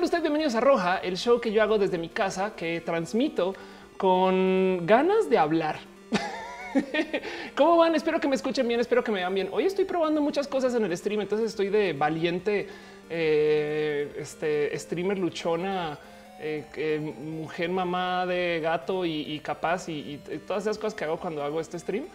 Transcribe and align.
sean 0.00 0.04
ustedes 0.04 0.22
bienvenidos 0.22 0.54
a 0.54 0.60
Roja, 0.60 0.96
el 0.96 1.18
show 1.18 1.42
que 1.42 1.52
yo 1.52 1.62
hago 1.62 1.76
desde 1.76 1.98
mi 1.98 2.08
casa, 2.08 2.54
que 2.56 2.80
transmito 2.80 3.54
con 3.98 4.86
ganas 4.86 5.28
de 5.28 5.36
hablar. 5.36 5.78
¿Cómo 7.54 7.76
van? 7.76 7.94
Espero 7.94 8.18
que 8.18 8.26
me 8.26 8.34
escuchen 8.34 8.66
bien, 8.66 8.80
espero 8.80 9.04
que 9.04 9.12
me 9.12 9.18
vean 9.18 9.34
bien. 9.34 9.50
Hoy 9.52 9.66
estoy 9.66 9.84
probando 9.84 10.22
muchas 10.22 10.48
cosas 10.48 10.74
en 10.74 10.86
el 10.86 10.96
stream, 10.96 11.20
entonces 11.20 11.50
estoy 11.50 11.68
de 11.68 11.92
valiente 11.92 12.66
eh, 13.10 14.10
este 14.16 14.78
streamer 14.78 15.18
luchona, 15.18 15.98
eh, 16.40 17.14
mujer 17.22 17.68
mamá 17.68 18.24
de 18.24 18.60
gato 18.62 19.04
y, 19.04 19.38
capaz 19.40 19.90
y, 19.90 20.18
todas 20.46 20.62
esas 20.62 20.78
cosas 20.78 20.94
que 20.94 21.04
hago 21.04 21.18
cuando 21.18 21.42
hago 21.42 21.60
este 21.60 21.78
stream, 21.78 22.06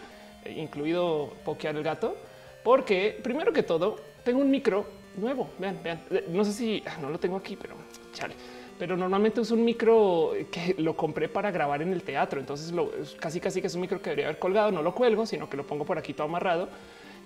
eh, 0.44 0.54
incluido 0.56 1.34
pokear 1.44 1.76
el 1.76 1.84
gato, 1.84 2.16
porque 2.64 3.16
primero 3.22 3.52
que 3.52 3.62
todo 3.62 3.94
tengo 4.24 4.40
un 4.40 4.50
micro 4.50 4.95
nuevo. 5.16 5.50
Vean, 5.58 5.78
vean, 5.82 6.00
no 6.28 6.44
sé 6.44 6.52
si 6.52 6.82
ah, 6.86 6.98
no 7.00 7.10
lo 7.10 7.18
tengo 7.18 7.36
aquí, 7.36 7.56
pero 7.56 7.74
chale 8.12 8.34
pero 8.78 8.96
normalmente 8.96 9.40
es 9.40 9.50
un 9.50 9.64
micro 9.64 10.32
que 10.50 10.74
lo 10.78 10.96
compré 10.96 11.28
para 11.28 11.50
grabar 11.50 11.82
en 11.82 11.92
el 11.92 12.02
teatro. 12.02 12.40
Entonces 12.40 12.72
lo, 12.72 12.90
casi 13.18 13.40
casi 13.40 13.60
que 13.60 13.66
es 13.68 13.74
un 13.74 13.80
micro 13.80 14.00
que 14.00 14.10
debería 14.10 14.26
haber 14.26 14.38
colgado. 14.38 14.70
No 14.70 14.82
lo 14.82 14.94
cuelgo, 14.94 15.26
sino 15.26 15.48
que 15.48 15.56
lo 15.56 15.66
pongo 15.66 15.84
por 15.84 15.98
aquí 15.98 16.12
todo 16.12 16.26
amarrado. 16.26 16.68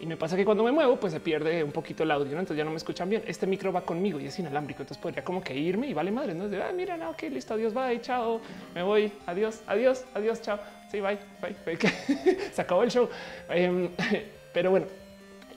Y 0.00 0.06
me 0.06 0.16
pasa 0.16 0.34
que 0.34 0.46
cuando 0.46 0.64
me 0.64 0.72
muevo, 0.72 0.96
pues 0.96 1.12
se 1.12 1.20
pierde 1.20 1.62
un 1.62 1.72
poquito 1.72 2.04
el 2.04 2.10
audio. 2.10 2.32
Entonces 2.32 2.56
ya 2.56 2.64
no 2.64 2.70
me 2.70 2.76
escuchan 2.76 3.08
bien. 3.10 3.22
Este 3.26 3.46
micro 3.46 3.72
va 3.72 3.82
conmigo 3.82 4.18
y 4.18 4.26
es 4.26 4.38
inalámbrico. 4.38 4.82
Entonces 4.82 5.02
podría 5.02 5.22
como 5.22 5.42
que 5.42 5.54
irme 5.54 5.88
y 5.88 5.94
vale 5.94 6.10
madre. 6.10 6.34
No 6.34 6.44
es 6.44 6.50
de 6.50 6.62
ah, 6.62 6.72
mira, 6.74 6.96
no, 6.96 7.10
ok, 7.10 7.22
listo, 7.30 7.54
adiós, 7.54 7.74
bye, 7.74 8.00
chao, 8.00 8.40
me 8.74 8.82
voy, 8.82 9.12
adiós, 9.26 9.60
adiós, 9.66 10.04
adiós, 10.14 10.40
chao. 10.40 10.58
Sí, 10.90 11.00
bye, 11.00 11.18
bye. 11.40 11.76
se 12.52 12.62
acabó 12.62 12.82
el 12.82 12.90
show. 12.90 13.08
Em, 13.50 13.90
pero 14.54 14.70
bueno, 14.70 14.86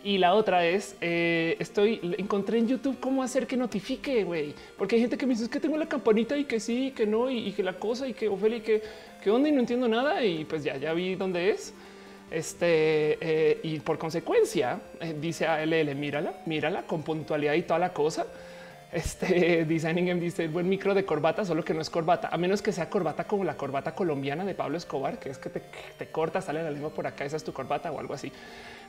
y 0.03 0.17
la 0.17 0.33
otra 0.33 0.65
es, 0.65 0.97
eh, 0.99 1.55
estoy, 1.59 2.15
encontré 2.17 2.57
en 2.57 2.67
YouTube 2.67 2.99
cómo 2.99 3.23
hacer 3.23 3.47
que 3.47 3.55
notifique, 3.55 4.25
güey. 4.25 4.53
Porque 4.77 4.95
hay 4.95 5.01
gente 5.01 5.17
que 5.17 5.25
me 5.25 5.31
dice, 5.33 5.45
es 5.45 5.49
que 5.49 5.61
tengo 5.61 5.77
la 5.77 5.87
campanita 5.87 6.35
y 6.37 6.43
que 6.43 6.59
sí, 6.59 6.91
que 6.93 7.07
no, 7.07 7.31
y, 7.31 7.53
que 7.53 7.63
la 7.63 7.79
cosa, 7.79 8.05
y 8.05 8.13
que 8.13 8.27
Ophelia, 8.27 8.57
y 8.57 8.61
que, 8.61 8.81
que 9.23 9.31
onda, 9.31 9.47
y 9.47 9.53
no 9.53 9.61
entiendo 9.61 9.87
nada. 9.87 10.23
Y 10.23 10.43
pues 10.43 10.63
ya, 10.63 10.75
ya 10.75 10.93
vi 10.93 11.15
dónde 11.15 11.51
es. 11.51 11.73
Este, 12.29 13.17
eh, 13.21 13.59
y 13.63 13.79
por 13.79 13.97
consecuencia, 13.97 14.81
eh, 14.99 15.15
dice 15.19 15.47
a 15.47 15.65
LL, 15.65 15.95
mírala, 15.95 16.33
mírala, 16.45 16.83
con 16.83 17.03
puntualidad 17.03 17.53
y 17.53 17.61
toda 17.61 17.79
la 17.79 17.93
cosa. 17.93 18.25
Este 18.93 19.65
Designing 19.67 20.09
M 20.09 20.21
dice 20.21 20.47
buen 20.47 20.69
micro 20.69 20.93
de 20.93 21.03
corbata, 21.03 21.43
solo 21.43 21.63
que 21.63 21.73
no 21.73 21.81
es 21.81 21.89
corbata, 21.89 22.29
a 22.31 22.37
menos 22.37 22.61
que 22.61 22.71
sea 22.71 22.89
corbata 22.89 23.25
como 23.25 23.43
la 23.43 23.57
corbata 23.57 23.95
colombiana 23.95 24.45
de 24.45 24.53
Pablo 24.53 24.77
Escobar, 24.77 25.19
que 25.19 25.29
es 25.29 25.37
que 25.37 25.49
te, 25.49 25.61
te 25.97 26.07
corta, 26.07 26.41
sale 26.41 26.61
la 26.63 26.71
lengua 26.71 26.91
por 26.91 27.07
acá, 27.07 27.25
esa 27.25 27.37
es 27.37 27.43
tu 27.43 27.53
corbata 27.53 27.91
o 27.91 27.99
algo 27.99 28.13
así. 28.13 28.31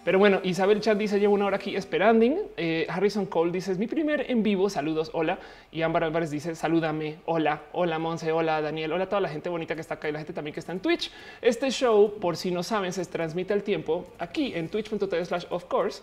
Pero 0.05 0.19
bueno, 0.19 0.41
Isabel 0.43 0.83
Chat 0.83 0.99
dice 0.99 1.19
llevo 1.19 1.33
una 1.33 1.47
hora 1.47 1.57
aquí 1.57 1.75
esperando. 1.75 2.51
Eh, 2.59 2.87
Harrison 2.91 3.25
Cole 3.25 3.51
dice 3.51 3.73
es 3.73 3.79
mi 3.79 3.87
primer 3.87 4.31
en 4.31 4.43
vivo. 4.43 4.69
Saludos. 4.69 5.11
Hola. 5.15 5.39
Y 5.73 5.81
Ámbar 5.81 6.05
Álvarez 6.05 6.31
dice 6.31 6.55
salúdame. 6.55 7.17
Hola. 7.25 7.63
Hola 7.73 7.99
Monse. 7.99 8.31
Hola 8.31 8.61
Daniel. 8.61 8.93
Hola 8.93 9.05
a 9.05 9.09
toda 9.09 9.23
la 9.23 9.31
gente 9.31 9.49
bonita 9.49 9.75
que 9.75 9.81
está 9.81 9.95
acá 9.95 10.11
y 10.11 10.13
la 10.13 10.19
gente 10.19 10.35
también 10.35 10.53
que 10.53 10.61
está 10.61 10.73
en 10.73 10.81
Twitch. 10.81 11.11
Este 11.41 11.71
show, 11.71 12.19
por 12.21 12.37
si 12.37 12.51
no 12.51 12.63
saben, 12.63 12.93
se 12.93 13.03
transmite 13.07 13.55
al 13.55 13.63
tiempo 13.63 14.05
aquí 14.19 14.53
en 14.55 14.69
twitch.tv 14.69 15.25
slash 15.25 15.47
of 15.49 15.65
course 15.65 16.03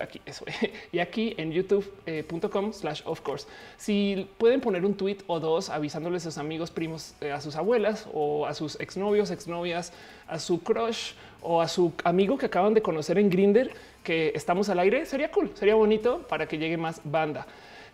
aquí 0.00 0.20
eso. 0.24 0.44
Y 0.92 0.98
aquí 0.98 1.34
en 1.36 1.52
youtube.com 1.52 2.72
eh, 2.72 3.22
course. 3.22 3.46
Si 3.76 4.28
pueden 4.38 4.60
poner 4.60 4.84
un 4.84 4.94
tweet 4.94 5.18
o 5.26 5.40
dos 5.40 5.70
avisándoles 5.70 6.26
a 6.26 6.30
sus 6.30 6.38
amigos 6.38 6.70
primos 6.70 7.14
eh, 7.20 7.32
a 7.32 7.40
sus 7.40 7.56
abuelas 7.56 8.08
o 8.12 8.46
a 8.46 8.54
sus 8.54 8.80
exnovios 8.80 9.30
exnovias 9.30 9.92
a 10.26 10.38
su 10.38 10.62
crush 10.62 11.12
o 11.42 11.60
a 11.60 11.68
su 11.68 11.92
amigo 12.04 12.38
que 12.38 12.46
acaban 12.46 12.74
de 12.74 12.82
conocer 12.82 13.18
en 13.18 13.28
Grinder 13.28 13.72
que 14.02 14.32
estamos 14.34 14.68
al 14.68 14.78
aire, 14.78 15.06
sería 15.06 15.30
cool, 15.30 15.50
sería 15.54 15.74
bonito 15.74 16.26
para 16.28 16.46
que 16.46 16.58
llegue 16.58 16.76
más 16.76 17.00
banda. 17.04 17.46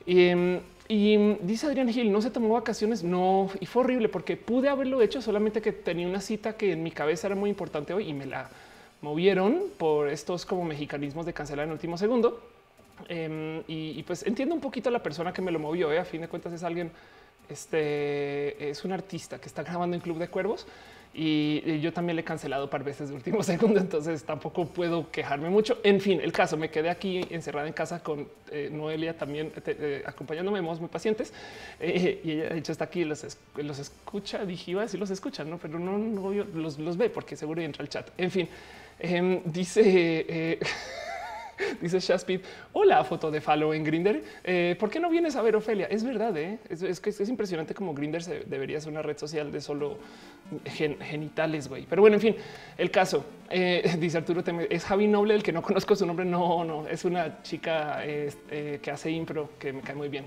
Y, 0.07 0.29
em, 0.29 0.61
y 0.89 1.35
dice 1.43 1.67
Adrián 1.67 1.89
Gil, 1.89 2.11
no 2.11 2.23
se 2.23 2.31
tomó 2.31 2.49
vacaciones, 2.55 3.05
no, 3.05 3.51
y 3.61 3.67
fue 3.67 3.83
horrible 3.83 4.09
porque 4.09 4.37
pude 4.39 4.71
haberlo 4.71 5.03
hecho, 5.03 5.21
solamente 5.21 5.61
que 5.61 5.73
tenía 5.73 6.09
una 6.09 6.21
cita 6.21 6.57
que 6.57 6.73
en 6.73 6.83
mi 6.83 6.91
cabeza 6.91 7.27
era 7.27 7.37
muy 7.37 7.51
importante 7.51 7.93
hoy 7.93 8.09
y 8.09 8.15
me 8.15 8.25
la 8.25 8.49
movieron 9.01 9.65
por 9.77 10.09
estos 10.09 10.45
como 10.45 10.65
mexicanismos 10.65 11.27
de 11.27 11.33
cancelar 11.33 11.67
en 11.67 11.73
último 11.73 11.97
segundo. 11.97 12.41
Em, 13.09 13.63
y, 13.69 14.03
pues 14.03 14.27
entiendo 14.27 14.55
un 14.55 14.61
poquito 14.61 14.89
a 14.89 14.93
la 14.93 15.03
persona 15.03 15.33
que 15.33 15.43
me 15.43 15.51
lo 15.51 15.59
movió. 15.59 15.93
¿eh? 15.93 15.99
A 15.99 16.05
fin 16.05 16.21
de 16.21 16.29
cuentas 16.29 16.53
es 16.53 16.63
alguien, 16.63 16.91
este 17.49 18.71
es 18.71 18.85
un 18.85 18.93
artista 18.93 19.41
que 19.41 19.47
está 19.47 19.63
grabando 19.63 19.95
en 19.95 20.01
Club 20.01 20.19
de 20.19 20.29
Cuervos 20.29 20.67
y 21.21 21.81
yo 21.81 21.93
también 21.93 22.15
le 22.15 22.23
he 22.23 22.25
cancelado 22.25 22.71
par 22.71 22.85
veces 22.85 23.09
de 23.09 23.15
último 23.17 23.43
segundo, 23.43 23.81
entonces 23.81 24.23
tampoco 24.23 24.67
puedo 24.67 25.11
quejarme 25.11 25.51
mucho. 25.51 25.79
En 25.83 26.01
fin, 26.01 26.21
el 26.23 26.31
caso 26.31 26.57
me 26.57 26.71
quedé 26.71 26.91
aquí 26.91 27.27
encerrada 27.31 27.67
en 27.67 27.73
casa 27.73 28.01
con 28.03 28.29
eh, 28.53 28.69
Noelia 28.71 29.17
también 29.17 29.53
eh, 29.67 30.05
acompañándome, 30.07 30.63
muy 30.63 30.89
pacientes 30.89 31.33
eh, 31.81 32.21
y 32.23 32.31
ella 32.31 32.51
de 32.51 32.59
hecho 32.59 32.71
está 32.71 32.85
aquí, 32.85 33.05
los, 33.05 33.27
los 33.57 33.79
escucha, 33.79 34.45
dije 34.45 34.71
iba 34.71 34.83
a 34.83 34.85
decir 34.85 35.01
los 35.01 35.11
escuchan, 35.11 35.51
¿no? 35.51 35.59
pero 35.59 35.79
no, 35.79 35.99
no 35.99 36.33
los, 36.55 36.79
los 36.79 36.97
ve 36.97 37.11
porque 37.11 37.35
seguro 37.35 37.61
entra 37.63 37.83
al 37.83 37.89
chat. 37.89 38.11
En 38.17 38.31
fin, 38.31 38.49
em, 39.01 39.43
dice 39.45 40.59
Dice 41.81 42.01
Shaspid, 42.01 42.41
hola, 42.73 43.03
foto 43.05 43.31
de 43.31 43.41
follow 43.41 43.73
en 43.73 43.85
Grinder. 43.85 44.23
Eh, 44.45 44.77
¿Por 44.79 44.91
qué 44.91 45.01
no 45.01 45.11
vienes 45.11 45.37
a 45.37 45.43
ver 45.43 45.57
Ofelia? 45.57 45.87
Es 45.87 46.05
verdad, 46.05 46.37
¿eh? 46.37 46.59
es, 46.69 47.01
que 47.01 47.11
es 47.11 47.29
impresionante 47.29 47.75
como 47.75 47.95
Grinder 47.95 48.23
debería 48.47 48.81
ser 48.81 48.93
una 48.93 49.03
red 49.03 49.19
social 49.19 49.51
de 49.51 49.61
solo 49.61 49.99
genitales, 50.65 51.69
güey. 51.69 51.87
Pero 51.89 52.03
bueno, 52.03 52.17
en 52.17 52.21
fin, 52.21 52.37
el 52.77 52.91
caso, 52.91 53.25
eh, 53.51 53.97
dice 53.99 54.19
Arturo, 54.19 54.43
es 54.71 54.85
Javi 54.85 55.07
Noble, 55.07 55.35
el 55.35 55.43
que 55.43 55.53
no 55.53 55.63
conozco 55.63 55.97
su 55.97 56.07
nombre. 56.07 56.25
No, 56.25 56.65
no, 56.65 56.87
es 56.89 57.05
una 57.05 57.43
chica 57.43 58.03
que 58.03 58.91
hace 58.91 59.11
impro 59.11 59.51
que 59.59 59.73
me 59.73 59.81
cae 59.83 59.95
muy 59.95 60.09
bien. 60.09 60.27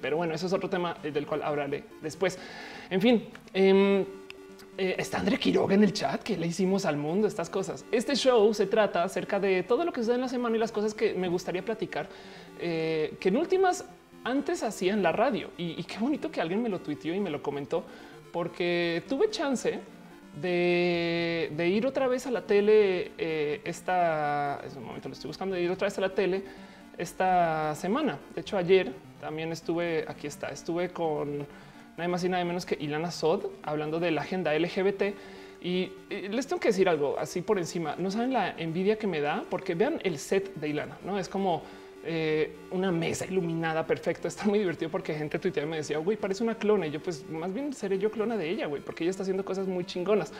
pero 0.00 0.16
bueno, 0.16 0.34
eso 0.34 0.46
es 0.46 0.52
otro 0.52 0.68
tema 0.68 0.96
del 1.02 1.26
cual 1.26 1.42
hablaré 1.42 1.84
después. 2.00 2.38
En 2.90 3.00
fin, 3.00 3.28
em, 3.54 4.04
eh, 4.78 4.96
está 4.98 5.18
André 5.18 5.38
Quiroga 5.38 5.74
en 5.74 5.84
el 5.84 5.92
chat 5.92 6.22
que 6.22 6.36
le 6.36 6.46
hicimos 6.46 6.86
al 6.86 6.96
mundo 6.96 7.26
estas 7.26 7.50
cosas. 7.50 7.84
Este 7.92 8.14
show 8.16 8.54
se 8.54 8.66
trata 8.66 9.04
acerca 9.04 9.38
de 9.38 9.62
todo 9.62 9.84
lo 9.84 9.92
que 9.92 10.00
sucede 10.00 10.14
en 10.14 10.22
la 10.22 10.28
semana 10.28 10.56
y 10.56 10.58
las 10.58 10.72
cosas 10.72 10.94
que 10.94 11.12
me 11.12 11.28
gustaría 11.28 11.62
platicar, 11.62 12.08
eh, 12.58 13.14
que 13.20 13.28
en 13.28 13.36
últimas 13.36 13.84
antes 14.24 14.62
hacía 14.62 14.94
en 14.94 15.02
la 15.02 15.12
radio. 15.12 15.50
Y, 15.58 15.82
qué 15.84 15.98
bonito 15.98 16.30
que 16.30 16.40
alguien 16.40 16.62
me 16.62 16.70
lo 16.70 16.80
tuiteó 16.80 17.14
y 17.14 17.20
me 17.20 17.28
lo 17.28 17.42
comentó, 17.42 17.84
porque 18.32 19.02
tuve 19.08 19.28
chance 19.28 19.78
de, 20.40 21.68
ir 21.68 21.86
otra 21.86 22.06
vez 22.06 22.26
a 22.26 22.30
la 22.30 22.46
tele. 22.46 23.12
Eh, 23.18 23.60
esta 23.64 24.62
es 24.66 24.74
un 24.76 24.84
momento, 24.84 25.08
lo 25.08 25.14
estoy 25.14 25.28
buscando, 25.28 25.54
de 25.54 25.62
ir 25.62 25.70
otra 25.70 25.86
vez 25.86 25.98
a 25.98 26.00
la 26.00 26.14
tele 26.14 26.44
esta 26.96 27.74
semana. 27.74 28.18
De 28.34 28.40
hecho, 28.40 28.56
ayer 28.56 28.92
también 29.20 29.52
estuve 29.52 30.06
aquí 30.08 30.26
está, 30.26 30.48
estuve 30.48 30.90
con 30.90 31.46
nada 31.96 32.08
más 32.08 32.24
y 32.24 32.28
nada 32.28 32.44
menos 32.44 32.66
que 32.66 32.76
Ilana 32.80 33.10
Sod 33.10 33.46
hablando 33.62 34.00
de 34.00 34.10
la 34.10 34.22
agenda 34.22 34.56
LGBT. 34.56 35.14
Y 35.60 35.92
les 36.10 36.46
tengo 36.48 36.58
que 36.58 36.68
decir 36.68 36.88
algo 36.88 37.16
así 37.18 37.40
por 37.40 37.58
encima. 37.58 37.94
No 37.96 38.10
saben 38.10 38.32
la 38.32 38.50
envidia 38.58 38.98
que 38.98 39.06
me 39.06 39.20
da 39.20 39.44
porque 39.48 39.76
vean 39.76 40.00
el 40.02 40.18
set 40.18 40.52
de 40.56 40.68
Ilana. 40.68 40.98
No 41.04 41.18
es 41.18 41.28
como 41.28 41.62
eh, 42.04 42.56
una 42.72 42.90
mesa 42.90 43.26
iluminada 43.26 43.86
perfecta. 43.86 44.26
Está 44.28 44.44
muy 44.44 44.58
divertido 44.58 44.90
porque 44.90 45.14
gente 45.14 45.38
tuiteaba 45.38 45.70
me 45.70 45.76
decía, 45.76 45.98
güey, 45.98 46.16
parece 46.16 46.42
una 46.42 46.56
clona. 46.56 46.86
Y 46.88 46.90
yo, 46.90 47.00
pues 47.00 47.28
más 47.30 47.52
bien 47.52 47.72
seré 47.72 47.98
yo 47.98 48.10
clona 48.10 48.36
de 48.36 48.50
ella, 48.50 48.66
güey, 48.66 48.82
porque 48.82 49.04
ella 49.04 49.12
está 49.12 49.22
haciendo 49.22 49.44
cosas 49.44 49.68
muy 49.68 49.84
chingonas. 49.84 50.32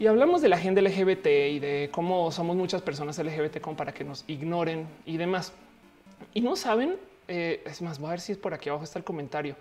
Y 0.00 0.06
hablamos 0.08 0.42
de 0.42 0.48
la 0.48 0.56
agenda 0.56 0.82
LGBT 0.82 1.26
y 1.26 1.58
de 1.60 1.88
cómo 1.92 2.32
somos 2.32 2.56
muchas 2.56 2.82
personas 2.82 3.16
LGBT 3.16 3.60
como 3.60 3.76
para 3.76 3.94
que 3.94 4.02
nos 4.02 4.24
ignoren 4.26 4.88
y 5.06 5.16
demás. 5.16 5.52
Y 6.32 6.40
no 6.40 6.56
saben, 6.56 6.96
eh, 7.28 7.62
es 7.64 7.80
más, 7.80 8.00
voy 8.00 8.08
a 8.08 8.10
ver 8.10 8.20
si 8.20 8.32
es 8.32 8.38
por 8.38 8.52
aquí 8.52 8.68
abajo 8.68 8.82
está 8.82 8.98
el 8.98 9.04
comentario. 9.04 9.54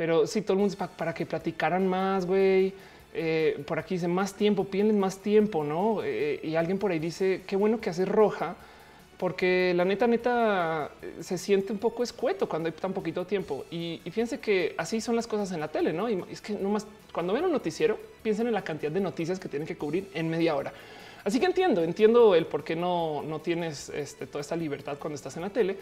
Pero 0.00 0.26
sí, 0.26 0.40
todo 0.40 0.54
el 0.54 0.60
mundo 0.60 0.74
para, 0.96 1.12
que 1.12 1.26
platicaran 1.26 1.86
más, 1.86 2.24
güey. 2.24 2.72
Eh, 3.12 3.62
por 3.66 3.78
aquí 3.78 3.96
dice 3.96 4.08
más 4.08 4.32
tiempo, 4.32 4.64
piden 4.64 4.98
más 4.98 5.18
tiempo, 5.18 5.62
¿no? 5.62 6.02
Eh, 6.02 6.40
y 6.42 6.56
alguien 6.56 6.78
por 6.78 6.90
ahí 6.90 6.98
dice, 6.98 7.42
qué 7.46 7.54
bueno 7.54 7.82
que 7.82 7.90
hace 7.90 8.06
roja, 8.06 8.56
porque 9.18 9.74
la 9.76 9.84
neta, 9.84 10.06
neta, 10.06 10.90
se 11.20 11.36
siente 11.36 11.70
un 11.70 11.78
poco 11.78 12.02
escueto 12.02 12.48
cuando 12.48 12.68
hay 12.68 12.72
tan 12.72 12.94
poquito 12.94 13.26
tiempo. 13.26 13.66
Y, 13.70 14.00
fíjense 14.06 14.40
que 14.40 14.74
así 14.78 15.02
son 15.02 15.16
las 15.16 15.26
cosas 15.26 15.52
en 15.52 15.60
la 15.60 15.68
tele, 15.68 15.92
¿no? 15.92 16.08
Y 16.08 16.24
es 16.30 16.40
que 16.40 16.54
nomás 16.54 16.86
cuando 17.12 17.34
ven 17.34 17.44
un 17.44 17.52
noticiero, 17.52 17.98
piensen 18.22 18.46
en 18.46 18.54
la 18.54 18.64
cantidad 18.64 18.90
de 18.90 19.00
noticias 19.00 19.38
que 19.38 19.50
tienen 19.50 19.68
que 19.68 19.76
cubrir 19.76 20.08
en 20.14 20.30
media 20.30 20.56
hora. 20.56 20.72
Así 21.24 21.38
que 21.38 21.44
entiendo, 21.44 21.84
entiendo 21.84 22.34
el 22.34 22.46
por 22.46 22.64
qué 22.64 22.74
no, 22.74 23.20
no 23.20 23.40
tienes 23.40 23.90
este, 23.90 24.26
toda 24.26 24.40
esta 24.40 24.56
libertad 24.56 24.96
cuando 24.98 25.16
estás 25.16 25.36
en 25.36 25.42
la 25.42 25.50
tele, 25.50 25.76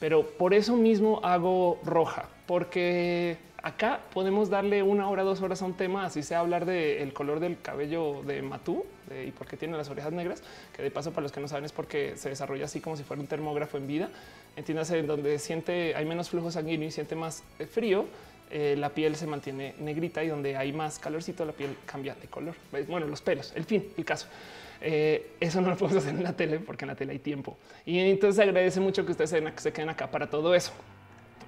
pero 0.00 0.26
por 0.26 0.54
eso 0.54 0.76
mismo 0.76 1.20
hago 1.22 1.80
roja, 1.84 2.28
porque 2.46 3.38
Acá 3.64 4.00
podemos 4.12 4.50
darle 4.50 4.82
una 4.82 5.08
hora, 5.08 5.22
dos 5.22 5.40
horas 5.40 5.62
a 5.62 5.64
un 5.64 5.72
tema, 5.72 6.04
así 6.04 6.22
sea 6.22 6.40
hablar 6.40 6.66
del 6.66 7.14
color 7.14 7.40
del 7.40 7.58
cabello 7.58 8.20
de 8.22 8.42
Matú 8.42 8.84
y 9.26 9.30
por 9.30 9.46
qué 9.46 9.56
tiene 9.56 9.74
las 9.74 9.88
orejas 9.88 10.12
negras, 10.12 10.42
que 10.76 10.82
de 10.82 10.90
paso 10.90 11.12
para 11.12 11.22
los 11.22 11.32
que 11.32 11.40
no 11.40 11.48
saben 11.48 11.64
es 11.64 11.72
porque 11.72 12.14
se 12.18 12.28
desarrolla 12.28 12.66
así 12.66 12.80
como 12.80 12.94
si 12.98 13.04
fuera 13.04 13.22
un 13.22 13.26
termógrafo 13.26 13.78
en 13.78 13.86
vida. 13.86 14.10
Entiéndase, 14.54 15.02
donde 15.04 15.38
siente 15.38 15.94
hay 15.96 16.04
menos 16.04 16.28
flujo 16.28 16.50
sanguíneo 16.50 16.88
y 16.88 16.90
siente 16.90 17.16
más 17.16 17.42
eh, 17.58 17.64
frío, 17.64 18.04
eh, 18.50 18.74
la 18.76 18.90
piel 18.90 19.16
se 19.16 19.26
mantiene 19.26 19.74
negrita 19.78 20.22
y 20.22 20.28
donde 20.28 20.58
hay 20.58 20.74
más 20.74 20.98
calorcito, 20.98 21.46
la 21.46 21.52
piel 21.52 21.74
cambia 21.86 22.14
de 22.16 22.28
color. 22.28 22.56
Bueno, 22.86 23.06
los 23.06 23.22
pelos, 23.22 23.54
el 23.56 23.64
fin, 23.64 23.94
el 23.96 24.04
caso. 24.04 24.26
Eh, 24.86 25.30
eso 25.40 25.62
no 25.62 25.70
lo 25.70 25.76
podemos 25.78 26.04
hacer 26.04 26.14
en 26.14 26.22
la 26.22 26.34
tele 26.36 26.60
porque 26.60 26.84
en 26.84 26.88
la 26.88 26.94
tele 26.94 27.12
hay 27.12 27.18
tiempo. 27.18 27.56
Y 27.86 27.98
entonces 27.98 28.38
agradece 28.38 28.80
mucho 28.80 29.06
que 29.06 29.12
ustedes 29.12 29.30
se 29.56 29.72
queden 29.72 29.88
acá 29.88 30.10
para 30.10 30.28
todo 30.28 30.54
eso. 30.54 30.72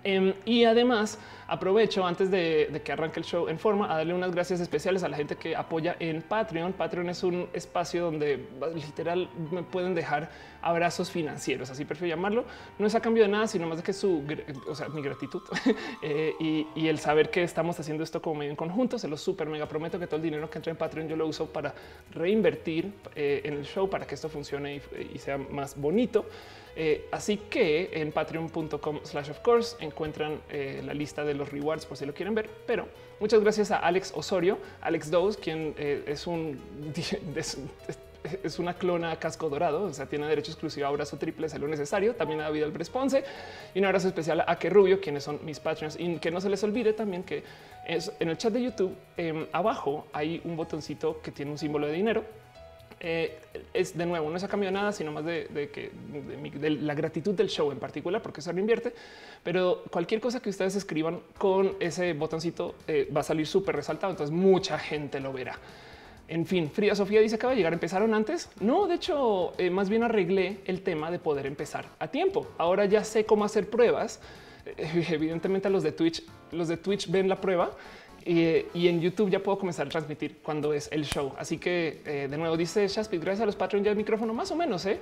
Em, 0.07 0.35
y 0.45 0.63
además 0.63 1.19
aprovecho 1.49 2.07
antes 2.07 2.31
de, 2.31 2.81
que 2.85 2.93
arranque 2.93 3.19
el 3.19 3.27
show 3.27 3.49
en 3.49 3.59
forma 3.59 3.93
a 3.93 3.97
darle 3.97 4.15
unas 4.15 4.31
gracias 4.31 4.61
especiales 4.61 5.03
a 5.03 5.09
la 5.09 5.17
gente 5.17 5.35
que 5.35 5.57
apoya 5.57 5.97
en 5.99 6.23
Patreon. 6.23 6.75
Patreon 6.75 7.11
es 7.11 7.25
un 7.25 7.49
espacio 7.53 8.05
donde 8.05 8.49
literal 8.73 9.29
me 9.51 9.65
pueden 9.65 9.97
dejar 9.97 10.31
abrazos 10.63 11.11
financieros, 11.11 11.71
así 11.71 11.85
prefiero 11.85 12.15
llamarlo. 12.15 12.45
No 12.79 12.87
es 12.87 12.95
a 12.95 13.01
cambio 13.01 13.25
de 13.25 13.31
nada, 13.31 13.49
sino 13.49 13.67
más 13.67 13.79
de 13.79 13.83
que 13.83 13.93
su, 13.93 14.23
o 14.69 14.77
sea, 14.77 14.89
mi 14.91 15.03
gratitud 15.03 15.43
eh, 16.03 16.35
y, 16.39 16.87
el 16.87 17.01
saber 17.01 17.31
que 17.31 17.43
estamos 17.43 17.81
haciendo 17.81 18.05
esto 18.05 18.23
como 18.23 18.37
medio 18.37 18.51
en 18.51 18.57
conjunto. 18.57 18.97
Se 18.97 19.09
lo 19.09 19.17
súper 19.17 19.49
mega 19.49 19.67
prometo 19.67 19.99
que 19.99 20.07
todo 20.07 20.19
el 20.19 20.23
dinero 20.23 20.49
que 20.49 20.59
entra 20.59 20.71
en 20.71 20.77
Patreon 20.79 21.09
yo 21.09 21.17
lo 21.17 21.27
uso 21.27 21.47
para 21.47 21.75
reinvertir 22.13 22.93
eh, 23.17 23.41
en 23.43 23.55
el 23.55 23.65
show 23.65 23.91
para 23.91 24.07
que 24.07 24.15
esto 24.15 24.29
funcione 24.29 24.81
y 25.13 25.19
sea 25.19 25.37
más 25.37 25.77
bonito. 25.77 26.27
Eh, 26.79 27.09
así 27.11 27.39
que 27.39 27.91
en 27.95 28.13
patreon.com 28.13 29.01
slash 29.03 29.31
of 29.31 29.41
course 29.41 29.77
encuentran 29.81 30.43
eh, 30.51 30.83
la 30.85 30.93
lista 30.93 31.25
de 31.25 31.33
los 31.33 31.51
rewards 31.51 31.87
por 31.87 31.97
si 31.97 32.05
lo 32.05 32.13
quieren 32.13 32.35
ver. 32.35 32.51
Pero 32.67 32.87
muchas 33.19 33.41
gracias 33.41 33.71
a 33.71 33.79
Alex 33.79 34.13
Osorio, 34.15 34.59
Alex 34.83 35.11
Dose, 35.11 35.41
quien 35.41 35.75
eh, 35.79 36.05
es 36.07 36.27
un 36.27 36.61
una 38.59 38.75
clona 38.75 39.17
casco 39.19 39.49
dorado, 39.49 39.85
o 39.85 39.93
sea, 39.93 40.07
tiene 40.07 40.27
derecho 40.27 40.51
exclusivo 40.51 40.87
a 40.87 40.89
abrazo 40.91 41.17
triple, 41.17 41.47
es 41.47 41.59
lo 41.59 41.69
necesario. 41.69 42.15
También 42.15 42.41
a 42.41 42.45
David 42.45 42.65
al 42.65 42.75
Response 42.75 43.25
y 43.75 43.79
un 43.79 43.87
abrazo 43.87 44.09
especial 44.09 44.45
a 44.47 44.59
Que 44.59 44.69
Rubio, 44.69 45.01
quienes 45.01 45.25
son 45.25 45.41
mis 45.45 45.61
patrons. 45.61 45.97
Y 45.99 46.17
que 46.19 46.31
no 46.31 46.41
se 46.41 46.51
les 46.51 46.63
olvide 46.63 46.93
también 46.93 47.23
que 47.23 47.43
en 47.87 48.29
el 48.29 48.37
chat 48.37 48.53
de 48.53 48.63
YouTube, 48.63 48.95
em, 49.17 49.47
abajo 49.53 50.07
hay 50.13 50.41
un 50.45 50.57
botoncito 50.57 51.23
que 51.23 51.31
tiene 51.31 51.53
un 51.53 51.59
símbolo 51.59 51.87
de 51.87 51.93
dinero 51.93 52.25
eh, 53.09 53.39
es 53.73 53.97
de 53.97 54.05
nuevo, 54.05 54.29
no 54.29 54.37
es 54.37 54.43
a 54.43 54.49
cambio 54.49 54.69
de 54.69 54.73
nada, 54.73 54.91
sino 54.91 55.13
más 55.13 55.25
de, 55.25 55.47
que 55.73 55.93
de, 56.59 56.71
la 56.71 56.93
gratitud 56.93 57.35
del 57.35 57.49
show 57.49 57.71
en 57.71 57.79
particular, 57.79 58.21
porque 58.21 58.41
eso 58.41 58.53
lo 58.53 58.59
invierte. 58.59 58.93
Pero 59.45 59.85
cualquier 59.93 60.21
cosa 60.21 60.41
que 60.41 60.51
ustedes 60.51 60.75
escriban 60.75 61.21
con 61.39 61.77
ese 61.79 62.15
botoncito 62.15 62.75
eh, 62.89 63.09
va 63.17 63.21
a 63.21 63.23
salir 63.23 63.47
súper 63.47 63.77
resaltado. 63.77 64.11
Entonces 64.11 64.35
mucha 64.35 64.77
gente 64.77 65.21
lo 65.21 65.33
verá. 65.33 65.57
En 66.27 66.47
fin, 66.47 66.69
Frida 66.69 66.97
Sofía 66.97 67.21
dice 67.21 67.39
que 67.39 67.47
va 67.47 67.53
a 67.53 67.55
llegar. 67.55 67.73
¿Empezaron 67.73 68.13
antes? 68.13 68.49
No, 68.59 68.89
de 68.89 68.97
hecho, 68.97 69.53
eh, 69.57 69.71
más 69.71 69.89
bien 69.89 70.03
arreglé 70.03 70.59
el 70.65 70.83
tema 70.83 71.13
de 71.13 71.21
poder 71.21 71.47
empezar 71.47 71.87
a 72.01 72.09
tiempo. 72.09 72.49
Ahora 72.59 72.87
ya 72.87 73.05
sé 73.05 73.25
cómo 73.25 73.45
hacer 73.45 73.71
pruebas. 73.71 74.21
Evidentemente, 74.77 75.71
los 75.71 75.85
de 75.85 75.93
Twitch, 75.93 76.25
los 76.51 76.67
de 76.67 76.77
Twitch 76.77 77.09
ven 77.09 77.29
la 77.29 77.41
prueba 77.41 77.71
y, 78.27 78.89
en 78.89 79.01
YouTube 79.01 79.31
ya 79.31 79.39
puedo 79.39 79.59
comenzar 79.59 79.87
a 79.87 79.91
transmitir 79.91 80.39
cuando 80.43 80.73
es 80.73 80.89
el 80.91 81.05
show. 81.05 81.33
Así 81.39 81.59
que 81.59 82.03
eh, 82.05 82.27
de 82.29 82.37
nuevo 82.37 82.57
dice 82.57 82.87
Shaspit, 82.89 83.21
gracias 83.21 83.43
a 83.43 83.47
los 83.47 83.55
Patreon 83.55 83.85
ya 83.85 83.93
el 83.93 83.97
micrófono, 83.97 84.35
más 84.35 84.51
o 84.51 84.57
menos. 84.57 84.85
¿eh? 84.87 84.99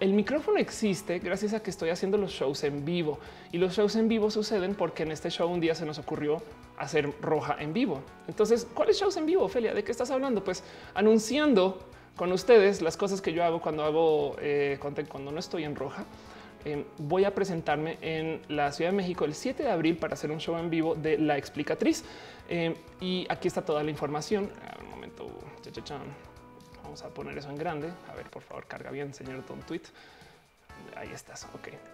El 0.00 0.14
micrófono 0.14 0.58
existe 0.58 1.18
gracias 1.18 1.52
a 1.52 1.62
que 1.62 1.68
estoy 1.68 1.90
haciendo 1.90 2.16
los 2.16 2.32
shows 2.32 2.64
en 2.64 2.84
vivo 2.84 3.18
y 3.52 3.58
los 3.58 3.74
shows 3.74 3.96
en 3.96 4.08
vivo 4.08 4.30
suceden 4.30 4.74
porque 4.74 5.02
en 5.02 5.12
este 5.12 5.28
show 5.28 5.50
un 5.50 5.60
día 5.60 5.74
se 5.74 5.84
nos 5.84 5.98
ocurrió 5.98 6.42
hacer 6.78 7.12
roja 7.20 7.56
en 7.60 7.74
vivo. 7.74 8.00
Entonces, 8.26 8.66
¿cuáles 8.72 8.98
shows 8.98 9.18
en 9.18 9.26
vivo, 9.26 9.44
Ophelia? 9.44 9.74
¿De 9.74 9.84
qué 9.84 9.92
estás 9.92 10.10
hablando? 10.10 10.42
Pues 10.42 10.64
anunciando 10.94 11.78
con 12.16 12.32
ustedes 12.32 12.80
las 12.80 12.96
cosas 12.96 13.20
que 13.20 13.34
yo 13.34 13.44
hago 13.44 13.60
cuando 13.60 13.84
hago 13.84 14.36
eh, 14.40 14.78
cuando 14.80 15.30
no 15.30 15.38
estoy 15.38 15.64
en 15.64 15.76
roja. 15.76 16.06
Em, 16.64 16.84
voy 16.98 17.24
a 17.24 17.34
presentarme 17.34 17.98
en 18.00 18.40
la 18.48 18.72
Ciudad 18.72 18.90
de 18.90 18.96
México 18.96 19.24
el 19.24 19.34
7 19.34 19.62
de 19.62 19.70
abril 19.70 19.96
para 19.96 20.14
hacer 20.14 20.30
un 20.30 20.38
show 20.38 20.56
en 20.58 20.70
vivo 20.70 20.94
de 20.94 21.18
La 21.18 21.36
Explicatriz. 21.36 22.04
Em, 22.48 22.74
y 23.00 23.26
aquí 23.28 23.48
está 23.48 23.62
toda 23.62 23.82
la 23.82 23.90
información. 23.90 24.50
un 24.80 24.90
momento, 24.90 25.28
vamos 26.82 27.02
a 27.02 27.08
poner 27.08 27.36
eso 27.38 27.50
en 27.50 27.56
grande. 27.56 27.90
A 28.10 28.14
ver, 28.14 28.30
por 28.30 28.42
favor, 28.42 28.66
carga 28.66 28.90
bien, 28.90 29.12
señor 29.14 29.42
Tom 29.42 29.60
Tweet. 29.60 29.82
Ahí 30.96 31.10
estás. 31.12 31.46
Ok 31.54 31.91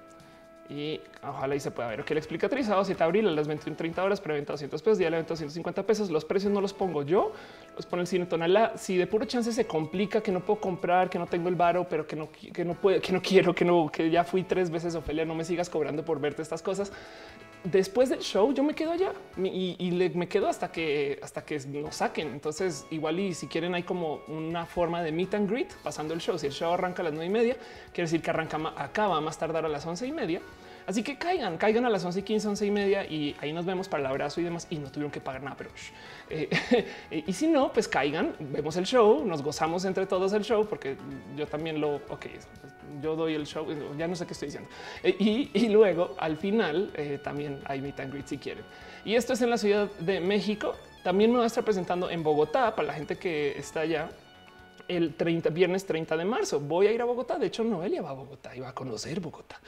y 0.69 1.00
ojalá 1.23 1.55
y 1.55 1.61
se 1.61 1.70
pueda 1.70 1.88
ver. 1.88 2.05
que 2.05 2.15
la 2.15 2.20
explicatriz 2.20 2.67
sábado 2.67 2.85
7 2.85 2.99
de 2.99 3.05
abril 3.05 3.29
a 3.29 3.31
las 3.31 3.49
21 3.49 3.76
30 3.76 4.05
horas, 4.05 4.20
preventa 4.20 4.53
200 4.53 4.82
pesos, 4.82 4.99
día 4.99 5.09
de 5.09 5.17
evento 5.17 5.35
150 5.35 5.82
pesos. 5.85 6.11
Los 6.11 6.25
precios 6.25 6.53
no 6.53 6.61
los 6.61 6.75
pongo 6.75 7.03
yo, 7.03 7.32
los 7.75 7.87
pone 7.87 8.03
el 8.03 8.06
cine 8.06 8.26
tonalá. 8.26 8.73
Si 8.76 8.97
de 8.97 9.06
puro 9.06 9.25
chance 9.25 9.50
se 9.53 9.67
complica 9.67 10.20
que 10.20 10.31
no 10.31 10.41
puedo 10.41 10.61
comprar, 10.61 11.09
que 11.09 11.19
no 11.19 11.26
tengo 11.26 11.49
el 11.49 11.55
varo, 11.55 11.87
pero 11.88 12.06
que 12.06 12.17
no, 12.17 12.29
que 12.31 12.65
no 12.65 12.75
puedo, 12.75 13.00
que 13.00 13.12
no 13.12 13.23
quiero, 13.23 13.55
que 13.55 13.65
no, 13.65 13.91
que 13.91 14.11
ya 14.11 14.25
fui 14.25 14.43
tres 14.43 14.70
veces, 14.70 14.94
Ofelia, 14.94 15.25
no 15.25 15.35
me 15.35 15.44
sigas 15.44 15.70
cobrando 15.70 16.05
por 16.05 16.20
verte 16.20 16.43
estas 16.43 16.62
cosas. 16.62 16.93
Después 17.64 18.08
del 18.08 18.20
show, 18.20 18.52
yo 18.55 18.62
me 18.62 18.75
quedo 18.75 18.93
allá 18.93 19.12
y, 19.37 20.10
me 20.14 20.28
quedo 20.28 20.49
hasta 20.49 20.70
que 20.70 21.19
hasta 21.22 21.44
que 21.44 21.58
nos 21.66 21.96
saquen. 21.96 22.28
Entonces, 22.28 22.87
igual 22.90 23.19
y 23.19 23.34
si 23.34 23.46
quieren, 23.46 23.75
hay 23.75 23.82
como 23.82 24.20
una 24.28 24.64
forma 24.64 25.02
de 25.02 25.12
meet 25.12 25.34
and 25.34 25.50
greet 25.50 25.72
pasando 25.82 26.14
el 26.14 26.20
show. 26.20 26.38
Si 26.38 26.46
el 26.46 26.52
show 26.52 26.72
arranca 26.72 27.02
a 27.02 27.05
las 27.05 27.12
nueve 27.12 27.26
y 27.26 27.31
media, 27.31 27.56
quiere 27.93 28.06
decir 28.06 28.22
que 28.22 28.31
arranca 28.31 28.58
acaba 28.76 29.20
más 29.20 29.38
tardar 29.38 29.64
a 29.64 29.69
las 29.69 29.84
once 29.87 30.06
y 30.06 30.12
media 30.12 30.40
Así 30.88 31.02
que 31.02 31.19
caigan, 31.19 31.58
caigan 31.58 31.85
a 31.85 31.90
las 31.90 32.02
11 32.02 32.20
y 32.20 32.23
15, 32.23 32.49
11 32.49 32.67
y 32.67 32.70
media 32.70 33.05
y 33.05 33.37
ahí 33.43 33.52
nos 33.52 33.67
vemos 33.67 33.90
para 33.90 34.00
el 34.00 34.06
abrazo 34.06 34.40
y 34.40 34.44
demás. 34.44 34.67
Y 34.70 34.79
no 34.79 34.90
tuvieron 34.90 35.11
que 35.11 35.20
pagar 35.20 35.43
nada, 35.43 35.55
pero 35.55 35.69
eh, 36.31 36.49
y 37.26 37.32
si 37.35 37.46
no, 37.46 37.70
pues 37.75 37.87
caigan, 37.87 38.35
vemos 38.38 38.75
el 38.79 38.87
show, 38.87 39.23
nos 39.23 39.43
gozamos 39.43 39.85
entre 39.85 40.06
todos 40.06 40.32
el 40.32 40.44
show, 40.44 40.67
porque 40.67 40.96
yo 41.37 41.46
también 41.46 41.79
lo, 41.79 41.96
ok, 41.96 42.25
yo 43.02 43.17
doy 43.17 43.35
el 43.35 43.46
show, 43.46 43.67
ya 43.99 44.08
no 44.08 44.17
sé 44.17 44.25
qué 44.25 44.32
estoy 44.32 44.46
diciendo. 44.46 44.70
Eh, 45.02 45.14
y, 45.52 45.69
luego 45.69 46.14
al 46.19 46.38
final 46.38 46.91
eh, 46.94 47.20
también 47.23 47.61
hay 47.67 47.82
meet 47.82 48.00
and 48.00 48.11
greet 48.11 48.26
si 48.26 48.38
quieren. 48.38 48.64
Y 49.05 49.14
esto 49.14 49.34
es 49.34 49.43
en 49.43 49.50
la 49.50 49.58
Ciudad 49.58 49.91
de 49.99 50.20
México. 50.20 50.75
También 51.05 51.31
me 51.31 51.37
voy 51.37 51.44
a 51.44 51.49
estar 51.49 51.64
presentando 51.64 52.08
en 52.08 52.23
Bogotá 52.23 52.75
para 52.75 52.88
la 52.88 52.94
gente 52.94 53.19
que 53.19 53.58
está 53.58 53.81
allá 53.81 54.08
el 54.88 55.14
30, 55.14 55.50
viernes 55.50 55.84
30 55.84 56.17
de 56.17 56.25
marzo. 56.25 56.61
Voy 56.61 56.87
a 56.87 56.93
ir 56.93 57.02
a 57.02 57.05
Bogotá. 57.05 57.38
De 57.38 57.49
hecho, 57.49 57.62
Noelia 57.62 58.00
va 58.00 58.11
a 58.11 58.14
Bogotá 58.14 58.56
y 58.56 58.61
va 58.61 58.70
a 58.70 58.75
conocer 58.75 59.20
Bogotá. 59.20 59.61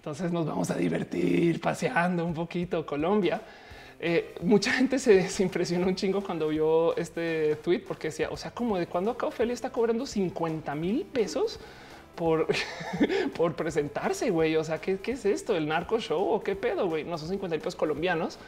Entonces 0.00 0.32
nos 0.32 0.46
vamos 0.46 0.70
a 0.70 0.76
divertir 0.76 1.60
paseando 1.60 2.24
un 2.24 2.32
poquito 2.32 2.86
Colombia. 2.86 3.42
Eh, 4.00 4.34
mucha 4.40 4.72
gente 4.72 4.98
se, 4.98 5.28
impresionó 5.42 5.88
un 5.88 5.94
chingo 5.94 6.22
cuando 6.22 6.48
vio 6.48 6.96
este 6.96 7.56
tweet 7.56 7.80
porque 7.80 8.08
decía, 8.08 8.30
o 8.30 8.36
sea, 8.38 8.50
como 8.50 8.78
de 8.78 8.86
cuando 8.86 9.10
acá 9.10 9.26
Ophelia 9.26 9.52
está 9.52 9.68
cobrando 9.68 10.06
50 10.06 10.74
mil 10.74 11.04
pesos 11.04 11.60
por, 12.14 12.46
por 13.36 13.54
presentarse, 13.56 14.30
güey. 14.30 14.56
O 14.56 14.64
sea, 14.64 14.80
¿qué, 14.80 14.98
es 15.04 15.26
esto? 15.26 15.54
¿El 15.54 15.68
narco 15.68 16.00
show 16.00 16.30
o 16.30 16.42
qué 16.42 16.56
pedo, 16.56 16.88
güey? 16.88 17.04
No 17.04 17.18
son 17.18 17.28
50 17.28 17.56
mil 17.56 17.60
pesos 17.60 17.76
colombianos. 17.76 18.38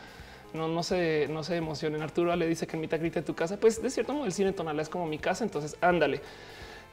No, 0.54 0.68
no 0.68 0.82
se, 0.82 1.28
no 1.28 1.44
se 1.44 1.56
emocionen. 1.56 2.00
Arturo 2.00 2.34
le 2.34 2.48
dice 2.48 2.66
que 2.66 2.76
en 2.76 2.80
mitad 2.80 2.98
grita 2.98 3.20
tu 3.20 3.34
casa. 3.34 3.58
Pues 3.60 3.82
de 3.82 3.90
cierto 3.90 4.14
modo 4.14 4.24
el 4.24 4.32
cine 4.32 4.54
tonal 4.54 4.80
es 4.80 4.88
como 4.88 5.06
mi 5.06 5.18
casa. 5.18 5.44
Entonces 5.44 5.76
ándale. 5.82 6.22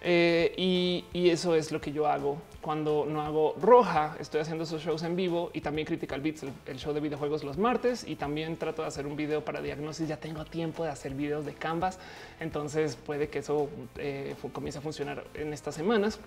Eh, 0.01 1.03
y, 1.13 1.29
eso 1.29 1.55
es 1.55 1.71
lo 1.71 1.81
que 1.81 1.91
yo 1.91 2.07
hago 2.07 2.41
cuando 2.61 3.05
no 3.05 3.21
hago 3.21 3.55
roja. 3.61 4.15
Estoy 4.19 4.41
haciendo 4.41 4.63
esos 4.63 4.81
shows 4.81 5.03
en 5.03 5.15
vivo 5.15 5.51
y 5.53 5.61
también 5.61 5.85
Critical 5.85 6.21
Beats, 6.21 6.43
el, 6.65 6.77
show 6.77 6.93
de 6.93 6.99
videojuegos 6.99 7.43
los 7.43 7.57
martes. 7.57 8.05
Y 8.07 8.15
también 8.15 8.57
trato 8.57 8.81
de 8.81 8.87
hacer 8.87 9.05
un 9.05 9.15
video 9.15 9.43
para 9.43 9.61
diagnosis. 9.61 10.07
Ya 10.07 10.17
tengo 10.17 10.45
tiempo 10.45 10.83
de 10.83 10.89
hacer 10.89 11.13
videos 11.13 11.45
de 11.45 11.53
Canvas, 11.53 11.99
entonces 12.39 12.95
puede 12.95 13.29
que 13.29 13.39
eso 13.39 13.69
eh, 13.97 14.35
comience 14.53 14.79
a 14.79 14.81
funcionar 14.81 15.23
en 15.33 15.53
estas 15.53 15.75
semanas. 15.75 16.19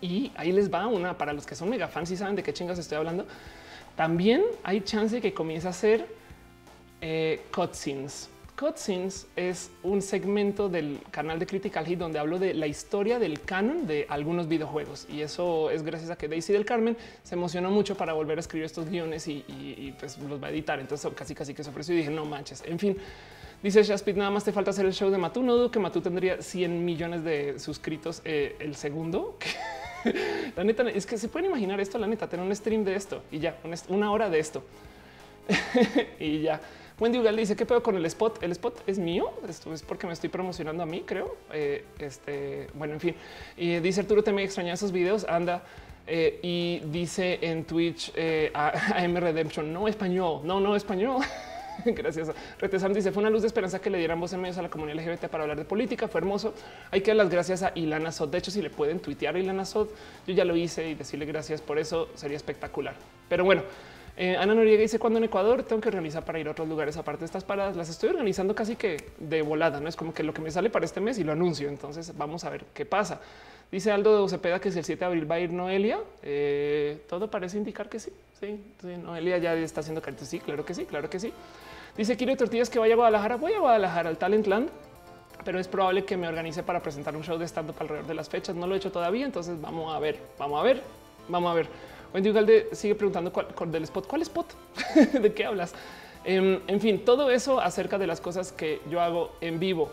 Y 0.00 0.30
ahí 0.36 0.52
les 0.52 0.72
va 0.72 0.86
una 0.86 1.16
para 1.18 1.32
los 1.32 1.46
que 1.46 1.54
son 1.54 1.70
mega 1.70 1.88
fans 1.88 2.10
y 2.10 2.16
saben 2.16 2.36
de 2.36 2.42
qué 2.42 2.52
chingas 2.52 2.78
estoy 2.78 2.98
hablando. 2.98 3.26
También 3.96 4.44
hay 4.62 4.80
chance 4.82 5.20
que 5.20 5.34
comience 5.34 5.66
a 5.66 5.70
hacer 5.70 6.06
eh, 7.00 7.42
cutscenes 7.52 8.30
Cutscenes 8.58 9.28
es 9.36 9.70
un 9.84 10.02
segmento 10.02 10.68
del 10.68 10.98
canal 11.12 11.38
de 11.38 11.46
Critical 11.46 11.86
Hit 11.86 12.00
donde 12.00 12.18
hablo 12.18 12.40
de 12.40 12.54
la 12.54 12.66
historia 12.66 13.20
del 13.20 13.40
canon 13.42 13.86
de 13.86 14.04
algunos 14.08 14.48
videojuegos 14.48 15.06
y 15.08 15.20
eso 15.20 15.70
es 15.70 15.84
gracias 15.84 16.10
a 16.10 16.16
que 16.16 16.26
Daisy 16.26 16.52
del 16.52 16.64
Carmen 16.64 16.96
se 17.22 17.36
emocionó 17.36 17.70
mucho 17.70 17.96
para 17.96 18.14
volver 18.14 18.36
a 18.36 18.40
escribir 18.40 18.64
estos 18.64 18.90
guiones 18.90 19.28
y, 19.28 19.94
pues 20.00 20.18
los 20.18 20.42
va 20.42 20.48
a 20.48 20.50
editar. 20.50 20.80
Entonces 20.80 21.08
casi 21.14 21.36
casi 21.36 21.54
que 21.54 21.62
se 21.62 21.70
ofreció 21.70 21.94
y 21.94 21.98
dije 21.98 22.10
no 22.10 22.24
manches. 22.24 22.64
En 22.66 22.80
fin, 22.80 22.96
dice 23.62 23.80
Shaspit, 23.84 24.16
nada 24.16 24.30
más 24.30 24.42
te 24.42 24.50
falta 24.50 24.72
hacer 24.72 24.86
el 24.86 24.92
show 24.92 25.08
de 25.08 25.18
Matú. 25.18 25.40
No 25.44 25.54
dudo 25.54 25.70
que 25.70 25.78
Matú 25.78 26.00
tendría 26.00 26.42
100 26.42 26.84
millones 26.84 27.22
de 27.22 27.60
suscritos 27.60 28.22
eh, 28.24 28.56
el 28.58 28.74
segundo. 28.74 29.38
la 30.56 30.64
neta 30.64 30.82
es 30.90 31.06
que 31.06 31.16
se 31.16 31.28
pueden 31.28 31.50
imaginar 31.50 31.80
esto. 31.80 31.96
La 31.96 32.08
neta, 32.08 32.28
tener 32.28 32.44
un 32.44 32.56
stream 32.56 32.82
de 32.82 32.96
esto 32.96 33.22
y 33.30 33.38
ya 33.38 33.56
una 33.88 34.10
hora 34.10 34.28
de 34.28 34.40
esto 34.40 34.64
y 36.18 36.40
ya. 36.42 36.60
Wendy 37.00 37.18
Ugal 37.18 37.36
dice 37.36 37.54
qué 37.54 37.64
pedo 37.64 37.82
con 37.82 37.96
el 37.96 38.04
spot. 38.06 38.42
El 38.42 38.52
spot 38.52 38.82
es 38.86 38.98
mío. 38.98 39.30
Esto 39.48 39.72
es 39.72 39.82
porque 39.82 40.06
me 40.06 40.12
estoy 40.12 40.28
promocionando 40.28 40.82
a 40.82 40.86
mí, 40.86 41.02
creo. 41.06 41.36
Eh, 41.52 41.84
este, 41.98 42.68
bueno, 42.74 42.94
en 42.94 43.00
fin. 43.00 43.14
Y 43.56 43.78
dice 43.78 44.00
Arturo, 44.00 44.22
te 44.22 44.32
me 44.32 44.42
extraña 44.42 44.72
esos 44.72 44.90
videos. 44.90 45.24
Anda. 45.28 45.62
Eh, 46.10 46.40
y 46.42 46.80
dice 46.86 47.38
en 47.42 47.64
Twitch 47.64 48.12
eh, 48.14 48.50
a, 48.54 48.72
M 49.04 49.20
Redemption, 49.20 49.70
no 49.70 49.86
español, 49.86 50.40
no, 50.42 50.58
no 50.58 50.74
español. 50.74 51.22
Gracias. 51.84 52.30
Retesam 52.58 52.94
dice 52.94 53.12
fue 53.12 53.20
una 53.20 53.28
luz 53.28 53.42
de 53.42 53.48
esperanza 53.48 53.78
que 53.78 53.90
le 53.90 53.98
dieran 53.98 54.18
voz 54.18 54.32
en 54.32 54.40
medios 54.40 54.56
a 54.56 54.62
la 54.62 54.70
comunidad 54.70 55.04
LGBT 55.04 55.26
para 55.26 55.44
hablar 55.44 55.58
de 55.58 55.66
política. 55.66 56.08
Fue 56.08 56.20
hermoso. 56.20 56.54
Hay 56.90 57.02
que 57.02 57.10
dar 57.10 57.18
las 57.18 57.28
gracias 57.28 57.62
a 57.62 57.72
Ilana 57.74 58.10
Sot. 58.10 58.30
De 58.30 58.38
hecho, 58.38 58.50
si 58.50 58.62
le 58.62 58.70
pueden 58.70 59.00
tuitear 59.00 59.36
a 59.36 59.38
Ilana 59.38 59.66
Sot, 59.66 59.94
yo 60.26 60.34
ya 60.34 60.46
lo 60.46 60.56
hice 60.56 60.88
y 60.88 60.94
decirle 60.94 61.26
gracias 61.26 61.60
por 61.60 61.78
eso 61.78 62.08
sería 62.14 62.38
espectacular. 62.38 62.94
Pero 63.28 63.44
bueno, 63.44 63.62
eh, 64.20 64.36
Ana 64.36 64.52
Noriega 64.52 64.82
dice 64.82 64.98
cuando 64.98 65.18
en 65.18 65.24
Ecuador 65.26 65.62
tengo 65.62 65.80
que 65.80 65.88
organizar 65.90 66.24
para 66.24 66.40
ir 66.40 66.48
a 66.48 66.50
otros 66.50 66.68
lugares 66.68 66.96
aparte 66.96 67.20
de 67.20 67.26
estas 67.26 67.44
paradas. 67.44 67.76
Las 67.76 67.88
estoy 67.88 68.08
organizando 68.08 68.52
casi 68.52 68.74
que 68.74 68.96
de 69.16 69.42
volada. 69.42 69.78
No 69.78 69.88
es 69.88 69.94
como 69.94 70.12
que 70.12 70.24
lo 70.24 70.34
que 70.34 70.42
me 70.42 70.50
sale 70.50 70.70
para 70.70 70.84
este 70.84 71.00
mes 71.00 71.20
y 71.20 71.24
lo 71.24 71.30
anuncio. 71.30 71.68
Entonces 71.68 72.18
vamos 72.18 72.42
a 72.42 72.50
ver 72.50 72.64
qué 72.74 72.84
pasa. 72.84 73.20
Dice 73.70 73.92
Aldo 73.92 74.24
de 74.24 74.28
Cepeda 74.28 74.60
que 74.60 74.72
si 74.72 74.78
el 74.80 74.84
7 74.84 74.98
de 74.98 75.06
abril 75.06 75.30
va 75.30 75.36
a 75.36 75.40
ir 75.40 75.52
Noelia, 75.52 76.00
eh, 76.22 77.04
todo 77.08 77.30
parece 77.30 77.58
indicar 77.58 77.88
que 77.88 78.00
sí. 78.00 78.12
Sí, 78.40 78.60
Noelia 78.82 79.38
ya 79.38 79.54
está 79.54 79.82
haciendo 79.82 80.02
cartas. 80.02 80.26
Sí, 80.26 80.40
claro 80.40 80.64
que 80.64 80.74
sí, 80.74 80.84
claro 80.84 81.08
que 81.08 81.20
sí. 81.20 81.32
Dice 81.96 82.16
Kiro 82.16 82.36
Tortillas 82.36 82.70
que 82.70 82.80
vaya 82.80 82.94
a 82.94 82.96
Guadalajara. 82.96 83.36
Voy 83.36 83.52
a 83.52 83.60
Guadalajara 83.60 84.08
al 84.08 84.18
Talentland, 84.18 84.68
pero 85.44 85.60
es 85.60 85.68
probable 85.68 86.04
que 86.04 86.16
me 86.16 86.26
organice 86.26 86.64
para 86.64 86.82
presentar 86.82 87.14
un 87.14 87.22
show 87.22 87.38
de 87.38 87.46
stand-up 87.46 87.76
alrededor 87.78 88.08
de 88.08 88.14
las 88.14 88.28
fechas. 88.28 88.56
No 88.56 88.66
lo 88.66 88.74
he 88.74 88.78
hecho 88.78 88.90
todavía, 88.90 89.24
entonces 89.24 89.60
vamos 89.60 89.94
a 89.94 90.00
ver, 90.00 90.18
vamos 90.40 90.58
a 90.58 90.64
ver, 90.64 90.82
vamos 91.28 91.52
a 91.52 91.54
ver. 91.54 91.68
Wendy 92.12 92.30
Ugalde 92.30 92.68
sigue 92.72 92.94
preguntando 92.94 93.32
cuál, 93.32 93.70
del 93.70 93.84
spot. 93.84 94.06
¿Cuál 94.06 94.22
spot? 94.22 94.46
¿De 95.20 95.32
qué 95.32 95.44
hablas? 95.44 95.74
Em, 96.24 96.60
en 96.66 96.80
fin, 96.80 97.04
todo 97.04 97.30
eso 97.30 97.60
acerca 97.60 97.98
de 97.98 98.06
las 98.06 98.20
cosas 98.20 98.52
que 98.52 98.80
yo 98.90 99.00
hago 99.00 99.32
en 99.40 99.58
vivo. 99.58 99.90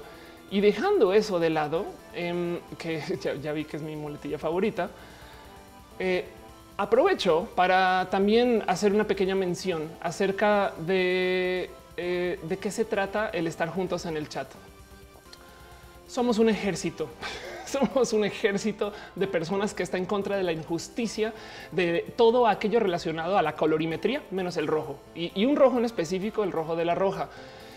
Y 0.52 0.62
dejando 0.62 1.14
eso 1.14 1.40
de 1.40 1.50
lado, 1.50 1.86
em, 2.14 2.60
que 2.78 3.02
ya, 3.42 3.52
vi 3.52 3.66
que 3.66 3.78
es 3.78 3.84
mi 3.84 3.96
muletilla 3.96 4.38
favorita, 4.38 4.90
eh, 6.00 6.26
aprovecho 6.78 7.48
para 7.56 8.08
también 8.10 8.64
hacer 8.68 8.94
una 8.94 9.06
pequeña 9.06 9.36
mención 9.36 9.90
acerca 10.02 10.74
de, 10.86 11.70
eh, 11.98 12.40
de 12.44 12.58
qué 12.58 12.72
se 12.72 12.86
trata 12.86 13.30
el 13.30 13.48
estar 13.48 13.70
juntos 13.70 14.06
en 14.06 14.18
el 14.18 14.30
chat. 14.30 14.48
Somos 16.08 16.38
un 16.40 16.50
ejército. 16.50 17.10
Somos 17.76 18.14
un 18.14 18.24
ejército 18.24 18.94
de 19.16 19.28
personas 19.28 19.74
que 19.74 19.84
está 19.84 19.98
en 19.98 20.06
contra 20.06 20.38
de 20.38 20.44
la 20.44 20.54
injusticia, 20.54 21.34
de 21.74 22.14
todo 22.16 22.48
aquello 22.48 22.80
relacionado 22.80 23.38
a 23.38 23.42
la 23.42 23.58
colorimetría, 23.58 24.24
menos 24.32 24.56
el 24.56 24.68
rojo 24.68 24.98
y 25.14 25.44
un 25.44 25.58
rojo 25.58 25.78
en 25.78 25.84
específico, 25.84 26.46
el 26.46 26.54
rojo 26.54 26.78
de 26.78 26.86
la 26.86 26.96
roja. 26.96 27.28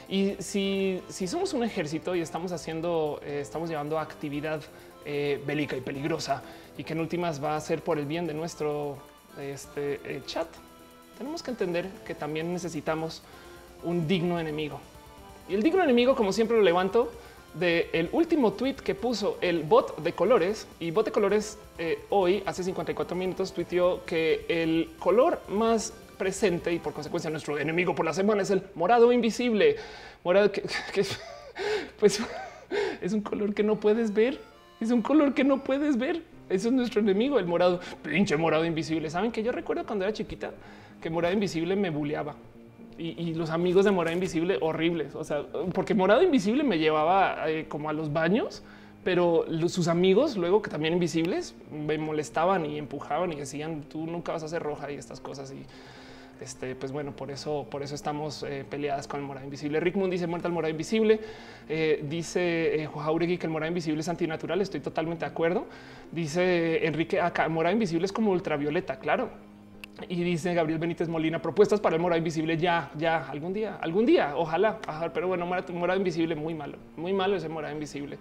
Y 0.09 0.37
si, 0.39 1.03
somos 1.27 1.53
un 1.53 1.65
ejército 1.65 2.15
y 2.15 2.21
estamos 2.21 2.53
haciendo, 2.53 3.21
eh, 3.25 3.41
estamos 3.43 3.69
llevando 3.69 3.99
actividad 3.99 4.63
eh, 5.05 5.43
bélica 5.45 5.77
y 5.77 5.81
peligrosa 5.81 6.43
y 6.77 6.85
que 6.85 6.93
en 6.93 7.01
últimas 7.01 7.43
va 7.43 7.57
a 7.57 7.61
ser 7.61 7.83
por 7.83 7.99
el 7.99 8.07
bien 8.07 8.27
de 8.27 8.35
nuestro 8.35 8.99
este, 9.39 10.01
eh, 10.05 10.23
chat, 10.27 10.47
tenemos 11.19 11.43
que 11.43 11.51
entender 11.51 11.89
que 12.07 12.15
también 12.15 12.53
necesitamos 12.53 13.23
un 13.83 14.07
digno 14.07 14.39
enemigo. 14.39 14.81
Y 15.49 15.55
el 15.55 15.63
digno 15.63 15.83
enemigo, 15.83 16.15
como 16.15 16.33
siempre 16.33 16.57
lo 16.57 16.63
levanto, 16.63 17.11
del 17.55 18.09
último 18.13 18.53
tweet 18.53 18.77
que 18.77 18.95
puso 18.95 19.39
el 19.41 19.63
bot 19.63 19.99
de 20.03 20.13
colores 20.13 20.67
y 20.79 20.91
bot 20.91 21.07
de 21.07 21.13
colores 21.13 21.59
hoy, 22.11 22.43
hace 22.47 22.63
54 22.63 23.17
minutos, 23.17 23.53
tuiteó 23.53 24.05
que 24.05 24.45
el 24.49 24.91
color 24.99 25.41
más 25.49 25.93
presente 26.19 26.73
y 26.73 26.79
por 26.79 26.93
consecuencia 26.93 27.31
nuestro 27.31 27.59
enemigo 27.59 27.95
por 27.95 28.05
la 28.05 28.13
semana 28.13 28.43
es 28.43 28.51
el 28.51 28.63
morado 28.75 29.11
invisible. 29.13 29.77
Morado 30.25 30.53
que, 30.53 30.63
pues 31.99 32.21
es 33.01 33.13
un 33.13 33.23
color 33.23 33.55
que 33.55 33.63
no 33.63 33.81
puedes 33.81 34.13
ver. 34.13 34.39
Es 34.81 34.91
un 34.91 35.01
color 35.01 35.33
que 35.33 35.45
no 35.45 35.65
puedes 35.65 35.97
ver. 35.97 36.23
Eso 36.51 36.69
es 36.69 36.75
nuestro 36.75 37.01
enemigo, 37.01 37.39
el 37.39 37.47
morado. 37.47 37.81
Pinche 38.03 38.37
morado 38.37 38.65
invisible. 38.65 39.09
Saben 39.09 39.33
que 39.33 39.43
yo 39.43 39.53
recuerdo 39.53 39.87
cuando 39.87 40.05
era 40.05 40.13
chiquita 40.13 40.53
que 41.01 41.09
morado 41.09 41.33
invisible 41.33 41.77
me 41.77 41.91
buleaba. 41.91 42.35
Y, 42.99 43.35
los 43.35 43.51
amigos 43.51 43.85
de 43.85 43.93
morado 43.93 44.15
invisible 44.15 44.59
horribles. 44.61 45.15
O 45.15 45.23
sea, 45.23 45.45
porque 45.73 45.95
morado 45.95 46.23
invisible 46.23 46.65
me 46.65 46.79
llevaba 46.79 47.49
eh, 47.49 47.67
como 47.69 47.89
a 47.89 47.93
los 47.93 48.13
baños 48.13 48.63
pero 49.05 49.47
sus 49.69 49.89
amigos 49.89 50.37
luego 50.37 50.61
que 50.61 50.71
también 50.71 50.93
invisibles 50.93 51.55
me 51.71 51.97
molestaban 51.97 52.67
y 52.67 52.77
empujaban 52.77 53.33
y 53.33 53.37
decían 53.37 53.85
tú 53.89 54.05
nunca 54.07 54.33
vas 54.33 54.43
a 54.43 54.49
ser 54.49 54.63
roja 54.63 54.91
y 54.91 54.97
estas 54.97 55.21
cosas 55.21 55.51
y 55.53 55.65
este, 56.41 56.75
pues 56.77 56.93
bueno, 56.93 57.13
por 57.17 57.31
eso, 57.31 57.67
por 57.69 57.83
eso 57.83 57.95
estamos 57.95 58.45
eh, 58.45 58.65
peleadas 58.69 59.09
con 59.09 59.21
el 59.21 59.27
morado 59.27 59.45
invisible. 59.45 59.81
Rick 59.81 59.97
Moon 59.97 60.11
dice 60.11 60.27
muerta 60.27 60.47
el 60.47 60.55
morado 60.55 60.71
invisible. 60.71 61.21
Eh, 61.69 62.05
dice 62.09 62.83
eh, 62.83 62.89
que 63.39 63.47
el 63.47 63.51
morado 63.51 63.69
invisible 63.69 64.01
es 64.01 64.09
antinatural. 64.09 64.61
Estoy 64.61 64.81
totalmente 64.81 65.25
de 65.25 65.31
acuerdo. 65.31 65.67
Dice 66.13 66.87
Enrique 66.87 67.21
acá, 67.21 67.49
morado 67.49 67.73
invisible 67.73 68.07
es 68.07 68.13
como 68.13 68.31
ultravioleta. 68.31 68.99
Claro. 68.99 69.31
Y 70.09 70.23
dice 70.23 70.55
Gabriel 70.55 70.79
Benítez 70.79 71.09
Molina, 71.09 71.43
propuestas 71.43 71.81
para 71.81 71.97
el 71.97 72.03
morado 72.03 72.19
invisible 72.19 72.57
ya, 72.57 72.91
ya, 72.97 73.29
algún 73.29 73.53
día, 73.53 73.79
algún 73.81 74.07
día, 74.07 74.35
ojalá. 74.37 74.79
pero 75.13 75.29
bueno, 75.29 75.45
morado 75.47 75.97
invisible 75.97 76.35
muy 76.37 76.55
malo, 76.55 76.79
muy 76.97 77.13
malo 77.13 77.37
ese 77.37 77.49
morado 77.49 77.75
invisible. 77.75 78.19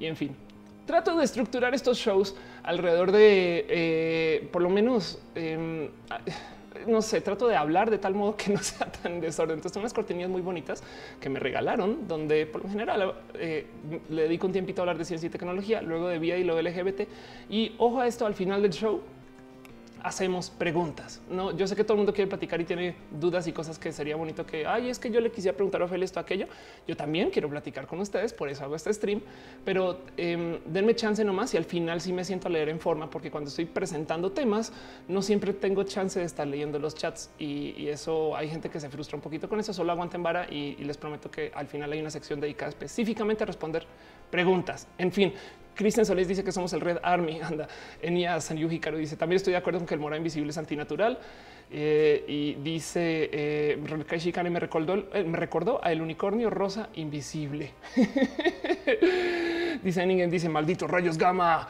Y 0.00 0.06
en 0.06 0.16
fin, 0.16 0.34
trato 0.86 1.16
de 1.16 1.24
estructurar 1.24 1.74
estos 1.74 1.98
shows 1.98 2.34
alrededor 2.64 3.12
de 3.12 3.66
eh, 3.68 4.48
por 4.50 4.62
lo 4.62 4.70
menos 4.70 5.22
em, 5.34 5.88
no 6.86 7.02
sé, 7.02 7.20
trato 7.20 7.48
de 7.48 7.56
hablar 7.56 7.90
de 7.90 7.98
tal 7.98 8.14
modo 8.14 8.36
que 8.36 8.52
no 8.52 8.58
sea 8.62 8.90
tan 8.90 9.20
desorden. 9.20 9.56
Entonces, 9.56 9.76
unas 9.78 9.92
cortinillas 9.92 10.30
muy 10.30 10.42
bonitas 10.42 10.82
que 11.20 11.28
me 11.28 11.38
regalaron, 11.38 12.08
donde 12.08 12.46
por 12.46 12.64
lo 12.64 12.70
general 12.70 13.14
eh, 13.34 13.66
le 14.10 14.22
dedico 14.22 14.46
un 14.46 14.52
tiempito 14.52 14.80
a 14.80 14.82
hablar 14.82 14.98
de 14.98 15.04
ciencia 15.04 15.26
y 15.26 15.30
tecnología, 15.30 15.82
luego 15.82 16.08
de 16.08 16.18
vida 16.18 16.36
y 16.36 16.44
luego 16.44 16.60
LGBT. 16.60 17.02
Y 17.50 17.74
ojo 17.78 18.00
a 18.00 18.06
esto 18.06 18.26
al 18.26 18.34
final 18.34 18.62
del 18.62 18.72
show 18.72 19.00
hacemos 20.02 20.50
preguntas. 20.50 21.20
No, 21.30 21.56
yo 21.56 21.66
sé 21.66 21.76
que 21.76 21.84
todo 21.84 21.94
el 21.94 21.98
mundo 21.98 22.12
quiere 22.12 22.28
platicar 22.28 22.60
y 22.60 22.64
tiene 22.64 22.94
dudas 23.10 23.46
y 23.46 23.52
cosas 23.52 23.78
que 23.78 23.92
sería 23.92 24.16
bonito 24.16 24.44
que 24.44 24.66
ay, 24.66 24.88
es 24.88 24.98
que 24.98 25.10
yo 25.10 25.20
le 25.20 25.30
quisiera 25.30 25.56
preguntar 25.56 25.82
a 25.82 25.84
Ophelia 25.84 26.04
esto, 26.04 26.18
aquello. 26.20 26.46
Yo 26.86 26.96
también 26.96 27.30
quiero 27.30 27.48
platicar 27.48 27.86
con 27.86 28.00
ustedes, 28.00 28.32
por 28.32 28.48
eso 28.48 28.64
hago 28.64 28.74
este 28.74 28.92
stream, 28.92 29.20
pero 29.64 30.00
eh, 30.16 30.60
denme 30.66 30.94
chance 30.94 31.24
nomás 31.24 31.54
y 31.54 31.56
al 31.56 31.64
final 31.64 32.00
sí 32.00 32.12
me 32.12 32.24
siento 32.24 32.48
a 32.48 32.50
leer 32.50 32.68
en 32.68 32.80
forma, 32.80 33.08
porque 33.08 33.30
cuando 33.30 33.48
estoy 33.48 33.66
presentando 33.66 34.32
temas, 34.32 34.72
no 35.08 35.22
siempre 35.22 35.52
tengo 35.52 35.84
chance 35.84 36.18
de 36.18 36.26
estar 36.26 36.46
leyendo 36.46 36.78
los 36.78 36.94
chats 36.94 37.30
y, 37.38 37.72
eso 37.92 38.34
hay 38.34 38.48
gente 38.48 38.70
que 38.70 38.80
se 38.80 38.88
frustra 38.88 39.16
un 39.16 39.22
poquito 39.22 39.48
con 39.48 39.60
eso. 39.60 39.72
Solo 39.72 39.92
aguanten 39.92 40.22
vara 40.22 40.46
y, 40.48 40.76
y 40.78 40.84
les 40.84 40.96
prometo 40.96 41.30
que 41.30 41.52
al 41.54 41.66
final 41.66 41.92
hay 41.92 42.00
una 42.00 42.10
sección 42.10 42.40
dedicada 42.40 42.70
específicamente 42.70 43.42
a 43.42 43.46
responder 43.46 43.86
preguntas. 44.30 44.88
En 44.96 45.12
fin, 45.12 45.34
Cristian 45.74 46.06
Solís 46.06 46.28
dice 46.28 46.44
que 46.44 46.52
somos 46.52 46.72
el 46.72 46.80
Red 46.80 46.98
Army. 47.02 47.40
Anda, 47.42 47.68
Enia 48.00 48.40
Sanyuji 48.40 48.78
Caro 48.78 48.96
dice 48.96 49.16
también 49.16 49.36
estoy 49.36 49.52
de 49.52 49.58
acuerdo 49.58 49.80
con 49.80 49.86
que 49.86 49.94
el 49.94 50.00
morado 50.00 50.18
invisible 50.18 50.50
es 50.50 50.58
antinatural. 50.58 51.18
Eh, 51.74 52.24
y 52.28 52.54
dice 52.62 53.30
eh, 53.32 53.78
me 53.80 54.60
recordó, 54.60 55.06
eh, 55.14 55.24
me 55.24 55.38
recordó 55.38 55.82
a 55.82 55.90
el 55.90 56.02
unicornio 56.02 56.50
rosa 56.50 56.90
invisible. 56.94 57.70
dice 59.82 60.06
Ningen, 60.06 60.30
dice 60.30 60.48
maldito 60.48 60.86
rayos 60.86 61.16
gamma. 61.16 61.68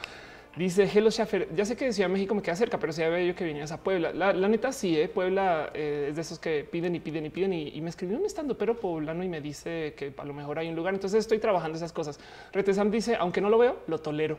Dice 0.54 0.84
Hello 0.84 1.10
Schaffer, 1.10 1.48
ya 1.54 1.64
sé 1.64 1.76
que 1.76 1.86
decía 1.86 2.08
México 2.08 2.34
me 2.34 2.42
queda 2.42 2.56
cerca, 2.56 2.78
pero 2.78 2.92
si 2.92 3.02
había 3.02 3.24
yo 3.24 3.34
que 3.34 3.44
venías 3.44 3.72
a 3.72 3.78
Puebla. 3.78 4.12
La, 4.12 4.48
neta 4.48 4.70
sí, 4.70 4.98
¿eh? 4.98 5.08
Puebla 5.08 5.70
eh, 5.72 6.08
es 6.10 6.16
de 6.16 6.20
esos 6.20 6.38
que 6.38 6.68
piden 6.70 6.94
y 6.94 7.00
piden 7.00 7.24
y 7.24 7.30
piden 7.30 7.54
y, 7.54 7.80
me 7.80 7.88
escribió 7.88 8.18
un 8.18 8.26
estando 8.26 8.58
pero 8.58 8.78
poblano 8.78 9.24
y 9.24 9.28
me 9.28 9.40
dice 9.40 9.94
que 9.96 10.12
a 10.14 10.24
lo 10.26 10.34
mejor 10.34 10.58
hay 10.58 10.68
un 10.68 10.76
lugar. 10.76 10.92
Entonces 10.92 11.20
estoy 11.20 11.38
trabajando 11.38 11.78
esas 11.78 11.94
cosas. 11.94 12.20
Retesam 12.52 12.90
dice, 12.90 13.16
aunque 13.16 13.40
no 13.40 13.48
lo 13.48 13.56
veo, 13.56 13.78
lo 13.86 13.98
tolero. 13.98 14.38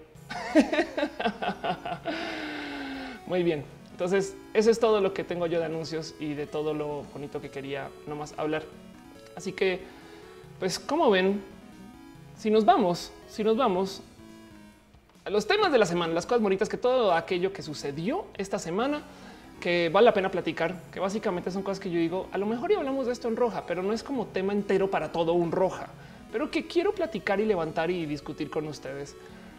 Muy 3.26 3.42
bien. 3.42 3.64
Entonces 3.90 4.36
eso 4.54 4.70
es 4.70 4.80
todo 4.80 5.02
lo 5.02 5.16
que 5.16 5.24
tengo 5.24 5.48
yo 5.48 5.58
de 5.58 5.66
anuncios 5.66 6.14
y 6.20 6.36
de 6.36 6.46
todo 6.46 6.76
lo 6.76 7.06
bonito 7.12 7.42
que 7.42 7.50
quería 7.50 7.90
nomás 8.06 8.36
hablar. 8.38 8.62
Así 9.36 9.52
que, 9.52 9.80
pues 10.60 10.78
como 10.78 11.10
ven, 11.10 11.42
si 12.38 12.52
nos 12.52 12.66
vamos, 12.66 13.12
si 13.28 13.44
nos 13.44 13.58
vamos, 13.58 14.04
los 15.26 15.48
temas 15.48 15.72
de 15.72 15.78
la 15.78 15.86
semana, 15.86 16.14
las 16.14 16.26
cosas 16.26 16.42
bonitas, 16.42 16.68
que 16.68 16.78
todo 16.78 17.14
aquello 17.14 17.54
que 17.54 17.62
sucedió 17.62 18.26
esta 18.38 18.60
semana, 18.60 19.04
que 19.62 19.90
vale 19.90 20.06
la 20.06 20.14
pena 20.14 20.30
platicar, 20.30 20.82
que 20.92 21.00
básicamente 21.00 21.50
son 21.50 21.64
cosas 21.64 21.80
que 21.80 21.90
yo 21.90 21.98
digo, 21.98 22.28
a 22.34 22.38
lo 22.38 22.46
mejor 22.46 22.72
ya 22.72 22.78
hablamos 22.78 23.06
de 23.06 23.14
esto 23.14 23.30
en 23.30 23.38
roja, 23.38 23.66
pero 23.66 23.82
no 23.82 23.94
es 23.94 24.04
como 24.04 24.28
tema 24.28 24.52
entero 24.52 24.92
para 24.92 25.12
todo 25.14 25.34
un 25.34 25.52
roja, 25.52 25.88
pero 26.32 26.52
que 26.52 26.68
quiero 26.68 26.94
platicar 26.94 27.40
y 27.40 27.46
levantar 27.46 27.90
y 27.90 28.06
discutir 28.06 28.50
con 28.50 28.68
ustedes. 28.68 29.16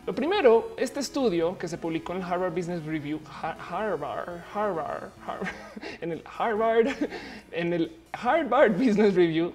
Lo 0.07 0.15
primero, 0.15 0.75
este 0.77 1.01
estudio 1.01 1.57
que 1.57 1.67
se 1.67 1.79
publicó 1.79 2.13
en 2.13 2.19
el 2.19 2.25
Harvard 2.25 2.53
Business 2.53 2.85
Review, 2.85 3.21
Harvard, 3.41 4.43
Harvard, 4.53 5.11
Harvard 5.25 5.49
en 6.03 6.13
el 6.13 6.23
Harvard, 6.39 6.89
en 7.53 7.73
el 7.73 7.97
Harvard 8.13 8.73
Business 8.73 9.15
Review, 9.15 9.55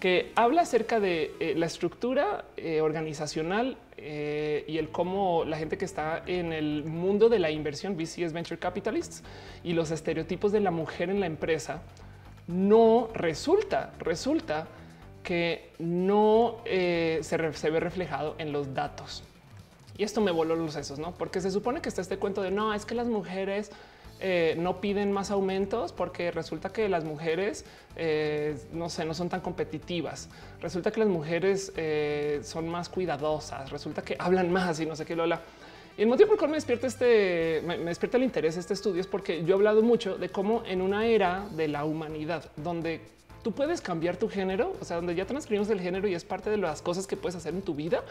que 0.00 0.32
habla 0.34 0.62
acerca 0.62 0.98
de 0.98 1.34
eh, 1.38 1.52
la 1.54 1.66
estructura 1.66 2.46
eh, 2.56 2.80
organizacional 2.80 3.76
eh, 4.02 4.64
y 4.66 4.78
el 4.78 4.90
cómo 4.90 5.44
la 5.44 5.58
gente 5.58 5.76
que 5.76 5.84
está 5.84 6.22
en 6.26 6.52
el 6.52 6.84
mundo 6.84 7.28
de 7.28 7.38
la 7.38 7.50
inversión, 7.50 7.96
VCs, 7.96 8.32
Venture 8.32 8.58
Capitalists, 8.58 9.22
y 9.62 9.72
los 9.72 9.90
estereotipos 9.90 10.52
de 10.52 10.60
la 10.60 10.70
mujer 10.70 11.10
en 11.10 11.20
la 11.20 11.26
empresa, 11.26 11.82
no 12.46 13.08
resulta, 13.14 13.92
resulta 13.98 14.66
que 15.22 15.70
no 15.78 16.62
se, 16.64 17.22
se, 17.22 17.70
ve 17.70 17.80
reflejado 17.80 18.34
en 18.38 18.52
los 18.52 18.74
datos. 18.74 19.22
Y 19.96 20.02
esto 20.02 20.20
me 20.20 20.30
voló 20.30 20.56
los 20.56 20.72
sesos, 20.72 20.98
¿no? 20.98 21.12
Porque 21.12 21.40
se 21.40 21.50
supone 21.50 21.82
que 21.82 21.90
está 21.90 22.00
este 22.00 22.16
cuento 22.16 22.42
de 22.42 22.50
no, 22.50 22.72
es 22.72 22.86
que 22.86 22.94
las 22.94 23.06
mujeres 23.06 23.70
eh, 24.20 24.54
no 24.58 24.80
piden 24.80 25.12
más 25.12 25.30
aumentos 25.30 25.92
porque 25.92 26.30
resulta 26.30 26.70
que 26.70 26.88
las 26.88 27.04
mujeres, 27.04 27.64
eh, 27.96 28.56
no 28.72 28.90
sé, 28.90 29.04
no 29.04 29.14
son 29.14 29.28
tan 29.28 29.40
competitivas. 29.40 30.28
Resulta 30.60 30.90
que 30.90 31.00
las 31.00 31.08
mujeres 31.08 31.72
eh, 31.76 32.40
son 32.42 32.68
más 32.68 32.88
cuidadosas. 32.88 33.70
Resulta 33.70 34.02
que 34.02 34.16
hablan 34.18 34.52
más 34.52 34.78
y 34.80 34.86
no 34.86 34.94
sé 34.94 35.06
qué 35.06 35.16
lo 35.16 35.22
habla. 35.22 35.40
Y 35.96 36.02
el 36.02 36.08
motivo 36.08 36.28
por 36.28 36.34
el 36.34 36.38
cual 36.38 36.50
me 36.50 36.56
despierta 36.56 36.86
este, 36.86 37.62
me, 37.66 37.78
despierta 37.78 38.16
el 38.16 38.24
interés 38.24 38.54
de 38.54 38.60
este 38.60 38.74
estudio 38.74 39.00
es 39.00 39.06
porque 39.06 39.44
yo 39.44 39.54
he 39.54 39.56
hablado 39.56 39.82
mucho 39.82 40.16
de 40.16 40.28
cómo 40.28 40.62
en 40.66 40.82
una 40.82 41.06
era 41.06 41.46
de 41.52 41.68
la 41.68 41.84
humanidad 41.84 42.44
donde 42.56 43.00
tú 43.42 43.52
puedes 43.52 43.80
cambiar 43.80 44.16
tu 44.16 44.28
género, 44.28 44.74
o 44.80 44.84
sea, 44.84 44.96
donde 44.96 45.14
ya 45.14 45.26
transcribimos 45.26 45.70
el 45.70 45.80
género 45.80 46.08
y 46.08 46.14
es 46.14 46.24
parte 46.24 46.50
de 46.50 46.56
las 46.56 46.82
cosas 46.82 47.06
que 47.06 47.16
puedes 47.16 47.36
hacer 47.36 47.54
en 47.54 47.62
tu 47.62 47.74
vida, 47.74 48.02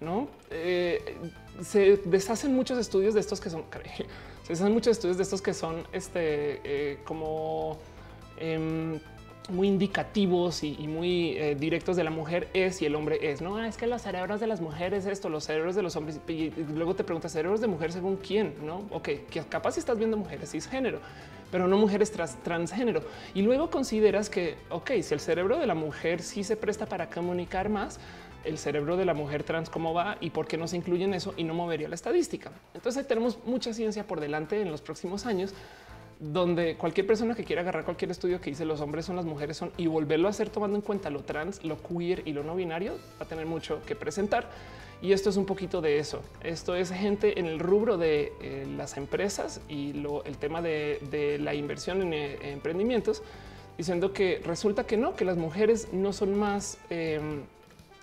no 0.00 0.28
eh, 0.50 1.16
se 1.62 1.96
deshacen 2.04 2.54
muchos 2.54 2.78
estudios 2.78 3.14
de 3.14 3.20
estos 3.20 3.40
que 3.40 3.50
son, 3.50 3.64
se 4.42 4.48
deshacen 4.48 4.72
muchos 4.72 4.92
estudios 4.92 5.16
de 5.16 5.22
estos 5.22 5.42
que 5.42 5.54
son 5.54 5.84
este 5.92 6.60
eh, 6.64 6.98
como 7.04 7.78
em, 8.38 9.00
muy 9.48 9.68
indicativos 9.68 10.64
y, 10.64 10.88
muy 10.88 11.36
eh, 11.36 11.54
directos 11.54 11.96
de 11.96 12.04
la 12.04 12.10
mujer 12.10 12.48
es 12.54 12.80
y 12.80 12.86
el 12.86 12.94
hombre 12.94 13.18
es. 13.30 13.42
No 13.42 13.62
es 13.62 13.76
que 13.76 13.86
los 13.86 14.02
cerebros 14.02 14.40
de 14.40 14.46
las 14.46 14.60
mujeres, 14.60 15.04
esto, 15.06 15.28
los 15.28 15.44
cerebros 15.44 15.74
de 15.74 15.82
los 15.82 15.96
hombres. 15.96 16.18
Y, 16.28 16.50
luego 16.74 16.94
te 16.94 17.04
preguntas 17.04 17.32
cerebros 17.32 17.60
de 17.60 17.66
mujer 17.66 17.92
según 17.92 18.16
quién, 18.16 18.54
no? 18.62 18.84
Ok, 18.90 19.08
que 19.30 19.42
capaz 19.48 19.72
si 19.72 19.80
estás 19.80 19.98
viendo 19.98 20.16
mujeres 20.16 20.50
cisgénero, 20.50 21.00
pero 21.50 21.68
no 21.68 21.76
mujeres 21.76 22.12
transgénero. 22.42 23.02
Y 23.34 23.42
luego 23.42 23.70
consideras 23.70 24.30
que, 24.30 24.56
ok, 24.70 24.90
si 25.02 25.14
el 25.14 25.20
cerebro 25.20 25.58
de 25.58 25.66
la 25.66 25.74
mujer 25.74 26.22
sí 26.22 26.44
se 26.44 26.56
presta 26.56 26.86
para 26.86 27.10
comunicar 27.10 27.68
más, 27.68 27.98
el 28.44 28.58
cerebro 28.58 28.96
de 28.96 29.04
la 29.04 29.14
mujer 29.14 29.42
trans 29.42 29.70
cómo 29.70 29.94
va 29.94 30.16
y 30.20 30.30
por 30.30 30.46
qué 30.46 30.56
no 30.56 30.68
se 30.68 30.76
incluye 30.76 31.04
en 31.04 31.14
eso 31.14 31.34
y 31.36 31.44
no 31.44 31.54
movería 31.54 31.88
la 31.88 31.94
estadística. 31.94 32.52
Entonces 32.74 33.06
tenemos 33.06 33.38
mucha 33.44 33.72
ciencia 33.72 34.06
por 34.06 34.20
delante 34.20 34.60
en 34.60 34.70
los 34.70 34.82
próximos 34.82 35.26
años 35.26 35.54
donde 36.20 36.76
cualquier 36.76 37.06
persona 37.06 37.34
que 37.34 37.44
quiera 37.44 37.62
agarrar 37.62 37.84
cualquier 37.84 38.10
estudio 38.10 38.40
que 38.40 38.50
dice 38.50 38.64
los 38.64 38.80
hombres 38.80 39.04
son 39.04 39.16
las 39.16 39.24
mujeres 39.24 39.56
son 39.56 39.72
y 39.76 39.86
volverlo 39.86 40.28
a 40.28 40.30
hacer 40.30 40.48
tomando 40.48 40.76
en 40.76 40.82
cuenta 40.82 41.10
lo 41.10 41.22
trans, 41.22 41.64
lo 41.64 41.76
queer 41.82 42.22
y 42.24 42.32
lo 42.32 42.42
no 42.44 42.54
binario 42.54 42.94
va 43.20 43.24
a 43.24 43.28
tener 43.28 43.46
mucho 43.46 43.82
que 43.86 43.94
presentar. 43.94 44.48
Y 45.02 45.12
esto 45.12 45.28
es 45.28 45.36
un 45.36 45.44
poquito 45.44 45.82
de 45.82 45.98
eso. 45.98 46.22
Esto 46.42 46.74
es 46.74 46.90
gente 46.90 47.38
en 47.38 47.44
el 47.44 47.58
rubro 47.58 47.98
de 47.98 48.32
eh, 48.40 48.66
las 48.76 48.96
empresas 48.96 49.60
y 49.68 49.90
el 50.24 50.38
tema 50.38 50.62
de, 50.62 51.38
la 51.40 51.54
inversión 51.54 52.00
en, 52.00 52.14
eh, 52.14 52.38
emprendimientos, 52.52 53.22
diciendo 53.76 54.14
que 54.14 54.40
resulta 54.46 54.86
que 54.86 54.96
no, 54.96 55.14
que 55.14 55.26
las 55.26 55.36
mujeres 55.36 55.88
no 55.92 56.14
son 56.14 56.38
más, 56.38 56.78
em, 56.88 57.42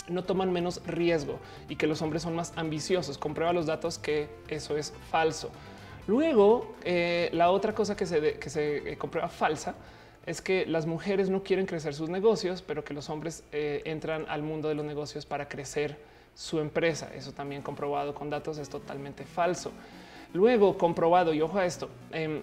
no 0.09 0.23
toman 0.23 0.51
menos 0.51 0.85
riesgo 0.85 1.39
y 1.69 1.75
que 1.75 1.87
los 1.87 2.03
hombres 2.03 2.21
son 2.21 2.35
más 2.35 2.53
ambiciosos. 2.55 3.17
Comprueba 3.17 3.51
los 3.51 3.65
datos 3.65 3.97
que 3.97 4.27
eso 4.47 4.77
es 4.77 4.93
falso. 5.09 5.49
Luego, 6.08 6.75
eh, 6.84 7.29
la 7.34 7.51
otra 7.51 7.74
cosa 7.74 7.96
que 7.96 8.05
se, 8.05 8.39
eh, 8.39 8.98
comprueba 8.98 9.29
falsa 9.29 9.75
es 10.25 10.41
que 10.41 10.65
las 10.65 10.86
mujeres 10.86 11.29
no 11.29 11.43
quieren 11.43 11.65
crecer 11.65 11.93
sus 11.93 12.10
negocios, 12.10 12.62
pero 12.62 12.84
que 12.84 12.93
los 12.93 13.10
hombres 13.10 13.43
eh, 13.51 13.81
entran 13.86 14.25
al 14.27 14.41
mundo 14.43 14.67
de 14.67 14.75
los 14.75 14.86
negocios 14.86 15.25
para 15.25 15.48
crecer 15.48 15.98
su 16.36 16.60
empresa. 16.60 17.12
Eso 17.15 17.31
también 17.34 17.62
comprobado 17.62 18.13
con 18.13 18.29
datos 18.29 18.58
es 18.58 18.70
totalmente 18.70 19.25
falso. 19.25 19.72
Luego 20.34 20.77
comprobado, 20.77 21.34
y 21.34 21.41
ojo 21.41 21.58
a 21.58 21.65
esto, 21.65 21.89
em, 22.12 22.41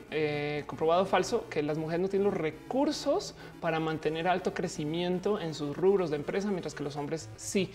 comprobado 0.67 1.07
falso, 1.07 1.47
que 1.49 1.63
las 1.63 1.79
mujeres 1.79 2.03
no 2.03 2.09
tienen 2.09 2.27
los 2.29 2.37
recursos 2.37 3.35
para 3.63 3.81
mantener 3.81 4.29
alto 4.29 4.53
crecimiento 4.53 5.41
en 5.41 5.55
sus 5.55 5.75
rubros 5.75 6.11
de 6.11 6.17
empresa, 6.17 6.51
mientras 6.51 6.75
que 6.75 6.85
los 6.85 6.97
hombres 6.97 7.31
sí. 7.37 7.71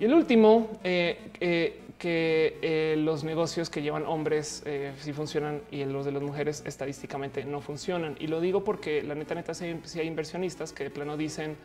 Y 0.00 0.06
el 0.06 0.14
último, 0.14 0.68
que 1.98 2.58
eh, 2.62 2.96
los 2.98 3.24
negocios 3.24 3.70
que 3.70 3.82
llevan 3.82 4.04
hombres 4.04 4.62
eh, 4.66 4.92
sí 4.98 5.12
funcionan 5.12 5.62
y 5.70 5.84
los 5.84 6.04
de 6.04 6.12
las 6.12 6.22
mujeres 6.22 6.62
estadísticamente 6.66 7.44
no 7.44 7.60
funcionan. 7.60 8.16
Y 8.18 8.26
lo 8.26 8.40
digo 8.40 8.64
porque 8.64 9.02
la 9.02 9.14
neta, 9.14 9.34
neta, 9.34 9.54
si 9.54 9.64
hay 9.64 10.06
inversionistas 10.06 10.72
que 10.72 10.84
de 10.84 10.90
plano 10.90 11.16
dicen 11.16 11.56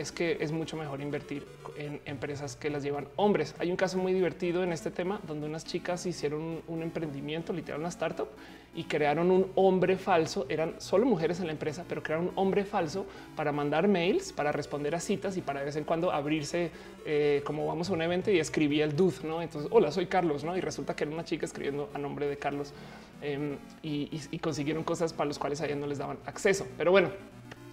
es 0.00 0.12
que 0.12 0.38
es 0.40 0.50
mucho 0.50 0.78
mejor 0.78 1.02
invertir 1.02 1.46
en 1.76 2.00
empresas 2.06 2.56
que 2.56 2.70
las 2.70 2.82
llevan 2.82 3.06
hombres. 3.16 3.54
Hay 3.58 3.70
un 3.70 3.76
caso 3.76 3.98
muy 3.98 4.14
divertido 4.14 4.64
en 4.64 4.72
este 4.72 4.90
tema 4.90 5.20
donde 5.26 5.46
unas 5.46 5.66
chicas 5.66 6.06
hicieron 6.06 6.62
un, 6.66 6.82
emprendimiento, 6.82 7.52
literal 7.52 7.80
una 7.80 7.90
startup, 7.90 8.28
y 8.74 8.84
crearon 8.84 9.30
un 9.30 9.52
hombre 9.56 9.98
falso. 9.98 10.46
Eran 10.48 10.80
solo 10.80 11.04
mujeres 11.04 11.40
en 11.40 11.46
la 11.46 11.52
empresa, 11.52 11.84
pero 11.86 12.02
crearon 12.02 12.28
un 12.28 12.32
hombre 12.36 12.64
falso 12.64 13.04
para 13.36 13.52
mandar 13.52 13.88
mails, 13.88 14.32
para 14.32 14.52
responder 14.52 14.94
a 14.94 15.00
citas 15.00 15.36
y 15.36 15.42
para 15.42 15.60
de 15.60 15.66
vez 15.66 15.76
en 15.76 15.84
cuando 15.84 16.10
abrirse 16.10 16.70
eh, 17.04 17.42
como 17.44 17.66
vamos 17.66 17.90
a 17.90 17.92
un 17.92 18.00
evento 18.00 18.30
y 18.30 18.38
escribía 18.38 18.84
el 18.84 18.96
dude, 18.96 19.16
¿no? 19.24 19.42
Entonces, 19.42 19.70
hola, 19.70 19.92
soy 19.92 20.06
Carlos, 20.06 20.44
¿no? 20.44 20.56
Y 20.56 20.62
resulta 20.62 20.96
que 20.96 21.04
era 21.04 21.12
una 21.12 21.26
chica 21.26 21.44
escribiendo 21.44 21.90
a 21.92 21.98
nombre 21.98 22.26
de 22.26 22.38
Carlos 22.38 22.72
em, 23.20 23.58
y, 23.82 24.38
consiguieron 24.38 24.82
cosas 24.82 25.12
para 25.12 25.28
las 25.28 25.38
cuales 25.38 25.60
a 25.60 25.66
ella 25.66 25.76
no 25.76 25.86
les 25.86 25.98
daban 25.98 26.16
acceso. 26.24 26.66
Pero 26.78 26.90
bueno, 26.90 27.10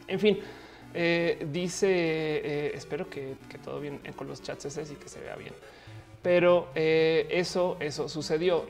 en 0.10 0.20
fin. 0.20 0.40
Eh, 1.00 1.46
dice, 1.52 1.88
eh, 1.88 2.72
espero 2.74 3.08
que, 3.08 3.36
todo 3.64 3.80
bien 3.80 4.00
con 4.16 4.28
los 4.28 4.42
chats 4.42 4.66
ese 4.66 4.82
y 4.82 4.96
que 4.96 5.08
se 5.08 5.20
vea 5.20 5.36
bien. 5.36 5.54
Pero 6.24 6.70
eh, 6.74 7.28
eso, 7.30 7.78
eso 7.80 8.10
sucedió 8.10 8.66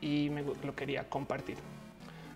y 0.00 0.30
me 0.30 0.42
lo 0.42 0.76
quería 0.76 1.10
compartir. 1.10 1.56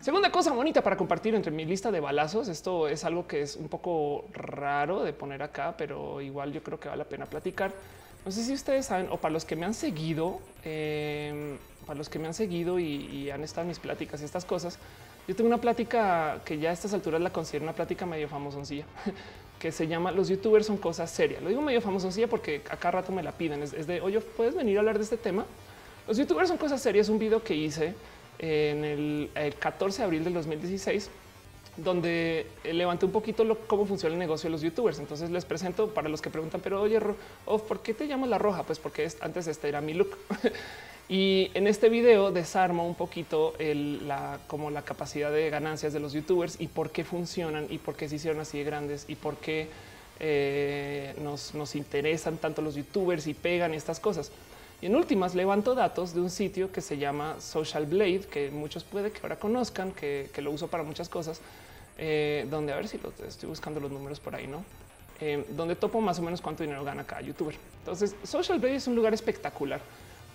Segunda 0.00 0.32
cosa 0.32 0.52
bonita 0.52 0.82
para 0.82 0.96
compartir 0.96 1.36
entre 1.36 1.52
mi 1.52 1.64
lista 1.64 1.92
de 1.92 2.00
balazos. 2.00 2.48
Esto 2.48 2.88
es 2.88 3.04
algo 3.04 3.28
que 3.28 3.42
es 3.42 3.54
un 3.54 3.68
poco 3.68 4.24
raro 4.32 5.04
de 5.04 5.12
poner 5.12 5.44
acá, 5.44 5.76
pero 5.78 6.20
igual 6.20 6.52
yo 6.52 6.60
creo 6.64 6.80
que 6.80 6.88
vale 6.88 7.04
la 7.04 7.08
pena 7.08 7.26
platicar. 7.26 7.70
No 8.24 8.32
sé 8.32 8.42
si 8.42 8.52
ustedes 8.52 8.86
saben 8.86 9.06
o 9.12 9.18
para 9.18 9.32
los 9.32 9.44
que 9.44 9.54
me 9.54 9.64
han 9.64 9.74
seguido, 9.74 10.40
em, 10.64 11.56
para 11.86 11.96
los 11.96 12.08
que 12.08 12.18
me 12.18 12.26
han 12.26 12.34
seguido 12.34 12.80
y, 12.80 13.06
y 13.06 13.30
han 13.30 13.44
estado 13.44 13.62
en 13.62 13.68
mis 13.68 13.78
pláticas 13.78 14.20
y 14.22 14.24
estas 14.24 14.44
cosas, 14.44 14.80
yo 15.26 15.34
tengo 15.34 15.48
una 15.48 15.60
plática 15.60 16.40
que 16.44 16.58
ya 16.58 16.70
a 16.70 16.72
estas 16.72 16.94
alturas 16.94 17.20
la 17.20 17.30
considero 17.30 17.64
una 17.64 17.72
plática 17.72 18.06
medio 18.06 18.28
famosoncilla, 18.28 18.84
que 19.58 19.72
se 19.72 19.88
llama 19.88 20.12
Los 20.12 20.28
youtubers 20.28 20.66
son 20.66 20.76
cosas 20.76 21.10
serias. 21.10 21.42
Lo 21.42 21.48
digo 21.48 21.62
medio 21.62 21.80
famosoncilla 21.80 22.28
porque 22.28 22.62
acá 22.70 22.90
rato 22.90 23.12
me 23.12 23.22
la 23.22 23.32
piden. 23.32 23.62
Es, 23.62 23.86
de, 23.86 24.00
oye, 24.00 24.20
¿puedes 24.20 24.54
venir 24.54 24.76
a 24.76 24.80
hablar 24.80 24.98
de 24.98 25.04
este 25.04 25.16
tema? 25.16 25.44
Los 26.06 26.16
youtubers 26.16 26.48
son 26.48 26.58
cosas 26.58 26.80
serias. 26.80 27.08
Un 27.08 27.18
video 27.18 27.42
que 27.42 27.54
hice 27.54 27.94
en 28.38 28.84
el, 28.84 29.54
14 29.58 29.98
de 29.98 30.04
abril 30.04 30.24
del 30.24 30.34
2016 30.34 31.10
donde 31.78 32.46
levanté 32.64 33.04
un 33.04 33.12
poquito 33.12 33.44
cómo 33.66 33.84
funciona 33.84 34.14
el 34.14 34.18
negocio 34.18 34.48
de 34.48 34.52
los 34.52 34.62
youtubers. 34.62 34.98
Entonces 34.98 35.28
les 35.28 35.44
presento 35.44 35.92
para 35.92 36.08
los 36.08 36.22
que 36.22 36.30
preguntan, 36.30 36.62
pero 36.62 36.80
oye, 36.80 36.98
¿por 37.44 37.80
qué 37.80 37.92
te 37.92 38.08
llamas 38.08 38.30
la 38.30 38.38
roja? 38.38 38.62
Pues 38.62 38.78
porque 38.78 39.10
antes 39.20 39.46
este 39.46 39.68
era 39.68 39.82
mi 39.82 39.92
look. 39.92 40.16
Y 41.08 41.52
en 41.54 41.68
este 41.68 41.88
video 41.88 42.32
desarmo 42.32 42.86
un 42.86 42.96
poquito 42.96 43.54
la, 43.58 44.40
como 44.48 44.70
la 44.70 44.82
capacidad 44.82 45.30
de 45.30 45.50
ganancias 45.50 45.92
de 45.92 46.00
los 46.00 46.12
youtubers 46.12 46.60
y 46.60 46.66
por 46.66 46.90
qué 46.90 47.04
funcionan 47.04 47.66
y 47.70 47.78
por 47.78 47.94
qué 47.94 48.08
se 48.08 48.16
hicieron 48.16 48.40
así 48.40 48.58
de 48.58 48.64
grandes 48.64 49.04
y 49.06 49.14
por 49.14 49.36
qué 49.36 49.68
eh, 50.18 51.14
nos, 51.22 51.54
nos, 51.54 51.76
interesan 51.76 52.38
tanto 52.38 52.60
los 52.60 52.74
youtubers 52.74 53.28
y 53.28 53.34
pegan 53.34 53.72
estas 53.72 54.00
cosas. 54.00 54.32
Y 54.80 54.86
en 54.86 54.96
últimas 54.96 55.36
levanto 55.36 55.76
datos 55.76 56.12
de 56.12 56.20
un 56.20 56.30
sitio 56.30 56.72
que 56.72 56.80
se 56.80 56.98
llama 56.98 57.40
Social 57.40 57.86
Blade, 57.86 58.22
que 58.22 58.50
muchos 58.50 58.82
puede 58.82 59.12
que 59.12 59.20
ahora 59.22 59.38
conozcan, 59.38 59.92
que, 59.92 60.28
lo 60.38 60.50
uso 60.50 60.66
para 60.66 60.82
muchas 60.82 61.08
cosas, 61.08 61.40
eh, 61.98 62.46
donde 62.50 62.72
a 62.72 62.76
ver 62.76 62.88
si 62.88 62.98
lo 62.98 63.12
estoy 63.26 63.48
buscando 63.48 63.78
los 63.78 63.92
números 63.92 64.18
por 64.18 64.34
ahí, 64.34 64.48
no? 64.48 64.64
Eh, 65.20 65.46
donde 65.50 65.76
topo 65.76 66.00
más 66.00 66.18
o 66.18 66.22
menos 66.22 66.42
cuánto 66.42 66.64
dinero 66.64 66.84
gana 66.84 67.04
cada 67.04 67.22
youtuber. 67.22 67.54
Entonces, 67.78 68.16
Social 68.24 68.58
Blade 68.58 68.76
es 68.76 68.86
un 68.86 68.96
lugar 68.96 69.14
espectacular 69.14 69.80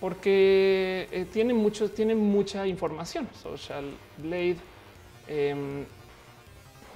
porque 0.02 1.06
eh, 1.12 1.26
tiene 1.32 1.54
mucho, 1.54 1.88
tiene 1.88 2.16
mucha 2.16 2.66
información. 2.66 3.28
Social 3.40 3.84
Blade, 4.18 4.56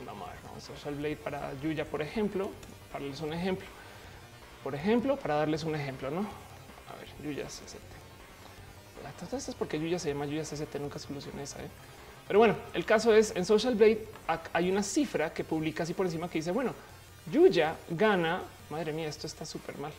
vamos 0.05 0.29
a 0.29 0.33
ver, 0.33 0.61
Social 0.61 0.97
Blade 0.97 1.15
para 1.15 1.55
Yuya, 1.63 1.85
por 1.85 2.03
ejemplo, 2.03 2.51
para 2.91 3.05
darles 3.05 3.21
un 3.21 3.33
ejemplo. 3.33 3.65
Por 4.65 4.75
ejemplo, 4.75 5.17
para 5.17 5.37
darles 5.37 5.63
un 5.63 5.77
ejemplo, 5.77 6.11
¿no? 6.11 6.23
A 6.23 6.97
ver, 6.99 7.09
Yuya 7.23 7.47
CST. 7.47 7.77
Esto 9.23 9.37
es 9.37 9.55
porque 9.55 9.79
Yuya 9.79 10.01
se 10.01 10.09
llama 10.09 10.27
Yuya 10.27 10.43
CST, 10.43 10.75
nunca 10.81 10.99
solucioné 10.99 11.45
esa. 11.45 11.61
¿eh? 11.61 11.69
Pero 12.27 12.41
bueno, 12.41 12.57
el 12.75 12.85
caso 12.85 13.15
es 13.15 13.37
en 13.37 13.45
Social 13.45 13.77
Blade 13.77 14.05
hay 14.53 14.69
una 14.69 14.83
cifra 14.83 15.33
que 15.33 15.45
publica 15.45 15.85
así 15.85 15.95
por 15.95 16.07
encima 16.07 16.29
que 16.29 16.39
dice, 16.39 16.51
bueno, 16.51 16.75
Yuya 17.31 17.77
gana, 17.89 18.43
madre 18.69 18.93
mía, 18.93 19.07
esto 19.07 19.29
está 19.29 19.47
súper 19.47 19.79
mal. 19.79 19.93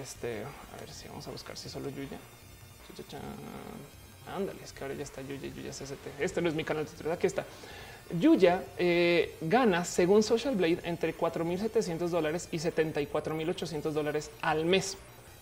Este, 0.00 0.44
a 0.44 0.80
ver 0.80 0.92
si 0.92 1.08
vamos 1.08 1.26
a 1.26 1.32
buscar 1.32 1.56
si 1.56 1.68
solo 1.68 1.90
Yuya. 1.90 2.16
Ándale, 4.34 4.58
es 4.62 4.72
que 4.72 4.82
ahora 4.82 4.94
ya 4.94 5.02
está 5.02 5.20
Yuya, 5.22 5.48
Yuya 5.54 5.70
CST. 5.70 6.20
Este 6.20 6.40
no 6.40 6.48
es 6.48 6.54
mi 6.54 6.64
canal 6.64 6.84
de 6.84 6.90
Twitter, 6.90 7.12
aquí 7.12 7.26
está. 7.26 7.44
Yuya 8.18 8.64
eh, 8.78 9.36
gana, 9.40 9.84
según 9.84 10.22
Social 10.22 10.54
Blade, 10.56 10.80
entre 10.84 11.16
4.700 11.16 12.08
dólares 12.08 12.48
y 12.52 12.58
74.800 12.58 13.80
dólares 13.92 14.30
al 14.40 14.64
mes. 14.64 14.96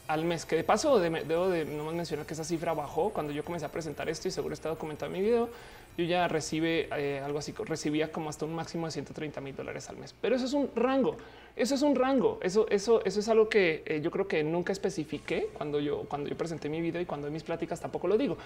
Al 0.09 0.25
mes, 0.25 0.45
que 0.45 0.57
de 0.57 0.65
paso 0.65 0.99
debo 0.99 1.49
de 1.49 1.65
no 1.65 1.91
mencionar 1.93 2.27
que 2.27 2.35
esa 2.35 2.45
cifra 2.45 2.75
bajó 2.75 3.11
cuando 3.11 3.33
yo 3.33 3.45
comencé 3.45 3.67
a 3.67 3.71
presentar 3.71 4.09
esto 4.09 4.27
y 4.29 4.31
seguro 4.31 4.53
está 4.53 4.69
documentado 4.69 5.07
en 5.07 5.13
mi 5.13 5.25
video. 5.25 5.49
Yuya 5.97 6.27
recibe 6.27 6.89
eh, 6.97 7.21
algo 7.25 7.39
así, 7.39 7.55
recibía 7.65 8.11
como 8.11 8.31
hasta 8.31 8.45
un 8.45 8.55
máximo 8.55 8.87
de 8.87 8.93
130 8.93 9.41
mil 9.41 9.55
dólares 9.55 9.89
al 9.89 9.97
mes, 9.97 10.15
pero 10.21 10.35
eso 10.37 10.47
es 10.47 10.53
un 10.55 10.71
rango. 10.75 11.17
Eso 11.55 11.75
es 11.75 11.83
un 11.83 11.95
rango. 11.95 12.39
Eso, 12.43 12.67
eso, 12.71 13.05
eso 13.05 13.21
es 13.21 13.29
algo 13.29 13.49
que 13.49 13.83
eh, 13.87 14.01
yo 14.03 14.11
creo 14.11 14.27
que 14.27 14.43
nunca 14.43 14.73
especifiqué 14.73 15.51
cuando 15.53 15.81
yo, 15.81 16.05
cuando 16.09 16.29
yo 16.29 16.37
presenté 16.37 16.69
mi 16.69 16.81
video 16.81 17.03
y 17.03 17.07
cuando 17.07 17.31
mis 17.31 17.43
pláticas 17.43 17.81
tampoco 17.81 18.09
lo 18.09 18.17
digo. 18.17 18.39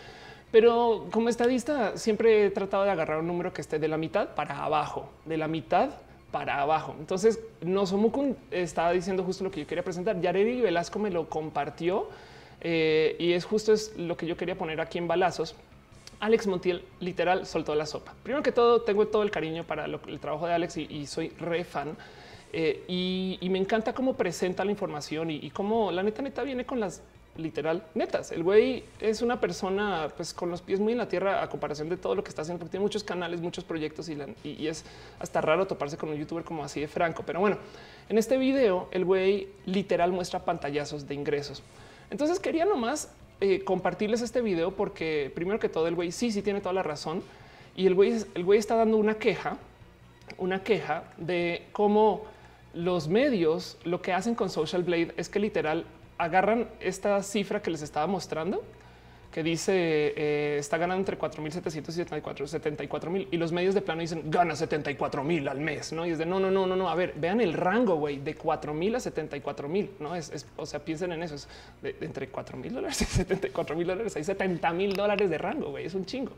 Pero 0.50 1.06
como 1.12 1.28
estadista 1.28 1.96
siempre 1.96 2.46
he 2.46 2.50
tratado 2.50 2.84
de 2.84 2.90
agarrar 2.90 3.20
un 3.20 3.26
número 3.26 3.52
que 3.52 3.60
esté 3.60 3.78
de 3.78 3.88
la 3.88 3.96
mitad 3.96 4.34
para 4.34 4.64
abajo, 4.64 5.08
de 5.24 5.36
la 5.36 5.46
mitad 5.46 5.90
para 6.32 6.60
abajo. 6.60 6.96
Entonces, 6.98 7.40
Nosomukun 7.62 8.36
estaba 8.50 8.92
diciendo 8.92 9.22
justo 9.22 9.44
lo 9.44 9.50
que 9.50 9.60
yo 9.60 9.66
quería 9.66 9.84
presentar. 9.84 10.20
Yareri 10.20 10.60
Velasco 10.60 10.98
me 10.98 11.10
lo 11.10 11.28
compartió 11.28 12.08
eh, 12.60 13.14
y 13.20 13.32
es 13.32 13.44
justo 13.44 13.72
es 13.72 13.96
lo 13.96 14.16
que 14.16 14.26
yo 14.26 14.36
quería 14.36 14.56
poner 14.56 14.80
aquí 14.80 14.98
en 14.98 15.06
balazos. 15.06 15.54
Alex 16.18 16.46
Montiel 16.46 16.82
literal 16.98 17.46
soltó 17.46 17.74
la 17.74 17.86
sopa. 17.86 18.14
Primero 18.22 18.42
que 18.42 18.50
todo, 18.50 18.82
tengo 18.82 19.06
todo 19.06 19.22
el 19.22 19.30
cariño 19.30 19.64
para 19.64 19.84
el 19.84 20.18
trabajo 20.18 20.46
de 20.46 20.54
Alex 20.54 20.78
y, 20.78 20.86
y 20.90 21.06
soy 21.06 21.28
re 21.38 21.62
fan 21.62 21.96
Eh, 22.52 22.84
y, 22.88 23.48
me 23.50 23.58
encanta 23.58 23.92
cómo 23.92 24.14
presenta 24.14 24.64
la 24.64 24.70
información 24.70 25.30
y, 25.30 25.50
cómo 25.50 25.90
la 25.92 26.02
neta 26.02 26.22
neta 26.22 26.42
viene 26.42 26.64
con 26.64 26.80
las 26.80 27.02
literal 27.36 27.82
netas. 27.94 28.32
El 28.32 28.42
güey 28.42 28.84
es 29.00 29.20
una 29.20 29.40
persona 29.40 30.08
pues 30.16 30.32
con 30.32 30.50
los 30.50 30.62
pies 30.62 30.80
muy 30.80 30.92
en 30.92 30.98
la 30.98 31.08
tierra 31.08 31.42
a 31.42 31.48
comparación 31.50 31.88
de 31.88 31.96
todo 31.96 32.14
lo 32.14 32.24
que 32.24 32.30
está 32.30 32.42
haciendo, 32.42 32.60
porque 32.60 32.72
tiene 32.72 32.84
muchos 32.84 33.04
canales, 33.04 33.40
muchos 33.40 33.64
proyectos 33.64 34.08
y, 34.08 34.66
es 34.66 34.84
hasta 35.18 35.40
raro 35.40 35.66
toparse 35.66 35.96
con 35.96 36.08
un 36.08 36.16
youtuber 36.16 36.44
como 36.44 36.64
así 36.64 36.80
de 36.80 36.88
franco. 36.88 37.24
Pero 37.26 37.40
bueno, 37.40 37.58
en 38.08 38.18
este 38.18 38.36
video 38.38 38.88
el 38.90 39.04
güey 39.04 39.48
literal 39.66 40.12
muestra 40.12 40.44
pantallazos 40.44 41.06
de 41.06 41.14
ingresos. 41.14 41.62
Entonces 42.10 42.40
quería 42.40 42.64
nomás 42.64 43.10
eh, 43.40 43.62
compartirles 43.64 44.22
este 44.22 44.40
video 44.40 44.70
porque 44.70 45.30
primero 45.34 45.58
que 45.58 45.68
todo 45.68 45.88
el 45.88 45.94
güey 45.94 46.12
sí, 46.12 46.30
sí 46.30 46.42
tiene 46.42 46.60
toda 46.60 46.72
la 46.72 46.82
razón 46.82 47.22
y 47.76 47.86
el 47.86 47.94
güey, 47.94 48.14
el 48.34 48.44
güey 48.44 48.58
está 48.58 48.76
dando 48.76 48.96
una 48.96 49.14
queja, 49.14 49.58
una 50.38 50.62
queja 50.62 51.04
de 51.18 51.66
cómo 51.72 52.24
los 52.76 53.08
medios 53.08 53.78
lo 53.84 54.02
que 54.02 54.12
hacen 54.12 54.34
con 54.34 54.50
Social 54.50 54.82
Blade 54.82 55.14
es 55.16 55.30
que 55.30 55.40
literal 55.40 55.86
agarran 56.18 56.68
esta 56.78 57.22
cifra 57.22 57.62
que 57.62 57.70
les 57.70 57.80
estaba 57.80 58.06
mostrando, 58.06 58.62
que 59.36 59.42
dice 59.42 60.14
eh, 60.16 60.56
está 60.58 60.78
ganando 60.78 61.00
entre 61.00 61.18
4.774 61.18 62.44
y 62.44 62.48
74 62.48 63.10
mil 63.10 63.28
y 63.30 63.36
los 63.36 63.52
medios 63.52 63.74
de 63.74 63.82
plano 63.82 64.00
dicen 64.00 64.30
gana 64.30 64.56
74 64.56 65.22
mil 65.22 65.46
al 65.46 65.60
mes, 65.60 65.92
no? 65.92 66.06
Y 66.06 66.10
es 66.12 66.16
de 66.16 66.24
no, 66.24 66.40
no, 66.40 66.50
no, 66.50 66.66
no, 66.66 66.74
no. 66.74 66.88
A 66.88 66.94
ver, 66.94 67.12
vean 67.16 67.42
el 67.42 67.52
rango 67.52 67.96
güey 67.96 68.18
de 68.18 68.34
4 68.34 68.72
mil 68.72 68.94
a 68.94 69.00
74 69.00 69.68
mil, 69.68 69.90
no 70.00 70.16
es, 70.16 70.46
o 70.56 70.64
sea, 70.64 70.82
piensen 70.82 71.12
en 71.12 71.22
eso. 71.22 71.34
Es 71.34 71.48
de, 71.82 71.94
entre 72.00 72.28
4 72.28 72.56
mil 72.56 72.72
dólares 72.72 72.98
y 73.02 73.04
74 73.04 73.76
mil 73.76 73.86
dólares. 73.86 74.16
Hay 74.16 74.24
70 74.24 74.72
mil 74.72 74.94
dólares 74.94 75.28
de 75.28 75.36
rango, 75.36 75.68
güey. 75.68 75.84
Es 75.84 75.94
un 75.94 76.06
chingo. 76.06 76.32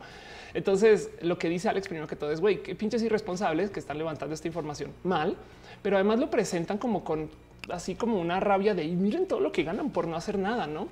Entonces, 0.53 1.13
lo 1.21 1.39
que 1.39 1.49
dice 1.49 1.69
Alex 1.69 1.87
primero 1.87 2.09
que 2.09 2.17
todo 2.17 2.33
es 2.33 2.41
güey, 2.41 2.65
qué 2.65 2.75
pinches 2.75 3.01
irresponsables 3.05 3.71
que 3.71 3.79
están 3.79 3.99
levantando 3.99 4.35
esta 4.35 4.49
información 4.49 4.91
mal, 5.05 5.37
pero 5.83 5.95
además 5.95 6.19
lo 6.19 6.31
presentan 6.31 6.79
como 6.79 7.05
con 7.05 7.31
así 7.71 7.95
como 7.95 8.19
una 8.19 8.41
rabia 8.41 8.75
de 8.75 8.89
miren 8.89 9.29
todo 9.29 9.39
lo 9.39 9.53
que 9.53 9.63
ganan 9.63 9.91
por 9.91 10.09
no 10.09 10.17
hacer 10.17 10.37
nada, 10.37 10.67
no? 10.67 10.89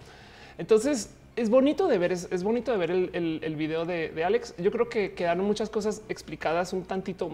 Entonces 0.56 1.10
es 1.36 1.50
bonito 1.50 1.86
de 1.86 1.98
ver, 1.98 2.12
es, 2.12 2.42
bonito 2.42 2.72
de 2.72 2.78
ver 2.78 2.90
el, 2.90 3.56
video 3.56 3.84
de, 3.84 4.24
Alex. 4.24 4.54
Yo 4.58 4.70
creo 4.72 4.88
que 4.88 5.12
quedaron 5.12 5.44
muchas 5.44 5.68
cosas 5.68 6.02
explicadas 6.08 6.72
un 6.72 6.84
tantito 6.84 7.28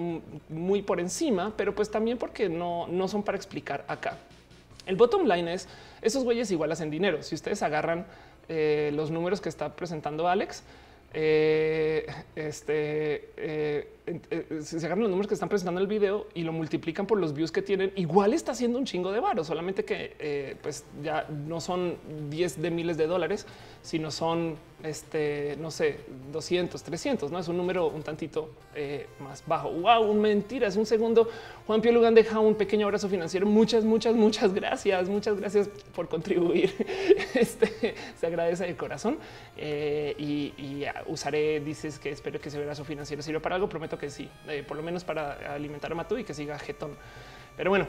muy 0.48 0.82
por 0.82 0.98
encima, 0.98 1.54
pero 1.56 1.74
pues 1.74 1.90
también 1.90 2.18
porque 2.18 2.48
no, 2.48 2.88
no 2.88 3.06
son 3.06 3.22
para 3.22 3.36
explicar 3.36 3.84
acá. 3.86 4.18
El 4.86 4.96
bottom 4.96 5.26
line 5.26 5.54
es 5.54 5.68
esos 6.02 6.24
güeyes 6.24 6.50
igual 6.50 6.72
hacen 6.72 6.90
dinero. 6.90 7.22
Si 7.22 7.36
ustedes 7.36 7.62
agarran 7.62 8.04
eh, 8.48 8.90
los 8.92 9.12
números 9.12 9.40
que 9.40 9.48
está 9.48 9.74
presentando 9.76 10.26
Alex, 10.26 10.64
eh, 11.14 12.06
este 12.34 13.30
eh, 13.36 13.88
se 14.60 14.76
agarran 14.78 15.00
los 15.00 15.10
números 15.10 15.28
que 15.28 15.34
están 15.34 15.48
presentando 15.48 15.80
en 15.80 15.84
el 15.84 15.88
video 15.88 16.26
y 16.34 16.42
lo 16.42 16.52
multiplican 16.52 17.06
por 17.06 17.18
los 17.18 17.34
views 17.34 17.52
que 17.52 17.62
tienen, 17.62 17.92
igual 17.96 18.34
está 18.34 18.52
haciendo 18.52 18.78
un 18.78 18.84
chingo 18.84 19.12
de 19.12 19.20
varo, 19.20 19.44
solamente 19.44 19.84
que 19.84 20.56
pues 20.62 20.84
ya 21.02 21.26
no 21.28 21.60
son 21.60 21.96
10 22.30 22.62
de 22.62 22.70
miles 22.70 22.96
de 22.96 23.06
dólares, 23.06 23.46
sino 23.82 24.10
son 24.10 24.56
este, 24.82 25.56
no 25.60 25.70
sé, 25.70 26.00
200, 26.32 26.82
300, 26.82 27.30
no 27.30 27.38
es 27.38 27.46
un 27.48 27.56
número 27.56 27.86
un 27.86 28.02
tantito 28.02 28.50
más 29.20 29.44
bajo. 29.46 29.70
Wow, 29.70 30.12
mentira. 30.14 30.68
Es 30.68 30.76
un 30.76 30.86
segundo. 30.86 31.28
Juan 31.66 31.80
Pio 31.80 31.92
Lugan 31.92 32.14
deja 32.14 32.40
un 32.40 32.54
pequeño 32.54 32.86
abrazo 32.86 33.08
financiero. 33.08 33.46
Muchas, 33.46 33.84
muchas, 33.84 34.14
muchas 34.14 34.52
gracias. 34.52 35.08
Muchas 35.08 35.38
gracias 35.38 35.68
por 35.94 36.08
contribuir. 36.08 36.74
Este 37.34 37.94
se 38.18 38.26
agradece 38.26 38.66
de 38.66 38.76
corazón 38.76 39.18
y, 39.56 40.52
y 40.56 40.84
usaré, 41.06 41.60
dices 41.60 41.98
que 41.98 42.10
espero 42.10 42.40
que 42.40 42.48
ese 42.48 42.58
abrazo 42.58 42.84
financiero 42.84 43.22
sirva 43.22 43.40
para 43.40 43.56
algo. 43.56 43.68
Prometo 43.68 43.91
que 43.98 44.10
sí, 44.10 44.28
eh, 44.48 44.64
por 44.66 44.76
lo 44.76 44.82
menos 44.82 45.04
para 45.04 45.54
alimentar 45.54 45.92
a 45.92 45.94
Matú 45.94 46.18
y 46.18 46.24
que 46.24 46.34
siga 46.34 46.58
jetón. 46.58 46.96
Pero 47.56 47.70
bueno, 47.70 47.86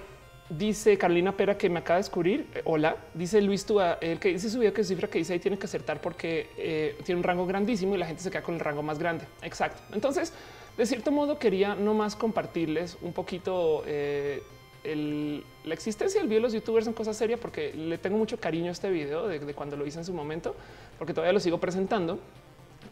dice 0.49 0.97
Carolina 0.97 1.31
Pera 1.35 1.57
que 1.57 1.69
me 1.69 1.79
acaba 1.79 1.97
de 1.97 2.03
descubrir. 2.03 2.47
Eh, 2.53 2.61
hola, 2.65 2.95
dice 3.13 3.41
Luis 3.41 3.65
Tua, 3.65 3.97
el 4.01 4.19
que 4.19 4.29
dice 4.29 4.49
su 4.49 4.59
video 4.59 4.73
que 4.73 4.83
cifra 4.83 5.07
que 5.07 5.19
dice 5.19 5.33
ahí 5.33 5.39
tiene 5.39 5.57
que 5.57 5.65
acertar 5.65 6.01
porque 6.01 6.49
eh, 6.57 6.97
tiene 7.03 7.19
un 7.19 7.23
rango 7.23 7.45
grandísimo 7.45 7.95
y 7.95 7.97
la 7.97 8.05
gente 8.05 8.21
se 8.21 8.31
queda 8.31 8.43
con 8.43 8.55
el 8.55 8.59
rango 8.59 8.83
más 8.83 8.99
grande. 8.99 9.25
Exacto. 9.41 9.81
Entonces, 9.93 10.33
de 10.77 10.85
cierto 10.85 11.11
modo, 11.11 11.39
quería 11.39 11.75
nomás 11.75 12.15
compartirles 12.15 12.97
un 13.01 13.13
poquito 13.13 13.83
la 13.85 15.73
existencia 15.73 16.19
del 16.19 16.27
video 16.27 16.41
de 16.41 16.43
los 16.43 16.53
youtubers 16.53 16.87
en 16.87 16.93
cosas 16.93 17.15
serias 17.15 17.39
porque 17.39 17.73
le 17.73 17.97
tengo 17.97 18.17
mucho 18.17 18.37
cariño 18.37 18.69
a 18.69 18.71
este 18.71 18.89
video 18.89 19.27
de, 19.27 19.39
de 19.39 19.53
cuando 19.53 19.77
lo 19.77 19.85
hice 19.85 19.99
en 19.99 20.05
su 20.05 20.13
momento, 20.13 20.55
porque 20.97 21.13
todavía 21.13 21.31
lo 21.31 21.39
sigo 21.39 21.59
presentando. 21.59 22.19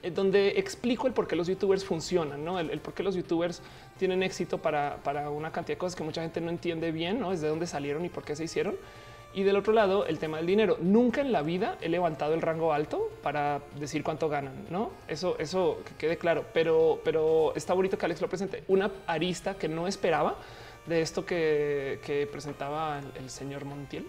Eh, 0.04 0.12
donde 0.12 0.60
explico 0.60 1.08
el 1.08 1.14
por 1.14 1.28
qué 1.28 1.36
los 1.36 1.48
youtubers 1.48 1.86
funcionan, 1.86 2.44
¿no? 2.44 2.60
el, 2.60 2.80
por 2.80 2.94
qué 2.94 3.04
los 3.04 3.16
youtubers 3.16 3.62
tienen 4.00 4.24
éxito 4.24 4.58
para, 4.58 4.98
una 5.30 5.52
cantidad 5.52 5.76
de 5.76 5.80
cosas 5.80 5.96
que 5.96 6.04
mucha 6.04 6.22
gente 6.22 6.42
no 6.42 6.50
entiende 6.50 6.92
bien, 6.92 7.20
¿no? 7.20 7.32
Es 7.32 7.42
de 7.42 7.48
dónde 7.48 7.68
salieron 7.68 8.04
y 8.06 8.10
por 8.10 8.24
qué 8.24 8.36
se 8.36 8.44
hicieron. 8.44 8.76
Y 9.34 9.44
del 9.44 9.56
otro 9.56 9.72
lado, 9.72 10.06
el 10.08 10.20
tema 10.20 10.38
del 10.38 10.46
dinero. 10.46 10.78
Nunca 10.82 11.22
en 11.22 11.32
la 11.32 11.42
vida 11.42 11.78
he 11.80 11.88
levantado 11.88 12.34
el 12.34 12.42
rango 12.42 12.74
alto 12.74 13.10
para 13.24 13.62
decir 13.80 14.04
cuánto 14.04 14.28
ganan, 14.28 14.66
¿no? 14.70 14.92
Eso, 15.08 15.38
eso 15.40 15.80
que 15.86 15.94
quede 15.96 16.18
claro. 16.18 16.44
Pero, 16.54 17.00
pero 17.06 17.54
está 17.56 17.74
bonito 17.74 17.98
que 17.98 18.06
Alex 18.06 18.20
lo 18.22 18.28
presente. 18.28 18.64
Una 18.68 18.92
arista 19.08 19.54
que 19.54 19.70
no 19.70 19.88
esperaba 19.88 20.36
de 20.86 21.02
esto 21.02 21.26
que, 21.26 22.28
presentaba 22.32 23.00
el 23.18 23.30
señor 23.30 23.64
Montiel 23.64 24.06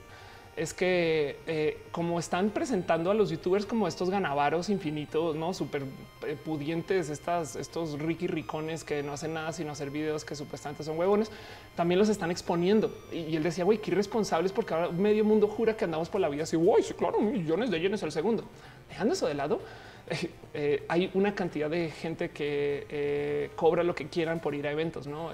es 0.55 0.75
que 0.75 1.39
eh, 1.47 1.79
como 1.93 2.19
están 2.19 2.51
presentando 2.51 3.11
a 3.11 3.15
los 3.15 3.31
youtubers 3.31 3.65
como 3.65 3.89
estos 3.89 4.11
ganavaros 4.11 4.69
infinitos, 4.69 5.35
no 5.35 5.55
súper 5.55 5.85
eh, 6.27 6.37
pudientes, 6.45 7.09
estas, 7.09 7.57
estos 7.57 7.99
Ricky 7.99 8.27
Ricones 8.27 8.85
que 8.85 9.03
no 9.03 9.15
hacen 9.15 9.33
nada 9.33 9.53
sino 9.53 9.73
hacer 9.73 9.91
videos 9.91 10.27
que 10.27 10.35
supuestamente 10.35 10.85
son 10.85 10.99
huevones, 10.99 11.31
también 11.75 11.99
los 11.99 12.11
están 12.11 12.31
exponiendo. 12.31 12.95
Y, 13.11 13.35
él 13.35 13.43
decía, 13.43 13.65
güey, 13.65 13.79
qué 13.79 13.93
irresponsables 13.93 14.53
porque 14.53 14.75
ahora 14.75 14.91
medio 14.91 15.25
mundo 15.25 15.49
jura 15.49 15.75
que 15.75 15.87
andamos 15.87 16.11
por 16.11 16.21
la 16.21 16.29
vida 16.29 16.43
así, 16.43 16.57
güey, 16.57 16.83
sí, 16.83 16.93
claro, 16.93 17.19
millones 17.21 17.71
de 17.71 17.81
yenes 17.81 18.03
al 18.03 18.13
segundo. 18.13 18.45
Dejando 18.91 19.15
eso 19.15 19.27
de 19.27 19.35
lado, 19.35 19.59
eh, 20.55 20.85
hay 20.89 21.11
una 21.15 21.35
cantidad 21.35 21.71
de 21.71 21.91
gente 21.91 22.31
que 22.31 23.51
cobra 23.57 23.83
lo 23.83 23.95
que 23.95 24.09
quieran 24.09 24.39
por 24.39 24.55
ir 24.55 24.67
a 24.67 24.73
eventos, 24.73 25.07
no 25.07 25.31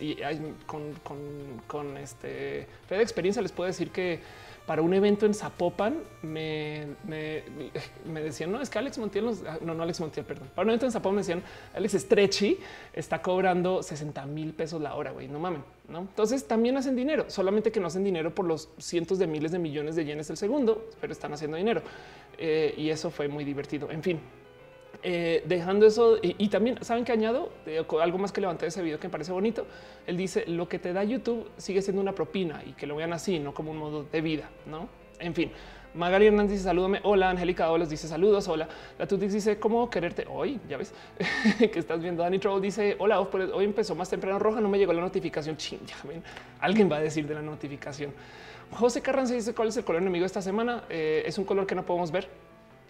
y 0.00 0.16
con, 0.66 0.92
con, 1.02 1.18
con 1.66 1.96
este 1.96 2.68
de 2.88 3.02
experiencia 3.02 3.42
les 3.42 3.50
puedo 3.50 3.66
decir 3.66 3.90
que 3.90 4.20
para 4.70 4.82
un 4.82 4.94
evento 4.94 5.26
en 5.26 5.34
Zapopan 5.34 5.98
me, 6.22 6.86
decían, 8.22 8.52
no, 8.52 8.62
es 8.62 8.70
que 8.70 8.78
Alex 8.78 8.98
Montiel, 8.98 9.28
ah, 9.44 9.58
no, 9.62 9.74
no 9.74 9.82
Alex 9.82 9.98
Montiel, 9.98 10.24
perdón. 10.24 10.48
Para 10.54 10.62
un 10.62 10.70
evento 10.70 10.86
en 10.86 10.92
Zapopan 10.92 11.16
me 11.16 11.22
decían, 11.22 11.42
Alex 11.74 11.94
Stretchy 11.94 12.56
está 12.92 13.20
cobrando 13.20 13.82
60 13.82 14.24
mil 14.26 14.52
pesos 14.52 14.80
la 14.80 14.94
hora, 14.94 15.10
güey, 15.10 15.26
no 15.26 15.40
mamen, 15.40 15.64
¿no? 15.88 15.98
Entonces 15.98 16.46
también 16.46 16.76
hacen 16.76 16.94
dinero, 16.94 17.24
solamente 17.26 17.72
que 17.72 17.80
no 17.80 17.88
hacen 17.88 18.04
dinero 18.04 18.32
por 18.32 18.46
los 18.46 18.68
cientos 18.78 19.18
de 19.18 19.26
miles 19.26 19.50
de 19.50 19.58
millones 19.58 19.96
de 19.96 20.04
yenes 20.04 20.30
el 20.30 20.36
segundo, 20.36 20.88
pero 21.00 21.12
están 21.12 21.32
haciendo 21.32 21.56
dinero. 21.56 21.82
Eh, 22.38 22.72
y 22.76 22.90
eso 22.90 23.10
fue 23.10 23.26
muy 23.26 23.44
divertido. 23.44 23.90
En 23.90 24.04
fin, 24.04 24.20
eh, 25.02 25.42
dejando 25.46 25.86
eso 25.86 26.18
y, 26.22 26.48
también 26.48 26.82
saben 26.82 27.04
que 27.04 27.12
añado 27.12 27.50
eh, 27.66 27.82
algo 28.00 28.18
más 28.18 28.32
que 28.32 28.40
levanté 28.40 28.66
de 28.66 28.68
ese 28.68 28.82
video 28.82 28.98
que 29.00 29.08
me 29.08 29.12
parece 29.12 29.32
bonito. 29.32 29.66
Él 30.06 30.16
dice 30.16 30.44
lo 30.46 30.68
que 30.68 30.78
te 30.78 30.92
da 30.92 31.04
YouTube 31.04 31.50
sigue 31.56 31.80
siendo 31.80 32.02
una 32.02 32.14
propina 32.14 32.62
y 32.66 32.72
que 32.72 32.86
lo 32.86 32.96
vean 32.96 33.12
así, 33.12 33.38
no 33.38 33.54
como 33.54 33.70
un 33.70 33.78
modo 33.78 34.04
de 34.04 34.20
vida. 34.20 34.50
No, 34.66 34.88
en 35.18 35.34
fin. 35.34 35.52
Magali 35.94 36.26
Hernández 36.26 36.52
dice 36.52 36.64
salúdame. 36.64 37.00
Hola, 37.02 37.30
Angélica 37.30 37.70
Olas 37.70 37.90
dice 37.90 38.06
saludos. 38.06 38.46
Hola, 38.46 38.68
la 38.98 39.06
Tutix 39.06 39.32
dice 39.32 39.58
cómo 39.58 39.90
quererte 39.90 40.26
hoy. 40.28 40.60
Ya 40.68 40.76
ves 40.76 40.92
que 41.58 41.78
estás 41.78 42.00
viendo. 42.00 42.22
Dani 42.22 42.38
Trouble 42.38 42.60
dice 42.60 42.96
hola. 42.98 43.20
Hoy 43.20 43.64
empezó 43.64 43.94
más 43.94 44.08
temprano 44.08 44.38
roja. 44.38 44.60
No 44.60 44.68
me 44.68 44.78
llegó 44.78 44.92
la 44.92 45.00
notificación. 45.00 45.56
Ching, 45.56 45.84
ya 45.86 45.96
ven. 46.04 46.22
Alguien 46.60 46.90
va 46.90 46.96
a 46.96 47.00
decir 47.00 47.26
de 47.26 47.34
la 47.34 47.42
notificación. 47.42 48.12
José 48.72 49.00
Carranza 49.00 49.34
dice 49.34 49.52
cuál 49.52 49.68
es 49.68 49.76
el 49.78 49.84
color 49.84 50.02
enemigo 50.02 50.24
esta 50.24 50.42
semana. 50.42 50.84
Eh, 50.88 51.24
es 51.26 51.38
un 51.38 51.44
color 51.44 51.66
que 51.66 51.74
no 51.74 51.84
podemos 51.84 52.12
ver 52.12 52.28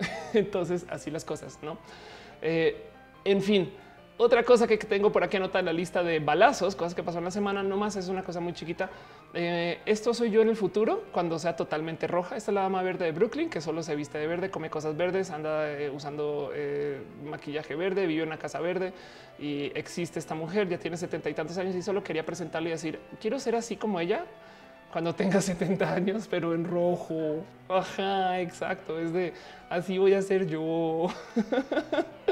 Entonces, 0.35 0.87
así 0.89 1.11
las 1.11 1.25
cosas, 1.25 1.59
¿no? 1.63 1.79
Eh, 2.43 2.87
en 3.25 3.43
fin, 3.43 3.73
otra 4.17 4.43
cosa 4.45 4.67
que 4.67 4.77
tengo 4.79 5.13
por 5.13 5.25
aquí 5.25 5.37
anotada 5.37 5.61
en 5.61 5.67
la 5.67 5.73
lista 5.73 6.03
de 6.03 6.19
balazos, 6.19 6.75
cosas 6.77 6.95
que 6.95 7.03
pasaron 7.03 7.25
la 7.25 7.31
semana, 7.31 7.63
no 7.63 7.77
más 7.77 7.97
es 7.97 8.09
una 8.09 8.23
cosa 8.23 8.41
muy 8.41 8.53
chiquita. 8.53 8.91
Eh, 9.33 9.79
esto 9.87 10.13
soy 10.13 10.31
yo 10.31 10.43
en 10.43 10.49
el 10.49 10.57
futuro 10.57 11.05
cuando 11.13 11.39
sea 11.39 11.55
totalmente 11.55 12.07
roja. 12.07 12.37
Esta 12.37 12.51
es 12.51 12.55
la 12.55 12.63
dama 12.63 12.83
verde 12.83 13.05
de 13.07 13.13
Brooklyn 13.13 13.49
que 13.49 13.61
solo 13.61 13.83
se 13.83 13.95
viste 13.95 14.19
de 14.19 14.27
verde, 14.27 14.51
come 14.51 14.71
cosas 14.71 14.97
verdes, 14.97 15.31
anda 15.31 15.71
eh, 15.71 15.91
usando 15.91 16.51
maquillaje 17.25 17.75
verde, 17.75 18.07
vive 18.07 18.23
en 18.23 18.29
una 18.29 18.39
casa 18.39 18.61
verde 18.61 18.93
y 19.39 19.73
existe 19.75 20.19
esta 20.19 20.35
mujer. 20.35 20.69
Ya 20.69 20.79
tiene 20.79 20.97
setenta 20.97 21.31
y 21.31 21.35
tantos 21.35 21.57
años 21.59 21.75
y 21.75 21.83
solo 21.83 22.03
quería 22.03 22.25
presentarle 22.25 22.71
y 22.71 22.73
decir 22.73 22.99
quiero 23.21 23.39
ser 23.39 23.55
así 23.55 23.77
como 23.77 24.01
ella 24.01 24.25
cuando 24.93 25.15
tenga 25.15 25.41
70 25.41 25.93
años, 25.93 26.29
pero 26.31 26.55
en 26.55 26.65
rojo. 26.65 27.45
Ajá, 27.69 28.41
exacto. 28.41 28.99
Es 28.99 29.13
de 29.13 29.33
así 29.69 29.99
voy 29.99 30.15
a 30.15 30.23
ser 30.23 30.47
yo. 30.47 31.09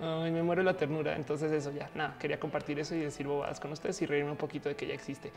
Ay, 0.00 0.30
me 0.30 0.42
muero 0.42 0.62
la 0.62 0.76
ternura. 0.76 1.16
Entonces, 1.16 1.50
eso 1.50 1.72
ya 1.72 1.90
nada. 1.94 2.16
Quería 2.18 2.38
compartir 2.38 2.78
eso 2.78 2.94
y 2.94 3.00
decir 3.00 3.26
bobadas 3.26 3.58
con 3.58 3.72
ustedes 3.72 4.00
y 4.02 4.06
reírme 4.06 4.30
un 4.30 4.36
poquito 4.36 4.68
de 4.68 4.76
que 4.76 4.86
ya 4.86 4.94
existe. 4.94 5.32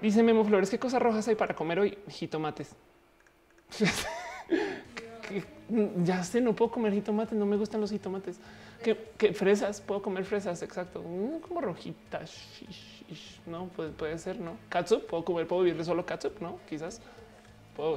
Dice 0.00 0.22
Memo 0.22 0.44
Flores, 0.44 0.70
¿qué 0.70 0.78
cosas 0.78 1.02
rojas 1.02 1.26
hay 1.28 1.34
para 1.34 1.54
comer 1.54 1.80
hoy? 1.80 1.98
Jitomates. 2.08 2.74
ya 6.04 6.22
sé, 6.24 6.40
no 6.40 6.54
puedo 6.54 6.70
comer 6.70 6.92
jitomates, 6.92 7.38
no 7.38 7.46
me 7.46 7.56
gustan 7.56 7.80
los 7.80 7.90
jitomates. 7.90 8.38
¿Qué, 8.82 9.32
fresas? 9.32 9.80
Puedo 9.80 10.02
comer 10.02 10.24
fresas, 10.24 10.62
exacto. 10.62 11.02
Mm, 11.02 11.40
como 11.40 11.60
rojitas. 11.60 12.36
No, 13.46 13.66
puede, 13.68 13.90
puede 13.90 14.18
ser, 14.18 14.38
¿no? 14.40 14.56
Katsup, 14.68 15.06
puedo 15.06 15.24
comer, 15.24 15.46
puedo 15.46 15.62
vivir 15.62 15.84
solo 15.84 16.06
katsup, 16.06 16.40
¿no? 16.40 16.58
Quizás. 16.68 17.00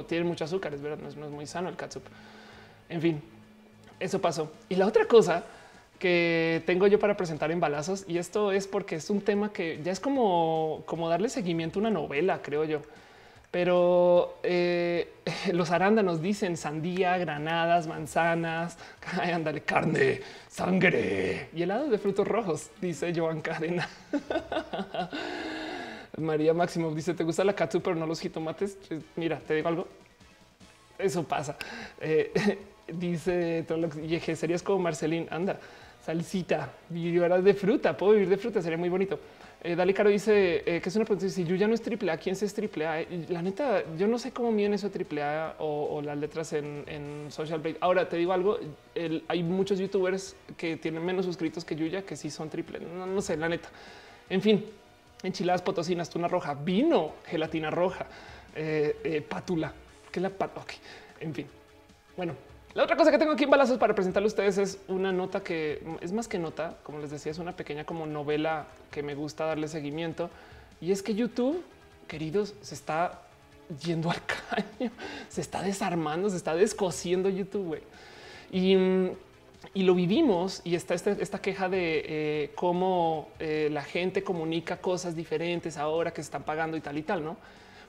tiene 0.08 0.24
mucho 0.24 0.44
azúcar, 0.44 0.74
es 0.74 0.82
verdad, 0.82 0.98
no 0.98 1.08
es, 1.08 1.30
muy 1.30 1.46
sano 1.46 1.68
el 1.68 1.76
katsup. 1.76 2.02
En 2.88 3.00
fin, 3.00 3.22
eso 3.98 4.20
pasó. 4.20 4.52
Y 4.68 4.76
la 4.76 4.86
otra 4.86 5.06
cosa 5.06 5.44
que 5.98 6.62
tengo 6.66 6.86
yo 6.86 6.98
para 6.98 7.16
presentar 7.16 7.50
en 7.50 7.60
balazos, 7.60 8.04
y 8.06 8.18
esto 8.18 8.52
es 8.52 8.66
porque 8.66 8.96
es 8.96 9.08
un 9.08 9.22
tema 9.22 9.52
que 9.52 9.80
ya 9.82 9.92
es 9.92 10.00
como, 10.00 10.82
como 10.86 11.08
darle 11.08 11.28
seguimiento 11.28 11.78
a 11.78 11.80
una 11.80 11.90
novela, 11.90 12.42
creo 12.42 12.64
yo 12.64 12.82
pero 13.50 14.38
eh, 14.42 15.12
los 15.52 15.70
arándanos 15.70 16.20
dicen 16.20 16.56
sandía, 16.56 17.16
granadas, 17.18 17.86
manzanas, 17.86 18.78
ay, 19.20 19.32
ándale, 19.32 19.62
carne, 19.62 20.20
sangre 20.48 21.48
y 21.54 21.62
helado 21.62 21.88
de 21.88 21.98
frutos 21.98 22.26
rojos, 22.26 22.70
dice 22.80 23.12
Joan 23.14 23.40
Cadena. 23.40 23.88
María 26.18 26.54
Máximo 26.54 26.90
dice: 26.92 27.14
¿Te 27.14 27.24
gusta 27.24 27.44
la 27.44 27.52
katsu, 27.52 27.82
pero 27.82 27.94
no 27.94 28.06
los 28.06 28.20
jitomates? 28.20 28.78
Mira, 29.16 29.38
te 29.38 29.54
digo 29.54 29.68
algo. 29.68 29.86
Eso 30.98 31.24
pasa. 31.24 31.56
Eh, 32.00 32.32
dice 32.88 33.66
serías 34.34 34.62
como 34.62 34.78
Marcelín. 34.78 35.26
Anda, 35.30 35.58
salsita, 36.04 36.70
vivirás 36.88 37.44
de 37.44 37.52
fruta. 37.52 37.96
Puedo 37.96 38.12
vivir 38.12 38.28
de 38.28 38.38
fruta, 38.38 38.62
sería 38.62 38.78
muy 38.78 38.88
bonito. 38.88 39.18
Eh, 39.66 39.74
Dali 39.74 39.92
Caro 39.92 40.10
dice 40.10 40.62
eh, 40.64 40.80
que 40.80 40.88
es 40.88 40.94
una 40.94 41.04
pregunta. 41.04 41.28
Si 41.28 41.42
yo 41.42 41.56
ya 41.56 41.66
no 41.66 41.74
es 41.74 41.82
triple 41.82 42.12
A, 42.12 42.18
¿quién 42.18 42.36
es 42.40 42.54
triple 42.54 42.86
A? 42.86 43.04
La 43.28 43.42
neta, 43.42 43.82
yo 43.96 44.06
no 44.06 44.16
sé 44.16 44.30
cómo 44.30 44.52
miden 44.52 44.74
eso 44.74 44.92
triple 44.92 45.24
A 45.24 45.56
o, 45.58 46.00
las 46.02 46.16
letras 46.16 46.52
en, 46.52 47.26
Social 47.30 47.58
Blade. 47.58 47.76
Ahora 47.80 48.08
te 48.08 48.16
digo 48.16 48.32
algo: 48.32 48.60
hay 49.26 49.42
muchos 49.42 49.80
youtubers 49.80 50.36
que 50.56 50.76
tienen 50.76 51.04
menos 51.04 51.24
suscritos 51.24 51.64
que 51.64 51.74
Yuya 51.74 52.02
que 52.02 52.14
sí 52.14 52.30
son 52.30 52.48
triple. 52.48 52.78
No, 52.78 53.20
sé, 53.20 53.36
la 53.36 53.48
neta. 53.48 53.68
En 54.30 54.40
fin, 54.40 54.64
enchiladas 55.24 55.62
potosinas, 55.62 56.10
tuna 56.10 56.28
roja, 56.28 56.54
vino, 56.54 57.14
gelatina 57.26 57.68
roja, 57.68 58.06
eh, 58.54 59.20
pátula, 59.28 59.72
que 60.12 60.20
la 60.20 60.30
pat. 60.30 60.56
Ok, 60.58 60.72
en 61.18 61.34
fin. 61.34 61.46
Bueno, 62.16 62.36
la 62.76 62.84
otra 62.84 62.94
cosa 62.94 63.10
que 63.10 63.16
tengo 63.16 63.32
aquí 63.32 63.44
en 63.44 63.48
balazos 63.48 63.78
para 63.78 63.94
presentarle 63.94 64.26
a 64.26 64.28
ustedes 64.28 64.58
es 64.58 64.78
una 64.86 65.10
nota 65.10 65.42
que 65.42 65.82
es 66.02 66.12
más 66.12 66.28
que 66.28 66.38
nota, 66.38 66.76
como 66.82 66.98
les 66.98 67.10
decía, 67.10 67.32
es 67.32 67.38
una 67.38 67.56
pequeña 67.56 67.84
como 67.84 68.04
novela 68.04 68.66
que 68.90 69.02
me 69.02 69.14
gusta 69.14 69.46
darle 69.46 69.66
seguimiento. 69.66 70.28
Y 70.78 70.92
es 70.92 71.02
que 71.02 71.14
YouTube, 71.14 71.64
queridos, 72.06 72.52
se 72.60 72.74
está 72.74 73.22
yendo 73.82 74.10
al 74.10 74.20
caño, 74.26 74.92
se 75.30 75.40
está 75.40 75.62
desarmando, 75.62 76.28
se 76.28 76.36
está 76.36 76.54
descosiendo 76.54 77.30
YouTube. 77.30 77.80
Y, 78.52 78.76
y, 79.72 79.82
lo 79.82 79.94
vivimos 79.94 80.60
y 80.62 80.74
está 80.74 80.92
este, 80.92 81.16
esta 81.22 81.40
queja 81.40 81.70
de 81.70 82.02
eh, 82.04 82.50
cómo 82.56 83.30
eh, 83.38 83.70
la 83.72 83.84
gente 83.84 84.22
comunica 84.22 84.76
cosas 84.82 85.16
diferentes 85.16 85.78
ahora 85.78 86.10
que 86.10 86.16
se 86.16 86.26
están 86.26 86.42
pagando 86.42 86.76
y 86.76 86.82
tal 86.82 86.98
y 86.98 87.02
tal, 87.02 87.24
¿no? 87.24 87.38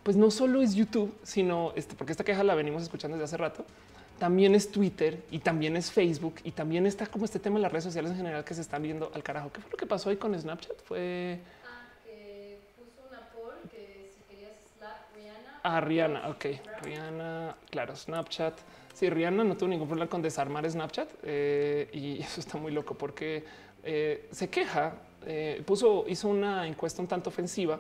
Pues 0.04 0.16
no 0.16 0.32
solo 0.32 0.62
es 0.62 0.76
YouTube, 0.76 1.14
sino 1.24 1.74
este, 1.76 1.94
porque 1.94 2.14
esta 2.14 2.24
queja 2.24 2.42
la 2.46 2.56
venimos 2.56 2.84
escuchando 2.84 3.18
desde 3.18 3.26
hace 3.26 3.36
rato, 3.36 3.66
también 4.18 4.56
es 4.56 4.72
Twitter 4.72 5.24
y 5.32 5.40
también 5.40 5.76
es 5.76 5.92
Facebook 5.92 6.36
y 6.44 6.52
también 6.52 6.86
está 6.86 7.06
como 7.08 7.26
este 7.26 7.40
tema 7.40 7.56
de 7.56 7.62
las 7.62 7.72
redes 7.72 7.86
sociales 7.86 8.12
en 8.12 8.18
general 8.18 8.44
que 8.44 8.54
se 8.54 8.62
están 8.62 8.82
viendo 8.82 9.12
al 9.14 9.24
carajo. 9.24 9.52
¿Qué 9.52 9.62
fue 9.62 9.72
lo 9.72 9.78
que 9.78 9.86
pasó 9.86 10.10
hoy 10.10 10.18
con 10.18 10.40
Snapchat? 10.40 10.82
Fue 10.84 11.40
ah, 11.66 11.86
que 12.04 12.60
puso 12.76 13.08
una 13.10 13.22
poll 13.30 13.56
que 13.70 14.12
si 14.14 14.22
querías 14.34 14.54
slap 14.78 15.16
Rihanna. 15.16 15.62
Ah, 15.64 15.82
Rihanna, 15.82 16.30
ok. 16.30 16.46
Rihanna, 16.84 17.56
claro, 17.70 17.96
Snapchat. 17.96 18.58
Sí, 18.94 19.10
Rihanna 19.10 19.44
no 19.44 19.56
tuvo 19.56 19.70
ningún 19.70 19.88
problema 19.88 20.10
con 20.10 20.22
desarmar 20.22 20.70
Snapchat 20.70 21.10
eh, 21.24 21.90
y 21.94 22.20
eso 22.22 22.40
está 22.40 22.58
muy 22.58 22.72
loco 22.72 22.96
porque 22.96 23.46
eh, 23.84 24.28
se 24.32 24.50
queja, 24.50 24.96
eh, 25.26 25.62
puso, 25.66 26.06
hizo 26.08 26.28
una 26.28 26.68
encuesta 26.68 27.02
un 27.02 27.08
tanto 27.08 27.30
ofensiva 27.30 27.80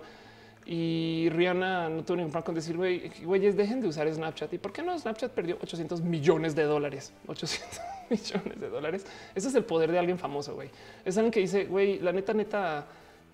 y 0.70 1.30
Rihanna 1.30 1.88
no 1.88 2.04
tuvo 2.04 2.18
ningún 2.18 2.32
problema 2.34 2.44
con 2.46 2.56
decir, 2.56 2.76
güey, 2.76 3.10
güeyes, 3.24 3.56
dejen 3.56 3.80
de 3.80 3.88
usar 3.88 4.14
Snapchat. 4.14 4.52
¿Y 4.52 4.58
por 4.58 4.74
qué 4.74 4.84
no? 4.84 5.00
Snapchat 5.00 5.32
perdió 5.32 5.58
800 5.62 6.02
millones 6.02 6.56
de 6.56 6.64
dólares. 6.64 7.14
800 7.26 7.80
millones 8.10 8.60
de 8.60 8.68
dólares. 8.68 9.06
Ese 9.34 9.48
es 9.48 9.56
el 9.56 9.64
poder 9.64 9.94
de 9.94 10.00
alguien 10.00 10.20
famoso, 10.20 10.56
güey. 10.56 10.70
Es 11.06 11.18
alguien 11.18 11.32
que 11.32 11.40
dice, 11.40 11.64
güey, 11.64 12.00
la 12.00 12.12
neta, 12.12 12.34
neta, 12.34 12.86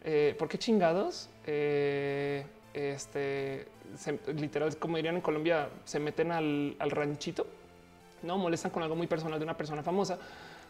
eh, 0.04 0.36
¿por 0.38 0.48
qué 0.48 0.60
chingados? 0.60 1.28
Eh, 1.48 2.46
este, 2.72 3.66
literal, 4.36 4.78
como 4.78 4.98
dirían 4.98 5.16
en 5.16 5.22
Colombia, 5.22 5.70
se 5.86 6.00
meten 6.00 6.32
al, 6.32 6.76
al 6.78 6.92
ranchito, 6.92 7.48
no 8.22 8.38
molestan 8.38 8.70
con 8.70 8.84
algo 8.84 8.96
muy 8.96 9.08
personal 9.08 9.40
de 9.40 9.46
una 9.46 9.58
persona 9.58 9.82
famosa 9.82 10.20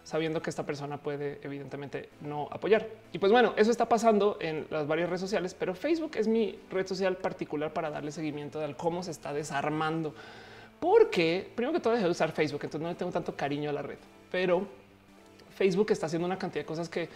sabiendo 0.03 0.41
que 0.41 0.49
esta 0.49 0.65
persona 0.65 0.97
puede 0.97 1.39
evidentemente 1.43 2.09
no 2.21 2.47
apoyar. 2.51 2.87
Y 3.11 3.19
pues 3.19 3.31
bueno, 3.31 3.53
eso 3.55 3.71
está 3.71 3.87
pasando 3.87 4.37
en 4.41 4.67
las 4.69 4.85
varias 4.85 5.09
redes 5.09 5.21
sociales, 5.21 5.55
pero 5.57 5.73
Facebook 5.73 6.11
es 6.15 6.27
mi 6.27 6.59
red 6.69 6.85
social 6.85 7.17
particular 7.17 7.73
para 7.73 7.89
darle 7.89 8.11
seguimiento 8.11 8.59
de 8.59 8.73
cómo 8.75 9.03
se 9.03 9.11
está 9.11 9.33
desarmando. 9.33 10.13
Porque 10.79 11.49
primero 11.55 11.73
que 11.73 11.79
todo 11.79 11.93
dejé 11.93 12.05
de 12.05 12.11
usar 12.11 12.33
Facebook, 12.33 12.61
entonces 12.63 12.81
no 12.81 12.89
le 12.89 12.95
tengo 12.95 13.11
tanto 13.11 13.35
cariño 13.35 13.69
a 13.69 13.73
la 13.73 13.81
red, 13.81 13.97
pero 14.29 14.67
Facebook 15.55 15.91
está 15.91 16.07
haciendo 16.07 16.25
una 16.25 16.37
cantidad 16.37 16.63
de 16.63 16.67
cosas 16.67 16.89
que 16.89 17.07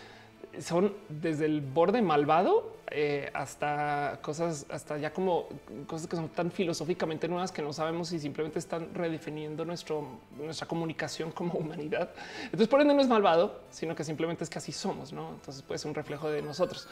son 0.62 0.94
desde 1.10 1.46
el 1.46 1.62
borde 1.62 2.02
malvado 2.02 2.78
eh, 2.90 3.30
hasta 3.34 4.20
cosas, 4.22 4.66
hasta 4.70 4.98
ya 4.98 5.12
como 5.12 5.50
cosas 5.88 6.08
que 6.08 6.16
son 6.16 6.30
tan 6.30 6.52
filosóficamente 6.52 7.28
nuevas 7.28 7.52
que 7.52 7.62
no 7.62 7.74
sabemos 7.74 8.08
si 8.08 8.20
simplemente 8.20 8.60
están 8.60 8.94
redefiniendo 8.94 9.66
nuestro, 9.66 10.08
nuestra 10.38 10.68
comunicación 10.68 11.32
como 11.32 11.54
humanidad. 11.60 12.12
Entonces, 12.46 12.70
por 12.70 12.80
ende, 12.80 12.94
no 12.94 13.02
es 13.02 13.10
malvado, 13.10 13.60
sino 13.72 13.94
que 13.94 14.06
simplemente 14.06 14.46
es 14.46 14.50
que 14.50 14.60
así 14.60 14.72
somos. 14.72 15.12
¿no? 15.12 15.32
Entonces, 15.32 15.62
puede 15.64 15.80
ser 15.80 15.90
un 15.90 15.96
reflejo 15.96 16.30
de 16.30 16.42
nosotros. 16.42 16.88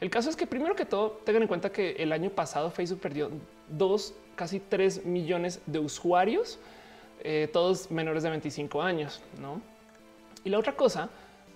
El 0.00 0.08
caso 0.08 0.30
es 0.30 0.36
que, 0.36 0.46
primero 0.46 0.76
que 0.76 0.84
todo, 0.84 1.20
tengan 1.24 1.42
en 1.42 1.48
cuenta 1.48 1.72
que 1.72 1.92
el 1.98 2.12
año 2.12 2.30
pasado 2.30 2.70
Facebook 2.70 3.00
perdió 3.00 3.30
dos, 3.68 4.14
casi 4.36 4.60
tres 4.60 5.04
millones 5.04 5.60
de 5.66 5.80
usuarios, 5.80 6.60
eh, 7.24 7.50
todos 7.52 7.90
menores 7.90 8.22
de 8.22 8.30
25 8.30 8.80
años. 8.80 9.20
¿no? 9.40 9.60
Y 10.44 10.50
la 10.50 10.60
otra 10.60 10.76
cosa 10.76 11.10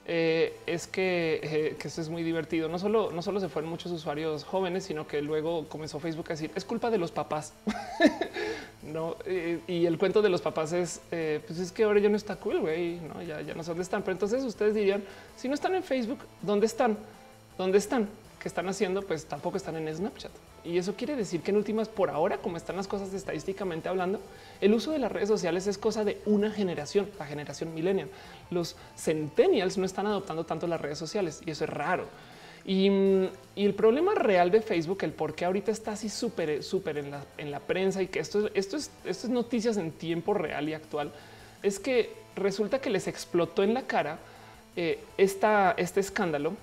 eh, 0.07 0.59
es 0.67 0.87
que, 0.87 1.41
eh, 1.43 1.77
que, 1.79 1.89
esto 1.89 2.01
es 2.01 2.09
muy 2.09 2.23
divertido. 2.23 2.69
No 2.69 2.79
solo, 2.79 3.11
no 3.11 3.23
solo 3.23 3.41
se 3.41 3.49
fueron 3.49 3.71
muchos 3.71 3.91
usuarios 3.91 4.45
jóvenes, 4.45 4.85
sino 4.85 5.07
que 5.07 5.23
luego 5.23 5.67
comenzó 5.69 5.99
Facebook 5.99 6.27
a 6.29 6.35
decir 6.35 6.51
es 6.55 6.65
culpa 6.65 6.91
de 6.91 6.99
los 6.99 7.11
papás. 7.11 7.55
no, 8.83 9.17
eh, 9.25 9.61
y 9.67 9.87
el 9.87 9.97
cuento 9.97 10.21
de 10.21 10.29
los 10.29 10.43
papás 10.43 10.73
es 10.73 11.01
pues 11.09 11.59
es 11.59 11.73
que 11.73 11.85
ahora 11.85 12.01
ya 12.01 12.09
no 12.09 12.17
está 12.17 12.37
cool, 12.37 12.61
güey. 12.61 13.01
No, 13.01 13.23
ya, 13.23 13.41
ya 13.41 13.55
no 13.55 13.63
sé 13.63 13.71
dónde 13.71 13.83
están. 13.83 14.03
Pero 14.03 14.13
entonces 14.13 14.45
ustedes 14.45 14.75
dirían 14.75 15.03
si 15.37 15.49
no 15.49 15.55
están 15.55 15.75
en 15.75 15.83
Facebook, 15.83 16.19
¿dónde 16.43 16.67
están? 16.67 16.99
¿Dónde 17.57 17.79
están? 17.79 18.09
¿Qué 18.39 18.49
están 18.49 18.69
haciendo? 18.69 19.03
Pues 19.03 19.25
tampoco 19.25 19.57
están 19.57 19.77
en 19.77 19.95
Snapchat. 19.95 20.33
Y 20.65 20.79
eso 20.79 20.95
quiere 20.97 21.15
decir 21.15 21.43
que 21.43 21.51
en 21.51 21.59
últimas, 21.59 21.89
por 21.89 22.09
ahora, 22.09 22.39
como 22.39 22.57
están 22.57 22.77
las 22.77 22.89
cosas 22.89 23.13
estadísticamente 23.13 23.89
hablando, 23.91 24.21
el 24.63 24.73
uso 24.73 24.93
de 24.93 24.99
las 24.99 25.13
redes 25.13 25.29
sociales 25.29 25.67
es 25.67 25.77
cosa 25.77 26.05
de 26.05 26.23
una 26.25 26.51
generación, 26.51 27.11
la 27.19 27.27
generación 27.27 27.75
millennial. 27.75 28.09
Los 28.51 28.75
centennials 28.97 29.77
no 29.77 29.85
están 29.85 30.07
adoptando 30.07 30.45
tanto 30.45 30.67
las 30.67 30.81
redes 30.81 30.97
sociales 30.97 31.43
y 31.45 31.51
eso 31.51 31.65
es 31.65 31.71
raro. 31.71 32.07
Y, 32.65 32.87
el 33.57 33.75
problema 33.75 34.15
real 34.15 34.51
de 34.51 34.63
Facebook, 34.63 34.99
el 35.03 35.13
por 35.13 35.35
qué 35.35 35.45
ahorita 35.45 35.71
está 35.71 35.93
así 35.93 36.09
súper, 36.09 36.63
súper 36.63 36.97
en 36.97 37.11
la, 37.11 37.25
en 37.37 37.51
la 37.51 37.61
prensa 37.61 38.03
y 38.03 38.07
que 38.07 38.21
esto, 38.21 38.49
esto, 38.55 38.79
es, 38.79 38.91
esto 39.05 39.27
es 39.27 39.33
noticias 39.33 39.77
en 39.77 39.93
tiempo 39.93 40.33
real 40.33 40.69
y 40.69 40.73
actual, 40.73 41.13
es 41.63 41.79
que 41.79 42.11
resulta 42.37 42.81
que 42.81 42.89
les 42.89 43.07
explotó 43.07 43.63
en 43.63 43.75
la 43.75 43.83
cara 43.83 44.19
eh, 44.77 44.99
este 45.19 46.01
escándalo 46.01 46.55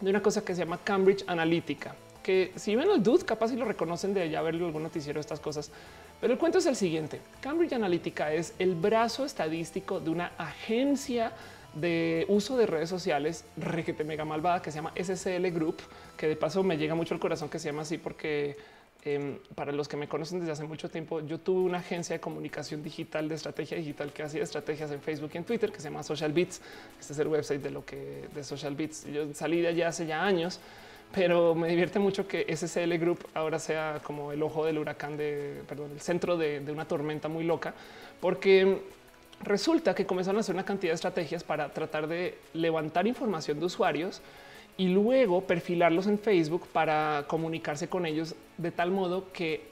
de 0.00 0.10
una 0.10 0.22
cosa 0.22 0.42
que 0.42 0.54
se 0.54 0.60
llama 0.60 0.80
Cambridge 0.82 1.24
Analytica 1.26 1.94
que 2.24 2.52
si 2.56 2.74
ven 2.74 2.90
el 2.90 3.02
dude, 3.02 3.24
capaz 3.24 3.48
si 3.48 3.56
lo 3.56 3.66
reconocen 3.66 4.14
de 4.14 4.28
ya 4.28 4.42
ver 4.42 4.54
algún 4.54 4.82
noticiero 4.82 5.20
estas 5.20 5.38
cosas. 5.38 5.70
Pero 6.20 6.32
el 6.32 6.38
cuento 6.38 6.58
es 6.58 6.66
el 6.66 6.74
siguiente. 6.74 7.20
Cambridge 7.40 7.74
Analytica 7.74 8.32
es 8.32 8.54
el 8.58 8.74
brazo 8.74 9.24
estadístico 9.24 10.00
de 10.00 10.10
una 10.10 10.32
agencia 10.38 11.32
de 11.74 12.24
uso 12.28 12.56
de 12.56 12.66
redes 12.66 12.88
sociales 12.88 13.44
requete 13.56 14.04
mega 14.04 14.24
malvada 14.24 14.62
que 14.62 14.70
se 14.70 14.76
llama 14.76 14.92
SCL 14.96 15.46
Group, 15.48 15.82
que 16.16 16.28
de 16.28 16.36
paso 16.36 16.62
me 16.62 16.76
llega 16.78 16.94
mucho 16.94 17.14
al 17.14 17.20
corazón 17.20 17.48
que 17.48 17.58
se 17.58 17.68
llama 17.68 17.82
así 17.82 17.98
porque 17.98 18.56
em, 19.04 19.38
para 19.54 19.72
los 19.72 19.88
que 19.88 19.96
me 19.96 20.08
conocen 20.08 20.38
desde 20.38 20.52
hace 20.52 20.64
mucho 20.64 20.88
tiempo, 20.88 21.20
yo 21.20 21.38
tuve 21.38 21.60
una 21.60 21.78
agencia 21.78 22.14
de 22.14 22.20
comunicación 22.20 22.82
digital, 22.82 23.28
de 23.28 23.34
estrategia 23.34 23.76
digital 23.76 24.12
que 24.12 24.22
hacía 24.22 24.42
estrategias 24.42 24.90
en 24.92 25.00
Facebook 25.00 25.30
y 25.34 25.38
en 25.38 25.44
Twitter 25.44 25.70
que 25.70 25.78
se 25.78 25.90
llama 25.90 26.02
Social 26.02 26.32
Beats. 26.32 26.62
Este 26.98 27.12
es 27.12 27.18
el 27.18 27.26
website 27.26 27.60
de 27.60 27.70
lo 27.70 27.84
que 27.84 28.28
de 28.34 28.44
Social 28.44 28.74
Beats. 28.76 29.04
Yo 29.12 29.34
salí 29.34 29.60
de 29.60 29.68
allá 29.68 29.88
hace 29.88 30.06
ya 30.06 30.24
años 30.24 30.60
pero 31.14 31.54
me 31.54 31.68
divierte 31.68 31.98
mucho 31.98 32.26
que 32.26 32.44
SSL 32.54 32.98
Group 32.98 33.28
ahora 33.34 33.58
sea 33.58 34.00
como 34.02 34.32
el 34.32 34.42
ojo 34.42 34.64
del 34.64 34.78
huracán 34.78 35.16
de, 35.16 35.62
perdón, 35.68 35.92
el 35.92 36.00
centro 36.00 36.36
de, 36.36 36.62
una 36.68 36.86
tormenta 36.86 37.28
muy 37.28 37.44
loca, 37.44 37.72
porque 38.20 38.82
resulta 39.42 39.94
que 39.94 40.06
comenzaron 40.06 40.38
a 40.38 40.40
hacer 40.40 40.54
una 40.54 40.64
cantidad 40.64 40.90
de 40.90 40.96
estrategias 40.96 41.44
para 41.44 41.72
tratar 41.72 42.08
de 42.08 42.38
levantar 42.52 43.06
información 43.06 43.60
de 43.60 43.66
usuarios 43.66 44.22
y 44.76 44.88
luego 44.88 45.42
perfilarlos 45.42 46.08
en 46.08 46.18
Facebook 46.18 46.66
para 46.72 47.24
comunicarse 47.28 47.88
con 47.88 48.06
ellos 48.06 48.34
de 48.58 48.72
tal 48.72 48.90
modo 48.90 49.32
que 49.32 49.62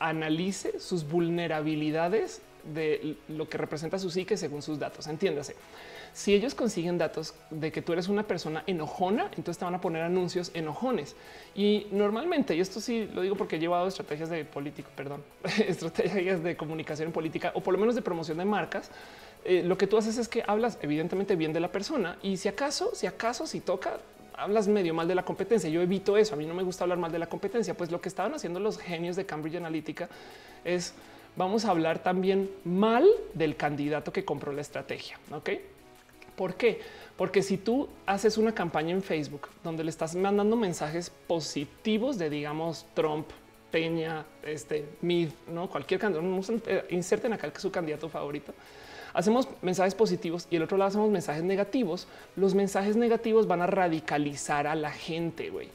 analice 0.00 0.80
sus 0.80 1.08
vulnerabilidades 1.08 2.42
de 2.64 3.16
lo 3.28 3.48
que 3.48 3.58
representa 3.58 3.98
su 3.98 4.10
psique 4.10 4.36
según 4.36 4.60
sus 4.60 4.78
datos. 4.78 5.06
Entiéndase. 5.06 5.54
Si 6.12 6.34
ellos 6.34 6.54
consiguen 6.54 6.98
datos 6.98 7.34
de 7.50 7.70
que 7.70 7.82
tú 7.82 7.92
eres 7.92 8.08
una 8.08 8.24
persona 8.24 8.64
enojona, 8.66 9.24
entonces 9.36 9.58
te 9.58 9.64
van 9.64 9.74
a 9.74 9.80
poner 9.80 10.02
anuncios 10.02 10.50
enojones. 10.54 11.14
Y 11.54 11.86
normalmente, 11.92 12.56
y 12.56 12.60
esto 12.60 12.80
sí 12.80 13.08
lo 13.12 13.22
digo 13.22 13.36
porque 13.36 13.56
he 13.56 13.58
llevado 13.58 13.86
estrategias 13.86 14.28
de 14.28 14.44
político, 14.44 14.90
perdón, 14.96 15.22
estrategias 15.66 16.42
de 16.42 16.56
comunicación 16.56 17.12
política 17.12 17.52
o 17.54 17.60
por 17.60 17.74
lo 17.74 17.80
menos 17.80 17.94
de 17.94 18.02
promoción 18.02 18.38
de 18.38 18.44
marcas, 18.44 18.90
eh, 19.44 19.62
lo 19.64 19.78
que 19.78 19.86
tú 19.86 19.96
haces 19.96 20.18
es 20.18 20.28
que 20.28 20.42
hablas 20.46 20.78
evidentemente 20.82 21.36
bien 21.36 21.52
de 21.52 21.60
la 21.60 21.72
persona 21.72 22.18
y 22.22 22.36
si 22.36 22.48
acaso, 22.48 22.94
si 22.94 23.06
acaso, 23.06 23.46
si 23.46 23.60
toca, 23.60 23.98
hablas 24.40 24.68
medio 24.68 24.94
mal 24.94 25.06
de 25.06 25.14
la 25.14 25.24
competencia. 25.24 25.70
Yo 25.70 25.82
evito 25.82 26.16
eso. 26.16 26.34
A 26.34 26.36
mí 26.36 26.46
no 26.46 26.54
me 26.54 26.62
gusta 26.62 26.84
hablar 26.84 26.98
mal 26.98 27.12
de 27.12 27.18
la 27.18 27.28
competencia. 27.28 27.74
Pues 27.74 27.90
lo 27.90 28.00
que 28.00 28.08
estaban 28.08 28.34
haciendo 28.34 28.58
los 28.60 28.78
genios 28.78 29.16
de 29.16 29.26
Cambridge 29.26 29.56
Analytica 29.56 30.08
es 30.64 30.94
vamos 31.36 31.64
a 31.64 31.70
hablar 31.70 32.02
también 32.02 32.50
mal 32.64 33.06
del 33.34 33.56
candidato 33.56 34.12
que 34.12 34.24
compró 34.24 34.52
la 34.52 34.60
estrategia. 34.60 35.18
Ok. 35.32 35.50
¿Por 36.40 36.54
qué? 36.54 36.80
Porque 37.18 37.42
si 37.42 37.58
tú 37.58 37.86
haces 38.06 38.38
una 38.38 38.54
campaña 38.54 38.92
en 38.92 39.02
Facebook 39.02 39.48
donde 39.62 39.84
le 39.84 39.90
estás 39.90 40.14
mandando 40.16 40.56
mensajes 40.56 41.10
positivos 41.10 42.16
de, 42.16 42.30
digamos, 42.30 42.86
Trump, 42.94 43.26
Peña, 43.70 44.24
este, 44.42 44.88
Mid, 45.02 45.28
no 45.52 45.68
cualquier 45.68 46.00
candidato, 46.00 46.54
eh, 46.66 46.86
inserten 46.88 47.34
acá 47.34 47.52
que 47.52 47.60
su 47.60 47.70
candidato 47.70 48.08
favorito. 48.08 48.54
Hacemos 49.12 49.48
mensajes 49.60 49.94
positivos 49.94 50.48
y 50.50 50.56
el 50.56 50.62
otro 50.62 50.78
lado 50.78 50.88
hacemos 50.88 51.10
mensajes 51.10 51.42
negativos. 51.42 52.08
Los 52.36 52.54
mensajes 52.54 52.96
negativos 52.96 53.46
van 53.46 53.60
a 53.60 53.66
radicalizar 53.66 54.66
a 54.66 54.74
la 54.74 54.92
gente, 54.92 55.50
güey. 55.50 55.68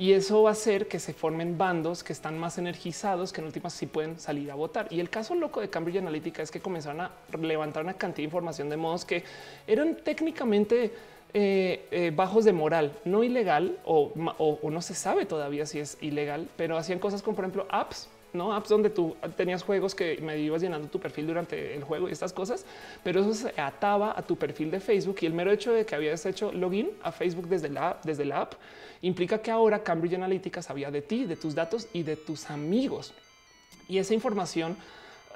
Y 0.00 0.14
eso 0.14 0.44
va 0.44 0.48
a 0.48 0.52
hacer 0.52 0.88
que 0.88 0.98
se 0.98 1.12
formen 1.12 1.58
bandos 1.58 2.02
que 2.02 2.14
están 2.14 2.38
más 2.38 2.56
energizados, 2.56 3.34
que 3.34 3.42
en 3.42 3.46
últimas 3.48 3.74
sí 3.74 3.84
pueden 3.84 4.18
salir 4.18 4.50
a 4.50 4.54
votar. 4.54 4.86
Y 4.88 4.98
el 4.98 5.10
caso 5.10 5.34
loco 5.34 5.60
de 5.60 5.68
Cambridge 5.68 5.98
Analytica 5.98 6.42
es 6.42 6.50
que 6.50 6.58
comenzaron 6.58 7.02
a 7.02 7.10
levantar 7.38 7.84
una 7.84 7.92
cantidad 7.92 8.22
de 8.22 8.22
información 8.22 8.70
de 8.70 8.78
modos 8.78 9.04
que 9.04 9.24
eran 9.66 9.96
técnicamente 9.96 10.94
eh, 11.34 11.86
eh, 11.90 12.12
bajos 12.16 12.46
de 12.46 12.54
moral, 12.54 12.98
no 13.04 13.22
ilegal 13.22 13.78
o, 13.84 14.10
o, 14.38 14.70
no 14.70 14.80
se 14.80 14.94
sabe 14.94 15.26
todavía 15.26 15.66
si 15.66 15.80
es 15.80 15.98
ilegal, 16.00 16.48
pero 16.56 16.78
hacían 16.78 16.98
cosas 16.98 17.20
como 17.20 17.36
por 17.36 17.44
ejemplo 17.44 17.66
apps 17.68 18.08
no 18.32 18.54
apps 18.54 18.68
donde 18.68 18.90
tú 18.90 19.16
tenías 19.36 19.62
juegos 19.62 19.94
que 19.94 20.18
me 20.20 20.38
ibas 20.38 20.62
llenando 20.62 20.88
tu 20.88 21.00
perfil 21.00 21.26
durante 21.26 21.74
el 21.74 21.84
juego 21.84 22.08
y 22.08 22.12
estas 22.12 22.32
cosas, 22.32 22.64
pero 23.02 23.20
eso 23.20 23.34
se 23.34 23.60
ataba 23.60 24.14
a 24.16 24.22
tu 24.22 24.36
perfil 24.36 24.70
de 24.70 24.80
Facebook 24.80 25.18
y 25.20 25.26
el 25.26 25.32
mero 25.32 25.52
hecho 25.52 25.72
de 25.72 25.84
que 25.84 25.94
habías 25.94 26.24
hecho 26.26 26.52
login 26.52 26.90
a 27.02 27.12
Facebook 27.12 27.48
desde 27.48 27.68
la, 27.68 27.98
desde 28.04 28.24
la 28.24 28.42
app 28.42 28.54
implica 29.02 29.40
que 29.40 29.50
ahora 29.50 29.82
Cambridge 29.82 30.14
Analytica 30.14 30.62
sabía 30.62 30.90
de 30.90 31.02
ti, 31.02 31.24
de 31.24 31.36
tus 31.36 31.54
datos 31.54 31.88
y 31.92 32.02
de 32.02 32.16
tus 32.16 32.50
amigos. 32.50 33.14
Y 33.88 33.98
esa 33.98 34.14
información, 34.14 34.76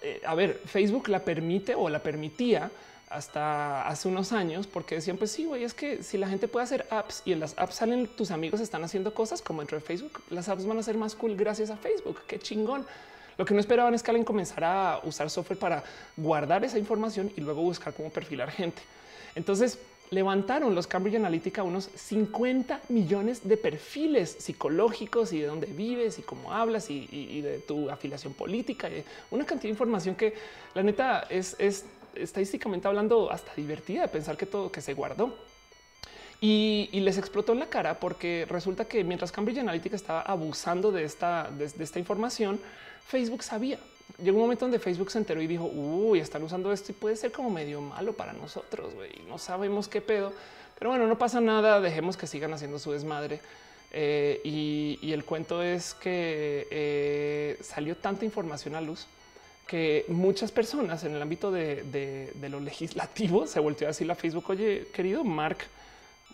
eh, 0.02 0.20
a 0.24 0.34
ver, 0.34 0.60
Facebook 0.66 1.08
la 1.08 1.20
permite 1.20 1.74
o 1.74 1.88
la 1.88 2.00
permitía 2.00 2.70
hasta 3.14 3.86
hace 3.86 4.08
unos 4.08 4.32
años 4.32 4.66
porque 4.66 4.96
decían, 4.96 5.16
pues 5.16 5.30
sí, 5.30 5.44
güey, 5.44 5.64
es 5.64 5.72
que 5.72 6.02
si 6.02 6.18
la 6.18 6.28
gente 6.28 6.48
puede 6.48 6.64
hacer 6.64 6.86
apps 6.90 7.22
y 7.24 7.32
en 7.32 7.40
las 7.40 7.56
apps 7.56 7.76
salen 7.76 8.08
tus 8.08 8.30
amigos 8.30 8.60
están 8.60 8.82
haciendo 8.82 9.14
cosas 9.14 9.40
como 9.40 9.60
dentro 9.60 9.78
de 9.78 9.84
Facebook, 9.84 10.20
las 10.30 10.48
apps 10.48 10.66
van 10.66 10.78
a 10.78 10.82
ser 10.82 10.96
más 10.96 11.14
cool 11.14 11.36
gracias 11.36 11.70
a 11.70 11.76
Facebook. 11.76 12.20
Qué 12.26 12.38
chingón. 12.38 12.84
Lo 13.38 13.44
que 13.44 13.54
no 13.54 13.60
esperaban 13.60 13.94
es 13.94 14.02
que 14.02 14.10
alguien 14.10 14.24
comenzara 14.24 14.94
a 14.94 14.98
usar 15.04 15.30
software 15.30 15.58
para 15.58 15.84
guardar 16.16 16.64
esa 16.64 16.78
información 16.78 17.32
y 17.36 17.40
luego 17.40 17.62
buscar 17.62 17.94
cómo 17.94 18.10
perfilar 18.10 18.50
gente. 18.50 18.82
Entonces 19.34 19.78
levantaron 20.10 20.74
los 20.74 20.86
Cambridge 20.86 21.16
Analytica 21.16 21.62
unos 21.62 21.90
50 21.94 22.80
millones 22.88 23.46
de 23.48 23.56
perfiles 23.56 24.36
psicológicos 24.38 25.32
y 25.32 25.40
de 25.40 25.46
dónde 25.46 25.66
vives 25.66 26.18
y 26.18 26.22
cómo 26.22 26.52
hablas 26.52 26.90
y, 26.90 27.40
de 27.40 27.58
tu 27.58 27.90
afiliación 27.90 28.34
política. 28.34 28.88
Una 29.30 29.44
cantidad 29.44 29.68
de 29.68 29.70
información 29.70 30.14
que 30.14 30.34
la 30.74 30.82
neta 30.82 31.26
es 31.28 31.56
estadísticamente 32.16 32.88
hablando 32.88 33.30
hasta 33.30 33.54
divertida 33.54 34.02
de 34.02 34.08
pensar 34.08 34.36
que 34.36 34.46
todo 34.46 34.70
que 34.70 34.80
se 34.80 34.94
guardó. 34.94 35.34
Y, 36.40 36.88
les 36.92 37.16
explotó 37.16 37.52
en 37.52 37.60
la 37.60 37.66
cara 37.70 37.98
porque 37.98 38.46
resulta 38.48 38.84
que 38.84 39.02
mientras 39.02 39.32
Cambridge 39.32 39.58
Analytica 39.58 39.96
estaba 39.96 40.20
abusando 40.20 40.92
de 40.92 41.04
esta, 41.04 41.50
de, 41.50 41.64
esta 41.82 41.98
información, 41.98 42.60
Facebook 43.06 43.42
sabía. 43.42 43.78
Llegó 44.18 44.36
un 44.36 44.42
momento 44.42 44.66
donde 44.66 44.78
Facebook 44.78 45.10
se 45.10 45.18
enteró 45.18 45.40
y 45.40 45.46
dijo, 45.46 45.64
uy, 45.64 46.20
están 46.20 46.42
usando 46.42 46.70
esto 46.72 46.92
y 46.92 46.94
puede 46.94 47.16
ser 47.16 47.32
como 47.32 47.48
medio 47.48 47.80
malo 47.80 48.12
para 48.12 48.34
nosotros, 48.34 48.94
güey. 48.94 49.10
No 49.26 49.38
sabemos 49.38 49.88
qué 49.88 50.02
pedo, 50.02 50.32
pero 50.78 50.90
bueno, 50.90 51.06
no 51.06 51.16
pasa 51.16 51.40
nada, 51.40 51.80
dejemos 51.80 52.16
que 52.16 52.26
sigan 52.26 52.52
haciendo 52.52 52.78
su 52.78 52.92
desmadre. 52.92 53.40
Eh, 53.96 54.40
y, 54.44 55.12
el 55.12 55.24
cuento 55.24 55.62
es 55.62 55.94
que 55.94 56.66
eh, 56.70 57.58
salió 57.62 57.96
tanta 57.96 58.24
información 58.24 58.74
a 58.74 58.80
luz 58.80 59.06
que 59.66 60.04
muchas 60.08 60.52
personas 60.52 61.04
en 61.04 61.14
el 61.14 61.22
ámbito 61.22 61.50
de, 61.50 62.32
lo 62.48 62.60
legislativo 62.60 63.46
se 63.46 63.60
volteó 63.60 63.86
a 63.86 63.90
decir 63.90 64.10
a 64.10 64.14
Facebook, 64.14 64.44
oye, 64.48 64.88
querido 64.92 65.24
Mark, 65.24 65.58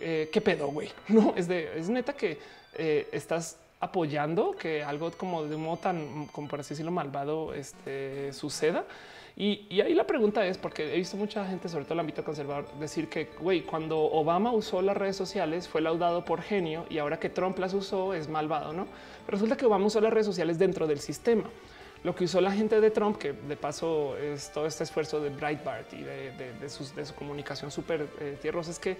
eh, 0.00 0.28
¿qué 0.32 0.40
pedo, 0.40 0.68
güey? 0.68 0.90
No, 1.08 1.34
es, 1.36 1.48
de, 1.48 1.78
es 1.78 1.88
neta 1.88 2.12
que 2.12 2.38
eh, 2.74 3.08
estás 3.12 3.56
apoyando 3.80 4.52
que 4.52 4.82
algo 4.82 5.10
como 5.12 5.44
de 5.44 5.56
un 5.56 5.62
modo 5.62 5.78
tan, 5.78 6.26
como 6.26 6.48
por 6.48 6.60
así 6.60 6.70
decirlo, 6.70 6.92
malvado 6.92 7.54
este, 7.54 8.32
suceda. 8.32 8.84
Y, 9.36 9.80
ahí 9.80 9.94
la 9.94 10.06
pregunta 10.06 10.44
es, 10.46 10.58
porque 10.58 10.92
he 10.92 10.98
visto 10.98 11.16
mucha 11.16 11.46
gente, 11.46 11.68
sobre 11.68 11.84
todo 11.84 11.94
el 11.94 12.00
ámbito 12.00 12.22
conservador, 12.22 12.70
decir 12.78 13.08
que, 13.08 13.30
güey, 13.40 13.62
cuando 13.62 13.98
Obama 13.98 14.52
usó 14.52 14.82
las 14.82 14.96
redes 14.96 15.16
sociales 15.16 15.66
fue 15.66 15.80
laudado 15.80 16.26
por 16.26 16.42
genio 16.42 16.84
y 16.90 16.98
ahora 16.98 17.18
que 17.18 17.30
Trump 17.30 17.58
las 17.58 17.72
usó 17.72 18.12
es 18.12 18.28
malvado, 18.28 18.74
¿no? 18.74 18.86
Resulta 19.26 19.56
que 19.56 19.64
Obama 19.64 19.86
usó 19.86 20.00
las 20.00 20.12
redes 20.12 20.26
sociales 20.26 20.58
dentro 20.58 20.86
del 20.86 21.00
sistema. 21.00 21.44
Lo 22.02 22.14
que 22.14 22.24
usó 22.24 22.40
la 22.40 22.52
gente 22.52 22.80
de 22.80 22.90
Trump, 22.90 23.18
que 23.18 23.32
de 23.34 23.56
paso 23.56 24.16
es 24.16 24.50
todo 24.52 24.66
este 24.66 24.84
esfuerzo 24.84 25.20
de 25.20 25.28
Breitbart 25.28 25.92
y 25.92 26.02
de, 26.02 26.68
su 26.68 27.14
comunicación 27.14 27.70
súper 27.70 28.08
eh, 28.20 28.38
tierrosa, 28.40 28.70
es 28.70 28.78
que 28.78 28.96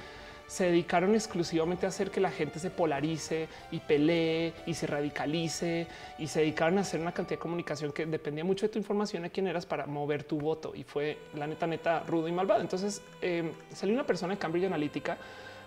se 0.46 0.64
dedicaron 0.64 1.14
exclusivamente 1.14 1.86
a 1.86 1.90
hacer 1.90 2.10
que 2.10 2.20
la 2.20 2.30
gente 2.30 2.58
se 2.58 2.70
polarice 2.70 3.48
y 3.70 3.78
pelee 3.78 4.52
y 4.66 4.74
se 4.74 4.88
radicalice 4.88 5.86
y 6.18 6.26
se 6.26 6.40
dedicaron 6.40 6.76
a 6.78 6.80
hacer 6.80 7.00
una 7.00 7.12
cantidad 7.12 7.38
de 7.38 7.42
comunicación 7.42 7.92
que 7.92 8.04
dependía 8.04 8.44
mucho 8.44 8.66
de 8.66 8.72
tu 8.72 8.78
información 8.78 9.24
a 9.24 9.30
quién 9.30 9.46
eras 9.46 9.64
para 9.64 9.86
mover 9.86 10.24
tu 10.24 10.38
voto 10.38 10.74
y 10.74 10.82
fue 10.82 11.18
la 11.34 11.46
neta, 11.46 11.68
neta, 11.68 12.00
rudo 12.00 12.26
y 12.26 12.32
malvado. 12.32 12.60
Entonces 12.60 13.00
eh, 13.22 13.52
salió 13.72 13.94
una 13.94 14.04
persona 14.04 14.34
de 14.34 14.40
Cambridge 14.40 14.66
Analytica 14.66 15.16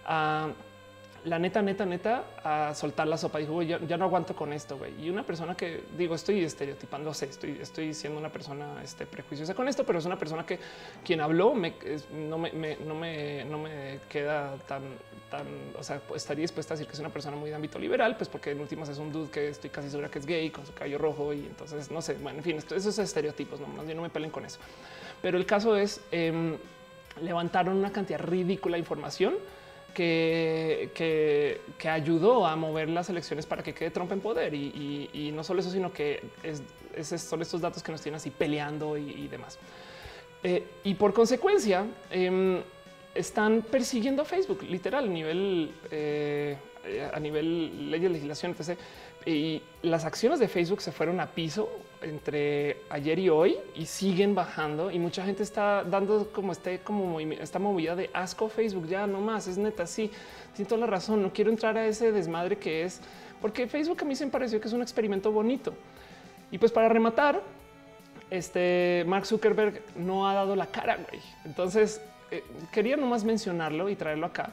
a 0.05 0.49
la 1.25 1.39
neta, 1.39 1.61
neta, 1.61 1.85
neta, 1.85 2.23
a 2.43 2.75
soltar 2.75 3.07
la 3.07 3.17
sopa. 3.17 3.39
Dijo, 3.39 3.61
ya, 3.61 3.79
no 3.79 4.05
aguanto 4.05 4.35
con 4.35 4.51
esto, 4.51 4.77
güey. 4.77 5.05
Y 5.05 5.09
una 5.09 5.23
persona 5.23 5.55
que 5.55 5.83
digo, 5.97 6.15
estoy 6.15 6.43
estereotipando, 6.43 7.13
sé, 7.13 7.25
estoy, 7.25 7.59
estoy 7.61 7.93
siendo 7.93 8.19
una 8.19 8.29
persona 8.29 8.81
este, 8.83 9.05
prejuiciosa 9.05 9.53
con 9.53 9.67
esto, 9.67 9.85
pero 9.85 9.99
es 9.99 10.05
una 10.05 10.17
persona 10.17 10.45
que 10.45 10.59
quien 11.03 11.21
habló 11.21 11.53
no, 12.13 12.37
me, 12.37 12.77
no, 12.85 12.95
me, 12.95 13.45
no 13.45 13.57
me 13.57 13.99
queda 14.09 14.55
tan, 14.67 14.83
tan, 15.29 15.47
o 15.77 15.83
sea, 15.83 16.01
estaría 16.15 16.41
dispuesta 16.41 16.73
a 16.73 16.75
decir 16.75 16.87
que 16.87 16.93
es 16.93 16.99
una 16.99 17.09
persona 17.09 17.37
muy 17.37 17.49
de 17.49 17.55
ámbito 17.55 17.79
liberal, 17.79 18.17
pues 18.17 18.29
porque 18.29 18.51
en 18.51 18.59
últimas 18.59 18.89
es 18.89 18.97
un 18.97 19.11
dude 19.11 19.29
que 19.29 19.49
estoy 19.49 19.69
casi 19.69 19.89
segura 19.89 20.09
que 20.09 20.19
es 20.19 20.25
gay 20.25 20.49
con 20.49 20.65
su 20.65 20.73
cabello 20.73 20.97
rojo 20.97 21.33
y 21.33 21.39
entonces 21.45 21.89
no 21.89 22.01
sé, 22.01 22.15
bueno, 22.15 22.39
en 22.39 22.43
fin, 22.43 22.57
esos 22.57 22.99
estereotipos, 22.99 23.59
no, 23.59 24.01
me 24.01 24.09
pelen 24.09 24.29
con 24.29 24.45
eso. 24.45 24.59
Pero 25.21 25.37
el 25.37 25.45
caso 25.45 25.77
es, 25.77 26.01
em, 26.11 26.57
levantaron 27.21 27.77
una 27.77 27.91
cantidad 27.91 28.19
ridícula 28.19 28.75
de 28.75 28.79
información 28.79 29.35
que, 29.93 30.91
que, 31.77 31.89
ayudó 31.89 32.45
a 32.45 32.55
mover 32.55 32.89
las 32.89 33.09
elecciones 33.09 33.45
para 33.45 33.61
que 33.63 33.73
quede 33.73 33.91
Trump 33.91 34.11
en 34.11 34.19
poder. 34.19 34.53
Y, 34.53 35.31
no 35.33 35.43
solo 35.43 35.59
eso, 35.59 35.71
sino 35.71 35.91
que 35.91 36.23
es, 36.43 37.21
son 37.21 37.41
estos 37.41 37.61
datos 37.61 37.83
que 37.83 37.91
nos 37.91 38.01
tienen 38.01 38.17
así 38.17 38.29
peleando 38.29 38.97
y, 38.97 39.27
demás. 39.27 39.59
Eh, 40.43 40.63
y 40.83 40.95
por 40.95 41.13
consecuencia, 41.13 41.85
em, 42.09 42.61
están 43.15 43.61
persiguiendo 43.61 44.23
a 44.23 44.25
Facebook, 44.25 44.63
literal, 44.63 45.05
a 45.05 45.07
nivel, 45.07 45.73
eh, 45.91 46.57
a 47.13 47.19
nivel 47.19 47.91
ley 47.91 47.99
de 48.01 48.09
legislación, 48.09 48.55
etc 48.57 48.77
y 49.25 49.61
las 49.81 50.05
acciones 50.05 50.39
de 50.39 50.47
Facebook 50.47 50.81
se 50.81 50.91
fueron 50.91 51.19
a 51.19 51.27
piso 51.27 51.69
entre 52.03 52.77
ayer 52.89 53.19
y 53.19 53.29
hoy 53.29 53.57
y 53.75 53.85
siguen 53.85 54.35
bajando 54.35 54.91
y 54.91 54.99
mucha 54.99 55.25
gente 55.25 55.43
está 55.43 55.83
dando 55.83 56.31
como 56.31 56.51
este 56.51 56.79
como 56.79 57.19
esta 57.19 57.59
movida 57.59 57.95
de 57.95 58.09
asco 58.13 58.49
Facebook 58.49 58.87
ya 58.87 59.07
no 59.07 59.21
más 59.21 59.47
es 59.47 59.57
neta 59.57 59.87
sí 59.87 60.11
siento 60.53 60.77
la 60.77 60.85
razón 60.85 61.21
no 61.21 61.31
quiero 61.33 61.49
entrar 61.49 61.77
a 61.77 61.85
ese 61.85 62.11
desmadre 62.11 62.57
que 62.57 62.83
es 62.83 63.01
porque 63.43 63.67
Facebook 63.67 63.97
a 64.01 64.05
mí 64.05 64.15
se 64.15 64.23
me 64.25 64.31
pareció 64.31 64.61
que 64.61 64.69
es 64.69 64.73
un 64.73 64.81
experimento 64.81 65.29
bonito. 65.29 65.73
Y 66.49 66.57
pues 66.57 66.71
para 66.71 66.87
rematar 66.87 67.41
este 68.29 69.03
Mark 69.05 69.25
Zuckerberg 69.25 69.81
no 69.97 70.29
ha 70.29 70.33
dado 70.33 70.55
la 70.55 70.67
cara 70.67 70.95
güey. 70.95 71.21
Entonces 71.43 71.99
eh, 72.31 72.41
quería 72.71 72.95
nomás 72.95 73.25
mencionarlo 73.25 73.89
y 73.89 73.97
traerlo 73.97 74.27
acá. 74.27 74.51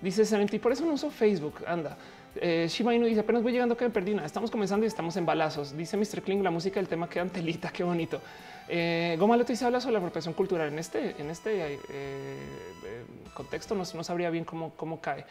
Dice 0.00 0.24
Serenti 0.24 0.58
por 0.58 0.72
eso 0.72 0.84
no 0.84 0.94
uso 0.94 1.08
Facebook 1.08 1.62
anda 1.68 1.96
eh, 2.36 2.66
Shiba 2.68 2.94
Inu 2.94 3.06
dice 3.06 3.20
apenas 3.20 3.42
voy 3.42 3.52
llegando 3.52 3.76
me 3.78 3.90
perdí 3.90 4.16
Estamos 4.24 4.50
comenzando 4.50 4.84
y 4.84 4.88
estamos 4.88 5.16
en 5.16 5.26
balazos. 5.26 5.76
Dice 5.76 5.96
Mr. 5.96 6.22
Kling, 6.22 6.42
la 6.42 6.50
música 6.50 6.80
del 6.80 6.88
tema 6.88 7.08
queda 7.08 7.26
telita. 7.26 7.70
Qué 7.70 7.84
bonito. 7.84 8.20
Eh, 8.68 9.16
Goma 9.18 9.36
Loto 9.36 9.52
dice 9.52 9.64
habla 9.64 9.80
sobre 9.80 9.94
la 9.94 9.98
apropiación 9.98 10.34
cultural. 10.34 10.68
En 10.68 10.78
este, 10.78 11.14
en 11.18 11.30
este 11.30 11.74
eh, 11.74 11.78
eh, 11.90 13.04
contexto 13.34 13.74
no, 13.74 13.84
no, 13.94 14.04
sabría 14.04 14.30
bien 14.30 14.44
cómo, 14.44 14.72
cómo 14.76 15.00
cae. 15.00 15.24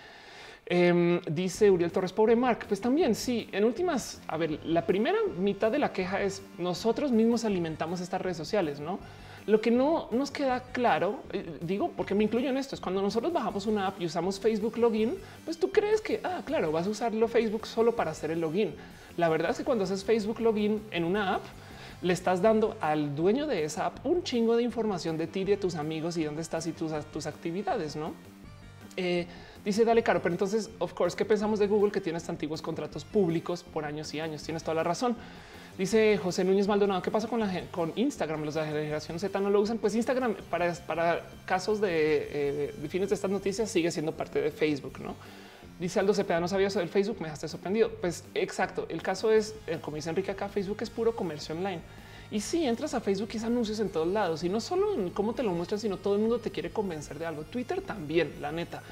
Em, 0.65 1.19
dice 1.29 1.71
Uriel 1.71 1.91
Torres, 1.91 2.13
pobre 2.13 2.35
Mark. 2.35 2.65
Pues 2.67 2.79
también 2.81 3.15
sí, 3.15 3.49
en 3.51 3.63
últimas, 3.63 4.21
a 4.27 4.37
ver, 4.37 4.59
la 4.65 4.85
primera 4.85 5.17
mitad 5.37 5.71
de 5.71 5.79
la 5.79 5.91
queja 5.91 6.21
es 6.21 6.43
nosotros 6.57 7.11
mismos 7.11 7.45
alimentamos 7.45 7.99
estas 7.99 8.21
redes 8.21 8.37
sociales, 8.37 8.79
no? 8.79 8.99
Lo 9.47 9.59
que 9.59 9.71
no 9.71 10.07
nos 10.11 10.29
queda 10.29 10.61
claro, 10.71 11.23
eh, 11.33 11.57
digo, 11.61 11.91
porque 11.97 12.13
me 12.13 12.23
incluyo 12.23 12.49
en 12.49 12.57
esto, 12.57 12.75
es 12.75 12.81
cuando 12.81 13.01
nosotros 13.01 13.33
bajamos 13.33 13.65
una 13.65 13.87
app 13.87 13.99
y 13.99 14.05
usamos 14.05 14.39
Facebook 14.39 14.77
Login, 14.77 15.15
pues 15.45 15.57
tú 15.57 15.71
crees 15.71 15.99
que, 15.99 16.21
ah, 16.23 16.41
claro, 16.45 16.71
vas 16.71 16.85
a 16.85 16.91
usarlo 16.91 17.27
Facebook 17.27 17.65
solo 17.65 17.95
para 17.95 18.11
hacer 18.11 18.31
el 18.31 18.41
login. 18.41 18.75
La 19.17 19.29
verdad 19.29 19.51
es 19.51 19.57
que 19.57 19.63
cuando 19.63 19.83
haces 19.83 20.03
Facebook 20.03 20.39
Login 20.39 20.81
en 20.91 21.03
una 21.03 21.35
app, 21.35 21.43
le 22.01 22.13
estás 22.13 22.41
dando 22.41 22.77
al 22.81 23.15
dueño 23.15 23.47
de 23.47 23.63
esa 23.63 23.87
app 23.87 24.05
un 24.05 24.23
chingo 24.23 24.55
de 24.55 24.63
información 24.63 25.17
de 25.17 25.27
ti, 25.27 25.43
de 25.43 25.57
tus 25.57 25.75
amigos 25.75 26.17
y 26.17 26.23
dónde 26.23 26.41
estás 26.41 26.65
y 26.67 26.71
tus, 26.71 26.91
tus 27.11 27.25
actividades, 27.27 27.95
¿no? 27.95 28.13
Eh, 28.97 29.27
dice, 29.63 29.85
dale 29.85 30.03
caro, 30.03 30.21
pero 30.21 30.33
entonces, 30.33 30.69
of 30.79 30.93
course, 30.93 31.15
¿qué 31.15 31.25
pensamos 31.25 31.59
de 31.59 31.67
Google 31.67 31.91
que 31.91 32.01
tienes 32.01 32.27
antiguos 32.29 32.61
contratos 32.61 33.05
públicos 33.05 33.63
por 33.63 33.85
años 33.85 34.13
y 34.13 34.19
años? 34.19 34.43
Tienes 34.43 34.63
toda 34.63 34.75
la 34.75 34.83
razón. 34.83 35.15
Dice 35.77 36.17
José 36.17 36.43
Núñez 36.43 36.67
Maldonado, 36.67 37.01
¿qué 37.01 37.09
pasa 37.09 37.27
con, 37.27 37.93
Instagram? 37.95 38.43
Los 38.43 38.53
de 38.55 38.61
la 38.61 38.67
generación 38.67 39.19
Z 39.19 39.39
no 39.39 39.49
lo 39.49 39.61
usan. 39.61 39.77
Pues 39.77 39.95
Instagram 39.95 40.35
para, 40.49 41.21
casos 41.45 41.81
de, 41.81 41.89
eh, 42.31 42.75
de 42.77 42.89
fines 42.89 43.09
de 43.09 43.15
estas 43.15 43.31
noticias 43.31 43.69
sigue 43.69 43.89
siendo 43.89 44.11
parte 44.11 44.41
de 44.41 44.51
Facebook, 44.51 44.99
¿no? 44.99 45.15
Dice 45.79 45.99
Aldo 45.99 46.13
Cepeda, 46.13 46.39
no 46.39 46.47
sabía 46.47 46.67
eso 46.67 46.77
del 46.77 46.89
Facebook, 46.89 47.17
me 47.19 47.25
dejaste 47.25 47.47
sorprendido. 47.47 47.89
Pues 48.01 48.23
exacto, 48.35 48.85
el 48.89 49.01
caso 49.01 49.31
es, 49.31 49.55
eh, 49.65 49.79
como 49.81 49.95
dice 49.95 50.09
Enrique 50.09 50.29
acá, 50.29 50.47
Facebook 50.47 50.77
es 50.81 50.91
puro 50.91 51.15
comercio 51.15 51.55
online. 51.55 51.81
Y 52.29 52.39
si 52.39 52.65
entras 52.65 52.93
a 52.93 53.01
Facebook 53.01 53.29
y 53.33 53.37
es 53.37 53.43
anuncios 53.43 53.79
en 53.79 53.89
todos 53.89 54.07
lados 54.07 54.43
y 54.43 54.49
no 54.49 54.61
solo 54.61 54.93
en 54.93 55.09
cómo 55.09 55.33
te 55.33 55.41
lo 55.41 55.51
muestran, 55.51 55.79
sino 55.79 55.97
todo 55.97 56.13
el 56.13 56.21
mundo 56.21 56.37
te 56.37 56.51
quiere 56.51 56.69
convencer 56.69 57.17
de 57.17 57.25
algo. 57.25 57.41
Twitter 57.43 57.81
también, 57.81 58.31
la 58.39 58.51
neta. 58.51 58.83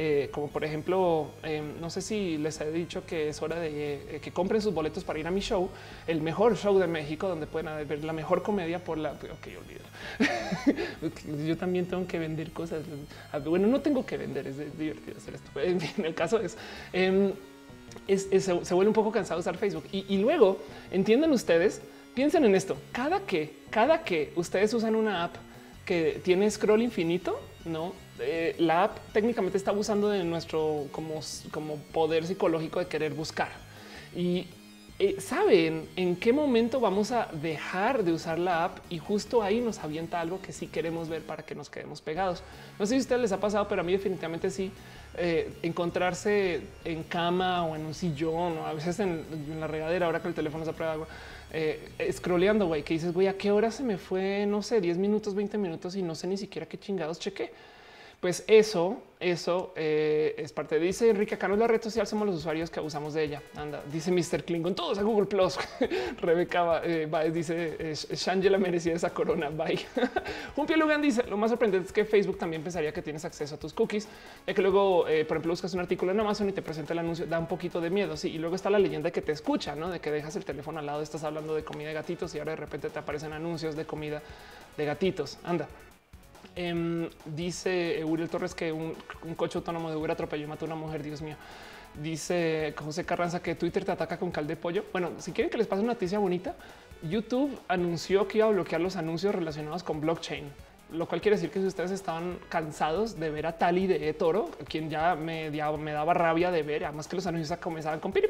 Eh, 0.00 0.28
como 0.30 0.46
por 0.46 0.64
ejemplo, 0.64 1.32
em, 1.42 1.80
no 1.80 1.90
sé 1.90 2.02
si 2.02 2.38
les 2.38 2.60
he 2.60 2.70
dicho 2.70 3.04
que 3.04 3.30
es 3.30 3.42
hora 3.42 3.58
de 3.58 3.94
eh, 3.94 4.20
que 4.22 4.30
compren 4.30 4.62
sus 4.62 4.72
boletos 4.72 5.02
para 5.02 5.18
ir 5.18 5.26
a 5.26 5.32
mi 5.32 5.40
show, 5.40 5.68
el 6.06 6.20
mejor 6.22 6.56
show 6.56 6.78
de 6.78 6.86
México, 6.86 7.26
donde 7.26 7.48
pueden 7.48 7.88
ver 7.88 8.04
la 8.04 8.12
mejor 8.12 8.44
comedia 8.44 8.78
por 8.78 8.96
la. 8.96 9.10
Ok, 9.10 9.48
olvido. 9.58 11.44
Yo 11.44 11.56
también 11.56 11.86
tengo 11.86 12.06
que 12.06 12.20
vender 12.20 12.52
cosas. 12.52 12.84
Bueno, 13.44 13.66
no 13.66 13.80
tengo 13.80 14.06
que 14.06 14.16
vender, 14.16 14.46
es 14.46 14.78
divertido 14.78 15.16
hacer 15.16 15.34
esto. 15.34 15.50
En 15.60 15.80
fin, 15.80 16.04
el 16.04 16.14
caso 16.14 16.38
es. 16.38 16.56
Em, 16.92 17.32
se, 18.06 18.52
vuelve 18.52 18.90
un 18.90 18.94
poco 18.94 19.10
cansado 19.10 19.40
usar 19.40 19.56
Facebook 19.56 19.86
y, 19.90 20.04
y 20.08 20.18
luego 20.18 20.58
entiendan 20.92 21.32
ustedes, 21.32 21.82
piensen 22.14 22.44
en 22.44 22.54
esto. 22.54 22.76
Cada 22.92 23.26
que, 23.26 23.52
cada 23.68 24.04
que 24.04 24.32
ustedes 24.36 24.72
usan 24.74 24.94
una 24.94 25.24
app 25.24 25.34
que 25.84 26.20
tiene 26.22 26.48
scroll 26.48 26.82
infinito, 26.82 27.40
no 27.64 28.06
eh, 28.20 28.56
la 28.58 28.84
app 28.84 28.98
técnicamente 29.12 29.56
está 29.56 29.70
abusando 29.70 30.08
de 30.08 30.24
nuestro 30.24 30.86
como, 30.92 31.20
como 31.50 31.76
poder 31.92 32.26
psicológico 32.26 32.80
de 32.80 32.86
querer 32.86 33.14
buscar 33.14 33.50
y 34.14 34.46
eh, 34.98 35.20
saben 35.20 35.88
en 35.94 36.16
qué 36.16 36.32
momento 36.32 36.80
vamos 36.80 37.12
a 37.12 37.28
dejar 37.32 38.02
de 38.02 38.12
usar 38.12 38.36
la 38.38 38.64
app 38.64 38.78
y 38.90 38.98
justo 38.98 39.44
ahí 39.44 39.60
nos 39.60 39.78
avienta 39.78 40.20
algo 40.20 40.42
que 40.42 40.52
sí 40.52 40.66
queremos 40.66 41.08
ver 41.08 41.22
para 41.22 41.44
que 41.44 41.54
nos 41.54 41.70
quedemos 41.70 42.00
pegados. 42.00 42.42
No 42.80 42.86
sé 42.86 42.94
si 42.94 42.96
a 42.96 43.00
ustedes 43.02 43.22
les 43.22 43.32
ha 43.32 43.38
pasado, 43.38 43.68
pero 43.68 43.82
a 43.82 43.84
mí 43.84 43.92
definitivamente 43.92 44.50
sí. 44.50 44.72
Eh, 45.16 45.52
encontrarse 45.62 46.60
en 46.84 47.02
cama 47.02 47.64
o 47.64 47.74
en 47.74 47.86
un 47.86 47.94
sillón 47.94 48.58
o 48.58 48.66
a 48.66 48.72
veces 48.72 49.00
en, 49.00 49.24
la 49.58 49.66
regadera 49.66 50.06
ahora 50.06 50.20
que 50.20 50.28
el 50.28 50.34
teléfono 50.34 50.64
se 50.64 50.72
prueba 50.72 51.06
scrolleando, 52.12 52.66
güey, 52.66 52.82
que 52.82 52.94
dices, 52.94 53.12
güey, 53.12 53.26
¿a 53.26 53.36
qué 53.36 53.50
hora 53.50 53.70
se 53.70 53.82
me 53.82 53.98
fue? 53.98 54.46
No 54.46 54.62
sé, 54.62 54.80
10 54.80 54.98
minutos, 54.98 55.34
20 55.34 55.58
minutos 55.58 55.96
y 55.96 56.02
no 56.02 56.14
sé 56.14 56.26
ni 56.26 56.36
siquiera 56.36 56.66
qué 56.66 56.78
chingados 56.78 57.18
chequé. 57.18 57.52
Pues 58.20 58.42
eso, 58.48 59.00
eso 59.20 59.72
eh, 59.76 60.34
es 60.38 60.52
parte. 60.52 60.80
Dice 60.80 61.08
Enrique, 61.08 61.36
acá 61.36 61.46
no 61.46 61.54
es 61.54 61.60
la 61.60 61.68
red 61.68 61.80
social, 61.80 62.04
somos 62.04 62.26
los 62.26 62.34
usuarios 62.34 62.68
que 62.68 62.80
abusamos 62.80 63.14
de 63.14 63.22
ella. 63.22 63.42
Anda, 63.54 63.80
dice 63.92 64.10
Mr. 64.10 64.42
Klingon, 64.42 64.74
todos 64.74 64.98
a 64.98 65.02
Google 65.02 65.26
Plus. 65.26 65.56
Rebeca 66.20 66.80
eh, 66.82 67.08
dice 67.32 67.76
eh, 67.78 67.94
Shangela 67.94 68.58
merecía 68.58 68.94
esa 68.94 69.10
corona. 69.10 69.50
Bye. 69.50 69.86
Un 70.56 70.66
Lugan 70.78 71.00
dice 71.00 71.22
lo 71.28 71.36
más 71.36 71.50
sorprendente 71.50 71.86
es 71.86 71.92
que 71.92 72.04
Facebook 72.04 72.38
también 72.38 72.62
pensaría 72.62 72.92
que 72.92 73.02
tienes 73.02 73.24
acceso 73.24 73.54
a 73.54 73.58
tus 73.58 73.72
cookies, 73.72 74.08
ya 74.46 74.52
que 74.52 74.62
luego, 74.62 75.02
por 75.02 75.10
ejemplo, 75.12 75.52
buscas 75.52 75.72
un 75.74 75.80
artículo 75.80 76.10
en 76.10 76.18
Amazon 76.18 76.48
y 76.48 76.52
te 76.52 76.62
presenta 76.62 76.94
el 76.94 76.98
anuncio, 76.98 77.24
da 77.26 77.38
un 77.38 77.46
poquito 77.46 77.80
de 77.80 77.90
miedo. 77.90 78.16
Sí, 78.16 78.30
y 78.30 78.38
luego 78.38 78.56
está 78.56 78.68
la 78.68 78.80
leyenda 78.80 79.12
que 79.12 79.22
te 79.22 79.30
escucha, 79.30 79.76
no 79.76 79.90
de 79.90 80.00
que 80.00 80.10
dejas 80.10 80.34
el 80.34 80.44
teléfono 80.44 80.80
al 80.80 80.86
lado, 80.86 81.02
estás 81.02 81.22
hablando 81.22 81.54
de 81.54 81.62
comida 81.62 81.88
de 81.88 81.94
gatitos 81.94 82.34
y 82.34 82.40
ahora 82.40 82.52
de 82.52 82.56
repente 82.56 82.90
te 82.90 82.98
aparecen 82.98 83.32
anuncios 83.32 83.76
de 83.76 83.84
comida 83.84 84.22
de 84.76 84.84
gatitos. 84.84 85.38
Anda. 85.44 85.68
Em, 86.60 87.08
dice 87.24 88.02
Uriel 88.04 88.28
Torres 88.28 88.52
que 88.52 88.72
un, 88.72 88.96
coche 89.36 89.58
autónomo 89.58 89.90
de 89.90 89.96
Uber 89.96 90.10
atropelló 90.10 90.42
y 90.42 90.48
mató 90.48 90.64
a 90.64 90.66
una 90.66 90.74
mujer. 90.74 91.04
Dios 91.04 91.22
mío. 91.22 91.36
Dice 92.02 92.74
José 92.76 93.04
Carranza 93.04 93.40
que 93.40 93.54
Twitter 93.54 93.84
te 93.84 93.92
ataca 93.92 94.18
con 94.18 94.32
cal 94.32 94.44
de 94.48 94.56
pollo. 94.56 94.84
Bueno, 94.90 95.12
si 95.18 95.30
quieren 95.30 95.52
que 95.52 95.56
les 95.56 95.68
pase 95.68 95.82
una 95.82 95.92
noticia 95.92 96.18
bonita, 96.18 96.56
YouTube 97.08 97.56
anunció 97.68 98.26
que 98.26 98.38
iba 98.38 98.48
a 98.48 98.50
bloquear 98.50 98.80
los 98.80 98.96
anuncios 98.96 99.36
relacionados 99.36 99.84
con 99.84 100.00
blockchain, 100.00 100.50
lo 100.94 101.06
cual 101.06 101.20
quiere 101.20 101.36
decir 101.36 101.52
que 101.52 101.60
si 101.60 101.66
ustedes 101.66 101.92
estaban 101.92 102.40
cansados 102.48 103.20
de 103.20 103.30
ver 103.30 103.46
a 103.46 103.56
Tali 103.56 103.86
de 103.86 104.12
Toro, 104.12 104.50
quien 104.68 104.90
ya 104.90 105.14
me, 105.14 105.52
daba 105.52 106.12
rabia 106.12 106.50
de 106.50 106.64
ver, 106.64 106.86
además 106.86 107.06
que 107.06 107.14
los 107.14 107.26
anuncios 107.28 107.56
comenzaban 107.60 108.00
con 108.00 108.10
piri, 108.10 108.26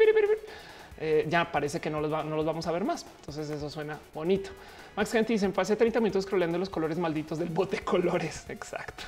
eh, 1.00 1.26
ya 1.30 1.50
parece 1.50 1.80
que 1.80 1.88
no 1.88 2.02
los, 2.02 2.10
no 2.10 2.36
los 2.36 2.44
vamos 2.44 2.66
a 2.66 2.72
ver 2.72 2.84
más. 2.84 3.06
Entonces 3.20 3.48
eso 3.48 3.70
suena 3.70 3.98
bonito. 4.12 4.50
Max 4.98 5.12
Gente 5.12 5.32
dice, 5.32 5.48
pasé 5.50 5.76
30 5.76 6.00
minutos 6.00 6.24
scrollando 6.24 6.58
los 6.58 6.68
colores 6.68 6.98
malditos 6.98 7.38
del 7.38 7.50
bote 7.50 7.78
colores. 7.84 8.46
Exacto. 8.48 9.04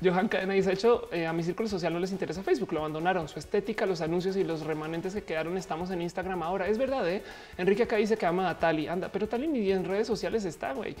Johan 0.00 0.28
Cadena 0.28 0.54
dice, 0.54 0.72
hecho, 0.72 1.08
eh, 1.10 1.26
a 1.26 1.32
mi 1.32 1.42
círculo 1.42 1.68
social 1.68 1.92
no 1.92 1.98
les 1.98 2.12
interesa 2.12 2.44
Facebook, 2.44 2.72
lo 2.72 2.78
abandonaron. 2.78 3.26
Su 3.26 3.40
estética, 3.40 3.84
los 3.84 4.02
anuncios 4.02 4.36
y 4.36 4.44
los 4.44 4.64
remanentes 4.64 5.14
que 5.14 5.24
quedaron 5.24 5.58
estamos 5.58 5.90
en 5.90 6.00
Instagram 6.00 6.44
ahora. 6.44 6.68
Es 6.68 6.78
verdad, 6.78 7.10
¿eh? 7.10 7.24
Enrique 7.58 7.82
acá 7.82 7.96
dice 7.96 8.16
que 8.16 8.24
ama 8.24 8.48
a 8.48 8.60
Tali. 8.60 8.86
Anda, 8.86 9.08
pero 9.08 9.26
Tali 9.26 9.48
ni 9.48 9.68
en 9.72 9.84
redes 9.84 10.06
sociales 10.06 10.44
está, 10.44 10.74
güey. 10.74 10.94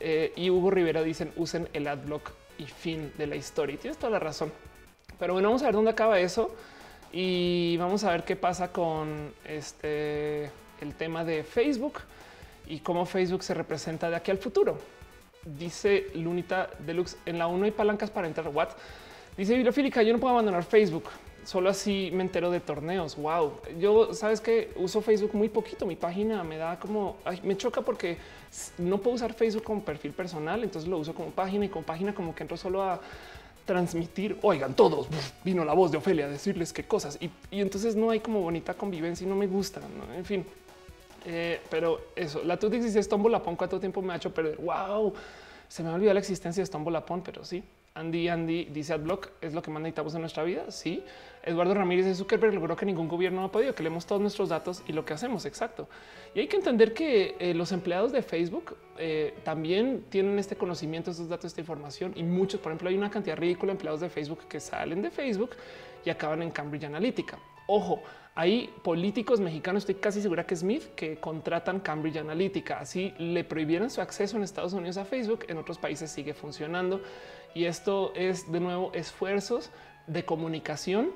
Eh, 0.00 0.32
y 0.36 0.48
Hugo 0.48 0.70
Rivera 0.70 1.02
dicen, 1.02 1.30
usen 1.36 1.68
el 1.74 1.86
adblock 1.86 2.30
y 2.56 2.64
fin 2.64 3.12
de 3.18 3.26
la 3.26 3.36
historia. 3.36 3.74
Y 3.74 3.76
tienes 3.76 3.98
toda 3.98 4.12
la 4.12 4.18
razón. 4.18 4.50
Pero 5.18 5.34
bueno, 5.34 5.50
vamos 5.50 5.60
a 5.60 5.66
ver 5.66 5.74
dónde 5.74 5.90
acaba 5.90 6.18
eso. 6.18 6.56
Y 7.12 7.76
vamos 7.76 8.04
a 8.04 8.10
ver 8.10 8.24
qué 8.24 8.36
pasa 8.36 8.72
con 8.72 9.34
este 9.46 10.50
el 10.80 10.94
tema 10.96 11.26
de 11.26 11.44
Facebook 11.44 12.00
y 12.66 12.80
cómo 12.80 13.06
Facebook 13.06 13.42
se 13.42 13.54
representa 13.54 14.10
de 14.10 14.16
aquí 14.16 14.30
al 14.30 14.38
futuro. 14.38 14.78
Dice 15.44 16.06
Lunita 16.14 16.70
Deluxe 16.78 17.16
en 17.26 17.38
la 17.38 17.46
1 17.46 17.64
hay 17.64 17.70
palancas 17.72 18.10
para 18.10 18.26
entrar. 18.26 18.48
What 18.48 18.70
dice 19.36 19.54
Bibliofílica? 19.54 20.02
Yo 20.02 20.12
no 20.12 20.20
puedo 20.20 20.32
abandonar 20.32 20.62
Facebook. 20.64 21.04
Solo 21.44 21.70
así 21.70 22.10
me 22.12 22.22
entero 22.22 22.50
de 22.52 22.60
torneos. 22.60 23.16
Wow. 23.16 23.54
Yo 23.80 24.14
sabes 24.14 24.40
que 24.40 24.70
uso 24.76 25.00
Facebook 25.00 25.34
muy 25.34 25.48
poquito. 25.48 25.84
Mi 25.86 25.96
página 25.96 26.44
me 26.44 26.56
da 26.56 26.78
como 26.78 27.16
me 27.42 27.56
choca 27.56 27.82
porque 27.82 28.16
no 28.78 28.98
puedo 28.98 29.16
usar 29.16 29.34
Facebook 29.34 29.64
como 29.64 29.84
perfil 29.84 30.12
personal. 30.12 30.62
Entonces 30.62 30.88
lo 30.88 30.98
uso 30.98 31.12
como 31.14 31.30
página 31.30 31.64
y 31.64 31.68
como 31.68 31.84
página 31.84 32.14
como 32.14 32.34
que 32.34 32.44
entro 32.44 32.56
solo 32.56 32.82
a 32.82 33.00
transmitir, 33.64 34.38
oigan 34.42 34.74
todos, 34.74 35.06
vino 35.44 35.64
la 35.64 35.72
voz 35.72 35.92
de 35.92 35.98
Ofelia 35.98 36.26
a 36.26 36.28
decirles 36.28 36.72
qué 36.72 36.84
cosas 36.84 37.18
y, 37.20 37.30
entonces 37.52 37.94
no 37.94 38.10
hay 38.10 38.20
como 38.20 38.40
bonita 38.40 38.74
convivencia 38.74 39.24
y 39.24 39.28
no 39.28 39.36
me 39.36 39.46
gusta, 39.46 39.80
en 40.16 40.24
fin. 40.24 40.44
Eh, 41.24 41.60
pero 41.70 42.08
eso, 42.16 42.42
la 42.44 42.58
Tutix 42.58 42.84
dice 42.84 43.02
Stombo 43.02 43.28
Lapón, 43.28 43.56
cuánto 43.56 43.78
tiempo 43.78 44.02
me 44.02 44.12
ha 44.12 44.16
hecho 44.16 44.32
perder. 44.32 44.56
Wow, 44.58 45.14
se 45.68 45.82
me 45.82 45.90
ha 45.90 45.94
olvidado 45.94 46.14
la 46.14 46.20
existencia 46.20 46.60
de 46.60 46.66
Stombo 46.66 46.90
Lapón, 46.90 47.22
pero 47.22 47.44
sí. 47.44 47.62
Andy 47.94 48.28
Andy 48.28 48.64
dice 48.66 48.94
Adblock 48.94 49.30
es 49.42 49.52
lo 49.52 49.60
que 49.60 49.70
más 49.70 49.82
necesitamos 49.82 50.14
en 50.14 50.20
nuestra 50.20 50.44
vida. 50.44 50.70
Sí. 50.70 51.04
Eduardo 51.42 51.74
Ramírez 51.74 52.06
de 52.06 52.14
Zuckerberg 52.14 52.54
logró 52.54 52.74
que 52.74 52.86
ningún 52.86 53.08
gobierno 53.08 53.44
ha 53.44 53.52
podido, 53.52 53.74
que 53.74 53.82
leemos 53.82 54.06
todos 54.06 54.20
nuestros 54.20 54.48
datos 54.48 54.82
y 54.86 54.92
lo 54.92 55.04
que 55.04 55.12
hacemos. 55.12 55.44
Exacto. 55.44 55.88
Y 56.34 56.40
hay 56.40 56.48
que 56.48 56.56
entender 56.56 56.94
que 56.94 57.36
eh, 57.38 57.52
los 57.52 57.72
empleados 57.72 58.12
de 58.12 58.22
Facebook 58.22 58.76
eh, 58.96 59.34
también 59.44 60.04
tienen 60.08 60.38
este 60.38 60.56
conocimiento, 60.56 61.10
estos 61.10 61.28
datos, 61.28 61.46
esta 61.46 61.60
información 61.60 62.12
y 62.16 62.22
muchos, 62.22 62.60
por 62.60 62.72
ejemplo, 62.72 62.88
hay 62.88 62.96
una 62.96 63.10
cantidad 63.10 63.36
ridícula 63.36 63.72
de 63.72 63.72
empleados 63.72 64.00
de 64.00 64.08
Facebook 64.08 64.40
que 64.48 64.60
salen 64.60 65.02
de 65.02 65.10
Facebook 65.10 65.50
y 66.04 66.10
acaban 66.10 66.42
en 66.42 66.50
Cambridge 66.50 66.84
Analytica. 66.84 67.38
Ojo, 67.66 68.02
hay 68.34 68.72
políticos 68.82 69.40
mexicanos, 69.40 69.82
estoy 69.82 69.96
casi 69.96 70.22
segura 70.22 70.46
que 70.46 70.56
Smith, 70.56 70.94
que 70.94 71.16
contratan 71.16 71.80
Cambridge 71.80 72.16
Analytica. 72.16 72.78
Así 72.78 73.12
le 73.18 73.44
prohibieron 73.44 73.90
su 73.90 74.00
acceso 74.00 74.36
en 74.36 74.42
Estados 74.42 74.72
Unidos 74.72 74.96
a 74.96 75.04
Facebook, 75.04 75.44
en 75.48 75.58
otros 75.58 75.78
países 75.78 76.10
sigue 76.10 76.32
funcionando. 76.32 77.02
Y 77.54 77.66
esto 77.66 78.12
es 78.14 78.50
de 78.50 78.60
nuevo 78.60 78.90
esfuerzos 78.94 79.70
de 80.06 80.24
comunicación 80.24 81.10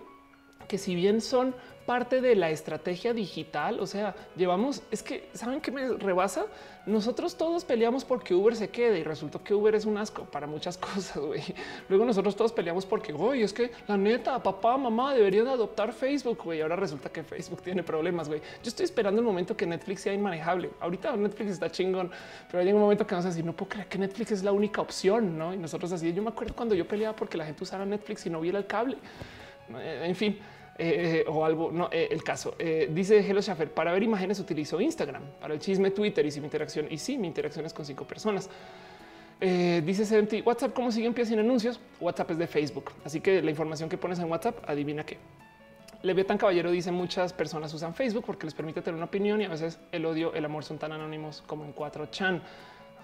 que 0.66 0.78
si 0.78 0.94
bien 0.94 1.20
son 1.20 1.54
parte 1.86 2.20
de 2.20 2.34
la 2.34 2.50
estrategia 2.50 3.14
digital. 3.14 3.80
O 3.80 3.86
sea, 3.86 4.14
llevamos, 4.36 4.82
es 4.90 5.02
que 5.02 5.30
saben 5.32 5.60
que 5.60 5.70
me 5.70 5.88
rebasa. 5.96 6.46
Nosotros 6.84 7.36
todos 7.36 7.64
peleamos 7.64 8.04
porque 8.04 8.34
Uber 8.34 8.54
se 8.54 8.68
quede 8.68 8.98
y 8.98 9.02
resultó 9.04 9.42
que 9.42 9.54
Uber 9.54 9.74
es 9.74 9.86
un 9.86 9.96
asco 9.96 10.24
para 10.24 10.46
muchas 10.46 10.76
cosas. 10.86 11.16
güey. 11.16 11.42
Luego 11.88 12.04
nosotros 12.04 12.36
todos 12.36 12.52
peleamos 12.52 12.84
porque 12.84 13.12
hoy 13.12 13.42
es 13.42 13.52
que 13.52 13.70
la 13.86 13.96
neta, 13.96 14.42
papá, 14.42 14.76
mamá 14.76 15.14
deberían 15.14 15.46
adoptar 15.46 15.92
Facebook. 15.92 16.42
güey. 16.44 16.60
Ahora 16.60 16.76
resulta 16.76 17.08
que 17.08 17.22
Facebook 17.22 17.62
tiene 17.62 17.82
problemas. 17.82 18.28
güey. 18.28 18.40
Yo 18.62 18.68
estoy 18.68 18.84
esperando 18.84 19.20
el 19.20 19.26
momento 19.26 19.56
que 19.56 19.64
Netflix 19.66 20.02
sea 20.02 20.12
inmanejable. 20.12 20.70
Ahorita 20.80 21.16
Netflix 21.16 21.52
está 21.52 21.70
chingón, 21.70 22.10
pero 22.50 22.62
hay 22.62 22.72
un 22.72 22.80
momento 22.80 23.06
que 23.06 23.14
vamos 23.14 23.26
a 23.26 23.28
decir, 23.28 23.44
no 23.44 23.54
puedo 23.54 23.70
creer 23.70 23.86
que 23.86 23.98
Netflix 23.98 24.32
es 24.32 24.42
la 24.42 24.52
única 24.52 24.80
opción. 24.80 25.38
No, 25.38 25.54
y 25.54 25.56
nosotros 25.56 25.92
así. 25.92 26.12
Yo 26.12 26.22
me 26.22 26.30
acuerdo 26.30 26.54
cuando 26.54 26.74
yo 26.74 26.86
peleaba 26.86 27.14
porque 27.14 27.38
la 27.38 27.46
gente 27.46 27.62
usara 27.62 27.86
Netflix 27.86 28.26
y 28.26 28.30
no 28.30 28.40
viera 28.40 28.58
el 28.58 28.66
cable. 28.66 28.98
En 29.68 30.14
fin, 30.14 30.38
eh, 30.78 31.24
o 31.26 31.44
algo. 31.44 31.70
No, 31.70 31.88
eh, 31.90 32.08
el 32.10 32.22
caso 32.22 32.54
eh, 32.58 32.88
dice 32.92 33.18
Hello 33.18 33.40
Schaffer 33.40 33.72
para 33.72 33.92
ver 33.92 34.02
imágenes 34.02 34.38
utilizo 34.40 34.80
Instagram 34.80 35.22
para 35.40 35.54
el 35.54 35.60
chisme, 35.60 35.90
Twitter 35.90 36.24
y 36.24 36.40
mi 36.40 36.46
interacción. 36.46 36.86
Y 36.90 36.98
sí, 36.98 37.18
mi 37.18 37.26
interacción 37.26 37.66
es 37.66 37.72
con 37.72 37.84
cinco 37.84 38.06
personas. 38.06 38.50
Eh, 39.40 39.82
dice 39.84 40.06
Senti, 40.06 40.40
WhatsApp, 40.40 40.72
¿cómo 40.72 40.90
sigue 40.90 41.06
en 41.06 41.14
pie 41.14 41.26
sin 41.26 41.38
anuncios? 41.38 41.78
WhatsApp 42.00 42.30
es 42.30 42.38
de 42.38 42.46
Facebook. 42.46 42.92
Así 43.04 43.20
que 43.20 43.42
la 43.42 43.50
información 43.50 43.88
que 43.88 43.98
pones 43.98 44.18
en 44.18 44.30
WhatsApp, 44.30 44.58
adivina 44.68 45.04
qué. 45.04 45.18
Leviatán 46.02 46.38
Caballero 46.38 46.70
dice 46.70 46.92
muchas 46.92 47.32
personas 47.32 47.72
usan 47.74 47.94
Facebook 47.94 48.24
porque 48.24 48.46
les 48.46 48.54
permite 48.54 48.80
tener 48.80 48.96
una 48.96 49.06
opinión 49.06 49.40
y 49.40 49.44
a 49.44 49.48
veces 49.48 49.78
el 49.92 50.06
odio, 50.06 50.34
el 50.34 50.44
amor 50.44 50.64
son 50.64 50.78
tan 50.78 50.92
anónimos 50.92 51.42
como 51.46 51.64
en 51.64 51.74
4chan. 51.74 52.40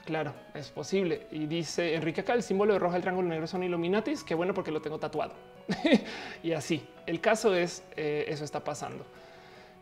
Claro, 0.04 0.34
es 0.54 0.68
posible. 0.70 1.26
Y 1.30 1.46
dice 1.46 1.94
Enrique 1.94 2.22
acá, 2.22 2.34
el 2.34 2.42
símbolo 2.42 2.72
de 2.72 2.78
roja, 2.78 2.96
el 2.96 3.02
triángulo 3.02 3.28
negro 3.28 3.46
son 3.46 3.62
Illuminatis. 3.62 4.24
Qué 4.24 4.34
bueno 4.34 4.52
porque 4.52 4.72
lo 4.72 4.80
tengo 4.80 4.98
tatuado. 4.98 5.32
y 6.42 6.52
así, 6.52 6.84
el 7.06 7.20
caso 7.20 7.54
es, 7.54 7.84
eh, 7.96 8.24
eso 8.28 8.44
está 8.44 8.64
pasando. 8.64 9.04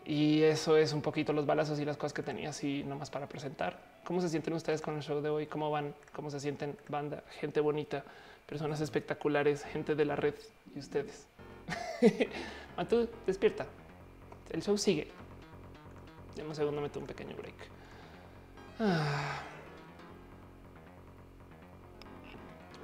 Y 0.04 0.42
eso 0.42 0.76
es 0.76 0.92
un 0.92 1.02
poquito 1.02 1.32
los 1.32 1.46
balazos 1.46 1.78
y 1.80 1.84
las 1.84 1.96
cosas 1.96 2.12
que 2.12 2.22
tenía 2.22 2.50
así 2.50 2.84
nomás 2.84 3.10
para 3.10 3.28
presentar. 3.28 3.78
¿Cómo 4.04 4.20
se 4.20 4.28
sienten 4.28 4.54
ustedes 4.54 4.82
con 4.82 4.96
el 4.96 5.02
show 5.02 5.20
de 5.20 5.28
hoy? 5.30 5.46
¿Cómo 5.46 5.70
van? 5.70 5.94
¿Cómo 6.12 6.30
se 6.30 6.40
sienten? 6.40 6.76
Banda, 6.88 7.22
gente 7.38 7.60
bonita, 7.60 8.04
personas 8.46 8.80
espectaculares, 8.80 9.64
gente 9.64 9.94
de 9.94 10.04
la 10.04 10.16
red 10.16 10.34
y 10.74 10.80
ustedes. 10.80 11.26
tú 12.88 13.08
despierta. 13.26 13.66
El 14.50 14.62
show 14.62 14.76
sigue. 14.76 15.08
En 16.36 16.46
un 16.46 16.54
segundo 16.54 16.80
meto 16.80 16.98
un 16.98 17.06
pequeño 17.06 17.36
break. 17.36 17.54
Ah. 18.80 19.42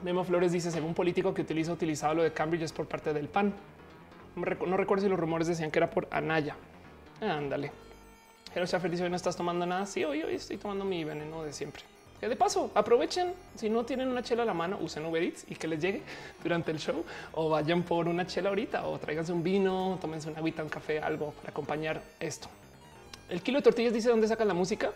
Memo 0.06 0.22
Flores 0.22 0.52
dice, 0.52 0.70
según 0.70 0.94
político 0.94 1.34
que 1.34 1.42
utiliza 1.42 1.72
utilizado 1.72 2.14
lo 2.14 2.22
de 2.22 2.32
Cambridge 2.32 2.62
es 2.62 2.72
por 2.72 2.86
parte 2.86 3.12
del 3.12 3.26
PAN. 3.26 3.52
No, 4.36 4.76
recuerdo 4.76 5.02
si 5.02 5.08
los 5.08 5.18
rumores 5.18 5.48
decían 5.48 5.72
que 5.72 5.80
era 5.80 5.90
por 5.90 6.06
Anaya. 6.12 6.54
Ándale. 7.20 7.72
Pero 8.54 8.64
Schaffer 8.68 8.88
dice, 8.88 9.10
no 9.10 9.16
estás 9.16 9.36
tomando 9.36 9.66
nada. 9.66 9.84
Sí, 9.84 10.04
hoy, 10.04 10.22
hoy 10.22 10.36
estoy 10.36 10.58
tomando 10.58 10.84
mi 10.84 11.02
veneno 11.02 11.42
de 11.42 11.52
siempre. 11.52 11.82
Que 12.20 12.28
de 12.28 12.36
paso, 12.36 12.70
aprovechen. 12.76 13.34
Si 13.56 13.68
no 13.68 13.84
tienen 13.84 14.06
una 14.06 14.22
chela 14.22 14.44
a 14.44 14.46
la 14.46 14.54
mano, 14.54 14.78
usen 14.80 15.04
Uber 15.04 15.20
Eats 15.20 15.44
y 15.48 15.56
que 15.56 15.66
les 15.66 15.82
llegue 15.82 16.02
durante 16.44 16.70
el 16.70 16.78
show 16.78 17.04
o 17.32 17.48
vayan 17.48 17.82
por 17.82 18.06
una 18.06 18.28
chela 18.28 18.50
ahorita 18.50 18.86
o 18.86 19.00
tráiganse 19.00 19.32
un 19.32 19.42
vino, 19.42 19.98
tómense 20.00 20.28
una 20.28 20.38
agüita, 20.38 20.62
un 20.62 20.68
café, 20.68 21.00
algo 21.00 21.32
para 21.32 21.50
acompañar 21.50 22.00
esto. 22.20 22.46
El 23.28 23.42
kilo 23.42 23.58
de 23.58 23.64
tortillas 23.64 23.92
dice 23.92 24.08
dónde 24.08 24.28
sacan 24.28 24.46
la 24.46 24.54
música. 24.54 24.92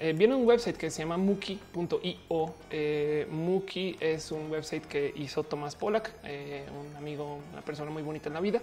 Eh, 0.00 0.12
viene 0.12 0.36
un 0.36 0.46
website 0.46 0.76
que 0.76 0.90
se 0.90 1.02
llama 1.02 1.16
muki.io. 1.16 2.54
Eh, 2.70 3.26
Muki 3.30 3.96
es 3.98 4.30
un 4.30 4.48
website 4.48 4.86
que 4.86 5.12
hizo 5.16 5.42
Tomás 5.42 5.74
Polak, 5.74 6.12
eh, 6.22 6.64
un 6.70 6.96
amigo, 6.96 7.40
una 7.52 7.62
persona 7.62 7.90
muy 7.90 8.04
bonita 8.04 8.28
en 8.28 8.34
la 8.34 8.40
vida, 8.40 8.60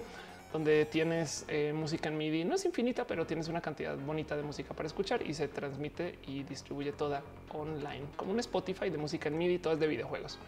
donde 0.54 0.86
tienes 0.86 1.44
eh, 1.50 1.74
música 1.76 2.08
en 2.08 2.18
MIDI. 2.18 2.46
No 2.46 2.56
es 2.56 2.64
infinita, 2.64 3.06
pero 3.06 3.26
tienes 3.26 3.50
una 3.50 3.60
cantidad 3.60 3.98
bonita 3.98 4.38
de 4.38 4.44
música 4.44 4.74
para 4.74 4.88
escuchar 4.88 5.28
y 5.28 5.34
se 5.34 5.50
transmite 5.50 6.20
y 6.26 6.44
distribuye 6.44 6.94
toda 6.94 7.22
online, 7.52 8.06
como 8.16 8.32
un 8.32 8.40
Spotify 8.40 8.90
de 8.90 8.98
música 8.98 9.28
en 9.28 9.38
MIDI, 9.38 9.58
todas 9.58 9.78
de 9.78 9.88
videojuegos. 9.88 10.40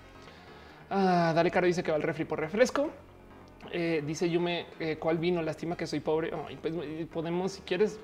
Ah, 0.89 1.33
Dale 1.35 1.51
Caro 1.51 1.67
dice 1.67 1.83
que 1.83 1.91
va 1.91 1.97
al 1.97 2.03
refri 2.03 2.23
por 2.23 2.39
refresco. 2.39 2.91
dice 3.73 4.29
Yume, 4.29 4.67
¿cuál 4.99 5.17
vino? 5.17 5.41
Lástima 5.41 5.75
que 5.75 5.85
soy 5.85 5.99
pobre. 5.99 6.31
pues 6.61 6.73
podemos, 7.11 7.51
si 7.51 7.61
quieres, 7.63 7.99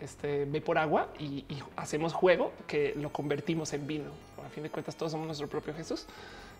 este, 0.00 0.44
ve 0.44 0.60
por 0.60 0.78
agua 0.78 1.08
y, 1.18 1.44
hacemos 1.76 2.12
juego 2.12 2.52
que 2.66 2.94
lo 2.96 3.10
convertimos 3.10 3.72
en 3.72 3.86
vino. 3.86 4.10
A 4.44 4.48
fin 4.48 4.62
de 4.62 4.70
cuentas, 4.70 4.96
todos 4.96 5.12
somos 5.12 5.26
nuestro 5.26 5.48
propio 5.48 5.74
Jesús 5.74 6.06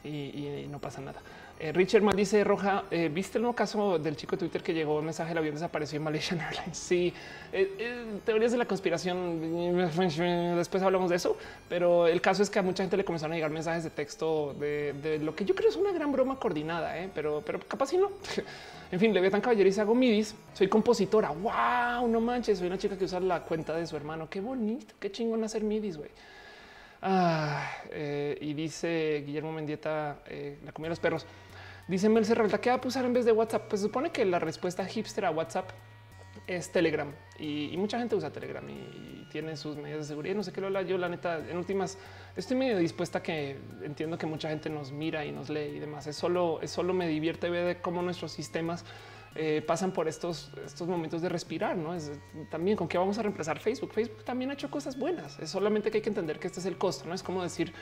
y, 0.05 0.67
no 0.71 0.79
pasa 0.79 1.01
nada. 1.01 1.21
Eh, 1.59 1.73
Richard 1.73 2.03
Mal 2.03 2.15
dice 2.15 2.45
Roja, 2.45 2.85
eh, 2.91 3.11
¿viste 3.13 3.39
el 3.39 3.43
nuevo 3.43 3.57
caso 3.57 3.99
del 3.99 4.15
chico 4.15 4.37
de 4.37 4.41
Twitter 4.41 4.63
que 4.63 4.75
llegó 4.75 4.99
el 4.99 5.07
mensaje 5.07 5.31
del 5.31 5.39
avión 5.39 5.55
desapareció 5.55 5.97
en 5.97 6.05
Malaysian 6.05 6.41
Airlines? 6.43 6.77
Sí, 6.77 7.15
eh, 7.53 8.21
teorías 8.27 8.53
de 8.53 8.59
la 8.59 8.67
conspiración. 8.67 9.41
Después 10.57 10.83
hablamos 10.83 11.09
de 11.09 11.17
eso, 11.17 11.37
pero 11.69 12.07
el 12.07 12.21
caso 12.21 12.43
es 12.43 12.51
que 12.51 12.59
a 12.59 12.63
mucha 12.63 12.83
gente 12.83 12.97
le 12.97 13.05
comenzaron 13.05 13.33
a 13.33 13.37
llegar 13.37 13.51
mensajes 13.51 13.85
de 13.85 13.91
texto 13.91 14.55
de, 14.55 15.19
lo 15.23 15.35
que 15.35 15.47
yo 15.47 15.55
creo 15.55 15.71
es 15.71 15.77
una 15.77 15.93
gran 15.93 16.13
broma 16.13 16.39
coordinada, 16.39 16.95
pero, 17.15 17.43
pero 17.45 17.61
capaz 17.61 17.87
si 17.87 17.97
no. 17.97 18.11
En 18.93 19.01
fin, 19.01 19.13
le 19.13 19.31
tan 19.31 19.41
caballeriza, 19.41 19.83
hago 19.83 19.97
midis, 19.97 20.35
soy 20.55 20.69
compositora. 20.69 21.31
Wow, 21.31 22.07
no 22.07 22.21
manches, 22.21 22.59
soy 22.59 22.69
una 22.69 22.79
chica 22.79 22.97
que 22.97 23.05
usa 23.05 23.19
la 23.19 23.43
cuenta 23.43 23.75
de 23.75 23.85
su 23.85 23.97
hermano. 23.97 24.29
Qué 24.31 24.41
bonito, 24.41 24.95
qué 25.01 25.11
chingón 25.11 25.43
hacer 25.43 25.65
midis, 25.65 25.97
güey. 25.97 26.11
Ah, 27.03 27.71
eh, 27.91 28.39
y 28.41 28.55
dice 28.55 29.23
Guillermo 29.27 29.53
Mendieta, 29.53 30.23
eh, 30.27 30.59
la 30.65 30.73
comida 30.73 30.87
de 30.87 30.91
los 30.91 31.01
perros. 31.01 31.27
Dice 31.89 32.09
Mel 32.09 32.25
Serralta, 32.25 32.61
¿qué 32.61 32.71
va 32.71 32.77
a 32.77 32.87
usar 32.87 33.05
en 33.05 33.13
vez 33.13 33.25
de 33.25 33.33
WhatsApp? 33.33 33.69
Pues 33.69 33.81
supone 33.81 34.11
que 34.11 34.25
la 34.25 34.39
respuesta 34.39 34.85
hipster 34.85 35.25
a 35.25 35.31
WhatsApp 35.31 35.71
es 36.47 36.71
Telegram 36.71 37.13
y, 37.39 37.75
mucha 37.77 37.99
gente 37.99 38.15
usa 38.15 38.31
Telegram 38.31 38.65
y, 38.69 39.27
tiene 39.31 39.57
sus 39.57 39.77
medidas 39.77 40.01
de 40.01 40.07
seguridad. 40.07 40.35
No 40.35 40.43
sé 40.43 40.53
qué 40.53 40.61
lo 40.61 40.69
habla 40.69 40.83
yo, 40.83 40.97
la 40.97 41.09
neta, 41.09 41.39
en 41.39 41.57
últimas 41.59 41.99
estoy 42.37 42.57
medio 42.57 42.79
dispuesta 42.79 43.23
que 43.23 43.59
entiendo 43.83 44.17
que 44.17 44.25
mucha 44.25 44.49
gente 44.49 44.71
nos 44.71 44.93
mira 44.93 45.25
y 45.27 45.33
nos 45.33 45.51
lee 45.51 45.75
y 45.77 45.79
demás. 45.79 46.07
Es 46.07 46.17
solo, 46.17 46.61
es 46.63 46.71
solo 46.71 46.95
me 46.95 47.07
divierte 47.07 47.51
ver 47.51 47.83
cómo 47.83 48.03
nuestros 48.03 48.33
sistemas 48.33 48.85
eh, 49.37 49.63
pasan 49.67 49.93
por 49.93 50.09
estos, 50.09 50.51
estos 50.65 50.89
momentos 50.89 51.23
de 51.23 51.29
respirar. 51.29 51.77
No 51.77 51.95
es 51.95 52.11
también 52.51 52.77
con 52.77 52.89
qué 52.89 52.99
vamos 52.99 53.19
a 53.19 53.23
reemplazar 53.23 53.59
Facebook. 53.59 53.93
Facebook 53.93 54.25
también 54.25 54.51
ha 54.51 54.55
hecho 54.55 54.71
cosas 54.71 54.99
buenas. 54.99 55.39
Es 55.39 55.51
solamente 55.51 55.91
que 55.91 55.99
hay 55.99 56.03
que 56.03 56.11
entender 56.11 56.39
que 56.39 56.47
este 56.47 56.61
es 56.61 56.67
el 56.67 56.79
costo. 56.79 57.07
No 57.09 57.15
es 57.15 57.23
como 57.23 57.43
decir 57.43 57.73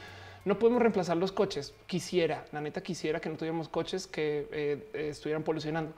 no 0.45 0.59
podemos 0.59 0.83
reemplazar 0.83 1.17
los 1.17 1.33
coches. 1.33 1.75
Quisiera, 1.87 2.45
la 2.53 2.61
neta, 2.61 2.83
quisiera 2.83 3.21
que 3.21 3.31
no 3.31 3.37
tuviéramos 3.37 3.69
coches 3.69 4.07
que 4.07 4.47
eh, 4.53 5.09
estuvieran 5.11 5.43
polucionando 5.43 5.95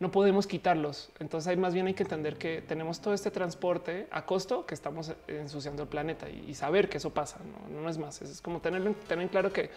no 0.00 0.10
podemos 0.10 0.46
quitarlos. 0.46 1.10
Entonces, 1.18 1.48
hay 1.48 1.56
más 1.56 1.74
bien 1.74 1.86
hay 1.86 1.94
que 1.94 2.04
entender 2.04 2.36
que 2.36 2.62
tenemos 2.62 3.00
todo 3.00 3.14
este 3.14 3.30
transporte 3.30 4.06
a 4.10 4.24
costo 4.24 4.64
que 4.64 4.74
estamos 4.74 5.12
ensuciando 5.26 5.82
el 5.82 5.88
planeta 5.88 6.28
y, 6.28 6.54
saber 6.54 6.88
que 6.88 6.98
eso 6.98 7.10
pasa. 7.10 7.38
No, 7.70 7.88
es 7.88 7.98
más, 7.98 8.22
es 8.22 8.40
como 8.40 8.60
tener, 8.60 8.94
tener 9.08 9.28
claro 9.28 9.52
que 9.52 9.70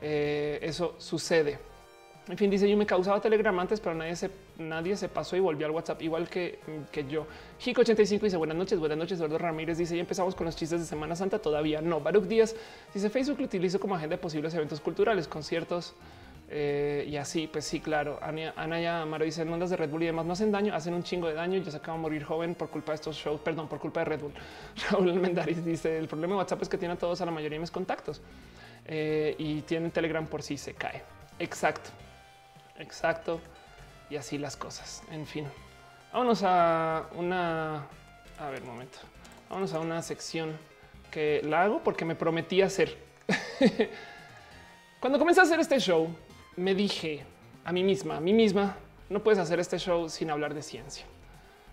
eh, 0.00 0.58
eso 0.62 0.94
sucede. 0.98 1.58
En 2.30 2.38
fin, 2.38 2.48
dice 2.48 2.70
yo 2.70 2.76
me 2.76 2.86
causaba 2.86 3.20
Telegram 3.20 3.58
antes, 3.58 3.80
pero 3.80 3.94
nadie 3.94 4.14
se, 4.14 4.30
nadie 4.58 4.96
se 4.96 5.08
pasó 5.08 5.36
y 5.36 5.40
volvió 5.40 5.66
al 5.66 5.72
WhatsApp 5.72 6.00
igual 6.02 6.28
que, 6.28 6.60
que 6.92 7.06
yo. 7.06 7.26
Hico 7.64 7.80
85 7.80 8.24
dice 8.24 8.36
buenas 8.36 8.56
noches, 8.56 8.78
buenas 8.78 8.96
noches. 8.96 9.18
Eduardo 9.18 9.38
Ramírez 9.38 9.78
dice 9.78 9.96
ya 9.96 10.00
empezamos 10.00 10.34
con 10.34 10.46
los 10.46 10.54
chistes 10.54 10.80
de 10.80 10.86
Semana 10.86 11.16
Santa. 11.16 11.40
Todavía 11.40 11.80
no. 11.80 12.00
Baruch 12.00 12.24
Díaz 12.24 12.54
dice 12.94 13.10
Facebook 13.10 13.40
lo 13.40 13.46
utilizo 13.46 13.80
como 13.80 13.96
agenda 13.96 14.16
de 14.16 14.22
posibles 14.22 14.54
eventos 14.54 14.80
culturales, 14.80 15.26
conciertos, 15.26 15.94
eh, 16.52 17.06
y 17.08 17.16
así, 17.16 17.46
pues 17.46 17.64
sí, 17.64 17.78
claro. 17.78 18.18
Anaya 18.22 19.02
Amaro 19.02 19.24
dice 19.24 19.42
en 19.42 19.52
ondas 19.52 19.70
de 19.70 19.76
Red 19.76 19.90
Bull 19.90 20.02
y 20.02 20.06
demás 20.06 20.26
no 20.26 20.32
hacen 20.32 20.50
daño, 20.50 20.74
hacen 20.74 20.94
un 20.94 21.04
chingo 21.04 21.28
de 21.28 21.34
daño. 21.34 21.60
Ya 21.60 21.70
se 21.70 21.76
acaba 21.76 21.96
de 21.96 22.02
morir 22.02 22.24
joven 22.24 22.56
por 22.56 22.70
culpa 22.70 22.92
de 22.92 22.96
estos 22.96 23.16
shows, 23.16 23.40
perdón, 23.40 23.68
por 23.68 23.78
culpa 23.78 24.00
de 24.00 24.06
Red 24.06 24.20
Bull. 24.20 24.32
Raúl 24.90 25.14
Mendaris 25.14 25.64
dice 25.64 25.96
el 25.96 26.08
problema 26.08 26.34
de 26.34 26.38
WhatsApp 26.38 26.62
es 26.62 26.68
que 26.68 26.76
tiene 26.76 26.94
a 26.94 26.98
todos 26.98 27.20
a 27.20 27.26
la 27.26 27.30
mayoría 27.30 27.56
de 27.56 27.60
mis 27.60 27.70
contactos 27.70 28.20
eh, 28.84 29.36
y 29.38 29.62
tienen 29.62 29.92
Telegram 29.92 30.26
por 30.26 30.42
si 30.42 30.56
se 30.56 30.74
cae. 30.74 31.02
Exacto, 31.38 31.90
exacto. 32.80 33.40
Y 34.08 34.16
así 34.16 34.38
las 34.38 34.56
cosas. 34.56 35.02
En 35.10 35.26
fin, 35.26 35.46
vámonos 36.12 36.42
a 36.42 37.06
una, 37.14 37.86
a 38.38 38.50
ver, 38.50 38.62
momento. 38.62 38.98
A 39.48 39.78
una 39.80 40.02
sección 40.02 40.56
que 41.10 41.40
la 41.44 41.62
hago 41.62 41.82
porque 41.82 42.04
me 42.04 42.14
prometí 42.14 42.62
hacer. 42.62 42.96
Cuando 45.00 45.18
comencé 45.18 45.40
a 45.40 45.44
hacer 45.44 45.60
este 45.60 45.78
show, 45.78 46.14
me 46.56 46.74
dije 46.74 47.24
a 47.64 47.72
mí 47.72 47.82
misma, 47.82 48.16
a 48.16 48.20
mí 48.20 48.32
misma, 48.32 48.76
no 49.08 49.22
puedes 49.22 49.38
hacer 49.38 49.60
este 49.60 49.78
show 49.78 50.08
sin 50.08 50.30
hablar 50.30 50.54
de 50.54 50.62
ciencia. 50.62 51.04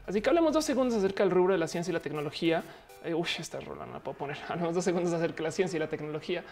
Así 0.06 0.22
que 0.22 0.30
hablemos 0.30 0.54
dos 0.54 0.66
segundos 0.66 0.98
acerca 0.98 1.24
del 1.24 1.32
rubro 1.32 1.54
de 1.54 1.60
la 1.60 1.68
ciencia 1.68 1.92
y 1.92 1.94
la 1.94 2.00
tecnología. 2.00 2.64
Eh, 3.04 3.14
uy, 3.14 3.28
esta 3.38 3.60
rola 3.60 3.86
la 3.86 4.00
puedo 4.00 4.18
poner. 4.18 4.38
Hablemos 4.48 4.74
dos 4.74 4.84
segundos 4.84 5.14
acerca 5.14 5.38
de 5.38 5.44
la 5.44 5.52
ciencia 5.52 5.78
y 5.78 5.80
la 5.80 5.88
tecnología. 5.88 6.44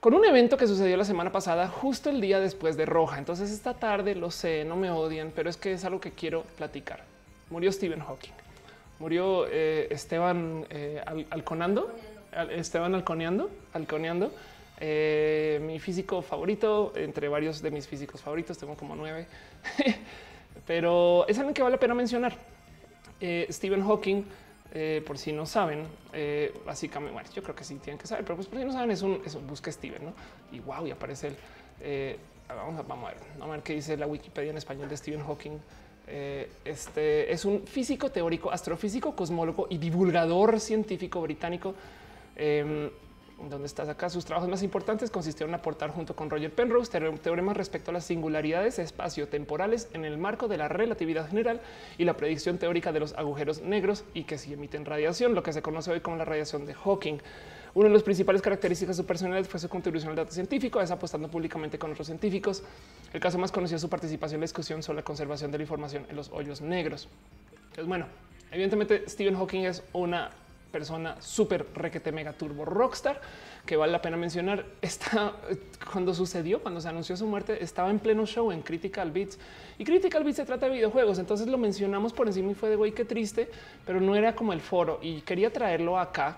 Con 0.00 0.14
un 0.14 0.24
evento 0.24 0.56
que 0.56 0.68
sucedió 0.68 0.96
la 0.96 1.04
semana 1.04 1.32
pasada, 1.32 1.66
justo 1.66 2.08
el 2.08 2.20
día 2.20 2.38
después 2.38 2.76
de 2.76 2.86
Roja. 2.86 3.18
Entonces 3.18 3.50
esta 3.50 3.74
tarde 3.74 4.14
lo 4.14 4.30
sé, 4.30 4.64
no 4.64 4.76
me 4.76 4.92
odian, 4.92 5.32
pero 5.34 5.50
es 5.50 5.56
que 5.56 5.72
es 5.72 5.84
algo 5.84 6.00
que 6.00 6.12
quiero 6.12 6.44
platicar. 6.56 7.02
Murió 7.50 7.72
Stephen 7.72 7.98
Hawking. 7.98 8.30
Murió 9.00 9.48
eh, 9.50 9.88
Esteban 9.90 10.64
eh, 10.70 11.02
Alconando. 11.30 11.92
Esteban 12.50 12.94
Alconeando. 12.94 13.50
Alconeando 13.72 14.30
eh, 14.78 15.58
mi 15.62 15.80
físico 15.80 16.22
favorito, 16.22 16.92
entre 16.94 17.26
varios 17.26 17.60
de 17.60 17.72
mis 17.72 17.88
físicos 17.88 18.22
favoritos, 18.22 18.56
tengo 18.56 18.76
como 18.76 18.94
nueve, 18.94 19.26
pero 20.66 21.26
es 21.26 21.36
algo 21.40 21.52
que 21.52 21.62
vale 21.62 21.74
la 21.74 21.80
pena 21.80 21.94
mencionar. 21.94 22.36
Stephen 23.50 23.82
Hawking, 23.84 24.22
eh, 24.72 25.02
por 25.06 25.18
si 25.18 25.32
no 25.32 25.46
saben, 25.46 25.84
básicamente, 26.64 27.12
bueno, 27.12 27.28
yo 27.34 27.42
creo 27.42 27.54
que 27.54 27.64
sí 27.64 27.76
tienen 27.76 27.98
que 27.98 28.06
saber, 28.06 28.24
pero 28.24 28.36
pues 28.36 28.48
por 28.48 28.58
si 28.58 28.64
no 28.64 28.72
saben, 28.72 28.90
es 28.90 29.02
un, 29.02 29.20
eso, 29.24 29.40
busca 29.40 29.72
Steven, 29.72 30.04
¿no? 30.04 30.12
Y 30.52 30.60
wow, 30.60 30.86
y 30.86 30.90
aparece 30.90 31.28
el, 31.80 32.16
vamos, 32.48 32.78
a, 32.78 32.82
vamos 32.82 33.10
a 33.10 33.14
ver, 33.14 33.22
vamos 33.38 33.48
a 33.48 33.56
ver 33.56 33.62
qué 33.62 33.74
dice 33.74 33.96
la 33.96 34.06
Wikipedia 34.06 34.50
en 34.50 34.58
español 34.58 34.88
de 34.88 34.96
Stephen 34.96 35.22
Hawking. 35.24 35.58
este 36.64 37.32
es 37.32 37.44
un 37.44 37.66
físico 37.66 38.10
teórico, 38.10 38.50
astrofísico, 38.50 39.14
cosmólogo 39.14 39.66
y 39.70 39.78
divulgador 39.78 40.60
científico 40.60 41.20
británico. 41.22 41.74
Donde 43.40 43.66
estás 43.66 43.88
acá. 43.88 44.10
Sus 44.10 44.24
trabajos 44.24 44.50
más 44.50 44.64
importantes 44.64 45.10
consistieron 45.10 45.50
en 45.50 45.60
aportar 45.60 45.90
junto 45.90 46.16
con 46.16 46.28
Roger 46.28 46.52
Penrose 46.52 46.90
teoremas 46.90 47.56
respecto 47.56 47.92
a 47.92 47.94
las 47.94 48.04
singularidades 48.04 48.80
espaciotemporales 48.80 49.88
en 49.92 50.04
el 50.04 50.18
marco 50.18 50.48
de 50.48 50.56
la 50.56 50.66
relatividad 50.66 51.28
general 51.28 51.60
y 51.98 52.04
la 52.04 52.16
predicción 52.16 52.58
teórica 52.58 52.90
de 52.90 52.98
los 52.98 53.12
agujeros 53.14 53.62
negros 53.62 54.04
y 54.12 54.24
que 54.24 54.38
si 54.38 54.52
emiten 54.52 54.84
radiación, 54.84 55.36
lo 55.36 55.44
que 55.44 55.52
se 55.52 55.62
conoce 55.62 55.92
hoy 55.92 56.00
como 56.00 56.16
la 56.16 56.24
radiación 56.24 56.66
de 56.66 56.74
Hawking. 56.74 57.18
Una 57.74 57.88
de 57.88 57.94
las 57.94 58.02
principales 58.02 58.42
características 58.42 58.96
de 58.96 59.02
su 59.02 59.06
personalidad 59.06 59.48
fue 59.48 59.60
su 59.60 59.68
contribución 59.68 60.10
al 60.10 60.16
dato 60.16 60.32
científico, 60.32 60.80
es 60.80 60.90
apostando 60.90 61.28
públicamente 61.28 61.78
con 61.78 61.92
otros 61.92 62.08
científicos. 62.08 62.64
El 63.12 63.20
caso 63.20 63.38
más 63.38 63.52
conocido 63.52 63.76
es 63.76 63.82
su 63.82 63.88
participación 63.88 64.38
en 64.38 64.40
la 64.40 64.44
discusión 64.46 64.82
sobre 64.82 64.96
la 64.96 65.04
conservación 65.04 65.52
de 65.52 65.58
la 65.58 65.62
información 65.62 66.06
en 66.10 66.16
los 66.16 66.28
hoyos 66.30 66.60
negros. 66.60 67.08
Entonces, 67.68 67.86
bueno, 67.86 68.06
evidentemente 68.50 69.08
Stephen 69.08 69.36
Hawking 69.36 69.60
es 69.60 69.84
una 69.92 70.32
persona 70.70 71.16
súper 71.20 71.66
requete 71.74 72.12
mega 72.12 72.32
turbo 72.32 72.64
rockstar 72.64 73.20
que 73.64 73.76
vale 73.76 73.92
la 73.92 74.00
pena 74.00 74.16
mencionar. 74.16 74.64
Está 74.82 75.34
cuando 75.92 76.14
sucedió, 76.14 76.62
cuando 76.62 76.80
se 76.80 76.88
anunció 76.88 77.16
su 77.16 77.26
muerte, 77.26 77.62
estaba 77.62 77.90
en 77.90 77.98
pleno 77.98 78.26
show 78.26 78.50
en 78.50 78.62
Critical 78.62 79.10
Beats 79.10 79.38
y 79.78 79.84
Critical 79.84 80.24
Beats 80.24 80.36
se 80.36 80.44
trata 80.44 80.66
de 80.66 80.72
videojuegos. 80.72 81.18
Entonces 81.18 81.46
lo 81.46 81.58
mencionamos 81.58 82.12
por 82.12 82.26
encima 82.26 82.50
y 82.50 82.54
fue 82.54 82.70
de 82.70 82.76
güey, 82.76 82.92
qué 82.92 83.04
triste, 83.04 83.48
pero 83.86 84.00
no 84.00 84.16
era 84.16 84.34
como 84.34 84.52
el 84.52 84.60
foro 84.60 84.98
y 85.02 85.20
quería 85.22 85.52
traerlo 85.52 85.98
acá 85.98 86.36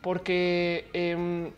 porque 0.00 0.86
em, 0.92 1.50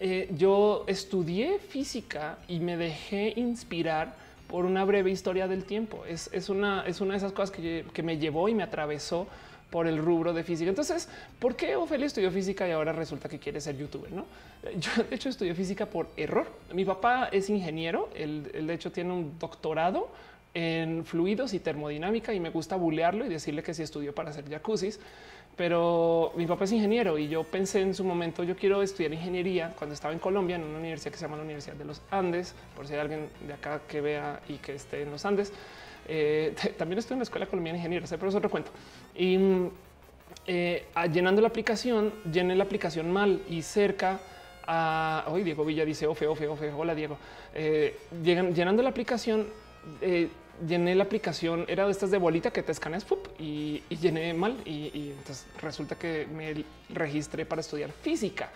eh, 0.00 0.28
yo 0.36 0.84
estudié 0.88 1.58
física 1.58 2.38
y 2.48 2.58
me 2.58 2.76
dejé 2.76 3.32
inspirar 3.36 4.14
por 4.48 4.64
una 4.64 4.84
breve 4.84 5.10
historia 5.10 5.48
del 5.48 5.64
tiempo. 5.64 6.04
Es, 6.06 6.48
una, 6.48 6.84
es 6.86 7.00
una 7.00 7.12
de 7.12 7.18
esas 7.18 7.32
cosas 7.32 7.50
que, 7.50 7.84
que 7.92 8.02
me 8.02 8.18
llevó 8.18 8.48
y 8.48 8.54
me 8.54 8.62
atravesó 8.62 9.26
por 9.70 9.86
el 9.86 9.98
rubro 9.98 10.32
de 10.32 10.44
física. 10.44 10.68
Entonces, 10.68 11.08
¿por 11.38 11.56
qué 11.56 11.76
Ofelia 11.76 12.06
estudió 12.06 12.30
física 12.30 12.68
y 12.68 12.70
ahora 12.70 12.92
resulta 12.92 13.28
que 13.28 13.38
quiere 13.38 13.60
ser 13.60 13.76
youtuber? 13.76 14.12
No, 14.12 14.24
yo 14.78 15.02
de 15.02 15.14
hecho 15.14 15.28
estudié 15.28 15.54
física 15.54 15.86
por 15.86 16.08
error. 16.16 16.46
Mi 16.72 16.84
papá 16.84 17.28
es 17.32 17.50
ingeniero, 17.50 18.08
él, 18.14 18.66
de 18.66 18.74
hecho 18.74 18.92
tiene 18.92 19.12
un 19.12 19.38
doctorado 19.38 20.08
en 20.54 21.04
fluidos 21.04 21.52
y 21.52 21.58
termodinámica 21.58 22.32
y 22.32 22.40
me 22.40 22.48
gusta 22.50 22.76
bulearlo 22.76 23.26
y 23.26 23.28
decirle 23.28 23.62
que 23.62 23.74
sí 23.74 23.82
estudió 23.82 24.14
para 24.14 24.30
hacer 24.30 24.48
jacuzzis. 24.48 25.00
Pero 25.56 26.32
mi 26.36 26.46
papá 26.46 26.64
es 26.64 26.72
ingeniero 26.72 27.18
y 27.18 27.28
yo 27.28 27.42
pensé 27.42 27.80
en 27.80 27.94
su 27.94 28.04
momento, 28.04 28.44
yo 28.44 28.56
quiero 28.56 28.82
estudiar 28.82 29.14
ingeniería 29.14 29.72
cuando 29.76 29.94
estaba 29.94 30.12
en 30.12 30.20
Colombia 30.20 30.56
en 30.56 30.64
una 30.64 30.78
universidad 30.78 31.12
que 31.12 31.16
se 31.16 31.24
llama 31.24 31.38
la 31.38 31.44
Universidad 31.44 31.76
de 31.76 31.86
los 31.86 32.02
Andes, 32.10 32.54
por 32.76 32.86
si 32.86 32.92
hay 32.92 33.00
alguien 33.00 33.30
de 33.46 33.54
acá 33.54 33.80
que 33.88 34.02
vea 34.02 34.40
y 34.48 34.56
que 34.56 34.74
esté 34.74 35.02
en 35.02 35.10
los 35.10 35.24
Andes. 35.24 35.52
Eh, 36.08 36.54
también 36.78 36.98
estoy 36.98 37.14
en 37.14 37.20
la 37.20 37.24
Escuela 37.24 37.46
Colombiana 37.46 37.74
de 37.74 37.80
Ingenieros, 37.80 38.10
pero 38.10 38.28
es 38.28 38.34
otro 38.34 38.50
cuento. 38.50 38.70
Y 39.14 39.38
eh, 40.46 40.86
llenando 41.12 41.40
la 41.40 41.48
aplicación, 41.48 42.12
llené 42.30 42.54
la 42.56 42.64
aplicación 42.64 43.10
mal 43.10 43.42
y 43.48 43.62
cerca 43.62 44.20
a 44.68 45.24
hoy 45.28 45.44
Diego 45.44 45.64
Villa 45.64 45.84
dice 45.84 46.06
ofe, 46.06 46.26
ofe, 46.26 46.48
ofe. 46.48 46.72
Hola 46.72 46.94
Diego. 46.94 47.18
Eh, 47.54 47.98
llenando 48.22 48.82
la 48.82 48.88
aplicación, 48.88 49.46
llené 50.66 50.94
la 50.94 51.04
aplicación, 51.04 51.64
era 51.68 51.84
de 51.84 51.92
estas 51.92 52.10
de 52.10 52.18
bolita 52.18 52.50
que 52.50 52.62
te 52.62 52.72
escaneas 52.72 53.06
y, 53.38 53.82
llené 53.88 54.34
mal. 54.34 54.56
Y, 54.64 55.12
entonces 55.16 55.46
resulta 55.60 55.94
que 55.96 56.26
me 56.26 56.64
registré 56.88 57.46
para 57.46 57.60
estudiar 57.60 57.92
física. 57.92 58.50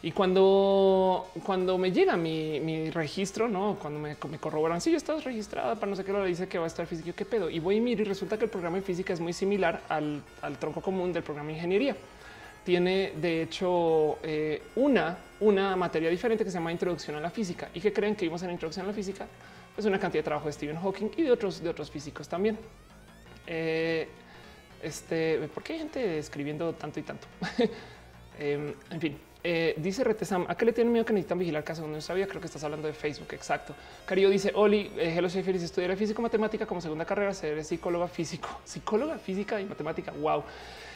Y 0.00 0.12
cuando, 0.12 1.28
cuando 1.44 1.76
me 1.76 1.90
llega 1.90 2.16
mi, 2.16 2.90
registro, 2.90 3.48
no 3.48 3.76
cuando 3.80 3.98
me, 3.98 4.16
corroboran, 4.16 4.80
si 4.80 4.90
sí, 4.90 4.96
estás 4.96 5.24
registrada 5.24 5.74
para 5.74 5.90
no 5.90 5.96
sé 5.96 6.04
qué, 6.04 6.12
lo 6.12 6.24
dice 6.24 6.46
que 6.46 6.58
va 6.58 6.64
a 6.64 6.68
estar 6.68 6.86
física. 6.86 7.12
¿Qué 7.12 7.24
pedo? 7.24 7.50
Y 7.50 7.58
voy 7.58 7.76
y 7.76 7.80
miro 7.80 8.02
y 8.02 8.04
resulta 8.04 8.38
que 8.38 8.44
el 8.44 8.50
programa 8.50 8.76
de 8.76 8.82
física 8.82 9.12
es 9.12 9.20
muy 9.20 9.32
similar 9.32 9.82
al, 9.88 10.22
tronco 10.60 10.80
común 10.80 11.12
del 11.12 11.24
programa 11.24 11.48
de 11.48 11.56
ingeniería. 11.56 11.96
Tiene 12.64 13.12
de 13.20 13.42
hecho 13.42 14.18
eh, 14.22 14.62
una, 14.76 15.18
una 15.40 15.74
materia 15.74 16.10
diferente 16.10 16.44
que 16.44 16.50
se 16.50 16.58
llama 16.58 16.70
Introducción 16.70 17.16
a 17.16 17.20
la 17.20 17.30
Física. 17.30 17.68
¿Y 17.74 17.80
que 17.80 17.92
creen 17.92 18.14
que 18.14 18.24
vimos 18.24 18.42
en 18.42 18.50
Introducción 18.50 18.84
a 18.84 18.88
la 18.88 18.94
Física? 18.94 19.26
Es 19.76 19.84
una 19.84 19.98
cantidad 19.98 20.20
de 20.20 20.24
trabajo 20.24 20.46
de 20.46 20.52
Stephen 20.52 20.76
Hawking 20.76 21.10
y 21.16 21.22
de 21.22 21.32
otros, 21.32 21.60
de 21.60 21.68
otros 21.70 21.90
físicos 21.90 22.28
también. 22.28 22.58
Eh, 23.46 24.06
este, 24.82 25.48
¿por 25.48 25.62
qué 25.62 25.72
hay 25.72 25.78
gente 25.80 26.18
escribiendo 26.18 26.72
tanto 26.74 27.00
y 27.00 27.02
tanto? 27.02 27.26
Em, 28.40 28.72
en 28.92 29.00
fin, 29.00 29.18
eh, 29.50 29.74
dice 29.78 30.04
Retesam, 30.04 30.44
¿a 30.46 30.54
qué 30.54 30.66
le 30.66 30.74
tienen 30.74 30.92
miedo 30.92 31.06
que 31.06 31.14
necesitan 31.14 31.38
vigilar 31.38 31.64
casa? 31.64 31.80
No 31.80 31.98
sabía, 32.02 32.26
creo 32.26 32.38
que 32.38 32.48
estás 32.48 32.62
hablando 32.64 32.86
de 32.86 32.92
Facebook, 32.92 33.28
exacto. 33.32 33.74
Carillo 34.04 34.28
dice, 34.28 34.52
Oli, 34.54 34.92
eh, 34.98 35.14
hello, 35.16 35.26
estudiaré 35.26 35.96
físico 35.96 36.20
matemática 36.20 36.66
como 36.66 36.82
segunda 36.82 37.06
carrera, 37.06 37.32
seré 37.32 37.64
psicóloga 37.64 38.08
físico, 38.08 38.60
psicóloga 38.66 39.16
física 39.16 39.58
y 39.58 39.64
matemática, 39.64 40.12
wow. 40.12 40.42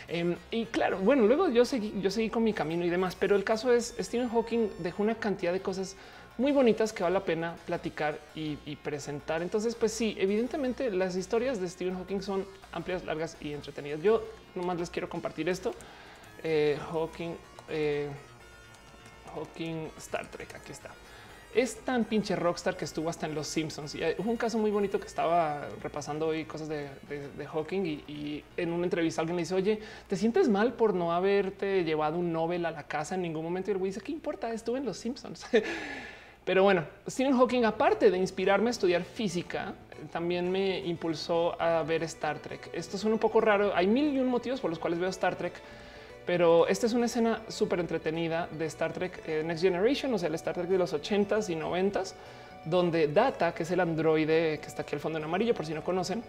Em, 0.06 0.36
y 0.50 0.66
claro, 0.66 0.98
bueno, 0.98 1.26
luego 1.26 1.48
yo 1.48 1.64
seguí, 1.64 1.94
yo 2.02 2.10
seguí 2.10 2.28
con 2.28 2.44
mi 2.44 2.52
camino 2.52 2.84
y 2.84 2.90
demás, 2.90 3.16
pero 3.18 3.36
el 3.36 3.42
caso 3.42 3.72
es, 3.72 3.94
Stephen 3.98 4.28
Hawking 4.28 4.68
dejó 4.80 5.02
una 5.02 5.14
cantidad 5.14 5.54
de 5.54 5.62
cosas 5.62 5.96
muy 6.36 6.52
bonitas 6.52 6.92
que 6.92 7.04
vale 7.04 7.14
la 7.14 7.24
pena 7.24 7.56
platicar 7.64 8.18
y, 8.34 8.56
presentar. 8.76 9.40
Entonces, 9.40 9.74
pues 9.74 9.92
sí, 9.92 10.14
evidentemente 10.18 10.90
las 10.90 11.16
historias 11.16 11.58
de 11.58 11.70
Stephen 11.70 11.94
Hawking 11.94 12.20
son 12.20 12.44
amplias, 12.70 13.02
largas 13.06 13.38
y 13.40 13.54
entretenidas. 13.54 14.02
Yo 14.02 14.22
nomás 14.54 14.78
les 14.78 14.90
quiero 14.90 15.08
compartir 15.08 15.48
esto. 15.48 15.72
Eh, 16.44 16.78
Hawking... 16.90 17.34
Eh, 17.70 18.10
Hawking 19.34 19.88
Star 19.98 20.26
Trek. 20.26 20.54
Aquí 20.54 20.72
está. 20.72 20.90
Es 21.54 21.76
tan 21.84 22.04
pinche 22.04 22.34
rockstar 22.34 22.78
que 22.78 22.86
estuvo 22.86 23.10
hasta 23.10 23.26
en 23.26 23.34
los 23.34 23.46
Simpsons. 23.46 23.94
Y 23.94 24.00
hubo 24.16 24.30
un 24.30 24.38
caso 24.38 24.58
muy 24.58 24.70
bonito 24.70 24.98
que 24.98 25.06
estaba 25.06 25.68
repasando 25.82 26.28
hoy 26.28 26.46
cosas 26.46 26.68
de, 26.68 26.88
Hawking 27.46 28.00
y, 28.08 28.42
en 28.56 28.72
una 28.72 28.84
entrevista 28.84 29.20
alguien 29.20 29.36
le 29.36 29.42
dice, 29.42 29.54
oye, 29.54 29.78
¿te 30.08 30.16
sientes 30.16 30.48
mal 30.48 30.72
por 30.72 30.94
no 30.94 31.12
haberte 31.12 31.84
llevado 31.84 32.18
un 32.18 32.32
Nobel 32.32 32.64
a 32.64 32.70
la 32.70 32.84
casa 32.84 33.16
en 33.16 33.22
ningún 33.22 33.44
momento? 33.44 33.70
Y 33.70 33.72
el 33.72 33.78
güey 33.78 33.90
dice, 33.90 34.00
¿qué 34.00 34.12
importa? 34.12 34.50
Estuve 34.50 34.78
en 34.78 34.86
los 34.86 34.96
Simpsons. 34.96 35.46
Pero 36.44 36.62
bueno, 36.62 36.86
Stephen 37.08 37.36
Hawking, 37.36 37.64
aparte 37.64 38.10
de 38.10 38.16
inspirarme 38.16 38.68
a 38.68 38.70
estudiar 38.70 39.04
física, 39.04 39.74
también 40.10 40.50
me 40.50 40.80
impulsó 40.80 41.60
a 41.60 41.82
ver 41.82 42.02
Star 42.04 42.38
Trek. 42.38 42.70
Esto 42.72 42.96
es 42.96 43.04
un 43.04 43.18
poco 43.18 43.42
raro. 43.42 43.72
Hay 43.76 43.86
mil 43.86 44.12
y 44.14 44.18
un 44.18 44.28
motivos 44.28 44.60
por 44.60 44.70
los 44.70 44.78
cuales 44.78 44.98
veo 44.98 45.10
Star 45.10 45.36
Trek 45.36 45.52
pero 46.26 46.68
esta 46.68 46.86
es 46.86 46.92
una 46.92 47.06
escena 47.06 47.42
súper 47.48 47.80
entretenida 47.80 48.48
de 48.56 48.66
Star 48.66 48.92
Trek 48.92 49.22
eh, 49.26 49.42
Next 49.44 49.62
Generation, 49.62 50.14
o 50.14 50.18
sea, 50.18 50.28
el 50.28 50.34
Star 50.36 50.54
Trek 50.54 50.68
de 50.68 50.78
los 50.78 50.94
80s 50.94 51.50
y 51.50 51.56
90s, 51.56 52.14
donde 52.64 53.08
Data, 53.08 53.52
que 53.52 53.64
es 53.64 53.70
el 53.72 53.80
androide 53.80 54.60
que 54.60 54.66
está 54.66 54.82
aquí 54.82 54.94
al 54.94 55.00
fondo 55.00 55.18
en 55.18 55.24
amarillo, 55.24 55.54
por 55.54 55.66
si 55.66 55.74
no 55.74 55.82
conocen, 55.82 56.22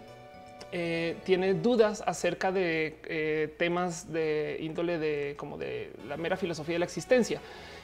eh, 0.72 1.16
tiene 1.24 1.54
dudas 1.54 2.02
acerca 2.04 2.50
de 2.50 2.98
eh, 3.04 3.54
temas 3.56 4.12
de 4.12 4.58
índole 4.60 4.98
de 4.98 5.34
como 5.36 5.56
de 5.56 5.92
la 6.08 6.16
mera 6.16 6.36
filosofía 6.36 6.74
de 6.74 6.80
la 6.80 6.86
existencia. 6.86 7.40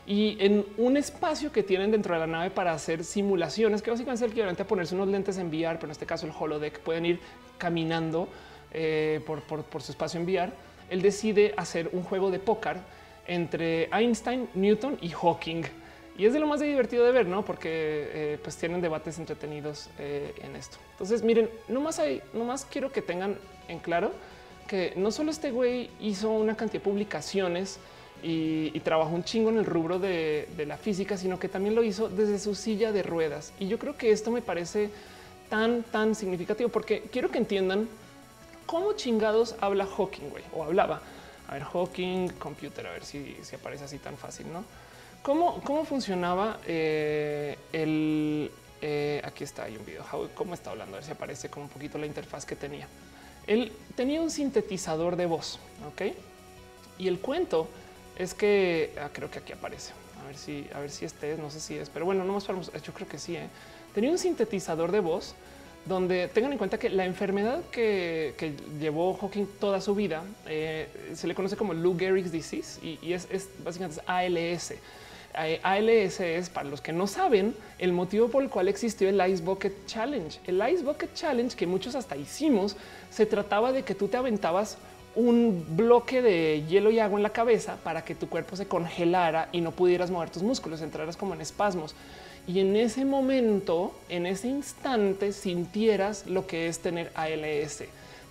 Y 0.07 0.37
en 0.41 0.67
un 0.79 0.97
espacio 0.97 1.53
que 1.53 1.63
tienen 1.63 1.93
dentro 1.93 2.15
de 2.15 2.21
la 2.21 2.27
nave 2.27 2.51
para 2.51 2.73
hacer 2.73 3.05
simulaciones, 3.05 3.83
que 3.83 3.91
básicamente 3.93 4.25
es 4.25 4.29
el 4.29 4.33
equivalente 4.33 4.63
a 4.63 4.67
ponerse 4.67 4.97
unos 4.97 5.07
lentes 5.07 5.39
en 5.39 5.49
VR, 5.49 5.77
pero 5.77 5.87
en 5.87 5.93
este 5.93 6.07
caso 6.07 6.27
el 6.27 6.33
holodeck, 6.37 6.81
pueden 6.81 7.07
ir 7.07 7.21
caminando 7.59 8.27
por, 9.27 9.43
por 9.43 9.83
su 9.83 9.93
espacio 9.93 10.21
en 10.21 10.27
VR 10.27 10.53
él 10.91 11.03
decide 11.03 11.55
hacer 11.57 11.89
un 11.93 12.03
juego 12.03 12.31
de 12.31 12.39
póker 12.39 12.79
entre 13.27 13.89
Einstein, 13.93 14.49
Newton 14.55 14.99
y 15.01 15.11
Hawking. 15.11 15.63
Y 16.19 16.27
es 16.27 16.33
de 16.33 16.41
lo 16.41 16.47
más 16.47 16.61
divertido 16.61 17.07
de 17.07 17.13
ver, 17.13 17.27
¿no? 17.27 17.45
Porque 17.45 17.71
eh, 17.73 18.39
pues 18.43 18.57
tienen 18.57 18.83
debates 18.83 19.19
entretenidos 19.19 19.89
eh, 19.99 20.35
en 20.43 20.57
esto. 20.57 20.77
Entonces, 20.93 21.23
miren, 21.23 21.49
no 21.69 21.81
más 21.81 21.99
hay, 21.99 22.21
no 22.35 22.45
más 22.45 22.67
quiero 22.67 22.93
que 22.93 23.01
tengan 23.01 23.37
en 23.69 23.79
claro 23.79 24.13
que 24.67 24.93
no 24.97 25.11
solo 25.11 25.31
este 25.31 25.51
güey 25.51 25.91
hizo 26.01 26.31
una 26.31 26.57
cantidad 26.57 26.83
de 26.83 26.89
publicaciones 26.89 27.79
y, 28.23 28.79
trabajó 28.81 29.15
un 29.15 29.25
chingo 29.25 29.51
en 29.51 29.59
el 29.59 29.65
rubro 29.65 29.99
de, 29.99 30.49
de, 30.57 30.67
la 30.67 30.77
física, 30.77 31.17
sino 31.17 31.39
que 31.39 31.49
también 31.49 31.75
lo 31.75 31.83
hizo 31.83 32.09
desde 32.09 32.39
su 32.39 32.55
silla 32.55 32.93
de 32.93 33.03
ruedas. 33.03 33.53
Y 33.59 33.69
yo 33.69 33.79
creo 33.79 33.97
que 33.97 34.13
esto 34.13 34.31
me 34.31 34.43
parece 34.43 34.91
tan, 35.49 35.83
tan 35.83 36.15
significativo 36.15 36.69
porque 36.69 37.03
quiero 37.11 37.31
que 37.31 37.39
entiendan 37.39 37.89
cómo 38.71 38.93
chingados 38.93 39.57
habla 39.61 39.85
Hawking, 39.85 40.31
güey, 40.31 40.45
o 40.53 40.63
hablaba. 40.63 41.01
A 41.49 41.55
ver, 41.55 41.65
Hawking 41.65 42.29
Computer, 42.39 42.87
a 42.87 42.93
ver 42.93 43.05
si, 43.05 43.37
aparece 43.53 43.83
así 43.83 43.99
tan 43.99 44.17
fácil, 44.17 44.47
¿no? 44.53 44.63
¿Cómo, 45.23 45.61
cómo 45.65 45.85
funcionaba 45.85 46.61
eh, 46.65 47.59
el... 47.73 48.49
Eh, 48.81 49.21
aquí 49.25 49.43
está, 49.43 49.65
hay 49.65 49.77
un 49.77 49.85
video, 49.85 50.05
cómo 50.37 50.55
está 50.55 50.71
hablando, 50.71 50.95
a 50.95 51.01
ver 51.01 51.05
si 51.05 51.11
aparece 51.11 51.51
como 51.51 51.67
un 51.67 51.69
poquito 51.69 51.99
la 51.99 52.07
interfaz 52.07 52.47
que 52.47 52.55
tenía. 52.55 52.87
Él 53.49 53.73
tenía 53.97 54.23
un 54.23 54.31
sintetizador 54.31 55.17
de 55.17 55.27
voz, 55.27 55.59
¿ok? 55.89 56.15
Y 56.97 57.09
el 57.09 57.19
cuento 57.19 57.67
es 58.17 58.35
que, 58.35 58.95
ah, 59.03 59.11
creo 59.13 59.31
que 59.33 59.41
aquí 59.41 59.53
aparece, 59.53 59.93
a 60.23 60.27
ver 60.29 60.37
si, 60.37 60.67
a 60.73 60.79
ver 60.79 60.91
si 60.91 61.05
este 61.05 61.33
es, 61.33 61.39
no 61.41 61.51
sé 61.51 61.59
si 61.59 61.77
es, 61.77 61.91
pero 61.91 62.05
bueno, 62.05 62.25
no 62.25 62.35
más 62.35 62.47
yo 62.47 62.95
creo 62.95 63.09
que 63.09 63.19
sí, 63.19 63.35
¿eh? 63.35 63.49
tenía 63.93 64.13
un 64.13 64.19
sintetizador 64.19 64.93
de 64.93 65.01
voz 65.01 65.35
donde 65.85 66.29
tengan 66.29 66.53
en 66.53 66.59
cuenta 66.59 66.79
que 66.79 66.91
la 66.91 67.05
enfermedad 67.05 67.63
que, 67.71 68.55
llevó 68.79 69.15
Hawking 69.15 69.47
toda 69.59 69.81
su 69.81 69.95
vida 69.95 70.23
eh, 70.47 70.89
se 71.15 71.27
le 71.27 71.35
conoce 71.35 71.57
como 71.57 71.75
Lou 71.75 71.99
Gehrig's 71.99 72.31
disease 72.31 72.81
y, 72.83 73.13
es, 73.13 73.27
básicamente 73.65 74.01
ALS. 74.07 74.75
ALS 75.63 76.21
es, 76.21 76.51
para 76.51 76.69
los 76.69 76.81
que 76.81 76.93
no 76.93 77.07
saben, 77.07 77.55
el 77.79 77.93
motivo 77.93 78.29
por 78.29 78.43
el 78.43 78.51
cual 78.51 78.69
existió 78.69 79.09
el 79.09 79.31
Ice 79.31 79.43
Bucket 79.43 79.87
Challenge. 79.87 80.39
El 80.47 80.61
Ice 80.71 80.83
Bucket 80.83 81.15
Challenge, 81.15 81.57
que 81.57 81.67
muchos 81.67 81.95
hasta 81.95 82.17
hicimos, 82.17 82.77
se 83.11 83.27
trataba 83.27 83.73
de 83.73 83.83
que 83.83 83.95
tú 83.95 84.09
te 84.09 84.17
aventabas 84.17 84.77
un 85.15 85.65
bloque 85.77 86.23
de 86.23 86.65
hielo 86.69 86.91
y 86.91 86.99
agua 86.99 87.19
en 87.19 87.23
la 87.23 87.31
cabeza 87.31 87.77
para 87.83 88.05
que 88.05 88.15
tu 88.15 88.29
cuerpo 88.29 88.57
se 88.57 88.67
congelara 88.67 89.49
y 89.53 89.61
no 89.61 89.73
pudieras 89.73 90.11
mover 90.11 90.31
tus 90.31 90.43
músculos, 90.43 90.83
entraras 90.83 91.17
como 91.17 91.35
en 91.35 91.41
espasmos 91.41 91.95
y 92.51 92.59
en 92.59 92.75
ese 92.75 93.05
momento, 93.05 93.95
en 94.09 94.27
ese 94.27 94.49
instante, 94.49 95.33
sintieras 95.33 96.27
lo 96.27 96.49
que 96.49 96.67
es 96.67 96.81
tener 96.81 97.13
ALS. 97.15 97.85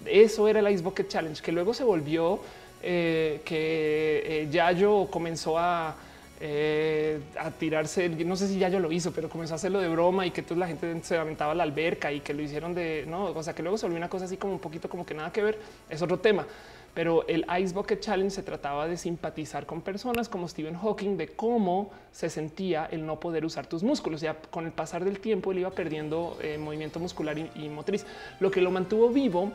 Eso 0.05 0.47
era 0.49 0.59
el 0.59 0.69
Ice 0.69 0.83
Bucket 0.83 1.07
Challenge, 1.07 1.41
que 1.41 1.53
luego 1.53 1.73
se 1.73 1.85
volvió 1.85 2.41
eh, 2.83 3.39
que 3.45 4.23
eh, 4.25 4.47
Yayo 4.51 5.07
comenzó 5.09 5.57
a, 5.57 5.95
eh, 6.41 7.19
a 7.39 7.49
tirarse, 7.51 8.09
no 8.09 8.35
sé 8.35 8.49
si 8.49 8.59
Yayo 8.59 8.79
lo 8.79 8.91
hizo, 8.91 9.13
pero 9.13 9.29
comenzó 9.29 9.53
a 9.53 9.55
hacerlo 9.55 9.79
de 9.79 9.87
broma 9.87 10.25
y 10.25 10.31
que 10.31 10.41
toda 10.41 10.59
la 10.59 10.67
gente 10.67 10.99
se 11.01 11.17
aventaba 11.17 11.53
a 11.53 11.55
la 11.55 11.63
alberca 11.63 12.11
y 12.11 12.19
que 12.19 12.33
lo 12.33 12.41
hicieron 12.41 12.75
de, 12.75 13.05
no, 13.07 13.25
o 13.25 13.43
sea, 13.43 13.55
que 13.55 13.63
luego 13.63 13.77
se 13.77 13.85
volvió 13.85 13.99
una 13.99 14.09
cosa 14.09 14.25
así 14.25 14.35
como 14.35 14.51
un 14.51 14.59
poquito 14.59 14.89
como 14.89 15.05
que 15.05 15.13
nada 15.13 15.31
que 15.31 15.43
ver, 15.43 15.59
es 15.89 16.01
otro 16.01 16.19
tema. 16.19 16.45
Pero 16.93 17.27
el 17.27 17.45
Ice 17.61 17.73
Bucket 17.73 17.99
Challenge 17.99 18.31
se 18.31 18.43
trataba 18.43 18.87
de 18.87 18.97
simpatizar 18.97 19.65
con 19.65 19.81
personas 19.81 20.27
como 20.27 20.47
Stephen 20.47 20.75
Hawking, 20.75 21.17
de 21.17 21.29
cómo 21.29 21.91
se 22.11 22.29
sentía 22.29 22.87
el 22.91 23.05
no 23.05 23.19
poder 23.19 23.45
usar 23.45 23.67
tus 23.67 23.83
músculos. 23.83 24.21
Ya 24.21 24.35
con 24.49 24.65
el 24.65 24.71
pasar 24.71 25.03
del 25.05 25.19
tiempo 25.19 25.51
él 25.51 25.59
iba 25.59 25.71
perdiendo 25.71 26.37
eh, 26.41 26.57
movimiento 26.57 26.99
muscular 26.99 27.37
y, 27.37 27.49
y 27.55 27.69
motriz, 27.69 28.05
lo 28.39 28.51
que 28.51 28.61
lo 28.61 28.71
mantuvo 28.71 29.09
vivo 29.09 29.51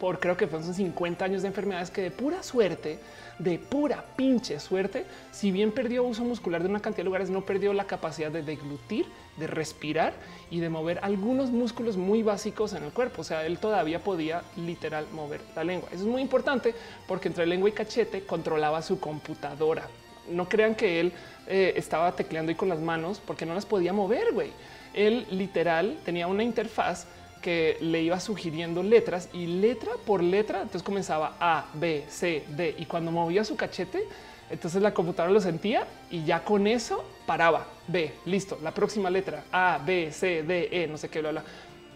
por 0.00 0.18
creo 0.18 0.36
que 0.36 0.46
fueron 0.46 0.72
50 0.72 1.24
años 1.24 1.42
de 1.42 1.48
enfermedades 1.48 1.90
que 1.90 2.00
de 2.00 2.10
pura 2.10 2.42
suerte, 2.42 2.98
de 3.40 3.58
pura 3.58 4.04
pinche 4.16 4.60
suerte, 4.60 5.06
si 5.32 5.50
bien 5.50 5.72
perdió 5.72 6.04
uso 6.04 6.22
muscular 6.24 6.62
de 6.62 6.68
una 6.68 6.80
cantidad 6.80 6.98
de 6.98 7.04
lugares, 7.04 7.30
no 7.30 7.40
perdió 7.40 7.72
la 7.72 7.86
capacidad 7.86 8.30
de 8.30 8.42
deglutir, 8.42 9.06
de 9.38 9.46
respirar 9.46 10.12
y 10.50 10.60
de 10.60 10.68
mover 10.68 11.00
algunos 11.02 11.50
músculos 11.50 11.96
muy 11.96 12.22
básicos 12.22 12.74
en 12.74 12.84
el 12.84 12.92
cuerpo. 12.92 13.22
O 13.22 13.24
sea, 13.24 13.46
él 13.46 13.58
todavía 13.58 14.04
podía 14.04 14.42
literal 14.56 15.06
mover 15.12 15.40
la 15.56 15.64
lengua. 15.64 15.88
Eso 15.90 16.02
es 16.04 16.08
muy 16.08 16.20
importante 16.20 16.74
porque 17.08 17.28
entre 17.28 17.46
lengua 17.46 17.70
y 17.70 17.72
cachete 17.72 18.26
controlaba 18.26 18.82
su 18.82 19.00
computadora. 19.00 19.88
No 20.28 20.46
crean 20.46 20.74
que 20.74 21.00
él 21.00 21.12
eh, 21.46 21.72
estaba 21.76 22.12
tecleando 22.12 22.52
y 22.52 22.56
con 22.56 22.68
las 22.68 22.80
manos 22.80 23.22
porque 23.24 23.46
no 23.46 23.54
las 23.54 23.64
podía 23.64 23.94
mover, 23.94 24.32
güey. 24.32 24.52
Él 24.92 25.26
literal 25.30 25.98
tenía 26.04 26.26
una 26.26 26.44
interfaz 26.44 27.06
que 27.40 27.76
le 27.80 28.02
iba 28.02 28.20
sugiriendo 28.20 28.82
letras 28.82 29.28
y 29.32 29.46
letra 29.46 29.92
por 30.06 30.22
letra. 30.22 30.58
Entonces 30.62 30.82
comenzaba 30.82 31.36
A, 31.40 31.66
B, 31.74 32.04
C, 32.08 32.44
D. 32.48 32.74
Y 32.78 32.86
cuando 32.86 33.10
movía 33.10 33.44
su 33.44 33.56
cachete, 33.56 34.04
entonces 34.50 34.82
la 34.82 34.92
computadora 34.92 35.32
lo 35.32 35.40
sentía 35.40 35.86
y 36.10 36.24
ya 36.24 36.44
con 36.44 36.66
eso 36.66 37.04
paraba. 37.26 37.66
B, 37.86 38.12
listo. 38.26 38.58
La 38.62 38.72
próxima 38.72 39.10
letra 39.10 39.44
A, 39.52 39.80
B, 39.84 40.10
C, 40.12 40.42
D, 40.42 40.68
E, 40.70 40.86
no 40.86 40.98
sé 40.98 41.08
qué, 41.08 41.20
bla, 41.20 41.30
bla. 41.30 41.44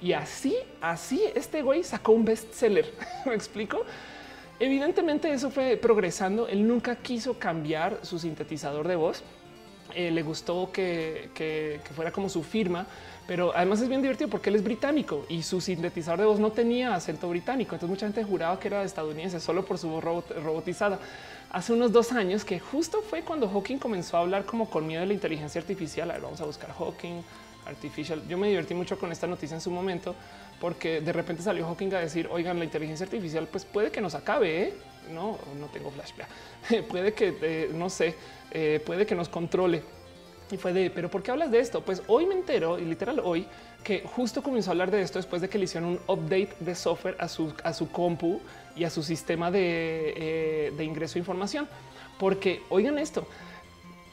Y 0.00 0.12
así, 0.12 0.56
así 0.80 1.22
este 1.34 1.62
güey 1.62 1.82
sacó 1.82 2.12
un 2.12 2.24
bestseller. 2.24 2.92
¿Me 3.26 3.34
explico? 3.34 3.84
Evidentemente 4.60 5.32
eso 5.32 5.50
fue 5.50 5.76
progresando. 5.76 6.46
Él 6.46 6.66
nunca 6.66 6.96
quiso 6.96 7.38
cambiar 7.38 7.98
su 8.02 8.18
sintetizador 8.18 8.86
de 8.86 8.96
voz. 8.96 9.22
Eh, 9.94 10.10
le 10.10 10.22
gustó 10.22 10.70
que, 10.72 11.30
que, 11.34 11.80
que 11.86 11.94
fuera 11.94 12.10
como 12.10 12.28
su 12.28 12.42
firma 12.42 12.86
pero 13.26 13.52
además 13.54 13.80
es 13.80 13.88
bien 13.88 14.02
divertido 14.02 14.28
porque 14.28 14.50
él 14.50 14.56
es 14.56 14.64
británico 14.64 15.24
y 15.28 15.42
su 15.42 15.60
sintetizador 15.60 16.20
de 16.20 16.26
voz 16.26 16.40
no 16.40 16.52
tenía 16.52 16.94
acento 16.94 17.28
británico. 17.28 17.74
Entonces 17.74 17.88
mucha 17.88 18.06
gente 18.06 18.22
juraba 18.22 18.58
que 18.60 18.68
era 18.68 18.84
estadounidense 18.84 19.40
solo 19.40 19.64
por 19.64 19.78
su 19.78 19.88
voz 19.88 20.04
robotizada. 20.04 20.98
Hace 21.50 21.72
unos 21.72 21.92
dos 21.92 22.12
años 22.12 22.44
que 22.44 22.60
justo 22.60 23.00
fue 23.02 23.22
cuando 23.22 23.48
Hawking 23.48 23.78
comenzó 23.78 24.16
a 24.16 24.20
hablar 24.20 24.44
como 24.44 24.68
con 24.68 24.86
miedo 24.86 25.00
de 25.00 25.06
la 25.06 25.14
inteligencia 25.14 25.60
artificial. 25.60 26.10
A 26.10 26.14
ver, 26.14 26.22
vamos 26.22 26.40
a 26.40 26.44
buscar 26.44 26.70
Hawking 26.72 27.22
artificial. 27.66 28.22
Yo 28.28 28.36
me 28.36 28.48
divertí 28.48 28.74
mucho 28.74 28.98
con 28.98 29.10
esta 29.10 29.26
noticia 29.26 29.54
en 29.54 29.60
su 29.60 29.70
momento 29.70 30.14
porque 30.60 31.00
de 31.00 31.12
repente 31.12 31.42
salió 31.42 31.66
Hawking 31.66 31.94
a 31.94 32.00
decir, 32.00 32.28
oigan, 32.30 32.58
la 32.58 32.64
inteligencia 32.64 33.04
artificial 33.04 33.48
pues 33.50 33.64
puede 33.64 33.90
que 33.90 34.00
nos 34.00 34.14
acabe, 34.14 34.62
¿eh? 34.62 34.74
no, 35.12 35.38
no 35.58 35.66
tengo 35.66 35.90
flashback, 35.90 36.28
puede 36.88 37.12
que, 37.12 37.36
eh, 37.42 37.70
no 37.74 37.90
sé, 37.90 38.14
eh, 38.50 38.80
puede 38.84 39.06
que 39.06 39.14
nos 39.14 39.28
controle 39.28 39.82
y 40.54 40.56
fue 40.56 40.72
de, 40.72 40.90
pero 40.90 41.10
¿por 41.10 41.22
qué 41.22 41.30
hablas 41.30 41.50
de 41.50 41.58
esto? 41.58 41.82
Pues 41.82 42.02
hoy 42.06 42.26
me 42.26 42.34
entero, 42.34 42.78
y 42.78 42.84
literal 42.84 43.20
hoy, 43.22 43.46
que 43.82 44.02
justo 44.04 44.42
comenzó 44.42 44.70
a 44.70 44.72
hablar 44.72 44.90
de 44.90 45.02
esto 45.02 45.18
después 45.18 45.42
de 45.42 45.48
que 45.48 45.58
le 45.58 45.64
hicieron 45.64 45.90
un 45.90 46.00
update 46.06 46.50
de 46.60 46.74
software 46.74 47.16
a 47.18 47.28
su, 47.28 47.52
a 47.62 47.72
su 47.72 47.90
compu 47.90 48.40
y 48.76 48.84
a 48.84 48.90
su 48.90 49.02
sistema 49.02 49.50
de, 49.50 50.14
eh, 50.16 50.72
de 50.76 50.84
ingreso 50.84 51.14
de 51.14 51.20
información. 51.20 51.68
Porque, 52.18 52.62
oigan 52.70 52.98
esto, 52.98 53.26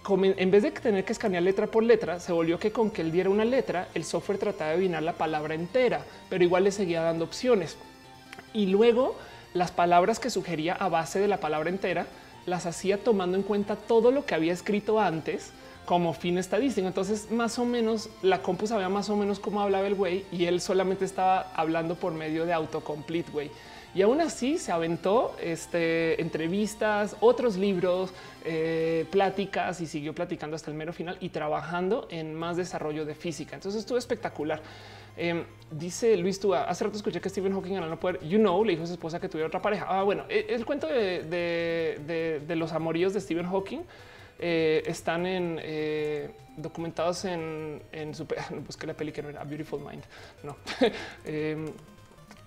en 0.10 0.52
vez 0.52 0.64
de 0.64 0.72
tener 0.72 1.06
que 1.06 1.14
escanear 1.14 1.44
letra 1.44 1.68
por 1.68 1.84
letra, 1.84 2.20
se 2.20 2.34
volvió 2.34 2.60
que 2.60 2.72
con 2.72 2.89
que 2.89 3.02
él 3.02 3.12
diera 3.12 3.30
una 3.30 3.46
letra, 3.46 3.88
el 3.94 4.04
software 4.04 4.39
trataba 4.39 4.72
de 4.72 4.78
adivinar 4.78 5.04
la 5.04 5.14
palabra 5.14 5.54
entera, 5.54 6.04
pero 6.30 6.44
igual 6.44 6.64
le 6.64 6.72
seguía 6.72 7.02
dando 7.02 7.24
opciones. 7.24 7.78
Y 8.54 8.66
luego 8.66 9.16
las 9.54 9.72
palabras 9.72 10.20
que 10.20 10.30
sugería 10.30 10.74
a 10.74 10.89
base 10.89 11.20
de 11.20 11.28
la 11.28 11.39
palabra 11.39 11.70
entera, 11.70 12.08
las 12.46 12.66
hacía 12.66 13.04
tomando 13.04 13.38
en 13.38 13.44
cuenta 13.44 13.76
todo 13.76 14.12
lo 14.12 14.26
que 14.26 14.34
había 14.34 14.54
escrito 14.54 15.00
antes 15.00 15.52
como 15.92 16.14
fin 16.14 16.38
estadístico. 16.38 16.88
Entonces, 16.88 17.30
más 17.32 17.60
o 17.60 17.66
menos 17.66 18.10
la 18.22 18.42
compu 18.42 18.66
sabía 18.66 18.88
más 18.88 19.10
o 19.10 19.18
menos 19.18 19.42
cómo 19.42 19.60
hablaba 19.60 19.86
el 19.88 19.96
güey 19.96 20.24
y 20.32 20.46
él 20.46 20.62
solamente 20.62 21.04
estaba 21.04 21.52
hablando 21.54 21.96
por 21.96 22.14
medio 22.14 22.46
de 22.46 22.54
autocomplete, 22.54 23.30
güey. 23.30 23.52
Y 23.94 24.02
aún 24.02 24.22
así 24.22 24.58
se 24.58 24.72
aventó 24.72 25.36
este, 25.44 26.22
entrevistas, 26.22 27.18
otros 27.20 27.58
libros, 27.58 28.14
eh, 28.46 29.06
pláticas 29.12 29.82
y 29.82 29.86
siguió 29.86 30.16
platicando 30.16 30.56
hasta 30.56 30.72
el 30.72 30.78
mero 30.78 30.94
final 30.94 31.18
y 31.20 31.28
trabajando 31.28 32.08
en 32.10 32.36
más 32.36 32.56
desarrollo 32.56 33.04
de 33.04 33.14
física. 33.14 33.58
Entonces 33.58 33.82
estuvo 33.82 33.98
espectacular. 33.98 34.62
Eh, 35.18 35.44
dice 35.72 36.16
Luis 36.16 36.39
Túa, 36.39 36.70
hace 36.70 36.86
rato 36.86 36.96
escuché 36.96 37.20
que 37.20 37.28
Stephen 37.28 37.52
Hawking 37.52 37.76
al 37.76 37.89
no 37.89 38.00
poder, 38.00 38.26
you 38.26 38.39
know, 38.39 38.64
le 38.64 38.72
dijo 38.72 38.84
a 38.86 38.88
su 38.88 38.94
esposa 38.94 39.20
que 39.20 39.28
tuviera 39.28 39.48
otra 39.48 39.62
pareja. 39.62 39.88
Ah, 39.89 40.04
bueno, 40.04 40.24
el, 40.30 40.52
el 40.52 40.66
cuento 40.66 40.88
de, 40.88 42.39
de 42.48 42.56
los 42.56 42.72
amoríos 42.72 43.14
de 43.14 43.20
Stephen 43.20 43.46
Hawking 43.46 43.82
eh, 44.42 44.84
están 44.86 45.26
en 45.26 45.60
eh, 45.62 46.32
documentados 46.58 47.26
en, 47.26 47.82
en 47.92 48.14
su 48.14 48.28
busqué 48.66 48.88
la 48.88 48.94
peli 48.94 49.12
que 49.12 49.22
no 49.22 49.30
era 49.30 49.44
Beautiful 49.44 49.80
Mind. 49.80 50.04
No, 50.44 50.58
eh, 51.26 51.72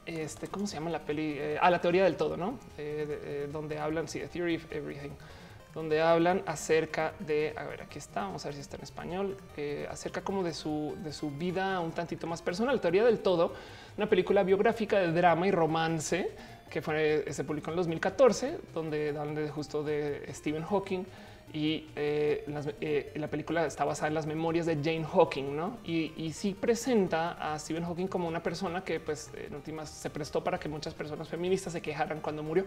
este, 0.07 0.49
¿cómo 0.49 0.67
se 0.67 0.75
llama 0.75 0.91
la 0.91 1.01
peli? 1.01 1.37
Eh, 1.39 1.59
ah, 1.61 1.71
la 1.71 1.81
teoría 1.81 2.05
del 2.05 2.17
todo, 2.17 2.37
no? 2.37 2.59
Eh, 2.77 3.07
de, 3.09 3.45
eh, 3.45 3.49
donde 3.51 3.79
hablan, 3.79 4.09
sí, 4.09 4.19
The 4.21 4.29
Theory 4.29 4.57
of 4.57 4.71
Everything, 4.71 5.13
donde 5.73 6.01
hablan 6.03 6.43
acerca 6.47 7.15
de, 7.21 7.55
a 7.57 7.65
ver, 7.65 7.83
aquí 7.83 7.99
está, 7.99 8.23
vamos 8.23 8.45
a 8.45 8.49
ver 8.49 8.55
si 8.55 8.61
está 8.61 8.77
en 8.77 8.83
español, 8.83 9.37
eh, 9.57 9.87
acerca 9.91 10.23
como 10.23 10.43
de 10.43 10.53
su, 10.53 10.95
de 11.03 11.13
su 11.13 11.31
vida 11.31 11.81
un 11.81 11.93
tantito 11.93 12.27
más 12.27 12.43
personal. 12.43 12.81
Teoría 12.81 13.05
del 13.05 13.21
todo, 13.21 13.55
una 13.97 14.09
película 14.09 14.43
biográfica 14.43 14.99
de 14.99 15.13
drama 15.13 15.47
y 15.47 15.51
romance 15.51 16.33
que 16.69 16.83
fue, 16.83 17.25
se 17.31 17.45
publicó 17.45 17.71
en 17.71 17.77
2014, 17.77 18.59
donde 18.75 19.11
hablan 19.11 19.35
de, 19.35 19.49
justo 19.49 19.83
de 19.83 20.29
Stephen 20.33 20.65
Hawking 20.65 21.05
y 21.55 21.87
eh, 21.95 22.45
eh, 22.81 23.13
la 23.15 23.29
película 23.29 23.65
está 23.65 23.85
basada 23.85 24.09
en 24.09 24.15
las 24.15 24.27
memorias 24.27 24.67
de 24.67 24.75
Jane 24.75 25.05
Hawking, 25.05 25.55
¿no? 25.55 25.79
Y, 25.85 26.33
sí 26.33 26.53
presenta 26.53 27.55
a 27.55 27.57
Stephen 27.61 27.85
Hawking 27.85 28.09
como 28.09 28.27
una 28.27 28.43
persona 28.43 28.83
que, 28.83 28.99
pues, 28.99 29.31
en 29.37 29.55
últimas 29.55 29.89
se 29.89 30.11
prestó 30.11 30.43
para 30.43 30.59
que 30.59 30.69
muchas 30.69 30.95
personas 30.95 31.29
feministas 31.29 31.73
se 31.73 31.81
quejaran 31.81 32.21
cuando 32.21 32.43
murió, 32.43 32.67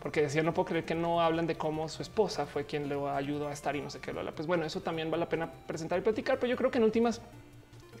porque 0.00 0.22
decían 0.22 0.46
no 0.46 0.54
puedo 0.54 0.66
creer 0.66 0.84
que 0.84 0.94
no 0.94 1.20
hablan 1.20 1.48
de 1.48 1.56
cómo 1.56 1.88
su 1.88 2.00
esposa 2.00 2.46
fue 2.46 2.64
quien 2.64 2.88
le 2.88 2.94
ayudó 2.94 3.48
a 3.48 3.52
estar 3.52 3.74
y 3.74 3.80
no 3.80 3.90
sé 3.90 3.98
qué. 3.98 4.12
Pues 4.12 4.46
bueno, 4.46 4.64
eso 4.64 4.80
también 4.80 5.10
vale 5.10 5.22
la 5.22 5.28
pena 5.28 5.50
presentar 5.66 5.98
y 5.98 6.02
platicar, 6.02 6.38
pero 6.38 6.48
yo 6.48 6.56
creo 6.56 6.70
que 6.70 6.78
en 6.78 6.84
últimas 6.84 7.20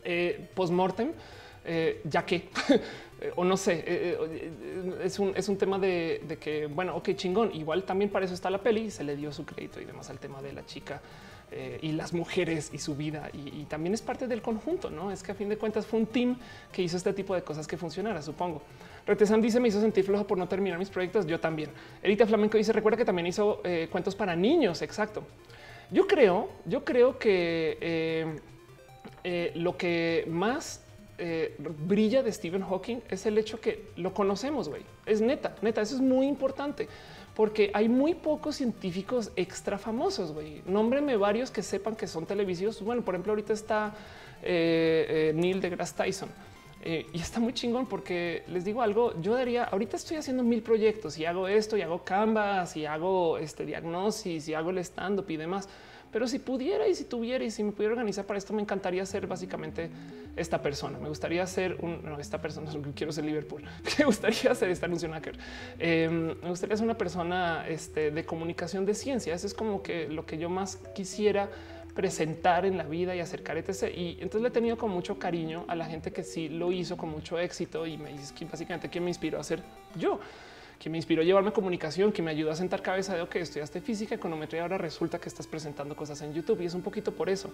eh, 0.04 0.48
post-mortem, 0.54 1.10
eh, 1.64 2.00
ya 2.04 2.24
que 2.24 2.48
o 3.36 3.44
no 3.44 3.56
sé, 3.56 3.84
eh, 3.86 4.18
eh, 4.20 4.98
es, 5.04 5.18
un, 5.18 5.32
es 5.36 5.48
un 5.48 5.56
tema 5.56 5.78
de, 5.78 6.22
de, 6.26 6.36
que, 6.38 6.66
bueno, 6.66 6.96
ok, 6.96 7.10
chingón, 7.14 7.54
igual 7.54 7.84
también 7.84 8.10
para 8.10 8.24
eso 8.24 8.34
está 8.34 8.50
la 8.50 8.58
peli, 8.58 8.90
se 8.90 9.04
le 9.04 9.16
dio 9.16 9.32
su 9.32 9.44
crédito 9.44 9.80
y 9.80 9.84
demás 9.84 10.10
al 10.10 10.18
tema 10.18 10.42
de 10.42 10.52
la 10.52 10.64
chica 10.66 11.00
eh, 11.50 11.78
y 11.82 11.92
las 11.92 12.12
mujeres 12.12 12.70
y 12.72 12.78
su 12.78 12.96
vida 12.96 13.30
y, 13.32 13.64
también 13.64 13.94
es 13.94 14.02
parte 14.02 14.26
del 14.26 14.42
conjunto, 14.42 14.90
¿no? 14.90 15.10
Es 15.10 15.22
que 15.22 15.32
a 15.32 15.34
fin 15.34 15.48
de 15.48 15.56
cuentas 15.56 15.86
fue 15.86 16.00
un 16.00 16.06
team 16.06 16.38
que 16.72 16.82
hizo 16.82 16.96
este 16.96 17.12
tipo 17.12 17.34
de 17.34 17.42
cosas 17.42 17.66
que 17.66 17.76
funcionara, 17.76 18.22
supongo. 18.22 18.62
Retesan 19.06 19.40
dice, 19.40 19.60
me 19.60 19.68
hizo 19.68 19.80
sentir 19.80 20.04
flojo 20.04 20.26
por 20.26 20.38
no 20.38 20.48
terminar 20.48 20.78
mis 20.78 20.90
proyectos, 20.90 21.26
yo 21.26 21.40
también. 21.40 21.70
Erita 22.02 22.26
Flamenco 22.26 22.56
dice, 22.56 22.72
recuerda 22.72 22.96
que 22.98 23.04
también 23.04 23.26
hizo 23.26 23.60
eh, 23.64 23.88
cuentos 23.90 24.14
para 24.14 24.36
niños, 24.36 24.82
exacto. 24.82 25.24
Yo 25.90 26.06
creo, 26.06 26.48
yo 26.64 26.84
creo 26.84 27.18
que 27.18 27.78
eh, 27.80 28.40
eh, 29.24 29.52
lo 29.54 29.76
que 29.76 30.24
más 30.28 30.82
eh, 31.18 31.54
brilla 31.58 32.22
de 32.22 32.32
Stephen 32.32 32.62
Hawking 32.62 32.98
es 33.08 33.26
el 33.26 33.38
hecho 33.38 33.60
que 33.60 33.90
lo 33.96 34.14
conocemos, 34.14 34.68
güey. 34.68 34.82
Es 35.06 35.20
neta, 35.20 35.54
neta, 35.62 35.80
eso 35.80 35.94
es 35.94 36.00
muy 36.00 36.26
importante 36.26 36.88
porque 37.34 37.70
hay 37.74 37.88
muy 37.88 38.14
pocos 38.14 38.56
científicos 38.56 39.30
extra 39.36 39.78
famosos, 39.78 40.32
güey. 40.32 40.62
Nómbreme 40.66 41.16
varios 41.16 41.50
que 41.50 41.62
sepan 41.62 41.96
que 41.96 42.06
son 42.06 42.26
televisivos. 42.26 42.82
Bueno, 42.82 43.02
por 43.02 43.14
ejemplo, 43.14 43.32
ahorita 43.32 43.52
está 43.52 43.94
eh, 44.42 45.06
eh, 45.08 45.32
Neil 45.34 45.60
deGrasse 45.60 45.94
Tyson. 45.94 46.28
Y 46.84 47.20
está 47.20 47.38
muy 47.38 47.52
chingón 47.52 47.86
porque 47.86 48.42
les 48.48 48.64
digo 48.64 48.82
algo, 48.82 49.14
yo 49.20 49.34
daría, 49.34 49.62
ahorita 49.62 49.96
estoy 49.96 50.16
haciendo 50.16 50.42
mil 50.42 50.62
proyectos 50.62 51.16
y 51.16 51.24
hago 51.24 51.46
esto 51.46 51.76
y 51.76 51.82
hago 51.82 52.02
Canvas 52.02 52.76
y 52.76 52.86
hago 52.86 53.38
este 53.38 53.64
diagnosis 53.64 54.48
y 54.48 54.54
hago 54.54 54.70
el 54.70 54.78
stand-up 54.78 55.30
y 55.30 55.36
demás. 55.36 55.68
Pero 56.12 56.28
si 56.28 56.38
pudiera 56.38 56.86
y 56.86 56.94
si 56.94 57.04
tuviera 57.04 57.42
y 57.42 57.50
si 57.50 57.64
me 57.64 57.72
pudiera 57.72 57.94
organizar 57.94 58.26
para 58.26 58.36
esto, 58.38 58.52
me 58.52 58.60
encantaría 58.60 59.04
ser 59.06 59.26
básicamente 59.26 59.90
esta 60.36 60.60
persona. 60.60 60.98
Me 60.98 61.08
gustaría 61.08 61.46
ser 61.46 61.76
un, 61.80 62.04
no, 62.04 62.18
esta 62.18 62.40
persona, 62.40 62.70
quiero 62.94 63.12
ser 63.12 63.24
Liverpool. 63.24 63.62
Me 63.98 64.04
gustaría 64.04 64.54
ser 64.54 64.70
esta 64.70 64.86
anuncio 64.86 65.10
eh, 65.78 66.08
me 66.42 66.48
gustaría 66.48 66.76
ser 66.76 66.84
una 66.84 66.98
persona 66.98 67.66
este, 67.68 68.10
de 68.10 68.24
comunicación 68.24 68.84
de 68.84 68.94
ciencia. 68.94 69.34
Eso 69.34 69.46
es 69.46 69.54
como 69.54 69.82
que 69.82 70.08
lo 70.08 70.26
que 70.26 70.38
yo 70.38 70.50
más 70.50 70.76
quisiera 70.94 71.48
presentar 71.94 72.64
en 72.64 72.76
la 72.76 72.84
vida 72.84 73.14
y 73.14 73.20
acercar 73.20 73.56
etc. 73.56 73.94
Y 73.94 74.18
entonces 74.20 74.42
le 74.42 74.48
he 74.48 74.50
tenido 74.50 74.76
con 74.76 74.90
mucho 74.90 75.18
cariño 75.18 75.64
a 75.68 75.74
la 75.74 75.86
gente 75.86 76.10
que 76.12 76.24
sí 76.24 76.48
lo 76.48 76.72
hizo 76.72 76.96
con 76.96 77.10
mucho 77.10 77.38
éxito 77.38 77.86
y 77.86 77.96
me 77.98 78.12
dice 78.12 78.34
que 78.34 78.44
básicamente 78.44 78.88
quién 78.88 79.04
me 79.04 79.10
inspiró 79.10 79.38
a 79.38 79.44
ser 79.44 79.62
yo 79.94 80.18
que 80.82 80.90
me 80.90 80.98
inspiró 80.98 81.22
a 81.22 81.24
llevarme 81.24 81.52
comunicación, 81.52 82.10
que 82.10 82.22
me 82.22 82.32
ayudó 82.32 82.50
a 82.50 82.56
sentar 82.56 82.82
cabeza 82.82 83.14
de, 83.14 83.22
ok, 83.22 83.36
estudiaste 83.36 83.80
física, 83.80 84.16
econometría, 84.16 84.62
ahora 84.62 84.78
resulta 84.78 85.20
que 85.20 85.28
estás 85.28 85.46
presentando 85.46 85.94
cosas 85.94 86.20
en 86.22 86.34
YouTube 86.34 86.60
y 86.60 86.64
es 86.64 86.74
un 86.74 86.82
poquito 86.82 87.12
por 87.12 87.30
eso. 87.30 87.52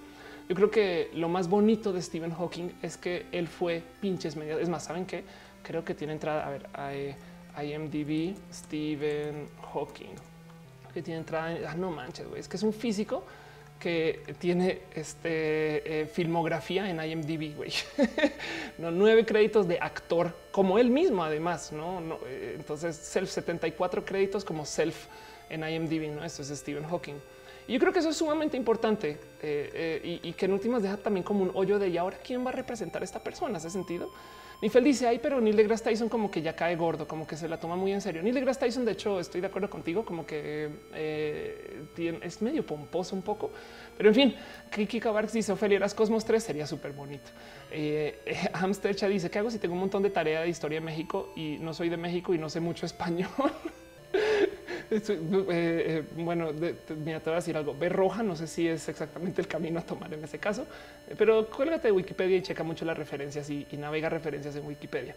Yo 0.49 0.57
creo 0.57 0.71
que 0.71 1.11
lo 1.13 1.29
más 1.29 1.47
bonito 1.47 1.93
de 1.93 2.01
Stephen 2.01 2.31
Hawking 2.31 2.71
es 2.81 2.97
que 2.97 3.27
él 3.31 3.47
fue 3.47 3.83
pinches 4.01 4.35
medias. 4.35 4.59
Es 4.61 4.71
más, 4.71 4.85
¿saben 4.85 5.05
qué? 5.05 5.25
Creo 5.63 5.85
que 5.85 5.93
tiene 5.95 6.15
entrada, 6.15 6.47
a 6.73 6.89
ver, 6.89 7.17
IMDb, 7.63 8.35
Stephen 8.51 9.47
Hawking, 9.75 10.15
que 10.95 11.03
tiene 11.03 11.21
entrada, 11.21 11.55
ah, 11.69 11.75
no 11.75 11.91
manches, 11.91 12.27
güey, 12.27 12.41
es 12.41 12.49
que 12.49 12.57
es 12.57 12.63
un 12.63 12.73
físico 12.73 13.25
que 13.79 14.35
tiene 14.39 14.81
este 14.95 16.03
eh, 16.03 16.07
filmografía 16.07 16.89
en 16.89 17.03
IMDb, 17.03 17.57
güey. 17.57 17.73
no, 18.79 18.91
nueve 18.91 19.25
créditos 19.25 19.69
de 19.69 19.79
actor, 19.81 20.35
como 20.51 20.79
él 20.79 20.91
mismo, 20.91 21.23
además, 21.23 21.73
no, 21.73 22.19
eh, 22.27 22.55
entonces, 22.57 22.97
self 22.97 23.31
74 23.31 24.05
créditos 24.05 24.45
como 24.45 24.67
self 24.67 25.07
en 25.49 25.69
IMDb. 25.69 26.11
No, 26.15 26.25
esto 26.25 26.43
es 26.43 26.49
Stephen 26.49 26.85
Hawking. 26.85 27.17
Y 27.69 27.75
yo 27.75 27.79
creo 27.81 27.93
que 27.93 27.99
eso 27.99 28.09
es 28.09 28.17
sumamente 28.17 28.57
importante 28.57 29.19
eh, 29.43 30.01
y, 30.23 30.29
y, 30.29 30.33
que 30.33 30.47
en 30.47 30.55
últimas 30.55 30.83
deja 30.83 30.97
también 30.97 31.23
como 31.23 31.43
un 31.43 31.51
hoyo 31.55 31.79
de 31.79 31.89
y 31.89 31.99
ahora 31.99 32.17
quién 32.25 32.45
va 32.45 32.49
a 32.49 32.55
representar 32.55 33.03
a 33.03 33.05
esta 33.05 33.23
persona. 33.23 33.59
¿Hace 33.59 33.71
sentido? 33.71 34.11
Nifel 34.61 34.83
dice, 34.83 35.07
ay, 35.07 35.21
pero 35.23 35.41
Neil 35.41 35.57
deGrasse 35.57 35.85
Tyson 35.85 36.09
como 36.09 36.31
que 36.31 36.43
ya 36.43 36.57
cae 36.57 36.75
gordo, 36.75 37.07
como 37.07 37.27
que 37.27 37.37
se 37.37 37.49
la 37.49 37.61
toma 37.61 37.77
muy 37.77 37.93
en 37.93 38.01
serio. 38.01 38.23
Neil 38.23 38.35
deGrasse 38.35 38.61
Tyson, 38.61 38.85
de 38.85 38.93
hecho, 38.93 39.21
estoy 39.21 39.41
de 39.41 39.47
acuerdo 39.47 39.71
contigo, 39.71 40.05
como 40.05 40.27
que 40.27 40.69
eh, 40.95 41.85
es 42.23 42.43
medio 42.43 42.67
pomposo 42.67 43.15
un 43.15 43.23
poco. 43.23 43.53
Pero 43.97 44.09
en 44.09 44.15
fin, 44.15 44.37
Kiki 44.73 44.99
Cabarx 44.99 45.33
dice, 45.33 45.53
Ophelia 45.53 45.77
Eras 45.77 45.95
Cosmos 45.95 46.25
3 46.25 46.43
sería 46.43 46.67
súper 46.67 46.93
bonito. 46.93 47.31
Eh, 47.71 48.21
eh 48.27 49.09
dice, 49.09 49.31
¿qué 49.31 49.39
hago 49.39 49.51
si 49.51 49.59
tengo 49.59 49.75
un 49.75 49.81
montón 49.81 50.03
de 50.03 50.11
tarea 50.11 50.41
de 50.41 50.49
historia 50.49 50.81
de 50.81 50.87
México 50.87 51.33
y 51.37 51.59
no 51.59 51.73
soy 51.73 51.89
de 51.89 51.97
México 51.97 52.35
y 52.35 52.39
no 52.39 52.49
sé 52.49 52.59
mucho 52.59 52.85
español? 52.85 53.29
Eh, 54.91 55.03
eh, 55.51 56.05
bueno, 56.17 56.51
mira, 57.05 57.21
te 57.21 57.25
voy 57.25 57.33
a 57.33 57.37
decir 57.37 57.57
algo. 57.57 57.75
Ver 57.75 57.93
roja, 57.93 58.23
no 58.23 58.35
sé 58.37 58.47
si 58.47 58.67
es 58.67 58.89
exactamente 58.89 59.41
el 59.43 59.47
camino 59.47 59.79
a 59.79 59.83
tomar 59.83 60.13
en 60.15 60.25
ese 60.25 60.39
caso, 60.39 60.67
pero 61.19 61.47
cuélgate 61.49 61.89
de 61.89 61.93
Wikipedia 61.93 62.39
y 62.39 62.43
checa 62.43 62.63
mucho 62.63 62.85
las 62.85 62.97
referencias 62.97 63.51
y, 63.51 63.67
navega 63.73 64.09
referencias 64.09 64.57
en 64.57 64.67
Wikipedia. 64.67 65.15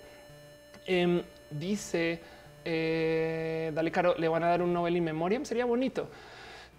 Em, 0.85 1.21
dice, 1.49 2.19
eh, 2.65 3.71
dale 3.73 3.91
caro, 3.91 4.15
le 4.17 4.27
van 4.27 4.43
a 4.43 4.47
dar 4.47 4.61
un 4.61 4.73
Nobel 4.73 4.97
in 4.97 5.05
Memoriam, 5.05 5.45
sería 5.45 5.65
bonito. 5.65 6.09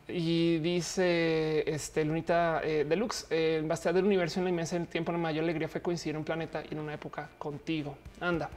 Y 0.09 0.59
dice 0.59 1.63
este 1.67 2.05
Lunita 2.05 2.61
Deluxe, 2.61 3.27
el 3.31 3.65
bastión 3.65 3.95
del 3.95 4.05
universo 4.05 4.41
en 4.41 4.45
la 4.45 4.51
inmensa 4.51 4.77
del 4.77 4.89
tiempo, 4.89 5.13
la 5.13 5.19
mayor 5.19 5.45
alegría 5.45 5.69
fue 5.69 5.81
coincidir 5.81 6.17
en 6.17 6.19
un 6.19 6.25
planeta 6.25 6.63
y 6.69 6.75
en 6.75 6.81
una 6.81 6.93
época 6.93 7.31
contigo. 7.39 7.97
Anda. 8.21 8.51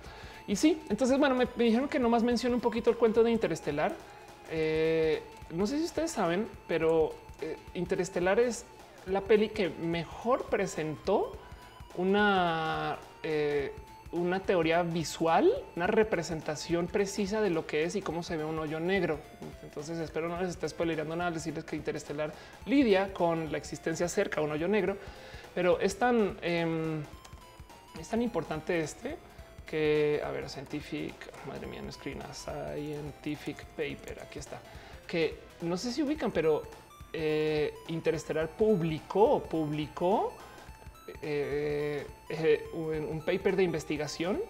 Y 0.48 0.56
sí, 0.56 0.82
entonces, 0.90 1.18
bueno, 1.18 1.36
me, 1.36 1.48
dijeron 1.58 1.88
que 1.88 2.00
nomás 2.00 2.24
mencione 2.24 2.56
un 2.56 2.62
poquito 2.62 2.90
el 2.90 2.98
cuento 2.98 3.24
de 3.24 3.32
Interestelar. 3.32 3.94
Eh, 4.52 5.22
no 5.52 5.66
sé 5.66 5.80
si 5.80 5.86
ustedes 5.86 6.12
saben, 6.12 6.48
pero 6.68 7.14
eh, 7.42 7.58
Interestelar 7.74 8.40
es 8.40 8.66
la 9.08 9.22
peli 9.22 9.50
que 9.50 9.70
mejor 9.70 10.46
presentó 10.46 11.36
una, 11.96 12.98
eh, 13.24 13.72
una 14.12 14.40
teoría 14.40 14.84
visual, 14.84 15.52
una 15.76 15.88
representación 15.88 16.88
precisa 16.88 17.42
de 17.42 17.50
lo 17.50 17.66
que 17.66 17.84
es 17.84 17.96
y 17.96 18.02
cómo 18.02 18.22
se 18.22 18.38
ve 18.38 18.44
un 18.44 18.60
hoyo 18.60 18.80
negro. 18.80 19.20
Entonces 19.64 19.98
espero 19.98 20.28
no 20.30 20.40
les 20.40 20.50
esté 20.50 20.70
spoilerando 20.70 21.16
nada, 21.16 21.32
decirles 21.32 21.64
que 21.64 21.76
Interestelar 21.76 22.34
lidia 22.68 23.14
con 23.14 23.52
la 23.52 23.58
existencia 23.58 24.08
cerca 24.08 24.42
a 24.42 24.44
un 24.44 24.52
hoyo 24.52 24.68
negro, 24.68 24.98
pero 25.56 25.80
es 25.80 25.98
tan, 25.98 26.38
em, 26.42 27.04
es 28.00 28.08
tan 28.10 28.22
importante 28.22 28.80
este 28.80 29.18
que, 29.66 30.22
a 30.24 30.30
ver, 30.32 30.50
scientific, 30.50 31.14
madre 31.48 31.68
mía, 31.68 31.82
no 31.82 31.92
screen, 31.92 32.22
scientific 32.34 33.66
paper, 33.76 34.22
aquí 34.22 34.40
está, 34.40 34.60
que 35.08 35.40
no 35.62 35.78
sé 35.78 35.92
si 35.92 36.04
ubican, 36.04 36.32
pero 36.32 36.64
eh, 37.14 37.74
Interestelar 37.88 38.50
publicó, 38.50 39.42
publicó 39.42 40.34
eh, 41.22 42.06
eh, 42.30 42.70
un 42.74 43.22
paper 43.26 43.56
de 43.56 43.64
investigación 43.64 44.42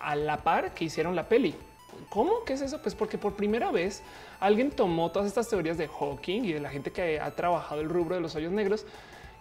a 0.00 0.16
la 0.16 0.38
par 0.38 0.72
que 0.72 0.84
hicieron 0.84 1.14
la 1.14 1.28
peli. 1.28 1.54
¿Cómo? 2.08 2.44
¿Qué 2.44 2.52
es 2.54 2.60
eso? 2.60 2.80
Pues 2.82 2.94
porque 2.94 3.18
por 3.18 3.34
primera 3.34 3.70
vez 3.70 4.02
alguien 4.40 4.70
tomó 4.70 5.10
todas 5.10 5.28
estas 5.28 5.48
teorías 5.48 5.78
de 5.78 5.88
Hawking 5.88 6.44
y 6.44 6.52
de 6.52 6.60
la 6.60 6.70
gente 6.70 6.90
que 6.90 7.20
ha 7.20 7.30
trabajado 7.30 7.80
el 7.80 7.88
rubro 7.88 8.14
de 8.14 8.20
los 8.20 8.34
hoyos 8.34 8.52
negros 8.52 8.86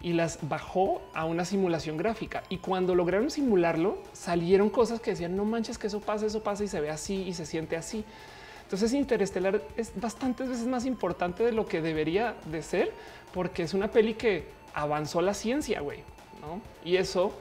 y 0.01 0.13
las 0.13 0.39
bajó 0.47 1.01
a 1.13 1.25
una 1.25 1.45
simulación 1.45 1.97
gráfica. 1.97 2.43
Y 2.49 2.57
cuando 2.57 2.95
lograron 2.95 3.31
simularlo, 3.31 3.97
salieron 4.13 4.69
cosas 4.69 4.99
que 4.99 5.11
decían 5.11 5.35
no 5.35 5.45
manches 5.45 5.77
que 5.77 5.87
eso 5.87 5.99
pasa, 5.99 6.25
eso 6.25 6.43
pasa 6.43 6.63
y 6.63 6.67
se 6.67 6.79
ve 6.79 6.89
así 6.89 7.23
y 7.23 7.33
se 7.33 7.45
siente 7.45 7.75
así. 7.75 8.03
Entonces 8.63 8.93
Interestelar 8.93 9.61
es 9.77 9.91
bastantes 9.95 10.49
veces 10.49 10.67
más 10.67 10.85
importante 10.85 11.43
de 11.43 11.51
lo 11.51 11.67
que 11.67 11.81
debería 11.81 12.35
de 12.45 12.63
ser, 12.63 12.91
porque 13.33 13.63
es 13.63 13.73
una 13.73 13.89
peli 13.89 14.15
que 14.15 14.47
avanzó 14.73 15.21
la 15.21 15.33
ciencia, 15.33 15.81
güey. 15.81 15.99
¿no? 16.41 16.61
Y 16.83 16.97
eso 16.97 17.31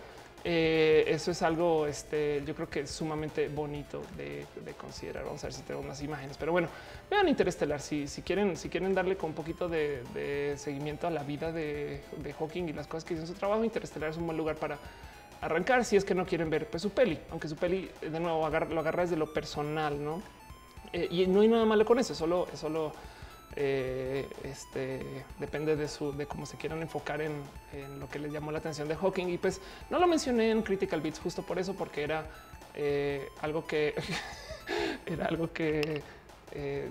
eh, 0.47 1.05
eso 1.09 1.31
es 1.31 1.41
algo, 1.41 1.87
este, 1.87 2.43
yo 2.47 2.55
creo 2.55 2.69
que 2.69 2.81
es 2.81 2.91
sumamente 2.91 3.49
bonito 3.49 4.03
de, 4.15 4.47
considerar. 4.77 5.25
Vamos 5.25 5.43
a 5.43 5.47
ver 5.47 5.55
si 5.55 5.63
tengo 5.63 5.83
más 5.83 6.03
imágenes, 6.03 6.37
pero 6.37 6.53
bueno, 6.53 6.69
vean 7.11 7.29
Interestelar. 7.29 7.81
Si, 7.81 8.07
si 8.07 8.21
quieren, 8.21 8.57
si 8.59 8.69
quieren 8.69 8.95
darle 8.95 9.17
con 9.17 9.31
un 9.31 9.35
poquito 9.35 9.69
de, 9.69 10.55
seguimiento 10.59 11.07
a 11.07 11.11
la 11.11 11.23
vida 11.23 11.51
de, 11.51 12.03
Hawking 12.39 12.69
y 12.69 12.73
las 12.75 12.87
cosas 12.87 13.05
que 13.05 13.15
hizo 13.15 13.27
su 13.27 13.33
trabajo, 13.33 13.65
Interestelar 13.65 14.11
es 14.11 14.19
un 14.19 14.27
buen 14.27 14.37
lugar 14.37 14.57
para 14.57 14.79
arrancar. 15.41 15.83
Si 15.85 15.97
es 15.97 16.05
que 16.05 16.15
no 16.15 16.27
quieren 16.27 16.51
ver 16.51 16.69
pues, 16.69 16.83
su 16.83 16.91
peli, 16.91 17.19
aunque 17.31 17.49
su 17.49 17.57
peli 17.57 17.91
de 18.03 18.21
nuevo 18.21 18.47
lo 18.49 18.81
agarra 18.81 19.03
desde 19.03 19.17
lo 19.17 19.33
personal, 19.33 20.03
no? 20.03 20.23
Eh, 20.93 21.09
y 21.11 21.27
no 21.27 21.41
hay 21.41 21.49
nada 21.49 21.65
malo 21.65 21.87
con 21.87 21.99
eso, 21.99 22.15
solo, 22.15 22.47
solo 22.55 22.93
eh, 23.57 24.27
este 24.43 25.01
depende 25.39 25.77
de 25.77 25.87
su 25.87 26.13
de 26.13 26.27
cómo 26.27 26.45
se 26.45 26.57
quieran 26.57 26.83
enfocar 26.83 27.21
en, 27.21 27.35
lo 28.01 28.09
que 28.09 28.19
les 28.19 28.33
llamó 28.33 28.51
la 28.51 28.59
atención 28.59 28.89
de 28.89 28.97
Hawking. 28.97 29.29
Y 29.29 29.39
pues 29.39 29.61
no 29.91 29.99
lo 29.99 30.07
mencioné 30.07 30.51
en 30.51 30.63
Critical 30.63 31.01
Beats 31.01 31.21
justo 31.21 31.43
por 31.43 31.59
eso, 31.59 31.75
porque 31.75 32.03
era 32.03 32.27
eh, 32.75 33.29
algo 33.41 33.67
que 33.67 33.95
era 35.07 35.27
algo 35.27 35.53
que 35.53 36.03
eh, 36.53 36.89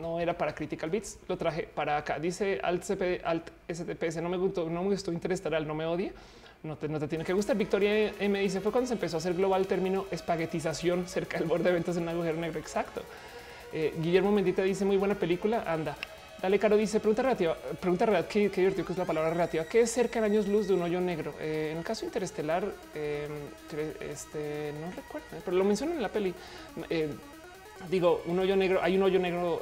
no 0.00 0.20
era 0.20 0.36
para 0.38 0.54
Critical 0.54 0.90
Beats. 0.90 1.18
Lo 1.26 1.36
traje 1.36 1.64
para 1.64 1.96
acá. 1.96 2.18
Dice 2.18 2.60
Alt, 2.62 2.84
CP, 2.84 3.22
Alt 3.24 3.50
STPS. 3.72 4.22
No 4.22 4.28
me 4.28 4.36
gustó, 4.36 4.68
no 4.70 4.82
me 4.82 4.90
gustó 4.90 5.12
Interestelar, 5.12 5.66
no 5.66 5.74
me 5.74 5.86
odia. 5.86 6.12
No 6.62 6.76
te, 6.76 6.88
no 6.88 6.98
te, 6.98 7.08
tiene 7.08 7.24
que 7.24 7.32
gustar. 7.32 7.56
Victoria 7.56 8.14
me 8.28 8.40
dice 8.40 8.60
fue 8.60 8.72
cuando 8.72 8.88
se 8.88 8.94
empezó 8.94 9.16
a 9.16 9.18
hacer 9.18 9.34
global 9.34 9.62
el 9.62 9.66
término 9.66 10.06
espaguetización 10.10 11.06
cerca 11.06 11.38
del 11.38 11.46
borde 11.46 11.64
de 11.64 11.70
eventos 11.70 11.96
en 11.96 12.04
un 12.04 12.10
agujero 12.10 12.38
negro. 12.38 12.58
Exacto. 12.60 13.02
Eh, 13.74 13.92
Guillermo 13.98 14.30
Mendita 14.30 14.62
dice 14.62 14.84
muy 14.84 14.96
buena 14.96 15.16
película. 15.16 15.64
Anda. 15.66 15.96
Dale, 16.40 16.58
Caro 16.60 16.76
dice 16.76 17.00
pregunta 17.00 17.22
relativa. 17.22 17.56
Pregunta 17.80 18.06
relativa. 18.06 18.48
Qué, 18.48 18.60
divertido 18.60 18.86
que 18.86 18.92
es 18.92 18.98
la 18.98 19.04
palabra 19.04 19.30
relativa. 19.30 19.64
¿Qué 19.64 19.80
es 19.80 19.90
cerca 19.90 20.20
en 20.20 20.26
años 20.26 20.46
luz 20.46 20.68
de 20.68 20.74
un 20.74 20.82
hoyo 20.82 21.00
negro? 21.00 21.34
Eh, 21.40 21.70
en 21.72 21.78
el 21.78 21.84
caso 21.84 22.04
interestelar, 22.04 22.64
eh, 22.94 23.28
este 24.00 24.72
no 24.80 24.92
recuerdo, 24.92 25.26
pero 25.44 25.56
lo 25.56 25.64
mencionan 25.64 25.96
en 25.96 26.02
la 26.02 26.08
peli. 26.08 26.32
digo, 27.90 28.22
un 28.26 28.38
hoyo 28.38 28.54
negro. 28.54 28.78
Hay 28.80 28.96
un 28.96 29.02
hoyo 29.02 29.18
negro 29.18 29.60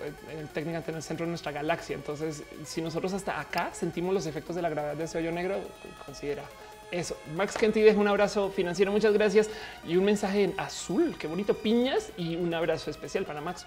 técnicamente 0.53 0.91
en 0.91 0.99
el 0.99 1.03
centro 1.03 1.25
de 1.25 1.31
nuestra 1.31 1.51
galaxia. 1.51 1.97
Entonces, 1.97 2.43
si 2.67 2.83
nosotros 2.83 3.15
hasta 3.15 3.41
acá 3.41 3.71
sentimos 3.73 4.13
los 4.13 4.27
efectos 4.27 4.55
de 4.57 4.61
la 4.61 4.69
gravedad 4.69 4.95
de 4.95 5.05
ese 5.05 5.17
hoyo 5.17 5.33
negro, 5.33 5.57
considera 6.05 6.43
eso. 6.91 7.17
Max 7.35 7.57
Kenty 7.57 7.81
deja 7.81 7.99
un 7.99 8.09
abrazo 8.09 8.51
financiero. 8.51 8.93
Muchas 8.93 9.15
gracias 9.15 9.49
y 9.87 9.97
un 9.97 10.05
mensaje 10.05 10.45
en 10.45 10.55
azul. 10.59 11.17
Qué 11.19 11.27
bonito 11.27 11.55
piñas 11.55 12.11
y 12.19 12.37
un 12.37 12.53
abrazo 12.53 12.91
especial 12.91 13.25
para 13.25 13.41
Max. 13.41 13.67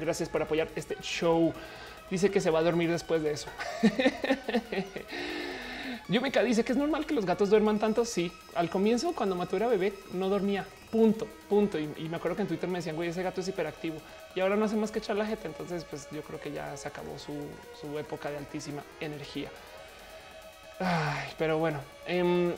Gracias 0.00 0.28
por 0.28 0.42
apoyar 0.42 0.68
este 0.74 0.96
show. 1.02 1.52
Dice 2.10 2.30
que 2.30 2.40
se 2.40 2.50
va 2.50 2.58
a 2.58 2.62
dormir 2.62 2.90
después 2.90 3.22
de 3.22 3.32
eso. 3.32 3.48
Yumika 6.08 6.42
dice 6.42 6.64
que 6.64 6.72
es 6.72 6.78
normal 6.78 7.06
que 7.06 7.14
los 7.14 7.24
gatos 7.24 7.48
duerman 7.48 7.78
tanto. 7.78 8.04
Sí, 8.04 8.30
al 8.54 8.68
comienzo, 8.68 9.14
cuando 9.14 9.34
Mato 9.34 9.56
era 9.56 9.66
bebé, 9.66 9.94
no 10.12 10.28
dormía. 10.28 10.66
Punto, 10.90 11.26
punto. 11.48 11.78
Y, 11.78 11.86
me 12.10 12.16
acuerdo 12.16 12.36
que 12.36 12.42
en 12.42 12.48
Twitter 12.48 12.68
me 12.68 12.78
decían, 12.78 12.96
güey, 12.96 13.08
ese 13.08 13.22
gato 13.22 13.40
es 13.40 13.48
hiperactivo 13.48 13.96
y 14.34 14.40
ahora 14.40 14.56
no 14.56 14.66
hace 14.66 14.76
más 14.76 14.90
que 14.90 14.98
echar 14.98 15.16
la 15.16 15.24
jeta. 15.24 15.48
Entonces, 15.48 15.84
pues 15.84 16.08
yo 16.10 16.20
creo 16.22 16.38
que 16.38 16.52
ya 16.52 16.76
se 16.76 16.88
acabó 16.88 17.16
su, 17.18 17.98
época 17.98 18.30
de 18.30 18.36
altísima 18.36 18.82
energía. 19.00 19.48
pero 21.38 21.58
bueno, 21.58 21.80
em, 22.06 22.52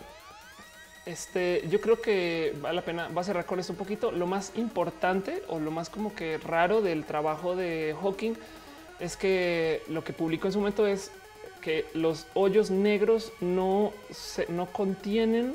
este, 1.07 1.67
yo 1.69 1.81
creo 1.81 2.01
que 2.01 2.55
vale 2.61 2.77
la 2.77 2.83
pena. 2.83 3.09
Va 3.09 3.21
a 3.21 3.25
cerrar 3.25 3.47
con 3.47 3.61
esto 3.61 3.73
un 3.73 3.79
poquito. 3.79 4.11
Lo 4.11 4.27
más 4.27 4.53
importante 4.57 5.43
o 5.49 5.59
lo 5.59 5.71
más 5.71 5.91
como 5.91 6.15
que 6.15 6.39
raro 6.39 6.81
del 6.81 7.05
trabajo 7.05 7.57
de 7.57 7.95
Hawking 8.01 8.35
es 9.01 9.17
que 9.17 9.83
lo 9.89 10.05
que 10.05 10.13
publicó 10.13 10.47
en 10.49 10.53
su 10.53 10.59
momento 10.59 10.87
es 10.87 11.11
que 11.61 11.87
los 11.95 12.27
hoyos 12.35 12.71
negros 12.71 13.33
no, 13.41 13.93
no 14.49 14.67
contienen 14.67 15.55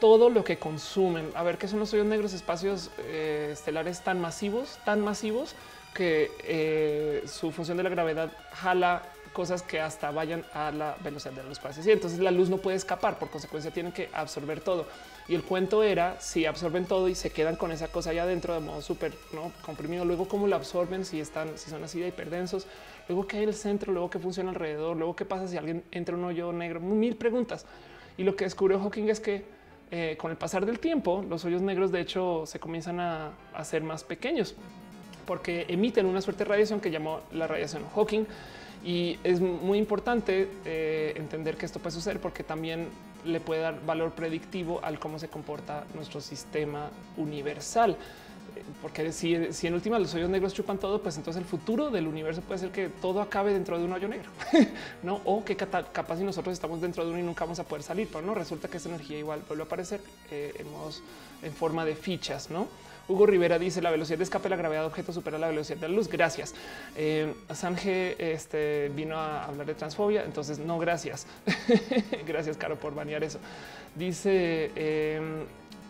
todo 0.00 0.30
lo 0.30 0.44
que 0.44 0.58
consumen. 0.58 1.30
A 1.34 1.42
ver, 1.42 1.58
¿qué 1.58 1.68
son 1.68 1.80
los 1.80 1.92
hoyos 1.92 2.06
negros? 2.06 2.32
Espacios 2.32 2.90
eh, 2.98 3.50
estelares 3.52 4.02
tan 4.02 4.20
masivos, 4.20 4.78
tan 4.84 5.00
masivos 5.00 5.54
que 5.94 6.30
eh, 6.44 7.24
su 7.26 7.50
función 7.50 7.76
de 7.76 7.82
la 7.82 7.88
gravedad 7.88 8.30
jala 8.52 9.02
cosas 9.38 9.62
que 9.62 9.78
hasta 9.78 10.10
vayan 10.10 10.44
a 10.52 10.72
la 10.72 10.96
velocidad 11.00 11.32
de 11.32 11.44
los 11.44 11.60
pases. 11.60 11.86
Y 11.86 11.92
entonces 11.92 12.18
la 12.18 12.32
luz 12.32 12.50
no 12.50 12.56
puede 12.56 12.76
escapar, 12.76 13.20
por 13.20 13.30
consecuencia 13.30 13.70
tienen 13.70 13.92
que 13.92 14.10
absorber 14.12 14.60
todo. 14.60 14.84
Y 15.28 15.36
el 15.36 15.44
cuento 15.44 15.84
era 15.84 16.20
si 16.20 16.44
absorben 16.44 16.86
todo 16.86 17.08
y 17.08 17.14
se 17.14 17.30
quedan 17.30 17.54
con 17.54 17.70
esa 17.70 17.86
cosa 17.86 18.10
allá 18.10 18.24
adentro 18.24 18.52
de 18.52 18.58
modo 18.58 18.82
súper 18.82 19.12
¿no? 19.32 19.52
comprimido. 19.64 20.04
Luego, 20.04 20.26
cómo 20.26 20.48
lo 20.48 20.56
absorben, 20.56 21.04
si 21.04 21.20
están, 21.20 21.56
si 21.56 21.70
son 21.70 21.84
así 21.84 22.00
de 22.00 22.08
hiperdensos, 22.08 22.66
luego 23.06 23.28
qué 23.28 23.36
hay 23.36 23.42
en 23.44 23.50
el 23.50 23.54
centro, 23.54 23.92
luego 23.92 24.10
qué 24.10 24.18
funciona 24.18 24.50
alrededor, 24.50 24.96
luego 24.96 25.14
qué 25.14 25.24
pasa 25.24 25.46
si 25.46 25.56
alguien 25.56 25.84
entra 25.92 26.16
un 26.16 26.24
hoyo 26.24 26.52
negro, 26.52 26.80
mil 26.80 27.14
preguntas. 27.14 27.64
Y 28.16 28.24
lo 28.24 28.34
que 28.34 28.42
descubrió 28.42 28.80
Hawking 28.80 29.08
es 29.08 29.20
que 29.20 29.44
eh, 29.92 30.16
con 30.18 30.32
el 30.32 30.36
pasar 30.36 30.66
del 30.66 30.80
tiempo, 30.80 31.24
los 31.28 31.44
hoyos 31.44 31.62
negros 31.62 31.92
de 31.92 32.00
hecho 32.00 32.42
se 32.44 32.58
comienzan 32.58 32.98
a 32.98 33.30
hacer 33.54 33.84
más 33.84 34.02
pequeños 34.02 34.56
porque 35.28 35.66
emiten 35.68 36.06
una 36.06 36.22
suerte 36.22 36.44
de 36.44 36.48
radiación 36.48 36.80
que 36.80 36.90
llamó 36.90 37.20
la 37.32 37.46
radiación 37.46 37.84
Hawking. 37.94 38.24
Y 38.84 39.18
es 39.24 39.40
muy 39.40 39.78
importante 39.78 40.48
eh, 40.64 41.14
entender 41.16 41.56
que 41.56 41.66
esto 41.66 41.80
puede 41.80 41.94
suceder 41.94 42.20
porque 42.20 42.44
también 42.44 42.88
le 43.24 43.40
puede 43.40 43.60
dar 43.60 43.84
valor 43.84 44.12
predictivo 44.12 44.80
al 44.82 44.98
cómo 44.98 45.18
se 45.18 45.28
comporta 45.28 45.84
nuestro 45.94 46.20
sistema 46.20 46.90
universal. 47.16 47.96
Porque 48.82 49.12
si, 49.12 49.34
en 49.34 49.74
última 49.74 49.98
los 49.98 50.14
hoyos 50.14 50.30
negros 50.30 50.54
chupan 50.54 50.78
todo, 50.78 51.00
pues 51.00 51.16
entonces 51.16 51.40
el 51.40 51.48
futuro 51.48 51.90
del 51.90 52.06
universo 52.06 52.40
puede 52.40 52.60
ser 52.60 52.70
que 52.70 52.88
todo 52.88 53.20
acabe 53.20 53.52
dentro 53.52 53.78
de 53.78 53.84
un 53.84 53.92
hoyo 53.92 54.08
negro, 54.08 54.30
no? 55.02 55.20
O 55.24 55.44
que 55.44 55.56
capaz 55.56 56.16
si 56.16 56.24
nosotros 56.24 56.52
estamos 56.54 56.80
dentro 56.80 57.04
de 57.04 57.10
uno 57.10 57.20
y 57.20 57.22
nunca 57.22 57.44
vamos 57.44 57.58
a 57.58 57.64
poder 57.64 57.82
salir, 57.82 58.08
pero 58.10 58.24
no 58.24 58.34
resulta 58.34 58.68
que 58.68 58.78
esa 58.78 58.88
energía 58.88 59.18
igual 59.18 59.42
vuelve 59.46 59.62
a 59.62 59.66
aparecer 59.66 60.00
eh, 60.30 60.54
en 60.58 60.70
modos 60.72 61.02
en 61.42 61.52
forma 61.52 61.84
de 61.84 61.94
fichas, 61.94 62.50
no? 62.50 62.68
Hugo 63.08 63.24
Rivera 63.24 63.58
dice 63.58 63.80
la 63.80 63.90
velocidad 63.90 64.18
de 64.18 64.24
escape 64.24 64.44
de 64.44 64.50
la 64.50 64.56
gravedad 64.56 64.82
de 64.82 64.86
objetos 64.88 65.14
supera 65.14 65.38
la 65.38 65.48
velocidad 65.48 65.78
de 65.78 65.88
la 65.88 65.94
luz. 65.94 66.08
Gracias. 66.08 66.54
Eh, 66.94 67.32
Sange 67.54 68.32
este, 68.32 68.90
vino 68.94 69.16
a 69.16 69.44
hablar 69.44 69.66
de 69.66 69.74
transfobia, 69.74 70.24
entonces 70.24 70.58
no 70.58 70.78
gracias. 70.78 71.26
gracias, 72.26 72.56
Caro, 72.58 72.76
por 72.76 72.94
banear 72.94 73.24
eso. 73.24 73.38
Dice 73.94 74.70
eh, 74.76 75.20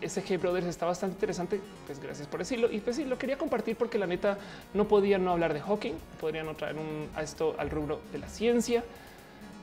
SG 0.01 0.37
Brothers 0.39 0.67
está 0.67 0.85
bastante 0.85 1.15
interesante. 1.15 1.59
Pues 1.85 1.99
gracias 1.99 2.27
por 2.27 2.39
decirlo. 2.39 2.71
Y 2.71 2.79
pues 2.79 2.95
sí, 2.95 3.03
lo 3.03 3.17
quería 3.17 3.37
compartir 3.37 3.75
porque 3.75 3.97
la 3.97 4.07
neta 4.07 4.37
no 4.73 4.87
podía 4.87 5.17
no 5.17 5.31
hablar 5.31 5.53
de 5.53 5.59
Hawking, 5.59 5.95
podría 6.21 6.43
no 6.43 6.55
traer 6.55 6.77
un, 6.77 7.09
esto 7.21 7.55
al 7.57 7.69
rubro 7.69 7.99
de 8.11 8.19
la 8.19 8.29
ciencia 8.29 8.83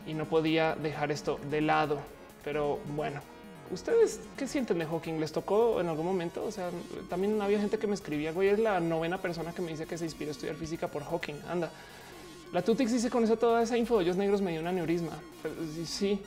y 0.06 0.14
no 0.14 0.26
podía 0.26 0.74
dejar 0.76 1.10
esto 1.10 1.40
de 1.50 1.62
lado. 1.62 1.98
Pero 2.44 2.78
bueno, 2.94 3.22
¿Ustedes 3.70 4.20
qué 4.36 4.46
sienten 4.46 4.78
de 4.78 4.86
Hawking? 4.86 5.20
¿Les 5.20 5.32
tocó 5.32 5.80
en 5.80 5.88
algún 5.88 6.06
momento? 6.06 6.44
O 6.44 6.50
sea, 6.50 6.70
también 7.08 7.40
había 7.40 7.58
gente 7.58 7.78
que 7.78 7.86
me 7.86 7.94
escribía, 7.94 8.32
güey, 8.32 8.48
es 8.48 8.58
la 8.58 8.80
novena 8.80 9.20
persona 9.20 9.52
que 9.52 9.62
me 9.62 9.72
dice 9.72 9.86
que 9.86 9.98
se 9.98 10.04
inspira 10.04 10.30
a 10.30 10.32
estudiar 10.32 10.56
física 10.56 10.88
por 10.88 11.02
Hawking. 11.04 11.36
Anda. 11.48 11.70
La 12.52 12.62
Tutix 12.62 12.92
dice 12.92 13.10
con 13.10 13.24
eso 13.24 13.36
toda 13.36 13.62
esa 13.62 13.76
info 13.76 13.98
de 13.98 14.04
hoyos 14.04 14.16
negros 14.16 14.40
me 14.40 14.52
dio 14.52 14.60
un 14.60 14.66
aneurisma. 14.66 15.12
Sí, 15.84 16.22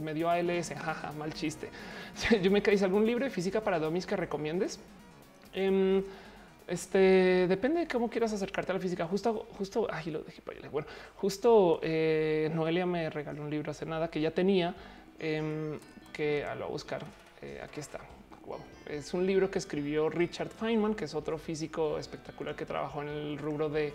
me 0.00 0.14
dio 0.14 0.30
ALS, 0.30 0.70
jaja, 0.70 1.12
mal 1.12 1.34
chiste. 1.34 1.68
Yo 2.42 2.50
me 2.50 2.62
caí 2.62 2.78
algún 2.78 3.06
libro 3.06 3.24
de 3.24 3.30
física 3.30 3.60
para 3.60 3.78
domis 3.78 4.06
que 4.06 4.16
recomiendes. 4.16 4.80
Em, 5.52 6.02
este 6.66 7.46
depende 7.46 7.80
de 7.80 7.88
cómo 7.88 8.08
quieras 8.08 8.32
acercarte 8.32 8.72
a 8.72 8.74
la 8.74 8.80
física. 8.80 9.06
Justo, 9.06 9.46
justo, 9.58 9.86
ay, 9.90 10.10
lo 10.10 10.22
dejé 10.22 10.40
para. 10.42 10.68
Bueno, 10.70 10.88
justo 11.16 11.78
eh, 11.82 12.50
Noelia 12.54 12.86
me 12.86 13.10
regaló 13.10 13.42
un 13.42 13.50
libro 13.50 13.70
hace 13.70 13.86
nada 13.86 14.08
que 14.10 14.20
ya 14.20 14.30
tenía 14.30 14.74
em, 15.18 15.78
que 16.18 16.44
a 16.44 16.56
lo 16.56 16.68
buscar. 16.68 17.02
Eh, 17.40 17.60
aquí 17.62 17.78
está. 17.78 18.00
Es 18.88 19.14
un 19.14 19.24
libro 19.24 19.48
que 19.52 19.60
escribió 19.60 20.08
Richard 20.10 20.48
Feynman, 20.48 20.96
que 20.96 21.04
es 21.04 21.14
otro 21.14 21.38
físico 21.38 21.96
espectacular 21.96 22.56
que 22.56 22.66
trabajó 22.66 23.02
en 23.02 23.08
el 23.08 23.38
rubro 23.38 23.68
de 23.68 23.92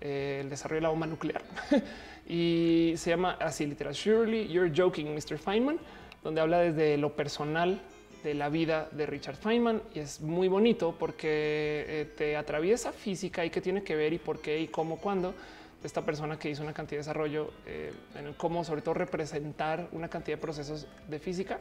eh, 0.00 0.38
el 0.40 0.48
desarrollo 0.48 0.76
de 0.76 0.82
la 0.82 0.88
bomba 0.88 1.06
nuclear 1.06 1.42
y 2.26 2.94
se 2.96 3.10
llama 3.10 3.36
así 3.38 3.66
literal. 3.66 3.94
Surely 3.94 4.48
you're 4.48 4.72
joking, 4.74 5.14
Mr. 5.14 5.36
Feynman, 5.36 5.78
donde 6.24 6.40
habla 6.40 6.60
desde 6.60 6.96
lo 6.96 7.14
personal 7.14 7.78
de 8.24 8.32
la 8.32 8.48
vida 8.48 8.88
de 8.92 9.04
Richard 9.04 9.36
Feynman 9.36 9.82
y 9.94 9.98
es 9.98 10.22
muy 10.22 10.48
bonito 10.48 10.96
porque 10.98 11.84
eh, 11.88 12.08
te 12.16 12.38
atraviesa 12.38 12.90
física 12.90 13.44
y 13.44 13.50
qué 13.50 13.60
tiene 13.60 13.82
que 13.82 13.96
ver 13.96 14.14
y 14.14 14.18
por 14.18 14.40
qué 14.40 14.60
y 14.60 14.68
cómo, 14.68 14.96
cuándo 14.96 15.34
esta 15.82 16.04
persona 16.04 16.38
que 16.38 16.50
hizo 16.50 16.62
una 16.62 16.72
cantidad 16.72 16.98
de 16.98 17.00
desarrollo 17.00 17.50
eh, 17.66 17.92
en 18.14 18.34
cómo 18.34 18.64
sobre 18.64 18.82
todo 18.82 18.94
representar 18.94 19.88
una 19.92 20.08
cantidad 20.08 20.36
de 20.36 20.40
procesos 20.42 20.86
de 21.08 21.18
física, 21.18 21.58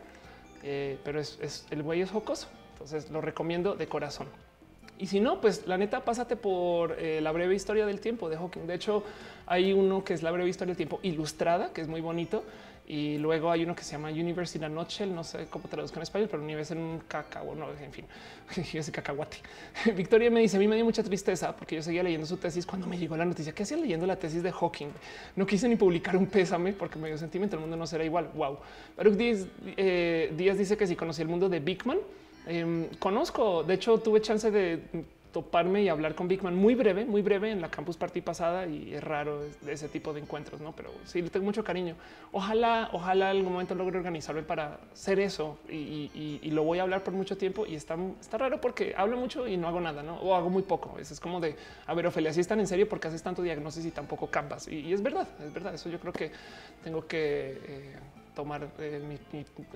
eh, 0.63 0.97
pero 1.03 1.20
es, 1.20 1.65
el 1.70 1.84
güey 1.84 2.01
es 2.01 2.11
jocoso. 2.11 2.47
Entonces 2.74 3.09
lo 3.11 3.22
recomiendo 3.22 3.76
de 3.76 3.88
corazón. 3.88 4.28
Y 4.97 5.07
si 5.07 5.22
no, 5.22 5.39
pues 5.39 5.65
la 5.65 5.78
neta, 5.78 6.03
pásate 6.03 6.36
por 6.36 6.97
eh, 6.99 7.22
la 7.22 7.32
breve 7.32 7.55
historia 7.55 7.86
del 7.86 8.01
tiempo 8.01 8.30
de 8.30 8.36
Hawking. 8.36 8.67
De 8.67 8.74
hecho, 8.74 9.03
hay 9.45 9.72
uno 9.72 10.03
que 10.03 10.13
es 10.13 10.24
la 10.24 10.32
breve 10.32 10.49
historia 10.49 10.72
del 10.72 10.78
tiempo 10.78 10.99
ilustrada, 11.03 11.72
que 11.72 11.80
es 11.80 11.88
muy 11.88 12.01
bonito 12.01 12.43
y 12.89 13.19
luego 13.19 13.51
hay 13.51 13.63
uno 13.63 13.75
que 13.75 13.83
se 13.83 13.91
llama 13.91 14.09
Universe 14.09 14.57
in 14.57 14.63
a 14.63 14.69
Nutshell, 14.69 15.13
no 15.13 15.23
sé 15.23 15.45
cómo 15.47 15.67
traduzco 15.69 15.97
en 15.97 16.01
español, 16.01 16.27
pero 16.29 16.41
Universe 16.41 16.73
en 16.73 16.79
un 16.79 16.99
cacao, 17.07 17.53
no, 17.53 17.67
en 17.69 17.93
fin, 17.93 18.05
ese 18.73 18.91
cacahuate. 18.91 19.37
Victoria 19.95 20.31
me 20.31 20.39
dice, 20.39 20.57
a 20.57 20.59
mí 20.59 20.67
me 20.67 20.75
dio 20.75 20.85
mucha 20.85 21.03
tristeza 21.03 21.55
porque 21.55 21.75
yo 21.75 21.83
seguía 21.83 22.01
leyendo 22.01 22.25
su 22.25 22.37
tesis 22.37 22.65
cuando 22.65 22.87
me 22.87 22.97
llegó 22.97 23.15
la 23.15 23.25
noticia. 23.25 23.53
¿Qué 23.53 23.61
hacía 23.61 23.77
leyendo 23.77 24.07
la 24.07 24.15
tesis 24.15 24.41
de 24.41 24.51
Hawking? 24.51 24.87
No 25.35 25.45
quise 25.45 25.69
ni 25.69 25.75
publicar 25.75 26.17
un 26.17 26.25
pésame 26.25 26.73
porque 26.73 26.97
me 26.97 27.09
dio 27.09 27.17
sentimiento, 27.19 27.57
el 27.57 27.61
mundo 27.61 27.77
no 27.77 27.85
será 27.85 28.03
igual. 28.03 28.31
Wow. 28.33 28.57
Baruch 28.97 29.13
Díaz, 29.13 29.45
eh, 29.77 30.33
Díaz 30.35 30.57
dice 30.57 30.75
que 30.75 30.87
si 30.87 30.95
conocí 30.95 31.21
el 31.21 31.27
mundo 31.27 31.47
de 31.47 31.59
Bigman, 31.59 31.99
em, 32.47 32.87
conozco, 32.97 33.63
de 33.63 33.75
hecho 33.75 33.99
tuve 33.99 34.19
chance 34.19 34.49
de 34.49 34.81
toparme 35.32 35.84
y 35.84 35.89
hablar 35.89 36.15
con 36.15 36.27
Bigman 36.27 36.55
muy 36.55 36.75
breve, 36.75 37.05
muy 37.05 37.21
breve 37.21 37.51
en 37.51 37.61
la 37.61 37.69
campus 37.69 37.97
party 37.97 38.21
pasada 38.21 38.65
y 38.65 38.93
es 38.93 39.03
raro 39.03 39.41
ese 39.67 39.88
tipo 39.88 40.13
de 40.13 40.21
encuentros, 40.21 40.59
no? 40.61 40.73
Pero 40.75 40.91
sí 41.05 41.21
le 41.21 41.30
tengo 41.30 41.45
mucho 41.45 41.63
cariño. 41.63 41.95
Ojalá, 42.32 42.89
ojalá 42.93 43.30
algún 43.30 43.53
momento 43.53 43.75
logre 43.75 43.97
organizarme 43.97 44.41
para 44.41 44.80
hacer 44.93 45.19
eso 45.19 45.57
y, 45.69 46.49
lo 46.49 46.63
voy 46.63 46.80
a 46.80 46.82
hablar 46.82 47.03
por 47.03 47.13
mucho 47.13 47.38
tiempo 47.38 47.67
y 47.67 47.75
está, 47.75 47.95
está 48.19 48.39
raro 48.39 48.59
porque 48.59 48.95
hablo 48.97 49.17
mucho 49.17 49.47
y 49.47 49.55
no 49.55 49.67
hago 49.67 49.80
nada, 49.80 50.01
no? 50.01 50.17
O 50.17 50.34
hago 50.34 50.49
muy 50.49 50.63
poco. 50.63 50.97
Eso 50.97 51.13
es 51.13 51.19
como 51.19 51.39
de 51.39 51.55
a 51.86 51.93
ver, 51.93 52.07
Ofelia, 52.07 52.34
si 52.34 52.41
están 52.41 52.59
en 52.59 52.67
serio 52.67 52.88
porque 52.88 53.07
haces 53.07 53.23
tanto 53.23 53.41
diagnosis 53.41 53.86
y 53.86 53.91
tampoco 53.91 54.27
campas. 54.27 54.67
Y, 54.67 54.93
es 54.93 55.01
verdad, 55.01 55.27
es 55.45 55.53
verdad. 55.53 55.73
Eso 55.73 55.89
yo 55.89 55.99
creo 55.99 56.13
que 56.13 56.32
tengo 56.84 57.07
que 57.07 57.59
eh, 57.65 57.95
tomar, 58.36 58.67
eh, 58.80 59.17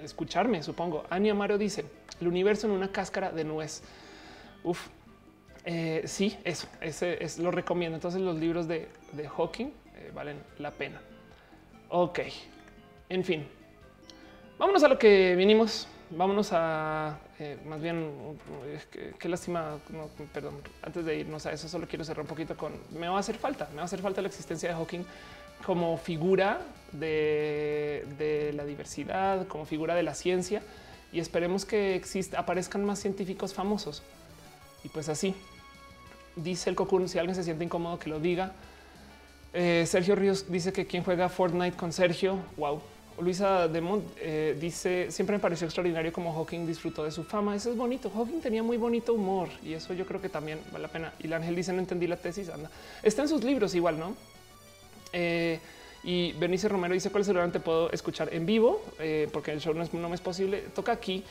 escucharme, 0.01 0.63
supongo. 0.63 1.05
Ani 1.09 1.29
Amaro 1.29 1.57
dice 1.57 1.85
el 2.21 2.27
universo 2.27 2.67
en 2.67 2.73
una 2.73 2.91
cáscara 2.91 3.31
de 3.31 3.43
nuez. 3.43 3.83
Uf, 4.63 4.87
eh, 5.65 6.03
sí, 6.05 6.37
eso, 6.43 6.67
es, 6.81 7.39
lo 7.39 7.51
recomiendo. 7.51 7.95
Entonces 7.95 8.21
los 8.21 8.37
libros 8.37 8.67
de, 8.67 8.87
Hawking 9.35 9.67
eh, 9.67 10.11
valen 10.13 10.37
la 10.59 10.71
pena. 10.71 11.01
Ok, 11.89 12.19
en 13.09 13.23
fin, 13.23 13.47
vámonos 14.57 14.83
a 14.83 14.87
lo 14.87 14.97
que 14.97 15.35
vinimos. 15.35 15.87
Vámonos 16.15 16.49
a 16.51 17.17
eh, 17.39 17.57
más 17.65 17.81
bien 17.81 18.11
qué, 19.17 19.29
lástima. 19.29 19.79
perdón, 20.31 20.61
antes 20.83 21.05
de 21.05 21.17
irnos 21.17 21.45
a 21.45 21.53
eso, 21.53 21.67
solo 21.67 21.87
quiero 21.87 22.03
cerrar 22.03 22.21
un 22.21 22.27
poquito 22.27 22.55
con 22.55 22.73
me 22.91 23.07
va 23.07 23.17
a 23.17 23.19
hacer 23.19 23.35
falta, 23.35 23.67
me 23.69 23.77
va 23.77 23.81
a 23.83 23.85
hacer 23.85 23.99
falta 23.99 24.21
la 24.21 24.27
existencia 24.27 24.69
de 24.69 24.75
Hawking 24.75 25.03
como 25.65 25.97
figura 25.97 26.61
de, 26.91 28.05
de 28.19 28.53
la 28.53 28.65
diversidad, 28.65 29.47
como 29.47 29.65
figura 29.65 29.95
de 29.95 30.03
la 30.03 30.13
ciencia 30.13 30.61
y 31.11 31.19
esperemos 31.19 31.65
que 31.65 31.95
exista, 31.95 32.39
aparezcan 32.39 32.83
más 32.85 32.99
científicos 32.99 33.53
famosos. 33.53 34.03
Y 34.83 34.89
pues 34.89 35.09
así, 35.09 35.35
dice 36.35 36.69
el 36.69 36.75
Cocoon, 36.75 37.07
si 37.07 37.19
alguien 37.19 37.35
se 37.35 37.43
siente 37.43 37.63
incómodo 37.63 37.99
que 37.99 38.09
lo 38.09 38.19
diga. 38.19 38.53
Eh, 39.53 39.85
Sergio 39.85 40.15
Ríos 40.15 40.51
dice 40.51 40.73
que 40.73 40.87
quien 40.87 41.03
juega 41.03 41.29
Fortnite 41.29 41.77
con 41.77 41.93
Sergio, 41.93 42.39
wow. 42.57 42.81
Luisa 43.19 43.67
Demont 43.67 44.03
eh, 44.17 44.57
dice 44.59 45.11
siempre 45.11 45.35
me 45.35 45.39
pareció 45.39 45.65
extraordinario 45.65 46.11
como 46.11 46.33
Hawking 46.33 46.65
disfrutó 46.65 47.03
de 47.03 47.11
su 47.11 47.23
fama. 47.23 47.55
Eso 47.55 47.69
es 47.69 47.77
bonito. 47.77 48.09
Hawking 48.09 48.41
tenía 48.41 48.63
muy 48.63 48.77
bonito 48.77 49.13
humor 49.13 49.49
y 49.61 49.73
eso 49.73 49.93
yo 49.93 50.07
creo 50.07 50.19
que 50.19 50.29
también 50.29 50.59
vale 50.71 50.81
la 50.81 50.87
pena. 50.87 51.13
Y 51.19 51.27
el 51.27 51.33
ángel 51.33 51.55
dice 51.55 51.71
no 51.73 51.79
entendí 51.79 52.07
la 52.07 52.17
tesis. 52.17 52.49
Anda, 52.49 52.71
está 53.03 53.21
en 53.21 53.27
sus 53.27 53.43
libros 53.43 53.75
igual, 53.75 53.99
no? 53.99 54.15
Eh, 55.11 55.59
y 56.03 56.31
Bernice 56.33 56.67
Romero 56.67 56.95
dice 56.95 57.11
cuál 57.11 57.23
celular 57.23 57.51
te 57.51 57.59
puedo 57.59 57.91
escuchar 57.91 58.33
en 58.33 58.45
vivo 58.45 58.81
porque 59.31 59.51
el 59.51 59.61
show 59.61 59.73
no, 59.73 59.83
es, 59.83 59.93
no 59.93 60.09
me 60.09 60.15
es 60.15 60.21
posible. 60.21 60.61
Toca 60.73 60.91
aquí. 60.91 61.23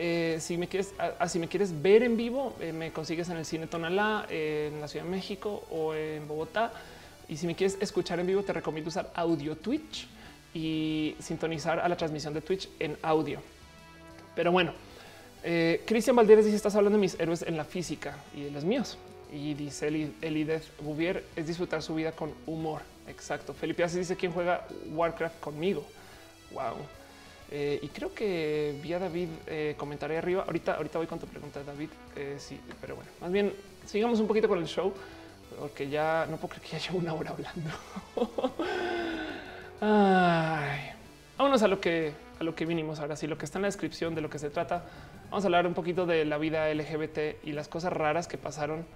Eh, 0.00 0.38
si 0.40 0.56
me 0.56 0.68
quieres, 0.68 0.94
así 1.18 1.40
me 1.40 1.48
quieres 1.48 1.82
ver 1.82 2.04
en 2.04 2.16
vivo, 2.16 2.54
eh, 2.60 2.72
me 2.72 2.92
consigues 2.92 3.28
en 3.30 3.36
el 3.36 3.44
cine 3.44 3.66
Tonalá, 3.66 4.26
en 4.30 4.80
la 4.80 4.86
Ciudad 4.86 5.04
de 5.04 5.10
México 5.10 5.64
o 5.70 5.92
en 5.92 6.28
Bogotá. 6.28 6.72
Y 7.28 7.36
si 7.36 7.48
me 7.48 7.56
quieres 7.56 7.76
escuchar 7.80 8.20
en 8.20 8.28
vivo, 8.28 8.44
te 8.44 8.52
recomiendo 8.52 8.88
usar 8.88 9.10
audio 9.14 9.56
Twitch 9.56 10.06
y 10.54 11.16
sintonizar 11.18 11.80
a 11.80 11.88
la 11.88 11.96
transmisión 11.96 12.32
de 12.32 12.40
Twitch 12.40 12.68
en 12.78 12.96
audio. 13.02 13.40
Pero 14.36 14.52
bueno, 14.52 14.72
eh, 15.42 15.82
Cristian 15.84 16.14
Valderes 16.14 16.44
dice: 16.44 16.56
Estás 16.56 16.76
hablando 16.76 16.96
de 16.96 17.02
mis 17.02 17.18
héroes 17.18 17.42
en 17.42 17.56
la 17.56 17.64
física 17.64 18.18
y 18.36 18.44
de 18.44 18.50
los 18.52 18.64
míos. 18.64 18.98
Y 19.32 19.54
dice 19.54 19.88
Elideth 19.88 20.64
Bouvier: 20.80 21.24
es 21.34 21.48
disfrutar 21.48 21.82
su 21.82 21.96
vida 21.96 22.12
con 22.12 22.32
humor. 22.46 22.82
Exacto. 23.08 23.52
Felipe 23.52 23.82
así 23.82 23.98
dice: 23.98 24.14
¿Quién 24.14 24.30
juega 24.30 24.64
Warcraft 24.94 25.40
conmigo? 25.40 25.84
Wow. 26.52 26.76
Eh, 27.50 27.78
y 27.82 27.88
creo 27.88 28.12
que 28.14 28.78
vía 28.82 28.98
David 28.98 29.28
eh, 29.46 29.76
arriba. 30.16 30.44
Ahorita, 30.46 30.74
ahorita 30.74 30.98
voy 30.98 31.06
con 31.06 31.18
tu 31.18 31.26
pregunta, 31.26 31.62
David. 31.64 31.88
Eh, 32.16 32.36
sí, 32.38 32.60
pero 32.80 32.96
bueno, 32.96 33.10
más 33.20 33.32
bien 33.32 33.52
sigamos 33.86 34.20
un 34.20 34.26
poquito 34.26 34.48
con 34.48 34.58
el 34.58 34.66
show 34.66 34.92
porque 35.58 35.88
ya 35.88 36.26
no 36.28 36.36
puedo 36.36 36.54
creer 36.54 36.62
que 36.62 36.78
ya 36.78 36.86
llevo 36.86 36.98
una 36.98 37.14
hora 37.14 37.30
hablando. 37.30 37.70
Ay, 39.80 40.90
vámonos 41.36 41.62
a 41.62 41.68
lo 41.68 41.80
que 41.80 42.12
a 42.40 42.44
lo 42.44 42.54
que 42.54 42.66
vinimos 42.66 43.00
ahora 43.00 43.16
sí, 43.16 43.26
lo 43.26 43.36
que 43.36 43.44
está 43.44 43.58
en 43.58 43.62
la 43.62 43.68
descripción 43.68 44.14
de 44.14 44.20
lo 44.20 44.30
que 44.30 44.38
se 44.38 44.50
trata. 44.50 44.84
Vamos 45.30 45.44
a 45.44 45.48
hablar 45.48 45.66
un 45.66 45.74
poquito 45.74 46.06
de 46.06 46.24
la 46.24 46.38
vida 46.38 46.72
LGBT 46.72 47.44
y 47.44 47.52
las 47.52 47.68
cosas 47.68 47.92
raras 47.92 48.28
que 48.28 48.38
pasaron 48.38 48.86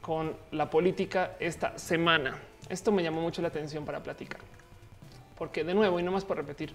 con 0.00 0.36
la 0.52 0.70
política 0.70 1.32
esta 1.40 1.78
semana. 1.78 2.38
Esto 2.68 2.92
me 2.92 3.02
llamó 3.02 3.20
mucho 3.20 3.42
la 3.42 3.48
atención 3.48 3.84
para 3.84 4.02
platicar, 4.02 4.40
porque 5.36 5.64
de 5.64 5.74
nuevo 5.74 5.98
y 5.98 6.02
no 6.02 6.12
más 6.12 6.24
por 6.24 6.36
repetir, 6.36 6.74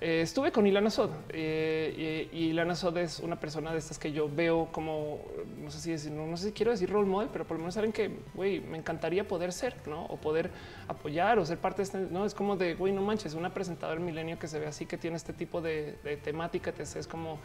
eh, 0.00 0.22
estuve 0.22 0.50
con 0.50 0.66
Ilana 0.66 0.90
Sod 0.90 1.10
eh, 1.28 2.28
y, 2.32 2.46
Ilana 2.46 2.74
Sod 2.74 2.98
es 2.98 3.20
una 3.20 3.38
persona 3.38 3.72
de 3.72 3.78
estas 3.78 3.98
que 3.98 4.12
yo 4.12 4.28
veo 4.28 4.68
como 4.72 5.20
no 5.58 5.70
sé 5.70 5.80
si 5.80 5.90
decir, 5.92 6.10
no, 6.10 6.36
sé 6.36 6.46
si 6.46 6.52
quiero 6.52 6.72
decir 6.72 6.90
role 6.90 7.08
model, 7.08 7.28
pero 7.32 7.46
por 7.46 7.56
lo 7.56 7.62
menos 7.62 7.74
saben 7.74 7.92
que 7.92 8.10
güey, 8.34 8.60
me 8.60 8.78
encantaría 8.78 9.26
poder 9.26 9.52
ser 9.52 9.76
¿no? 9.86 10.04
o 10.06 10.16
poder 10.16 10.50
apoyar 10.88 11.38
o 11.38 11.46
ser 11.46 11.58
parte 11.58 11.78
de 11.78 11.82
este. 11.84 11.98
No 12.10 12.24
es 12.24 12.34
como 12.34 12.56
de 12.56 12.74
güey, 12.74 12.92
no 12.92 13.02
manches, 13.02 13.34
una 13.34 13.54
presentadora 13.54 14.00
milenio 14.00 14.38
que 14.38 14.48
se 14.48 14.58
ve 14.58 14.66
así, 14.66 14.86
que 14.86 14.98
tiene 14.98 15.16
este 15.16 15.32
tipo 15.32 15.60
de, 15.60 15.96
temática. 16.22 16.72
Te 16.72 16.82
es 16.82 17.06
como 17.06 17.38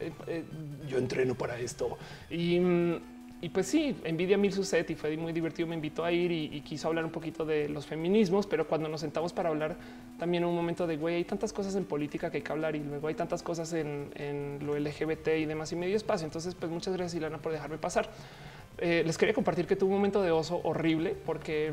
eh, 0.00 0.44
yo 0.88 0.98
entreno 0.98 1.34
para 1.34 1.58
esto 1.58 1.98
y 2.30 2.58
mm, 2.58 3.19
y 3.42 3.48
pues 3.48 3.66
sí, 3.66 3.96
envidia 4.04 4.36
mil 4.36 4.52
su 4.52 4.64
set 4.64 4.90
y 4.90 4.94
fue 4.94 5.16
muy 5.16 5.32
divertido. 5.32 5.66
Me 5.66 5.74
invitó 5.74 6.04
a 6.04 6.12
ir 6.12 6.30
y, 6.30 6.60
quiso 6.60 6.88
hablar 6.88 7.06
un 7.06 7.10
poquito 7.10 7.46
de 7.46 7.70
los 7.70 7.86
feminismos, 7.86 8.46
pero 8.46 8.66
cuando 8.66 8.88
nos 8.88 9.00
sentamos 9.00 9.32
para 9.32 9.48
hablar 9.48 9.76
también 10.18 10.44
un 10.44 10.54
momento 10.54 10.86
de 10.86 10.98
güey, 10.98 11.16
hay 11.16 11.24
tantas 11.24 11.52
cosas 11.52 11.74
en 11.74 11.86
política 11.86 12.30
que 12.30 12.38
hay 12.38 12.42
que 12.42 12.52
hablar 12.52 12.76
y 12.76 12.80
luego 12.80 13.08
hay 13.08 13.14
tantas 13.14 13.42
cosas 13.42 13.72
en, 13.72 14.58
lo 14.60 14.78
LGBT 14.78 15.28
y 15.38 15.46
demás 15.46 15.72
y 15.72 15.76
medio 15.76 15.96
espacio. 15.96 16.26
Entonces, 16.26 16.54
pues 16.54 16.70
muchas 16.70 16.94
gracias, 16.94 17.14
Ilana, 17.14 17.38
por 17.38 17.52
dejarme 17.52 17.78
pasar. 17.78 18.10
Eh, 18.76 19.02
les 19.06 19.16
quería 19.16 19.34
compartir 19.34 19.66
que 19.66 19.74
tuve 19.74 19.88
un 19.88 19.96
momento 19.96 20.22
de 20.22 20.30
oso 20.30 20.60
horrible 20.62 21.16
porque 21.24 21.72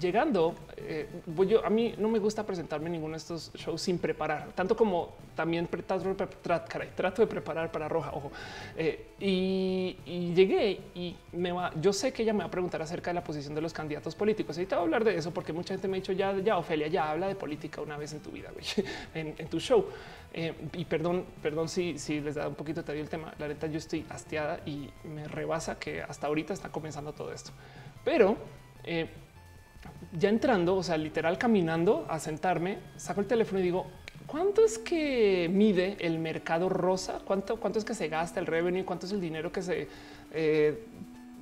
llegando, 0.00 0.54
eh, 0.76 1.08
yo, 1.48 1.64
a 1.64 1.70
mí 1.70 1.94
no 1.98 2.08
me 2.08 2.18
gusta 2.18 2.44
presentarme 2.44 2.86
en 2.86 2.92
ninguno 2.92 3.12
de 3.12 3.18
estos 3.18 3.52
shows 3.54 3.80
sin 3.80 3.98
preparar, 3.98 4.52
tanto 4.52 4.76
como 4.76 5.14
también 5.34 5.68
trato, 5.68 7.22
de 7.22 7.26
preparar 7.26 7.70
para 7.70 7.88
Roja, 7.88 8.10
ojo. 8.12 8.30
Eh, 8.76 9.06
y, 9.20 10.32
llegué 10.34 10.80
y 10.94 11.16
me 11.32 11.52
va, 11.52 11.72
yo 11.80 11.92
sé 11.92 12.12
que 12.12 12.22
ella 12.22 12.32
me 12.32 12.40
va 12.40 12.46
a 12.46 12.50
preguntar 12.50 12.82
acerca 12.82 13.10
de 13.10 13.14
la 13.14 13.24
posición 13.24 13.54
de 13.54 13.60
los 13.60 13.72
candidatos 13.72 14.14
políticos. 14.14 14.56
Ahorita 14.56 14.76
voy 14.76 14.82
a 14.82 14.84
hablar 14.84 15.04
de 15.04 15.16
eso 15.16 15.32
porque 15.32 15.52
mucha 15.52 15.74
gente 15.74 15.88
me 15.88 15.96
ha 15.96 16.00
dicho 16.00 16.12
ya, 16.12 16.36
ya, 16.38 16.58
Ofelia, 16.58 16.88
ya 16.88 17.10
habla 17.10 17.28
de 17.28 17.34
política 17.34 17.80
una 17.80 17.96
vez 17.96 18.12
en 18.12 18.20
tu 18.20 18.30
vida, 18.30 18.50
en, 19.14 19.48
tu 19.48 19.60
show. 19.60 19.86
Eh, 20.34 20.54
y 20.72 20.84
perdón, 20.86 21.26
perdón 21.42 21.68
si, 21.68 21.98
si 21.98 22.20
les 22.20 22.34
da 22.34 22.48
un 22.48 22.54
poquito 22.54 22.82
te 22.84 22.98
el 22.98 23.08
tema. 23.08 23.34
La 23.38 23.48
neta, 23.48 23.66
yo 23.66 23.78
estoy 23.78 24.04
hastiada 24.08 24.60
y 24.66 24.88
me 25.04 25.28
rebasa 25.28 25.78
que 25.78 26.02
hasta 26.02 26.26
ahorita 26.26 26.52
está 26.54 26.70
comenzando 26.70 27.12
todo 27.12 27.32
esto. 27.32 27.52
Pero 28.04 28.36
ya 30.18 30.28
entrando, 30.28 30.76
o 30.76 30.82
sea, 30.82 30.96
literal 30.96 31.38
caminando 31.38 32.06
a 32.08 32.18
sentarme, 32.18 32.78
saco 32.96 33.20
el 33.20 33.26
teléfono 33.26 33.60
y 33.60 33.62
digo, 33.62 33.86
¿cuánto 34.26 34.64
es 34.64 34.78
que 34.78 35.48
mide 35.52 35.96
el 36.00 36.18
mercado 36.18 36.68
rosa? 36.68 37.20
¿Cuánto, 37.24 37.58
cuánto 37.58 37.78
es 37.78 37.84
que 37.84 37.94
se 37.94 38.08
gasta 38.08 38.40
el 38.40 38.46
revenue? 38.46 38.84
¿Cuánto 38.84 39.06
es 39.06 39.12
el 39.12 39.20
dinero 39.20 39.50
que 39.52 39.62
se 39.62 39.88
eh, 40.32 40.84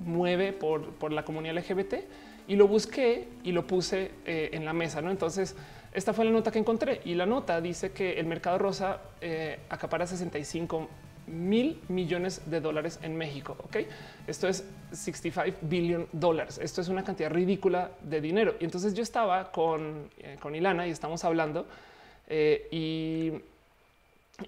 mueve 0.04 0.52
por, 0.52 1.12
la 1.12 1.24
comunidad 1.24 1.56
LGBT? 1.56 1.94
Y 2.48 2.56
lo 2.56 2.66
busqué 2.66 3.28
y 3.44 3.52
lo 3.52 3.66
puse 3.66 4.10
eh, 4.24 4.50
en 4.52 4.64
la 4.64 4.72
mesa, 4.72 5.00
¿no? 5.00 5.10
Entonces, 5.10 5.56
esta 5.92 6.12
fue 6.12 6.24
la 6.24 6.30
nota 6.30 6.50
que 6.52 6.58
encontré 6.58 7.00
y 7.04 7.14
la 7.14 7.26
nota 7.26 7.60
dice 7.60 7.90
que 7.90 8.18
el 8.18 8.26
mercado 8.26 8.58
rosa 8.58 9.00
eh, 9.20 9.58
acapara 9.68 10.06
65 10.06 10.88
mil 11.26 11.80
millones 11.88 12.42
de 12.50 12.60
dólares 12.60 12.98
en 13.02 13.16
México. 13.16 13.56
Ok, 13.64 13.78
esto 14.26 14.48
es 14.48 14.64
65 14.92 15.58
billion 15.62 16.06
dólares. 16.12 16.58
Esto 16.62 16.80
es 16.80 16.88
una 16.88 17.04
cantidad 17.04 17.30
ridícula 17.30 17.90
de 18.02 18.20
dinero. 18.20 18.56
Y 18.60 18.64
entonces 18.64 18.94
yo 18.94 19.02
estaba 19.02 19.52
con, 19.52 20.10
eh, 20.18 20.36
con 20.40 20.54
Ilana 20.54 20.86
y 20.86 20.90
estamos 20.90 21.24
hablando 21.24 21.66
eh, 22.28 22.68
y, 22.70 23.32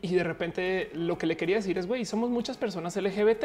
y 0.01 0.14
de 0.14 0.25
repente 0.25 0.91
lo 0.95 1.18
que 1.18 1.27
le 1.27 1.37
quería 1.37 1.57
decir 1.57 1.79
es, 1.79 1.87
güey, 1.87 2.05
somos 2.05 2.31
muchas 2.31 2.57
personas 2.57 2.97
LGBT 2.97 3.45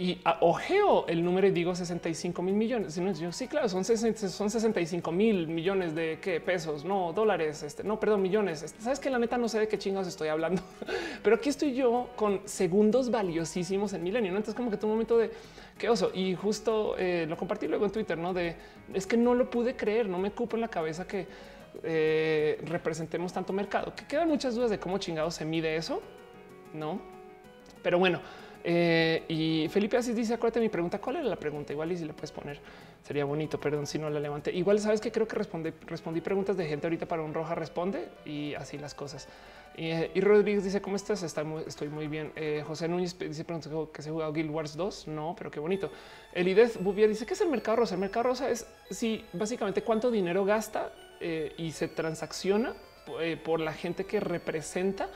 y 0.00 0.18
ojeo 0.40 1.06
el 1.08 1.22
número 1.22 1.46
y 1.46 1.50
digo 1.50 1.74
65 1.74 2.40
mil 2.40 2.54
millones. 2.54 2.96
Yo, 3.18 3.32
sí, 3.32 3.46
claro, 3.46 3.68
son, 3.68 3.84
son 3.84 4.50
65 4.50 5.12
mil 5.12 5.46
millones 5.46 5.94
de 5.94 6.18
qué 6.22 6.40
pesos, 6.40 6.86
no 6.86 7.12
dólares, 7.12 7.62
este, 7.62 7.84
no, 7.84 8.00
perdón, 8.00 8.22
millones. 8.22 8.62
Este, 8.62 8.80
Sabes 8.80 8.98
que 8.98 9.10
la 9.10 9.18
neta 9.18 9.36
no 9.36 9.46
sé 9.46 9.58
de 9.58 9.68
qué 9.68 9.76
chingados 9.76 10.08
estoy 10.08 10.28
hablando, 10.28 10.62
pero 11.22 11.36
aquí 11.36 11.50
estoy 11.50 11.74
yo 11.74 12.08
con 12.16 12.40
segundos 12.46 13.10
valiosísimos 13.10 13.92
en 13.92 14.02
milenio. 14.02 14.32
¿no? 14.32 14.38
Entonces, 14.38 14.54
como 14.54 14.70
que 14.70 14.78
tu 14.78 14.86
momento 14.86 15.18
de 15.18 15.32
qué 15.76 15.90
oso. 15.90 16.10
Y 16.14 16.34
justo 16.34 16.96
eh, 16.96 17.26
lo 17.28 17.36
compartí 17.36 17.68
luego 17.68 17.84
en 17.84 17.92
Twitter, 17.92 18.16
no 18.16 18.32
de 18.32 18.56
es 18.94 19.06
que 19.06 19.18
no 19.18 19.34
lo 19.34 19.50
pude 19.50 19.76
creer, 19.76 20.08
no 20.08 20.18
me 20.18 20.30
cupo 20.30 20.56
en 20.56 20.62
la 20.62 20.68
cabeza 20.68 21.06
que 21.06 21.26
eh, 21.82 22.58
representemos 22.64 23.34
tanto 23.34 23.52
mercado, 23.52 23.94
que 23.94 24.06
quedan 24.06 24.28
muchas 24.28 24.54
dudas 24.54 24.70
de 24.70 24.78
cómo 24.78 24.96
chingados 24.96 25.34
se 25.34 25.44
mide 25.44 25.76
eso, 25.76 26.00
no? 26.72 27.02
Pero 27.82 27.98
bueno, 27.98 28.20
eh, 28.64 29.24
y 29.28 29.68
Felipe 29.68 29.96
Asís 29.96 30.14
dice: 30.14 30.34
Acuérdate 30.34 30.60
mi 30.60 30.68
pregunta. 30.68 30.98
¿Cuál 30.98 31.16
era 31.16 31.24
la 31.24 31.36
pregunta? 31.36 31.72
Igual 31.72 31.92
y 31.92 31.96
si 31.96 32.04
le 32.04 32.12
puedes 32.12 32.32
poner, 32.32 32.60
sería 33.02 33.24
bonito. 33.24 33.58
Perdón 33.58 33.86
si 33.86 33.98
no 33.98 34.10
la 34.10 34.20
levanté. 34.20 34.52
Igual 34.52 34.78
sabes 34.80 35.00
que 35.00 35.10
creo 35.10 35.26
que 35.26 35.36
respondí, 35.36 35.72
respondí 35.86 36.20
preguntas 36.20 36.56
de 36.56 36.66
gente 36.66 36.86
ahorita 36.86 37.06
para 37.06 37.22
un 37.22 37.32
roja 37.32 37.54
responde 37.54 38.08
y 38.24 38.54
así 38.54 38.78
las 38.78 38.94
cosas. 38.94 39.28
Eh, 39.76 40.10
y 40.14 40.20
Rodríguez 40.20 40.64
dice: 40.64 40.80
¿Cómo 40.82 40.96
estás? 40.96 41.22
estoy 41.22 41.88
muy 41.88 42.08
bien. 42.08 42.32
Eh, 42.36 42.62
José 42.66 42.88
Núñez 42.88 43.18
dice: 43.18 43.44
que 43.92 44.02
se 44.02 44.08
ha 44.08 44.12
jugado 44.12 44.32
Guild 44.32 44.50
Wars 44.50 44.76
2. 44.76 45.08
No, 45.08 45.34
pero 45.38 45.50
qué 45.50 45.60
bonito. 45.60 45.90
Elidez 46.32 46.82
Bouvier 46.82 47.08
dice: 47.08 47.24
¿Qué 47.26 47.34
es 47.34 47.40
el 47.40 47.48
mercado 47.48 47.78
rosa? 47.78 47.94
El 47.94 48.00
mercado 48.00 48.24
rosa 48.24 48.50
es 48.50 48.66
si 48.90 49.24
básicamente 49.32 49.82
cuánto 49.82 50.10
dinero 50.10 50.44
gasta 50.44 50.92
y 51.56 51.72
se 51.72 51.88
transacciona 51.88 52.74
por 53.44 53.60
la 53.60 53.72
gente 53.72 54.04
que 54.04 54.20
representa 54.20 55.08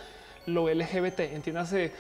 lo 0.47 0.69
LGBT. 0.69 1.21
Entiéndase. 1.21 1.93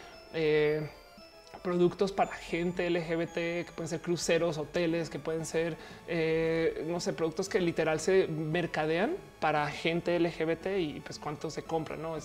Eh, 1.65 1.71
productos 1.75 2.13
para 2.13 2.31
gente 2.33 2.89
LGBT, 2.91 3.65
que 3.65 3.71
pueden 3.75 3.89
ser 3.89 4.01
cruceros, 4.01 4.59
hoteles, 4.59 5.09
que 5.09 5.19
pueden 5.19 5.47
ser, 5.47 5.77
eh, 6.07 6.85
no 6.87 7.01
sé, 7.01 7.15
productos 7.15 7.49
que 7.49 7.59
literal 7.61 8.01
se 8.01 8.27
mercadean 8.29 9.17
para 9.41 9.67
gente 9.71 10.19
LGBT 10.19 10.79
y 10.79 11.01
pues 11.01 11.19
cuánto 11.19 11.51
se 11.51 11.63
compra, 11.63 11.97
¿no? 11.97 12.17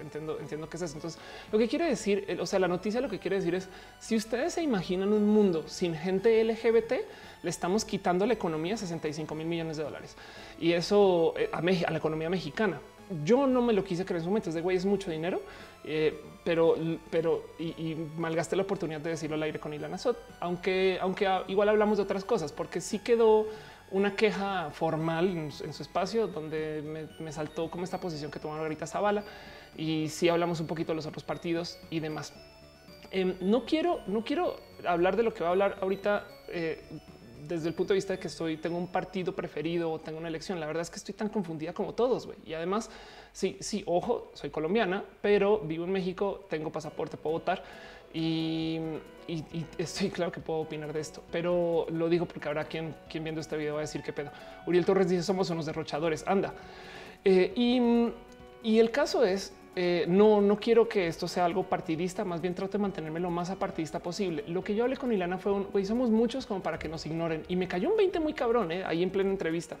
entiendo, 0.00 0.38
entiendo 0.40 0.68
que 0.68 0.76
es 0.76 0.82
eso. 0.84 0.94
Entonces, 0.94 1.20
lo 1.50 1.58
que 1.58 1.68
quiere 1.68 1.86
decir, 1.86 2.38
o 2.40 2.46
sea, 2.46 2.58
la 2.58 2.68
noticia 2.68 3.00
lo 3.00 3.08
que 3.08 3.18
quiere 3.18 3.36
decir 3.36 3.54
es, 3.56 3.68
si 3.98 4.16
ustedes 4.16 4.54
se 4.54 4.62
imaginan 4.62 5.12
un 5.12 5.26
mundo 5.26 5.64
sin 5.66 5.94
gente 5.94 6.42
LGBT, 6.44 6.92
le 7.42 7.50
estamos 7.50 7.84
quitando 7.84 8.24
la 8.24 8.34
economía 8.34 8.76
65 8.76 9.34
mil 9.34 9.46
millones 9.46 9.76
de 9.76 9.82
dólares. 9.82 10.16
Y 10.60 10.72
eso 10.72 11.34
eh, 11.36 11.50
a, 11.52 11.58
a 11.58 11.90
la 11.90 11.98
economía 11.98 12.30
mexicana. 12.30 12.80
Yo 13.24 13.46
no 13.46 13.62
me 13.62 13.72
lo 13.72 13.84
quise 13.84 14.04
creer 14.04 14.18
en 14.18 14.24
su 14.24 14.30
momento, 14.30 14.48
es 14.50 14.54
de 14.54 14.62
güey, 14.62 14.76
es 14.76 14.84
mucho 14.84 15.10
dinero 15.12 15.40
eh, 15.84 16.20
pero, 16.46 16.76
pero 17.10 17.42
y, 17.58 17.96
malgasté 18.16 18.54
la 18.54 18.62
oportunidad 18.62 19.00
de 19.00 19.10
decirlo 19.10 19.34
al 19.34 19.42
aire 19.42 19.58
con 19.58 19.74
Ilana 19.74 19.98
Sot, 19.98 20.16
aunque, 20.38 20.96
aunque 21.00 21.28
igual 21.48 21.68
hablamos 21.68 21.98
de 21.98 22.04
otras 22.04 22.24
cosas, 22.24 22.52
porque 22.52 22.80
sí 22.80 23.00
quedó 23.00 23.48
una 23.90 24.14
queja 24.14 24.70
formal 24.70 25.26
en, 25.28 25.50
su 25.50 25.82
espacio 25.82 26.28
donde 26.28 27.08
me, 27.18 27.32
saltó 27.32 27.68
como 27.68 27.82
esta 27.82 27.98
posición 27.98 28.30
que 28.30 28.38
tomó 28.38 28.54
Margarita 28.54 28.86
Zavala 28.86 29.24
y 29.76 30.08
sí 30.08 30.28
hablamos 30.28 30.60
un 30.60 30.68
poquito 30.68 30.92
de 30.92 30.96
los 30.96 31.06
otros 31.06 31.24
partidos 31.24 31.80
y 31.90 31.98
demás. 31.98 32.32
Em, 33.10 33.34
no 33.40 33.66
quiero, 33.66 34.02
no 34.06 34.22
quiero 34.22 34.54
hablar 34.86 35.16
de 35.16 35.24
lo 35.24 35.34
que 35.34 35.42
va 35.42 35.48
a 35.48 35.50
hablar 35.50 35.78
ahorita. 35.80 36.28
Eh, 36.46 36.80
desde 37.48 37.68
el 37.68 37.74
punto 37.74 37.92
de 37.92 37.96
vista 37.96 38.12
de 38.12 38.18
que 38.18 38.26
estoy, 38.26 38.56
tengo 38.56 38.76
un 38.76 38.88
partido 38.88 39.32
preferido 39.34 39.92
o 39.92 40.00
tengo 40.00 40.18
una 40.18 40.28
elección. 40.28 40.58
La 40.58 40.66
verdad 40.66 40.82
es 40.82 40.90
que 40.90 40.96
estoy 40.96 41.14
tan 41.14 41.28
confundida 41.28 41.72
como 41.72 41.94
todos. 41.94 42.28
Y 42.44 42.54
además, 42.54 42.90
sí, 43.36 43.58
sí, 43.60 43.82
ojo, 43.84 44.30
soy 44.32 44.48
colombiana, 44.48 45.04
pero 45.20 45.58
vivo 45.58 45.84
en 45.84 45.92
México, 45.92 46.46
tengo 46.48 46.72
pasaporte, 46.72 47.18
puedo 47.18 47.34
votar 47.34 47.62
y, 48.14 48.80
estoy 49.76 50.08
claro 50.08 50.32
que 50.32 50.40
puedo 50.40 50.60
opinar 50.60 50.90
de 50.90 51.00
esto, 51.00 51.22
pero 51.30 51.86
lo 51.90 52.08
digo 52.08 52.24
porque 52.24 52.48
habrá 52.48 52.64
quien, 52.64 52.94
quien 53.10 53.24
viendo 53.24 53.42
este 53.42 53.58
video 53.58 53.74
va 53.74 53.80
a 53.80 53.82
decir 53.82 54.02
qué 54.02 54.14
pedo. 54.14 54.30
Uriel 54.66 54.86
Torres 54.86 55.10
dice 55.10 55.22
somos 55.22 55.50
unos 55.50 55.66
derrochadores. 55.66 56.26
Anda. 56.26 56.54
Eh, 57.24 57.52
y, 57.54 58.78
el 58.78 58.90
caso 58.90 59.22
es 59.22 59.52
eh, 59.74 60.06
no, 60.08 60.40
no 60.40 60.58
quiero 60.58 60.88
que 60.88 61.06
esto 61.06 61.28
sea 61.28 61.44
algo 61.44 61.64
partidista, 61.64 62.24
más 62.24 62.40
bien 62.40 62.54
trato 62.54 62.78
de 62.78 62.82
mantenerme 62.82 63.20
lo 63.20 63.28
más 63.28 63.50
apartidista 63.50 63.98
posible. 63.98 64.44
Lo 64.48 64.64
que 64.64 64.74
yo 64.74 64.84
hablé 64.84 64.96
con 64.96 65.12
Ilana 65.12 65.36
fue 65.36 65.52
un, 65.52 65.64
güey, 65.64 65.84
somos 65.84 66.08
muchos 66.08 66.46
como 66.46 66.62
para 66.62 66.78
que 66.78 66.88
nos 66.88 67.04
ignoren 67.04 67.44
y 67.48 67.56
me 67.56 67.68
cayó 67.68 67.90
un 67.90 67.98
20 67.98 68.18
muy 68.20 68.32
cabrón 68.32 68.72
eh, 68.72 68.82
ahí 68.82 69.02
en 69.02 69.10
plena 69.10 69.28
entrevista 69.28 69.76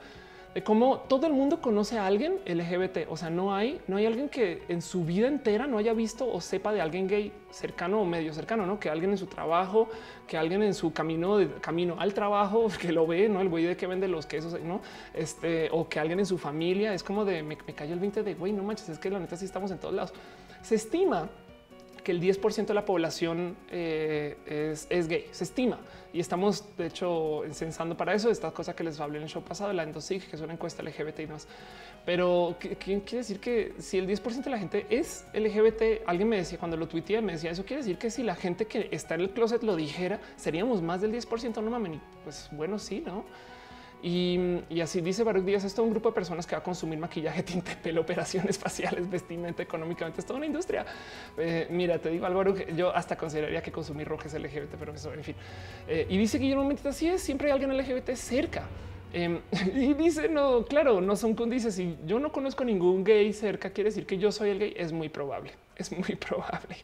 de 0.56 0.62
cómo 0.62 1.00
todo 1.00 1.26
el 1.26 1.34
mundo 1.34 1.60
conoce 1.60 1.98
a 1.98 2.06
alguien 2.06 2.38
LGBT. 2.46 3.10
O 3.10 3.16
sea, 3.18 3.28
no 3.28 3.54
hay, 3.54 3.78
no 3.88 3.98
hay 3.98 4.06
alguien 4.06 4.30
que 4.30 4.62
en 4.68 4.80
su 4.80 5.04
vida 5.04 5.28
entera 5.28 5.66
no 5.66 5.76
haya 5.76 5.92
visto 5.92 6.26
o 6.26 6.40
sepa 6.40 6.72
de 6.72 6.80
alguien 6.80 7.06
gay 7.06 7.30
cercano 7.50 8.00
o 8.00 8.06
medio 8.06 8.32
cercano, 8.32 8.64
no 8.64 8.80
que 8.80 8.88
alguien 8.88 9.10
en 9.10 9.18
su 9.18 9.26
trabajo, 9.26 9.90
que 10.26 10.38
alguien 10.38 10.62
en 10.62 10.72
su 10.72 10.94
camino 10.94 11.36
de 11.36 11.48
camino 11.60 11.96
al 11.98 12.14
trabajo 12.14 12.68
que 12.80 12.90
lo 12.90 13.06
ve, 13.06 13.28
no 13.28 13.42
el 13.42 13.50
güey 13.50 13.64
de 13.64 13.76
que 13.76 13.86
vende 13.86 14.08
los 14.08 14.24
quesos, 14.24 14.58
no 14.62 14.80
este 15.12 15.68
o 15.72 15.90
que 15.90 16.00
alguien 16.00 16.20
en 16.20 16.26
su 16.26 16.38
familia 16.38 16.94
es 16.94 17.02
como 17.02 17.26
de 17.26 17.42
me, 17.42 17.58
me 17.66 17.74
cayó 17.74 17.92
el 17.92 18.00
20 18.00 18.22
de 18.22 18.32
güey, 18.32 18.54
no 18.54 18.62
manches, 18.62 18.88
es 18.88 18.98
que 18.98 19.10
la 19.10 19.18
neta 19.18 19.36
sí 19.36 19.44
estamos 19.44 19.70
en 19.72 19.78
todos 19.78 19.92
lados. 19.92 20.14
Se 20.62 20.76
estima 20.76 21.28
que 22.06 22.12
el 22.12 22.20
10% 22.20 22.66
de 22.66 22.74
la 22.74 22.84
población 22.84 23.56
eh, 23.68 24.36
es, 24.88 25.08
gay, 25.08 25.26
se 25.32 25.42
estima. 25.42 25.80
Y 26.16 26.20
estamos, 26.20 26.64
de 26.78 26.86
hecho, 26.86 27.42
censando 27.52 27.94
para 27.94 28.14
eso 28.14 28.30
esta 28.30 28.50
cosa 28.50 28.74
que 28.74 28.82
les 28.82 28.98
hablé 29.00 29.18
en 29.18 29.24
el 29.24 29.28
show 29.28 29.42
pasado, 29.42 29.70
la 29.74 29.82
Endosig, 29.82 30.26
que 30.26 30.36
es 30.36 30.40
una 30.40 30.54
encuesta 30.54 30.82
LGBT 30.82 31.20
y 31.20 31.26
más. 31.26 31.46
Pero 32.06 32.56
¿quién 32.58 33.00
quiere 33.00 33.18
decir 33.18 33.38
que 33.38 33.74
si 33.80 33.98
el 33.98 34.08
10% 34.08 34.42
de 34.44 34.50
la 34.50 34.58
gente 34.58 34.86
es 34.88 35.26
LGBT, 35.34 36.06
alguien 36.06 36.30
me 36.30 36.38
decía 36.38 36.56
cuando 36.56 36.78
lo 36.78 36.88
tuiteé, 36.88 37.20
me 37.20 37.32
decía 37.32 37.50
eso 37.50 37.66
quiere 37.66 37.82
decir 37.82 37.98
que 37.98 38.10
si 38.10 38.22
la 38.22 38.34
gente 38.34 38.64
que 38.64 38.88
está 38.92 39.16
en 39.16 39.20
el 39.20 39.30
closet 39.30 39.62
lo 39.62 39.76
dijera, 39.76 40.18
seríamos 40.36 40.80
más 40.80 41.02
del 41.02 41.12
10%. 41.12 41.62
No 41.62 41.70
mames, 41.70 42.00
pues 42.24 42.48
bueno, 42.50 42.78
sí, 42.78 43.02
no? 43.04 43.26
Y, 44.02 44.80
así 44.80 45.00
dice 45.00 45.24
Baruch 45.24 45.44
Díaz, 45.44 45.64
esto 45.64 45.82
es 45.82 45.86
un 45.86 45.90
grupo 45.90 46.10
de 46.10 46.14
personas 46.14 46.46
que 46.46 46.54
va 46.54 46.60
a 46.60 46.62
consumir 46.62 46.98
maquillaje, 46.98 47.42
tinte, 47.44 47.76
pelo, 47.82 48.02
operaciones 48.02 48.58
faciales, 48.58 49.08
vestimenta, 49.08 49.62
económicamente, 49.62 50.20
es 50.20 50.26
toda 50.26 50.36
una 50.38 50.46
industria. 50.46 50.84
Eh, 51.38 51.66
mira, 51.70 51.98
te 51.98 52.10
digo 52.10 52.26
algo, 52.26 52.38
Baruch, 52.38 52.66
yo 52.76 52.94
hasta 52.94 53.16
consideraría 53.16 53.62
que 53.62 53.72
consumir 53.72 54.06
roja 54.06 54.26
es 54.26 54.34
LGBT, 54.34 54.74
pero 54.78 54.92
eso, 54.92 55.12
en 55.12 55.24
fin. 55.24 55.34
Eh, 55.88 56.06
y 56.08 56.18
dice 56.18 56.38
Guillermo 56.38 56.64
Mentita, 56.64 56.90
así 56.90 57.08
es, 57.08 57.22
siempre 57.22 57.48
hay 57.48 57.52
alguien 57.52 57.76
LGBT 57.76 58.14
cerca. 58.14 58.68
Em, 59.12 59.40
y 59.74 59.94
dice, 59.94 60.28
no, 60.28 60.64
claro, 60.64 61.00
no 61.00 61.16
son 61.16 61.34
con 61.34 61.48
dice, 61.48 61.72
si 61.72 61.96
yo 62.06 62.18
no 62.18 62.30
conozco 62.32 62.64
ningún 62.64 63.02
gay 63.02 63.32
cerca, 63.32 63.70
quiere 63.70 63.90
decir 63.90 64.06
que 64.06 64.18
yo 64.18 64.30
soy 64.30 64.50
el 64.50 64.58
gay, 64.58 64.74
es 64.76 64.92
muy 64.92 65.08
probable, 65.08 65.52
es 65.76 65.90
muy 65.90 66.16
probable. 66.28 66.76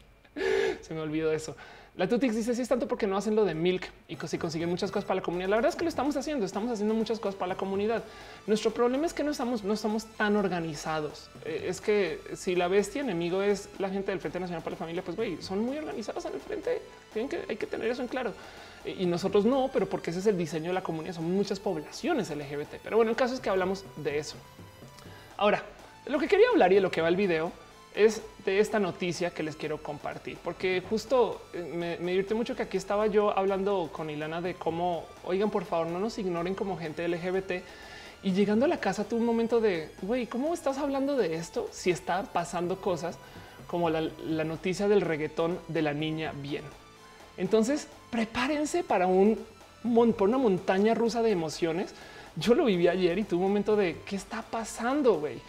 Se 0.81 0.93
me 0.93 0.99
olvidó 0.99 1.31
eso. 1.31 1.55
La 1.95 2.09
Tutix 2.09 2.35
dice 2.35 2.55
si 2.55 2.61
es 2.63 2.67
tanto 2.67 2.87
porque 2.87 3.05
no 3.05 3.15
hacen 3.15 3.35
lo 3.35 3.45
de 3.45 3.53
Milk 3.53 3.87
y 4.07 4.17
si 4.25 4.39
consiguen 4.39 4.67
muchas 4.69 4.89
cosas 4.89 5.05
para 5.05 5.17
la 5.17 5.21
comunidad. 5.21 5.49
La 5.49 5.57
verdad 5.57 5.69
es 5.69 5.75
que 5.75 5.83
lo 5.83 5.89
estamos 5.89 6.17
haciendo, 6.17 6.43
estamos 6.43 6.71
haciendo 6.71 6.95
muchas 6.95 7.19
cosas 7.19 7.35
para 7.35 7.49
la 7.49 7.55
comunidad. 7.55 8.03
Nuestro 8.47 8.71
problema 8.71 9.05
es 9.05 9.13
que 9.13 9.23
no 9.23 9.29
estamos, 9.29 9.63
no 9.63 9.73
estamos 9.73 10.05
tan 10.05 10.35
organizados. 10.35 11.29
Eh, 11.45 11.65
es 11.67 11.81
que 11.81 12.19
si 12.35 12.55
la 12.55 12.67
bestia 12.67 13.01
enemigo 13.01 13.43
es 13.43 13.69
la 13.77 13.89
gente 13.89 14.09
del 14.09 14.19
Frente 14.19 14.39
Nacional 14.39 14.63
para 14.63 14.73
la 14.73 14.79
Familia, 14.79 15.03
pues 15.03 15.15
güey, 15.15 15.39
son 15.41 15.59
muy 15.59 15.77
organizados 15.77 16.25
en 16.25 16.33
el 16.33 16.39
frente. 16.39 16.81
Tienen 17.13 17.29
que 17.29 17.41
hay 17.47 17.57
que 17.57 17.67
tener 17.67 17.91
eso 17.91 18.01
en 18.01 18.07
claro 18.07 18.33
y 18.85 19.05
nosotros 19.05 19.45
no, 19.45 19.69
pero 19.71 19.87
porque 19.87 20.09
ese 20.09 20.19
es 20.19 20.25
el 20.25 20.37
diseño 20.37 20.69
de 20.69 20.73
la 20.73 20.83
comunidad. 20.83 21.15
Son 21.15 21.31
muchas 21.31 21.59
poblaciones 21.59 22.29
LGBT. 22.29 22.75
Pero 22.83 22.97
bueno, 22.97 23.11
el 23.11 23.17
caso 23.17 23.33
es 23.33 23.39
que 23.39 23.49
hablamos 23.49 23.85
de 23.97 24.17
eso. 24.17 24.35
Ahora, 25.37 25.63
lo 26.05 26.19
que 26.19 26.27
quería 26.27 26.49
hablar 26.49 26.71
y 26.71 26.75
de 26.75 26.81
lo 26.81 26.91
que 26.91 27.01
va 27.01 27.07
el 27.07 27.15
video 27.15 27.51
es 27.95 28.21
de 28.45 28.59
esta 28.59 28.79
noticia 28.79 29.31
que 29.31 29.43
les 29.43 29.55
quiero 29.55 29.81
compartir, 29.81 30.37
porque 30.43 30.81
justo 30.89 31.41
eh, 31.53 31.71
me, 31.73 31.97
me 31.97 32.11
divierte 32.11 32.33
mucho 32.33 32.55
que 32.55 32.63
aquí 32.63 32.77
estaba 32.77 33.07
yo 33.07 33.37
hablando 33.37 33.89
con 33.91 34.09
Ilana 34.09 34.41
de 34.41 34.55
cómo, 34.55 35.05
oigan, 35.23 35.49
por 35.49 35.65
favor, 35.65 35.87
no 35.87 35.99
nos 35.99 36.17
ignoren 36.17 36.55
como 36.55 36.77
gente 36.77 37.07
LGBT. 37.07 37.63
Y 38.23 38.31
llegando 38.31 38.65
a 38.65 38.69
la 38.69 38.79
casa 38.79 39.03
tuve 39.03 39.19
un 39.19 39.25
momento 39.25 39.59
de, 39.59 39.89
güey, 40.01 40.27
¿cómo 40.27 40.53
estás 40.53 40.77
hablando 40.77 41.17
de 41.17 41.35
esto 41.35 41.67
si 41.71 41.91
está 41.91 42.23
pasando 42.23 42.79
cosas 42.79 43.17
como 43.67 43.89
la, 43.89 44.01
la 44.01 44.45
noticia 44.45 44.87
del 44.87 45.01
reggaetón 45.01 45.59
de 45.67 45.81
la 45.81 45.93
niña 45.93 46.31
bien? 46.41 46.63
Entonces, 47.37 47.87
prepárense 48.11 48.83
para 48.83 49.07
un 49.07 49.37
por 50.17 50.29
una 50.29 50.37
montaña 50.37 50.93
rusa 50.93 51.21
de 51.21 51.31
emociones. 51.31 51.93
Yo 52.35 52.55
lo 52.55 52.65
viví 52.65 52.87
ayer 52.87 53.19
y 53.19 53.23
tuve 53.23 53.41
un 53.41 53.49
momento 53.49 53.75
de 53.75 53.97
qué 54.05 54.15
está 54.15 54.41
pasando, 54.41 55.19
güey. 55.19 55.39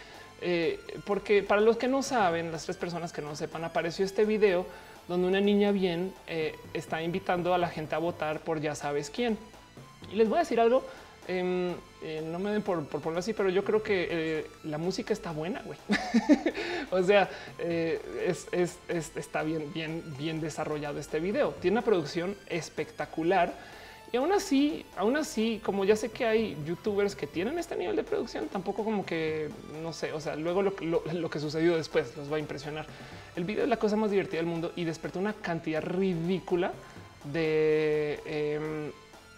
Eh, 0.47 0.79
porque 1.05 1.41
para 1.41 1.59
los 1.59 1.75
que 1.75 1.87
no 1.87 2.03
saben, 2.03 2.51
las 2.51 2.65
tres 2.65 2.77
personas 2.77 3.11
que 3.11 3.19
no 3.19 3.35
sepan, 3.35 3.63
apareció 3.63 4.05
este 4.05 4.25
video 4.25 4.67
donde 5.07 5.27
una 5.27 5.41
niña 5.41 5.71
bien 5.71 6.13
eh, 6.27 6.55
está 6.71 7.01
invitando 7.01 7.55
a 7.55 7.57
la 7.57 7.67
gente 7.67 7.95
a 7.95 7.97
votar 7.97 8.41
por 8.41 8.61
ya 8.61 8.75
sabes 8.75 9.09
quién. 9.09 9.39
Y 10.13 10.15
les 10.15 10.29
voy 10.29 10.37
a 10.37 10.41
decir 10.41 10.59
algo, 10.59 10.85
em, 11.27 11.73
eh, 12.03 12.21
no 12.23 12.37
me 12.37 12.51
den 12.51 12.61
por, 12.61 12.85
por, 12.85 13.01
ponerlo 13.01 13.21
así, 13.21 13.33
pero 13.33 13.49
yo 13.49 13.63
creo 13.63 13.81
que 13.81 14.45
la 14.65 14.77
música 14.77 15.13
está 15.13 15.31
buena, 15.31 15.63
güey. 15.65 15.79
o 16.91 17.01
sea, 17.01 17.27
es, 17.57 18.47
está 19.15 19.41
bien, 19.41 19.73
bien, 19.73 20.03
bien 20.15 20.41
desarrollado 20.41 20.99
este 20.99 21.19
video. 21.19 21.55
Tiene 21.59 21.79
una 21.79 21.83
producción 21.83 22.35
espectacular 22.49 23.51
y 24.15 24.17
aún 24.17 24.31
así, 24.31 24.85
aún 24.95 25.17
así, 25.17 25.59
como 25.61 25.83
ya 25.83 25.97
sé 25.97 26.09
que 26.09 26.23
hay 26.23 26.55
youtubers 26.65 27.17
que 27.17 27.27
tienen 27.27 27.59
este 27.59 27.75
nivel 27.75 27.97
de 27.97 28.03
producción, 28.05 28.47
tampoco 28.47 28.85
como 28.85 29.05
que 29.05 29.49
no 29.83 29.91
sé, 29.91 30.13
o 30.13 30.21
sea, 30.21 30.37
luego 30.37 30.61
lo, 30.61 31.29
que 31.29 31.39
sucedió 31.41 31.75
después 31.75 32.15
los 32.15 32.31
va 32.31 32.37
a 32.37 32.39
impresionar. 32.39 32.85
El 33.35 33.43
video 33.43 33.63
es 33.63 33.69
la 33.69 33.75
cosa 33.75 33.97
más 33.97 34.11
divertida 34.11 34.37
del 34.37 34.45
mundo 34.45 34.71
y 34.77 34.85
despertó 34.85 35.19
una 35.19 35.33
cantidad 35.33 35.83
ridícula 35.83 36.71
de 37.25 38.21
em, 38.25 38.93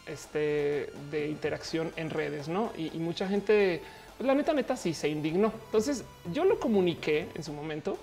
este 0.05 0.91
de 1.09 1.27
interacción 1.27 1.91
en 1.95 2.11
redes, 2.11 2.47
no? 2.47 2.71
Y, 2.77 2.99
mucha 2.99 3.27
gente, 3.27 3.81
pues, 4.15 4.27
la 4.27 4.35
neta, 4.35 4.53
neta, 4.53 4.77
sí 4.77 4.93
se 4.93 5.09
indignó. 5.09 5.51
Entonces 5.65 6.03
yo 6.31 6.45
lo 6.45 6.59
comuniqué 6.59 7.29
en 7.33 7.43
su 7.43 7.51
momento 7.51 7.97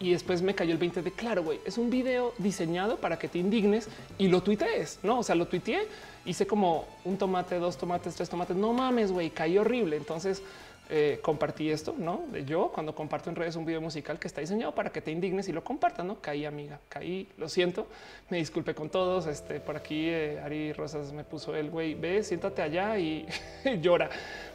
y 0.00 0.12
después 0.12 0.42
me 0.42 0.54
cayó 0.54 0.72
el 0.72 0.78
20 0.78 1.02
de 1.02 1.10
claro, 1.10 1.42
güey, 1.42 1.60
es 1.64 1.76
un 1.76 1.90
video 1.90 2.32
diseñado 2.38 2.98
para 2.98 3.18
que 3.18 3.28
te 3.28 3.38
indignes 3.38 3.88
y 4.16 4.28
lo 4.28 4.42
tuitees, 4.42 5.00
no? 5.02 5.18
O 5.18 5.22
sea, 5.22 5.34
lo 5.34 5.48
tuiteé, 5.48 5.88
hice 6.24 6.46
como 6.46 6.86
un 7.04 7.18
tomate, 7.18 7.58
dos 7.58 7.76
tomates, 7.76 8.14
tres 8.14 8.28
tomates. 8.28 8.56
No 8.56 8.72
mames, 8.72 9.10
güey, 9.10 9.30
cayó 9.30 9.62
horrible. 9.62 9.96
Entonces 9.96 10.42
eh, 10.88 11.18
compartí 11.20 11.70
esto, 11.70 11.94
no? 11.98 12.26
De 12.30 12.44
yo 12.44 12.70
cuando 12.72 12.94
comparto 12.94 13.28
en 13.28 13.36
redes 13.36 13.56
un 13.56 13.66
video 13.66 13.80
musical 13.80 14.18
que 14.20 14.28
está 14.28 14.40
diseñado 14.40 14.72
para 14.72 14.90
que 14.90 15.00
te 15.00 15.10
indignes 15.10 15.48
y 15.48 15.52
lo 15.52 15.64
compartas, 15.64 16.06
no? 16.06 16.20
Caí, 16.20 16.44
amiga, 16.44 16.78
caí, 16.88 17.28
lo 17.36 17.48
siento, 17.48 17.88
me 18.30 18.38
disculpe 18.38 18.74
con 18.74 18.88
todos. 18.90 19.26
Este 19.26 19.58
por 19.58 19.76
aquí, 19.76 20.08
eh, 20.08 20.40
Ari 20.44 20.72
Rosas 20.74 21.12
me 21.12 21.24
puso 21.24 21.56
el 21.56 21.70
güey, 21.70 21.94
ve, 21.94 22.22
siéntate 22.22 22.62
allá 22.62 22.98
y 22.98 23.26
llora, 23.82 24.10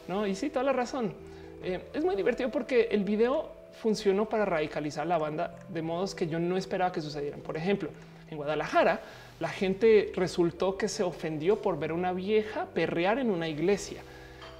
no? 0.07 0.25
Y 0.25 0.35
sí, 0.35 0.49
toda 0.49 0.63
la 0.63 0.73
razón. 0.73 1.13
Eh, 1.61 1.81
es 1.93 2.03
muy 2.05 2.15
divertido 2.15 2.49
porque 2.49 2.87
el 2.91 3.03
video 3.03 3.62
funcionó 3.73 4.29
para 4.29 4.45
radicalizar 4.45 5.05
la 5.05 5.17
banda 5.17 5.55
de 5.69 5.81
modos 5.81 6.15
que 6.15 6.27
yo 6.27 6.39
no 6.39 6.57
esperaba 6.57 6.91
que 6.91 7.01
sucedieran. 7.01 7.41
Por 7.41 7.57
ejemplo, 7.57 7.89
en 8.29 8.37
Guadalajara, 8.37 9.01
la 9.39 9.49
gente 9.49 10.11
resultó 10.15 10.77
que 10.77 10.87
se 10.87 11.03
ofendió 11.03 11.61
por 11.61 11.77
ver 11.79 11.91
una 11.91 12.13
vieja 12.13 12.67
perrear 12.73 13.19
en 13.19 13.29
una 13.29 13.47
iglesia. 13.47 14.01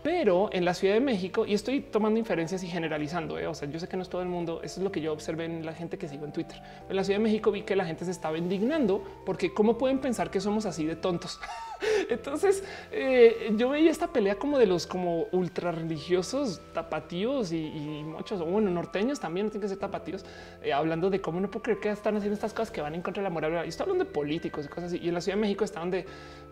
Pero 0.03 0.49
en 0.51 0.65
la 0.65 0.73
Ciudad 0.73 0.95
de 0.95 0.99
México, 0.99 1.45
y 1.45 1.53
estoy 1.53 1.79
tomando 1.79 2.19
inferencias 2.19 2.61
y 2.61 2.67
generalizando, 2.67 3.39
¿eh? 3.39 3.47
o 3.47 3.55
sea, 3.55 3.69
yo 3.69 3.79
sé 3.79 3.87
que 3.87 3.95
no 3.95 4.03
es 4.03 4.09
todo 4.09 4.21
el 4.21 4.27
mundo, 4.27 4.59
eso 4.61 4.81
es 4.81 4.83
lo 4.83 4.91
que 4.91 4.99
yo 4.99 5.13
observé 5.13 5.45
en 5.45 5.65
la 5.65 5.73
gente 5.73 5.97
que 5.97 6.09
sigo 6.09 6.25
en 6.25 6.33
Twitter. 6.33 6.61
En 6.89 6.95
la 6.97 7.05
Ciudad 7.05 7.19
de 7.19 7.23
México 7.23 7.51
vi 7.51 7.61
que 7.61 7.77
la 7.77 7.85
gente 7.85 8.03
se 8.03 8.11
estaba 8.11 8.37
indignando 8.37 9.01
porque 9.25 9.53
cómo 9.53 9.77
pueden 9.77 9.99
pensar 9.99 10.29
que 10.29 10.41
somos 10.41 10.65
así 10.65 10.85
de 10.85 10.97
tontos. 10.97 11.39
Entonces 12.09 12.63
eh, 12.91 13.53
yo 13.55 13.69
veía 13.69 13.91
esta 13.91 14.07
pelea 14.07 14.35
como 14.35 14.57
de 14.57 14.65
los 14.65 14.87
como 14.87 15.27
ultra 15.31 15.71
religiosos 15.71 16.61
tapatíos 16.73 17.51
y, 17.51 18.03
muchos, 18.05 18.41
o 18.41 18.45
bueno, 18.45 18.69
norteños 18.69 19.19
también 19.19 19.49
tienen 19.49 19.61
que 19.61 19.69
ser 19.69 19.77
tapatíos, 19.77 20.25
eh, 20.61 20.73
hablando 20.73 21.09
de 21.09 21.21
cómo 21.21 21.39
no 21.39 21.49
puedo 21.49 21.63
creer 21.63 21.79
que 21.79 21.89
están 21.89 22.15
haciendo 22.15 22.35
estas 22.35 22.53
cosas 22.53 22.71
que 22.71 22.81
van 22.81 22.95
en 22.95 23.01
contra 23.01 23.21
de 23.21 23.29
la 23.29 23.33
moral. 23.33 23.65
Y 23.65 23.69
estoy 23.69 23.83
hablando 23.85 24.05
de 24.05 24.11
políticos 24.11 24.65
y 24.65 24.69
cosas 24.69 24.85
así. 24.85 24.99
Y 25.01 25.09
en 25.09 25.13
la 25.13 25.21
Ciudad 25.21 25.37
de 25.37 25.41
México 25.41 25.63
estaban 25.63 25.91
de 25.91 26.05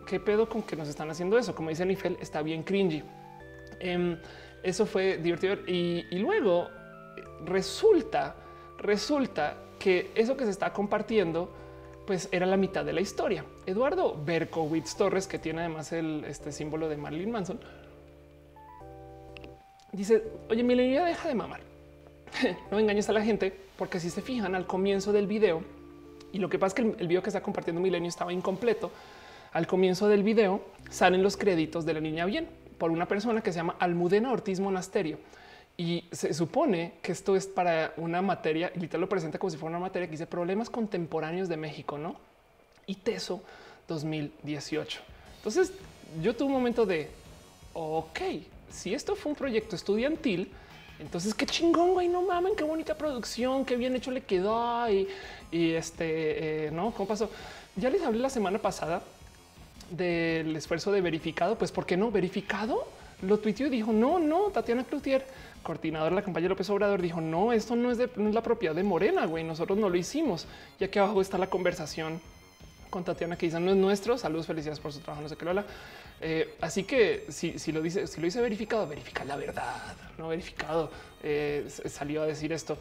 qué 0.06 0.20
pedo 0.20 0.48
con 0.48 0.62
que 0.62 0.76
nos 0.76 0.88
están 0.88 1.10
haciendo 1.10 1.38
eso. 1.38 1.54
Como 1.54 1.70
dice 1.70 1.86
Nifel, 1.86 2.16
está 2.20 2.42
bien 2.42 2.62
cringy. 2.62 3.02
Em, 3.80 4.18
eso 4.62 4.86
fue 4.86 5.18
divertido. 5.18 5.56
Y, 5.66 6.04
luego 6.18 6.68
resulta, 7.44 8.36
resulta 8.78 9.56
que 9.78 10.12
eso 10.14 10.36
que 10.36 10.44
se 10.44 10.50
está 10.50 10.72
compartiendo, 10.72 11.52
pues 12.06 12.28
era 12.32 12.46
la 12.46 12.56
mitad 12.56 12.84
de 12.84 12.92
la 12.92 13.00
historia. 13.00 13.44
Eduardo 13.66 14.20
Berkowitz 14.24 14.96
Torres, 14.96 15.26
que 15.26 15.38
tiene 15.38 15.60
además 15.60 15.92
el 15.92 16.24
este 16.26 16.52
símbolo 16.52 16.88
de 16.88 16.96
Marilyn 16.96 17.30
Manson, 17.30 17.60
dice: 19.92 20.22
Oye, 20.50 20.62
Milenio, 20.62 21.04
deja 21.04 21.28
de 21.28 21.34
mamar. 21.34 21.60
no 22.70 22.78
engañes 22.78 23.08
a 23.08 23.12
la 23.12 23.22
gente, 23.22 23.52
porque 23.76 24.00
si 24.00 24.10
se 24.10 24.22
fijan 24.22 24.54
al 24.54 24.66
comienzo 24.66 25.12
del 25.12 25.26
video, 25.26 25.62
y 26.32 26.38
lo 26.38 26.48
que 26.48 26.58
pasa 26.58 26.68
es 26.68 26.74
que 26.74 26.82
el, 26.82 26.96
el 27.00 27.08
video 27.08 27.22
que 27.22 27.30
está 27.30 27.42
compartiendo 27.42 27.80
Milenio 27.80 28.08
estaba 28.08 28.32
incompleto. 28.32 28.90
Al 29.52 29.66
comienzo 29.66 30.08
del 30.08 30.22
video 30.22 30.62
salen 30.90 31.22
los 31.22 31.36
créditos 31.36 31.84
de 31.84 31.92
la 31.92 32.00
niña 32.00 32.24
bien 32.24 32.48
por 32.78 32.90
una 32.90 33.06
persona 33.06 33.42
que 33.42 33.52
se 33.52 33.58
llama 33.58 33.76
Almudena 33.78 34.32
Ortiz 34.32 34.58
Monasterio. 34.58 35.18
Y 35.76 36.04
se 36.12 36.34
supone 36.34 36.94
que 37.02 37.12
esto 37.12 37.34
es 37.34 37.46
para 37.46 37.94
una 37.96 38.20
materia, 38.22 38.70
y 38.74 38.80
literal 38.80 39.02
lo 39.02 39.08
presenta 39.08 39.38
como 39.38 39.50
si 39.50 39.56
fuera 39.56 39.76
una 39.76 39.84
materia 39.86 40.06
que 40.06 40.12
dice 40.12 40.26
problemas 40.26 40.68
contemporáneos 40.68 41.48
de 41.48 41.56
México, 41.56 41.98
¿no? 41.98 42.16
Y 42.86 42.96
TESO 42.96 43.42
2018. 43.88 45.00
Entonces 45.38 45.72
yo 46.22 46.36
tuve 46.36 46.48
un 46.48 46.52
momento 46.52 46.84
de, 46.84 47.08
ok, 47.72 48.20
si 48.70 48.94
esto 48.94 49.16
fue 49.16 49.32
un 49.32 49.36
proyecto 49.36 49.74
estudiantil, 49.74 50.50
entonces 50.98 51.34
qué 51.34 51.46
chingón, 51.46 51.94
güey, 51.94 52.08
no 52.08 52.22
mamen, 52.22 52.54
qué 52.54 52.64
bonita 52.64 52.96
producción, 52.96 53.64
qué 53.64 53.76
bien 53.76 53.96
hecho 53.96 54.10
le 54.10 54.22
quedó 54.22 54.88
y, 54.88 55.08
este, 55.50 56.66
eh, 56.66 56.70
¿no? 56.70 56.92
¿Cómo 56.92 57.08
pasó? 57.08 57.30
Ya 57.76 57.90
les 57.90 58.02
hablé 58.02 58.20
la 58.20 58.30
semana 58.30 58.58
pasada 58.58 59.02
del 59.90 60.54
esfuerzo 60.54 60.92
de 60.92 61.00
verificado, 61.00 61.56
pues 61.56 61.72
¿por 61.72 61.86
qué 61.86 61.96
no? 61.96 62.10
Verificado 62.10 62.86
lo 63.22 63.38
tuiteó 63.38 63.66
y 63.66 63.70
dijo 63.70 63.92
no, 63.92 64.18
no, 64.18 64.50
Tatiana 64.50 64.84
Cloutier, 64.84 65.24
coordinadora 65.62 66.10
de 66.10 66.16
la 66.16 66.22
campaña 66.22 66.48
López 66.48 66.68
Obrador, 66.70 67.00
dijo 67.00 67.20
no, 67.20 67.52
esto 67.52 67.76
no 67.76 67.90
es, 67.90 67.98
de, 67.98 68.10
la 68.16 68.42
propiedad 68.42 68.74
de 68.74 68.82
Morena, 68.82 69.26
güey, 69.26 69.44
nosotros 69.44 69.78
no 69.78 69.88
lo 69.88 69.96
hicimos. 69.96 70.46
Y 70.78 70.84
aquí 70.84 70.98
abajo 70.98 71.20
está 71.20 71.38
la 71.38 71.48
conversación 71.48 72.20
con 72.90 73.04
Tatiana 73.04 73.36
que 73.36 73.46
dice 73.46 73.58
no 73.58 73.70
es 73.70 73.76
nuestro. 73.76 74.18
Saludos, 74.18 74.46
felicidades 74.46 74.80
por 74.80 74.92
su 74.92 75.00
trabajo, 75.00 75.22
no 75.22 75.28
sé 75.28 75.36
qué 75.36 75.44
lo 75.44 75.64
eh, 76.24 76.54
así 76.60 76.84
que 76.84 77.26
si, 77.30 77.72
lo 77.72 77.82
dice, 77.82 78.06
si 78.06 78.20
lo 78.20 78.26
dice 78.26 78.40
verificado, 78.40 78.86
verifica 78.86 79.24
la 79.24 79.34
verdad, 79.34 79.96
no 80.18 80.28
verificado. 80.28 80.88
Eh, 81.22 81.68
salió 81.86 82.22
a 82.22 82.26
decir 82.26 82.52
esto. 82.52 82.78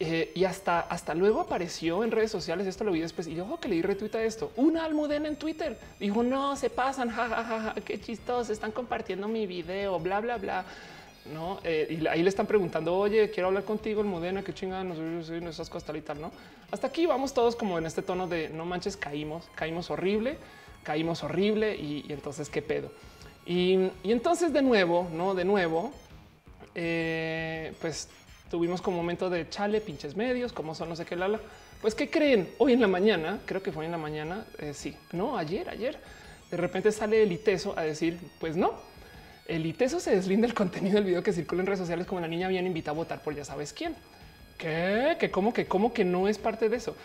Eh, 0.00 0.30
y 0.36 0.44
hasta, 0.44 0.78
hasta 0.80 1.12
luego 1.12 1.40
apareció 1.40 2.04
en 2.04 2.12
redes 2.12 2.30
sociales. 2.30 2.68
Esto 2.68 2.84
lo 2.84 2.92
vi 2.92 3.00
después 3.00 3.26
y 3.26 3.40
ojo 3.40 3.58
que 3.58 3.68
le 3.68 3.74
di 3.74 3.82
retweet 3.82 4.14
a 4.14 4.22
esto. 4.22 4.52
Una 4.54 4.84
almudena 4.84 5.26
en 5.26 5.34
Twitter 5.34 5.76
dijo: 5.98 6.22
No 6.22 6.54
se 6.54 6.70
pasan, 6.70 7.10
jajaja, 7.10 7.74
qué 7.84 8.00
chistoso. 8.00 8.52
Están 8.52 8.70
compartiendo 8.70 9.26
mi 9.26 9.46
video, 9.46 9.98
bla, 9.98 10.20
bla, 10.20 10.36
bla. 10.36 10.64
No, 11.32 11.60
eh, 11.64 11.98
y 12.00 12.06
ahí 12.06 12.22
le 12.22 12.28
están 12.28 12.46
preguntando, 12.46 12.96
oye, 12.96 13.30
quiero 13.30 13.48
hablar 13.48 13.64
contigo, 13.64 14.00
Almudena, 14.00 14.42
qué 14.42 14.54
chingada, 14.54 14.84
no 14.84 14.94
no 14.94 15.50
esas 15.50 15.68
cosas 15.68 15.94
y 15.96 16.00
tal, 16.00 16.20
no? 16.20 16.32
Hasta 16.70 16.86
aquí 16.86 17.06
vamos 17.06 17.34
todos 17.34 17.56
como 17.56 17.78
en 17.78 17.86
este 17.86 18.02
tono 18.02 18.26
de 18.26 18.48
no 18.48 18.64
manches, 18.64 18.96
caímos, 18.96 19.48
caímos 19.54 19.90
horrible, 19.90 20.38
caímos 20.82 21.22
horrible 21.22 21.76
y, 21.76 22.06
entonces 22.08 22.48
qué 22.48 22.62
pedo. 22.62 22.90
Y, 23.46 23.90
entonces 24.04 24.52
de 24.52 24.62
nuevo, 24.62 25.08
no 25.12 25.34
de 25.34 25.44
nuevo, 25.44 25.92
eh, 26.74 27.72
pues 27.80 28.08
tuvimos 28.50 28.80
como 28.80 28.98
momento 28.98 29.30
de 29.30 29.48
chale, 29.48 29.80
pinches 29.80 30.16
medios, 30.16 30.52
como 30.52 30.74
son, 30.74 30.88
no 30.88 30.96
sé 30.96 31.04
qué, 31.04 31.16
lala. 31.16 31.40
Pues, 31.80 31.94
¿qué 31.94 32.10
creen? 32.10 32.48
Hoy 32.58 32.72
en 32.72 32.80
la 32.80 32.88
mañana, 32.88 33.38
creo 33.46 33.62
que 33.62 33.70
fue 33.70 33.84
en 33.84 33.92
la 33.92 33.98
mañana, 33.98 34.44
eh, 34.58 34.74
sí, 34.74 34.96
no, 35.12 35.38
ayer, 35.38 35.68
ayer, 35.70 35.98
de 36.50 36.56
repente 36.56 36.90
sale 36.90 37.22
el 37.22 37.30
ITESO 37.30 37.78
a 37.78 37.82
decir, 37.82 38.18
pues 38.40 38.56
no, 38.56 38.72
el 39.48 39.66
ITESO 39.66 39.98
se 39.98 40.14
deslinda 40.14 40.46
el 40.46 40.54
contenido 40.54 40.96
del 40.96 41.04
video 41.04 41.22
que 41.22 41.32
circula 41.32 41.62
en 41.62 41.66
redes 41.66 41.80
sociales 41.80 42.06
como 42.06 42.20
la 42.20 42.28
niña 42.28 42.48
bien 42.48 42.66
invita 42.66 42.92
a 42.92 42.94
votar 42.94 43.20
por 43.22 43.34
ya 43.34 43.44
sabes 43.44 43.72
quién. 43.72 43.96
¿Qué? 44.56 45.16
¿Que 45.18 45.30
cómo 45.30 45.52
que 45.52 45.66
cómo 45.66 45.92
que 45.92 46.04
no 46.04 46.28
es 46.28 46.38
parte 46.38 46.68
de 46.68 46.76
eso? 46.76 46.96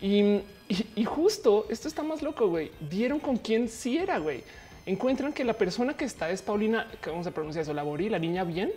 Y, 0.00 0.40
y 0.68 1.04
justo 1.04 1.66
esto 1.70 1.88
está 1.88 2.02
más 2.02 2.22
loco, 2.22 2.48
güey. 2.48 2.72
Dieron 2.90 3.20
con 3.20 3.36
quién 3.36 3.68
sí 3.68 3.98
era, 3.98 4.18
güey. 4.18 4.42
Encuentran 4.84 5.32
que 5.32 5.44
la 5.44 5.52
persona 5.52 5.94
que 5.94 6.04
está 6.04 6.30
es 6.30 6.42
Paulina, 6.42 6.90
¿cómo 7.04 7.22
se 7.22 7.30
pronuncia 7.30 7.62
eso? 7.62 7.72
Laborí, 7.72 8.08
la 8.08 8.18
niña 8.18 8.42
bien. 8.42 8.72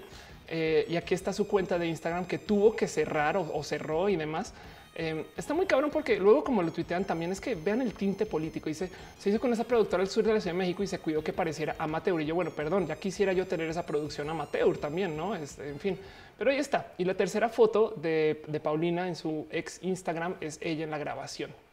Eh, 0.48 0.86
y 0.88 0.96
aquí 0.98 1.16
está 1.16 1.34
su 1.34 1.48
cuenta 1.48 1.80
de 1.80 1.88
Instagram 1.88 2.26
que 2.26 2.38
tuvo 2.38 2.76
que 2.76 2.88
cerrar 2.88 3.38
o, 3.38 3.64
cerró 3.64 4.10
y 4.10 4.16
demás. 4.16 4.54
Eh, 4.98 5.26
está 5.36 5.54
muy 5.54 5.66
cabrón 5.66 5.92
porque 5.92 6.18
luego 6.18 6.42
como 6.42 6.64
lo 6.64 6.72
tuitean 6.72 7.04
también 7.04 7.30
es 7.34 7.42
que 7.42 7.54
vean 7.54 7.82
el 7.82 7.94
tinte 7.94 8.26
político. 8.26 8.70
Dice, 8.70 8.90
se 9.20 9.30
hizo 9.30 9.40
con 9.40 9.52
esa 9.52 9.66
productora 9.66 10.02
del 10.02 10.10
sur 10.10 10.24
de 10.24 10.34
la 10.34 10.40
Ciudad 10.40 10.54
de 10.54 10.60
México 10.60 10.84
y 10.84 10.88
se 10.88 11.00
cuidó 11.00 11.22
que 11.22 11.34
pareciera 11.34 11.76
amateur. 11.78 12.22
Y 12.22 12.26
yo, 12.26 12.36
bueno, 12.36 12.52
perdón, 12.52 12.88
ya 12.88 12.96
quisiera 12.96 13.34
yo 13.34 13.46
tener 13.46 13.70
esa 13.70 13.86
producción 13.86 14.30
amateur 14.30 14.78
también, 14.78 15.18
¿no? 15.18 15.36
Es, 15.36 15.60
en 15.60 15.80
fin, 15.80 16.00
pero 16.38 16.50
ahí 16.50 16.58
está. 16.58 16.94
Y 16.98 17.04
la 17.04 17.14
tercera 17.14 17.50
foto 17.50 17.94
de, 17.98 18.42
de 18.48 18.60
Paulina 18.62 19.08
en 19.08 19.16
su 19.16 19.48
ex 19.52 19.80
Instagram 19.84 20.36
es 20.40 20.58
ella 20.62 20.86
en 20.86 20.92
la 20.92 20.98
grabación. 20.98 21.65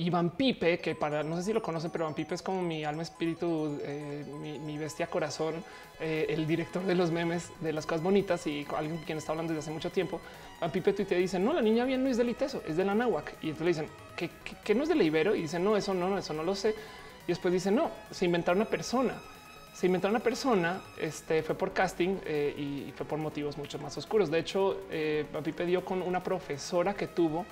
Iván 0.00 0.30
Pipe, 0.30 0.78
que 0.78 0.94
para 0.94 1.22
no 1.22 1.36
sé 1.36 1.42
si 1.42 1.52
lo 1.52 1.60
conocen, 1.60 1.90
pero 1.90 2.04
Iván 2.04 2.14
Pipe 2.14 2.34
es 2.34 2.40
como 2.40 2.62
mi 2.62 2.84
alma, 2.84 3.02
espíritu, 3.02 3.78
eh, 3.82 4.24
mi, 4.64 4.78
bestia 4.78 5.06
corazón, 5.08 5.62
eh, 6.00 6.24
el 6.30 6.46
director 6.46 6.82
de 6.82 6.94
los 6.94 7.10
memes 7.10 7.52
de 7.60 7.74
las 7.74 7.84
cosas 7.84 8.02
bonitas 8.02 8.46
y 8.46 8.66
alguien 8.74 8.96
quien 9.04 9.18
está 9.18 9.32
hablando 9.32 9.52
desde 9.52 9.64
hace 9.64 9.70
mucho 9.72 9.90
tiempo. 9.90 10.18
Iván 10.56 10.70
Pipe 10.70 10.94
te 10.94 11.14
dice: 11.16 11.38
No, 11.38 11.52
la 11.52 11.60
niña 11.60 11.84
bien 11.84 12.02
no 12.02 12.08
es 12.08 12.16
del 12.16 12.30
ITESO, 12.30 12.62
es 12.66 12.78
de 12.78 12.84
la 12.86 12.94
Nahuac. 12.94 13.34
Y 13.42 13.50
entonces 13.50 13.60
le 13.78 13.84
dicen 13.84 14.30
que, 14.64 14.74
no 14.74 14.84
es 14.84 14.88
del 14.88 15.02
Ibero 15.02 15.34
y 15.34 15.42
dice: 15.42 15.58
No, 15.58 15.76
eso 15.76 15.92
no, 15.92 16.16
eso 16.16 16.32
no 16.32 16.44
lo 16.44 16.54
sé. 16.54 16.74
Y 17.24 17.28
después 17.28 17.52
dice: 17.52 17.70
No, 17.70 17.90
se 18.10 18.24
inventaron 18.24 18.62
una 18.62 18.70
persona. 18.70 19.20
Se 19.74 19.86
inventaron 19.86 20.16
una 20.16 20.24
persona, 20.24 20.80
este 20.98 21.42
fue 21.42 21.54
por 21.54 21.72
casting 21.72 22.16
eh, 22.24 22.54
y 22.56 22.92
fue 22.92 23.06
por 23.06 23.18
motivos 23.18 23.56
mucho 23.58 23.78
más 23.78 23.96
oscuros. 23.98 24.30
De 24.30 24.38
hecho, 24.38 24.80
Iván 24.90 25.44
Pipe 25.44 25.66
dio 25.66 25.84
con 25.84 26.00
una 26.02 26.22
profesora 26.22 26.94
que 26.94 27.06
tuvo 27.06 27.44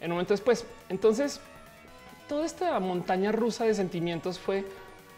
en 0.00 0.10
un 0.10 0.16
momento 0.16 0.34
después. 0.34 0.66
Entonces, 0.88 1.40
toda 2.32 2.46
esta 2.46 2.80
montaña 2.80 3.30
rusa 3.30 3.66
de 3.66 3.74
sentimientos 3.74 4.38
fue 4.38 4.64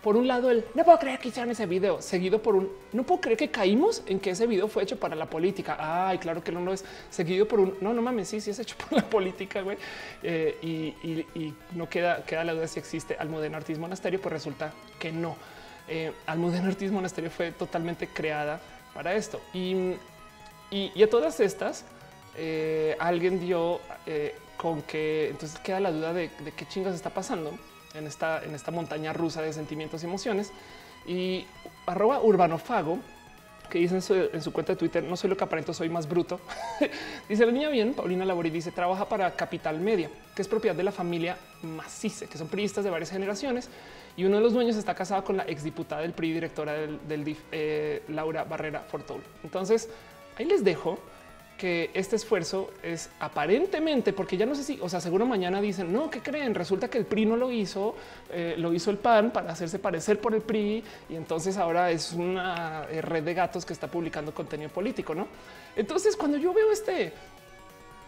por 0.02 0.16
un 0.16 0.26
lado 0.26 0.50
el 0.50 0.64
no 0.74 0.82
puedo 0.82 0.98
creer 0.98 1.20
que 1.20 1.28
hicieron 1.28 1.48
ese 1.52 1.64
video, 1.64 2.02
seguido 2.02 2.42
por 2.42 2.56
un 2.56 2.68
no 2.92 3.04
puedo 3.04 3.20
creer 3.20 3.38
que 3.38 3.52
caímos 3.52 4.02
en 4.06 4.18
que 4.18 4.30
ese 4.30 4.48
video 4.48 4.66
fue 4.66 4.82
hecho 4.82 4.98
para 4.98 5.14
la 5.14 5.26
política. 5.26 5.76
Ay, 5.78 6.18
claro 6.18 6.42
que 6.42 6.50
no 6.50 6.60
lo 6.60 6.72
es, 6.72 6.84
seguido 7.10 7.46
por 7.46 7.60
un 7.60 7.76
no, 7.80 7.92
no 7.92 8.02
mames, 8.02 8.26
sí, 8.26 8.40
sí 8.40 8.50
es 8.50 8.58
hecho 8.58 8.74
por 8.88 8.98
la 8.98 9.08
política, 9.08 9.60
güey. 9.60 9.78
Eh, 10.24 10.58
y, 10.60 11.54
no 11.76 11.88
queda, 11.88 12.24
queda 12.24 12.42
la 12.42 12.52
duda 12.52 12.66
si 12.66 12.80
existe 12.80 13.16
Almudena 13.16 13.58
Ortiz 13.58 13.78
Monasterio, 13.78 14.20
pues 14.20 14.32
resulta 14.32 14.72
que 14.98 15.12
no. 15.12 15.36
Eh, 15.86 16.10
Almudena 16.26 16.66
Ortiz 16.66 16.90
Monasterio 16.90 17.30
fue 17.30 17.52
totalmente 17.52 18.08
creada 18.08 18.60
para 18.92 19.14
esto. 19.14 19.40
Y, 19.52 19.94
y 20.72 21.00
a 21.00 21.08
todas 21.08 21.38
estas, 21.38 21.84
eh, 22.36 22.96
alguien 22.98 23.38
dio 23.38 23.80
eh, 24.06 24.34
con 24.56 24.82
que 24.82 25.28
entonces 25.30 25.58
queda 25.60 25.80
la 25.80 25.92
duda 25.92 26.12
de, 26.12 26.30
qué 26.56 26.66
chingas 26.66 26.94
está 26.94 27.10
pasando 27.10 27.52
en 27.94 28.06
esta, 28.06 28.42
en 28.44 28.54
esta 28.54 28.70
montaña 28.70 29.12
rusa 29.12 29.42
de 29.42 29.52
sentimientos 29.52 30.02
y 30.02 30.06
emociones. 30.06 30.52
Y 31.06 31.46
arroba 31.86 32.20
urbanofago, 32.22 32.98
que 33.68 33.78
dice 33.78 33.94
en 33.94 34.42
su, 34.42 34.52
cuenta 34.52 34.72
de 34.72 34.78
Twitter, 34.78 35.02
no 35.02 35.16
soy 35.16 35.30
lo 35.30 35.36
que 35.36 35.44
aparento, 35.44 35.72
soy 35.72 35.88
más 35.88 36.08
bruto. 36.08 36.40
dice 37.28 37.46
la 37.46 37.52
niña 37.52 37.68
bien, 37.68 37.94
Paulina 37.94 38.24
Labori 38.24 38.50
dice, 38.50 38.70
trabaja 38.70 39.08
para 39.08 39.34
Capital 39.34 39.80
Media, 39.80 40.10
que 40.34 40.42
es 40.42 40.48
propiedad 40.48 40.76
de 40.76 40.84
la 40.84 40.92
familia 40.92 41.36
Macice, 41.62 42.26
que 42.26 42.38
son 42.38 42.48
priistas 42.48 42.84
de 42.84 42.90
varias 42.90 43.10
generaciones. 43.10 43.68
Y 44.16 44.24
uno 44.24 44.36
de 44.36 44.42
los 44.42 44.52
dueños 44.52 44.76
está 44.76 44.94
casado 44.94 45.24
con 45.24 45.36
la 45.36 45.44
exdiputada 45.44 46.02
del 46.02 46.12
PRI, 46.12 46.32
directora 46.34 46.72
del, 46.72 47.36
eh, 47.50 48.02
Laura 48.08 48.44
Barrera 48.44 48.80
Fortol. 48.80 49.22
Entonces, 49.42 49.88
ahí 50.38 50.44
les 50.44 50.62
dejo 50.62 50.98
que 51.58 51.90
este 51.94 52.16
esfuerzo 52.16 52.72
es 52.82 53.10
aparentemente, 53.20 54.12
porque 54.12 54.36
ya 54.36 54.46
no 54.46 54.54
sé 54.54 54.64
si, 54.64 54.78
o 54.80 54.88
sea, 54.88 55.00
seguro 55.00 55.24
mañana 55.24 55.60
dicen, 55.60 55.92
no, 55.92 56.10
¿qué 56.10 56.20
creen? 56.20 56.54
Resulta 56.54 56.88
que 56.88 56.98
el 56.98 57.04
PRI 57.04 57.26
no 57.26 57.36
lo 57.36 57.50
hizo, 57.50 57.94
eh, 58.30 58.54
lo 58.58 58.72
hizo 58.72 58.90
el 58.90 58.98
PAN 58.98 59.30
para 59.30 59.52
hacerse 59.52 59.78
parecer 59.78 60.20
por 60.20 60.34
el 60.34 60.42
PRI 60.42 60.82
y 61.08 61.14
entonces 61.14 61.56
ahora 61.56 61.90
es 61.90 62.12
una 62.12 62.86
eh, 62.90 63.00
red 63.00 63.22
de 63.22 63.34
gatos 63.34 63.64
que 63.64 63.72
está 63.72 63.86
publicando 63.86 64.34
contenido 64.34 64.70
político, 64.70 65.14
¿no? 65.14 65.28
Entonces, 65.76 66.16
cuando 66.16 66.38
yo 66.38 66.52
veo 66.52 66.72
este, 66.72 67.12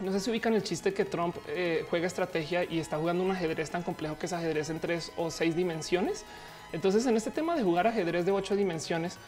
no 0.01 0.13
sé 0.13 0.21
si 0.21 0.31
ubican 0.31 0.53
el 0.55 0.63
chiste 0.63 0.93
que 0.93 1.05
Trump 1.05 1.37
eh, 1.49 1.85
juega 1.89 2.07
estrategia 2.07 2.65
y 2.65 2.81
está 2.81 2.99
jugando 2.99 3.23
un 3.23 3.31
ajedrez 3.31 3.71
tan 3.71 3.83
complejo 3.83 4.19
que 4.19 4.27
es 4.27 4.33
ajedrez 4.33 4.71
en 4.71 4.81
tres 4.81 5.13
o 5.17 5.31
seis 5.31 5.55
dimensiones. 5.55 6.25
Entonces, 6.73 7.07
en 7.07 7.17
este 7.17 7.31
tema 7.31 7.55
de 7.55 7.63
jugar 7.63 7.87
ajedrez 7.87 8.27
de 8.27 8.33
ocho 8.33 8.57
dimensiones, 8.57 9.19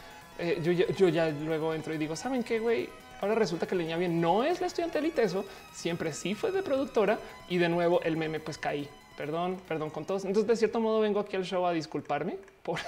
yo, 0.61 0.71
yo, 0.71 1.09
ya 1.09 1.29
luego 1.29 1.73
entro 1.73 1.93
y 1.93 1.97
digo, 1.97 2.15
¿saben 2.15 2.43
qué, 2.43 2.59
güey? 2.59 2.87
Ahora 3.21 3.35
resulta 3.35 3.67
que 3.67 3.75
Leña 3.75 3.97
Bien 3.97 4.21
no 4.21 4.43
es 4.43 4.61
la 4.61 4.67
estudiante 4.67 4.99
del 4.99 5.09
ITESO, 5.09 5.45
siempre 5.73 6.13
sí 6.13 6.35
fue 6.35 6.51
de 6.51 6.63
productora 6.63 7.19
y 7.49 7.57
de 7.57 7.69
nuevo 7.69 8.01
el 8.01 8.17
meme 8.17 8.39
pues 8.39 8.57
caí. 8.57 8.87
Perdón, 9.17 9.57
perdón 9.67 9.89
con 9.89 10.05
todos. 10.05 10.23
Entonces 10.23 10.47
de 10.47 10.55
cierto 10.55 10.79
modo 10.79 11.01
vengo 11.01 11.19
aquí 11.19 11.35
al 11.35 11.43
show 11.43 11.65
a 11.65 11.73
disculparme 11.73 12.37
por, 12.63 12.79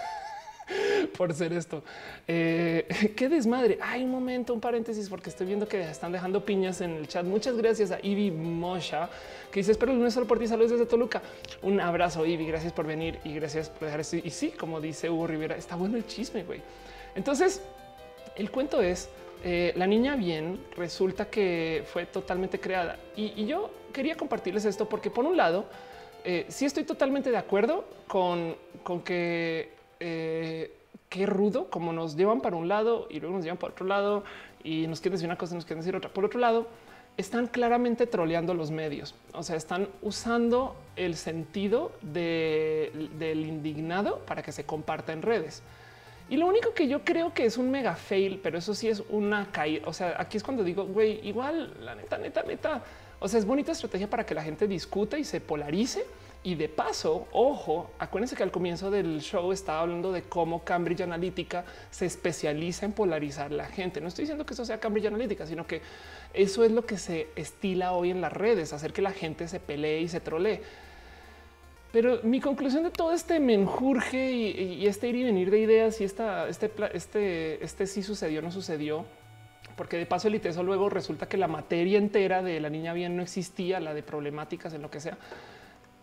por 1.17 1.33
ser 1.33 1.51
esto. 1.51 1.83
Eh, 2.25 3.13
qué 3.17 3.27
desmadre. 3.27 3.77
Hay 3.81 4.05
un 4.05 4.11
momento, 4.11 4.53
un 4.53 4.61
paréntesis, 4.61 5.09
porque 5.09 5.29
estoy 5.29 5.47
viendo 5.47 5.67
que 5.67 5.81
están 5.81 6.13
dejando 6.13 6.45
piñas 6.45 6.79
en 6.79 6.91
el 6.91 7.09
chat. 7.09 7.25
Muchas 7.25 7.57
gracias 7.57 7.91
a 7.91 7.99
Ivy 8.01 8.31
Mosha, 8.31 9.09
que 9.51 9.59
dice 9.59 9.73
espero 9.73 9.91
el 9.91 9.97
lunes 9.97 10.13
solo 10.13 10.25
por 10.25 10.39
ti. 10.39 10.47
Saludos 10.47 10.71
desde 10.71 10.85
Toluca. 10.85 11.21
Un 11.63 11.81
abrazo, 11.81 12.25
Ivy. 12.25 12.47
Gracias 12.47 12.71
por 12.71 12.87
venir 12.87 13.19
y 13.25 13.33
gracias 13.33 13.69
por 13.69 13.87
dejar 13.87 13.99
esto. 13.99 14.15
Y 14.15 14.29
sí, 14.29 14.51
como 14.51 14.79
dice 14.79 15.09
Hugo 15.09 15.27
Rivera, 15.27 15.57
está 15.57 15.75
bueno 15.75 15.97
el 15.97 16.07
chisme, 16.07 16.43
güey. 16.43 16.61
Entonces, 17.13 17.61
el 18.37 18.49
cuento 18.49 18.81
es 18.81 19.09
eh, 19.43 19.73
la 19.75 19.87
niña 19.87 20.15
bien 20.15 20.59
resulta 20.75 21.29
que 21.29 21.83
fue 21.91 22.05
totalmente 22.05 22.59
creada. 22.59 22.97
Y, 23.15 23.45
yo 23.45 23.71
quería 23.91 24.15
compartirles 24.15 24.65
esto 24.65 24.87
porque 24.87 25.09
por 25.09 25.25
un 25.25 25.35
lado, 25.35 25.65
eh, 26.23 26.45
sí 26.49 26.65
estoy 26.65 26.83
totalmente 26.83 27.31
de 27.31 27.37
acuerdo 27.37 27.85
con, 28.07 28.55
con 28.83 29.01
que 29.01 29.73
eh, 29.99 30.71
qué 31.09 31.25
rudo, 31.25 31.69
como 31.69 31.91
nos 31.91 32.15
llevan 32.15 32.41
para 32.41 32.55
un 32.55 32.67
lado 32.67 33.07
y 33.09 33.19
luego 33.19 33.35
nos 33.35 33.43
llevan 33.43 33.57
para 33.57 33.73
otro 33.73 33.85
lado 33.85 34.23
y 34.63 34.87
nos 34.87 35.01
quieren 35.01 35.13
decir 35.13 35.27
una 35.27 35.37
cosa, 35.37 35.55
nos 35.55 35.65
quieren 35.65 35.81
decir 35.81 35.95
otra. 35.95 36.11
Por 36.11 36.23
otro 36.23 36.39
lado, 36.39 36.67
están 37.17 37.47
claramente 37.47 38.07
troleando 38.07 38.53
los 38.53 38.71
medios. 38.71 39.15
O 39.33 39.43
sea, 39.43 39.55
están 39.55 39.89
usando 40.01 40.75
el 40.95 41.15
sentido 41.15 41.91
del 42.01 43.45
indignado 43.45 44.19
para 44.19 44.43
que 44.43 44.51
se 44.51 44.65
comparta 44.65 45.13
en 45.13 45.21
redes. 45.21 45.63
Y 46.31 46.37
lo 46.37 46.47
único 46.47 46.73
que 46.73 46.87
yo 46.87 47.03
creo 47.03 47.33
que 47.33 47.43
es 47.43 47.57
un 47.57 47.69
mega 47.69 47.93
fail, 47.93 48.39
pero 48.41 48.57
eso 48.57 48.73
sí 48.73 48.87
es 48.87 49.03
una 49.09 49.51
caída. 49.51 49.85
O 49.85 49.91
sea, 49.91 50.15
aquí 50.17 50.37
es 50.37 50.43
cuando 50.43 50.63
digo, 50.63 50.85
güey, 50.85 51.19
igual 51.27 51.75
la 51.83 51.93
neta, 51.93 52.17
neta, 52.17 52.41
neta. 52.43 52.81
O 53.19 53.27
sea, 53.27 53.37
es 53.37 53.45
bonita 53.45 53.73
estrategia 53.73 54.09
para 54.09 54.25
que 54.25 54.33
la 54.33 54.41
gente 54.41 54.65
discuta 54.65 55.19
y 55.19 55.25
se 55.25 55.41
polarice. 55.41 56.05
Y 56.41 56.55
de 56.55 56.69
paso, 56.69 57.27
ojo, 57.33 57.91
acuérdense 57.99 58.37
que 58.37 58.43
al 58.43 58.51
comienzo 58.51 58.89
del 58.89 59.19
show 59.19 59.51
estaba 59.51 59.81
hablando 59.81 60.13
de 60.13 60.21
cómo 60.23 60.63
Cambridge 60.63 61.01
Analytica 61.01 61.65
se 61.89 62.05
especializa 62.05 62.85
en 62.85 62.93
polarizar 62.93 63.51
la 63.51 63.65
gente. 63.65 63.99
No 63.99 64.07
estoy 64.07 64.23
diciendo 64.23 64.45
que 64.45 64.53
eso 64.53 64.63
sea 64.63 64.79
Cambridge 64.79 65.07
Analytica, 65.07 65.45
sino 65.45 65.67
que 65.67 65.81
eso 66.33 66.63
es 66.63 66.71
lo 66.71 66.85
que 66.85 66.97
se 66.97 67.27
estila 67.35 67.91
hoy 67.91 68.09
en 68.09 68.21
las 68.21 68.31
redes, 68.31 68.71
hacer 68.71 68.93
que 68.93 69.01
la 69.01 69.11
gente 69.11 69.49
se 69.49 69.59
pelee 69.59 69.99
y 69.99 70.07
se 70.07 70.21
trolee. 70.21 70.61
Pero 71.91 72.21
mi 72.23 72.39
conclusión 72.39 72.83
de 72.83 72.89
todo 72.91 73.11
este 73.11 73.39
menjurje 73.39 74.31
y, 74.31 74.87
este 74.87 75.09
ir 75.09 75.15
y 75.15 75.23
venir 75.23 75.51
de 75.51 75.59
ideas 75.59 75.99
y 75.99 76.05
esta, 76.05 76.47
este, 76.47 76.71
este, 76.93 77.63
este 77.63 77.85
sí 77.85 78.01
sucedió, 78.01 78.41
no 78.41 78.49
sucedió, 78.49 79.05
porque 79.75 79.97
de 79.97 80.05
paso 80.05 80.29
el 80.29 80.35
ITESO 80.35 80.63
luego 80.63 80.89
resulta 80.89 81.27
que 81.27 81.37
la 81.37 81.47
materia 81.47 81.97
entera 81.97 82.41
de 82.41 82.61
la 82.61 82.69
niña 82.69 82.93
bien 82.93 83.17
no 83.17 83.23
existía, 83.23 83.81
la 83.81 83.93
de 83.93 84.03
problemáticas 84.03 84.73
en 84.73 84.81
lo 84.81 84.89
que 84.89 85.01
sea. 85.01 85.17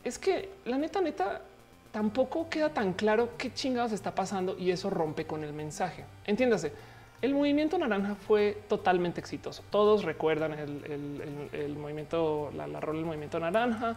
Es 0.04 0.18
que 0.18 0.50
la 0.66 0.76
neta, 0.76 1.00
neta, 1.00 1.40
tampoco 1.90 2.50
queda 2.50 2.68
tan 2.68 2.92
claro 2.92 3.30
qué 3.38 3.52
chingados 3.54 3.92
está 3.92 4.14
pasando 4.14 4.58
y 4.58 4.70
eso 4.70 4.90
rompe 4.90 5.26
con 5.26 5.42
el 5.42 5.54
mensaje. 5.54 6.04
Entiéndase, 6.26 6.72
el 7.22 7.34
movimiento 7.34 7.78
naranja 7.78 8.14
fue 8.14 8.58
totalmente 8.68 9.20
exitoso. 9.20 9.62
Todos 9.70 10.04
recuerdan 10.04 10.52
el, 10.52 11.76
movimiento, 11.76 12.52
la, 12.54 12.66
la 12.66 12.78
del 12.78 13.04
movimiento 13.04 13.40
naranja. 13.40 13.96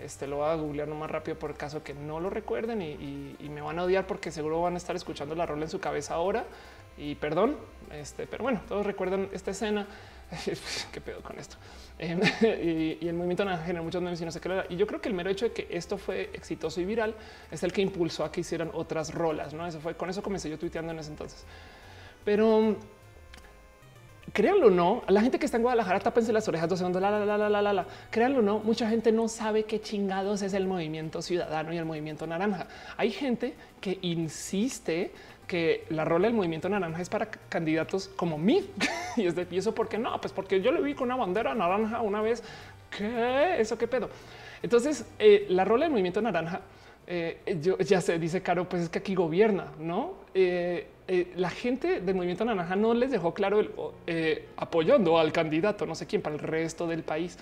Este 0.00 0.26
lo 0.26 0.36
voy 0.36 0.48
a 0.48 0.54
googlear 0.54 0.88
más 0.88 1.10
rápido 1.10 1.38
por 1.38 1.54
caso 1.56 1.82
que 1.82 1.94
no 1.94 2.20
lo 2.20 2.30
recuerden 2.30 2.82
y, 2.82 3.48
me 3.48 3.60
van 3.60 3.78
a 3.78 3.84
odiar 3.84 4.06
porque 4.06 4.30
seguro 4.30 4.60
van 4.60 4.74
a 4.74 4.76
estar 4.76 4.94
escuchando 4.94 5.34
la 5.34 5.46
rola 5.46 5.64
en 5.64 5.70
su 5.70 5.80
cabeza 5.80 6.14
ahora. 6.14 6.44
Y 6.98 7.14
perdón, 7.14 7.56
este, 7.92 8.26
pero 8.26 8.42
bueno, 8.42 8.62
todos 8.68 8.84
recuerdan 8.84 9.28
esta 9.32 9.50
escena. 9.50 9.86
qué 10.92 11.00
pedo 11.00 11.22
con 11.22 11.38
esto. 11.38 11.56
Em, 11.98 12.20
y, 12.42 13.06
el 13.06 13.14
movimiento 13.14 13.46
generó 13.64 13.84
muchos 13.84 14.02
memes 14.02 14.20
y 14.20 14.24
no 14.24 14.30
sé 14.30 14.40
qué. 14.40 14.64
Y 14.70 14.76
yo 14.76 14.86
creo 14.86 15.00
que 15.00 15.08
el 15.08 15.14
mero 15.14 15.30
hecho 15.30 15.46
de 15.46 15.52
que 15.52 15.66
esto 15.70 15.96
fue 15.98 16.30
exitoso 16.32 16.80
y 16.80 16.84
viral 16.84 17.14
es 17.50 17.62
el 17.62 17.72
que 17.72 17.82
impulsó 17.82 18.24
a 18.24 18.32
que 18.32 18.40
hicieran 18.40 18.70
otras 18.74 19.14
rolas. 19.14 19.54
No, 19.54 19.66
eso 19.66 19.80
fue 19.80 19.96
con 19.96 20.10
eso 20.10 20.22
comencé 20.22 20.50
yo 20.50 20.58
tuiteando 20.58 20.92
en 20.92 20.98
ese 20.98 21.10
entonces. 21.10 21.44
Pero 22.24 22.76
créanlo 24.36 24.66
o 24.66 24.70
no, 24.70 25.02
la 25.08 25.22
gente 25.22 25.38
que 25.38 25.46
está 25.46 25.56
en 25.56 25.62
Guadalajara, 25.62 25.98
tápense 25.98 26.30
las 26.30 26.46
orejas 26.46 26.68
dos 26.68 26.78
segundos, 26.78 27.00
la, 27.00 27.10
la, 27.10 27.24
la, 27.24 27.48
la, 27.48 27.62
la, 27.62 27.72
la, 27.72 27.86
créanlo 28.10 28.40
o 28.40 28.42
no, 28.42 28.58
mucha 28.58 28.86
gente 28.86 29.10
no 29.10 29.28
sabe 29.28 29.64
qué 29.64 29.80
chingados 29.80 30.42
es 30.42 30.52
el 30.52 30.66
movimiento 30.66 31.22
ciudadano 31.22 31.72
y 31.72 31.78
el 31.78 31.86
movimiento 31.86 32.26
naranja. 32.26 32.66
Hay 32.98 33.12
gente 33.12 33.54
que 33.80 33.98
insiste 34.02 35.10
que 35.46 35.86
la 35.88 36.04
rola 36.04 36.26
del 36.26 36.36
movimiento 36.36 36.68
naranja 36.68 37.00
es 37.00 37.08
para 37.08 37.30
candidatos 37.30 38.08
como 38.08 38.36
mí. 38.36 38.68
y 39.16 39.24
es 39.24 39.34
de 39.34 39.46
y 39.50 39.56
eso 39.56 39.74
porque 39.74 39.96
no, 39.96 40.20
pues 40.20 40.34
porque 40.34 40.60
yo 40.60 40.70
le 40.70 40.82
vi 40.82 40.92
con 40.92 41.04
una 41.04 41.16
bandera 41.16 41.54
naranja 41.54 42.02
una 42.02 42.20
vez. 42.20 42.42
¿Qué? 42.90 43.58
¿Eso 43.58 43.78
qué 43.78 43.88
pedo? 43.88 44.10
Entonces, 44.62 45.06
eh, 45.18 45.46
la 45.48 45.64
rola 45.64 45.86
del 45.86 45.92
movimiento 45.92 46.20
naranja, 46.20 46.60
eh, 47.06 47.58
yo 47.62 47.78
ya 47.78 48.00
se 48.00 48.18
dice 48.18 48.42
Caro, 48.42 48.68
pues 48.68 48.82
es 48.82 48.88
que 48.88 48.98
aquí 48.98 49.14
gobierna, 49.14 49.72
¿no? 49.78 50.14
Eh, 50.34 50.88
eh, 51.06 51.32
la 51.36 51.50
gente 51.50 52.00
del 52.00 52.16
movimiento 52.16 52.44
naranja 52.44 52.74
no 52.74 52.94
les 52.94 53.12
dejó 53.12 53.32
claro 53.32 53.60
el, 53.60 54.42
apoyando 54.56 55.18
al 55.18 55.32
candidato, 55.32 55.86
no 55.86 55.94
sé 55.94 56.06
quién, 56.06 56.20
para 56.20 56.34
el 56.34 56.40
resto 56.40 56.86
del 56.86 57.02
país. 57.04 57.38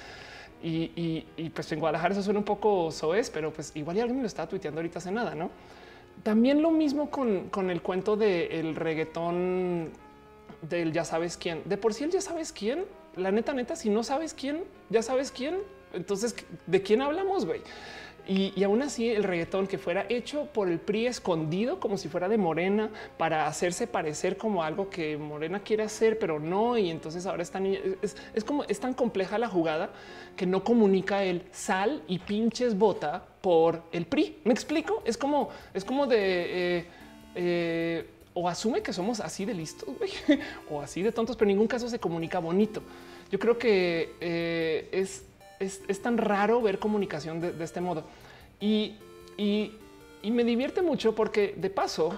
Y, 0.62 1.50
pues 1.54 1.70
en 1.72 1.80
Guadalajara 1.80 2.12
eso 2.14 2.22
suena 2.22 2.38
un 2.38 2.44
poco 2.44 2.90
soez, 2.90 3.28
pero 3.28 3.52
pues 3.52 3.72
igual 3.74 4.00
alguien 4.00 4.20
lo 4.20 4.26
estaba 4.26 4.48
tuiteando 4.48 4.80
ahorita 4.80 4.98
hace 4.98 5.12
nada, 5.12 5.34
¿no? 5.34 5.50
También 6.22 6.62
lo 6.62 6.70
mismo 6.70 7.10
con, 7.10 7.70
el 7.70 7.82
cuento 7.82 8.16
del 8.16 8.74
reggaetón 8.74 9.90
del 10.62 10.92
ya 10.92 11.04
sabes 11.04 11.36
quién. 11.36 11.62
De 11.66 11.76
por 11.76 11.92
sí 11.92 12.04
el 12.04 12.10
ya 12.10 12.22
sabes 12.22 12.52
quién, 12.52 12.84
la 13.16 13.30
neta, 13.30 13.52
neta, 13.52 13.76
si 13.76 13.90
no 13.90 14.02
sabes 14.02 14.32
quién, 14.32 14.64
ya 14.88 15.02
sabes 15.02 15.30
quién. 15.30 15.58
Entonces, 15.92 16.34
¿de 16.66 16.82
quién 16.82 17.02
hablamos, 17.02 17.44
güey? 17.44 17.60
Y, 18.26 18.62
aún 18.64 18.82
así 18.82 19.10
el 19.10 19.22
reggaetón 19.22 19.66
que 19.66 19.76
fuera 19.76 20.06
hecho 20.09 20.46
por 20.46 20.68
el 20.68 20.78
PRI 20.78 21.06
escondido 21.06 21.78
como 21.78 21.98
si 21.98 22.09
fuera 22.09 22.28
de 22.28 22.38
Morena 22.38 22.90
para 23.18 23.46
hacerse 23.46 23.86
parecer 23.86 24.36
como 24.36 24.62
algo 24.62 24.88
que 24.88 25.16
Morena 25.18 25.60
quiere 25.60 25.82
hacer, 25.82 26.18
pero 26.18 26.40
no. 26.40 26.78
Y 26.78 26.90
entonces 26.90 27.26
ahora 27.26 27.42
están 27.42 27.66
es, 27.66 28.16
es 28.34 28.44
como 28.44 28.64
es 28.64 28.80
tan 28.80 28.94
compleja 28.94 29.38
la 29.38 29.48
jugada 29.48 29.90
que 30.36 30.46
no 30.46 30.64
comunica 30.64 31.22
el 31.22 31.42
sal 31.52 32.02
y 32.09 32.18
pinches 32.18 32.78
vota 32.78 33.26
por 33.40 33.82
el 33.92 34.06
PRI. 34.06 34.38
Me 34.44 34.52
explico. 34.52 35.02
Es 35.05 35.18
como 35.18 35.51
es 35.74 35.84
como 35.84 36.06
de 36.06 36.78
eh, 36.78 36.86
eh, 37.34 38.10
o 38.32 38.48
asume 38.48 38.82
que 38.82 38.92
somos 38.92 39.20
así 39.20 39.44
de 39.44 39.55
listos 39.55 39.88
o 40.70 40.80
así 40.80 41.02
de 41.02 41.12
tontos, 41.12 41.36
pero 41.36 41.51
en 41.51 41.56
ningún 41.56 41.68
caso 41.68 41.88
se 41.88 41.98
comunica 41.98 42.38
bonito. 42.38 42.82
Yo 43.30 43.38
creo 43.38 43.59
que 43.59 44.14
eh, 44.20 44.88
es 44.92 45.24
es, 45.64 46.02
tan 46.02 46.18
raro 46.18 46.60
ver 46.62 46.78
comunicación 46.78 47.40
de, 47.40 47.64
este 47.64 47.80
modo. 47.80 48.04
Y, 48.60 48.96
me 50.22 50.44
divierte 50.44 50.82
mucho 50.82 51.14
porque 51.14 51.54
de 51.56 51.70
paso, 51.70 52.14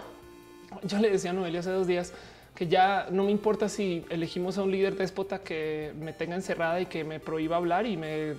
yo 0.85 0.99
le 0.99 1.11
decía 1.11 1.31
a 1.31 1.33
Noelia 1.33 1.61
hace 1.61 1.71
dos 1.71 1.87
días, 1.87 2.13
que 2.57 2.67
ya 2.67 3.09
no 3.11 3.25
me 3.25 3.31
importa 3.31 3.69
si 3.69 4.05
elegimos 4.09 4.57
a 4.57 4.63
un 4.63 4.73
líder 4.73 4.97
déspota 4.97 5.41
que 5.41 5.93
me 6.01 6.15
tenga 6.15 6.35
encerrada 6.35 6.81
y 6.81 6.87
que 6.87 7.05
me 7.05 7.21
prohíba 7.21 7.57
hablar 7.57 7.85
y 7.87 7.99
me 7.99 8.35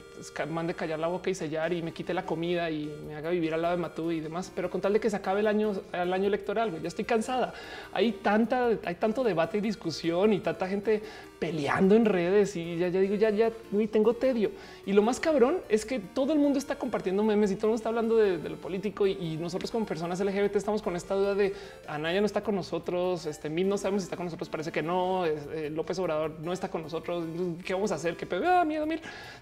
mande 0.50 0.74
callar 0.74 0.98
la 0.98 1.08
boca 1.08 1.30
y 1.30 1.36
sellar 1.36 1.72
y 1.72 1.84
me 1.84 1.94
quite 1.94 2.16
la 2.16 2.26
comida 2.26 2.70
y 2.72 2.92
me 3.08 3.16
haga 3.16 3.30
vivir 3.30 3.54
al 3.54 3.62
lado 3.62 3.76
de 3.76 3.82
Matú 3.82 4.12
y 4.12 4.20
demás, 4.20 4.52
pero 4.54 4.72
con 4.72 4.82
tal 4.82 4.94
de 4.94 5.00
que 5.00 5.10
se 5.12 5.16
acabe 5.16 5.42
el 5.42 5.48
año, 5.48 5.74
el 5.94 6.12
año 6.12 6.26
electoral, 6.26 6.82
ya 6.82 6.88
estoy 6.88 7.06
cansada. 7.06 7.54
Hay 7.94 8.14
tanta, 8.14 8.70
hay 8.84 8.96
tanto 8.96 9.24
debate 9.24 9.60
y 9.60 9.62
discusión 9.62 10.34
y 10.34 10.40
tanta 10.40 10.68
gente 10.68 11.04
peleando 11.40 11.96
en 11.96 12.06
redes 12.06 12.56
y 12.56 12.78
ya, 12.78 12.88
ya 12.88 13.00
digo, 13.00 13.16
ya, 13.16 13.30
ya, 13.30 13.52
tengo 13.92 14.14
tedio. 14.14 14.52
Y 14.86 14.94
lo 14.94 15.02
más 15.02 15.20
cabrón 15.20 15.60
es 15.70 15.86
que 15.86 16.00
todo 16.00 16.34
el 16.34 16.40
mundo 16.40 16.58
está 16.58 16.78
compartiendo 16.78 17.24
memes 17.24 17.52
y 17.52 17.56
todo 17.56 17.68
el 17.68 17.70
mundo 17.70 17.78
está 17.78 17.90
hablando 17.90 18.16
de, 18.18 18.38
lo 18.50 18.58
político 18.58 19.06
y, 19.06 19.38
nosotros 19.38 19.70
como 19.70 19.86
personas 19.86 20.20
LGBT 20.20 20.56
estamos 20.56 20.82
con 20.82 20.96
esta 20.96 21.14
duda 21.14 21.36
de 21.36 21.54
Anaya 21.88 22.20
no 22.20 22.26
está 22.26 22.42
con 22.42 22.56
nosotros, 22.56 23.26
este 23.26 23.50
Mil 23.50 23.70
no 23.70 23.78
sabemos 23.78 24.02
si 24.02 24.06
está 24.06 24.18
con 24.18 24.26
nosotros, 24.26 24.50
parece 24.50 24.72
que 24.72 24.82
no, 24.82 25.26
eh, 25.26 25.70
López 25.70 26.00
Obrador 26.00 26.40
no 26.42 26.54
está 26.54 26.70
con 26.70 26.82
nosotros, 26.82 27.24
¿qué 27.64 27.74
vamos 27.74 27.92
a 27.92 27.96
hacer? 27.96 28.18
¿Qué 28.18 28.28
ah, 28.46 28.66
miedo, 28.66 28.86
Mil? 28.86 29.00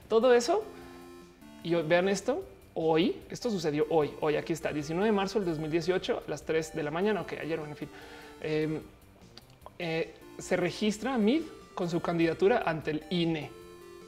Todo 0.10 0.34
eso. 0.34 0.64
Y 1.64 1.74
vean 1.74 2.10
esto, 2.10 2.44
hoy, 2.76 3.16
esto 3.30 3.50
sucedió 3.50 3.88
hoy, 3.90 4.12
hoy 4.22 4.36
aquí 4.36 4.54
está, 4.54 4.72
19 4.72 5.08
de 5.08 5.12
marzo 5.12 5.40
del 5.40 5.48
2018, 5.50 6.24
las 6.28 6.44
3 6.44 6.76
de 6.76 6.84
la 6.84 6.92
mañana, 6.92 7.22
ok, 7.22 7.34
ayer, 7.42 7.60
en 7.60 7.76
fin. 7.76 7.90
Em, 8.42 8.82
eh, 9.80 10.14
se 10.38 10.58
registra 10.58 11.18
MID 11.18 11.42
con 11.76 11.90
su 11.90 12.02
candidatura 12.02 12.64
ante 12.66 12.92
el 12.92 13.04
INE. 13.10 13.52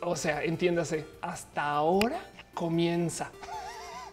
O 0.02 0.15
sea, 0.15 0.44
entiéndase, 0.44 1.06
hasta 1.22 1.69
ahora 1.69 2.19
comienza. 2.53 3.31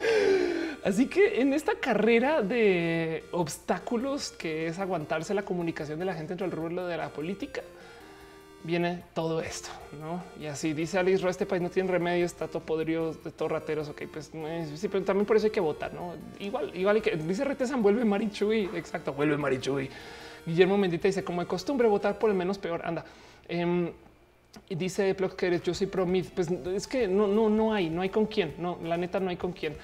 Así 0.84 1.06
que 1.06 1.40
en 1.40 1.54
esta 1.54 1.76
carrera 1.76 2.42
de 2.42 3.24
obstáculos 3.32 4.32
que 4.32 4.66
es 4.66 4.78
aguantarse 4.78 5.32
la 5.32 5.42
comunicación 5.42 5.98
de 5.98 6.04
la 6.04 6.12
gente 6.12 6.34
entre 6.34 6.46
el 6.46 6.52
rubro 6.52 6.86
de 6.86 6.98
la 6.98 7.08
política, 7.08 7.62
viene 8.64 9.02
todo 9.14 9.40
esto, 9.40 9.70
¿no? 9.98 10.22
Y 10.42 10.46
así 10.46 10.72
dice 10.72 10.98
Alice 10.98 11.26
este 11.26 11.46
país 11.46 11.62
no 11.62 11.70
tiene 11.70 11.90
remedio, 11.90 12.26
está 12.26 12.48
todo 12.48 12.62
podrido, 12.62 13.14
de 13.14 13.30
todo 13.30 13.48
rateros, 13.48 13.88
ok, 13.88 14.02
pues 14.12 14.30
sí, 14.74 14.88
pero 14.88 15.04
también 15.04 15.26
por 15.26 15.36
eso 15.36 15.46
hay 15.46 15.52
que 15.52 15.60
votar, 15.60 15.94
¿no? 15.94 16.14
Igual, 16.38 16.74
igual 16.76 17.00
que 17.00 17.16
dice 17.16 17.44
Retesan, 17.44 17.82
vuelve 17.82 18.04
Marichuy, 18.04 18.70
exacto, 18.74 19.12
vuelve 19.12 19.36
Marichuy. 19.36 19.88
Guillermo 20.46 20.76
Mendita 20.76 21.08
dice, 21.08 21.24
como 21.24 21.40
de 21.40 21.46
costumbre, 21.46 21.88
votar 21.88 22.18
por 22.18 22.28
el 22.28 22.36
menos 22.36 22.58
peor, 22.58 22.82
anda. 22.84 23.04
Em, 23.48 23.90
y 24.68 24.74
dice 24.76 25.14
Plock 25.14 25.36
que 25.36 25.46
eres 25.46 25.62
yo 25.62 25.74
soy 25.74 25.86
pro 25.86 26.06
mid. 26.06 26.26
Pues 26.34 26.50
es 26.50 26.86
que 26.86 27.08
no, 27.08 27.26
no, 27.26 27.48
no 27.48 27.72
hay, 27.72 27.90
no 27.90 28.02
hay 28.02 28.08
con 28.08 28.26
quién. 28.26 28.54
No, 28.58 28.78
la 28.82 28.96
neta 28.96 29.20
no 29.20 29.30
hay 29.30 29.36
con 29.36 29.52
quién. 29.52 29.76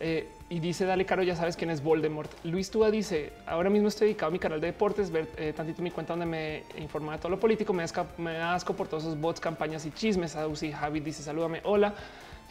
Eh, 0.00 0.28
y 0.50 0.60
dice 0.60 0.84
Dale 0.84 1.04
Caro, 1.04 1.22
ya 1.22 1.34
sabes 1.34 1.56
quién 1.56 1.70
es 1.70 1.82
Voldemort. 1.82 2.30
Luis 2.44 2.70
Túa 2.70 2.90
dice: 2.90 3.32
Ahora 3.46 3.68
mismo 3.70 3.88
estoy 3.88 4.08
dedicado 4.08 4.28
a 4.28 4.32
mi 4.32 4.38
canal 4.38 4.60
de 4.60 4.68
deportes, 4.68 5.10
ver 5.10 5.28
eh, 5.36 5.52
tantito 5.54 5.82
mi 5.82 5.90
cuenta 5.90 6.12
donde 6.12 6.26
me 6.26 6.62
informa 6.80 7.12
de 7.12 7.18
todo 7.18 7.30
lo 7.30 7.40
político. 7.40 7.72
Me, 7.72 7.84
da 8.32 8.54
asco 8.54 8.74
por 8.74 8.88
todos 8.88 9.04
esos 9.04 9.20
bots, 9.20 9.40
campañas 9.40 9.84
y 9.86 9.90
chismes. 9.90 10.36
Ausi 10.36 10.72
Javi 10.72 11.00
dice: 11.00 11.22
Salúdame, 11.22 11.60
hola. 11.64 11.94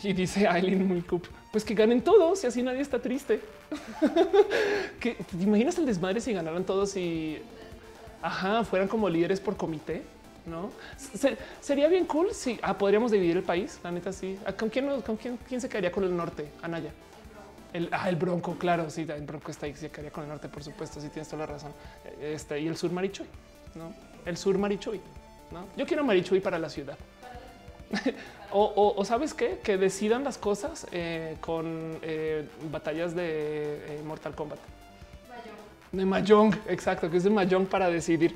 Y 0.04 0.14
dice 0.14 0.48
Aileen 0.48 0.88
muy 0.88 1.04
pues 1.52 1.64
que 1.64 1.74
ganen 1.74 2.02
todos 2.02 2.44
y 2.44 2.48
así 2.48 2.62
nadie 2.62 2.82
está 2.82 3.00
triste. 3.00 3.40
¿Te 5.02 5.16
imaginas 5.40 5.78
el 5.78 5.86
desmadre 5.86 6.22
si 6.22 6.34
ganaran 6.34 6.66
todos 6.66 6.96
y 6.98 7.40
ajá, 8.22 8.64
fueran 8.64 8.88
como 8.88 9.10
líderes 9.10 9.40
por 9.40 9.58
comité? 9.58 10.04
No 10.48 10.72
sería 11.62 11.88
bien 11.88 12.06
cool 12.06 12.34
si 12.34 12.60
ah, 12.62 12.78
podríamos 12.78 13.12
dividir 13.12 13.38
el 13.38 13.44
país. 13.44 13.80
La 13.84 13.92
neta, 13.92 14.12
sí. 14.12 14.40
Ah, 14.46 14.54
¿Con 14.54 14.70
quién, 14.70 15.02
con 15.02 15.18
quién, 15.18 15.38
quién 15.48 15.62
se 15.62 15.70
quedaría 15.70 15.92
con 15.92 16.04
el 16.04 16.16
norte? 16.16 16.50
Anaya. 16.62 16.92
El, 17.74 17.90
ah, 17.92 18.10
el 18.10 18.16
Bronco, 18.16 18.58
claro, 18.58 18.90
sí, 18.90 19.06
el 19.08 19.24
Bronco 19.24 19.52
está 19.52 19.66
ahí, 19.66 19.76
se 19.76 19.90
quedaría 19.90 20.12
con 20.12 20.24
el 20.24 20.30
norte, 20.30 20.48
por 20.48 20.64
supuesto, 20.64 21.02
sí 21.02 21.10
tienes 21.10 21.28
toda 21.28 21.46
la 21.46 21.54
razón. 21.54 21.74
Este, 22.22 22.60
y 22.60 22.68
el 22.68 22.78
sur 22.78 22.92
Marichuy, 22.92 23.28
¿no? 23.76 23.94
El 24.26 24.38
sur 24.38 24.58
Marichuy, 24.58 25.02
¿no? 25.52 25.66
Yo 25.76 25.86
quiero 25.86 26.04
Marichuy 26.04 26.40
para 26.40 26.58
la 26.58 26.70
ciudad. 26.70 26.98
o, 28.52 29.04
sabes 29.06 29.34
qué, 29.34 29.60
que 29.64 29.78
decidan 29.78 30.24
las 30.24 30.38
cosas 30.38 30.88
eh, 30.92 31.38
con 31.42 32.00
eh, 32.02 32.48
batallas 32.72 33.16
de 33.16 33.98
eh, 33.98 34.02
Mortal 34.06 34.34
Kombat. 34.36 34.60
De 35.92 36.06
Mahjong, 36.06 36.54
exacto, 36.68 37.10
que 37.10 37.18
es 37.18 37.26
el 37.26 37.32
Mahjong 37.32 37.66
para 37.66 37.90
decidir 37.90 38.34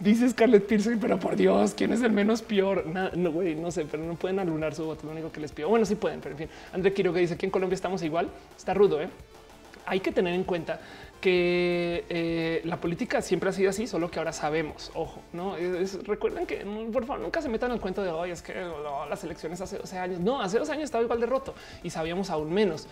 Dice 0.00 0.28
Scarlett 0.28 0.66
Pearson, 0.66 0.98
pero 1.00 1.18
por 1.18 1.34
Dios, 1.34 1.74
¿quién 1.74 1.92
es 1.92 2.02
el 2.02 2.12
menos 2.12 2.40
peor? 2.40 2.86
no, 2.86 3.32
güey, 3.32 3.56
no 3.56 3.72
sé, 3.72 3.84
pero 3.84 4.04
no 4.04 4.14
pueden 4.14 4.38
alunar 4.38 4.72
su 4.74 4.84
voto. 4.84 5.06
Lo 5.06 5.12
único 5.12 5.32
que 5.32 5.40
les 5.40 5.50
pido. 5.50 5.68
Bueno, 5.68 5.84
sí 5.84 5.96
pueden, 5.96 6.20
pero 6.20 6.34
en 6.34 6.38
fin. 6.38 6.48
André 6.72 6.92
Quiroga 6.92 7.18
dice 7.18 7.36
que 7.36 7.46
en 7.46 7.50
Colombia 7.50 7.74
estamos 7.74 8.02
igual. 8.02 8.28
Está 8.56 8.74
rudo. 8.74 9.02
¿eh? 9.02 9.08
Hay 9.86 9.98
que 9.98 10.12
tener 10.12 10.34
en 10.34 10.44
cuenta 10.44 10.80
que 11.20 12.04
eh, 12.08 12.60
la 12.64 12.76
política 12.76 13.20
siempre 13.22 13.50
ha 13.50 13.52
sido 13.52 13.70
así, 13.70 13.88
solo 13.88 14.08
que 14.08 14.20
ahora 14.20 14.32
sabemos. 14.32 14.92
Ojo, 14.94 15.20
no 15.32 15.56
recuerden 16.04 16.46
que 16.46 16.58
por 16.92 17.04
favor 17.04 17.20
nunca 17.20 17.42
se 17.42 17.48
metan 17.48 17.72
al 17.72 17.80
cuento 17.80 18.04
de 18.04 18.10
hoy. 18.10 18.30
Es 18.30 18.40
que 18.40 18.54
las 19.10 19.24
elecciones 19.24 19.60
hace 19.60 19.78
12 19.78 19.98
años. 19.98 20.20
No, 20.20 20.40
hace 20.40 20.60
dos 20.60 20.70
años 20.70 20.84
estaba 20.84 21.02
igual 21.02 21.18
de 21.18 21.26
roto 21.26 21.54
y 21.82 21.90
sabíamos 21.90 22.30
aún 22.30 22.52
menos. 22.52 22.86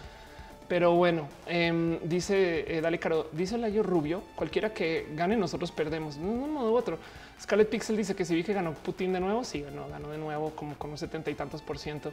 Pero 0.68 0.94
bueno, 0.94 1.28
em, 1.46 2.00
dice 2.02 2.76
eh, 2.76 2.80
Dale 2.80 2.98
Caro, 2.98 3.28
dice 3.32 3.56
Layo 3.56 3.84
Rubio, 3.84 4.22
cualquiera 4.34 4.72
que 4.74 5.06
gane, 5.14 5.36
nosotros 5.36 5.70
perdemos. 5.70 6.16
No, 6.16 6.28
un 6.28 6.52
modo 6.52 6.72
u 6.72 6.76
otro. 6.76 6.98
Scarlett 7.40 7.68
Pixel 7.68 7.96
dice 7.96 8.16
que 8.16 8.24
si 8.24 8.34
vi 8.34 8.42
que 8.42 8.52
ganó 8.52 8.72
Putin 8.72 9.12
de 9.12 9.20
nuevo, 9.20 9.44
sí, 9.44 9.62
ganó, 9.62 9.88
ganó 9.88 10.10
de 10.10 10.18
nuevo 10.18 10.50
como 10.50 10.76
con 10.76 10.90
un 10.90 10.98
setenta 10.98 11.30
y 11.30 11.34
tantos 11.34 11.62
por 11.62 11.78
ciento. 11.78 12.12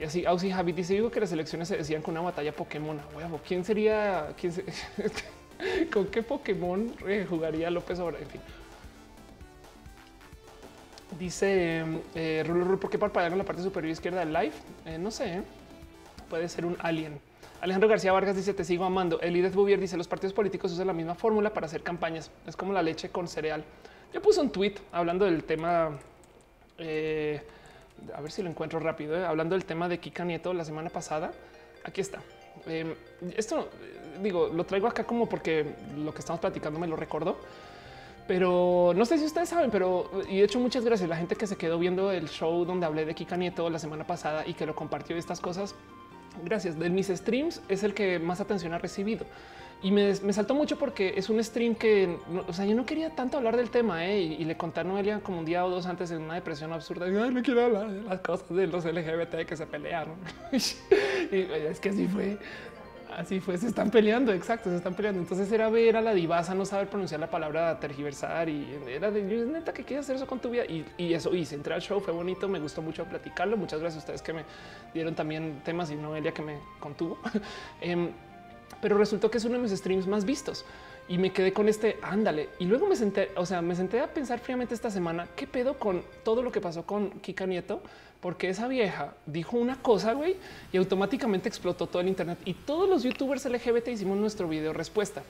Y 0.00 0.04
así, 0.04 0.26
Ausi 0.26 0.50
Javi 0.50 0.72
dice, 0.72 0.94
digo 0.94 1.10
que 1.10 1.20
las 1.20 1.30
elecciones 1.30 1.68
se 1.68 1.76
decían 1.76 2.02
con 2.02 2.12
una 2.12 2.22
batalla 2.22 2.52
Pokémon. 2.52 3.00
Huevo, 3.14 3.40
¿quién 3.46 3.64
sería? 3.64 4.34
¿Con 5.92 6.06
qué 6.06 6.22
Pokémon 6.24 6.92
eh, 7.06 7.24
jugaría 7.28 7.70
López 7.70 8.00
Obrador? 8.00 8.22
En 8.22 8.28
fin. 8.28 8.40
Dice 11.18 11.84
eh, 12.14 12.42
Rulo 12.44 12.80
¿por 12.80 12.90
qué 12.90 12.98
parpadear 12.98 13.32
en 13.32 13.38
la 13.38 13.44
parte 13.44 13.62
superior 13.62 13.92
izquierda 13.92 14.20
del 14.20 14.32
live? 14.32 14.52
Eh, 14.86 14.98
no 14.98 15.10
sé, 15.10 15.42
puede 16.28 16.48
ser 16.48 16.64
un 16.64 16.76
alien. 16.80 17.20
Alejandro 17.62 17.88
García 17.88 18.12
Vargas 18.12 18.34
dice: 18.34 18.52
Te 18.52 18.64
sigo 18.64 18.84
amando. 18.84 19.20
Elides 19.20 19.54
Bouvier 19.54 19.78
dice: 19.78 19.96
Los 19.96 20.08
partidos 20.08 20.32
políticos 20.34 20.72
usan 20.72 20.88
la 20.88 20.92
misma 20.92 21.14
fórmula 21.14 21.54
para 21.54 21.66
hacer 21.66 21.82
campañas. 21.84 22.30
Es 22.44 22.56
como 22.56 22.72
la 22.72 22.82
leche 22.82 23.08
con 23.08 23.28
cereal. 23.28 23.64
Yo 24.12 24.20
puse 24.20 24.40
un 24.40 24.50
tweet 24.50 24.74
hablando 24.90 25.24
del 25.24 25.44
tema. 25.44 25.90
Eh, 26.78 27.40
a 28.12 28.20
ver 28.20 28.32
si 28.32 28.42
lo 28.42 28.50
encuentro 28.50 28.80
rápido. 28.80 29.16
eh, 29.16 29.24
Hablando 29.24 29.54
del 29.54 29.64
tema 29.64 29.88
de 29.88 29.98
Kika 30.00 30.24
Nieto 30.24 30.52
la 30.52 30.64
semana 30.64 30.90
pasada. 30.90 31.30
Aquí 31.84 32.00
está. 32.00 32.20
Eh, 32.66 32.96
esto 33.36 33.68
digo, 34.20 34.48
lo 34.48 34.64
traigo 34.64 34.88
acá 34.88 35.04
como 35.04 35.28
porque 35.28 35.64
lo 35.96 36.12
que 36.12 36.18
estamos 36.18 36.40
platicando 36.40 36.80
me 36.80 36.88
lo 36.88 36.96
recordó. 36.96 37.38
Pero 38.26 38.92
no 38.96 39.04
sé 39.04 39.18
si 39.18 39.24
ustedes 39.24 39.48
saben, 39.48 39.70
pero 39.70 40.10
y 40.28 40.38
de 40.38 40.44
hecho 40.44 40.58
muchas 40.58 40.84
gracias 40.84 41.06
a 41.06 41.10
la 41.10 41.16
gente 41.16 41.36
que 41.36 41.46
se 41.46 41.56
quedó 41.56 41.78
viendo 41.78 42.10
el 42.10 42.28
show 42.28 42.64
donde 42.64 42.86
hablé 42.86 43.04
de 43.04 43.14
Kika 43.14 43.36
Nieto 43.36 43.70
la 43.70 43.78
semana 43.78 44.04
pasada 44.04 44.44
y 44.46 44.54
que 44.54 44.66
lo 44.66 44.74
compartió 44.74 45.16
estas 45.16 45.40
cosas. 45.40 45.76
Gracias. 46.44 46.78
De 46.78 46.90
mis 46.90 47.08
streams 47.08 47.60
es 47.68 47.82
el 47.82 47.94
que 47.94 48.18
más 48.18 48.40
atención 48.40 48.72
ha 48.72 48.78
recibido. 48.78 49.26
Y 49.82 49.90
me, 49.90 50.14
me 50.22 50.32
saltó 50.32 50.54
mucho 50.54 50.78
porque 50.78 51.14
es 51.16 51.28
un 51.28 51.42
stream 51.42 51.74
que, 51.74 52.16
o 52.46 52.52
sea, 52.52 52.64
yo 52.64 52.74
no 52.76 52.86
quería 52.86 53.10
tanto 53.10 53.36
hablar 53.36 53.56
del 53.56 53.68
tema 53.68 54.06
¿eh? 54.06 54.20
y, 54.20 54.34
y 54.34 54.44
le 54.44 54.56
conté 54.56 54.78
a 54.80 54.84
Noelia 54.84 55.18
como 55.18 55.40
un 55.40 55.44
día 55.44 55.66
o 55.66 55.70
dos 55.70 55.86
antes 55.86 56.12
en 56.12 56.22
una 56.22 56.34
depresión 56.34 56.72
absurda. 56.72 57.08
y, 57.08 57.16
Ay, 57.16 57.34
no 57.34 57.42
quiero 57.42 57.64
hablar 57.64 57.90
de 57.90 58.02
las 58.02 58.20
cosas 58.20 58.48
de 58.54 58.68
los 58.68 58.84
LGBT 58.84 59.44
que 59.44 59.56
se 59.56 59.66
pelearon. 59.66 60.14
y 60.52 61.36
es 61.36 61.80
que 61.80 61.88
así 61.88 62.06
fue. 62.06 62.38
Así 63.16 63.40
fue, 63.40 63.58
se 63.58 63.66
están 63.66 63.90
peleando, 63.90 64.32
exacto, 64.32 64.70
se 64.70 64.76
están 64.76 64.94
peleando. 64.94 65.20
Entonces 65.20 65.50
era 65.52 65.68
ver 65.68 65.96
a 65.96 66.00
la 66.00 66.14
divasa 66.14 66.54
no 66.54 66.64
saber 66.64 66.88
pronunciar 66.88 67.20
la 67.20 67.30
palabra 67.30 67.78
tergiversar 67.78 68.48
y 68.48 68.66
era 68.88 69.10
de 69.10 69.22
neta 69.22 69.72
que 69.72 69.84
quieres 69.84 70.06
hacer 70.06 70.16
eso 70.16 70.26
con 70.26 70.40
tu 70.40 70.50
vida. 70.50 70.64
Y, 70.64 70.84
y 70.96 71.14
eso 71.14 71.34
hice. 71.34 71.54
Entré 71.54 71.74
al 71.74 71.82
show, 71.82 72.00
fue 72.00 72.12
bonito, 72.12 72.48
me 72.48 72.58
gustó 72.58 72.82
mucho 72.82 73.04
platicarlo. 73.04 73.56
Muchas 73.56 73.80
gracias 73.80 74.02
a 74.02 74.04
ustedes 74.04 74.22
que 74.22 74.32
me 74.32 74.44
dieron 74.94 75.14
también 75.14 75.60
temas 75.64 75.90
y 75.90 75.96
Noelia 75.96 76.32
que 76.32 76.42
me 76.42 76.58
contuvo. 76.80 77.18
Em, 77.80 78.10
pero 78.80 78.96
resultó 78.98 79.30
que 79.30 79.38
es 79.38 79.44
uno 79.44 79.54
de 79.54 79.60
mis 79.60 79.72
streams 79.72 80.06
más 80.06 80.24
vistos 80.24 80.64
y 81.12 81.18
me 81.18 81.30
quedé 81.30 81.52
con 81.52 81.68
este 81.68 81.98
ándale. 82.00 82.48
Y 82.58 82.64
luego 82.64 82.86
me 82.86 82.96
senté, 82.96 83.32
o 83.36 83.44
sea, 83.44 83.60
me 83.60 83.74
senté 83.74 84.00
a 84.00 84.06
pensar 84.06 84.38
fríamente 84.38 84.72
esta 84.72 84.90
semana 84.90 85.28
qué 85.36 85.46
pedo 85.46 85.78
con 85.78 86.02
todo 86.24 86.42
lo 86.42 86.50
que 86.50 86.62
pasó 86.62 86.86
con 86.86 87.10
Kika 87.20 87.44
Nieto, 87.44 87.82
porque 88.22 88.48
esa 88.48 88.66
vieja 88.66 89.12
dijo 89.26 89.58
una 89.58 89.76
cosa, 89.82 90.14
güey, 90.14 90.36
y 90.72 90.78
automáticamente 90.78 91.50
explotó 91.50 91.86
todo 91.86 92.00
el 92.00 92.08
Internet 92.08 92.38
y 92.46 92.54
todos 92.54 92.88
los 92.88 93.02
youtubers 93.02 93.44
LGBT 93.44 93.88
hicimos 93.88 94.16
nuestro 94.16 94.48
video 94.48 94.72
respuesta. 94.72 95.22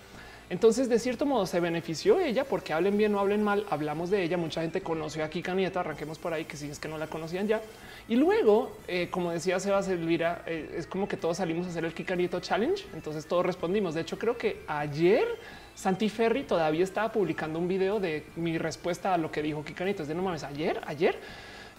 Entonces, 0.50 0.88
de 0.88 0.98
cierto 0.98 1.24
modo, 1.24 1.46
se 1.46 1.60
benefició 1.60 2.20
ella 2.20 2.44
porque 2.44 2.72
hablen 2.72 2.98
bien 2.98 3.14
o 3.14 3.20
hablen 3.20 3.42
mal, 3.42 3.64
hablamos 3.70 4.10
de 4.10 4.22
ella. 4.22 4.36
Mucha 4.36 4.60
gente 4.60 4.82
conoció 4.82 5.24
a 5.24 5.30
Kika 5.30 5.54
Nieto, 5.54 5.80
arranquemos 5.80 6.18
por 6.18 6.34
ahí, 6.34 6.44
que 6.44 6.56
si 6.56 6.68
es 6.68 6.78
que 6.78 6.88
no 6.88 6.98
la 6.98 7.06
conocían 7.06 7.46
ya. 7.48 7.60
Y 8.08 8.16
luego, 8.16 8.76
eh, 8.88 9.08
como 9.10 9.30
decía 9.30 9.58
Sebas 9.60 9.88
Elvira, 9.88 10.42
eh, 10.46 10.74
es 10.76 10.86
como 10.86 11.08
que 11.08 11.16
todos 11.16 11.38
salimos 11.38 11.66
a 11.66 11.70
hacer 11.70 11.84
el 11.84 11.94
Kika 11.94 12.16
Nieto 12.16 12.40
Challenge. 12.40 12.84
Entonces, 12.94 13.26
todos 13.26 13.46
respondimos. 13.46 13.94
De 13.94 14.02
hecho, 14.02 14.18
creo 14.18 14.36
que 14.36 14.62
ayer 14.66 15.26
Santi 15.74 16.08
Ferry 16.08 16.42
todavía 16.42 16.84
estaba 16.84 17.10
publicando 17.10 17.58
un 17.58 17.68
video 17.68 17.98
de 17.98 18.26
mi 18.36 18.58
respuesta 18.58 19.14
a 19.14 19.18
lo 19.18 19.30
que 19.30 19.42
dijo 19.42 19.64
Kika 19.64 19.84
Nieto. 19.84 20.02
Es 20.02 20.08
de 20.08 20.14
no 20.14 20.22
mames, 20.22 20.44
ayer, 20.44 20.80
ayer. 20.86 21.18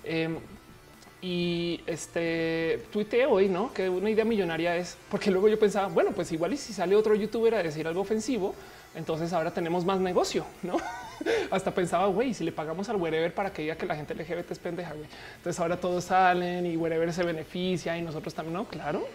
Em, 0.04 0.38
y 1.24 1.80
este 1.88 2.84
tuiteé 2.92 3.26
hoy, 3.26 3.48
¿no? 3.48 3.74
Que 3.74 3.88
una 3.88 4.10
idea 4.10 4.26
millonaria 4.26 4.76
es 4.76 4.98
porque 5.10 5.32
luego 5.32 5.48
yo 5.48 5.58
pensaba, 5.58 5.88
bueno, 5.88 6.12
pues 6.12 6.30
igual 6.34 6.52
y 6.52 6.58
si 6.58 6.74
sale 6.74 6.98
otro 6.98 7.16
youtuber 7.16 7.56
a 7.56 7.64
decir 7.64 7.88
algo 7.88 8.02
ofensivo, 8.02 8.54
entonces 8.94 9.32
ahora 9.32 9.50
tenemos 9.52 9.86
más 9.86 10.02
negocio, 10.02 10.46
¿no? 10.64 10.76
Hasta 11.50 11.74
pensaba, 11.74 12.08
güey, 12.08 12.34
si 12.34 12.44
le 12.44 12.52
pagamos 12.52 12.90
al 12.90 12.98
wherever 12.98 13.34
para 13.34 13.54
que 13.54 13.62
diga 13.62 13.78
que 13.78 13.86
la 13.86 13.96
gente 13.96 14.14
LGBT 14.14 14.52
es 14.52 14.60
pendeja, 14.60 14.92
güey. 14.92 15.08
Entonces 15.38 15.58
ahora 15.62 15.80
todos 15.80 16.04
salen 16.04 16.66
y 16.66 16.76
wherever 16.76 17.12
se 17.14 17.24
beneficia 17.24 17.98
y 17.98 18.02
nosotros 18.02 18.34
también, 18.34 18.56
no, 18.56 18.66
claro. 18.66 19.08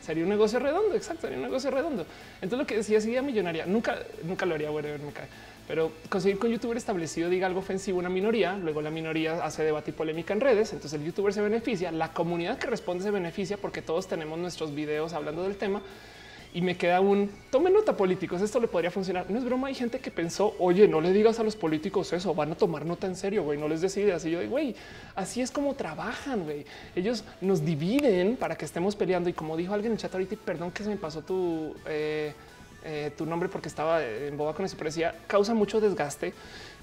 Sería 0.00 0.22
un 0.22 0.30
negocio 0.30 0.58
redondo, 0.60 0.94
exacto, 0.94 1.22
sería 1.22 1.36
un 1.36 1.44
negocio 1.44 1.70
redondo. 1.70 2.06
Entonces 2.36 2.58
lo 2.58 2.66
que 2.66 2.76
decía 2.78 2.96
es 2.96 3.04
idea 3.04 3.20
millonaria, 3.20 3.66
nunca, 3.66 3.98
nunca 4.22 4.46
lo 4.46 4.54
haría 4.54 4.70
wherever, 4.70 4.98
me 4.98 5.12
cae. 5.12 5.28
Pero 5.70 5.92
conseguir 6.08 6.40
que 6.40 6.48
un 6.48 6.52
youtuber 6.54 6.76
establecido 6.76 7.30
diga 7.30 7.46
algo 7.46 7.60
ofensivo 7.60 7.98
a 7.98 8.00
una 8.00 8.08
minoría, 8.08 8.56
luego 8.56 8.82
la 8.82 8.90
minoría 8.90 9.34
hace 9.34 9.62
debate 9.62 9.92
y 9.92 9.94
polémica 9.94 10.32
en 10.32 10.40
redes, 10.40 10.72
entonces 10.72 10.98
el 10.98 11.06
youtuber 11.06 11.32
se 11.32 11.42
beneficia, 11.42 11.92
la 11.92 12.12
comunidad 12.12 12.58
que 12.58 12.66
responde 12.66 13.04
se 13.04 13.12
beneficia 13.12 13.56
porque 13.56 13.80
todos 13.80 14.08
tenemos 14.08 14.36
nuestros 14.36 14.74
videos 14.74 15.12
hablando 15.12 15.44
del 15.44 15.54
tema 15.54 15.80
y 16.52 16.60
me 16.60 16.76
queda 16.76 17.00
un 17.00 17.30
tome 17.52 17.70
nota 17.70 17.96
políticos. 17.96 18.42
Esto 18.42 18.58
le 18.58 18.66
podría 18.66 18.90
funcionar. 18.90 19.30
No 19.30 19.38
es 19.38 19.44
broma. 19.44 19.68
Hay 19.68 19.74
gente 19.76 20.00
que 20.00 20.10
pensó, 20.10 20.56
oye, 20.58 20.88
no 20.88 21.00
le 21.00 21.12
digas 21.12 21.38
a 21.38 21.44
los 21.44 21.54
políticos 21.54 22.12
eso, 22.12 22.34
van 22.34 22.50
a 22.50 22.56
tomar 22.56 22.84
nota 22.84 23.06
en 23.06 23.14
serio, 23.14 23.44
güey. 23.44 23.56
No 23.56 23.68
les 23.68 23.80
decide 23.80 24.12
así. 24.12 24.32
Yo 24.32 24.40
digo, 24.40 24.50
güey, 24.50 24.74
así 25.14 25.40
es 25.40 25.52
como 25.52 25.74
trabajan, 25.74 26.42
güey. 26.42 26.64
Ellos 26.96 27.22
nos 27.40 27.64
dividen 27.64 28.36
para 28.36 28.56
que 28.56 28.64
estemos 28.64 28.96
peleando. 28.96 29.30
Y 29.30 29.32
como 29.32 29.56
dijo 29.56 29.72
alguien 29.72 29.92
en 29.92 29.98
chat 29.98 30.12
ahorita, 30.12 30.34
perdón 30.44 30.72
que 30.72 30.82
se 30.82 30.88
me 30.88 30.96
pasó 30.96 31.22
tu, 31.22 31.76
eh, 31.86 32.32
eh, 32.84 33.12
tu 33.16 33.26
nombre 33.26 33.48
porque 33.48 33.68
estaba 33.68 34.04
en 34.04 34.36
boba 34.36 34.54
con 34.54 34.64
eso, 34.64 34.76
pero 34.76 34.90
decía, 34.90 35.14
causa 35.26 35.54
mucho 35.54 35.80
desgaste 35.80 36.32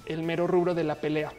el 0.06 0.22
mero 0.22 0.46
rubro 0.46 0.74
de 0.74 0.84
la 0.84 0.96
pelea. 0.96 1.32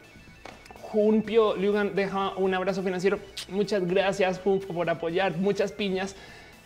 Jumpio 0.82 1.56
Lugan 1.56 1.96
deja 1.96 2.30
un 2.36 2.54
abrazo 2.54 2.82
financiero. 2.82 3.20
Muchas 3.50 3.86
gracias 3.86 4.40
por 4.40 4.90
apoyar. 4.90 5.38
Muchas 5.38 5.72
piñas. 5.72 6.16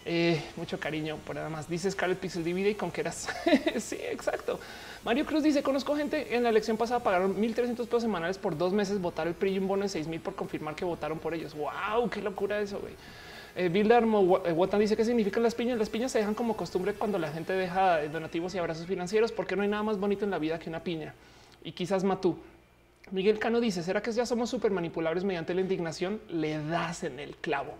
Eh, 0.06 0.42
mucho 0.58 0.80
cariño 0.80 1.18
por 1.26 1.36
nada 1.36 1.50
más. 1.50 1.70
Dice 1.70 1.90
Scarlet 1.90 2.20
Pixel 2.20 2.44
divide 2.44 2.72
y 2.72 2.76
con 2.76 2.92
que 2.92 3.02
eras. 3.02 3.30
sí, 3.80 3.98
exacto. 4.02 4.60
Mario 5.04 5.26
Cruz 5.26 5.44
dice: 5.44 5.64
Conozco 5.64 5.96
gente 5.96 6.36
en 6.36 6.44
la 6.44 6.50
elección 6.50 6.78
pasada 6.78 7.02
pagaron 7.02 7.40
1300 7.40 7.88
pesos 7.88 8.04
semanales 8.04 8.38
por 8.38 8.58
dos 8.58 8.74
meses, 8.74 9.00
votar 9.00 9.28
el 9.28 9.34
PRI 9.34 9.56
y 9.56 9.60
un 9.60 9.68
bono 9.68 9.84
de 9.84 9.90
6000 9.90 10.20
por 10.20 10.36
confirmar 10.36 10.76
que 10.76 10.84
votaron 10.84 11.20
por 11.20 11.34
ellos. 11.34 11.54
Wow, 11.56 12.10
qué 12.10 12.22
locura 12.22 12.60
eso, 12.60 12.80
güey. 12.80 12.94
Eh, 13.56 13.70
Bildar 13.70 14.06
Mo- 14.06 14.42
eh, 14.46 14.52
Wotan 14.52 14.80
dice 14.80 14.98
qué 14.98 15.06
significan 15.06 15.44
las 15.44 15.54
piñas. 15.54 15.78
Las 15.78 15.90
piñas 15.90 16.12
se 16.12 16.20
dejan 16.20 16.34
como 16.34 16.58
costumbre 16.58 16.94
cuando 16.94 17.20
la 17.20 17.32
gente 17.32 17.54
deja 17.54 18.02
donativos 18.08 18.56
y 18.56 18.58
abrazos 18.58 18.88
financieros, 18.88 19.32
porque 19.32 19.56
no 19.56 19.62
hay 19.62 19.70
nada 19.70 19.84
más 19.84 20.00
bonito 20.00 20.26
en 20.26 20.32
la 20.32 20.40
vida 20.40 20.58
que 20.60 20.70
una 20.70 20.84
piña. 20.84 21.14
Y 21.64 21.72
quizás 21.74 22.04
Matú. 22.04 22.38
Miguel 23.12 23.38
Cano 23.38 23.60
dice: 23.60 23.84
¿Será 23.84 24.02
que 24.02 24.12
ya 24.12 24.26
somos 24.26 24.50
súper 24.50 24.72
manipulables 24.72 25.24
mediante 25.24 25.54
la 25.54 25.62
indignación? 25.62 26.20
Le 26.30 26.58
das 26.64 27.04
en 27.04 27.20
el 27.20 27.36
clavo. 27.36 27.74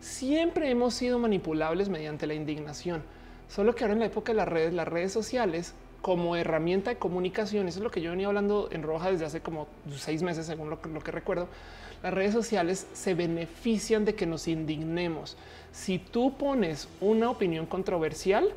Siempre 0.00 0.70
hemos 0.70 0.94
sido 0.94 1.18
manipulables 1.18 1.90
mediante 1.90 2.26
la 2.26 2.32
indignación, 2.32 3.02
solo 3.48 3.74
que 3.74 3.84
ahora 3.84 3.92
en 3.92 4.00
la 4.00 4.06
época 4.06 4.32
de 4.32 4.36
las 4.36 4.48
redes, 4.48 4.72
las 4.72 4.88
redes 4.88 5.12
sociales 5.12 5.74
como 6.00 6.36
herramienta 6.36 6.88
de 6.88 6.96
comunicación, 6.96 7.68
eso 7.68 7.80
es 7.80 7.82
lo 7.82 7.90
que 7.90 8.00
yo 8.00 8.10
venía 8.10 8.26
hablando 8.26 8.70
en 8.72 8.82
Roja 8.82 9.10
desde 9.10 9.26
hace 9.26 9.42
como 9.42 9.68
seis 9.94 10.22
meses, 10.22 10.46
según 10.46 10.70
lo 10.70 10.80
que 10.80 11.10
recuerdo, 11.10 11.48
las 12.02 12.14
redes 12.14 12.32
sociales 12.32 12.86
se 12.92 13.14
benefician 13.14 14.04
de 14.04 14.14
que 14.14 14.26
nos 14.26 14.48
indignemos. 14.48 15.36
Si 15.72 15.98
tú 15.98 16.36
pones 16.36 16.88
una 17.00 17.30
opinión 17.30 17.66
controversial, 17.66 18.48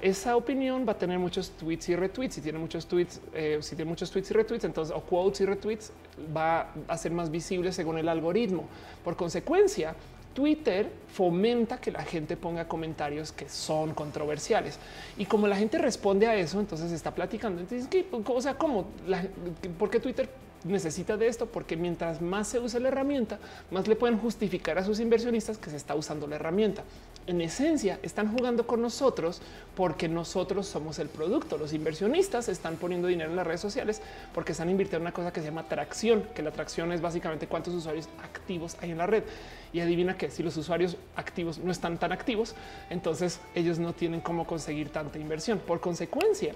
esa 0.00 0.36
opinión 0.36 0.84
va 0.86 0.92
a 0.92 0.98
tener 0.98 1.18
muchos 1.18 1.50
tweets 1.50 1.88
y 1.88 1.96
retweets. 1.96 2.34
Si 2.34 2.40
tiene 2.40 2.58
muchos 2.58 2.86
tweets, 2.86 3.20
eh, 3.32 3.58
si 3.60 3.74
tiene 3.76 3.88
muchos 3.88 4.10
tweets 4.10 4.30
y 4.30 4.34
retweets, 4.34 4.64
entonces 4.64 4.94
o 4.94 5.00
quotes 5.00 5.40
y 5.40 5.46
retweets 5.46 5.92
va 6.36 6.72
a 6.88 6.96
ser 6.98 7.12
más 7.12 7.30
visible 7.30 7.72
según 7.72 7.98
el 7.98 8.08
algoritmo. 8.08 8.64
Por 9.02 9.16
consecuencia, 9.16 9.94
Twitter 10.34 10.90
fomenta 11.12 11.80
que 11.80 11.92
la 11.92 12.02
gente 12.02 12.36
ponga 12.36 12.66
comentarios 12.66 13.30
que 13.32 13.48
son 13.48 13.94
controversiales. 13.94 14.78
Y 15.16 15.26
como 15.26 15.46
la 15.46 15.56
gente 15.56 15.78
responde 15.78 16.26
a 16.26 16.34
eso, 16.34 16.58
entonces 16.60 16.90
está 16.92 17.14
platicando. 17.14 17.60
Entonces, 17.60 17.86
¿qué? 17.88 18.06
o 18.10 18.40
sea, 18.42 18.58
¿cómo? 18.58 18.86
La- 19.06 19.24
¿Por 19.78 19.90
qué 19.90 20.00
Twitter 20.00 20.28
necesita 20.64 21.16
de 21.16 21.28
esto? 21.28 21.46
Porque 21.46 21.76
mientras 21.76 22.20
más 22.20 22.48
se 22.48 22.58
usa 22.58 22.80
la 22.80 22.88
herramienta, 22.88 23.38
más 23.70 23.86
le 23.86 23.96
pueden 23.96 24.18
justificar 24.18 24.78
a 24.78 24.84
sus 24.84 25.00
inversionistas 25.00 25.58
que 25.58 25.70
se 25.70 25.76
está 25.76 25.94
usando 25.94 26.26
la 26.26 26.36
herramienta. 26.36 26.82
En 27.26 27.40
esencia, 27.40 27.98
están 28.02 28.36
jugando 28.36 28.66
con 28.66 28.82
nosotros 28.82 29.40
porque 29.74 30.08
nosotros 30.08 30.66
somos 30.66 30.98
el 30.98 31.08
producto. 31.08 31.56
Los 31.56 31.72
inversionistas 31.72 32.48
están 32.48 32.76
poniendo 32.76 33.08
dinero 33.08 33.30
en 33.30 33.36
las 33.36 33.46
redes 33.46 33.62
sociales 33.62 34.02
porque 34.34 34.52
están 34.52 34.68
invirtiendo 34.68 34.98
en 34.98 35.02
una 35.02 35.12
cosa 35.12 35.32
que 35.32 35.40
se 35.40 35.46
llama 35.46 35.62
atracción, 35.62 36.24
que 36.34 36.42
la 36.42 36.50
atracción 36.50 36.92
es 36.92 37.00
básicamente 37.00 37.46
cuántos 37.46 37.72
usuarios 37.72 38.08
activos 38.22 38.76
hay 38.82 38.90
en 38.90 38.98
la 38.98 39.06
red. 39.06 39.24
Y 39.72 39.80
adivina 39.80 40.18
que 40.18 40.30
si 40.30 40.42
los 40.42 40.56
usuarios 40.56 40.96
activos 41.16 41.58
no 41.58 41.72
están 41.72 41.98
tan 41.98 42.12
activos, 42.12 42.54
entonces 42.90 43.40
ellos 43.54 43.78
no 43.78 43.94
tienen 43.94 44.20
cómo 44.20 44.46
conseguir 44.46 44.90
tanta 44.90 45.18
inversión. 45.18 45.58
Por 45.58 45.80
consecuencia, 45.80 46.54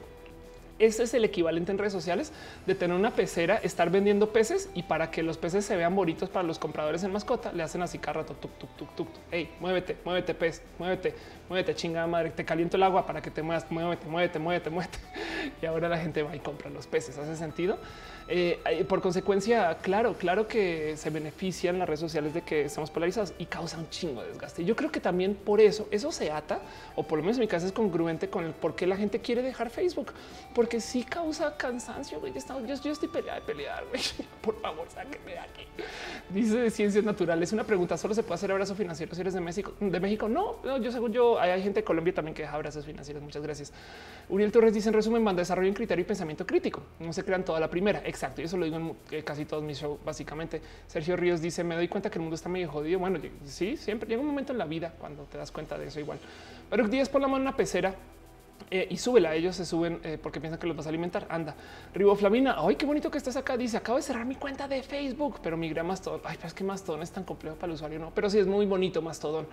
ese 0.78 1.02
es 1.04 1.14
el 1.14 1.24
equivalente 1.24 1.72
en 1.72 1.78
redes 1.78 1.92
sociales 1.92 2.32
de 2.66 2.74
tener 2.74 2.96
una 2.96 3.12
pecera, 3.12 3.56
estar 3.56 3.90
vendiendo 3.90 4.32
peces 4.32 4.70
y 4.74 4.82
para 4.84 5.10
que 5.10 5.22
los 5.22 5.38
peces 5.38 5.64
se 5.64 5.76
vean 5.76 5.94
bonitos 5.94 6.28
para 6.28 6.46
los 6.46 6.58
compradores 6.58 7.02
en 7.04 7.12
mascota, 7.12 7.52
le 7.52 7.62
hacen 7.62 7.82
así 7.82 7.98
cada 7.98 8.20
rato, 8.20 8.34
tuk, 8.34 8.52
tuk, 8.58 8.76
tuk, 8.76 8.94
tuk. 8.94 9.08
Hey, 9.30 9.50
muévete, 9.60 9.96
muévete, 10.04 10.34
pez, 10.34 10.62
muévete, 10.78 11.14
muévete, 11.48 11.74
chingada 11.74 12.06
madre, 12.06 12.30
te 12.30 12.44
caliento 12.44 12.76
el 12.76 12.82
agua 12.82 13.06
para 13.06 13.20
que 13.20 13.30
te 13.30 13.42
muevas, 13.42 13.70
muévete, 13.70 14.06
muévete, 14.06 14.38
muévete, 14.38 14.70
muévete. 14.70 14.98
Y 15.62 15.66
ahora 15.66 15.88
la 15.88 15.98
gente 15.98 16.22
va 16.22 16.36
y 16.36 16.40
compra 16.40 16.68
los 16.68 16.86
peces. 16.86 17.16
¿Hace 17.16 17.34
sentido? 17.36 17.78
Eh, 18.30 18.60
eh, 18.66 18.84
por 18.84 19.00
consecuencia, 19.00 19.78
claro, 19.80 20.12
claro 20.12 20.46
que 20.46 20.96
se 20.98 21.08
benefician 21.08 21.78
las 21.78 21.88
redes 21.88 22.00
sociales 22.00 22.34
de 22.34 22.42
que 22.42 22.66
estamos 22.66 22.90
polarizados 22.90 23.32
y 23.38 23.46
causa 23.46 23.78
un 23.78 23.88
chingo 23.88 24.20
de 24.20 24.28
desgaste. 24.28 24.64
Yo 24.66 24.76
creo 24.76 24.92
que 24.92 25.00
también 25.00 25.34
por 25.34 25.62
eso, 25.62 25.88
eso 25.90 26.12
se 26.12 26.30
ata, 26.30 26.60
o 26.94 27.04
por 27.04 27.18
lo 27.18 27.24
menos 27.24 27.38
en 27.38 27.42
mi 27.42 27.48
caso 27.48 27.66
es 27.66 27.72
congruente 27.72 28.28
con 28.28 28.44
el 28.44 28.52
por 28.52 28.76
qué 28.76 28.86
la 28.86 28.96
gente 28.96 29.20
quiere 29.20 29.40
dejar 29.42 29.70
Facebook, 29.70 30.12
porque 30.54 30.78
sí 30.80 31.04
causa 31.04 31.56
cansancio. 31.56 32.20
Güey. 32.20 32.34
Yo, 32.66 32.74
yo, 32.82 32.92
estoy 32.92 33.08
peleada 33.08 33.40
de 33.40 33.46
pelear. 33.46 33.84
Güey. 33.88 34.02
Por 34.42 34.60
favor, 34.60 34.88
sáquenme 34.90 35.32
de 35.32 35.38
aquí. 35.38 35.66
Dice 36.30 36.58
de 36.58 36.70
ciencias 36.70 37.04
naturales. 37.04 37.52
Una 37.52 37.64
pregunta: 37.64 37.96
¿solo 37.96 38.14
se 38.14 38.22
puede 38.22 38.34
hacer 38.34 38.52
abrazo 38.52 38.74
financiero 38.74 39.14
si 39.14 39.20
eres 39.20 39.34
de 39.34 39.40
México? 39.40 39.72
De 39.80 40.00
México? 40.00 40.28
No, 40.28 40.56
no 40.64 40.78
yo 40.78 40.92
según 40.92 41.12
yo, 41.12 41.37
hay 41.40 41.62
gente 41.62 41.80
de 41.80 41.84
Colombia 41.84 42.14
también 42.14 42.34
que 42.34 42.42
deja 42.42 42.54
abrazos 42.54 42.84
financieros. 42.84 43.22
Muchas 43.22 43.42
gracias. 43.42 43.72
Uriel 44.28 44.52
Torres 44.52 44.74
dice 44.74 44.88
en 44.88 44.94
resumen, 44.94 45.22
manda 45.22 45.40
desarrollo 45.40 45.68
en 45.68 45.74
criterio 45.74 46.02
y 46.02 46.06
pensamiento 46.06 46.46
crítico. 46.46 46.82
No 47.00 47.12
se 47.12 47.24
crean 47.24 47.44
toda 47.44 47.60
la 47.60 47.68
primera. 47.68 48.02
Exacto. 48.04 48.40
Y 48.40 48.44
eso 48.44 48.56
lo 48.56 48.64
digo 48.64 48.76
en 48.76 48.96
eh, 49.10 49.22
casi 49.22 49.44
todos 49.44 49.62
mis 49.62 49.78
shows, 49.78 49.98
básicamente. 50.04 50.60
Sergio 50.86 51.16
Ríos 51.16 51.40
dice: 51.40 51.64
Me 51.64 51.74
doy 51.74 51.88
cuenta 51.88 52.10
que 52.10 52.18
el 52.18 52.22
mundo 52.22 52.34
está 52.34 52.48
medio 52.48 52.70
jodido. 52.70 52.98
Bueno, 52.98 53.18
sí, 53.44 53.76
siempre 53.76 54.08
llega 54.08 54.20
un 54.20 54.26
momento 54.26 54.52
en 54.52 54.58
la 54.58 54.66
vida 54.66 54.92
cuando 54.98 55.24
te 55.24 55.38
das 55.38 55.50
cuenta 55.50 55.78
de 55.78 55.86
eso 55.86 56.00
igual. 56.00 56.18
Pero 56.68 56.86
días 56.88 57.08
por 57.08 57.20
la 57.20 57.28
mano 57.28 57.42
una 57.42 57.56
pecera 57.56 57.94
eh, 58.70 58.86
y 58.90 58.96
súbela. 58.98 59.34
Ellos 59.34 59.56
se 59.56 59.64
suben 59.64 60.00
eh, 60.02 60.18
porque 60.22 60.40
piensan 60.40 60.60
que 60.60 60.66
los 60.66 60.76
vas 60.76 60.86
a 60.86 60.88
alimentar. 60.90 61.26
Anda, 61.30 61.54
Riboflamina. 61.94 62.56
Ay, 62.58 62.76
qué 62.76 62.84
bonito 62.84 63.10
que 63.10 63.18
estás 63.18 63.36
acá. 63.36 63.56
Dice: 63.56 63.76
Acabo 63.76 63.96
de 63.96 64.02
cerrar 64.02 64.26
mi 64.26 64.34
cuenta 64.34 64.68
de 64.68 64.82
Facebook, 64.82 65.40
pero 65.42 65.56
migré 65.56 65.80
a 65.80 65.84
Mastodon. 65.84 66.20
Ay, 66.24 66.36
pero 66.36 66.48
es 66.48 66.54
que 66.54 66.64
Mastodon 66.64 67.02
es 67.02 67.10
tan 67.10 67.24
complejo 67.24 67.56
para 67.56 67.68
el 67.68 67.74
usuario, 67.74 67.98
no? 67.98 68.12
Pero 68.14 68.28
sí 68.28 68.38
es 68.38 68.46
muy 68.46 68.66
bonito 68.66 69.00
Mastodon. 69.00 69.46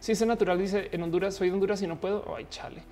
Ciencia 0.00 0.26
natural 0.26 0.58
dice: 0.58 0.88
En 0.92 1.02
Honduras 1.02 1.34
soy 1.34 1.48
de 1.48 1.54
Honduras 1.54 1.82
y 1.82 1.86
no 1.86 1.96
puedo. 1.96 2.34
Ay, 2.36 2.46
chale. 2.50 2.82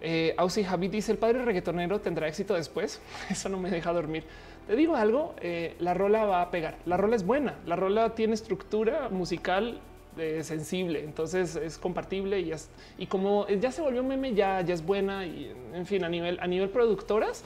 Eh, 0.00 0.34
Ausi 0.36 0.64
Javi 0.64 0.88
dice: 0.88 1.12
El 1.12 1.18
padre 1.18 1.44
reggaetonero 1.44 2.00
tendrá 2.00 2.28
éxito 2.28 2.54
después. 2.54 3.00
Eso 3.30 3.48
no 3.48 3.58
me 3.58 3.70
deja 3.70 3.92
dormir. 3.92 4.24
Te 4.66 4.76
digo 4.76 4.96
algo: 4.96 5.34
eh, 5.40 5.76
la 5.80 5.94
rola 5.94 6.24
va 6.24 6.42
a 6.42 6.50
pegar. 6.50 6.76
La 6.86 6.96
rola 6.96 7.16
es 7.16 7.24
buena. 7.24 7.54
La 7.66 7.76
rola 7.76 8.14
tiene 8.14 8.34
estructura 8.34 9.08
musical 9.08 9.80
eh, 10.18 10.42
sensible, 10.44 11.04
entonces 11.04 11.56
es 11.56 11.76
compartible 11.76 12.40
y, 12.40 12.50
y 12.96 13.06
como 13.06 13.46
ya 13.48 13.70
se 13.70 13.82
volvió 13.82 14.02
meme, 14.02 14.32
ya, 14.32 14.62
ya 14.62 14.72
es 14.72 14.82
buena 14.82 15.26
y 15.26 15.54
en 15.74 15.84
fin, 15.84 16.04
a 16.04 16.08
nivel, 16.08 16.38
a 16.40 16.46
nivel 16.46 16.70
productoras 16.70 17.44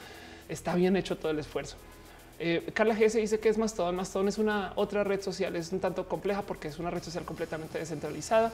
está 0.49 0.77
bien 0.77 0.95
hecho 0.97 1.17
todo 1.17 1.33
el 1.33 1.41
esfuerzo. 1.41 1.75
Eh, 2.39 2.71
Carla 2.73 2.95
G 2.95 3.09
se 3.09 3.19
dice 3.19 3.41
que 3.41 3.49
es 3.49 3.59
Mastodon. 3.59 3.97
Mastodon 3.97 4.29
es 4.29 4.39
una 4.39 4.73
otra 4.77 5.03
red 5.03 5.21
social, 5.21 5.57
es 5.57 5.73
un 5.73 5.81
tanto 5.81 6.07
compleja 6.09 6.43
porque 6.43 6.69
es 6.69 6.79
una 6.79 6.91
red 6.91 7.03
social 7.03 7.25
completamente 7.25 7.77
descentralizada 7.77 8.53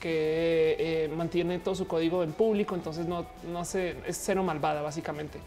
que 0.00 0.76
eh, 0.78 1.08
mantiene 1.14 1.58
todo 1.58 1.74
su 1.74 1.86
código 1.86 2.22
en 2.22 2.32
público, 2.32 2.74
entonces 2.74 3.06
no, 3.06 3.26
no 3.50 3.64
se, 3.64 3.96
es 4.06 4.20
cero 4.22 4.42
malvada 4.42 4.82
básicamente. 4.82 5.38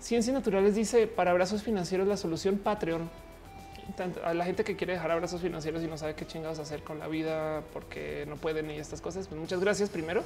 Ciencias 0.00 0.34
Naturales 0.34 0.74
dice 0.74 1.06
para 1.06 1.30
abrazos 1.30 1.62
financieros 1.62 2.06
la 2.06 2.16
solución 2.16 2.58
Patreon 2.58 3.08
a 4.24 4.34
la 4.34 4.44
gente 4.44 4.64
que 4.64 4.76
quiere 4.76 4.94
dejar 4.94 5.10
abrazos 5.10 5.40
financieros 5.40 5.82
y 5.82 5.86
no 5.86 5.98
sabe 5.98 6.14
qué 6.14 6.26
chingados 6.26 6.58
hacer 6.58 6.82
con 6.82 6.98
la 6.98 7.08
vida 7.08 7.62
porque 7.72 8.24
no 8.28 8.36
pueden 8.36 8.70
y 8.70 8.78
estas 8.78 9.00
cosas, 9.00 9.26
pues 9.28 9.40
muchas 9.40 9.60
gracias 9.60 9.90
primero. 9.90 10.22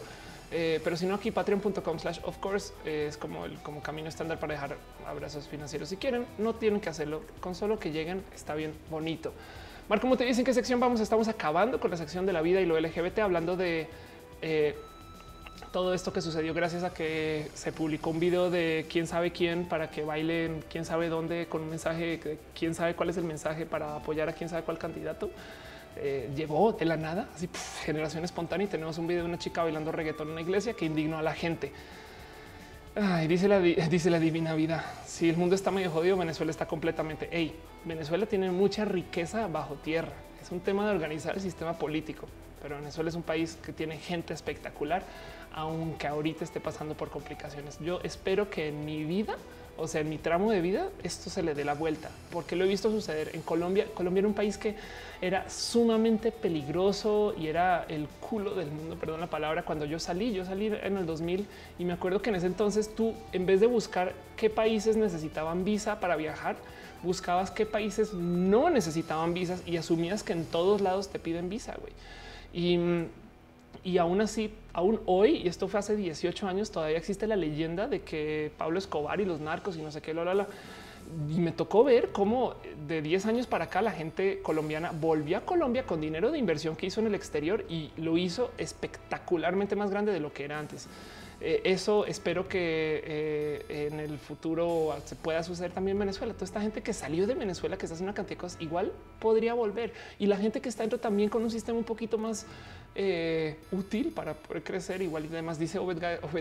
Eh, 0.51 0.81
pero 0.83 0.97
si 0.97 1.07
no, 1.07 1.17
aquí 1.17 1.31
patreon.com 1.31 1.99
slash 1.99 2.21
of 2.25 2.39
course 2.39 2.73
es 2.85 3.17
como 3.17 3.45
el 3.45 3.59
como 3.59 3.83
camino 3.83 4.09
estándar 4.09 4.39
para 4.39 4.55
dejar 4.55 4.77
abrazos 5.07 5.47
financieros. 5.49 5.89
Si 5.89 5.97
quieren, 5.97 6.25
no 6.39 6.55
tienen 6.55 6.81
que 6.81 6.89
hacerlo. 6.89 7.23
Con 7.41 7.55
solo 7.55 7.79
que 7.79 7.91
lleguen 7.91 8.23
está 8.35 8.55
bien 8.55 8.73
bonito. 8.91 9.33
Marco, 9.89 10.03
como 10.03 10.19
te 10.19 10.25
dicen 10.25 10.45
qué 10.45 10.53
sección 10.53 10.79
vamos? 10.79 11.01
Estamos 11.01 11.29
acabando 11.29 11.81
con 11.81 11.91
la 11.91 11.97
sección 11.97 12.27
de 12.27 12.35
la 12.35 12.43
vida 12.43 12.61
y 12.61 12.67
lo 12.67 12.79
LGBT, 12.79 13.21
hablando 13.21 13.57
de 13.57 13.89
eh, 14.43 14.77
todo 15.73 15.95
esto 15.95 16.13
que 16.13 16.21
sucedió 16.21 16.53
gracias 16.53 16.85
a 16.85 16.93
que 16.93 17.51
se 17.55 17.73
publicó 17.73 18.11
un 18.11 18.21
video 18.21 18.51
de 18.51 18.85
quién 18.91 19.07
sabe 19.07 19.33
quién 19.33 19.65
para 19.67 19.91
que 19.91 20.03
bailen 20.03 20.63
quién 20.69 20.85
sabe 20.85 21.09
dónde 21.09 21.47
con 21.47 21.63
un 21.63 21.71
mensaje 21.71 22.39
quién 22.55 22.75
sabe 22.75 22.95
cuál 22.97 23.09
es 23.09 23.17
el 23.17 23.25
mensaje 23.25 23.65
para 23.65 23.97
apoyar 23.97 24.29
a 24.29 24.35
quién 24.35 24.51
sabe 24.51 24.63
cuál 24.63 24.77
candidato. 24.77 25.31
Eh, 25.97 26.31
llegó 26.37 26.73
de 26.73 26.85
la 26.85 26.99
nada, 26.99 27.31
así 27.35 27.49
generación 27.87 28.25
espontánea 28.25 28.67
y 28.67 28.69
tenemos 28.69 28.99
un 28.99 29.07
video 29.07 29.23
de 29.23 29.31
una 29.31 29.39
chica 29.39 29.63
bailando 29.63 29.91
reggaetón 29.91 30.29
en 30.29 30.33
una 30.33 30.43
iglesia 30.43 30.75
que 30.75 30.85
indignó 30.85 31.17
a 31.17 31.23
la 31.23 31.33
gente. 31.33 31.73
Ay, 33.01 33.29
dice 33.29 33.47
la, 33.47 33.61
dice 33.91 34.11
la 34.11 34.19
divina 34.19 34.55
vida. 34.55 34.85
Si 35.07 35.29
el 35.29 35.37
mundo 35.37 35.55
está 35.55 35.71
medio 35.71 35.91
jodido, 35.91 36.17
Venezuela 36.17 36.51
está 36.51 36.67
completamente. 36.67 37.29
Hey, 37.31 37.55
Venezuela 37.85 38.27
tiene 38.27 38.51
mucha 38.51 38.85
riqueza 38.85 39.47
bajo 39.47 39.75
tierra. 39.77 40.13
Es 40.43 40.51
un 40.51 40.61
tema 40.61 40.85
de 40.85 40.95
organizar 40.95 41.35
el 41.35 41.41
sistema 41.41 41.79
político, 41.79 42.27
pero 42.61 42.77
Venezuela 42.77 43.11
es 43.11 43.17
un 43.17 43.23
país 43.23 43.57
que 43.65 43.73
tiene 43.73 43.99
gente 43.99 44.35
espectacular 44.35 45.03
aunque 45.59 46.07
ahorita 46.07 46.45
esté 46.45 46.61
pasando 46.61 46.95
por 46.95 47.11
complicaciones. 47.11 47.79
Yo 47.81 48.01
espero 48.03 48.51
que 48.51 48.69
en 48.69 48.85
mi 48.85 49.05
vida, 49.05 49.37
o 49.79 49.87
sea, 49.87 50.01
en 50.01 50.09
mi 50.09 50.19
tramo 50.19 50.51
de 50.51 50.61
vida, 50.61 50.89
esto 51.03 51.31
se 51.31 51.43
le 51.43 51.55
dé 51.55 51.65
la 51.65 51.75
vuelta, 51.75 52.11
porque 52.31 52.57
lo 52.57 52.65
he 52.65 52.69
visto 52.69 52.91
suceder 52.91 53.31
en 53.35 53.43
Colombia. 53.43 53.87
Colombia 53.95 54.21
era 54.21 54.29
un 54.29 54.35
país 54.35 54.59
que 54.59 54.75
era 55.21 55.49
sumamente 55.49 56.33
peligroso 56.33 57.35
y 57.39 57.47
era 57.47 57.85
el 57.89 58.09
culo 58.21 58.55
del 58.55 58.71
mundo, 58.71 58.97
perdón 58.97 59.21
la 59.21 59.29
palabra, 59.29 59.65
cuando 59.65 59.85
yo 59.85 59.99
salí, 59.99 60.33
yo 60.33 60.45
salí 60.45 60.67
en 60.67 60.97
el 60.97 61.07
2000 61.07 61.47
y 61.79 61.85
me 61.85 61.93
acuerdo 61.93 62.21
que 62.21 62.31
en 62.31 62.37
ese 62.37 62.47
entonces 62.47 62.95
tú, 62.95 63.15
en 63.33 63.47
vez 63.47 63.61
de 63.61 63.67
buscar 63.67 64.15
qué 64.37 64.51
países 64.51 64.97
necesitaban 64.97 65.65
visa 65.65 66.01
para 66.01 66.17
viajar, 66.17 66.57
buscabas 67.03 67.51
qué 67.51 67.65
países 67.65 68.13
no 68.13 68.71
necesitaban 68.71 69.33
visas 69.33 69.63
y 69.65 69.77
asumías 69.77 70.23
que 70.23 70.33
en 70.33 70.45
todos 70.45 70.81
lados 70.81 71.09
te 71.09 71.19
piden 71.19 71.49
visa, 71.49 71.77
güey. 71.81 71.93
Y 72.53 73.07
y 73.85 73.99
aún 73.99 74.21
así, 74.21 74.53
aún 74.79 75.01
hoy, 75.07 75.43
y 75.45 75.49
esto 75.49 75.67
fue 75.67 75.81
hace 75.81 75.97
18 75.97 76.47
años, 76.47 76.71
todavía 76.71 76.99
existe 76.99 77.27
la 77.27 77.35
leyenda 77.35 77.89
de 77.89 78.03
que 78.03 78.53
Pablo 78.57 78.79
Escobar 78.79 79.21
y 79.21 79.25
los 79.25 79.41
narcos 79.41 79.77
y 79.77 79.83
no 79.83 79.91
sé 79.91 80.01
qué, 80.01 80.15
lo, 80.15 80.25
la, 80.25 80.47
y 81.29 81.41
me 81.41 81.51
tocó 81.51 81.83
ver 81.83 82.11
cómo 82.13 82.55
de 82.87 83.03
10 83.03 83.27
años 83.27 83.47
para 83.49 83.65
acá 83.65 83.83
la 83.83 83.91
gente 83.91 84.41
colombiana 84.41 84.93
volvió 84.93 85.39
a 85.39 85.41
Colombia 85.41 85.85
con 85.85 86.01
dinero 86.01 86.31
de 86.31 86.39
inversión 86.39 86.77
que 86.77 86.87
hizo 86.87 87.01
en 87.01 87.09
el 87.09 87.17
exterior 87.17 87.65
y 87.69 87.91
lo 87.97 88.17
hizo 88.17 88.53
espectacularmente 88.57 89.75
más 89.75 89.91
grande 89.91 90.13
de 90.13 90.21
lo 90.21 90.33
que 90.33 90.45
era 90.45 90.61
antes. 90.61 90.89
Eh, 91.41 91.61
eso 91.65 92.05
espero 92.05 92.49
que 92.49 93.01
eh, 93.05 93.89
en 93.89 94.01
el 94.01 94.19
futuro 94.19 94.97
se 95.05 95.15
pueda 95.15 95.43
suceder 95.45 95.71
también 95.71 95.97
en 95.97 96.01
Venezuela. 96.01 96.35
Toda 96.35 96.47
esta 96.47 96.61
gente 96.61 96.83
que 96.83 96.93
salió 96.93 97.27
de 97.27 97.35
Venezuela, 97.35 97.77
que 97.77 97.87
está 97.87 97.95
haciendo 97.95 98.11
una 98.11 98.17
cantidad 98.17 98.37
de 98.37 98.41
cosas, 98.41 98.61
igual 98.61 98.93
podría 99.21 99.55
volver. 99.55 99.93
Y 100.19 100.27
la 100.27 100.37
gente 100.37 100.61
que 100.61 100.69
está 100.69 100.83
dentro 100.83 100.99
también 100.99 101.31
con 101.31 101.43
un 101.43 101.51
sistema 101.51 101.79
un 101.79 101.85
poquito 101.85 102.19
más 102.19 102.45
eh, 103.01 103.57
útil 103.71 104.11
para 104.11 104.35
poder 104.35 104.65
crecer. 104.65 105.01
Igual 105.01 105.27
y 105.27 105.29
además 105.29 105.57
dice 105.57 105.79
Obed, 105.79 105.99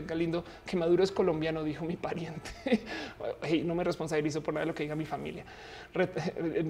Galindo 0.07 0.43
que 0.65 0.75
Maduro 0.75 1.03
es 1.03 1.11
colombiano, 1.11 1.63
dijo 1.63 1.85
mi 1.85 1.95
pariente. 1.95 2.49
no 3.63 3.75
me 3.75 3.83
responsabilizo 3.83 4.41
por 4.41 4.55
nada 4.55 4.65
de 4.65 4.71
lo 4.71 4.73
que 4.73 4.81
diga 4.81 4.95
mi 4.95 5.05
familia. 5.05 5.45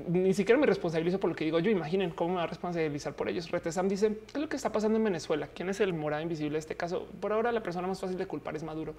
ni 0.10 0.34
siquiera 0.34 0.60
me 0.60 0.68
responsabilizo 0.68 1.22
por 1.22 1.30
lo 1.30 1.36
que 1.38 1.46
digo 1.46 1.60
yo. 1.60 1.72
Imaginen 1.72 2.10
cómo 2.10 2.32
me 2.32 2.36
va 2.36 2.44
a 2.44 2.48
responsabilizar 2.48 3.14
por 3.14 3.30
ellos. 3.30 3.50
Retesam 3.50 3.88
dice 3.88 4.20
qué 4.28 4.34
es 4.34 4.42
lo 4.42 4.50
que 4.50 4.58
está 4.58 4.74
pasando 4.74 4.98
en 4.98 5.06
Venezuela. 5.06 5.48
¿Quién 5.54 5.70
es 5.70 5.80
el 5.80 5.94
morado 5.94 6.22
invisible 6.22 6.54
de 6.54 6.60
este 6.60 6.76
caso? 6.76 7.08
Por 7.22 7.32
ahora 7.32 7.54
la 7.54 7.64
persona 7.64 7.88
más 7.88 8.02
fácil 8.02 8.18
de 8.18 8.28
culpar 8.28 8.58
es 8.58 8.64
Maduro 8.64 8.94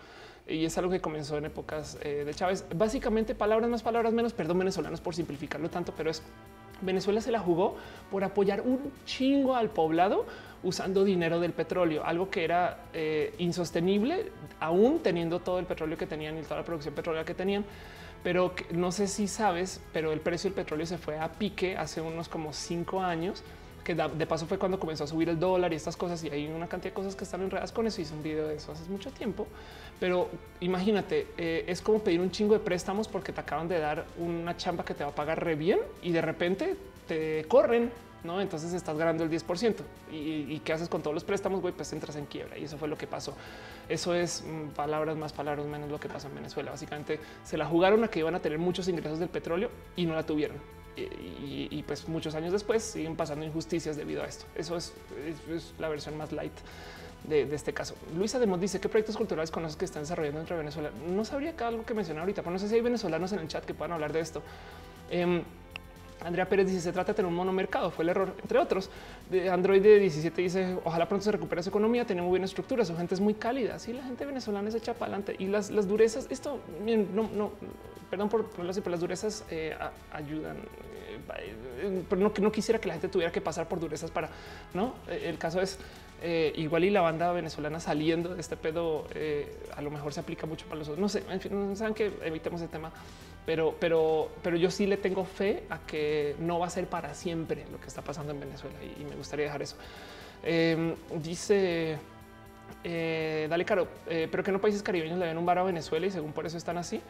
y 0.46 0.64
es 0.64 0.78
algo 0.78 0.90
que 0.90 1.02
comenzó 1.02 1.36
en 1.36 1.44
épocas 1.44 1.98
eh, 2.00 2.24
de 2.24 2.32
Chávez. 2.32 2.64
Básicamente 2.74 3.34
palabras 3.34 3.68
más, 3.68 3.82
palabras 3.82 4.14
menos. 4.14 4.32
Perdón 4.32 4.58
venezolanos 4.58 5.02
por 5.02 5.14
simplificarlo 5.14 5.68
tanto, 5.68 5.92
pero 5.94 6.10
es 6.10 6.22
Venezuela 6.80 7.20
se 7.20 7.32
la 7.32 7.40
jugó 7.40 7.76
por 8.10 8.24
apoyar 8.24 8.60
un 8.60 8.92
chingo 9.04 9.56
al 9.56 9.70
poblado 9.70 10.26
usando 10.62 11.04
dinero 11.04 11.40
del 11.40 11.52
petróleo, 11.52 12.04
algo 12.04 12.30
que 12.30 12.44
era 12.44 12.84
eh, 12.92 13.34
insostenible, 13.38 14.32
aún 14.60 15.00
teniendo 15.00 15.40
todo 15.40 15.58
el 15.58 15.66
petróleo 15.66 15.96
que 15.96 16.06
tenían 16.06 16.38
y 16.38 16.42
toda 16.42 16.56
la 16.56 16.64
producción 16.64 16.94
petrolera 16.94 17.24
que 17.24 17.34
tenían. 17.34 17.64
Pero 18.24 18.52
no 18.72 18.90
sé 18.90 19.06
si 19.06 19.28
sabes, 19.28 19.80
pero 19.92 20.12
el 20.12 20.20
precio 20.20 20.50
del 20.50 20.56
petróleo 20.56 20.86
se 20.86 20.98
fue 20.98 21.18
a 21.18 21.28
pique 21.32 21.76
hace 21.76 22.00
unos 22.00 22.28
como 22.28 22.52
cinco 22.52 23.00
años 23.00 23.44
que 23.88 23.94
de 23.94 24.26
paso 24.26 24.46
fue 24.46 24.58
cuando 24.58 24.78
comenzó 24.78 25.04
a 25.04 25.06
subir 25.06 25.30
el 25.30 25.40
dólar 25.40 25.72
y 25.72 25.76
estas 25.76 25.96
cosas 25.96 26.22
y 26.22 26.28
hay 26.28 26.46
una 26.46 26.68
cantidad 26.68 26.90
de 26.90 26.94
cosas 26.94 27.16
que 27.16 27.24
están 27.24 27.40
enredadas 27.40 27.72
con 27.72 27.86
eso. 27.86 28.02
Hice 28.02 28.12
un 28.12 28.22
video 28.22 28.46
de 28.46 28.56
eso 28.56 28.70
hace 28.70 28.88
mucho 28.90 29.10
tiempo, 29.10 29.46
pero 29.98 30.28
imagínate, 30.60 31.28
eh, 31.38 31.64
es 31.66 31.80
como 31.80 32.00
pedir 32.00 32.20
un 32.20 32.30
chingo 32.30 32.52
de 32.52 32.60
préstamos 32.60 33.08
porque 33.08 33.32
te 33.32 33.40
acaban 33.40 33.66
de 33.66 33.78
dar 33.78 34.04
una 34.18 34.58
chamba 34.58 34.84
que 34.84 34.92
te 34.92 35.04
va 35.04 35.10
a 35.10 35.14
pagar 35.14 35.42
re 35.42 35.54
bien 35.54 35.78
y 36.02 36.12
de 36.12 36.20
repente 36.20 36.76
te 37.06 37.46
corren 37.48 37.90
¿no? 38.24 38.40
Entonces 38.40 38.72
estás 38.72 38.98
ganando 38.98 39.24
el 39.24 39.30
10%. 39.30 39.76
¿Y, 40.10 40.58
qué 40.64 40.72
haces 40.72 40.88
con 40.88 41.02
todos 41.02 41.14
los 41.14 41.22
préstamos? 41.24 41.60
Güey, 41.60 41.72
pues 41.72 41.92
entras 41.92 42.16
en 42.16 42.26
quiebra. 42.26 42.58
Y 42.58 42.64
eso 42.64 42.76
fue 42.76 42.88
lo 42.88 42.98
que 42.98 43.06
pasó. 43.06 43.32
Eso 43.88 44.12
es 44.12 44.42
mm, 44.44 44.70
palabras 44.70 45.16
más, 45.16 45.32
palabras 45.32 45.64
menos 45.66 45.88
lo 45.88 46.00
que 46.00 46.08
pasó 46.08 46.26
en 46.26 46.34
Venezuela. 46.34 46.72
Básicamente 46.72 47.20
se 47.44 47.56
la 47.56 47.64
jugaron 47.64 48.02
a 48.02 48.08
que 48.08 48.18
iban 48.18 48.34
a 48.34 48.40
tener 48.40 48.58
muchos 48.58 48.88
ingresos 48.88 49.20
del 49.20 49.28
petróleo 49.28 49.70
y 49.94 50.04
no 50.04 50.14
la 50.16 50.24
tuvieron. 50.24 50.56
Y, 51.00 51.82
pues 51.86 52.08
muchos 52.08 52.34
años 52.34 52.52
después 52.52 52.82
siguen 52.82 53.16
pasando 53.16 53.44
injusticias 53.44 53.96
debido 53.96 54.22
a 54.22 54.26
esto. 54.26 54.44
Eso 54.54 54.76
es, 54.76 54.92
la 55.78 55.88
versión 55.88 56.16
más 56.16 56.32
light 56.32 56.52
de, 57.24 57.42
este 57.54 57.72
caso. 57.72 57.94
Luisa 58.16 58.38
Demos 58.38 58.60
dice 58.60 58.80
qué 58.80 58.88
proyectos 58.88 59.16
culturales 59.16 59.50
conoces 59.50 59.76
que 59.76 59.84
están 59.84 60.02
desarrollando 60.02 60.38
dentro 60.38 60.56
de 60.56 60.62
Venezuela. 60.62 60.90
No 61.08 61.24
sabría 61.24 61.56
que 61.56 61.64
algo 61.64 61.84
que 61.84 61.94
mencionar 61.94 62.22
ahorita, 62.22 62.42
pero 62.42 62.52
no 62.52 62.58
sé 62.58 62.68
si 62.68 62.74
hay 62.74 62.80
venezolanos 62.80 63.32
en 63.32 63.40
el 63.40 63.48
chat 63.48 63.64
que 63.64 63.74
puedan 63.74 63.92
hablar 63.92 64.12
de 64.12 64.20
esto. 64.20 64.42
Em, 65.10 65.42
Andrea 66.24 66.48
Pérez 66.48 66.66
dice 66.66 66.80
se 66.80 66.92
trata 66.92 67.12
de 67.12 67.16
tener 67.16 67.28
un 67.28 67.34
monomercado, 67.34 67.90
fue 67.90 68.04
el 68.04 68.10
error, 68.10 68.34
entre 68.40 68.58
otros. 68.58 68.90
De 69.30 69.50
Android 69.50 69.82
de 69.82 69.98
17 69.98 70.42
dice 70.42 70.78
ojalá 70.84 71.06
pronto 71.08 71.24
se 71.24 71.32
recupere 71.32 71.62
su 71.62 71.68
economía, 71.68 72.04
tiene 72.04 72.22
muy 72.22 72.30
buena 72.30 72.46
estructura, 72.46 72.84
su 72.84 72.96
gente 72.96 73.14
es 73.14 73.20
muy 73.20 73.34
cálida. 73.34 73.78
Sí, 73.78 73.92
la 73.92 74.02
gente 74.02 74.24
venezolana 74.26 74.70
se 74.70 74.78
echa 74.78 74.94
para 74.94 75.12
adelante 75.12 75.36
y 75.38 75.46
las, 75.46 75.70
las 75.70 75.86
durezas, 75.86 76.26
esto 76.30 76.60
no, 76.80 77.28
no, 77.34 77.52
perdón 78.10 78.28
por 78.28 78.64
las 78.64 79.00
durezas 79.00 79.44
eh, 79.50 79.76
ayudan. 80.12 80.56
Eh, 80.56 82.04
pero 82.08 82.20
no, 82.20 82.32
no 82.40 82.52
quisiera 82.52 82.80
que 82.80 82.88
la 82.88 82.94
gente 82.94 83.08
tuviera 83.08 83.32
que 83.32 83.40
pasar 83.40 83.68
por 83.68 83.80
durezas 83.80 84.10
para 84.10 84.30
no. 84.74 84.94
El 85.08 85.38
caso 85.38 85.60
es 85.60 85.78
eh, 86.22 86.52
igual 86.56 86.84
y 86.84 86.90
la 86.90 87.00
banda 87.00 87.32
venezolana 87.32 87.80
saliendo 87.80 88.34
de 88.34 88.40
este 88.40 88.56
pedo 88.56 89.06
a 89.76 89.82
lo 89.82 89.90
mejor 89.90 90.12
se 90.12 90.20
aplica 90.20 90.46
mucho 90.46 90.66
para 90.66 90.78
los 90.78 90.88
otros. 90.88 91.00
No 91.00 91.08
sé, 91.08 91.22
en 91.28 91.40
fin, 91.40 91.76
saben 91.76 91.94
que 91.94 92.12
evitemos 92.24 92.62
el 92.62 92.68
tema 92.68 92.92
pero, 93.48 93.74
pero, 93.80 94.28
pero 94.42 94.58
yo 94.58 94.70
sí 94.70 94.86
le 94.86 94.98
tengo 94.98 95.24
fe 95.24 95.62
a 95.70 95.78
que 95.78 96.36
no 96.38 96.58
va 96.58 96.66
a 96.66 96.70
ser 96.70 96.86
para 96.86 97.14
siempre 97.14 97.64
lo 97.72 97.80
que 97.80 97.86
está 97.86 98.02
pasando 98.02 98.30
en 98.30 98.40
Venezuela 98.40 98.76
y, 98.82 99.02
me 99.04 99.16
gustaría 99.16 99.46
dejar 99.46 99.62
eso. 99.62 99.74
Em, 100.42 100.94
dice, 101.22 101.96
eh, 102.84 103.46
dale 103.48 103.64
caro, 103.64 103.88
eh, 104.06 104.28
pero 104.30 104.44
que 104.44 104.52
no 104.52 104.60
países 104.60 104.82
caribeños 104.82 105.18
le 105.18 105.24
den 105.24 105.38
un 105.38 105.46
bar 105.46 105.56
a 105.56 105.62
Venezuela 105.62 106.06
y 106.06 106.10
según 106.10 106.34
por 106.34 106.44
eso 106.44 106.58
están 106.58 106.76
así. 106.76 107.00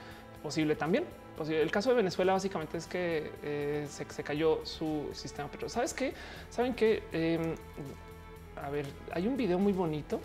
Posible 0.41 0.77
también. 0.77 1.07
El 1.49 1.73
caso 1.73 1.91
de 1.91 1.97
Venezuela 1.97 2.35
básicamente 2.35 2.79
es 2.79 2.87
que 2.87 3.33
eh, 3.43 3.89
se, 3.91 4.09
se, 4.09 4.23
cayó 4.23 4.65
su 4.65 5.09
sistema. 5.15 5.49
Pero 5.51 5.69
sabes 5.69 5.93
qué? 5.93 6.15
Saben 6.51 6.73
que 6.73 7.03
em, 7.11 7.57
a 8.63 8.71
ver, 8.71 8.87
hay 9.11 9.27
un 9.27 9.37
video 9.37 9.59
muy 9.59 9.73
bonito 9.73 10.21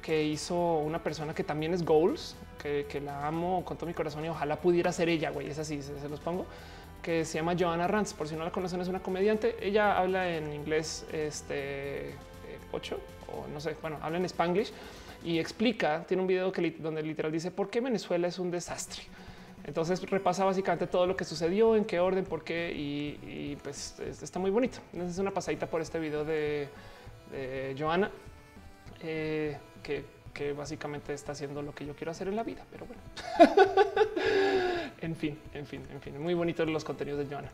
que 0.00 0.24
hizo 0.24 0.78
una 0.78 1.02
persona 1.02 1.34
que 1.34 1.44
también 1.44 1.74
es 1.74 1.84
Goals, 1.84 2.34
que, 2.60 3.00
la 3.00 3.26
amo 3.26 3.64
con 3.64 3.76
todo 3.76 3.86
mi 3.86 3.94
corazón 3.94 4.24
y 4.24 4.28
ojalá 4.28 4.56
pudiera 4.56 4.92
ser 4.92 5.08
ella, 5.08 5.30
güey, 5.30 5.48
es 5.48 5.58
así, 5.58 5.82
se, 5.82 6.08
los 6.08 6.20
pongo, 6.20 6.46
que 7.02 7.24
se 7.24 7.38
llama 7.38 7.54
Joanna 7.58 7.86
Rants, 7.86 8.12
por 8.12 8.28
si 8.28 8.36
no 8.36 8.44
la 8.44 8.52
conocen, 8.52 8.80
es 8.80 8.88
una 8.88 9.00
comediante, 9.00 9.56
ella 9.60 9.98
habla 9.98 10.28
en 10.28 10.52
inglés 10.52 11.06
este 11.12 12.14
8 12.72 12.94
eh, 12.94 12.98
o 13.32 13.48
no 13.48 13.60
sé, 13.60 13.76
bueno, 13.80 13.98
habla 14.02 14.18
en 14.18 14.26
spanglish 14.26 14.72
y 15.24 15.38
explica, 15.38 16.04
tiene 16.06 16.22
un 16.22 16.26
video 16.26 16.52
que, 16.52 16.70
donde 16.78 17.02
literal 17.02 17.32
dice 17.32 17.50
por 17.50 17.70
qué 17.70 17.80
Venezuela 17.80 18.28
es 18.28 18.38
un 18.38 18.50
desastre. 18.50 19.02
Entonces 19.64 20.00
repasa 20.08 20.44
básicamente 20.44 20.86
todo 20.86 21.06
lo 21.06 21.16
que 21.16 21.24
sucedió, 21.24 21.76
en 21.76 21.84
qué 21.84 22.00
orden, 22.00 22.24
por 22.24 22.42
qué 22.42 22.72
y, 22.74 23.56
pues 23.62 24.00
está 24.00 24.38
muy 24.38 24.50
bonito. 24.50 24.78
Es 24.94 25.18
una 25.18 25.30
pasadita 25.32 25.66
por 25.66 25.82
este 25.82 25.98
video 25.98 26.24
de, 26.24 26.68
Joana, 27.78 28.10
eh, 29.02 29.58
que 29.82 30.04
que 30.32 30.52
básicamente 30.52 31.12
está 31.12 31.32
haciendo 31.32 31.62
lo 31.62 31.74
que 31.74 31.86
yo 31.86 31.94
quiero 31.94 32.10
hacer 32.10 32.28
en 32.28 32.36
la 32.36 32.42
vida. 32.42 32.64
Pero 32.70 32.86
bueno, 32.86 33.02
en 35.00 35.16
fin, 35.16 35.38
en 35.54 35.66
fin, 35.66 35.86
en 35.92 36.00
fin, 36.00 36.20
muy 36.20 36.34
bonitos 36.34 36.68
los 36.68 36.84
contenidos 36.84 37.20
de 37.20 37.34
Joana. 37.34 37.50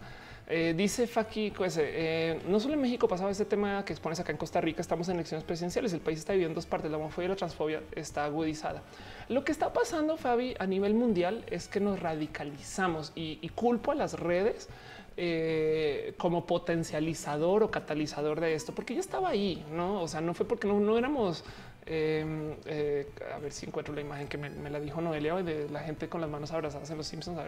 Eh, 0.49 0.75
dice 0.77 1.09
Faki 1.09 1.53
eh, 1.77 2.41
no 2.47 2.61
solo 2.61 2.75
en 2.75 2.81
México 2.81 3.09
pasaba 3.09 3.33
este 3.33 3.45
tema 3.45 3.85
que 3.85 3.93
expones 3.93 4.21
acá 4.21 4.31
en 4.31 4.39
Costa 4.39 4.61
Rica, 4.61 4.81
estamos 4.81 5.09
en 5.09 5.17
elecciones 5.17 5.43
presidenciales, 5.43 5.93
el 5.93 5.99
país 5.99 6.21
está 6.21 6.35
viviendo 6.35 6.55
dos 6.55 6.67
partes, 6.67 6.89
la 6.89 6.99
homofobia 6.99 7.27
y 7.27 7.29
la 7.31 7.37
transfobia 7.37 7.83
está 7.97 8.25
agudizada. 8.25 8.83
Lo 9.29 9.45
que 9.45 9.51
está 9.51 9.73
pasando, 9.73 10.17
Fabi, 10.17 10.55
a 10.61 10.67
nivel 10.67 10.95
mundial 10.95 11.45
es 11.51 11.67
que 11.67 11.81
nos 11.81 11.99
radicalizamos 11.99 13.11
y, 13.17 13.49
culpo 13.57 13.91
a 13.91 13.97
las 13.97 14.13
redes 14.21 14.69
eh, 15.17 16.15
como 16.17 16.47
potencializador 16.47 17.65
o 17.65 17.71
catalizador 17.73 18.39
de 18.39 18.55
esto, 18.55 18.73
porque 18.73 18.95
ya 18.95 19.01
estaba 19.01 19.31
ahí, 19.31 19.65
no? 19.73 20.01
O 20.01 20.07
sea, 20.07 20.21
no 20.21 20.33
fue 20.33 20.47
porque 20.47 20.69
no, 20.69 20.79
no 20.79 20.97
éramos 20.97 21.43
Em, 21.89 22.57
eh, 22.65 23.07
a 23.33 23.39
ver 23.39 23.53
si 23.53 23.65
encuentro 23.65 23.95
la 23.95 24.01
imagen 24.01 24.27
que 24.27 24.37
me, 24.37 24.71
la 24.71 24.81
dijo 24.81 25.01
Noelia 25.01 25.37
de 25.37 25.69
la 25.71 25.81
gente 25.81 26.09
con 26.09 26.21
las 26.21 26.29
manos 26.29 26.51
abrazadas 26.51 26.91
en 26.91 26.97
los 26.97 27.07
Simpsons. 27.07 27.39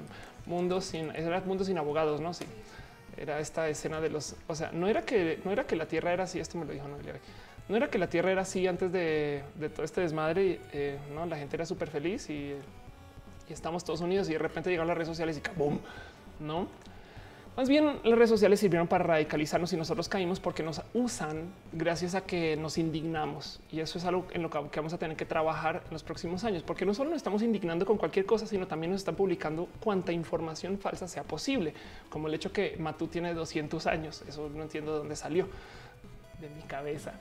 mundo 0.47 0.81
sin, 0.81 1.11
era 1.11 1.41
mundo 1.41 1.65
sin 1.65 1.77
abogados, 1.77 2.21
no? 2.21 2.33
Sí, 2.33 2.45
era 3.17 3.41
esta 3.41 3.69
escena 3.69 4.01
de 4.01 4.11
los, 4.11 4.37
o 4.47 4.55
sea, 4.55 4.71
no 4.73 4.87
era 4.87 5.03
que 5.03 5.41
no 5.45 5.51
era 5.51 5.65
que 5.65 5.75
la 5.75 5.87
tierra 5.87 6.13
era 6.13 6.25
así. 6.25 6.39
Esto 6.39 6.57
me 6.57 6.67
lo 6.67 6.73
dijo 6.73 6.87
Noelia. 6.87 7.15
No 7.69 7.77
era 7.77 7.89
que 7.91 7.99
la 7.99 8.09
tierra 8.09 8.31
era 8.31 8.43
así 8.43 8.67
antes 8.67 8.93
de, 8.93 9.43
todo 9.75 9.85
este 9.85 10.03
desmadre. 10.03 10.61
Eh, 10.73 10.99
no, 11.13 11.27
la 11.27 11.37
gente 11.37 11.57
era 11.57 11.67
súper 11.67 11.91
feliz 11.91 12.31
y, 12.31 12.55
y, 13.49 13.53
estamos 13.53 13.85
todos 13.85 14.01
unidos 14.01 14.29
y 14.29 14.35
de 14.35 14.39
repente 14.39 14.71
llegaron 14.71 14.89
las 14.89 14.97
redes 14.97 15.09
sociales 15.09 15.37
y 15.37 15.59
¡boom! 15.59 15.81
no? 16.39 16.69
Más 17.59 17.69
bien 17.69 17.99
las 18.05 18.17
redes 18.17 18.31
sociales 18.31 18.61
sirvieron 18.61 18.87
para 18.87 19.03
radicalizarnos 19.03 19.73
y 19.73 19.77
nosotros 19.77 20.09
caímos 20.09 20.39
porque 20.39 20.63
nos 20.63 20.81
usan 20.95 21.53
gracias 21.73 22.15
a 22.15 22.21
que 22.21 22.57
nos 22.57 22.79
indignamos. 22.79 23.59
Y 23.73 23.81
eso 23.81 23.99
es 23.99 24.05
algo 24.05 24.29
en 24.31 24.43
lo 24.43 24.49
que 24.49 24.79
vamos 24.79 24.93
a 24.93 24.99
tener 24.99 25.17
que 25.17 25.25
trabajar 25.25 25.83
en 25.85 25.93
los 25.93 26.05
próximos 26.05 26.45
años, 26.45 26.63
porque 26.63 26.87
no 26.87 26.95
solo 26.95 27.11
nos 27.11 27.17
estamos 27.17 27.43
indignando 27.43 27.85
con 27.85 27.97
cualquier 27.97 28.27
cosa, 28.27 28.47
sino 28.47 28.69
también 28.69 28.93
nos 28.93 29.01
están 29.01 29.17
publicando 29.17 29.67
cuanta 29.81 30.13
información 30.13 30.79
falsa 30.79 31.09
sea 31.09 31.25
posible, 31.25 31.75
como 32.11 32.29
el 32.29 32.35
hecho 32.35 32.53
que 32.53 32.77
Matú 32.79 33.09
tiene 33.09 33.35
200 33.35 33.89
años. 33.89 34.23
Eso 34.29 34.49
no 34.55 34.63
entiendo 34.63 34.93
de 34.93 34.99
dónde 34.99 35.17
salió 35.17 35.49
de 36.41 36.51
mi 36.51 36.63
cabeza. 36.63 37.15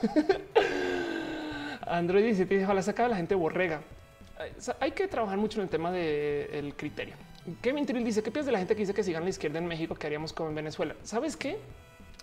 Android 1.86 2.24
17 2.24 2.54
dice, 2.54 2.64
ojalá 2.64 2.80
saca 2.80 3.08
la 3.08 3.16
gente 3.16 3.34
borrega. 3.34 3.82
Hay 4.80 4.92
que 4.92 5.06
trabajar 5.06 5.36
mucho 5.36 5.58
en 5.58 5.64
el 5.64 5.68
tema 5.68 5.92
del 5.92 6.74
criterio. 6.76 7.25
Kevin 7.60 7.86
Trill 7.86 8.04
dice: 8.04 8.22
¿Qué 8.22 8.30
piensas 8.30 8.46
de 8.46 8.52
la 8.52 8.58
gente 8.58 8.74
que 8.74 8.80
dice 8.80 8.94
que 8.94 9.02
sigan 9.02 9.24
la 9.24 9.30
izquierda 9.30 9.58
en 9.58 9.66
México? 9.66 9.94
¿Qué 9.94 10.06
haríamos 10.06 10.32
como 10.32 10.48
en 10.50 10.54
Venezuela? 10.54 10.94
¿Sabes 11.02 11.36
qué? 11.36 11.58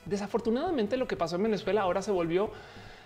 Desafortunadamente, 0.05 0.97
lo 0.97 1.07
que 1.07 1.15
pasó 1.15 1.37
en 1.37 1.43
Venezuela 1.43 1.81
ahora 1.81 2.01
se 2.01 2.11
volvió 2.11 2.51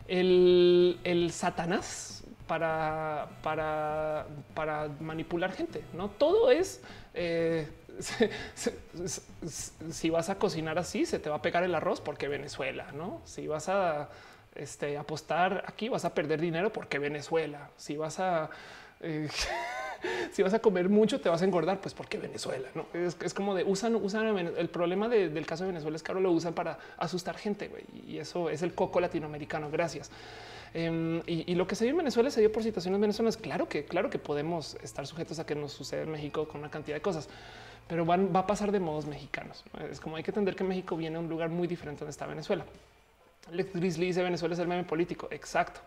el, 0.07 1.29
Satanás 1.31 2.23
para, 2.47 3.29
para, 3.43 4.89
manipular 4.99 5.51
gente. 5.51 5.83
No 5.93 6.09
todo 6.09 6.49
es 6.49 6.81
eh, 7.13 7.67
si 9.91 10.09
vas 10.09 10.29
a 10.29 10.37
cocinar 10.37 10.77
así, 10.79 11.05
se 11.05 11.19
te 11.19 11.29
va 11.29 11.37
a 11.37 11.41
pegar 11.41 11.63
el 11.63 11.75
arroz 11.75 12.01
porque 12.01 12.27
Venezuela, 12.27 12.91
no? 12.93 13.21
Si 13.25 13.47
vas 13.47 13.69
a 13.69 14.09
este, 14.55 14.97
apostar 14.97 15.63
aquí, 15.67 15.89
vas 15.89 16.05
a 16.05 16.13
perder 16.13 16.41
dinero 16.41 16.71
porque 16.71 16.99
Venezuela. 16.99 17.69
Si 17.75 17.97
vas 17.97 18.19
a 18.19 18.49
eh, 19.01 19.27
si 20.31 20.43
vas 20.43 20.53
a 20.53 20.59
comer 20.59 20.89
mucho, 20.89 21.19
te 21.19 21.29
vas 21.29 21.41
a 21.41 21.45
engordar, 21.45 21.79
pues 21.81 21.93
porque 21.93 22.17
Venezuela 22.17 22.67
no 22.75 22.85
es, 22.93 23.33
como 23.33 23.55
de 23.55 23.63
usan, 23.63 23.95
usan 23.95 24.37
el 24.37 24.69
problema 24.69 25.07
del 25.09 25.45
caso 25.45 25.63
de 25.63 25.71
Venezuela 25.71 25.95
es 25.95 26.03
que 26.03 26.11
ahora 26.11 26.21
lo 26.21 26.31
usan 26.31 26.53
para 26.53 26.77
asustar 26.97 27.37
gente 27.37 27.69
y 28.07 28.17
eso 28.17 28.49
es 28.49 28.61
el 28.61 28.73
coco 28.73 28.99
latinoamericano. 28.99 29.69
Gracias. 29.69 30.11
Em, 30.73 31.21
y, 31.25 31.55
lo 31.55 31.65
que 31.65 31.75
se 31.75 31.85
dio 31.85 31.91
en 31.91 31.97
Venezuela 31.97 32.29
se 32.29 32.39
dio 32.41 32.51
por 32.51 32.63
situaciones 32.63 32.99
venezolanas. 32.99 33.37
Claro 33.37 33.67
que, 33.67 33.85
claro 33.85 34.09
que 34.09 34.19
podemos 34.19 34.77
estar 34.83 35.07
sujetos 35.07 35.39
a 35.39 35.45
que 35.45 35.55
nos 35.55 35.71
sucede 35.71 36.03
en 36.03 36.11
México 36.11 36.47
con 36.47 36.59
una 36.59 36.69
cantidad 36.69 36.95
de 36.95 37.01
cosas, 37.01 37.29
pero 37.87 38.05
va 38.05 38.39
a 38.39 38.47
pasar 38.47 38.71
de 38.71 38.79
modos 38.79 39.05
mexicanos. 39.05 39.63
Es 39.89 39.99
como 39.99 40.17
hay 40.17 40.23
que 40.23 40.31
entender 40.31 40.55
que 40.55 40.63
México 40.63 40.95
viene 40.97 41.17
a 41.17 41.19
un 41.19 41.29
lugar 41.29 41.49
muy 41.49 41.67
diferente 41.67 42.01
donde 42.01 42.11
está 42.11 42.27
Venezuela. 42.27 42.65
Lex 43.51 43.73
Grizzly 43.73 44.07
dice 44.07 44.21
Venezuela 44.21 44.53
es 44.53 44.59
el 44.59 44.67
meme 44.67 44.83
político. 44.83 45.29
Exacto. 45.31 45.79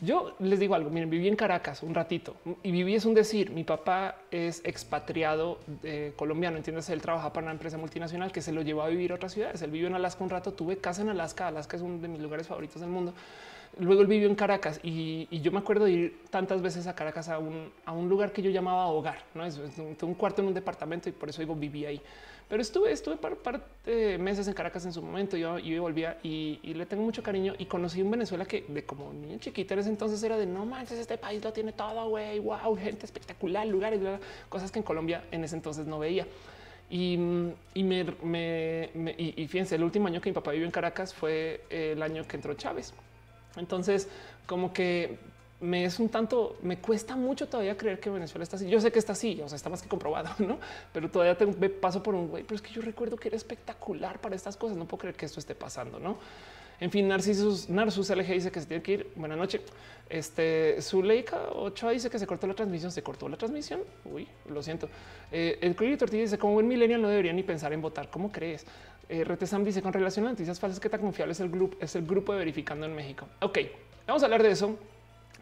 Yo 0.00 0.36
les 0.38 0.60
digo 0.60 0.76
algo, 0.76 0.90
miren, 0.90 1.10
viví 1.10 1.26
en 1.26 1.34
Caracas 1.34 1.82
un 1.82 1.92
ratito 1.92 2.36
y 2.62 2.70
viví 2.70 2.94
es 2.94 3.04
un 3.04 3.14
decir, 3.14 3.50
mi 3.50 3.64
papá 3.64 4.14
es 4.30 4.60
expatriado 4.64 5.58
eh, 5.82 6.12
colombiano, 6.14 6.56
entiendes, 6.56 6.88
él 6.90 7.02
trabaja 7.02 7.32
para 7.32 7.46
una 7.46 7.52
empresa 7.52 7.78
multinacional 7.78 8.30
que 8.30 8.40
se 8.40 8.52
lo 8.52 8.62
llevó 8.62 8.82
a 8.82 8.88
vivir 8.88 9.10
a 9.10 9.16
otras 9.16 9.32
ciudades, 9.32 9.60
él 9.60 9.72
vivió 9.72 9.88
en 9.88 9.96
Alaska 9.96 10.22
un 10.22 10.30
rato, 10.30 10.52
tuve 10.52 10.78
casa 10.78 11.02
en 11.02 11.08
Alaska, 11.08 11.48
Alaska 11.48 11.76
es 11.76 11.82
uno 11.82 11.98
de 11.98 12.06
mis 12.06 12.20
lugares 12.20 12.46
favoritos 12.46 12.80
del 12.80 12.90
mundo, 12.90 13.12
luego 13.80 14.02
él 14.02 14.06
vivió 14.06 14.28
en 14.28 14.36
Caracas 14.36 14.78
y, 14.84 15.26
yo 15.40 15.50
me 15.50 15.58
acuerdo 15.58 15.88
ir 15.88 16.22
tantas 16.30 16.62
veces 16.62 16.86
a 16.86 16.94
Caracas 16.94 17.28
a 17.28 17.40
un, 17.40 17.72
a 17.84 17.92
un 17.92 18.08
lugar 18.08 18.32
que 18.32 18.40
yo 18.40 18.50
llamaba 18.50 18.86
hogar, 18.86 19.18
¿no? 19.34 19.44
Es, 19.44 19.58
un 20.00 20.14
cuarto 20.14 20.42
en 20.42 20.48
un 20.48 20.54
departamento 20.54 21.08
y 21.08 21.12
por 21.12 21.28
eso 21.28 21.42
digo 21.42 21.56
viví 21.56 21.84
ahí. 21.86 22.00
Pero 22.48 22.62
estuve, 22.62 22.90
estuve 22.92 23.16
par, 23.16 23.36
par 23.36 23.62
de 23.84 24.16
meses 24.16 24.48
en 24.48 24.54
Caracas 24.54 24.84
en 24.86 24.92
su 24.92 25.02
momento. 25.02 25.36
Yo, 25.36 25.58
yo 25.58 25.82
volvía 25.82 26.18
y, 26.22 26.58
le 26.62 26.86
tengo 26.86 27.02
mucho 27.02 27.22
cariño 27.22 27.54
y 27.58 27.66
conocí 27.66 28.00
un 28.00 28.10
Venezuela 28.10 28.46
que 28.46 28.64
de 28.66 28.84
como 28.84 29.12
niña 29.12 29.38
chiquita 29.38 29.74
en 29.74 29.80
ese 29.80 29.90
entonces 29.90 30.22
era 30.22 30.38
de 30.38 30.46
no 30.46 30.64
manches, 30.64 30.98
este 30.98 31.18
país 31.18 31.44
lo 31.44 31.52
tiene 31.52 31.72
todo, 31.72 32.08
güey, 32.08 32.38
wow, 32.38 32.74
gente 32.76 33.04
espectacular, 33.04 33.66
lugares, 33.66 34.00
cosas 34.48 34.70
que 34.70 34.78
en 34.78 34.82
Colombia 34.82 35.24
en 35.30 35.44
ese 35.44 35.56
entonces 35.56 35.86
no 35.86 35.98
veía. 35.98 36.26
Y, 36.90 37.18
y 37.74 37.84
me, 37.84 38.04
me, 38.22 38.90
y, 39.18 39.46
fíjense, 39.46 39.74
el 39.74 39.84
último 39.84 40.06
año 40.06 40.22
que 40.22 40.30
mi 40.30 40.34
papá 40.34 40.52
vivió 40.52 40.64
en 40.64 40.72
Caracas 40.72 41.12
fue 41.12 41.64
el 41.68 42.02
año 42.02 42.26
que 42.26 42.36
entró 42.36 42.54
Chávez. 42.54 42.94
Entonces, 43.56 44.08
como 44.46 44.72
que 44.72 45.18
me 45.60 45.84
es 45.84 45.98
un 45.98 46.08
tanto, 46.08 46.56
me 46.62 46.78
cuesta 46.78 47.16
mucho 47.16 47.48
todavía 47.48 47.76
creer 47.76 47.98
que 47.98 48.10
Venezuela 48.10 48.44
está 48.44 48.56
así. 48.56 48.68
Yo 48.68 48.80
sé 48.80 48.92
que 48.92 48.98
está 48.98 49.12
así, 49.12 49.40
o 49.42 49.48
sea, 49.48 49.56
está 49.56 49.68
más 49.68 49.82
que 49.82 49.88
comprobado, 49.88 50.30
no? 50.38 50.58
Pero 50.92 51.10
todavía 51.10 51.36
te 51.36 51.46
paso 51.68 52.02
por 52.02 52.14
un 52.14 52.28
güey, 52.28 52.44
pero 52.44 52.56
es 52.56 52.62
que 52.62 52.72
yo 52.72 52.80
recuerdo 52.80 53.16
que 53.16 53.28
era 53.28 53.36
espectacular 53.36 54.20
para 54.20 54.36
estas 54.36 54.56
cosas. 54.56 54.76
No 54.76 54.86
puedo 54.86 55.00
creer 55.00 55.16
que 55.16 55.26
esto 55.26 55.40
esté 55.40 55.54
pasando, 55.54 55.98
no? 55.98 56.18
En 56.80 56.92
fin, 56.92 57.08
Narcisus, 57.08 57.68
Narcisus 57.68 58.08
LG 58.10 58.26
dice 58.34 58.50
que 58.52 58.60
se 58.60 58.66
tiene 58.66 58.82
que 58.84 58.92
ir. 58.92 59.10
Buenas 59.16 59.36
noches. 59.36 59.62
Este 60.08 60.80
Zuleika 60.80 61.50
Ochoa 61.50 61.90
dice 61.90 62.08
que 62.08 62.20
se 62.20 62.26
cortó 62.26 62.46
la 62.46 62.54
transmisión. 62.54 62.92
Se 62.92 63.02
cortó 63.02 63.28
la 63.28 63.36
transmisión. 63.36 63.80
Uy, 64.04 64.28
lo 64.48 64.62
siento. 64.62 64.88
Eh, 65.32 65.58
el 65.60 65.74
Cruz 65.74 65.98
Tortilla 65.98 66.22
dice 66.22 66.38
como 66.38 66.54
buen 66.54 66.68
millennial 66.68 67.02
no 67.02 67.08
debería 67.08 67.32
ni 67.32 67.42
pensar 67.42 67.72
en 67.72 67.82
votar. 67.82 68.08
¿Cómo 68.10 68.30
crees? 68.30 68.64
Eh, 69.08 69.24
Retesam 69.24 69.64
dice 69.64 69.82
con 69.82 69.92
relación 69.92 70.26
a 70.26 70.30
noticias 70.30 70.60
falsas, 70.60 70.78
¿qué 70.78 70.88
tan 70.88 71.00
confiable 71.00 71.32
es 71.32 71.40
el 71.40 71.50
grupo? 71.50 71.76
Es 71.80 71.96
el 71.96 72.06
grupo 72.06 72.32
de 72.32 72.38
verificando 72.38 72.86
en 72.86 72.94
México. 72.94 73.26
Ok, 73.40 73.58
vamos 74.06 74.22
a 74.22 74.26
hablar 74.26 74.42
de 74.42 74.52
eso 74.52 74.78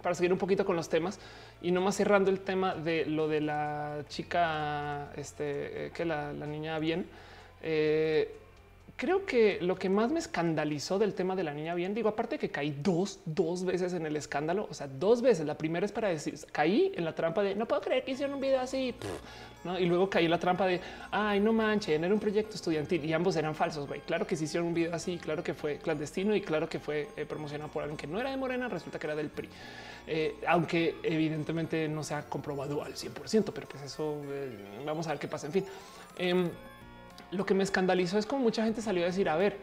para 0.02 0.14
seguir 0.14 0.32
un 0.32 0.38
poquito 0.38 0.64
con 0.64 0.76
los 0.76 0.88
temas 0.88 1.18
y 1.62 1.70
no 1.70 1.80
más 1.80 1.96
cerrando 1.96 2.30
el 2.30 2.40
tema 2.40 2.74
de 2.74 3.06
lo 3.06 3.28
de 3.28 3.40
la 3.40 4.04
chica, 4.08 5.12
este, 5.16 5.86
eh, 5.86 5.90
que 5.92 6.04
la, 6.04 6.32
niña 6.32 6.78
bien. 6.78 7.06
Eh, 7.62 8.34
creo 8.96 9.26
que 9.26 9.58
lo 9.60 9.76
que 9.76 9.88
más 9.88 10.10
me 10.10 10.18
escandalizó 10.18 10.98
del 10.98 11.14
tema 11.14 11.36
de 11.36 11.44
la 11.44 11.52
niña 11.52 11.74
bien, 11.74 11.94
digo, 11.94 12.08
aparte 12.08 12.38
que 12.38 12.50
caí 12.50 12.74
dos, 12.82 13.20
dos 13.26 13.64
veces 13.64 13.92
en 13.92 14.06
el 14.06 14.16
escándalo, 14.16 14.66
o 14.70 14.74
sea, 14.74 14.88
dos 14.88 15.20
veces. 15.22 15.46
La 15.46 15.58
primera 15.58 15.84
es 15.84 15.92
para 15.92 16.08
decir, 16.08 16.34
caí 16.50 16.92
en 16.94 17.04
la 17.04 17.14
trampa 17.14 17.42
de 17.42 17.54
no 17.54 17.66
puedo 17.66 17.82
creer 17.82 18.04
que 18.04 18.12
hicieron 18.12 18.34
un 18.34 18.40
video 18.40 18.60
así. 18.60 18.94
¿no? 19.64 19.78
Y 19.78 19.86
luego 19.86 20.08
caí 20.08 20.24
en 20.24 20.30
la 20.30 20.38
trampa 20.38 20.66
de 20.66 20.80
ay, 21.10 21.40
no 21.40 21.52
manchen, 21.52 22.02
era 22.02 22.14
un 22.14 22.20
proyecto 22.20 22.54
estudiantil 22.54 23.04
y 23.04 23.12
ambos 23.12 23.36
eran 23.36 23.54
falsos. 23.54 23.86
Güey, 23.86 24.00
claro 24.00 24.26
que 24.26 24.36
se 24.36 24.44
hicieron 24.44 24.68
un 24.68 24.74
video 24.74 24.94
así, 24.94 25.18
claro 25.18 25.42
que 25.42 25.54
fue 25.54 25.78
clandestino 25.78 26.34
y 26.34 26.40
claro 26.40 26.68
que 26.68 26.78
fue 26.78 27.08
eh, 27.16 27.26
promocionado 27.26 27.70
por 27.70 27.82
alguien 27.82 27.98
que 27.98 28.06
no 28.06 28.18
era 28.18 28.30
de 28.30 28.36
Morena, 28.36 28.68
resulta 28.68 28.98
que 28.98 29.06
era 29.06 29.16
del 29.16 29.28
PRI. 29.28 29.48
Eh, 30.06 30.36
aunque 30.46 30.94
evidentemente 31.02 31.88
no 31.88 32.04
se 32.04 32.14
ha 32.14 32.22
comprobado 32.22 32.82
al 32.82 32.94
100%, 32.94 33.52
pero 33.52 33.66
pues 33.66 33.82
eso 33.82 34.22
eh, 34.28 34.82
vamos 34.86 35.06
a 35.08 35.10
ver 35.10 35.18
qué 35.18 35.26
pasa. 35.28 35.48
En 35.48 35.52
fin, 35.52 35.64
em, 36.16 36.48
lo 37.30 37.46
que 37.46 37.54
me 37.54 37.62
escandalizó 37.62 38.18
es 38.18 38.26
como 38.26 38.42
mucha 38.42 38.64
gente 38.64 38.82
salió 38.82 39.02
a 39.02 39.06
decir, 39.06 39.28
a 39.28 39.36
ver, 39.36 39.56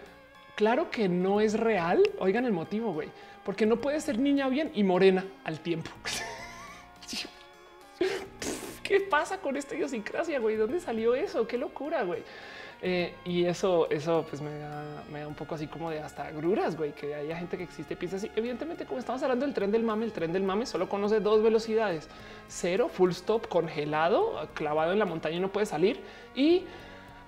claro 0.55 0.91
que 0.91 1.09
no 1.09 1.41
es 1.41 1.59
real. 1.59 2.01
Oigan 2.19 2.45
el 2.45 2.51
motivo, 2.51 2.93
güey, 2.93 3.09
porque 3.43 3.65
no 3.65 3.77
puede 3.77 3.99
ser 4.01 4.19
niña 4.19 4.47
bien 4.49 4.71
y 4.73 4.83
morena 4.83 5.25
al 5.43 5.59
tiempo. 5.59 5.89
¿Qué 8.83 8.99
pasa 8.99 9.37
con 9.37 9.55
esta 9.55 9.75
idiosincrasia, 9.75 10.39
güey? 10.39 10.57
¿Dónde 10.57 10.79
salió 10.79 11.15
eso? 11.15 11.47
Qué 11.47 11.57
locura, 11.57 12.03
güey. 12.03 12.21
Eh, 12.85 13.13
y 13.23 13.45
eso, 13.45 13.89
eso 13.89 14.25
pues 14.29 14.41
me 14.41 14.57
da, 14.57 15.05
me 15.09 15.21
da, 15.21 15.27
un 15.29 15.35
poco 15.35 15.55
así 15.55 15.67
como 15.67 15.89
de 15.89 15.99
hasta 15.99 16.29
gruras, 16.31 16.75
güey, 16.75 16.91
que 16.91 17.15
haya 17.15 17.37
gente 17.37 17.55
que 17.55 17.63
existe 17.63 17.95
piensa 17.95 18.17
así. 18.17 18.29
Evidentemente, 18.35 18.85
como 18.85 18.99
estamos 18.99 19.23
hablando 19.23 19.45
del 19.45 19.55
tren 19.55 19.71
del 19.71 19.83
mame, 19.83 20.03
el 20.03 20.11
tren 20.11 20.33
del 20.33 20.43
mame 20.43 20.65
solo 20.65 20.89
conoce 20.89 21.21
dos 21.21 21.41
velocidades: 21.41 22.09
cero, 22.49 22.89
full 22.91 23.11
stop, 23.11 23.47
congelado, 23.47 24.49
clavado 24.53 24.91
en 24.91 24.99
la 24.99 25.05
montaña 25.05 25.37
y 25.37 25.39
no 25.39 25.47
puede 25.47 25.65
salir 25.65 26.01
y 26.35 26.65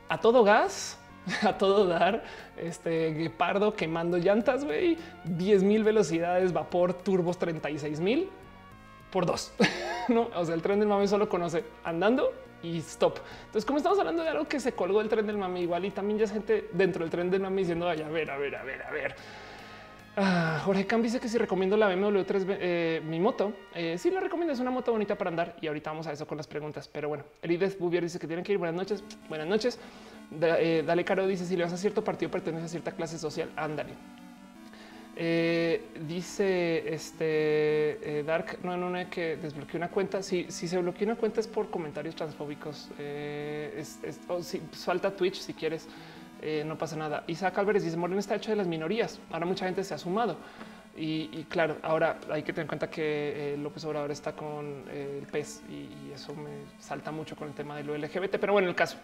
a 0.09 0.19
todo 0.19 0.43
gas, 0.43 0.97
a 1.43 1.57
todo 1.57 1.87
dar, 1.87 2.23
este 2.57 3.13
guepardo 3.13 3.73
quemando 3.73 4.17
llantas, 4.17 4.63
güey, 4.63 4.97
10 5.25 5.63
mil 5.63 5.83
velocidades, 5.83 6.53
vapor, 6.53 6.93
turbos 6.93 7.37
36 7.37 7.99
mil 7.99 8.29
por 9.11 9.25
dos. 9.25 9.53
no, 10.09 10.29
o 10.35 10.45
sea, 10.45 10.55
el 10.55 10.61
tren 10.61 10.79
del 10.79 10.89
mame 10.89 11.07
solo 11.07 11.29
conoce 11.29 11.63
andando 11.83 12.33
y 12.61 12.77
stop. 12.79 13.19
Entonces, 13.45 13.65
como 13.65 13.77
estamos 13.77 13.99
hablando 13.99 14.23
de 14.23 14.29
algo 14.29 14.47
que 14.47 14.59
se 14.59 14.73
colgó 14.73 15.01
el 15.01 15.09
tren 15.09 15.25
del 15.25 15.37
mame 15.37 15.61
igual 15.61 15.85
y 15.85 15.91
también 15.91 16.19
ya 16.19 16.25
es 16.25 16.31
gente 16.31 16.69
dentro 16.73 17.03
del 17.03 17.09
tren 17.11 17.29
del 17.29 17.41
mame 17.41 17.61
diciendo, 17.61 17.87
ay, 17.87 18.01
a 18.01 18.09
ver, 18.09 18.29
a 18.31 18.37
ver, 18.37 18.55
a 18.55 18.63
ver, 18.63 18.81
a 18.83 18.91
ver. 18.91 19.15
Ah, 20.17 20.61
Jorge 20.63 20.87
Cam 20.87 21.01
dice 21.01 21.19
que 21.19 21.27
si 21.27 21.37
recomiendo 21.37 21.75
la 21.75 21.93
BMW 21.93 22.21
3, 22.21 22.45
eh, 22.47 23.01
mi 23.05 23.19
moto, 23.19 23.51
eh, 23.73 23.97
sí 23.97 24.09
la 24.09 24.21
recomiendo, 24.21 24.53
es 24.53 24.61
una 24.61 24.71
moto 24.71 24.93
bonita 24.93 25.17
para 25.17 25.29
andar 25.29 25.57
y 25.59 25.67
ahorita 25.67 25.89
vamos 25.89 26.07
a 26.07 26.13
eso 26.13 26.25
con 26.25 26.37
las 26.37 26.47
preguntas. 26.47 26.87
Pero 26.87 27.09
bueno, 27.09 27.25
Elides 27.41 27.77
Bouvier 27.77 28.03
dice 28.03 28.17
que 28.17 28.27
tienen 28.27 28.45
que 28.45 28.53
ir. 28.53 28.57
Buenas 28.57 28.75
noches. 28.75 29.03
Buenas 29.27 29.47
noches. 29.47 29.77
Eh, 30.41 30.83
Dale 30.85 31.03
Caro 31.03 31.27
dice 31.27 31.45
si 31.45 31.57
le 31.57 31.65
vas 31.65 31.73
a 31.73 31.77
cierto 31.77 32.03
partido 32.03 32.31
pertenece 32.31 32.65
a 32.65 32.69
cierta 32.69 32.93
clase 32.93 33.17
social. 33.17 33.49
Ándale. 33.57 33.93
dice 36.07 36.93
este 36.93 38.23
Dark 38.25 38.59
no, 38.63 38.75
no, 38.77 38.89
no 38.89 39.09
que 39.09 39.35
desbloqueó 39.35 39.77
una 39.77 39.89
cuenta. 39.89 40.23
Si, 40.23 40.45
si 40.49 40.69
se 40.69 40.77
bloquea 40.77 41.07
una 41.07 41.17
cuenta 41.17 41.41
es 41.41 41.47
por 41.47 41.69
comentarios 41.69 42.15
transfóbicos. 42.15 42.89
es, 42.97 43.99
si 44.41 44.61
falta 44.71 45.11
Twitch 45.13 45.41
si 45.41 45.53
quieres. 45.53 45.89
Eh, 46.47 46.63
no 46.63 46.77
pasa 46.77 46.95
nada. 46.95 47.23
Isaac 47.25 47.57
Álvarez 47.57 47.83
dice 47.83 47.97
Morena 47.97 48.19
está 48.19 48.35
hecho 48.35 48.51
de 48.51 48.55
las 48.55 48.67
minorías. 48.67 49.19
Ahora 49.31 49.47
mucha 49.47 49.65
gente 49.65 49.83
se 49.83 49.95
ha 49.95 49.97
sumado. 49.97 50.37
Y, 50.95 51.43
claro, 51.49 51.77
ahora 51.81 52.19
hay 52.29 52.43
que 52.43 52.53
tener 52.53 52.65
en 52.65 52.67
cuenta 52.67 52.89
que 52.89 53.55
eh, 53.55 53.57
López 53.57 53.83
Obrador 53.83 54.11
está 54.11 54.33
con 54.33 54.85
eh, 54.89 55.19
el 55.21 55.27
PES 55.27 55.63
y, 55.67 56.11
eso 56.13 56.33
me 56.35 56.51
salta 56.79 57.11
mucho 57.11 57.35
con 57.35 57.47
el 57.49 57.55
tema 57.55 57.75
de 57.75 57.83
lo 57.83 57.97
LGBT. 57.97 58.37
Pero 58.39 58.53
bueno, 58.53 58.69
el 58.69 58.75
caso. 58.75 58.97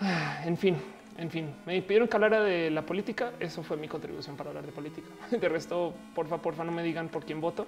Ah, 0.00 0.42
en 0.44 0.58
fin, 0.58 0.76
en 1.16 1.30
fin, 1.30 1.54
me 1.66 1.80
pidieron 1.82 2.08
que 2.08 2.16
hablara 2.16 2.42
de 2.42 2.68
la 2.68 2.82
política. 2.82 3.30
Eso 3.38 3.62
fue 3.62 3.76
mi 3.76 3.86
contribución 3.86 4.36
para 4.36 4.50
hablar 4.50 4.66
de 4.66 4.72
política. 4.72 5.08
De 5.30 5.48
resto, 5.48 5.94
porfa, 6.16 6.38
porfa, 6.38 6.64
no 6.64 6.72
me 6.72 6.82
digan 6.82 7.08
por 7.08 7.24
quién 7.24 7.40
voto, 7.40 7.64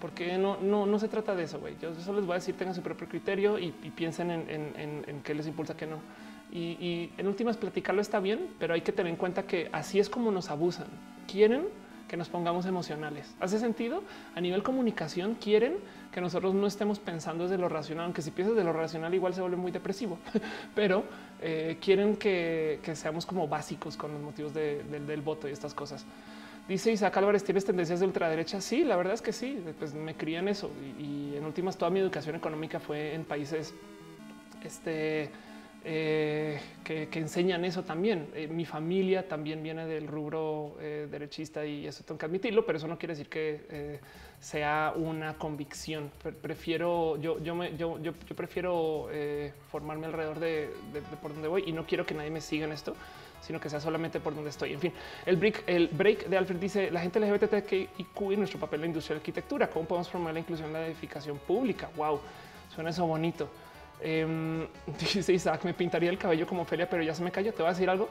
porque 0.00 0.36
no, 0.36 0.58
no, 0.60 0.84
no 0.84 0.98
se 0.98 1.08
trata 1.08 1.34
de 1.34 1.44
eso. 1.44 1.58
güey. 1.60 1.76
Yo 1.80 1.94
solo 1.94 2.18
les 2.18 2.26
voy 2.26 2.34
a 2.34 2.38
decir, 2.40 2.56
tengan 2.58 2.74
su 2.74 2.82
propio 2.82 3.08
criterio 3.08 3.58
y, 3.58 3.72
piensen 3.96 4.30
en, 4.30 4.48
en, 4.50 5.04
en 5.06 5.22
qué 5.22 5.34
les 5.34 5.46
impulsa, 5.46 5.74
que 5.74 5.86
no. 5.86 5.96
Y, 6.52 7.10
en 7.16 7.26
últimas 7.26 7.56
platicarlo 7.56 8.02
está 8.02 8.20
bien, 8.20 8.48
pero 8.58 8.74
hay 8.74 8.82
que 8.82 8.92
tener 8.92 9.10
en 9.10 9.16
cuenta 9.16 9.44
que 9.44 9.70
así 9.72 9.98
es 9.98 10.10
como 10.10 10.30
nos 10.30 10.50
abusan. 10.50 10.86
Quieren 11.26 11.64
que 12.08 12.16
nos 12.18 12.28
pongamos 12.28 12.66
emocionales. 12.66 13.34
¿Hace 13.40 13.58
sentido? 13.58 14.02
A 14.34 14.40
nivel 14.40 14.62
comunicación 14.62 15.34
quieren 15.34 15.76
que 16.12 16.20
nosotros 16.20 16.52
no 16.52 16.66
estemos 16.66 16.98
pensando 16.98 17.44
desde 17.44 17.56
lo 17.56 17.70
racional, 17.70 18.04
aunque 18.04 18.20
si 18.20 18.30
piensas 18.30 18.54
de 18.54 18.64
lo 18.64 18.74
racional 18.74 19.14
igual 19.14 19.32
se 19.32 19.40
vuelve 19.40 19.56
muy 19.56 19.72
depresivo, 19.72 20.18
pero 20.74 21.04
eh, 21.40 21.78
quieren 21.80 22.16
que, 22.16 22.80
seamos 22.92 23.24
como 23.24 23.48
básicos 23.48 23.96
con 23.96 24.12
los 24.12 24.20
motivos 24.20 24.52
del 24.52 25.22
voto 25.22 25.48
y 25.48 25.52
estas 25.52 25.72
cosas. 25.72 26.04
Dice 26.68 26.92
Isaac 26.92 27.16
Álvarez, 27.16 27.44
¿tienes 27.44 27.64
tendencias 27.64 28.00
de 28.00 28.06
ultraderecha? 28.06 28.60
Sí, 28.60 28.84
la 28.84 28.96
verdad 28.96 29.14
es 29.14 29.22
que 29.22 29.32
sí, 29.32 29.64
pues 29.78 29.94
me 29.94 30.14
crían 30.14 30.48
eso 30.48 30.70
y, 30.98 31.02
y 31.02 31.36
en 31.36 31.46
últimas 31.46 31.78
toda 31.78 31.90
mi 31.90 31.98
educación 31.98 32.36
económica 32.36 32.78
fue 32.78 33.14
en 33.14 33.24
países 33.24 33.74
este, 34.62 35.30
eh, 35.84 36.60
que, 36.84 37.08
enseñan 37.14 37.64
eso 37.64 37.82
también. 37.82 38.28
Eh, 38.34 38.46
mi 38.46 38.64
familia 38.64 39.26
también 39.26 39.62
viene 39.62 39.86
del 39.86 40.06
rubro 40.06 40.76
eh, 40.80 41.08
derechista 41.10 41.64
y 41.66 41.86
eso 41.86 42.04
tengo 42.04 42.18
que 42.18 42.26
admitirlo, 42.26 42.64
pero 42.64 42.78
eso 42.78 42.86
no 42.86 42.98
quiere 42.98 43.14
decir 43.14 43.28
que 43.28 44.00
sea 44.38 44.92
una 44.94 45.34
convicción. 45.38 46.10
Prefiero, 46.40 47.16
yo, 47.16 47.42
yo, 47.42 47.54
me, 47.54 47.76
yo, 47.76 48.00
yo, 48.00 48.12
prefiero 48.12 49.08
formarme 49.70 50.06
alrededor 50.06 50.38
de, 50.38 50.70
por 51.20 51.32
donde 51.32 51.48
voy 51.48 51.64
y 51.66 51.72
no 51.72 51.86
quiero 51.86 52.06
que 52.06 52.14
nadie 52.14 52.30
me 52.30 52.40
siga 52.40 52.66
en 52.66 52.72
esto 52.72 52.94
sino 53.40 53.58
que 53.58 53.68
sea 53.68 53.80
solamente 53.80 54.20
por 54.20 54.36
donde 54.36 54.50
estoy. 54.50 54.72
En 54.72 54.78
fin, 54.78 54.92
el 55.26 55.36
break, 55.36 55.64
el 55.66 55.88
break 55.88 56.28
de 56.28 56.38
Alfred 56.38 56.58
dice 56.58 56.92
la 56.92 57.00
gente 57.00 57.18
LGBTQ 57.18 58.30
y 58.30 58.36
nuestro 58.36 58.60
papel 58.60 58.76
en 58.76 58.80
la 58.82 58.86
industria 58.86 59.16
de 59.16 59.18
arquitectura. 59.18 59.68
¿Cómo 59.68 59.84
podemos 59.84 60.08
promover 60.08 60.34
la 60.34 60.38
inclusión 60.38 60.68
en 60.68 60.74
la 60.74 60.86
edificación 60.86 61.38
pública? 61.38 61.90
Wow, 61.96 62.20
suena 62.72 62.90
eso 62.90 63.04
bonito. 63.04 63.50
Eh, 64.02 64.66
dice 65.14 65.32
Isaac, 65.32 65.64
me 65.64 65.74
pintaría 65.74 66.10
el 66.10 66.18
cabello 66.18 66.46
como 66.46 66.64
Felia, 66.64 66.88
pero 66.88 67.02
ya 67.02 67.14
se 67.14 67.22
me 67.22 67.30
cayó. 67.30 67.52
Te 67.52 67.62
voy 67.62 67.70
a 67.70 67.72
decir 67.72 67.88
algo. 67.88 68.08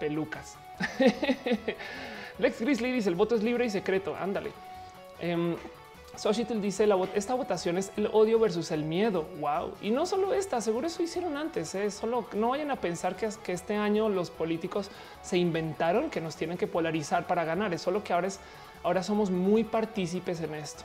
Pelucas. 0.00 0.56
Lex 2.38 2.60
Grizzly 2.60 2.92
dice 2.92 3.08
el 3.08 3.14
voto 3.14 3.34
es 3.34 3.42
libre 3.42 3.64
y 3.66 3.70
secreto. 3.70 4.16
Ándale. 4.16 4.50
Eh, 5.20 5.56
dice 6.60 6.88
esta 7.14 7.34
votación 7.34 7.78
es 7.78 7.90
el 7.96 8.06
odio 8.12 8.38
versus 8.38 8.70
el 8.70 8.84
miedo. 8.84 9.26
Wow. 9.40 9.74
Y 9.80 9.90
no 9.90 10.06
solo 10.06 10.34
esta, 10.34 10.60
seguro 10.60 10.86
eso 10.86 11.02
hicieron 11.02 11.36
antes. 11.36 11.74
¿eh? 11.74 11.90
Solo 11.90 12.26
no 12.34 12.50
vayan 12.50 12.70
a 12.70 12.76
pensar 12.76 13.16
que, 13.16 13.52
este 13.52 13.76
año 13.76 14.08
los 14.08 14.30
políticos 14.30 14.90
se 15.22 15.38
inventaron 15.38 16.10
que 16.10 16.20
nos 16.20 16.36
tienen 16.36 16.58
que 16.58 16.66
polarizar 16.66 17.26
para 17.26 17.44
ganar. 17.44 17.72
Es 17.72 17.82
solo 17.82 18.04
que 18.04 18.12
ahora 18.12 18.28
ahora 18.82 19.02
somos 19.02 19.30
muy 19.30 19.64
partícipes 19.64 20.40
en 20.40 20.54
esto. 20.54 20.84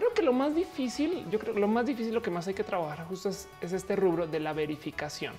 Creo 0.00 0.14
que 0.14 0.22
lo 0.22 0.32
más 0.32 0.54
difícil, 0.54 1.26
yo 1.30 1.38
creo 1.38 1.52
que 1.52 1.60
lo 1.60 1.68
más 1.68 1.84
difícil, 1.84 2.14
lo 2.14 2.22
que 2.22 2.30
más 2.30 2.48
hay 2.48 2.54
que 2.54 2.64
trabajar 2.64 3.04
justo 3.04 3.28
es, 3.28 3.46
este 3.60 3.96
rubro 3.96 4.26
de 4.26 4.40
la 4.40 4.54
verificación, 4.54 5.34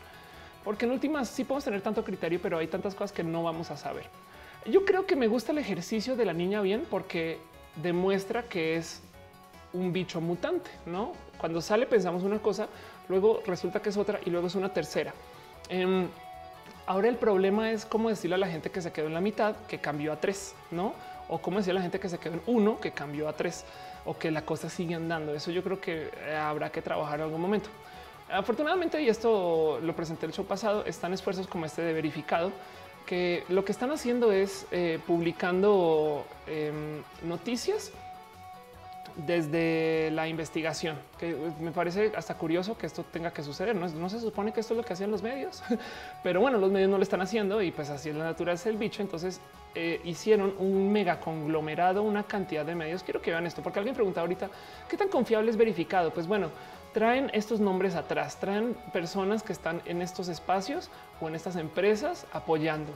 porque 0.64 0.86
en 0.86 0.92
últimas 0.92 1.30
sí 1.30 1.46
podemos 1.46 1.64
tener 1.64 1.82
tanto 1.82 2.04
criterio, 2.04 2.40
pero 2.40 2.60
hay 2.60 2.68
tantas 2.68 2.94
cosas 2.94 3.12
que 3.12 3.24
no 3.24 3.42
vamos 3.42 3.72
a 3.72 3.76
saber. 3.76 4.06
Yo 4.68 4.86
creo 4.86 5.08
que 5.08 5.16
me 5.16 5.28
gusta 5.28 5.52
el 5.52 5.58
ejercicio 5.58 6.16
de 6.16 6.26
la 6.26 6.34
niña 6.34 6.62
bien 6.62 6.86
porque 6.92 7.40
demuestra 7.82 8.44
que 8.44 8.76
es 8.76 9.02
un 9.74 9.92
bicho 9.92 10.22
mutante, 10.22 10.70
no? 10.86 11.14
Cuando 11.40 11.60
sale 11.60 11.88
pensamos 11.88 12.22
una 12.22 12.38
cosa, 12.38 12.68
luego 13.10 13.42
resulta 13.48 13.82
que 13.82 13.90
es 13.90 13.98
otra 13.98 14.20
y 14.24 14.30
luego 14.30 14.46
es 14.46 14.54
una 14.54 14.72
tercera. 14.72 15.12
Em, 15.70 16.08
ahora 16.86 17.10
el 17.10 17.16
problema 17.16 17.72
es 17.72 17.84
cómo 17.84 18.10
decirle 18.10 18.36
a 18.36 18.38
la 18.38 18.48
gente 18.48 18.70
que 18.70 18.80
se 18.80 18.92
quedó 18.92 19.08
en 19.08 19.16
la 19.16 19.22
mitad, 19.22 19.56
que 19.68 19.80
cambió 19.80 20.14
a 20.14 20.18
tres, 20.18 20.54
no? 20.70 20.94
O 21.30 21.40
cómo 21.40 21.58
decirle 21.58 21.80
a 21.80 21.82
la 21.82 21.84
gente 21.86 22.00
que 22.00 22.10
se 22.10 22.20
quedó 22.20 22.36
en 22.36 22.42
uno, 22.46 22.80
que 22.80 22.92
cambió 22.92 23.28
a 23.28 23.34
tres 23.34 23.66
o 24.06 24.18
que 24.18 24.32
la 24.32 24.44
cosa 24.44 24.70
sigue 24.70 24.96
andando. 24.96 25.34
Eso 25.34 25.52
yo 25.52 25.64
creo 25.64 25.80
que 25.80 26.10
eh, 26.26 26.36
habrá 26.36 26.72
que 26.72 26.82
trabajar 26.82 27.20
en 27.20 27.26
algún 27.26 27.42
momento. 27.42 27.70
Afortunadamente, 28.30 29.02
y 29.02 29.10
esto 29.10 29.80
lo 29.82 29.96
presenté 29.96 30.26
el 30.26 30.32
show 30.32 30.46
pasado, 30.46 30.86
están 30.86 31.14
esfuerzos 31.14 31.48
como 31.48 31.66
este 31.66 31.82
de 31.82 31.94
verificado, 31.94 32.52
que 33.06 33.44
lo 33.50 33.66
que 33.66 33.74
están 33.74 33.92
haciendo 33.92 34.32
es 34.32 34.66
eh, 34.72 35.00
publicando 35.06 36.26
em, 36.48 37.04
noticias 37.24 37.92
desde 39.16 40.10
la 40.12 40.30
investigación, 40.30 40.96
que 41.20 41.36
me 41.60 41.72
parece 41.72 42.14
hasta 42.16 42.36
curioso 42.36 42.78
que 42.78 42.86
esto 42.86 43.04
tenga 43.04 43.32
que 43.32 43.44
suceder. 43.44 43.76
No, 43.76 44.10
se 44.10 44.20
supone 44.20 44.54
que 44.54 44.62
esto 44.62 44.74
es 44.74 44.78
lo 44.78 44.86
que 44.86 44.94
hacían 44.94 45.12
los 45.12 45.22
medios, 45.22 45.62
pero 46.24 46.40
bueno, 46.40 46.58
los 46.58 46.72
medios 46.72 46.90
no 46.90 46.98
lo 46.98 47.04
están 47.04 47.20
haciendo 47.20 47.62
y 47.62 47.72
pues 47.72 47.90
así 47.90 48.10
es 48.10 48.16
la 48.16 48.24
naturaleza 48.24 48.70
del 48.70 48.78
bicho. 48.78 49.02
Entonces 49.02 49.42
eh, 49.74 50.02
hicieron 50.04 50.54
un 50.60 50.92
mega 50.92 51.20
conglomerado, 51.20 52.04
una 52.04 52.24
cantidad 52.24 52.66
de 52.66 52.76
medios. 52.76 53.04
Quiero 53.04 53.22
que 53.22 53.32
vean 53.32 53.46
esto, 53.46 53.62
porque 53.62 53.80
alguien 53.80 53.96
pregunta 53.96 54.22
ahorita 54.22 54.50
qué 54.90 54.98
tan 54.98 55.08
confiable 55.08 55.50
es 55.50 55.58
verificado. 55.58 56.12
Pues 56.12 56.28
bueno, 56.28 56.50
traen 56.94 57.30
estos 57.34 57.60
nombres 57.60 57.96
atrás, 57.96 58.40
traen 58.40 58.76
personas 58.92 59.44
que 59.44 59.54
están 59.54 59.82
en 59.86 60.02
estos 60.02 60.28
espacios 60.28 60.90
o 61.22 61.28
en 61.28 61.36
estas 61.36 61.56
empresas 61.56 62.26
apoyando. 62.34 62.92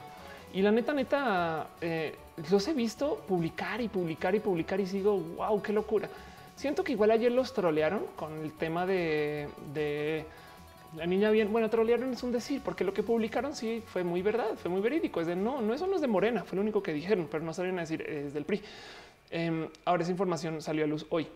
Y 0.53 0.61
la 0.61 0.71
neta, 0.71 0.93
neta, 0.93 1.67
eh, 1.81 2.15
los 2.49 2.67
he 2.67 2.73
visto 2.73 3.23
publicar 3.27 3.81
y 3.81 3.87
publicar 3.87 4.35
y 4.35 4.39
publicar 4.39 4.79
y 4.79 4.87
sigo, 4.87 5.17
wow, 5.17 5.61
qué 5.61 5.73
locura. 5.73 6.09
Siento 6.55 6.83
que 6.83 6.93
igual 6.93 7.11
ayer 7.11 7.31
los 7.31 7.53
trolearon 7.53 8.05
con 8.15 8.33
el 8.43 8.53
tema 8.53 8.85
de 8.85 9.47
La 10.97 11.05
niña 11.05 11.29
bien, 11.29 11.51
bueno, 11.51 11.69
trolearon 11.69 12.13
es 12.13 12.23
un 12.23 12.31
decir, 12.31 12.61
porque 12.63 12.83
lo 12.83 12.93
que 12.93 13.03
publicaron 13.03 13.55
sí 13.55 13.83
fue 13.85 14.03
muy 14.03 14.21
verdad, 14.21 14.55
fue 14.55 14.71
muy 14.71 14.81
verídico. 14.81 15.19
Es 15.19 15.27
de 15.27 15.35
no, 15.35 15.61
no, 15.61 15.73
eso 15.73 15.87
no 15.87 15.95
es 15.95 16.01
de 16.01 16.07
Morena, 16.07 16.43
fue 16.43 16.55
lo 16.55 16.61
único 16.61 16.81
que 16.81 16.93
dijeron, 16.93 17.27
pero 17.29 17.43
no 17.43 17.53
sabían 17.53 17.75
decir 17.75 18.01
es 18.01 18.33
del 18.33 18.45
PRI. 18.45 18.61
Em, 19.31 19.67
ahora 19.83 20.03
esa 20.03 20.11
información 20.11 20.61
salió 20.61 20.85
a 20.85 20.87
luz 20.87 21.05
hoy. 21.09 21.27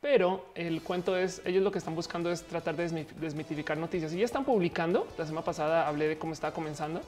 Pero 0.00 0.46
el 0.54 0.82
cuento 0.82 1.16
es, 1.16 1.40
ellos 1.46 1.62
lo 1.62 1.70
que 1.70 1.78
están 1.78 1.94
buscando 1.94 2.30
es 2.30 2.42
tratar 2.42 2.76
de 2.76 3.06
desmitificar 3.20 3.78
noticias 3.78 4.12
y 4.12 4.18
ya 4.18 4.24
están 4.24 4.44
publicando. 4.44 5.06
La 5.16 5.24
semana 5.24 5.44
pasada 5.44 5.88
hablé 5.88 6.08
de 6.08 6.18
cómo 6.18 6.32
estaba 6.32 6.52
comenzando, 6.52 7.00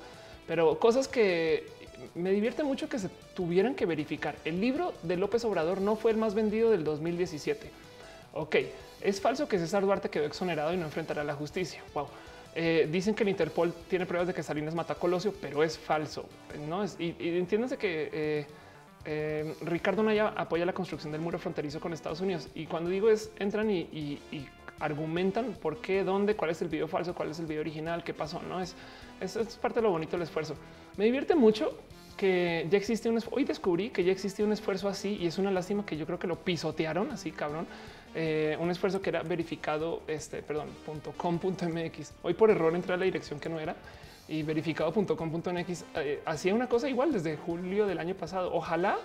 pero 0.47 0.79
cosas 0.79 1.09
que 1.09 1.67
me 2.15 2.31
divierte 2.31 2.63
mucho 2.63 2.89
que 2.89 2.99
se 2.99 3.11
tuvieran 3.35 3.75
que 3.75 3.85
verificar. 3.87 4.37
El 4.45 4.61
libro 4.61 4.95
de 5.03 5.17
López 5.17 5.45
Obrador 5.45 5.81
no 5.81 5.97
fue 5.97 6.11
el 6.13 6.17
más 6.17 6.35
vendido 6.35 6.71
del 6.71 6.85
2017. 6.85 7.71
Ok, 8.33 8.57
es 9.01 9.21
falso 9.21 9.49
que 9.49 9.59
César 9.59 9.83
Duarte 9.83 10.09
quedó 10.09 10.25
exonerado 10.25 10.73
y 10.73 10.77
no 10.77 10.85
enfrentará 10.85 11.25
la 11.25 11.35
justicia. 11.35 11.83
Wow. 11.95 12.09
Eh, 12.55 12.89
dicen 12.91 13.15
que 13.15 13.23
el 13.23 13.29
Interpol 13.29 13.75
tiene 13.89 14.07
pruebas 14.07 14.29
de 14.29 14.35
que 14.35 14.43
Salinas 14.43 14.75
mata 14.75 14.95
a 14.95 14.97
Colosio, 14.97 15.35
pero 15.41 15.63
es 15.63 15.79
falso. 15.79 16.27
No 16.67 16.83
es, 16.83 16.97
y, 16.99 17.15
y 17.19 17.37
entiéndanse 17.37 17.77
que 17.77 18.11
eh, 18.13 18.47
eh, 19.09 19.55
Ricardo 19.61 20.03
Naya 20.03 20.33
apoya 20.37 20.67
la 20.67 20.73
construcción 20.73 21.13
del 21.13 21.21
muro 21.21 21.39
fronterizo 21.39 21.81
con 21.81 21.93
Estados 21.93 22.21
Unidos. 22.21 22.49
Y 22.55 22.67
cuando 22.67 22.91
digo 22.91 23.09
es 23.09 23.31
entran 23.39 23.71
y, 23.71 24.21
argumentan 24.79 25.55
por 25.55 25.81
qué, 25.81 26.05
dónde, 26.05 26.37
cuál 26.37 26.51
es 26.51 26.61
el 26.61 26.69
video 26.69 26.87
falso, 26.87 27.15
cuál 27.15 27.31
es 27.31 27.39
el 27.39 27.47
video 27.47 27.61
original, 27.63 28.05
qué 28.05 28.13
pasó. 28.13 28.43
No 28.43 28.61
es, 28.61 28.75
eso 29.21 29.41
es 29.41 29.57
parte 29.57 29.81
de 29.81 29.85
lo 29.85 29.91
bonito 29.91 30.13
del 30.13 30.23
esfuerzo. 30.23 30.55
Me 30.99 31.05
divierte 31.05 31.35
mucho 31.35 31.79
que 32.17 32.67
ya 32.69 32.77
existe 32.77 33.09
un 33.09 33.23
hoy 33.31 33.45
descubrí 33.45 33.91
que 33.91 34.03
ya 34.03 34.11
existía 34.11 34.45
un 34.45 34.53
esfuerzo 34.53 34.89
así 34.89 35.17
y 35.21 35.27
es 35.27 35.39
una 35.39 35.51
lástima 35.51 35.87
que 35.87 35.97
yo 35.97 36.05
creo 36.05 36.19
que 36.19 36.27
lo 36.27 36.37
pisotearon 36.37 37.11
así 37.11 37.31
cabrón 37.31 37.67
eh, 38.17 38.57
un 38.59 38.71
esfuerzo 38.71 39.01
que 39.03 39.11
era 39.11 39.23
verificado 39.23 40.03
este 40.09 40.43
perdón 40.43 40.69
hoy 42.23 42.35
por 42.35 42.51
error 42.51 42.75
entré 42.75 42.95
a 42.95 42.97
la 42.97 43.05
dirección 43.05 43.39
que 43.39 43.49
no 43.49 43.61
era 43.61 43.77
y 44.29 44.43
verificado.com.mx 44.43 45.85
eh, 45.97 46.23
hacía 46.25 46.55
una 46.55 46.69
cosa 46.69 46.89
igual 46.89 47.13
desde 47.13 47.37
julio 47.37 47.87
del 47.87 47.99
año 47.99 48.15
pasado. 48.15 48.53
Ojalá 48.53 48.97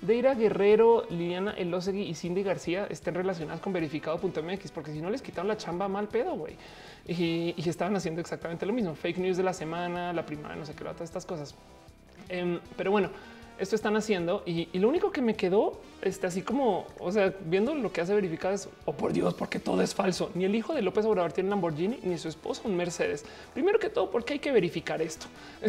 Deira 0.00 0.34
Guerrero, 0.34 1.04
Liliana 1.10 1.52
Elosegui 1.52 2.02
y 2.02 2.14
Cindy 2.14 2.44
García 2.44 2.86
estén 2.88 3.14
relacionadas 3.14 3.60
con 3.60 3.72
verificado.mx, 3.72 4.70
porque 4.70 4.92
si 4.92 5.00
no 5.00 5.10
les 5.10 5.22
quitaron 5.22 5.48
la 5.48 5.56
chamba 5.56 5.88
mal 5.88 6.06
pedo, 6.06 6.36
güey. 6.36 6.56
Y, 7.06 7.54
estaban 7.68 7.96
haciendo 7.96 8.20
exactamente 8.20 8.66
lo 8.66 8.72
mismo. 8.72 8.94
Fake 8.94 9.18
news 9.18 9.36
de 9.36 9.42
la 9.42 9.52
semana, 9.52 10.12
la 10.12 10.24
primera, 10.24 10.54
no 10.54 10.64
sé 10.64 10.74
qué, 10.74 10.84
todas 10.84 11.00
estas 11.00 11.26
cosas. 11.26 11.56
Em, 12.28 12.60
pero 12.76 12.92
bueno, 12.92 13.10
esto 13.58 13.74
están 13.74 13.96
haciendo 13.96 14.42
y, 14.46 14.66
lo 14.78 14.88
único 14.88 15.10
que 15.10 15.20
me 15.20 15.34
quedó 15.34 15.80
este, 16.00 16.28
así 16.28 16.42
como, 16.42 16.86
o 17.00 17.10
sea, 17.10 17.34
viendo 17.46 17.74
lo 17.74 17.92
que 17.92 18.00
hace 18.00 18.14
verificar 18.14 18.52
es, 18.52 18.68
oh 18.84 18.92
por 18.92 19.12
Dios, 19.12 19.34
porque 19.34 19.58
todo 19.58 19.82
es 19.82 19.94
falso. 19.94 20.30
Ni 20.34 20.44
el 20.44 20.54
hijo 20.54 20.72
de 20.72 20.80
López 20.80 21.04
Obrador 21.04 21.32
tiene 21.32 21.48
un 21.48 21.50
Lamborghini, 21.50 21.98
ni 22.04 22.16
su 22.18 22.28
esposo 22.28 22.62
un 22.66 22.76
Mercedes. 22.76 23.24
Primero 23.52 23.80
que 23.80 23.90
todo, 23.90 24.08
porque 24.10 24.34
hay 24.34 24.38
que 24.38 24.52
verificar 24.52 25.02
esto. 25.02 25.26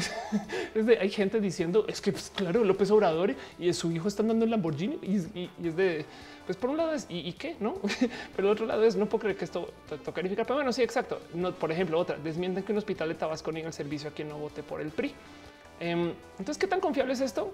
Es, 0.75 0.85
de, 0.85 0.99
hay 0.99 1.09
gente 1.09 1.41
diciendo, 1.41 1.85
es 1.87 1.99
que 1.99 2.11
pues, 2.11 2.31
claro, 2.35 2.63
López 2.63 2.91
Obrador 2.91 3.33
y 3.57 3.73
su 3.73 3.91
hijo 3.91 4.07
están 4.07 4.27
dando 4.27 4.45
el 4.45 4.51
Lamborghini 4.51 4.99
y, 5.01 5.49
es 5.65 5.75
de, 5.75 6.05
pues 6.45 6.57
por 6.57 6.69
un 6.69 6.77
lado 6.77 6.93
es, 6.93 7.07
¿y, 7.09 7.31
qué? 7.33 7.55
No, 7.59 7.75
pero 8.35 8.47
el 8.47 8.53
otro 8.53 8.65
lado 8.67 8.83
es, 8.83 8.95
no 8.95 9.07
puedo 9.07 9.23
creer 9.23 9.37
que 9.37 9.45
esto 9.45 9.69
toca 9.89 10.11
verificar. 10.17 10.45
Pero 10.45 10.55
bueno, 10.55 10.71
sí, 10.71 10.83
exacto. 10.83 11.19
No, 11.33 11.51
por 11.53 11.71
ejemplo, 11.71 11.97
otra, 11.97 12.17
desmienten 12.17 12.63
que 12.63 12.71
un 12.71 12.77
hospital 12.77 13.09
de 13.09 13.15
Tabasco 13.15 13.51
niega 13.51 13.67
el 13.67 13.73
servicio 13.73 14.09
a 14.09 14.13
quien 14.13 14.29
no 14.29 14.37
vote 14.37 14.61
por 14.61 14.79
el 14.79 14.89
PRI. 14.89 15.13
Em, 15.79 16.13
entonces, 16.37 16.57
¿qué 16.57 16.67
tan 16.67 16.79
confiable 16.79 17.13
es 17.13 17.21
esto? 17.21 17.51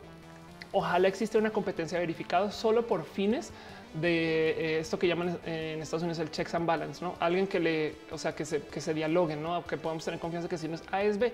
Ojalá 0.77 1.07
existe 1.07 1.37
una 1.37 1.51
competencia 1.51 1.97
verificada 1.97 2.51
solo 2.51 2.85
por 2.85 3.05
fines 3.05 3.53
de 3.93 4.49
eh, 4.49 4.79
esto 4.79 4.99
que 4.99 5.07
llaman 5.07 5.39
en 5.45 5.81
Estados 5.81 6.03
Unidos 6.03 6.19
el 6.19 6.29
checks 6.29 6.53
and 6.53 6.65
balance, 6.65 7.01
no 7.01 7.15
alguien 7.21 7.47
que 7.47 7.61
le, 7.61 7.95
o 8.11 8.17
sea, 8.17 8.35
que 8.35 8.43
se, 8.43 8.61
que 8.61 8.81
se 8.81 8.93
dialoguen, 8.93 9.41
no 9.41 9.65
que 9.65 9.77
podamos 9.77 10.03
tener 10.03 10.19
confianza 10.19 10.49
que 10.49 10.57
si 10.57 10.67
no 10.67 10.75
es 10.75 10.83
A 10.91 11.01
es 11.01 11.17
B. 11.17 11.31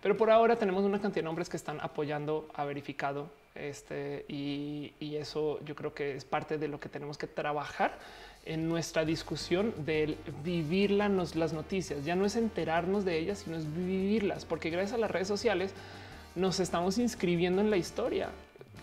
Pero 0.00 0.16
por 0.16 0.30
ahora 0.30 0.54
tenemos 0.54 0.84
una 0.84 1.00
cantidad 1.00 1.22
de 1.22 1.24
nombres 1.24 1.48
que 1.48 1.56
están 1.56 1.80
apoyando 1.80 2.48
a 2.54 2.64
verificado. 2.64 3.30
Este 3.56 4.26
y, 4.28 4.92
y 5.00 5.16
eso 5.16 5.58
yo 5.64 5.74
creo 5.74 5.92
que 5.92 6.14
es 6.14 6.24
parte 6.24 6.56
de 6.56 6.68
lo 6.68 6.78
que 6.78 6.88
tenemos 6.88 7.18
que 7.18 7.26
trabajar 7.26 7.98
en 8.44 8.68
nuestra 8.68 9.04
discusión 9.04 9.74
del 9.84 10.18
vivir 10.44 10.92
las 10.92 11.52
noticias. 11.52 12.04
Ya 12.04 12.14
no 12.14 12.26
es 12.26 12.36
enterarnos 12.36 13.04
de 13.04 13.18
ellas, 13.18 13.40
sino 13.40 13.56
es 13.56 13.66
vivirlas, 13.74 14.44
porque 14.44 14.70
gracias 14.70 14.92
a 14.92 14.98
las 14.98 15.10
redes 15.10 15.26
sociales 15.26 15.74
nos 16.36 16.60
estamos 16.60 16.98
inscribiendo 16.98 17.60
en 17.60 17.70
la 17.70 17.76
historia, 17.76 18.30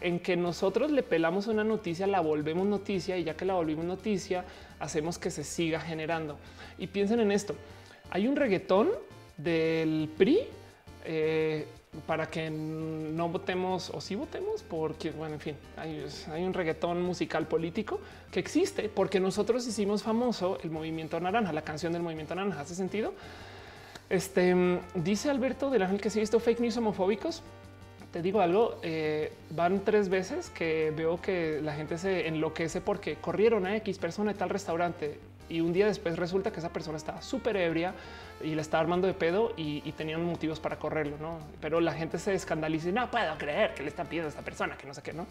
en 0.02 0.20
que 0.20 0.36
nosotros 0.36 0.92
le 0.92 1.04
pelamos 1.04 1.48
una 1.48 1.64
noticia, 1.64 2.08
la 2.08 2.20
volvemos 2.20 2.68
noticia 2.68 3.18
y 3.18 3.24
ya 3.24 3.36
que 3.36 3.46
la 3.46 3.54
volvimos 3.54 3.86
noticia, 3.86 4.46
hacemos 4.80 5.18
que 5.18 5.32
se 5.32 5.44
siga 5.44 5.80
generando. 5.80 6.38
Y 6.78 6.88
piensen 6.88 7.20
en 7.20 7.32
esto. 7.32 7.56
Hay 8.10 8.28
un 8.28 8.36
reggaetón 8.36 8.90
del 9.38 10.10
PRI 10.18 10.40
eh, 11.06 11.68
para 12.08 12.28
que 12.28 12.50
no 12.50 13.30
votemos 13.30 13.90
o 13.90 14.00
si 14.00 14.16
votemos, 14.16 14.64
porque 14.64 15.12
bueno, 15.12 15.36
en 15.36 15.40
fin, 15.42 15.56
hay, 15.78 16.44
un 16.44 16.54
reggaetón 16.54 17.02
musical 17.02 17.48
político 17.48 18.00
que 18.32 18.40
existe 18.40 18.88
porque 18.90 19.20
nosotros 19.20 19.68
hicimos 19.68 20.02
famoso 20.02 20.58
el 20.64 20.72
movimiento 20.72 21.20
naranja, 21.20 21.52
la 21.52 21.64
canción 21.64 21.92
del 21.94 22.02
movimiento 22.02 22.34
naranja. 22.34 22.62
¿Hace 22.62 22.76
sentido? 22.76 23.14
Este 24.10 24.56
dice 24.96 25.30
Alberto 25.30 25.70
del 25.70 25.84
Ángel 25.84 26.02
que 26.02 26.10
se 26.10 26.20
ha 26.20 26.22
visto 26.22 26.40
fake 26.40 26.62
news 26.62 26.78
homofóbicos. 26.78 27.44
Te 28.12 28.22
digo 28.22 28.42
algo, 28.42 28.78
eh, 28.84 29.32
van 29.52 29.86
tres 29.86 30.10
veces 30.10 30.50
que 30.50 30.92
veo 30.96 31.22
que 31.22 31.62
la 31.62 31.74
gente 31.74 31.98
se 31.98 32.28
enloquece 32.28 32.82
porque 32.82 33.16
corrieron 33.16 33.66
a 33.66 33.76
X 33.78 34.00
persona 34.00 34.34
de 34.34 34.38
tal 34.38 34.50
restaurante 34.50 35.18
y 35.48 35.62
un 35.62 35.72
día 35.72 35.86
después 35.86 36.18
resulta 36.18 36.52
que 36.52 36.60
esa 36.60 36.74
persona 36.74 36.98
estaba 36.98 37.22
súper 37.22 37.56
ebria 37.56 37.94
y 38.44 38.56
le 38.56 38.62
estaba 38.62 38.82
armando 38.82 39.08
de 39.08 39.14
pedo 39.14 39.54
y, 39.56 39.80
tenían 39.94 40.24
motivos 40.26 40.60
para 40.60 40.78
correrlo, 40.78 41.18
¿no? 41.20 41.40
Pero 41.60 41.80
la 41.80 41.94
gente 41.94 42.18
se 42.18 42.34
escandaliza 42.34 42.90
y 42.90 42.92
no 42.92 43.10
puedo 43.12 43.38
creer 43.38 43.74
que 43.76 43.84
le 43.84 43.90
están 43.90 44.08
pidiendo 44.08 44.28
a 44.28 44.30
esta 44.30 44.42
persona, 44.42 44.78
que 44.78 44.88
no 44.88 44.94
sé 44.94 45.02
qué, 45.02 45.14
¿no? 45.14 45.28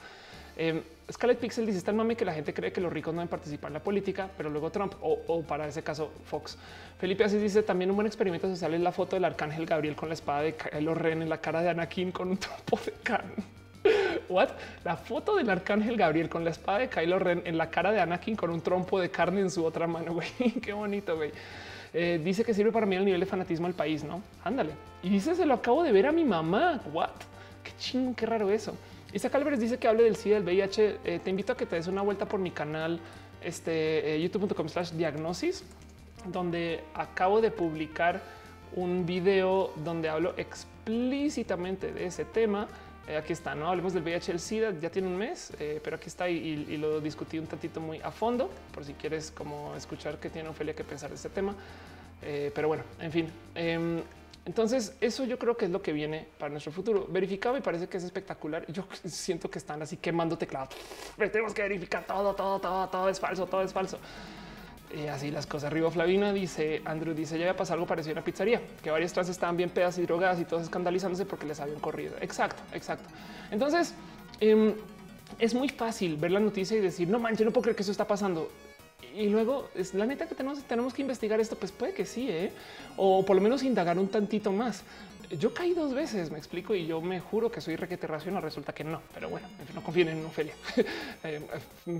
Eh, 0.62 0.82
Scarlett 1.10 1.38
Pixel 1.38 1.64
dice 1.64 1.78
está 1.78 1.90
el 1.90 1.96
mami 1.96 2.14
que 2.14 2.26
la 2.26 2.34
gente 2.34 2.52
cree 2.52 2.70
que 2.70 2.82
los 2.82 2.92
ricos 2.92 3.14
no 3.14 3.20
deben 3.20 3.30
participar 3.30 3.70
en 3.70 3.74
la 3.74 3.82
política, 3.82 4.28
pero 4.36 4.50
luego 4.50 4.70
Trump 4.70 4.92
o, 5.00 5.42
para 5.42 5.66
ese 5.66 5.82
caso 5.82 6.12
Fox. 6.26 6.58
Felipe 6.98 7.24
así 7.24 7.38
dice 7.38 7.62
también 7.62 7.88
un 7.88 7.96
buen 7.96 8.06
experimento 8.06 8.46
social 8.46 8.74
es 8.74 8.80
la 8.82 8.92
foto 8.92 9.16
del 9.16 9.24
arcángel 9.24 9.64
Gabriel 9.64 9.96
con 9.96 10.10
la 10.10 10.14
espada 10.14 10.42
de 10.42 10.54
Kylo 10.54 10.94
Ren 10.94 11.22
en 11.22 11.30
la 11.30 11.40
cara 11.40 11.62
de 11.62 11.70
Anakin 11.70 12.12
con 12.12 12.28
un 12.28 12.36
topo 12.36 12.78
de 12.84 12.92
carne. 13.02 13.36
What? 14.28 14.50
La 14.84 14.98
foto 14.98 15.36
del 15.36 15.48
arcángel 15.48 15.96
Gabriel 15.96 16.28
con 16.28 16.44
la 16.44 16.50
espada 16.50 16.80
de 16.80 16.90
Kylo 16.90 17.18
Ren 17.18 17.40
en 17.46 17.56
la 17.56 17.70
cara 17.70 17.90
de 17.90 18.00
Anakin 18.02 18.36
con 18.36 18.50
un 18.50 18.60
trompo 18.60 19.00
de 19.00 19.10
carne 19.10 19.40
en 19.40 19.50
su 19.50 19.64
otra 19.64 19.86
mano. 19.86 20.12
Güey, 20.20 20.60
qué 20.60 20.74
bonito. 20.74 21.16
Güey. 21.16 21.32
Eh, 21.94 22.20
dice 22.22 22.44
que 22.44 22.52
sirve 22.52 22.70
para 22.70 22.84
mí 22.84 22.96
el 22.96 23.06
nivel 23.06 23.20
de 23.20 23.26
fanatismo 23.26 23.66
del 23.66 23.74
país, 23.74 24.04
no? 24.04 24.22
Ándale. 24.44 24.72
Y 25.02 25.08
dice 25.08 25.34
se 25.34 25.46
lo 25.46 25.54
acabo 25.54 25.82
de 25.82 25.90
ver 25.90 26.06
a 26.06 26.12
mi 26.12 26.24
mamá. 26.26 26.82
What? 26.92 27.08
Qué 27.64 27.72
chingo, 27.78 28.14
qué 28.14 28.26
raro 28.26 28.50
eso. 28.50 28.76
Isaac 29.12 29.34
Álvarez 29.34 29.58
dice 29.58 29.78
que 29.78 29.88
hable 29.88 30.04
del 30.04 30.16
SIDA, 30.16 30.36
del 30.36 30.44
VIH. 30.44 30.98
Eh, 31.04 31.20
te 31.22 31.30
invito 31.30 31.52
a 31.52 31.56
que 31.56 31.66
te 31.66 31.76
des 31.76 31.88
una 31.88 32.02
vuelta 32.02 32.26
por 32.26 32.38
mi 32.38 32.50
canal, 32.50 33.00
este 33.42 34.14
eh, 34.14 34.22
youtube.com 34.22 34.68
slash 34.68 34.90
diagnosis, 34.90 35.64
donde 36.26 36.84
acabo 36.94 37.40
de 37.40 37.50
publicar 37.50 38.22
un 38.76 39.04
video 39.06 39.72
donde 39.84 40.08
hablo 40.08 40.34
explícitamente 40.36 41.92
de 41.92 42.06
ese 42.06 42.24
tema. 42.24 42.68
Eh, 43.08 43.16
aquí 43.16 43.32
está, 43.32 43.56
no 43.56 43.68
hablemos 43.68 43.94
del 43.94 44.04
VIH, 44.04 44.30
el 44.30 44.38
SIDA, 44.38 44.78
ya 44.78 44.90
tiene 44.90 45.08
un 45.08 45.16
mes, 45.16 45.52
pero 45.82 45.96
aquí 45.96 46.06
está 46.06 46.28
y, 46.28 46.76
lo 46.76 47.00
discutí 47.00 47.38
un 47.40 47.46
tantito 47.46 47.80
muy 47.80 47.98
a 48.00 48.12
fondo, 48.12 48.48
por 48.72 48.84
si 48.84 48.92
quieres 48.94 49.32
como 49.32 49.74
escuchar 49.74 50.18
qué 50.18 50.30
tiene 50.30 50.48
Ofelia 50.48 50.74
que 50.74 50.84
pensar 50.84 51.10
de 51.10 51.16
este 51.16 51.30
tema. 51.30 51.56
pero 52.54 52.68
bueno, 52.68 52.84
en 53.00 53.10
fin, 53.10 53.28
em, 53.56 54.02
entonces, 54.50 54.96
eso 55.00 55.24
yo 55.26 55.38
creo 55.38 55.56
que 55.56 55.66
es 55.66 55.70
lo 55.70 55.80
que 55.80 55.92
viene 55.92 56.26
para 56.36 56.50
nuestro 56.50 56.72
futuro. 56.72 57.06
Verificado 57.08 57.56
y 57.56 57.60
parece 57.60 57.86
que 57.86 57.98
es 57.98 58.02
espectacular. 58.02 58.66
Yo 58.72 58.84
siento 59.04 59.48
que 59.48 59.60
están 59.60 59.80
así 59.80 59.98
quemando 59.98 60.36
teclado. 60.36 60.70
Tenemos 61.16 61.54
que 61.54 61.62
verificar 61.62 62.04
todo, 62.04 62.34
todo, 62.34 62.58
todo, 62.58 62.88
todo 62.88 63.08
es 63.08 63.20
falso, 63.20 63.46
todo 63.46 63.62
es 63.62 63.72
falso. 63.72 64.00
Y 64.92 65.06
así 65.06 65.30
las 65.30 65.46
cosas. 65.46 65.70
Arriba 65.70 65.88
Flavina 65.92 66.32
dice, 66.32 66.82
Andrew 66.84 67.14
dice, 67.14 67.38
ya 67.38 67.44
había 67.44 67.56
pasado 67.56 67.74
algo 67.74 67.86
parecido 67.86 68.10
a 68.10 68.14
una 68.14 68.24
pizzería, 68.24 68.60
que 68.82 68.90
varias 68.90 69.12
trans 69.12 69.28
estaban 69.28 69.56
bien 69.56 69.70
pedas 69.70 69.98
y 69.98 70.02
drogadas 70.02 70.40
y 70.40 70.44
todos 70.44 70.64
escandalizándose 70.64 71.26
porque 71.26 71.46
les 71.46 71.60
habían 71.60 71.78
corrido. 71.78 72.16
Exacto, 72.20 72.60
exacto. 72.72 73.08
Entonces, 73.52 73.94
em, 74.40 74.74
es 75.38 75.54
muy 75.54 75.68
fácil 75.68 76.16
ver 76.16 76.32
la 76.32 76.40
noticia 76.40 76.76
y 76.76 76.80
decir, 76.80 77.06
no 77.06 77.20
manches, 77.20 77.46
no 77.46 77.52
puedo 77.52 77.62
creer 77.62 77.76
que 77.76 77.82
eso 77.82 77.92
está 77.92 78.08
pasando 78.08 78.50
y 79.14 79.28
luego 79.28 79.68
es 79.74 79.94
la 79.94 80.06
neta 80.06 80.26
que 80.26 80.34
tenemos, 80.34 80.62
tenemos 80.64 80.94
que 80.94 81.02
investigar 81.02 81.40
esto. 81.40 81.56
Pues 81.56 81.72
puede 81.72 81.92
que 81.92 82.06
sí, 82.06 82.28
¿eh? 82.30 82.52
o 82.96 83.24
por 83.24 83.36
lo 83.36 83.42
menos 83.42 83.62
indagar 83.62 83.98
un 83.98 84.08
tantito 84.08 84.52
más. 84.52 84.82
Yo 85.38 85.54
caí 85.54 85.74
dos 85.74 85.94
veces, 85.94 86.32
me 86.32 86.38
explico, 86.38 86.74
y 86.74 86.86
yo 86.86 87.00
me 87.00 87.20
juro 87.20 87.52
que 87.52 87.60
soy 87.60 87.76
requete 87.76 88.08
racional. 88.08 88.42
Resulta 88.42 88.72
que 88.72 88.82
no, 88.82 89.00
pero 89.14 89.28
bueno, 89.28 89.46
no 89.74 89.82
confíen 89.82 90.08
en 90.08 90.24
Ofelia. 90.24 90.54
Eh, 91.22 91.40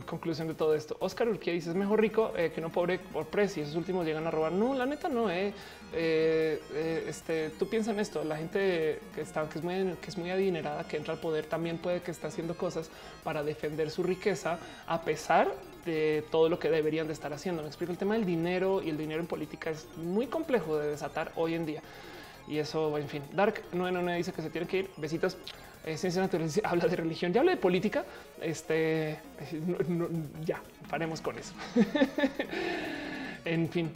conclusión 0.07 0.49
de 0.49 0.55
todo 0.55 0.75
esto. 0.75 0.97
Oscar 1.01 1.29
Urquía 1.29 1.53
dice: 1.53 1.71
es 1.71 1.77
mejor 1.77 2.01
rico 2.01 2.33
eh, 2.37 2.51
que 2.55 2.61
no 2.61 2.71
pobre 2.71 2.99
por 2.99 3.27
precio. 3.27 3.63
Esos 3.63 3.77
últimos 3.77 4.07
llegan 4.07 4.27
a 4.27 4.31
robar. 4.31 4.53
No, 4.53 4.75
la 4.75 4.87
neta 4.87 5.09
no. 5.09 5.31
Eh. 5.31 5.53
este 5.93 7.51
tú 7.51 7.69
piensas 7.69 7.95
en 7.95 8.01
esto. 8.01 8.25
La 8.25 8.37
gente 8.37 9.01
que 9.15 9.21
está, 9.21 9.49
que 9.49 9.59
es 9.59 9.65
muy, 9.65 9.75
que 10.01 10.09
es 10.09 10.17
muy 10.17 10.31
adinerada, 10.31 10.89
que 10.89 10.97
entra 10.97 11.13
al 11.13 11.21
poder, 11.21 11.45
también 11.47 11.79
puede 11.79 12.01
que 12.01 12.11
está 12.11 12.29
haciendo 12.29 12.57
cosas 12.57 12.91
para 13.23 13.43
defender 13.43 13.91
su 13.91 14.03
riqueza, 14.03 14.59
a 14.87 15.03
pesar 15.03 15.55
de 15.85 16.25
todo 16.31 16.49
lo 16.49 16.59
que 16.59 16.71
deberían 16.71 17.07
de 17.07 17.13
estar 17.13 17.33
haciendo. 17.33 17.63
Me 17.63 17.69
explico 17.69 17.93
el 17.93 17.99
tema 17.99 18.15
del 18.15 18.25
dinero 18.25 18.83
y 18.83 18.91
el 18.91 18.99
dinero 18.99 19.21
en 19.21 19.27
política 19.27 19.71
es 19.71 19.87
muy 19.97 20.27
complejo 20.27 20.79
de 20.79 20.89
desatar 20.89 21.33
hoy 21.37 21.55
en 21.55 21.67
día. 21.67 21.83
Y 22.49 22.59
eso, 22.59 22.97
en 22.99 23.09
fin, 23.09 23.23
Dark 23.33 23.63
999 23.73 24.19
dice 24.19 24.33
que 24.33 24.43
se 24.43 24.51
tiene 24.51 24.67
que 24.67 24.79
ir. 24.79 24.91
Besitos. 24.97 25.37
Eh, 25.85 25.97
Ciencia 25.97 26.21
Natural 26.21 26.49
habla 26.65 26.87
de 26.87 26.97
religión, 26.97 27.33
ya 27.33 27.41
habla 27.41 27.53
de 27.53 27.57
política. 27.57 28.05
Este 28.41 29.19
ya 30.45 30.61
paremos 30.91 31.21
con 31.21 31.39
eso. 31.39 31.55
en 33.45 33.69
fin, 33.71 33.91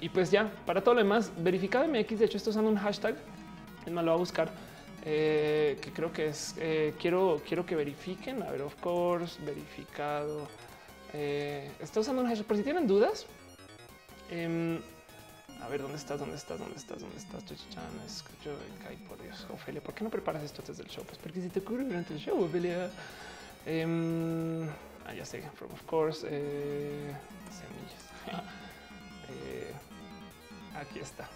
y 0.00 0.08
pues 0.08 0.32
ya 0.32 0.50
para 0.66 0.82
todo 0.82 0.94
lo 0.94 1.00
demás, 1.00 1.32
verificado 1.38 1.86
MX. 1.86 2.18
De 2.18 2.24
hecho, 2.24 2.36
esto 2.36 2.50
usando 2.50 2.70
un 2.70 2.76
hashtag. 2.76 3.14
Más, 3.90 4.04
lo 4.04 4.10
voy 4.10 4.18
a 4.18 4.18
buscar. 4.18 4.50
Eh, 5.04 5.78
que 5.80 5.90
creo 5.92 6.12
que 6.12 6.26
es 6.26 6.54
eh, 6.58 6.94
quiero, 7.00 7.40
quiero 7.46 7.64
que 7.64 7.76
verifiquen. 7.76 8.42
A 8.42 8.50
ver, 8.50 8.62
of 8.62 8.74
course, 8.80 9.40
verificado. 9.44 10.48
Eh, 11.14 11.70
estoy 11.80 12.00
usando 12.00 12.22
un 12.22 12.28
hashtag 12.28 12.46
por 12.46 12.56
si 12.56 12.62
tienen 12.62 12.86
dudas. 12.86 13.26
Em, 14.30 14.80
a 15.60 15.68
ver, 15.68 15.82
¿dónde 15.82 15.98
estás? 15.98 16.18
¿Dónde 16.18 16.36
estás? 16.36 16.58
¿Dónde 16.58 16.76
estás? 16.76 17.00
¿Dónde 17.00 17.16
estás? 17.16 17.42
Escucho, 18.06 18.56
ay, 18.88 18.96
por 19.08 19.20
Dios, 19.22 19.46
Ofelia, 19.52 19.82
¿por 19.82 19.94
qué 19.94 20.04
no 20.04 20.10
preparas 20.10 20.42
esto 20.42 20.62
antes 20.62 20.78
del 20.78 20.88
show? 20.88 21.04
Pues 21.04 21.18
porque 21.18 21.42
si 21.42 21.48
te 21.48 21.60
ocurre 21.60 21.84
durante 21.84 22.14
el 22.14 22.20
show, 22.20 22.42
Ofelia. 22.42 22.90
Eh, 23.66 24.66
ah, 25.06 25.14
ya 25.14 25.24
sé, 25.24 25.42
from 25.54 25.70
of 25.72 25.82
course, 25.82 26.26
eh, 26.28 27.14
semillas. 27.50 28.42
eh, 29.28 29.72
aquí 30.74 30.98
está. 30.98 31.28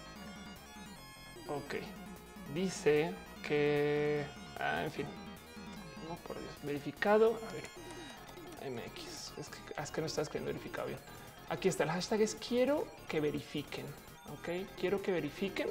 Ok. 1.47 1.75
Dice 2.53 3.13
que, 3.47 4.25
ah, 4.59 4.83
en 4.83 4.91
fin, 4.91 5.05
no 6.07 6.15
por 6.27 6.37
Dios, 6.37 6.51
verificado. 6.63 7.39
A 7.49 7.53
ver, 7.53 8.71
MX. 8.71 9.26
Es 9.39 9.49
que, 9.49 9.81
es 9.81 9.91
que 9.91 10.01
no 10.01 10.07
está 10.07 10.21
escribiendo 10.21 10.53
verificado 10.53 10.87
bien. 10.87 10.99
Aquí 11.49 11.67
está 11.67 11.83
el 11.83 11.91
hashtag 11.91 12.21
es 12.21 12.35
quiero 12.35 12.87
que 13.07 13.21
verifiquen. 13.21 13.85
Ok, 14.33 14.67
quiero 14.79 15.01
que 15.01 15.11
verifiquen 15.11 15.69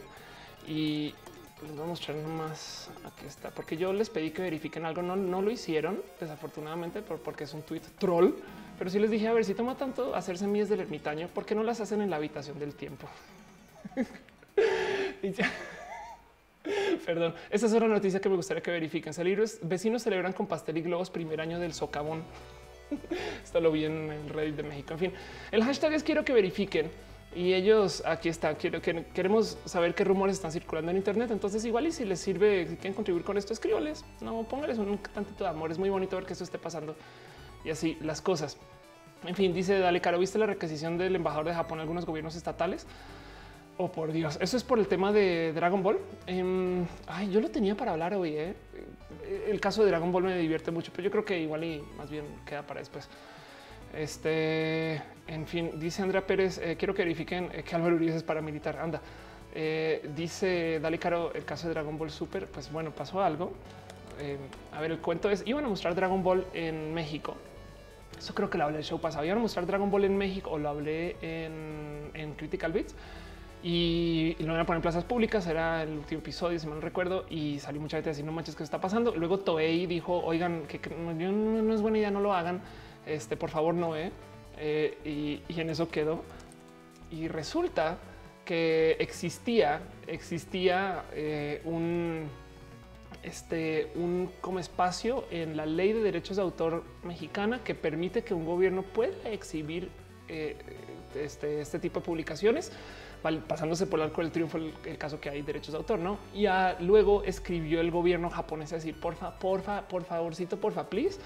y 0.66 1.14
les 1.62 1.74
voy 1.74 1.84
a 1.84 1.86
mostrar 1.86 2.16
nomás. 2.16 2.90
Aquí 3.05 3.26
está, 3.26 3.51
porque 3.51 3.76
yo 3.76 3.93
les 3.93 4.10
pedí 4.10 4.30
que 4.30 4.43
verifiquen 4.43 4.84
algo. 4.84 5.02
No, 5.02 5.16
no 5.16 5.43
lo 5.43 5.51
hicieron, 5.51 6.02
desafortunadamente, 6.20 7.02
porque 7.02 7.44
es 7.44 7.55
un 7.55 7.62
tweet 7.62 7.82
troll. 7.98 8.32
Pero 8.78 8.90
sí 8.90 8.98
les 8.98 9.10
dije, 9.10 9.28
a 9.28 9.32
ver 9.32 9.44
si 9.44 9.55
toma 9.55 9.76
tanto 9.76 10.14
hacer 10.14 10.36
semillas 10.38 10.68
del 10.68 10.80
ermitaño, 10.80 11.28
¿por 11.28 11.47
qué 11.47 11.55
no 11.55 11.62
las 11.62 11.80
hacen 11.80 12.02
en 12.02 12.10
la 12.10 12.16
habitación 12.16 12.59
del 12.59 12.74
tiempo? 12.74 13.09
y 15.22 15.32
ya. 15.32 15.51
Perdón, 17.06 17.34
esa 17.51 17.66
es 17.66 17.72
otra 17.72 17.88
noticia 17.88 18.20
que 18.20 18.28
me 18.28 18.36
gustaría 18.36 18.62
que 18.62 18.70
verifiquen. 18.70 19.14
Saliros 19.14 19.59
vecinos 19.62 20.02
celebran 20.02 20.32
con 20.32 20.47
pastel 20.47 20.76
y 20.78 20.82
globos 20.82 21.10
primer 21.10 21.40
año 21.40 21.59
del 21.59 21.72
socavón. 21.72 22.22
Esto 23.44 23.60
lo 23.60 23.70
vi 23.70 23.84
en 23.84 24.10
el 24.10 24.28
Reddit 24.28 24.56
de 24.56 24.62
México. 24.62 24.92
En 24.94 24.98
fin, 24.98 25.12
el 25.50 25.62
hashtag 25.64 25.92
es 25.94 26.02
quiero 26.02 26.24
que 26.24 26.32
verifiquen 26.32 26.90
y 27.34 27.52
ellos 27.52 28.02
aquí 28.06 28.28
está. 28.28 28.54
Quiero 28.54 28.80
que 28.80 29.04
queremos 29.14 29.58
saber 29.64 29.94
qué 29.94 30.04
rumores 30.04 30.36
están 30.36 30.52
circulando 30.52 30.90
en 30.90 30.96
Internet. 30.96 31.30
Entonces, 31.30 31.64
igual 31.64 31.86
y 31.86 31.92
si 31.92 32.04
les 32.04 32.20
sirve, 32.20 32.66
si 32.66 32.76
quieren 32.76 32.94
contribuir 32.94 33.24
con 33.24 33.36
esto, 33.36 33.52
escríbanles. 33.52 34.04
No 34.20 34.42
póngales 34.44 34.78
un 34.78 34.98
tantito 34.98 35.44
de 35.44 35.50
amor. 35.50 35.70
Es 35.70 35.78
muy 35.78 35.90
bonito 35.90 36.16
ver 36.16 36.24
que 36.24 36.32
esto 36.32 36.44
esté 36.44 36.58
pasando 36.58 36.96
y 37.64 37.70
así 37.70 37.98
las 38.00 38.20
cosas. 38.20 38.56
En 39.24 39.34
fin, 39.34 39.52
dice 39.52 39.78
Dale 39.78 40.00
Caro, 40.00 40.18
¿viste 40.18 40.38
la 40.38 40.46
requisición 40.46 40.98
del 40.98 41.16
embajador 41.16 41.46
de 41.46 41.54
Japón 41.54 41.78
a 41.78 41.82
algunos 41.82 42.06
gobiernos 42.06 42.36
estatales? 42.36 42.86
Oh, 43.78 43.92
por 43.92 44.10
Dios. 44.10 44.38
Eso 44.40 44.56
es 44.56 44.64
por 44.64 44.78
el 44.78 44.86
tema 44.86 45.12
de 45.12 45.52
Dragon 45.52 45.82
Ball. 45.82 45.98
Eh, 46.26 46.84
ay, 47.06 47.30
yo 47.30 47.40
lo 47.40 47.50
tenía 47.50 47.76
para 47.76 47.92
hablar 47.92 48.14
hoy. 48.14 48.34
¿eh? 48.34 48.54
El 49.48 49.60
caso 49.60 49.84
de 49.84 49.90
Dragon 49.90 50.10
Ball 50.10 50.24
me 50.24 50.38
divierte 50.38 50.70
mucho, 50.70 50.92
pero 50.94 51.04
yo 51.04 51.10
creo 51.10 51.24
que 51.24 51.38
igual 51.38 51.64
y 51.64 51.82
más 51.96 52.10
bien 52.10 52.24
queda 52.46 52.62
para 52.62 52.80
después. 52.80 53.08
Este, 53.94 55.02
en 55.26 55.46
fin, 55.46 55.72
dice 55.78 56.02
Andrea 56.02 56.26
Pérez, 56.26 56.58
eh, 56.58 56.76
quiero 56.78 56.94
que 56.94 57.02
verifiquen 57.02 57.50
eh, 57.52 57.62
que 57.62 57.74
Álvaro 57.74 57.96
Uribe 57.96 58.16
es 58.16 58.22
paramilitar. 58.22 58.78
Anda, 58.78 59.00
eh, 59.54 60.08
dice 60.14 60.80
Dale 60.80 60.98
Caro, 60.98 61.34
el 61.34 61.44
caso 61.44 61.68
de 61.68 61.74
Dragon 61.74 61.98
Ball 61.98 62.10
Super. 62.10 62.46
Pues 62.46 62.72
bueno, 62.72 62.92
pasó 62.92 63.20
algo. 63.20 63.52
Eh, 64.18 64.38
a 64.72 64.80
ver, 64.80 64.92
el 64.92 64.98
cuento 65.00 65.30
es, 65.30 65.42
iban 65.46 65.66
a 65.66 65.68
mostrar 65.68 65.94
Dragon 65.94 66.22
Ball 66.22 66.46
en 66.54 66.94
México. 66.94 67.36
Eso 68.18 68.34
creo 68.34 68.48
que 68.48 68.56
lo 68.56 68.64
hablé 68.64 68.78
el 68.78 68.84
show 68.84 68.98
pasado. 68.98 69.24
Iban 69.26 69.38
a 69.38 69.42
mostrar 69.42 69.66
Dragon 69.66 69.90
Ball 69.90 70.04
en 70.04 70.16
México 70.16 70.50
o 70.50 70.58
lo 70.58 70.70
hablé 70.70 71.16
en, 71.20 72.10
en 72.14 72.32
Critical 72.34 72.72
Bits 72.72 72.94
y, 73.68 74.36
lo 74.38 74.52
van 74.52 74.60
a 74.60 74.64
poner 74.64 74.76
en 74.76 74.82
plazas 74.82 75.02
públicas. 75.02 75.44
Era 75.48 75.82
el 75.82 75.98
último 75.98 76.20
episodio, 76.20 76.56
si 76.56 76.68
mal 76.68 76.76
no 76.76 76.82
recuerdo, 76.82 77.26
y 77.28 77.59
salió 77.59 77.80
mucha 77.80 77.97
gente 77.97 78.10
diciendo 78.10 78.30
no 78.30 78.36
manches, 78.36 78.55
¿qué 78.55 78.62
está 78.62 78.80
pasando? 78.80 79.12
Luego 79.16 79.40
Toei 79.40 79.86
dijo, 79.86 80.22
oigan, 80.24 80.62
no, 80.97 81.74
es 81.74 81.82
buena 81.82 81.98
idea, 81.98 82.12
no 82.12 82.20
lo 82.20 82.32
hagan. 82.32 82.60
Este, 83.06 83.36
por 83.36 83.51
favor, 83.51 83.74
no, 83.74 83.97
eh. 83.97 84.12
eh 84.56 85.43
y, 85.48 85.60
en 85.60 85.70
eso 85.70 85.88
quedó. 85.88 86.22
Y 87.10 87.26
resulta 87.26 87.98
que 88.44 88.93
existía, 89.01 89.80
existía 90.06 91.02
eh, 91.12 91.60
un, 91.64 92.28
este, 93.24 93.90
un 93.97 94.30
como 94.40 94.60
espacio 94.60 95.24
en 95.32 95.56
la 95.56 95.66
ley 95.66 95.93
de 95.93 96.02
derechos 96.02 96.36
de 96.36 96.43
autor 96.43 96.84
mexicana 97.02 97.64
que 97.64 97.74
permite 97.74 98.22
que 98.22 98.32
un 98.32 98.47
gobierno 98.47 98.82
pueda 98.82 99.28
exhibir 99.28 99.88
este, 100.28 101.60
este 101.60 101.78
tipo 101.80 101.98
de 101.98 102.06
publicaciones 102.06 102.70
pasándose 103.46 103.86
por 103.86 104.00
el 104.00 104.06
arco 104.06 104.20
del 104.22 104.30
triunfo 104.30 104.58
el, 104.58 104.72
el, 104.84 104.98
caso 104.98 105.20
que 105.20 105.30
hay 105.30 105.42
derechos 105.42 105.72
de 105.72 105.78
autor, 105.78 105.98
¿no? 105.98 106.18
Y 106.34 106.46
luego 106.80 107.22
escribió 107.22 107.80
el 107.80 107.90
gobierno 107.90 108.30
japonés 108.30 108.72
a 108.72 108.76
decir, 108.76 108.98
porfa, 108.98 109.38
porfa, 109.38 109.88
por 109.88 110.04
favorcito, 110.04 110.56
porfa, 110.56 110.88
please, 110.88 111.18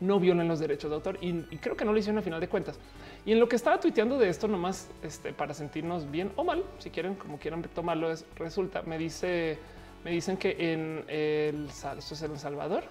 no 0.00 0.20
violen 0.20 0.48
los 0.48 0.60
derechos 0.60 0.90
de 0.90 0.96
autor. 0.96 1.18
Y, 1.20 1.42
creo 1.58 1.76
que 1.76 1.84
no 1.84 1.92
lo 1.92 1.98
hicieron 1.98 2.18
a 2.18 2.22
final 2.22 2.40
de 2.40 2.48
cuentas. 2.48 2.78
Y 3.24 3.32
en 3.32 3.40
lo 3.40 3.48
que 3.48 3.56
estaba 3.56 3.80
tuiteando 3.80 4.18
de 4.18 4.28
esto, 4.28 4.48
nomás 4.48 4.88
este, 5.02 5.32
para 5.32 5.54
sentirnos 5.54 6.10
bien 6.10 6.32
o 6.36 6.44
mal, 6.44 6.64
si 6.78 6.90
quieren, 6.90 7.14
como 7.14 7.38
quieran 7.38 7.62
tomarlo, 7.74 8.10
es, 8.10 8.24
resulta, 8.36 8.82
me 8.82 8.98
dice, 8.98 9.58
me 10.04 10.10
dicen 10.10 10.36
que 10.36 10.72
en 10.72 11.04
el, 11.08 11.68
esto 11.68 12.14
es 12.14 12.22
en 12.22 12.32
El 12.32 12.38
Salvador, 12.38 12.84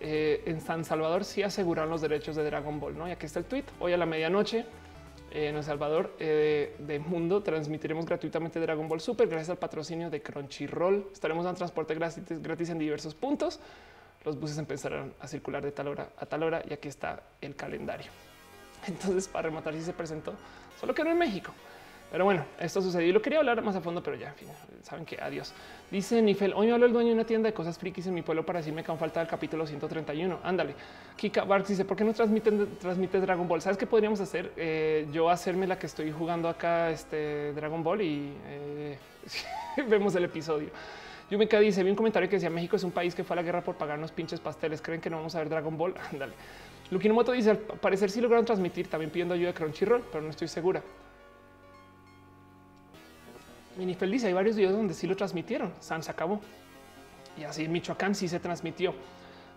eh, 0.00 0.42
en 0.46 0.60
San 0.60 0.84
Salvador 0.84 1.24
sí 1.24 1.42
aseguran 1.42 1.88
los 1.88 2.00
derechos 2.00 2.36
de 2.36 2.44
Dragon 2.44 2.78
Ball, 2.78 2.96
¿no? 2.98 3.08
Y 3.08 3.12
aquí 3.12 3.26
está 3.26 3.38
el 3.38 3.44
tweet, 3.46 3.64
hoy 3.80 3.92
a 3.92 3.96
la 3.96 4.06
medianoche, 4.06 4.66
en 5.34 5.56
El 5.56 5.64
Salvador 5.64 6.14
eh, 6.20 6.76
de 6.78 7.00
Mundo 7.00 7.42
transmitiremos 7.42 8.06
gratuitamente 8.06 8.60
Dragon 8.60 8.88
Ball 8.88 9.00
Super 9.00 9.26
gracias 9.26 9.50
al 9.50 9.58
patrocinio 9.58 10.08
de 10.08 10.22
Crunchyroll. 10.22 11.08
Estaremos 11.12 11.44
dando 11.44 11.58
transporte 11.58 11.92
gratis, 11.94 12.40
gratis 12.40 12.70
en 12.70 12.78
diversos 12.78 13.16
puntos. 13.16 13.58
Los 14.24 14.38
buses 14.38 14.58
empezarán 14.58 15.12
a 15.18 15.26
circular 15.26 15.64
de 15.64 15.72
tal 15.72 15.88
hora 15.88 16.10
a 16.16 16.24
tal 16.24 16.44
hora 16.44 16.62
y 16.68 16.72
aquí 16.72 16.86
está 16.86 17.20
el 17.40 17.56
calendario. 17.56 18.12
Entonces, 18.86 19.26
para 19.26 19.48
rematar, 19.48 19.74
si 19.74 19.82
se 19.82 19.92
presentó, 19.92 20.34
solo 20.78 20.94
que 20.94 21.02
no 21.02 21.10
en 21.10 21.18
México. 21.18 21.52
Pero 22.14 22.26
bueno, 22.26 22.44
esto 22.60 22.80
sucedió 22.80 23.08
y 23.08 23.12
lo 23.12 23.20
quería 23.20 23.40
hablar 23.40 23.60
más 23.60 23.74
a 23.74 23.80
fondo, 23.80 24.00
pero 24.00 24.16
ya, 24.16 24.28
en 24.28 24.34
fin, 24.36 24.48
saben 24.82 25.04
que 25.04 25.20
adiós. 25.20 25.52
Dice 25.90 26.22
Nifel, 26.22 26.52
hoy 26.54 26.68
me 26.68 26.72
habló 26.72 26.86
el 26.86 26.92
dueño 26.92 27.08
de 27.08 27.14
una 27.14 27.24
tienda 27.24 27.48
de 27.48 27.52
cosas 27.52 27.76
frikis 27.76 28.06
en 28.06 28.14
mi 28.14 28.22
pueblo 28.22 28.46
para 28.46 28.60
decirme 28.60 28.84
que 28.84 28.92
aún 28.92 29.00
falta 29.00 29.20
el 29.20 29.26
capítulo 29.26 29.66
131. 29.66 30.38
Ándale. 30.44 30.76
Kika 31.16 31.42
Barks 31.42 31.70
dice, 31.70 31.84
¿por 31.84 31.96
qué 31.96 32.04
no 32.04 32.12
transmiten, 32.12 32.78
transmites 32.78 33.20
Dragon 33.20 33.48
Ball? 33.48 33.60
¿Sabes 33.60 33.76
qué 33.76 33.88
podríamos 33.88 34.20
hacer? 34.20 34.52
Eh, 34.56 35.08
yo 35.12 35.28
hacerme 35.28 35.66
la 35.66 35.76
que 35.76 35.86
estoy 35.86 36.12
jugando 36.12 36.48
acá, 36.48 36.88
este 36.90 37.52
Dragon 37.52 37.82
Ball 37.82 38.02
y 38.02 38.32
eh, 38.46 38.96
vemos 39.88 40.14
el 40.14 40.22
episodio. 40.22 40.68
Yumika 41.32 41.58
dice, 41.58 41.82
vi 41.82 41.90
un 41.90 41.96
comentario 41.96 42.28
que 42.28 42.36
decía, 42.36 42.48
México 42.48 42.76
es 42.76 42.84
un 42.84 42.92
país 42.92 43.12
que 43.16 43.24
fue 43.24 43.34
a 43.34 43.38
la 43.38 43.42
guerra 43.42 43.60
por 43.60 43.74
pagarnos 43.74 44.12
pinches 44.12 44.38
pasteles. 44.38 44.80
¿Creen 44.80 45.00
que 45.00 45.10
no 45.10 45.16
vamos 45.16 45.34
a 45.34 45.40
ver 45.40 45.48
Dragon 45.48 45.76
Ball? 45.76 45.94
Ándale. 46.12 46.34
Lukinomoto 46.92 47.32
dice, 47.32 47.50
al 47.50 47.58
parecer 47.58 48.08
sí 48.08 48.20
lograron 48.20 48.44
transmitir, 48.44 48.86
también 48.86 49.10
pidiendo 49.10 49.34
ayuda 49.34 49.48
de 49.48 49.54
Crunchyroll, 49.54 50.04
pero 50.12 50.22
no 50.22 50.30
estoy 50.30 50.46
segura. 50.46 50.80
Mini 53.76 53.94
feliz, 53.94 54.24
hay 54.24 54.32
varios 54.32 54.56
videos 54.56 54.72
donde 54.72 54.94
sí 54.94 55.06
lo 55.06 55.16
transmitieron. 55.16 55.72
San 55.80 56.02
se 56.02 56.10
acabó. 56.10 56.40
Y 57.38 57.44
así 57.44 57.64
en 57.64 57.72
Michoacán 57.72 58.14
sí 58.14 58.28
se 58.28 58.40
transmitió. 58.40 58.94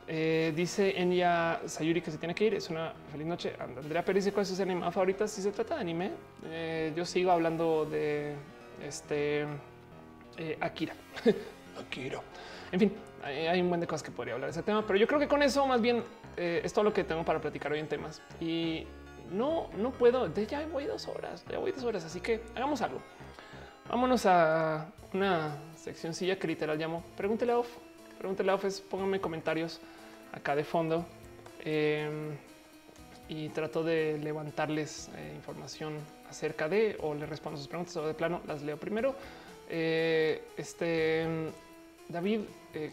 Eh, 0.08 0.54
dice 0.56 1.00
Enya 1.00 1.60
Sayuri 1.66 2.02
que 2.02 2.12
se 2.12 2.18
tiene 2.18 2.34
que 2.34 2.46
ir. 2.46 2.54
Es 2.56 2.70
una 2.70 2.94
feliz 3.12 3.28
noche. 3.28 3.54
Andrea 3.60 4.04
Pérez 4.04 4.26
dice 4.26 4.34
cuál 4.34 4.44
es 4.44 4.56
su 4.56 4.62
anime 4.62 4.92
favorita. 4.92 5.28
Si 5.28 5.42
se 5.42 5.52
trata 5.52 5.76
de 5.76 5.82
anime, 5.82 6.12
eh, 6.46 6.94
yo 6.96 7.06
sigo 7.06 7.32
hablando 7.32 7.86
de 7.86 8.36
este 8.84 9.46
eh, 10.38 10.58
Akira. 10.62 10.94
Akira. 11.80 12.22
En 12.72 12.80
fin, 12.80 12.94
hay 13.24 13.62
un 13.62 13.70
buen 13.70 13.82
de 13.82 13.88
cosas 13.88 14.04
que 14.04 14.12
podría 14.12 14.34
hablar 14.34 14.50
de 14.50 14.52
ese 14.52 14.64
tema, 14.64 14.86
pero 14.86 14.98
yo 15.00 15.08
creo 15.08 15.20
que 15.20 15.28
con 15.28 15.42
eso 15.42 15.66
más 15.66 15.82
bien 15.82 16.04
eh, 16.36 16.62
es 16.64 16.74
todo 16.74 16.84
lo 16.84 16.94
que 16.94 17.04
tengo 17.04 17.24
para 17.24 17.40
platicar 17.40 17.72
hoy 17.72 17.80
en 17.80 17.88
temas. 17.88 18.22
Y 18.40 18.86
no, 19.32 19.70
no 19.78 19.92
puedo. 19.92 20.28
De 20.28 20.46
ya 20.46 20.66
voy 20.68 20.86
dos 20.86 21.08
horas, 21.08 21.46
ya 21.50 21.60
voy 21.60 21.72
dos 21.72 21.84
horas, 21.84 22.06
así 22.06 22.20
que 22.20 22.42
hagamos 22.56 22.82
algo. 22.82 23.00
Vámonos 23.90 24.26
a 24.26 24.92
una 25.14 25.56
seccióncilla 25.78 26.38
que 26.38 26.46
literal 26.46 26.78
llamo 26.78 27.04
Pregúntele 27.16 27.54
a 27.54 27.60
Off. 27.60 27.70
Pregúntele 28.18 28.52
a 28.52 28.56
Off 28.56 28.66
es 28.66 28.82
pónganme 28.82 29.22
comentarios 29.22 29.80
acá 30.34 30.58
de 30.58 30.66
fondo 30.66 31.06
eh, 31.64 32.36
y 33.30 33.48
trato 33.50 33.86
de 33.86 34.20
levantarles 34.22 35.10
eh, 35.16 35.32
información 35.36 35.94
acerca 36.30 36.68
de 36.68 36.98
o 37.00 37.14
les 37.14 37.30
respondo 37.30 37.58
sus 37.58 37.70
preguntas 37.70 37.96
o 37.96 38.06
de 38.06 38.14
plano 38.14 38.42
las 38.46 38.62
leo 38.62 38.76
primero. 38.76 39.16
Eh, 39.70 40.44
este 40.58 41.26
David, 42.10 42.42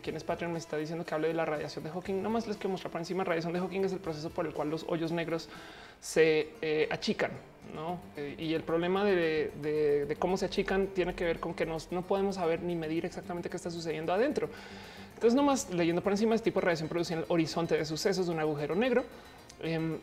quien 0.00 0.14
es 0.14 0.22
Patreon, 0.22 0.52
me 0.52 0.58
está 0.58 0.76
diciendo 0.76 1.04
que 1.04 1.12
hable 1.12 1.26
de 1.26 1.34
la 1.34 1.44
radiación 1.44 1.82
de 1.82 1.90
Hawking. 1.90 2.22
No 2.22 2.30
más 2.30 2.46
les 2.46 2.56
quiero 2.56 2.70
mostrar 2.70 2.92
por 2.92 3.00
encima. 3.00 3.24
Radiación 3.24 3.52
de 3.52 3.58
Hawking 3.58 3.84
es 3.84 3.92
el 3.92 4.00
proceso 4.00 4.30
por 4.30 4.46
el 4.46 4.52
cual 4.52 4.70
los 4.70 4.84
hoyos 4.88 5.10
negros 5.10 5.48
se 6.00 6.86
achican. 6.90 7.32
¿No? 7.74 7.98
Eh, 8.16 8.34
y 8.38 8.54
el 8.54 8.62
problema 8.62 9.04
de, 9.04 10.16
cómo 10.18 10.36
se 10.36 10.46
achican 10.46 10.88
tiene 10.88 11.14
que 11.14 11.24
ver 11.24 11.40
con 11.40 11.54
que 11.54 11.66
no 11.66 12.02
podemos 12.02 12.36
saber 12.36 12.62
ni 12.62 12.74
medir 12.74 13.04
exactamente 13.04 13.48
qué 13.48 13.56
está 13.56 13.70
sucediendo 13.70 14.12
adentro. 14.12 14.48
Entonces, 15.14 15.34
nomás 15.34 15.70
leyendo 15.70 16.02
por 16.02 16.12
encima, 16.12 16.34
este 16.34 16.50
tipo 16.50 16.60
de 16.60 16.66
radiación 16.66 16.88
produce 16.88 17.14
el 17.14 17.24
horizonte 17.28 17.76
de 17.76 17.84
sucesos 17.84 18.26
de 18.26 18.32
un 18.32 18.40
agujero 18.40 18.74
negro. 18.74 19.04
Em, 19.62 19.98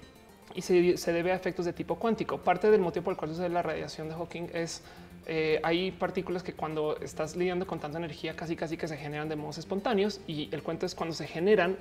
y 0.55 0.61
se, 0.61 1.13
debe 1.13 1.31
a 1.31 1.35
efectos 1.35 1.65
de 1.65 1.73
tipo 1.73 1.95
cuántico. 1.95 2.37
Parte 2.37 2.69
del 2.71 2.81
motivo 2.81 3.05
por 3.05 3.13
el 3.13 3.17
cual 3.17 3.31
sucede 3.31 3.49
la 3.49 3.61
radiación 3.61 4.09
de 4.09 4.15
Hawking 4.15 4.49
es 4.53 4.81
eh, 5.27 5.59
hay 5.63 5.91
partículas 5.91 6.41
que 6.41 6.53
cuando 6.53 6.97
estás 6.97 7.35
lidiando 7.35 7.67
con 7.67 7.79
tanta 7.79 7.97
energía 7.97 8.35
casi 8.35 8.55
casi 8.55 8.75
que 8.75 8.87
se 8.87 8.97
generan 8.97 9.29
de 9.29 9.35
modos 9.35 9.59
espontáneos 9.59 10.19
y 10.27 10.49
el 10.51 10.63
cuento 10.63 10.85
es 10.85 10.95
cuando 10.95 11.13
se 11.13 11.27
generan 11.27 11.77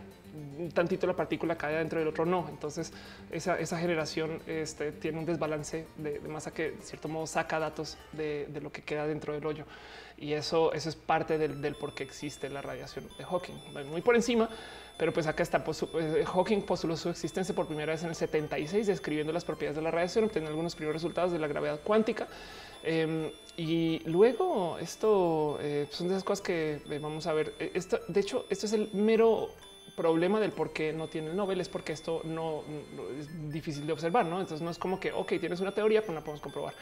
tantito 0.75 1.07
la 1.07 1.15
partícula 1.15 1.57
cae 1.57 1.77
dentro 1.77 1.99
del 1.99 2.09
otro 2.09 2.27
no. 2.27 2.47
Entonces 2.49 2.93
esa, 3.31 3.57
generación 3.79 4.41
este, 4.47 4.93
tiene 4.93 5.19
un 5.19 5.25
desbalance 5.25 5.87
de, 5.97 6.21
masa 6.21 6.53
que 6.53 6.73
de 6.73 6.83
cierto 6.83 7.09
modo 7.09 7.27
saca 7.27 7.59
datos 7.59 7.97
de, 8.13 8.49
lo 8.63 8.71
que 8.71 8.83
queda 8.83 9.07
dentro 9.07 9.33
del 9.33 9.45
hoyo 9.47 9.65
y 10.19 10.35
eso, 10.35 10.73
eso 10.75 10.91
es 10.91 10.97
parte 10.97 11.39
del, 11.39 11.75
por 11.77 11.95
qué 11.95 12.03
existe 12.03 12.51
la 12.51 12.61
radiación 12.61 13.09
de 13.17 13.25
Hawking. 13.25 13.55
Muy 13.91 14.03
por 14.03 14.15
encima, 14.17 14.51
pero 14.99 15.15
pues 15.15 15.27
acá 15.27 15.43
está. 15.43 15.65
Eh, 15.99 16.25
Hawking 16.27 16.61
postuló 16.61 16.95
su 16.95 17.09
existencia 17.09 17.55
por 17.55 17.67
primera 17.67 17.93
vez 17.93 18.03
en 18.03 18.11
el 18.11 18.15
76, 18.15 18.87
describiendo 18.87 19.33
las 19.33 19.47
propiedades 19.47 19.77
de 19.77 19.83
la 19.83 19.91
radiación, 19.91 20.25
obteniendo 20.25 20.51
algunos 20.51 20.77
primeros 20.77 21.01
resultados 21.01 21.33
de 21.33 21.39
la 21.39 21.47
gravedad 21.47 21.81
cuántica. 21.83 22.29
Em, 22.83 23.31
y 23.57 24.01
luego 24.07 24.79
esto 24.79 25.59
eh, 25.61 25.87
son 25.91 26.09
de 26.09 26.15
esas 26.15 26.25
cosas 26.25 26.45
que 26.45 26.81
eh, 26.89 26.99
vamos 26.99 27.27
a 27.27 27.33
ver. 27.33 27.55
Esto, 27.59 28.01
de 28.09 28.21
hecho, 28.21 28.47
esto 28.49 28.67
es 28.67 28.73
el 28.73 28.91
mero 28.93 29.51
problema 29.97 30.41
del 30.41 30.53
por 30.53 30.73
qué 30.73 30.93
no 30.93 31.09
tiene 31.09 31.31
el 31.31 31.37
Nobel, 31.37 31.61
es 31.61 31.69
porque 31.69 31.93
esto 31.93 32.23
no, 32.25 32.63
es 33.19 33.53
difícil 33.53 33.87
de 33.87 33.93
observar. 33.93 34.25
¿no? 34.27 34.41
Entonces 34.41 34.63
no 34.63 34.71
es 34.71 34.79
como 34.79 34.99
que, 34.99 35.13
ok, 35.13 35.35
tienes 35.41 35.61
una 35.61 35.73
teoría, 35.73 36.03
pues 36.03 36.15
la 36.15 36.21
podemos 36.21 36.41
comprobar. 36.41 36.75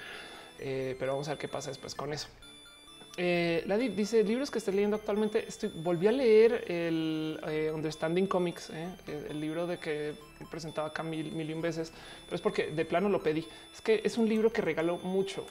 pero 0.58 1.12
vamos 1.12 1.26
a 1.28 1.32
ver 1.32 1.38
qué 1.38 1.48
pasa 1.48 1.70
después 1.70 1.94
con 1.94 2.12
eso. 2.12 2.28
Eh, 3.20 3.92
dice 3.96 4.22
libros 4.22 4.48
que 4.48 4.58
estoy 4.58 4.74
leyendo 4.74 4.94
actualmente. 4.96 5.44
Estoy, 5.46 5.70
volví 5.74 6.06
a 6.06 6.12
leer 6.12 6.64
el 6.68 7.40
eh, 7.48 7.72
Understanding 7.74 8.28
Comics, 8.28 8.70
eh, 8.70 8.94
el 9.28 9.40
libro 9.40 9.66
de 9.66 9.78
que 9.78 10.14
presentaba 10.48 10.88
acá 10.88 11.02
mil, 11.02 11.32
mil 11.32 11.52
veces, 11.60 11.92
pero 12.26 12.36
es 12.36 12.40
porque 12.40 12.70
de 12.70 12.84
plano 12.84 13.08
lo 13.08 13.20
pedí. 13.20 13.44
Es 13.74 13.80
que 13.80 14.00
es 14.04 14.18
un 14.18 14.28
libro 14.28 14.52
que 14.52 14.62
regaló 14.62 14.98
mucho, 14.98 15.44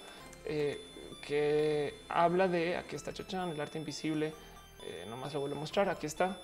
que 1.25 1.93
habla 2.09 2.47
de 2.47 2.77
aquí 2.77 2.95
está 2.95 3.13
Chachan, 3.13 3.49
el 3.49 3.59
arte 3.59 3.77
invisible. 3.77 4.33
nomás 5.09 5.33
lo 5.33 5.41
vuelvo 5.41 5.57
a 5.57 5.59
mostrar. 5.59 5.89
Aquí 5.89 6.05
está. 6.05 6.37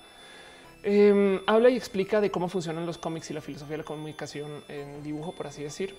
Em, 0.83 1.39
habla 1.47 1.69
y 1.69 1.77
explica 1.77 2.19
de 2.19 2.29
cómo 2.29 2.49
funcionan 2.49 2.85
los 2.85 2.97
cómics 2.97 3.31
y 3.31 3.33
la 3.33 3.39
filosofía 3.39 3.73
de 3.73 3.77
la 3.77 3.83
comunicación 3.85 4.65
en 4.67 5.01
dibujo, 5.01 5.31
por 5.31 5.47
así 5.47 5.63
decir. 5.63 5.95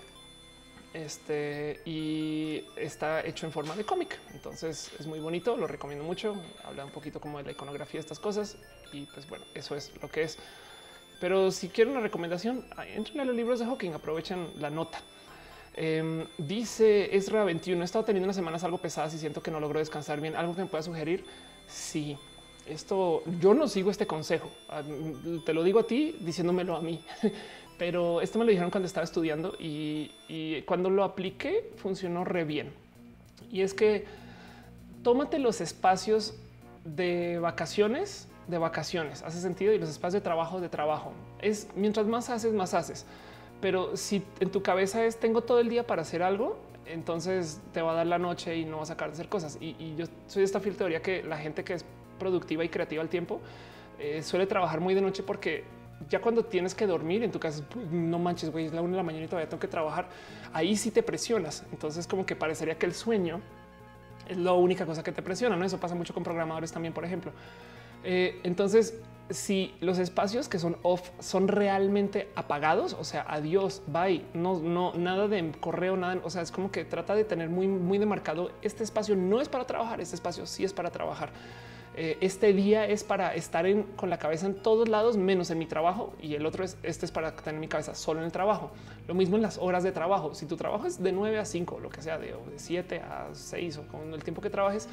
Este 0.92 1.80
y 1.86 2.64
está 2.76 3.24
hecho 3.26 3.46
en 3.46 3.52
forma 3.52 3.74
de 3.74 3.84
cómic. 3.84 4.18
Entonces 4.34 4.92
es 4.98 5.06
muy 5.06 5.20
bonito, 5.20 5.56
lo 5.56 5.66
recomiendo 5.66 6.04
mucho. 6.04 6.36
Habla 6.64 6.84
un 6.84 6.90
poquito 6.90 7.18
como 7.18 7.38
de 7.38 7.44
la 7.44 7.52
iconografía 7.52 7.98
de 7.98 8.02
estas 8.02 8.18
cosas 8.18 8.58
y 8.92 9.06
pues 9.06 9.26
bueno, 9.26 9.44
eso 9.54 9.74
es 9.74 9.90
lo 10.00 10.08
que 10.08 10.22
es. 10.22 10.38
Pero 11.18 11.50
si 11.50 11.68
quieren 11.70 11.92
una 11.92 12.02
recomendación, 12.02 12.66
entren 12.86 13.20
a 13.20 13.24
los 13.24 13.34
libros 13.34 13.58
de 13.60 13.64
Hawking, 13.64 13.92
aprovechen 13.92 14.50
la 14.60 14.68
nota. 14.68 15.00
Em, 15.74 16.26
dice 16.38 17.14
Ezra 17.16 17.44
21. 17.44 17.82
He 17.82 17.84
estado 17.84 18.04
teniendo 18.04 18.26
unas 18.26 18.36
semanas 18.36 18.64
algo 18.64 18.78
pesadas 18.78 19.14
y 19.14 19.18
siento 19.18 19.42
que 19.42 19.50
no 19.50 19.60
logro 19.60 19.78
descansar 19.78 20.20
bien. 20.20 20.36
Algo 20.36 20.54
que 20.54 20.62
me 20.62 20.68
pueda 20.68 20.82
sugerir. 20.82 21.24
Sí, 21.66 22.16
esto 22.66 23.22
yo 23.40 23.54
no 23.54 23.68
sigo 23.68 23.90
este 23.90 24.06
consejo. 24.06 24.50
Ah, 24.68 24.82
te 25.44 25.52
lo 25.52 25.62
digo 25.62 25.80
a 25.80 25.86
ti 25.86 26.16
diciéndomelo 26.20 26.76
a 26.76 26.80
mí. 26.80 27.04
pero 27.78 28.20
esto 28.20 28.38
me 28.38 28.44
lo 28.44 28.50
dijeron 28.50 28.70
cuando 28.70 28.86
estaba 28.86 29.04
estudiando 29.04 29.56
y, 29.58 30.62
cuando 30.66 30.90
lo 30.90 31.04
apliqué 31.04 31.72
funcionó 31.76 32.24
re 32.24 32.44
bien. 32.44 32.72
Y 33.50 33.62
es 33.62 33.74
que 33.74 34.04
tómate 35.02 35.38
los 35.38 35.60
espacios 35.60 36.34
de 36.84 37.38
vacaciones, 37.38 38.28
de 38.46 38.58
vacaciones, 38.58 39.22
hace 39.22 39.40
sentido, 39.40 39.72
y 39.72 39.78
los 39.78 39.88
espacios 39.88 40.14
de 40.14 40.20
trabajo, 40.20 40.60
de 40.60 40.68
trabajo. 40.68 41.12
Es 41.40 41.68
mientras 41.74 42.06
más 42.06 42.30
haces, 42.30 42.52
más 42.52 42.74
haces. 42.74 43.06
Pero 43.64 43.96
si 43.96 44.22
en 44.40 44.50
tu 44.50 44.62
cabeza 44.62 45.06
es 45.06 45.16
tengo 45.16 45.40
todo 45.40 45.58
el 45.58 45.70
día 45.70 45.86
para 45.86 46.02
hacer 46.02 46.22
algo, 46.22 46.58
entonces 46.84 47.62
te 47.72 47.80
va 47.80 47.92
a 47.92 47.94
dar 47.94 48.06
la 48.06 48.18
noche 48.18 48.54
y 48.58 48.66
no 48.66 48.76
vas 48.76 48.90
a 48.90 48.92
sacar 48.92 49.08
de 49.08 49.14
hacer 49.14 49.30
cosas. 49.30 49.56
Y, 49.58 49.94
yo 49.96 50.04
soy 50.26 50.40
de 50.40 50.44
esta 50.44 50.60
fiel 50.60 50.76
teoría 50.76 51.00
que 51.00 51.22
la 51.22 51.38
gente 51.38 51.64
que 51.64 51.72
es 51.72 51.82
productiva 52.18 52.62
y 52.62 52.68
creativa 52.68 53.00
al 53.00 53.08
tiempo 53.08 53.40
eh, 53.98 54.22
suele 54.22 54.46
trabajar 54.46 54.80
muy 54.80 54.92
de 54.92 55.00
noche 55.00 55.22
porque 55.22 55.64
ya 56.10 56.20
cuando 56.20 56.44
tienes 56.44 56.74
que 56.74 56.86
dormir 56.86 57.22
en 57.22 57.32
tu 57.32 57.40
casa, 57.40 57.64
no 57.90 58.18
manches, 58.18 58.52
güey, 58.52 58.66
es 58.66 58.74
la 58.74 58.82
una 58.82 58.90
de 58.90 58.96
la 58.98 59.02
mañana 59.02 59.24
y 59.24 59.28
todavía 59.28 59.48
tengo 59.48 59.62
que 59.62 59.68
trabajar. 59.68 60.10
Ahí 60.52 60.76
sí 60.76 60.90
te 60.90 61.02
presionas. 61.02 61.64
Entonces, 61.72 62.06
como 62.06 62.26
que 62.26 62.36
parecería 62.36 62.76
que 62.76 62.84
el 62.84 62.92
sueño 62.92 63.40
es 64.28 64.36
la 64.36 64.52
única 64.52 64.84
cosa 64.84 65.02
que 65.02 65.10
te 65.10 65.22
presiona. 65.22 65.56
No, 65.56 65.64
eso 65.64 65.80
pasa 65.80 65.94
mucho 65.94 66.12
con 66.12 66.22
programadores 66.22 66.70
también, 66.70 66.92
por 66.92 67.06
ejemplo. 67.06 67.32
Eh, 68.04 68.40
entonces, 68.44 69.00
si 69.30 69.74
los 69.80 69.98
espacios 69.98 70.48
que 70.48 70.58
son 70.58 70.76
off 70.82 71.10
son 71.18 71.48
realmente 71.48 72.28
apagados, 72.34 72.94
o 72.94 73.04
sea, 73.04 73.24
adiós, 73.28 73.82
bye, 73.86 74.24
no, 74.34 74.60
no, 74.60 74.92
nada 74.94 75.28
de 75.28 75.52
correo, 75.60 75.96
nada. 75.96 76.20
O 76.24 76.30
sea, 76.30 76.42
es 76.42 76.52
como 76.52 76.70
que 76.70 76.84
trata 76.84 77.14
de 77.14 77.24
tener 77.24 77.48
muy, 77.48 77.66
muy 77.66 77.98
demarcado. 77.98 78.50
Este 78.62 78.84
espacio 78.84 79.16
no 79.16 79.40
es 79.40 79.48
para 79.48 79.66
trabajar, 79.66 80.00
este 80.00 80.14
espacio 80.14 80.46
sí 80.46 80.64
es 80.64 80.72
para 80.72 80.90
trabajar. 80.90 81.30
Eh, 81.96 82.18
este 82.20 82.52
día 82.52 82.86
es 82.86 83.04
para 83.04 83.36
estar 83.36 83.64
con 83.94 84.10
la 84.10 84.18
cabeza 84.18 84.46
en 84.46 84.54
todos 84.54 84.88
lados, 84.88 85.16
menos 85.16 85.50
en 85.50 85.58
mi 85.58 85.66
trabajo. 85.66 86.12
Y 86.20 86.34
el 86.34 86.44
otro 86.44 86.64
es, 86.64 86.76
este 86.82 87.06
es 87.06 87.12
para 87.12 87.34
tener 87.36 87.60
mi 87.60 87.68
cabeza 87.68 87.94
solo 87.94 88.20
en 88.20 88.26
el 88.26 88.32
trabajo. 88.32 88.72
Lo 89.06 89.14
mismo 89.14 89.36
en 89.36 89.42
las 89.42 89.58
horas 89.58 89.84
de 89.84 89.92
trabajo. 89.92 90.34
Si 90.34 90.46
tu 90.46 90.56
trabajo 90.56 90.86
es 90.86 91.02
de 91.02 91.12
9 91.12 91.38
a 91.38 91.44
5, 91.44 91.78
lo 91.80 91.88
que 91.88 92.02
sea, 92.02 92.18
de, 92.18 92.34
7 92.56 93.00
a 93.00 93.28
6 93.32 93.78
o 93.78 93.88
con 93.88 94.12
el 94.12 94.24
tiempo 94.24 94.42
que 94.42 94.50
trabajes, 94.50 94.88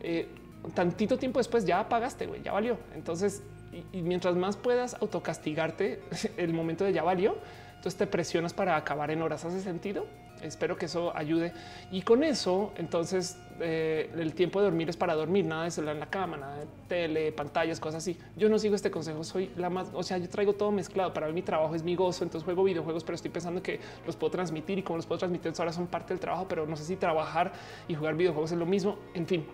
eh, 0.00 0.28
tantito 0.72 1.18
tiempo 1.18 1.40
después 1.40 1.64
ya 1.64 1.80
apagaste, 1.80 2.26
güey, 2.26 2.42
ya 2.42 2.52
valió. 2.52 2.78
Entonces, 2.94 3.42
y, 3.72 3.98
y 3.98 4.02
mientras 4.02 4.36
más 4.36 4.56
puedas 4.56 4.94
autocastigarte 4.94 6.00
el 6.36 6.52
momento 6.52 6.84
de 6.84 6.92
ya 6.92 7.02
valió, 7.02 7.36
entonces 7.76 7.96
te 7.96 8.06
presionas 8.06 8.54
para 8.54 8.76
acabar 8.76 9.10
en 9.10 9.20
horas. 9.20 9.44
¿Hace 9.44 9.60
sentido? 9.60 10.06
Espero 10.44 10.76
que 10.76 10.86
eso 10.86 11.16
ayude. 11.16 11.52
Y 11.90 12.02
con 12.02 12.22
eso, 12.22 12.72
entonces, 12.76 13.38
eh, 13.60 14.10
el 14.18 14.34
tiempo 14.34 14.60
de 14.60 14.66
dormir 14.66 14.88
es 14.90 14.96
para 14.96 15.14
dormir, 15.14 15.44
nada 15.46 15.64
de 15.64 15.70
celular 15.70 15.94
en 15.94 16.00
la 16.00 16.10
cama, 16.10 16.36
nada 16.36 16.58
de 16.58 16.66
tele, 16.88 17.32
pantallas, 17.32 17.80
cosas 17.80 18.02
así. 18.02 18.18
Yo 18.36 18.48
no 18.48 18.58
sigo 18.58 18.74
este 18.74 18.90
consejo, 18.90 19.24
soy 19.24 19.50
la 19.56 19.70
más, 19.70 19.88
o 19.94 20.02
sea, 20.02 20.18
yo 20.18 20.28
traigo 20.28 20.52
todo 20.52 20.70
mezclado. 20.70 21.12
Para 21.14 21.28
mí 21.28 21.32
mi 21.32 21.42
trabajo 21.42 21.74
es 21.74 21.82
mi 21.82 21.96
gozo, 21.96 22.24
entonces 22.24 22.44
juego 22.44 22.64
videojuegos, 22.64 23.04
pero 23.04 23.16
estoy 23.16 23.30
pensando 23.30 23.62
que 23.62 23.80
los 24.06 24.16
puedo 24.16 24.32
transmitir 24.32 24.78
y 24.78 24.82
como 24.82 24.96
los 24.96 25.06
puedo 25.06 25.18
transmitir 25.18 25.52
ahora 25.58 25.72
son 25.72 25.86
parte 25.86 26.12
del 26.12 26.20
trabajo, 26.20 26.46
pero 26.48 26.66
no 26.66 26.76
sé 26.76 26.84
si 26.84 26.96
trabajar 26.96 27.52
y 27.88 27.94
jugar 27.94 28.14
videojuegos 28.14 28.52
es 28.52 28.58
lo 28.58 28.66
mismo. 28.66 28.98
En 29.14 29.26
fin, 29.26 29.46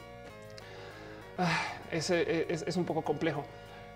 ah, 1.40 1.62
ese 1.90 2.46
es 2.48 2.76
un 2.76 2.84
poco 2.84 3.02
complejo. 3.02 3.44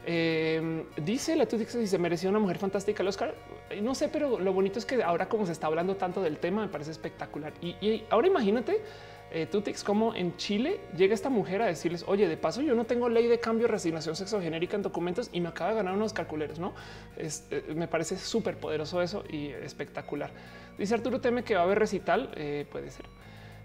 Em, 0.06 0.84
dice 0.96 1.34
la 1.34 1.46
Tutix 1.46 1.72
si 1.72 1.86
se 1.86 1.96
mereció 1.96 2.28
una 2.28 2.38
mujer 2.38 2.58
fantástica 2.58 3.02
el 3.02 3.08
Oscar. 3.08 3.34
Eh, 3.70 3.80
no 3.80 3.94
sé, 3.94 4.08
pero 4.08 4.38
lo 4.38 4.52
bonito 4.52 4.78
es 4.78 4.84
que 4.84 5.02
ahora 5.02 5.28
como 5.28 5.46
se 5.46 5.52
está 5.52 5.66
hablando 5.66 5.96
tanto 5.96 6.22
del 6.22 6.38
tema, 6.38 6.62
me 6.62 6.68
parece 6.68 6.90
espectacular. 6.90 7.54
Y, 7.62 8.04
ahora 8.10 8.26
imagínate, 8.26 8.82
eh, 9.30 9.46
Tutix, 9.46 9.82
como 9.82 10.14
en 10.14 10.36
Chile 10.36 10.80
llega 10.96 11.14
esta 11.14 11.30
mujer 11.30 11.62
a 11.62 11.66
decirles, 11.66 12.04
oye, 12.06 12.28
de 12.28 12.36
paso 12.36 12.60
yo 12.60 12.74
no 12.74 12.84
tengo 12.84 13.08
ley 13.08 13.26
de 13.26 13.40
cambio, 13.40 13.66
resignación 13.66 14.14
sexogenérica 14.14 14.76
en 14.76 14.82
documentos 14.82 15.30
y 15.32 15.40
me 15.40 15.48
acaba 15.48 15.70
de 15.70 15.76
ganar 15.76 15.94
unos 15.94 16.12
calculeros, 16.12 16.58
¿no? 16.58 16.74
Eh, 17.16 17.72
me 17.74 17.88
parece 17.88 18.18
súper 18.18 18.58
poderoso 18.58 19.00
eso 19.00 19.24
y 19.30 19.48
espectacular. 19.48 20.30
Dice 20.76 20.94
Arturo 20.94 21.20
Teme 21.20 21.44
que 21.44 21.54
va 21.54 21.62
a 21.62 21.64
haber 21.64 21.78
recital, 21.78 22.30
puede 22.70 22.90
ser. 22.90 23.06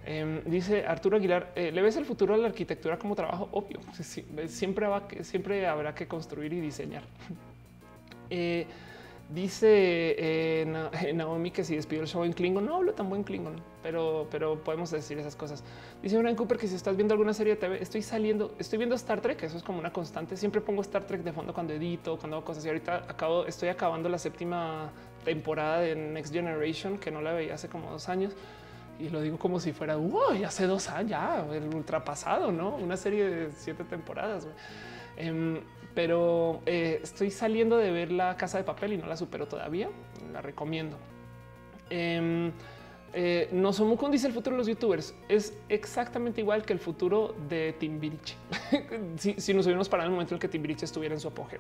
Em, 0.05 0.43
dice 0.45 0.85
Arturo 0.85 1.17
Aguilar, 1.17 1.51
eh, 1.55 1.71
¿le 1.71 1.81
ves 1.81 1.97
el 1.97 2.05
futuro 2.05 2.33
a 2.33 2.37
la 2.37 2.47
arquitectura 2.47 2.97
como 2.97 3.15
trabajo? 3.15 3.49
Obvio, 3.51 3.79
siempre, 4.47 4.87
va, 4.87 5.07
siempre 5.21 5.67
habrá 5.67 5.93
que 5.93 6.07
construir 6.07 6.53
y 6.53 6.59
diseñar. 6.59 7.03
Eh, 8.31 8.67
dice 9.33 10.15
eh, 10.19 11.11
Naomi 11.15 11.49
que 11.49 11.63
si 11.63 11.75
despido 11.75 12.03
el 12.03 12.07
show 12.07 12.23
en 12.23 12.31
Klingon, 12.31 12.63
no 12.63 12.75
hablo 12.75 12.93
tan 12.93 13.09
buen 13.09 13.23
Klingon, 13.23 13.55
pero, 13.81 14.27
podemos 14.63 14.91
decir 14.91 15.17
esas 15.17 15.35
cosas. 15.35 15.63
Dice 16.03 16.15
Brian 16.15 16.35
Cooper 16.35 16.59
que 16.59 16.67
si 16.67 16.75
estás 16.75 16.95
viendo 16.95 17.15
alguna 17.15 17.33
serie 17.33 17.55
de 17.55 17.59
TV, 17.59 17.81
estoy 17.81 18.03
saliendo, 18.03 18.53
estoy 18.59 18.77
viendo 18.77 18.95
Star 18.95 19.19
Trek, 19.19 19.41
eso 19.41 19.57
es 19.57 19.63
como 19.63 19.79
una 19.79 19.91
constante. 19.91 20.37
Siempre 20.37 20.61
pongo 20.61 20.83
Star 20.83 21.07
Trek 21.07 21.23
de 21.23 21.33
fondo 21.33 21.55
cuando 21.55 21.73
edito, 21.73 22.19
cuando 22.19 22.37
hago 22.37 22.45
cosas. 22.45 22.63
Y 22.65 22.67
ahorita 22.67 23.05
acabo, 23.07 23.47
estoy 23.47 23.69
acabando 23.69 24.09
la 24.09 24.19
séptima 24.19 24.91
temporada 25.25 25.79
de 25.79 25.95
Next 25.95 26.31
Generation, 26.31 26.99
que 26.99 27.09
no 27.09 27.19
la 27.19 27.33
veía 27.33 27.55
hace 27.55 27.67
como 27.67 27.89
dos 27.89 28.09
años 28.09 28.35
y 28.99 29.09
lo 29.09 29.21
digo 29.21 29.37
como 29.39 29.59
si 29.59 29.71
fuera 29.71 29.97
uy, 29.97 30.43
hace 30.43 30.67
dos 30.67 30.89
años 30.89 31.11
ya 31.11 31.45
el 31.53 31.73
ultrapasado, 31.73 32.51
no 32.51 32.75
una 32.75 32.97
serie 32.97 33.29
de 33.29 33.51
siete 33.51 33.83
temporadas. 33.83 34.47
Em, 35.17 35.61
pero 35.95 36.61
eh, 36.65 36.99
estoy 37.01 37.31
saliendo 37.31 37.77
de 37.77 37.91
ver 37.91 38.11
la 38.11 38.37
casa 38.37 38.57
de 38.57 38.63
papel 38.63 38.93
y 38.93 38.97
no 38.97 39.07
la 39.07 39.17
supero 39.17 39.47
todavía. 39.47 39.89
La 40.31 40.41
recomiendo. 40.41 40.97
Em, 41.89 42.51
Eh, 43.13 43.49
dice 44.11 44.27
el 44.27 44.33
futuro 44.33 44.55
de 44.55 44.57
los 44.57 44.67
youtubers. 44.67 45.13
Es 45.27 45.53
exactamente 45.67 46.41
igual 46.41 46.63
que 46.63 46.73
el 46.73 46.79
futuro 46.79 47.35
de 47.49 47.73
Timbiriche. 47.79 48.35
si, 49.17 49.33
si 49.39 49.53
nos 49.53 49.65
hubiéramos 49.65 49.89
parado 49.89 50.07
en 50.07 50.11
el 50.11 50.15
momento 50.15 50.33
en 50.33 50.37
el 50.37 50.41
que 50.41 50.47
Timbiriche 50.47 50.85
estuviera 50.85 51.15
en 51.15 51.21
su 51.21 51.27
apogeo. 51.27 51.59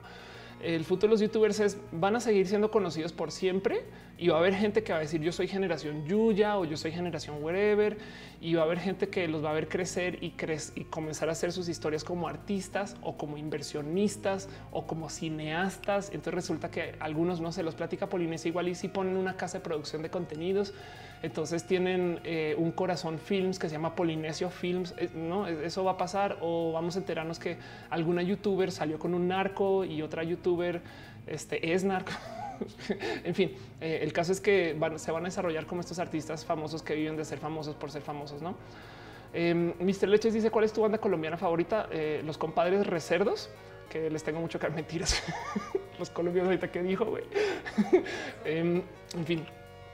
El 0.61 0.83
futuro 0.83 1.07
de 1.07 1.13
los 1.13 1.21
youtubers 1.21 1.59
es 1.61 1.77
van 1.91 2.17
a 2.17 2.19
seguir 2.19 2.45
siendo 2.45 2.69
conocidos 2.69 3.13
por 3.13 3.31
siempre 3.31 3.85
y 4.17 4.27
va 4.27 4.35
a 4.35 4.39
haber 4.39 4.53
gente 4.53 4.83
que 4.83 4.91
va 4.91 4.97
a 4.97 5.01
decir 5.01 5.21
yo 5.21 5.31
soy 5.31 5.47
generación 5.47 6.05
Yuya 6.05 6.57
o 6.57 6.65
yo 6.65 6.75
soy 6.75 6.91
generación 6.91 7.41
wherever 7.41 7.97
y 8.41 8.53
va 8.53 8.61
a 8.61 8.65
haber 8.65 8.79
gente 8.79 9.09
que 9.09 9.27
los 9.27 9.43
va 9.43 9.51
a 9.51 9.53
ver 9.53 9.67
crecer 9.67 10.23
y, 10.23 10.33
y 10.75 10.83
comenzar 10.85 11.29
a 11.29 11.33
hacer 11.33 11.51
sus 11.51 11.67
historias 11.69 12.03
como 12.03 12.27
artistas 12.27 12.95
o 13.01 13.17
como 13.17 13.37
inversionistas 13.37 14.49
o 14.71 14.87
como 14.87 15.09
cineastas. 15.09 16.09
Entonces 16.09 16.33
resulta 16.33 16.71
que 16.71 16.95
algunos 16.99 17.41
no 17.41 17.51
se 17.51 17.63
los 17.63 17.75
platica 17.75 18.07
Polinesia 18.07 18.49
igual 18.49 18.67
y 18.69 18.75
si 18.75 18.87
ponen 18.87 19.17
una 19.17 19.35
casa 19.35 19.57
de 19.57 19.63
producción 19.63 20.01
de 20.01 20.09
contenidos 20.09 20.73
entonces 21.21 21.65
tienen 21.65 22.19
eh, 22.23 22.55
un 22.57 22.71
corazón 22.71 23.19
films 23.19 23.59
que 23.59 23.67
se 23.67 23.73
llama 23.73 23.95
Polinesio 23.95 24.49
Films. 24.49 24.93
Eh, 24.97 25.09
no, 25.13 25.47
e-, 25.47 25.65
eso 25.65 25.83
va 25.83 25.91
a 25.91 25.97
pasar 25.97 26.37
o 26.41 26.71
vamos 26.71 26.95
a 26.95 26.99
enterarnos 26.99 27.39
que 27.39 27.57
alguna 27.89 28.21
youtuber 28.21 28.71
salió 28.71 28.99
con 28.99 29.13
un 29.13 29.27
narco 29.27 29.83
y 29.83 30.01
otra 30.01 30.23
youtuber 30.23 30.81
este, 31.27 31.73
es 31.73 31.83
narco. 31.83 32.11
en 33.23 33.35
fin, 33.35 33.55
eh, 33.81 33.99
el 34.01 34.13
caso 34.13 34.31
es 34.31 34.41
que 34.41 34.77
se 34.97 35.11
van 35.11 35.23
a 35.23 35.27
desarrollar 35.27 35.65
como 35.65 35.81
estos 35.81 35.99
artistas 35.99 36.45
famosos 36.45 36.83
que 36.83 36.95
viven 36.95 37.15
de 37.15 37.25
ser 37.25 37.39
famosos 37.39 37.75
por 37.75 37.91
ser 37.91 38.01
famosos, 38.01 38.41
no? 38.41 38.55
Eh, 39.33 39.53
Mr. 39.79 40.07
Leches 40.07 40.33
dice 40.33 40.49
cuál 40.49 40.65
es 40.65 40.73
tu 40.73 40.81
banda 40.81 40.97
colombiana 40.97 41.37
favorita? 41.37 41.87
los 42.23 42.37
compadres 42.37 42.87
recerdos, 42.87 43.49
que 43.89 44.09
les 44.09 44.23
tengo 44.23 44.39
mucho 44.39 44.59
que 44.59 44.69
mentiras. 44.69 45.21
los 45.99 46.09
colombianos 46.09 46.49
ahorita 46.49 46.71
que 46.71 46.81
dijo, 46.81 47.05
güey. 47.05 47.23
Em, 48.45 48.81
en 49.15 49.25
fin, 49.25 49.45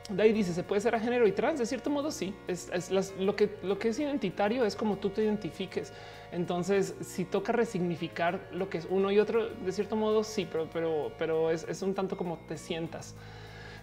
de 0.10 0.22
ahí 0.22 0.34
dice, 0.34 0.54
¿se 0.54 0.64
puede 0.64 0.82
ser 0.82 0.94
a 0.94 1.00
género 1.00 1.28
y 1.28 1.32
trans? 1.32 1.60
De 1.60 1.66
cierto 1.66 1.90
modo, 1.90 2.12
sí. 2.12 2.34
Lo, 3.20 3.36
que, 3.36 3.58
lo 3.64 3.80
que 3.80 3.90
es 3.90 4.00
identitario 4.00 4.66
es 4.66 4.76
como 4.76 4.98
tú 4.98 5.10
te 5.10 5.24
identifiques. 5.24 5.92
Entonces, 6.36 6.96
si 7.00 7.24
toca 7.24 7.54
resignificar 7.54 8.50
lo 8.52 8.70
que 8.70 8.80
es 8.80 8.88
uno 8.90 9.10
y 9.10 9.20
otro, 9.20 9.48
de 9.48 9.72
cierto 9.72 9.96
modo, 9.96 10.22
sí, 10.26 10.46
pero, 10.52 10.68
pero, 10.74 11.14
pero 11.18 11.50
es, 11.50 11.82
un 11.82 11.94
tanto 11.94 12.18
como 12.18 12.40
te 12.40 12.58
sientas. 12.58 13.16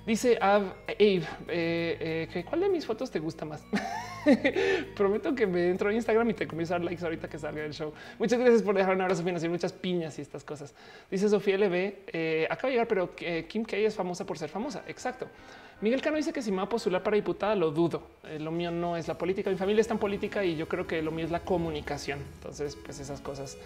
Dice 0.06 0.36
Ave, 0.40 0.66
eh, 0.88 1.22
eh, 1.48 2.44
¿cuál 2.48 2.60
de 2.60 2.68
mis 2.68 2.84
fotos 2.84 3.10
te 3.10 3.20
gusta 3.20 3.44
más? 3.44 3.62
Prometo 4.96 5.34
que 5.34 5.46
me 5.46 5.70
entro 5.70 5.90
a 5.90 5.92
Instagram 5.92 6.30
y 6.30 6.34
te 6.34 6.46
comienzo 6.46 6.74
a 6.74 6.78
dar 6.78 6.84
likes 6.84 7.04
ahorita 7.04 7.28
que 7.28 7.38
salga 7.38 7.64
el 7.64 7.72
show. 7.72 7.92
Muchas 8.18 8.38
gracias 8.40 8.62
por 8.62 8.74
dejar 8.74 8.94
un 8.94 9.00
abrazo 9.00 9.22
y 9.28 9.48
muchas 9.48 9.72
piñas 9.72 10.18
y 10.18 10.22
estas 10.22 10.42
cosas. 10.44 10.74
Dice 11.10 11.28
Sofía 11.28 11.56
LB, 11.56 11.94
eh, 12.12 12.46
acaba 12.50 12.68
de 12.68 12.72
llegar, 12.72 12.88
pero 12.88 13.14
Kim 13.48 13.64
K 13.64 13.76
es 13.76 13.94
famosa 13.94 14.26
por 14.26 14.38
ser 14.38 14.48
famosa. 14.48 14.82
Exacto. 14.86 15.28
Miguel 15.82 16.00
Cano 16.00 16.16
dice 16.16 16.32
que 16.32 16.42
si 16.42 16.52
me 16.52 16.58
va 16.58 16.62
a 16.62 16.68
postular 16.68 17.02
para 17.02 17.16
diputada, 17.16 17.56
lo 17.56 17.72
dudo. 17.72 18.04
Eh, 18.22 18.38
lo 18.38 18.52
mío 18.52 18.70
no 18.70 18.96
es 18.96 19.08
la 19.08 19.18
política. 19.18 19.50
Mi 19.50 19.56
familia 19.56 19.80
es 19.80 19.88
tan 19.88 19.98
política 19.98 20.44
y 20.44 20.54
yo 20.54 20.68
creo 20.68 20.86
que 20.86 21.02
lo 21.02 21.10
mío 21.10 21.24
es 21.24 21.32
la 21.32 21.40
comunicación. 21.40 22.20
Entonces, 22.36 22.76
pues 22.76 23.00
esas 23.00 23.20
cosas. 23.20 23.58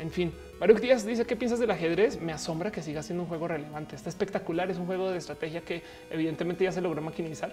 En 0.00 0.10
fin, 0.10 0.32
Baruch 0.58 0.78
Díaz 0.78 1.04
dice 1.04 1.26
qué 1.26 1.36
piensas 1.36 1.58
del 1.58 1.70
ajedrez. 1.70 2.20
Me 2.20 2.32
asombra 2.32 2.72
que 2.72 2.82
siga 2.82 3.02
siendo 3.02 3.24
un 3.24 3.28
juego 3.28 3.46
relevante. 3.48 3.96
Está 3.96 4.08
espectacular. 4.08 4.70
Es 4.70 4.78
un 4.78 4.86
juego 4.86 5.10
de 5.10 5.18
estrategia 5.18 5.60
que 5.60 5.82
evidentemente 6.10 6.64
ya 6.64 6.72
se 6.72 6.80
logró 6.80 7.02
maquinizar, 7.02 7.52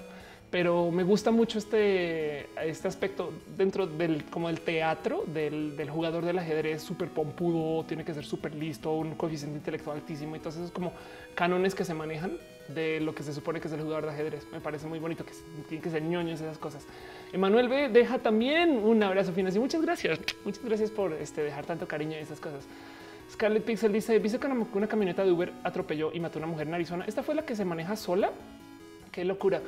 pero 0.49 0.89
me 0.89 1.03
gusta 1.03 1.29
mucho 1.29 1.57
este, 1.57 2.47
este 2.65 2.87
aspecto 2.87 3.33
dentro 3.57 3.85
del 3.85 4.23
como 4.25 4.53
teatro 4.53 5.25
del, 5.27 5.75
del 5.75 5.89
jugador 5.89 6.23
del 6.23 6.39
ajedrez 6.39 6.81
súper 6.81 7.09
pompudo. 7.09 7.83
Tiene 7.83 8.05
que 8.05 8.13
ser 8.13 8.23
súper 8.23 8.55
listo, 8.55 8.93
un 8.93 9.15
coeficiente 9.15 9.57
intelectual 9.57 9.97
altísimo. 9.97 10.35
Entonces 10.35 10.63
es 10.63 10.71
como 10.71 10.93
cánones 11.35 11.75
que 11.75 11.83
se 11.83 11.93
manejan 11.93 12.37
de 12.69 12.99
lo 12.99 13.13
que 13.15 13.23
se 13.23 13.33
supone 13.33 13.59
que 13.59 13.67
es 13.67 13.73
el 13.73 13.81
jugador 13.81 14.05
de 14.05 14.11
ajedrez. 14.11 14.47
Me 14.51 14.59
parece 14.59 14.87
muy 14.87 14.99
bonito 14.99 15.25
que 15.25 15.33
tiene 15.67 15.83
que 15.83 15.89
ser 15.89 16.03
ñoños 16.03 16.41
esas 16.41 16.57
cosas. 16.57 16.85
Emanuel 17.31 17.69
B 17.69 17.89
deja 17.89 18.19
también 18.19 18.77
un 18.77 19.01
abrazo 19.03 19.31
final 19.33 19.55
y 19.55 19.59
muchas 19.59 19.81
gracias. 19.81 20.19
Muchas 20.43 20.63
gracias 20.63 20.91
por 20.91 21.13
este, 21.13 21.43
dejar 21.43 21.65
tanto 21.65 21.87
cariño 21.87 22.17
y 22.17 22.21
esas 22.21 22.39
cosas. 22.39 22.65
Scarlett 23.31 23.63
Pixel 23.63 23.91
dice: 23.91 24.17
Viste 24.19 24.39
que 24.39 24.47
una 24.47 24.87
camioneta 24.87 25.23
de 25.23 25.31
Uber 25.31 25.53
atropelló 25.63 26.11
y 26.13 26.19
mató 26.19 26.39
a 26.39 26.43
una 26.43 26.47
mujer 26.47 26.67
en 26.67 26.73
Arizona. 26.73 27.05
Esta 27.07 27.23
fue 27.23 27.35
la 27.35 27.45
que 27.45 27.55
se 27.55 27.65
maneja 27.65 27.95
sola. 27.95 28.31
Qué 29.11 29.25
locura. 29.25 29.61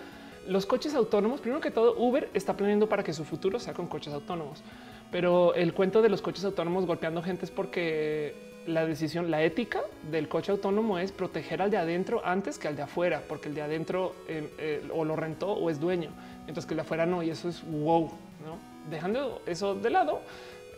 Los 0.48 0.66
coches 0.66 0.96
autónomos, 0.96 1.42
primero 1.42 1.62
que 1.62 1.70
todo, 1.70 1.96
Uber 1.98 2.30
está 2.34 2.56
planeando 2.56 2.88
para 2.88 3.04
que 3.04 3.14
su 3.14 3.26
futuro 3.26 3.60
sea 3.60 3.74
con 3.74 3.88
coches 3.88 4.14
autónomos. 4.14 4.64
Pero 5.12 5.54
el 5.56 5.74
cuento 5.74 6.02
de 6.02 6.10
los 6.10 6.22
coches 6.22 6.46
autónomos 6.46 6.86
golpeando 6.86 7.22
gente 7.22 7.46
es 7.46 7.52
porque 7.52 8.49
la 8.70 8.86
decisión, 8.86 9.32
la 9.32 9.44
ética 9.44 9.82
del 10.12 10.28
coche 10.28 10.52
autónomo 10.52 11.00
es 11.00 11.12
proteger 11.12 11.62
al 11.62 11.72
de 11.72 11.78
adentro 11.78 12.22
antes 12.24 12.58
que 12.60 12.68
al 12.68 12.76
de 12.76 12.84
afuera, 12.84 13.24
porque 13.28 13.50
el 13.50 13.56
de 13.56 13.62
adentro 13.62 14.16
eh, 14.28 14.48
eh, 14.58 14.90
o 14.94 15.04
lo 15.04 15.16
rentó 15.16 15.52
o 15.52 15.70
es 15.70 15.80
dueño, 15.80 16.12
mientras 16.46 16.66
que 16.66 16.74
el 16.74 16.78
de 16.78 16.82
afuera 16.82 17.06
no. 17.06 17.24
Y 17.24 17.30
eso 17.30 17.50
es 17.50 17.64
wow. 17.64 18.12
¿no? 18.46 18.58
Dejando 18.90 19.41
eso 19.46 19.76
de 19.76 19.90
lado, 19.90 20.22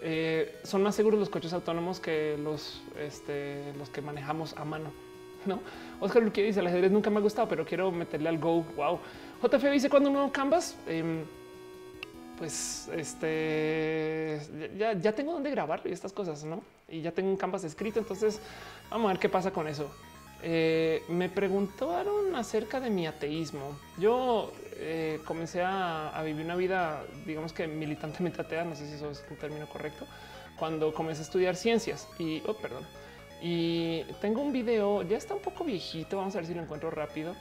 eh, 0.02 0.60
son 0.64 0.84
más 0.84 0.96
seguros 0.96 1.20
los 1.20 1.30
coches 1.30 1.54
autónomos 1.54 2.00
que 2.00 2.38
los, 2.42 2.82
este, 3.00 3.74
los 3.78 3.90
que 3.90 4.02
manejamos 4.02 4.56
a 4.58 4.66
mano. 4.66 4.92
No, 5.46 5.60
Oscar 6.00 6.22
Luque 6.22 6.44
dice: 6.44 6.60
El 6.60 6.68
ajedrez 6.68 6.92
nunca 6.92 7.10
me 7.10 7.18
ha 7.18 7.22
gustado, 7.22 7.48
pero 7.48 7.66
quiero 7.66 7.92
meterle 7.92 8.30
al 8.30 8.38
go. 8.38 8.64
Wow. 8.76 9.00
JF 9.44 9.64
dice: 9.72 9.90
Cuando 9.90 10.10
uno 10.10 10.32
canvas, 10.32 10.78
em, 10.88 11.24
pues 12.42 12.90
este 12.98 14.42
ya, 14.76 14.94
ya 14.94 15.14
tengo 15.14 15.32
donde 15.32 15.52
grabarlo 15.52 15.88
y 15.92 15.94
estas 15.94 16.12
cosas, 16.12 16.44
no? 16.44 16.64
y 16.90 17.02
ya 17.02 17.12
tengo 17.12 17.30
un 17.30 17.38
canvas 17.38 17.64
escrito. 17.64 18.00
Entonces 18.00 18.40
vamos 18.90 19.10
a 19.10 19.14
ver 19.14 19.20
qué 19.20 19.30
pasa 19.30 19.52
con 19.52 19.68
eso. 19.68 19.92
Eh, 20.42 21.04
me 21.08 21.30
preguntaron 21.30 22.36
acerca 22.36 22.80
de 22.80 22.90
mi 22.90 23.06
ateísmo. 23.06 23.78
Yo 24.00 24.52
eh, 24.78 25.20
comencé 25.24 25.62
a, 25.64 26.20
vivir 26.26 26.44
una 26.44 26.56
vida, 26.56 27.04
digamos 27.28 27.54
que 27.54 27.68
militantemente 27.68 28.42
atea, 28.42 28.66
no 28.66 28.76
sé 28.76 28.88
si 28.88 28.94
eso 28.96 29.12
es 29.12 29.24
un 29.30 29.38
término 29.38 29.70
correcto, 29.70 30.08
cuando 30.58 30.96
comencé 30.96 31.22
a 31.22 31.26
estudiar 31.26 31.56
ciencias 31.56 32.08
y, 32.18 32.42
oh, 32.48 32.56
perdón, 32.56 32.88
y 33.40 34.02
tengo 34.20 34.42
un 34.42 34.52
video, 34.52 35.04
ya 35.04 35.18
está 35.18 35.36
un 35.36 35.42
poco 35.42 35.64
viejito, 35.64 36.18
vamos 36.18 36.34
a 36.34 36.40
ver 36.40 36.48
si 36.48 36.56
lo 36.56 36.64
encuentro 36.64 36.90
rápido, 36.90 37.36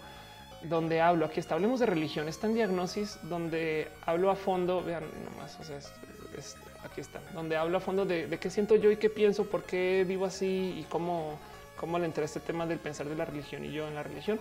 donde 0.63 1.01
hablo, 1.01 1.27
aquí 1.27 1.41
está, 1.41 1.55
hablemos 1.55 1.81
de 1.81 1.87
religión, 1.87 2.29
está 2.29 2.47
en 2.47 2.55
diagnosis, 2.55 3.19
donde 3.23 3.89
hablo 4.05 4.31
a 4.31 4.37
fondo, 4.37 4.83
vean 4.83 5.05
nomás, 5.25 5.59
o 5.59 5.65
sea, 5.65 5.79
es 5.79 6.57
aquí 6.85 7.01
está, 7.01 7.21
donde 7.35 7.57
hablo 7.57 7.79
a 7.79 7.81
fondo 7.81 8.05
de, 8.05 8.39
qué 8.41 8.51
siento 8.51 8.77
yo 8.77 8.91
y 8.91 8.97
qué 8.97 9.11
pienso, 9.11 9.45
por 9.45 9.65
qué 9.65 10.05
vivo 10.07 10.27
así 10.27 10.75
y 10.79 10.87
cómo, 10.89 11.39
cómo 11.77 11.99
le 11.99 12.07
entré 12.07 12.25
este 12.25 12.41
tema 12.41 12.67
del 12.67 12.79
pensar 12.79 13.09
de 13.09 13.15
la 13.15 13.25
religión 13.25 13.65
y 13.65 13.73
yo 13.73 13.87
en 13.89 13.95
la 13.95 14.03
religión. 14.03 14.39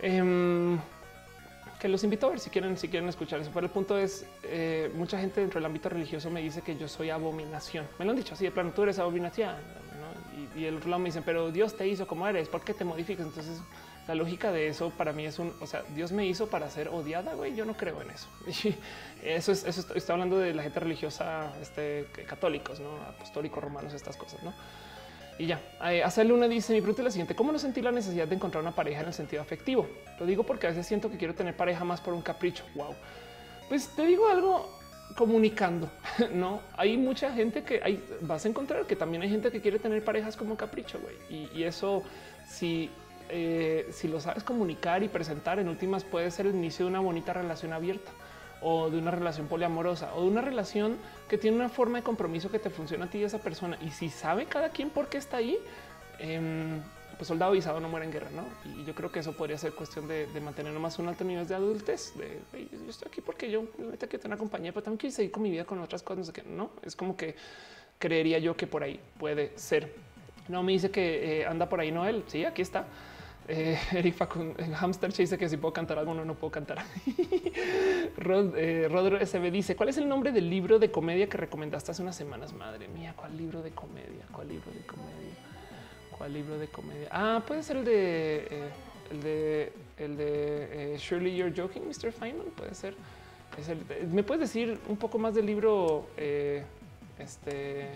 Em, 0.00 0.78
que 1.78 1.88
los 1.88 2.02
invito 2.02 2.26
a 2.26 2.30
ver 2.30 2.40
si 2.40 2.50
quieren, 2.50 2.78
si 2.78 2.88
quieren 2.88 3.08
escuchar 3.08 3.40
eso. 3.40 3.50
Pero 3.52 3.66
el 3.66 3.72
punto 3.72 3.98
es, 3.98 4.24
eh, 4.44 4.90
mucha 4.94 5.18
gente 5.18 5.40
dentro 5.40 5.60
del 5.60 5.66
ámbito 5.66 5.88
religioso 5.88 6.30
me 6.30 6.40
dice 6.40 6.62
que 6.62 6.76
yo 6.76 6.88
soy 6.88 7.10
abominación. 7.10 7.86
Me 7.98 8.04
lo 8.04 8.12
han 8.12 8.16
dicho 8.16 8.34
así, 8.34 8.44
de 8.44 8.50
plano, 8.50 8.70
tú 8.70 8.84
eres 8.84 8.98
abominación. 8.98 9.54
Y, 10.56 10.64
el 10.64 10.76
otro 10.76 10.90
lado 10.90 11.00
me 11.00 11.08
dicen, 11.08 11.22
pero 11.24 11.50
Dios 11.50 11.76
te 11.76 11.86
hizo 11.86 12.06
como 12.06 12.26
eres, 12.26 12.48
¿por 12.48 12.62
qué 12.62 12.74
te 12.74 12.84
modificas? 12.84 13.26
Entonces 13.26 13.60
la 14.06 14.14
lógica 14.14 14.52
de 14.52 14.68
eso 14.68 14.90
para 14.90 15.12
mí 15.12 15.24
es 15.24 15.38
un, 15.38 15.52
o 15.60 15.66
sea, 15.66 15.82
Dios 15.94 16.12
me 16.12 16.26
hizo 16.26 16.48
para 16.48 16.68
ser 16.68 16.88
odiada, 16.88 17.34
güey, 17.34 17.54
yo 17.54 17.64
no 17.64 17.74
creo 17.74 18.02
en 18.02 18.10
eso. 18.10 18.28
eso 19.22 19.52
es, 19.52 19.64
eso 19.64 19.94
está, 19.94 20.12
hablando 20.12 20.38
de 20.38 20.52
la 20.52 20.62
gente 20.62 20.80
religiosa, 20.80 21.52
este, 21.60 22.06
católicos, 22.26 22.80
no 22.80 22.96
apostólicos, 23.08 23.62
romanos, 23.62 23.94
estas 23.94 24.16
cosas, 24.16 24.42
no? 24.42 24.52
Y 25.38 25.46
ya, 25.46 25.60
eh, 25.86 26.02
hace 26.04 26.22
Luna 26.22 26.46
dice, 26.46 26.72
mi 26.72 26.80
pregunta 26.80 27.02
es 27.02 27.04
la 27.06 27.10
siguiente, 27.10 27.34
¿cómo 27.34 27.50
no 27.50 27.58
sentir 27.58 27.82
la 27.82 27.90
necesidad 27.90 28.28
de 28.28 28.36
encontrar 28.36 28.62
una 28.62 28.74
pareja 28.74 29.00
en 29.00 29.08
el 29.08 29.14
sentido 29.14 29.42
afectivo? 29.42 29.88
Lo 30.20 30.26
digo 30.26 30.44
porque 30.44 30.66
a 30.66 30.70
veces 30.70 30.86
siento 30.86 31.10
que 31.10 31.16
quiero 31.16 31.34
tener 31.34 31.56
pareja 31.56 31.84
más 31.84 32.00
por 32.00 32.14
un 32.14 32.22
capricho. 32.22 32.64
Wow. 32.74 32.94
Pues 33.68 33.88
te 33.88 34.06
digo 34.06 34.28
algo 34.28 34.78
comunicando, 35.16 35.90
no 36.32 36.60
hay 36.76 36.96
mucha 36.96 37.32
gente 37.32 37.64
que 37.64 37.80
hay, 37.82 38.04
vas 38.20 38.44
a 38.44 38.48
encontrar 38.48 38.86
que 38.86 38.94
también 38.94 39.22
hay 39.22 39.30
gente 39.30 39.50
que 39.50 39.60
quiere 39.60 39.78
tener 39.78 40.04
parejas 40.04 40.36
como 40.36 40.56
capricho, 40.56 41.00
güey. 41.00 41.16
Y, 41.28 41.58
y 41.58 41.64
eso, 41.64 42.04
si 42.46 42.90
eh, 43.36 43.88
si 43.90 44.06
lo 44.06 44.20
sabes 44.20 44.44
comunicar 44.44 45.02
y 45.02 45.08
presentar, 45.08 45.58
en 45.58 45.68
últimas 45.68 46.04
puede 46.04 46.30
ser 46.30 46.46
el 46.46 46.54
inicio 46.54 46.84
de 46.84 46.90
una 46.90 47.00
bonita 47.00 47.32
relación 47.32 47.72
abierta 47.72 48.12
o 48.62 48.90
de 48.90 48.96
una 48.96 49.10
relación 49.10 49.48
poliamorosa 49.48 50.14
o 50.14 50.22
de 50.22 50.28
una 50.28 50.40
relación 50.40 50.96
que 51.28 51.36
tiene 51.36 51.56
una 51.56 51.68
forma 51.68 51.98
de 51.98 52.04
compromiso 52.04 52.48
que 52.48 52.60
te 52.60 52.70
funciona 52.70 53.06
a 53.06 53.10
ti 53.10 53.18
y 53.18 53.24
a 53.24 53.26
esa 53.26 53.40
persona. 53.40 53.76
Y 53.82 53.90
si 53.90 54.08
sabe 54.08 54.46
cada 54.46 54.68
quien 54.68 54.88
por 54.88 55.08
qué 55.08 55.18
está 55.18 55.38
ahí, 55.38 55.58
em, 56.20 56.80
pues 57.16 57.26
soldado 57.26 57.50
avisado 57.50 57.80
no 57.80 57.88
muere 57.88 58.06
en 58.06 58.12
guerra, 58.12 58.30
¿no? 58.30 58.44
Y 58.70 58.84
yo 58.84 58.94
creo 58.94 59.10
que 59.10 59.18
eso 59.18 59.32
podría 59.32 59.58
ser 59.58 59.72
cuestión 59.72 60.06
de, 60.06 60.28
mantener 60.40 60.72
más 60.74 61.00
un 61.00 61.08
alto 61.08 61.24
nivel 61.24 61.48
de 61.48 61.56
adultez. 61.56 62.14
De 62.16 62.40
yo 62.52 62.88
estoy 62.88 63.08
aquí 63.08 63.20
porque 63.20 63.50
yo 63.50 63.64
me 63.78 63.98
que 63.98 64.06
tener 64.06 64.26
una 64.28 64.36
compañía, 64.36 64.70
pero 64.70 64.84
también 64.84 64.98
quiero 64.98 65.16
seguir 65.16 65.32
con 65.32 65.42
mi 65.42 65.50
vida 65.50 65.64
con 65.64 65.80
otras 65.80 66.04
cosas. 66.04 66.30
que 66.30 66.44
no 66.44 66.70
es 66.84 66.94
como 66.94 67.16
que 67.16 67.34
creería 67.98 68.38
yo 68.38 68.56
que 68.56 68.68
por 68.68 68.84
ahí 68.84 69.00
puede 69.18 69.58
ser. 69.58 69.92
No 70.46 70.62
me 70.62 70.70
dice 70.70 70.92
que 70.92 71.40
eh, 71.40 71.46
anda 71.46 71.68
por 71.68 71.80
ahí 71.80 71.90
Noel. 71.90 72.22
Sí, 72.28 72.44
aquí 72.44 72.62
está. 72.62 72.86
Eh, 73.48 73.78
Eric 73.92 74.14
Facun, 74.14 74.54
Hamster 74.74 75.12
dice 75.12 75.36
que 75.36 75.48
si 75.48 75.56
puedo 75.56 75.72
cantar 75.72 75.98
algo, 75.98 76.14
no, 76.14 76.24
no 76.24 76.34
puedo 76.34 76.50
cantar. 76.50 76.78
Rod, 78.16 78.56
eh, 78.56 78.88
Rodro 78.88 79.24
SB 79.24 79.50
dice: 79.50 79.76
¿Cuál 79.76 79.90
es 79.90 79.98
el 79.98 80.08
nombre 80.08 80.32
del 80.32 80.48
libro 80.48 80.78
de 80.78 80.90
comedia 80.90 81.28
que 81.28 81.36
recomendaste 81.36 81.90
hace 81.90 82.02
unas 82.02 82.16
semanas? 82.16 82.52
Madre 82.52 82.88
mía, 82.88 83.14
¿cuál 83.16 83.36
libro 83.36 83.62
de 83.62 83.70
comedia? 83.70 84.24
¿Cuál 84.32 84.48
libro 84.48 84.72
de 84.72 84.86
comedia? 84.86 85.34
¿Cuál 86.16 86.32
libro 86.32 86.58
de 86.58 86.68
comedia? 86.68 87.08
Ah, 87.10 87.42
puede 87.46 87.62
ser 87.62 87.78
el 87.78 87.84
de. 87.84 88.36
Eh, 88.50 88.70
el 89.10 89.22
de 89.22 89.72
el 89.98 90.16
de 90.16 90.94
eh, 90.94 90.98
Surely 90.98 91.36
You're 91.36 91.54
Joking, 91.54 91.82
Mr. 91.86 92.10
Feynman, 92.10 92.46
puede 92.56 92.74
ser. 92.74 92.94
¿Me 94.10 94.24
puedes 94.24 94.40
decir 94.40 94.80
un 94.88 94.96
poco 94.96 95.16
más 95.16 95.34
del 95.34 95.46
libro 95.46 96.06
este 96.16 97.90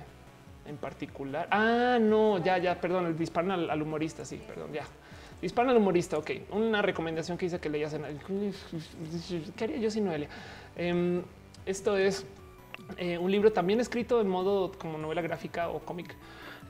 en 0.69 0.77
particular? 0.77 1.49
Ah, 1.51 1.99
no, 2.01 2.39
ya, 2.45 2.59
ya, 2.59 2.81
perdón, 2.81 3.07
el 3.07 3.19
disparan 3.19 3.69
al, 3.69 3.83
humorista, 3.83 4.25
sí, 4.25 4.41
perdón, 4.47 4.73
ya. 4.73 4.85
Disparan 5.41 5.71
al 5.71 5.77
humorista, 5.77 6.19
ok. 6.19 6.31
Una 6.51 6.83
recomendación 6.83 7.39
que 7.39 7.47
hice 7.47 7.59
que 7.59 7.69
leías 7.69 7.95
en... 7.95 8.03
¿Qué 9.57 9.65
haría 9.65 9.79
yo 9.79 9.91
sin 9.91 10.05
Noelia? 10.05 10.29
Em, 10.77 11.23
esto 11.67 11.97
es 11.97 12.27
eh, 12.97 13.19
un 13.19 13.31
libro 13.31 13.53
también 13.53 13.81
escrito 13.81 14.21
en 14.21 14.29
modo 14.29 14.73
como 14.73 14.99
novela 14.99 15.23
gráfica 15.23 15.69
o 15.69 15.81
cómic. 15.81 16.15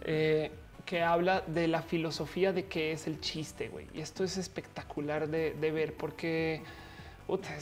Eh, 0.05 0.51
que 0.89 1.03
habla 1.03 1.43
de 1.47 1.69
la 1.69 1.82
filosofía 1.82 2.55
de 2.55 2.65
qué 2.65 2.93
es 2.93 3.07
el 3.07 3.20
chiste, 3.20 3.69
güey. 3.69 3.86
Y 3.93 4.01
esto 4.01 4.24
es 4.24 4.39
espectacular 4.39 5.28
de, 5.28 5.53
ver 5.53 5.93
porque 5.93 6.62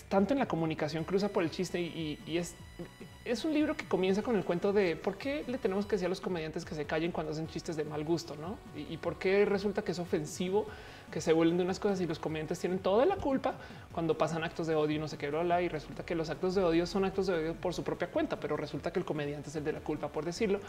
tanto 0.09 0.33
en 0.33 0.39
la 0.39 0.47
comunicación 0.47 1.03
cruza 1.03 1.29
por 1.31 1.43
el 1.43 1.51
chiste 1.51 1.81
y, 1.81 2.21
es, 3.25 3.45
un 3.45 3.53
libro 3.53 3.77
que 3.77 3.85
comienza 3.89 4.23
con 4.23 4.37
el 4.37 4.45
cuento 4.45 4.73
de 4.73 4.95
por 4.95 5.19
qué 5.19 5.43
le 5.49 5.59
tenemos 5.59 5.87
que 5.87 5.97
decir 5.97 6.07
a 6.07 6.09
los 6.09 6.21
comediantes 6.21 6.65
que 6.65 6.77
se 6.77 6.85
callen 6.85 7.11
cuando 7.11 7.33
hacen 7.33 7.49
chistes 7.49 7.75
de 7.75 7.85
mal 7.85 8.05
gusto, 8.05 8.37
¿no? 8.37 8.59
Y 8.77 8.97
por 8.99 9.19
qué 9.19 9.45
resulta 9.45 9.83
que 9.83 9.91
es 9.91 9.99
ofensivo 9.99 10.69
que 11.11 11.21
se 11.21 11.33
vuelven 11.33 11.57
de 11.57 11.65
unas 11.65 11.79
cosas 11.79 12.01
y 12.01 12.07
los 12.07 12.19
comediantes 12.19 12.59
tienen 12.59 12.79
toda 12.79 13.07
la 13.07 13.17
culpa 13.17 13.55
cuando 13.93 14.19
pasan 14.19 14.45
actos 14.45 14.67
de 14.67 14.75
odio 14.75 14.97
y 14.97 14.99
no 14.99 15.09
sé 15.09 15.17
qué, 15.17 15.31
bla, 15.31 15.63
y 15.63 15.69
resulta 15.69 16.05
que 16.05 16.15
los 16.15 16.31
actos 16.31 16.55
de 16.55 16.63
odio 16.63 16.87
son 16.87 17.05
actos 17.05 17.27
de 17.27 17.35
odio 17.35 17.55
por 17.55 17.75
su 17.75 17.85
propia 17.85 18.09
cuenta, 18.09 18.39
pero 18.39 18.57
resulta 18.57 18.93
que 18.93 18.99
el 18.99 19.05
comediante 19.05 19.49
es 19.49 19.57
el 19.57 19.65
de 19.65 19.73
la 19.73 19.81
culpa, 19.81 20.09
por 20.09 20.25
decirlo, 20.25 20.61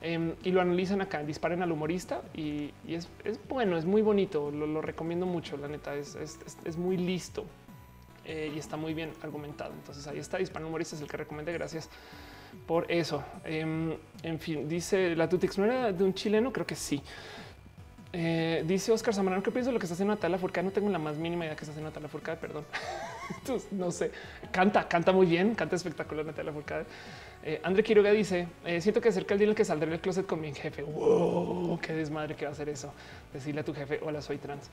em, 0.00 0.34
y 0.42 0.52
lo 0.52 0.60
analizan 0.60 1.00
acá, 1.00 1.22
disparen 1.22 1.62
al 1.62 1.72
humorista 1.72 2.22
y, 2.34 2.72
es, 2.88 3.08
bueno, 3.48 3.76
es 3.76 3.84
muy 3.84 4.02
bonito, 4.02 4.50
lo, 4.50 4.80
recomiendo 4.80 5.26
mucho, 5.26 5.56
la 5.56 5.68
neta, 5.68 5.94
es, 5.94 6.16
es, 6.16 6.76
muy 6.76 6.96
listo 6.96 7.44
eh, 8.24 8.52
y 8.54 8.58
está 8.58 8.76
muy 8.76 8.94
bien 8.94 9.12
argumentado. 9.22 9.72
Entonces 9.72 10.06
ahí 10.06 10.18
está, 10.18 10.38
disparen 10.38 10.66
humorista 10.68 10.96
es 10.96 11.02
el 11.02 11.08
que 11.08 11.16
recomiende, 11.16 11.52
gracias 11.52 11.90
por 12.66 12.90
eso. 12.90 13.22
Em, 13.44 13.94
en 14.22 14.38
fin, 14.38 14.68
dice 14.68 15.14
la 15.16 15.28
Tutix, 15.28 15.58
¿no 15.58 15.64
era 15.64 15.92
de 15.92 16.04
un 16.04 16.14
chileno? 16.14 16.52
Creo 16.52 16.66
que 16.66 16.76
sí. 16.76 17.02
Eh, 18.12 18.64
dice 18.66 18.90
Oscar 18.90 19.14
Zamorano, 19.14 19.42
¿qué 19.42 19.52
pienso 19.52 19.70
de 19.70 19.74
lo 19.74 19.78
que 19.78 19.86
está 19.86 19.94
haciendo 19.94 20.14
Natalia 20.14 20.36
Furcada? 20.36 20.64
No 20.64 20.72
tengo 20.72 20.88
la 20.88 20.98
más 20.98 21.16
mínima 21.16 21.44
idea 21.44 21.54
que 21.54 21.60
está 21.60 21.70
haciendo 21.70 21.90
Natalia 21.90 22.08
Furcada, 22.08 22.40
perdón. 22.40 22.64
Entonces, 23.38 23.72
no 23.72 23.90
sé, 23.92 24.10
canta, 24.50 24.88
canta 24.88 25.12
muy 25.12 25.26
bien, 25.26 25.54
canta 25.54 25.76
espectacular 25.76 26.26
Natalia 26.26 26.52
Furcada. 26.52 26.84
Eh, 27.42 27.60
André 27.62 27.82
Quiroga 27.84 28.10
dice, 28.10 28.48
eh, 28.64 28.80
siento 28.80 29.00
que 29.00 29.12
cerca 29.12 29.34
el 29.34 29.38
día 29.38 29.46
en 29.46 29.50
el 29.50 29.56
que 29.56 29.64
saldré 29.64 29.88
del 29.90 30.00
closet 30.00 30.26
con 30.26 30.40
mi 30.40 30.52
jefe. 30.52 30.82
Wow, 30.82 31.78
qué 31.80 31.92
desmadre 31.92 32.34
que 32.34 32.44
va 32.44 32.50
a 32.50 32.52
hacer 32.52 32.68
eso. 32.68 32.92
Decirle 33.32 33.60
a 33.60 33.64
tu 33.64 33.72
jefe, 33.72 34.00
hola, 34.02 34.20
soy 34.20 34.38
trans. 34.38 34.68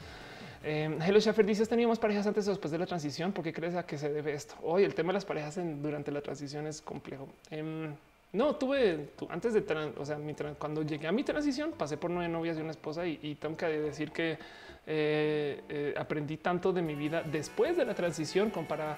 Eh, 0.63 0.97
Hello 1.05 1.19
Schaffer 1.21 1.45
dice, 1.45 1.65
¿teníamos 1.67 1.99
parejas 1.99 2.25
antes 2.25 2.47
o 2.47 2.49
después 2.49 2.71
de 2.71 2.79
la 2.79 2.87
transición? 2.87 3.31
¿Por 3.31 3.43
qué 3.43 3.53
crees 3.53 3.75
a 3.75 3.85
qué 3.85 3.97
se 3.97 4.11
debe 4.11 4.33
esto? 4.33 4.55
Hoy 4.63 4.83
el 4.83 4.95
tema 4.95 5.09
de 5.09 5.13
las 5.13 5.25
parejas 5.25 5.59
durante 5.81 6.11
la 6.11 6.21
transición 6.21 6.65
es 6.65 6.81
complejo. 6.81 7.27
No, 8.37 8.55
tuve 8.55 9.09
antes 9.29 9.55
de, 9.55 9.93
o 9.97 10.05
sea, 10.05 10.19
cuando 10.59 10.83
llegué 10.83 11.07
a 11.07 11.11
mi 11.11 11.23
transición, 11.23 11.71
pasé 11.71 11.97
por 11.97 12.11
nueve 12.11 12.29
novias 12.29 12.55
y 12.55 12.61
una 12.61 12.69
esposa 12.69 13.03
y, 13.07 13.33
tengo 13.33 13.57
que 13.57 13.65
decir 13.65 14.11
que 14.11 14.37
eh, 14.85 15.63
eh, 15.67 15.95
aprendí 15.97 16.37
tanto 16.37 16.71
de 16.71 16.83
mi 16.83 16.93
vida 16.93 17.23
después 17.23 17.75
de 17.75 17.83
la 17.83 17.95
transición 17.95 18.51
como 18.51 18.67
para 18.67 18.95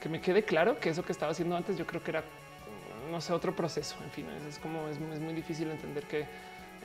que 0.00 0.08
me 0.08 0.20
quede 0.20 0.42
claro 0.42 0.80
que 0.80 0.88
eso 0.88 1.04
que 1.04 1.12
estaba 1.12 1.30
haciendo 1.30 1.56
antes 1.56 1.78
yo 1.78 1.86
creo 1.86 2.02
que 2.02 2.10
era, 2.10 2.24
no 3.12 3.20
sé, 3.20 3.32
otro 3.32 3.54
proceso. 3.54 3.94
En 4.02 4.10
fin, 4.10 4.26
es, 4.48 4.58
como, 4.58 4.88
es, 4.88 4.98
muy 4.98 5.34
difícil 5.34 5.70
entender 5.70 6.02
que 6.08 6.26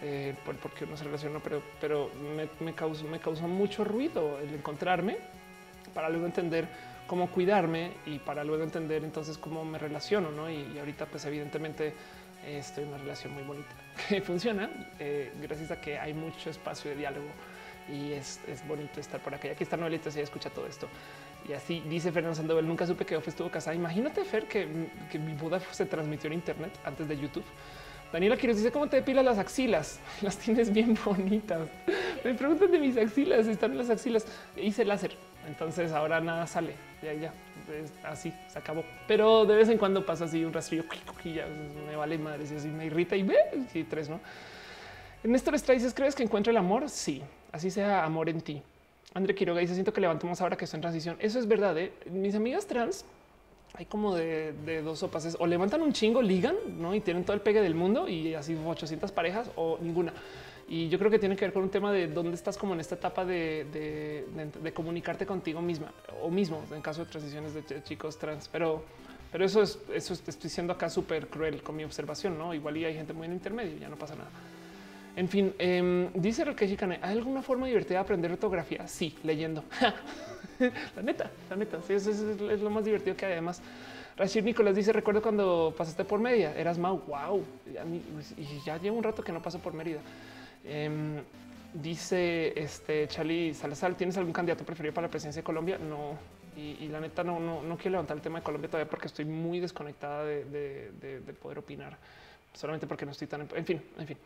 eh, 0.04 0.36
por, 0.46 0.56
qué 0.76 0.84
uno 0.84 0.96
se 0.98 1.06
relaciona, 1.06 1.40
pero, 1.40 1.64
pero 1.82 2.12
me, 2.38 2.48
me, 2.64 2.76
causó, 2.76 3.04
me 3.06 3.20
causó 3.20 3.48
mucho 3.48 3.84
ruido 3.84 4.38
el 4.42 4.54
encontrarme 4.54 5.18
para 5.96 6.10
luego 6.10 6.28
entender 6.28 6.68
cómo 7.08 7.30
cuidarme 7.30 7.92
y 8.06 8.20
para 8.20 8.44
luego 8.44 8.64
entender 8.64 9.04
entonces 9.04 9.38
cómo 9.38 9.64
me 9.64 9.78
relaciono, 9.78 10.32
¿no? 10.32 10.50
Y, 10.50 10.78
ahorita 10.80 11.06
pues 11.06 11.26
evidentemente 11.26 11.94
estoy 12.46 12.84
en 12.84 12.90
una 12.90 12.98
relación 13.00 13.34
muy 13.34 13.44
bonita 13.44 13.72
que 14.10 14.22
funciona 14.22 14.70
eh, 15.00 15.32
gracias 15.42 15.72
a 15.72 15.82
que 15.82 15.98
hay 15.98 16.14
mucho 16.14 16.50
espacio 16.50 16.92
de 16.92 16.98
diálogo 16.98 17.28
y 17.92 18.14
es, 18.14 18.40
bonito 18.68 19.00
estar 19.00 19.20
por 19.20 19.34
acá. 19.34 19.48
Y 19.48 19.52
aquí 19.52 19.64
está 19.64 19.78
Noelita, 19.78 20.10
si 20.10 20.20
escucha 20.20 20.50
todo 20.50 20.66
esto. 20.66 20.88
Y 21.48 21.54
así 21.54 21.84
dice 21.88 22.12
Fernando 22.12 22.36
Sandoval, 22.36 22.68
nunca 22.68 22.88
supe 22.88 23.06
que 23.06 23.16
Ofe 23.16 23.30
estuvo 23.30 23.50
casada. 23.52 23.76
Imagínate, 23.76 24.26
Fer, 24.26 24.48
que, 24.48 24.68
que 25.12 25.20
mi 25.20 25.34
boda 25.34 25.60
se 25.60 25.86
transmitió 25.86 26.28
en 26.28 26.34
internet 26.34 26.72
antes 26.84 27.08
de 27.08 27.16
YouTube. 27.16 27.46
Daniela 28.12 28.38
Quiroz 28.38 28.58
dice, 28.58 28.72
¿cómo 28.72 28.88
te 28.88 28.98
depilas 28.98 29.26
las 29.26 29.38
axilas? 29.38 30.00
Las 30.22 30.38
tienes 30.38 30.72
bien 30.72 30.98
bonitas. 31.04 31.68
Me 32.24 32.34
preguntan 32.34 32.72
de 32.72 32.80
mis 32.80 32.98
axilas, 32.98 33.46
están 33.48 33.78
las 33.78 33.90
axilas. 33.90 34.26
Hice 34.56 34.86
láser, 34.86 35.16
entonces 35.48 35.92
ahora 35.92 36.20
nada 36.20 36.48
sale. 36.48 36.74
Ya, 37.02 37.14
ya, 37.14 37.34
así, 38.04 38.34
se 38.48 38.58
acabó. 38.60 38.84
Pero 39.08 39.46
de 39.46 39.56
vez 39.56 39.70
en 39.70 39.78
cuando 39.78 40.06
pasa 40.06 40.26
así 40.26 40.44
un 40.44 40.54
rastrillo 40.54 40.86
y 41.24 41.34
ya 41.34 41.46
me 41.88 41.96
vale 41.96 42.18
madre, 42.18 42.46
si 42.48 42.56
así 42.56 42.68
me 42.68 42.86
irrita 42.86 43.16
y 43.16 43.24
ve, 43.24 43.38
y 43.74 43.84
tres, 43.84 44.10
¿no? 44.10 44.20
Néstor 45.24 45.56
Estrada 45.56 45.78
dices, 45.78 45.94
¿crees 45.94 46.16
que 46.16 46.24
encuentro 46.24 46.52
el 46.52 46.58
amor? 46.58 46.90
Sí, 46.90 47.22
así 47.52 47.72
sea 47.72 48.04
amor 48.04 48.30
en 48.30 48.42
ti. 48.42 48.62
André 49.14 49.34
Quiroga 49.34 49.62
dice, 49.62 49.74
siento 49.74 49.94
que 49.94 50.02
levantamos 50.02 50.42
ahora 50.42 50.56
que 50.56 50.66
estoy 50.66 50.78
en 50.78 50.82
transición. 50.82 51.18
Eso 51.20 51.40
es 51.40 51.48
verdad, 51.48 51.78
¿eh? 51.78 51.94
Mis 52.12 52.36
amigas 52.36 52.68
trans 52.68 53.06
hay 53.78 53.86
como 53.86 54.16
de, 54.16 54.82
dos 54.84 55.00
sopas. 55.00 55.36
o 55.40 55.48
levantan 55.48 55.82
un 55.82 55.94
chingo, 55.94 56.22
ligan, 56.22 56.56
¿no? 56.80 56.94
Y 56.96 57.02
tienen 57.02 57.24
todo 57.24 57.34
el 57.34 57.42
pegue 57.42 57.62
del 57.62 57.76
mundo 57.76 58.08
y 58.08 58.34
así 58.34 58.58
800 58.66 59.12
parejas 59.12 59.50
o 59.56 59.78
ninguna. 59.82 60.14
Y 60.68 60.90
yo 60.90 60.98
creo 60.98 61.12
que 61.12 61.20
tiene 61.20 61.36
que 61.36 61.46
ver 61.46 61.54
con 61.54 61.64
un 61.64 61.70
tema 61.70 61.92
de 61.92 62.08
dónde 62.08 62.36
estás 62.36 62.58
como 62.58 62.74
en 62.74 62.80
esta 62.80 62.96
etapa 62.96 63.24
de, 63.24 64.26
comunicarte 64.74 65.26
contigo 65.26 65.62
misma 65.62 65.92
o 66.22 66.30
mismo 66.30 66.64
en 66.74 66.82
caso 66.82 67.06
de 67.06 67.12
transiciones 67.12 67.54
de 67.54 67.84
chicos 67.84 68.18
trans. 68.18 68.48
Pero, 68.48 68.84
pero 69.32 69.46
eso 69.46 69.62
es, 69.62 69.80
eso 69.94 70.14
estoy 70.14 70.50
siendo 70.50 70.74
acá 70.74 70.90
súper 70.90 71.28
cruel 71.28 71.62
con 71.62 71.76
mi 71.76 71.84
observación, 71.84 72.38
¿no? 72.38 72.54
Igual 72.54 72.78
y 72.78 72.86
hay 72.86 72.96
gente 72.96 73.14
muy 73.14 73.28
en 73.28 73.34
intermedio, 73.34 73.78
ya 73.78 73.90
no 73.90 73.96
pasa 73.96 74.16
nada. 74.16 74.30
En 75.16 75.30
fin, 75.30 75.54
eh, 75.60 76.10
dice 76.14 76.44
Rakesh 76.44 76.78
¿hay 77.02 77.18
alguna 77.18 77.42
forma 77.42 77.68
divertida 77.68 77.96
de 77.96 78.00
aprender 78.00 78.32
ortografía? 78.32 78.88
Sí, 78.88 79.16
leyendo. 79.24 79.64
la 80.96 81.02
neta, 81.02 81.32
la 81.50 81.56
neta, 81.56 81.82
sí, 81.88 81.94
eso 81.94 82.12
es, 82.12 82.62
lo 82.62 82.70
más 82.70 82.84
divertido 82.84 83.16
que 83.16 83.26
hay. 83.26 83.34
Además, 83.34 83.62
Rashid 84.18 84.44
Nicolás 84.44 84.76
dice, 84.76 84.92
recuerdo 84.92 85.22
cuando 85.22 85.74
pasaste 85.78 86.04
por 86.04 86.20
Mérida, 86.20 86.54
eras 86.56 86.78
Mau, 86.78 87.02
wow, 87.08 87.44
y 88.38 88.66
ya 88.66 88.78
llevo 88.78 88.98
un 88.98 89.04
rato 89.04 89.24
que 89.24 89.32
no 89.32 89.42
paso 89.42 89.60
por 89.60 89.74
Mérida. 89.74 90.02
Em, 90.66 91.22
dice 91.74 92.54
este 92.60 93.08
Charlie 93.08 93.54
Salazar, 93.54 93.96
¿tienes 93.96 94.18
algún 94.18 94.34
candidato 94.34 94.66
preferido 94.66 94.94
para 94.94 95.08
la 95.08 95.12
presidencia 95.12 95.42
de 95.42 95.46
Colombia? 95.46 95.78
No, 95.78 96.18
y, 96.58 96.88
la 96.88 97.00
neta 97.00 97.24
no, 97.24 97.40
no, 97.40 97.62
no, 97.62 97.78
quiero 97.78 97.92
levantar 97.92 98.18
el 98.18 98.24
tema 98.24 98.40
de 98.40 98.44
Colombia 98.44 98.70
todavía 98.70 98.90
porque 98.90 99.08
estoy 99.08 99.26
muy 99.26 99.60
desconectada 99.60 100.24
de, 100.24 101.22
poder 101.42 101.60
opinar, 101.60 101.98
solamente 102.54 102.88
porque 102.88 103.06
no 103.06 103.12
estoy 103.12 103.28
tan... 103.28 103.48
En 103.56 103.66
fin, 103.66 103.82
en 103.98 104.08
fin. 104.08 104.18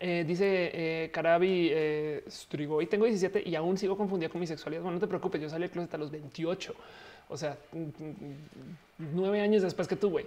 Eh, 0.00 0.24
dice 0.26 0.70
eh, 0.72 1.10
Carabi 1.10 1.70
eh, 1.72 2.24
Strigo 2.28 2.80
y 2.80 2.86
tengo 2.86 3.06
17 3.06 3.42
y 3.44 3.56
aún 3.56 3.76
sigo 3.76 3.96
confundida 3.96 4.28
con 4.28 4.40
mi 4.40 4.46
sexualidad. 4.46 4.82
Bueno, 4.82 4.94
no 4.94 5.00
te 5.00 5.08
preocupes, 5.08 5.40
yo 5.40 5.48
salí 5.48 5.62
del 5.62 5.70
closet 5.70 5.94
a 5.94 5.98
los 5.98 6.10
28, 6.10 6.74
o 7.28 7.36
sea, 7.36 7.58
nueve 8.98 9.40
años 9.40 9.62
después 9.62 9.88
que 9.88 9.96
tú, 9.96 10.10
güey. 10.10 10.26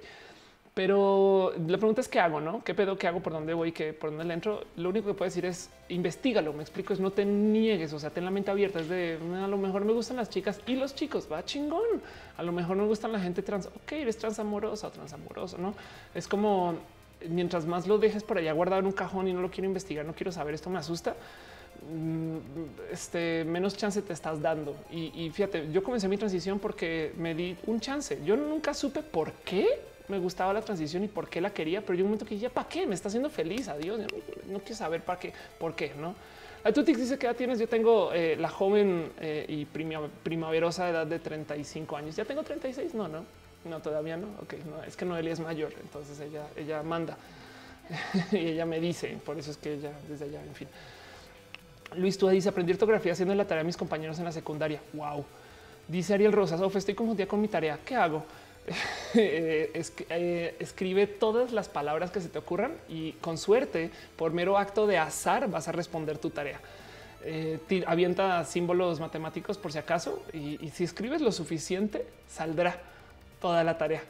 Pero 0.73 1.51
la 1.67 1.77
pregunta 1.77 1.99
es 1.99 2.07
qué 2.07 2.19
hago, 2.21 2.39
no? 2.39 2.63
¿Qué 2.63 2.73
pedo? 2.73 2.97
¿Qué 2.97 3.05
hago? 3.05 3.19
¿Por 3.19 3.33
dónde 3.33 3.53
voy? 3.53 3.73
¿Qué, 3.73 3.91
¿Por 3.91 4.09
dónde 4.11 4.23
le 4.23 4.33
entro? 4.33 4.63
Lo 4.77 4.89
único 4.89 5.07
que 5.07 5.13
puedo 5.13 5.27
decir 5.27 5.45
es 5.45 5.69
investigalo. 5.89 6.53
Me 6.53 6.61
explico, 6.61 6.93
es 6.93 6.99
no 7.01 7.11
te 7.11 7.25
niegues, 7.25 7.91
o 7.91 7.99
sea, 7.99 8.09
ten 8.09 8.23
la 8.23 8.31
mente 8.31 8.51
abierta. 8.51 8.79
Es 8.79 8.87
de 8.87 9.19
a 9.43 9.47
lo 9.47 9.57
mejor 9.57 9.83
me 9.83 9.91
gustan 9.91 10.15
las 10.15 10.29
chicas 10.29 10.61
y 10.67 10.75
los 10.75 10.95
chicos, 10.95 11.27
va 11.29 11.43
chingón. 11.43 12.01
A 12.37 12.43
lo 12.43 12.53
mejor 12.53 12.77
me 12.77 12.85
gustan 12.85 13.11
la 13.11 13.19
gente 13.19 13.41
trans. 13.41 13.67
Ok, 13.67 13.91
eres 13.91 14.17
transamorosa 14.17 14.87
o 14.87 14.91
transamoroso, 14.91 15.57
no? 15.57 15.73
Es 16.15 16.25
como 16.27 16.75
mientras 17.27 17.65
más 17.65 17.85
lo 17.85 17.97
dejes 17.97 18.23
por 18.23 18.37
allá 18.37 18.53
guardado 18.53 18.79
en 18.79 18.85
un 18.87 18.93
cajón 18.93 19.27
y 19.27 19.33
no 19.33 19.41
lo 19.41 19.51
quiero 19.51 19.67
investigar, 19.67 20.05
no 20.05 20.13
quiero 20.13 20.31
saber, 20.31 20.55
esto 20.55 20.69
me 20.69 20.79
asusta 20.79 21.15
mm, 21.91 22.37
este 22.91 23.43
menos 23.45 23.77
chance 23.77 24.01
te 24.01 24.13
estás 24.13 24.41
dando. 24.41 24.75
Y, 24.89 25.29
fíjate, 25.31 25.69
yo 25.71 25.83
comencé 25.83 26.07
mi 26.07 26.17
transición 26.17 26.59
porque 26.59 27.13
me 27.17 27.35
di 27.35 27.57
un 27.67 27.79
chance. 27.79 28.19
Yo 28.23 28.35
nunca 28.37 28.73
supe 28.73 29.01
por 29.01 29.33
qué 29.33 29.67
me 30.07 30.19
gustaba 30.19 30.53
la 30.53 30.61
transición 30.61 31.03
y 31.03 31.07
por 31.07 31.29
qué 31.29 31.41
la 31.41 31.53
quería, 31.53 31.81
pero 31.81 31.95
yo 31.95 32.03
un 32.03 32.09
momento 32.09 32.25
que 32.25 32.37
ya 32.37 32.49
para 32.49 32.67
qué 32.67 32.85
me 32.85 32.95
está 32.95 33.07
haciendo 33.07 33.29
feliz. 33.29 33.67
Adiós. 33.67 33.99
No, 33.99 34.07
no 34.53 34.59
quiero 34.59 34.75
saber 34.75 35.01
para 35.01 35.19
qué, 35.19 35.33
por 35.59 35.75
qué, 35.75 35.93
no? 35.97 36.15
A 36.63 36.71
Tutix 36.71 36.99
dice 36.99 37.17
que 37.17 37.25
ya 37.25 37.33
tienes. 37.33 37.59
Yo 37.59 37.67
tengo 37.67 38.11
eh, 38.13 38.35
la 38.39 38.49
joven 38.49 39.11
eh, 39.19 39.45
y 39.47 39.65
primaverosa 39.65 40.89
edad 40.89 41.07
de 41.07 41.19
35 41.19 41.97
años. 41.97 42.15
Ya 42.15 42.25
tengo 42.25 42.43
36. 42.43 42.93
No, 42.93 43.07
no, 43.07 43.25
no, 43.65 43.79
todavía 43.81 44.15
no. 44.15 44.27
Ok, 44.41 44.53
no, 44.69 44.83
es 44.83 44.95
que 44.95 45.05
Noelia 45.05 45.33
es 45.33 45.39
mayor, 45.39 45.73
entonces 45.81 46.19
ella, 46.19 46.43
ella 46.55 46.83
manda 46.83 47.17
y 48.31 48.49
ella 48.49 48.65
me 48.65 48.79
dice. 48.79 49.17
Por 49.25 49.39
eso 49.39 49.51
es 49.51 49.57
que 49.57 49.73
ella 49.73 49.91
desde 50.07 50.25
allá, 50.25 50.43
en 50.43 50.53
fin. 50.53 50.67
Luis 51.95 52.17
tú 52.17 52.29
dice 52.29 52.47
aprendí 52.47 52.71
ortografía 52.71 53.11
haciendo 53.11 53.35
la 53.35 53.45
tarea 53.45 53.63
de 53.63 53.67
mis 53.67 53.77
compañeros 53.77 54.19
en 54.19 54.25
la 54.25 54.31
secundaria. 54.31 54.81
Wow. 54.93 55.25
Dice 55.87 56.13
Ariel 56.13 56.31
Rosas, 56.31 56.61
estoy 56.75 56.93
confundida 56.93 57.25
con 57.25 57.41
mi 57.41 57.47
tarea. 57.47 57.79
¿Qué 57.83 57.95
hago? 57.95 58.23
Eh, 59.13 60.55
escribe 60.59 61.05
todas 61.05 61.51
las 61.51 61.67
palabras 61.67 62.11
que 62.11 62.21
se 62.21 62.29
te 62.29 62.39
ocurran 62.39 62.71
y 62.87 63.11
con 63.13 63.37
suerte, 63.37 63.91
por 64.15 64.31
mero 64.31 64.57
acto 64.57 64.87
de 64.87 64.97
azar, 64.97 65.49
vas 65.49 65.67
a 65.67 65.73
responder 65.73 66.17
tu 66.17 66.29
tarea. 66.29 66.61
eh, 67.23 67.83
avienta 67.87 68.45
símbolos 68.45 69.01
matemáticos 69.01 69.57
por 69.57 69.73
si 69.73 69.79
acaso 69.79 70.23
y, 70.31 70.69
si 70.69 70.85
escribes 70.85 71.19
lo 71.19 71.33
suficiente 71.33 72.05
saldrá 72.29 72.79
toda 73.41 73.65
la 73.65 73.77
tarea. 73.77 74.01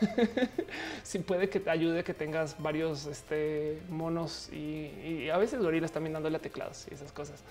si 1.04 1.20
puede 1.20 1.48
que 1.48 1.60
te 1.60 1.70
ayude 1.70 2.02
que 2.02 2.14
tengas 2.14 2.60
varios 2.60 3.06
este, 3.06 3.80
monos 3.88 4.48
y, 4.52 5.28
a 5.30 5.36
veces 5.36 5.60
gorilas 5.60 5.92
también 5.92 6.14
dándole 6.14 6.40
teclados 6.40 6.86
y 6.90 6.94
esas 6.94 7.12
cosas. 7.12 7.44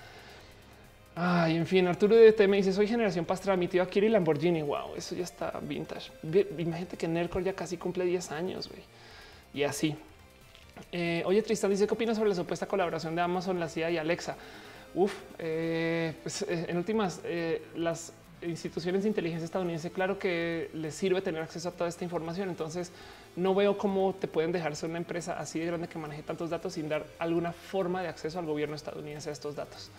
Ay, 1.19 1.55
en 1.55 1.65
fin, 1.65 1.87
Arturo 1.87 2.15
de 2.15 2.31
T 2.31 2.47
me 2.47 2.57
dice: 2.57 2.71
Soy 2.71 2.87
generación 2.87 3.25
Pastra, 3.25 3.57
mi 3.57 3.67
tío 3.67 3.87
Lamborghini. 3.91 4.61
Wow, 4.61 4.93
eso 4.95 5.15
ya 5.15 5.23
está 5.23 5.51
vintage. 5.63 6.11
Imagínate 6.59 6.95
que 6.95 7.07
Nercor 7.07 7.43
ya 7.43 7.53
casi 7.53 7.75
cumple 7.75 8.05
10 8.05 8.31
años 8.33 8.69
güey. 8.69 8.83
y 9.51 9.63
así. 9.63 9.95
Eh, 10.91 11.23
oye, 11.25 11.41
Tristan 11.41 11.71
dice: 11.71 11.87
¿Qué 11.87 11.93
opinas 11.95 12.17
sobre 12.17 12.29
la 12.29 12.35
supuesta 12.35 12.67
colaboración 12.67 13.15
de 13.15 13.21
Amazon, 13.23 13.59
la 13.59 13.67
CIA 13.67 13.89
y 13.89 13.97
Alexa? 13.97 14.35
Uf, 14.93 15.11
eh, 15.39 16.13
pues, 16.21 16.43
eh, 16.43 16.67
en 16.67 16.77
últimas, 16.77 17.19
las 17.75 18.13
instituciones 18.43 19.01
de 19.01 19.09
inteligencia 19.09 19.45
estadounidense, 19.45 19.89
claro 19.89 20.19
que 20.19 20.69
les 20.75 20.93
sirve 20.93 21.21
tener 21.21 21.41
acceso 21.41 21.69
a 21.69 21.71
toda 21.71 21.89
esta 21.89 22.03
información. 22.03 22.47
Entonces, 22.47 22.91
no 23.35 23.55
veo 23.55 23.75
cómo 23.75 24.13
te 24.13 24.27
pueden 24.27 24.51
dejar 24.51 24.75
ser 24.75 24.91
una 24.91 24.99
empresa 24.99 25.39
así 25.39 25.57
de 25.57 25.65
grande 25.65 25.87
que 25.87 25.97
maneje 25.97 26.21
tantos 26.21 26.51
datos 26.51 26.73
sin 26.73 26.87
dar 26.87 27.07
alguna 27.17 27.53
forma 27.53 28.03
de 28.03 28.07
acceso 28.07 28.37
al 28.37 28.45
gobierno 28.45 28.75
estadounidense 28.75 29.31
a 29.31 29.33
estos 29.33 29.55
datos 29.55 29.89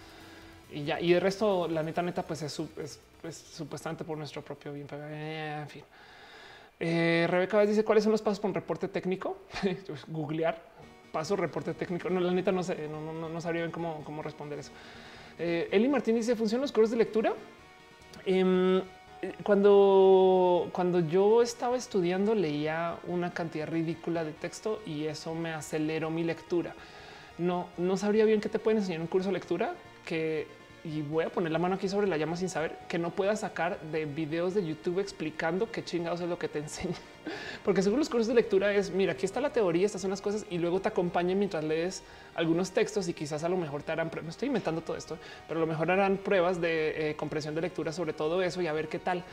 y 0.71 0.85
ya. 0.85 1.01
Y 1.01 1.13
el 1.13 1.21
resto, 1.21 1.69
la 1.69 1.83
neta, 1.83 2.03
neta, 2.03 2.23
pues 2.23 2.43
es, 2.43 2.61
supuestamente 3.57 4.05
por 4.05 4.19
nuestro 4.19 4.43
propio 4.43 4.73
bien. 4.73 4.87
Eh, 4.93 5.59
en 5.63 5.69
fin. 5.69 5.85
Eh, 6.81 7.27
Rebeca 7.29 7.61
dice 7.67 7.85
cuáles 7.85 8.05
son 8.05 8.13
los 8.13 8.23
pasos 8.23 8.39
para 8.39 8.51
un 8.51 8.55
reporte 8.55 8.89
técnico. 8.89 9.39
Googlear 10.09 10.61
paso 11.13 11.37
reporte 11.37 11.75
técnico. 11.75 12.11
No, 12.11 12.21
la 12.21 12.33
neta 12.33 12.53
no 12.53 12.63
sé, 12.63 12.89
no, 12.89 13.13
no, 13.13 13.29
no 13.29 13.41
sabría 13.41 13.63
bien 13.63 13.73
cómo, 13.73 14.03
cómo 14.05 14.23
responder 14.23 14.59
eso. 14.59 14.73
Eh, 15.39 15.69
Eli 15.71 15.89
Martín 15.89 16.17
dice 16.17 16.37
funcionan 16.37 16.63
los 16.63 16.73
cursos 16.73 16.91
de 16.91 16.97
lectura. 16.97 17.33
Em, 18.27 18.83
cuando, 19.43 20.69
cuando 20.73 21.01
yo 21.01 21.43
estaba 21.43 21.77
estudiando 21.77 22.35
leía 22.35 22.97
una 23.07 23.33
cantidad 23.33 23.67
ridícula 23.67 24.23
de 24.23 24.33
texto 24.33 24.81
y 24.87 25.07
eso 25.07 25.35
me 25.35 25.53
aceleró 25.53 26.11
mi 26.11 26.23
lectura. 26.23 26.75
No, 27.39 27.69
no 27.79 27.97
sabría 27.97 28.25
bien 28.25 28.41
qué 28.41 28.49
te 28.49 28.59
pueden 28.59 28.79
enseñar 28.79 29.01
un 29.01 29.07
curso 29.07 29.29
de 29.29 29.35
lectura 29.35 29.75
que 30.05 30.47
y 30.85 31.03
voy 31.03 31.25
a 31.25 31.31
poner 31.31 31.53
la 31.53 31.59
mano 31.59 31.75
aquí 31.75 31.89
sobre 31.89 32.07
la 32.07 32.17
llama 32.17 32.37
sin 32.37 32.49
saber 32.49 32.79
que 32.89 32.99
no 32.99 33.11
pueda 33.11 33.37
sacar 33.37 33.81
de 33.93 34.05
videos 34.05 34.55
de 34.55 34.67
YouTube 34.67 35.01
explicando 35.01 35.71
qué 35.71 35.85
chingados 35.85 36.21
es 36.21 36.29
lo 36.29 36.39
que 36.39 36.49
te 36.49 36.59
enseña. 36.61 36.97
Porque 37.65 37.83
según 37.83 37.99
los 37.99 38.09
cursos 38.09 38.29
de 38.29 38.35
lectura 38.35 38.73
es, 38.73 38.91
mira, 38.91 39.13
aquí 39.13 39.27
está 39.27 39.41
la 39.41 39.53
teoría, 39.53 39.85
estas 39.85 40.01
son 40.01 40.11
las 40.11 40.21
cosas 40.21 40.47
y 40.51 40.59
luego 40.59 40.81
te 40.81 40.89
acompañan 40.89 41.39
mientras 41.39 41.65
lees 41.65 42.03
algunos 42.35 42.71
textos 42.71 43.09
y 43.09 43.13
quizás 43.15 43.45
a 43.45 43.49
lo 43.49 43.57
mejor 43.57 43.83
te 43.83 43.93
harán, 43.93 44.11
no 44.23 44.31
estoy 44.31 44.47
inventando 44.47 44.81
todo 44.81 44.97
esto, 44.97 45.19
pero 45.47 45.59
a 45.59 45.63
lo 45.63 45.67
mejor 45.67 45.91
harán 45.91 46.17
pruebas 46.19 46.61
de 46.61 47.11
eh, 47.11 47.17
comprensión 47.17 47.55
de 47.55 47.61
lectura 47.61 47.93
sobre 47.93 48.13
todo 48.13 48.43
eso 48.43 48.63
y 48.63 48.67
a 48.67 48.73
ver 48.73 48.89
qué 48.89 48.99
tal. 48.99 49.25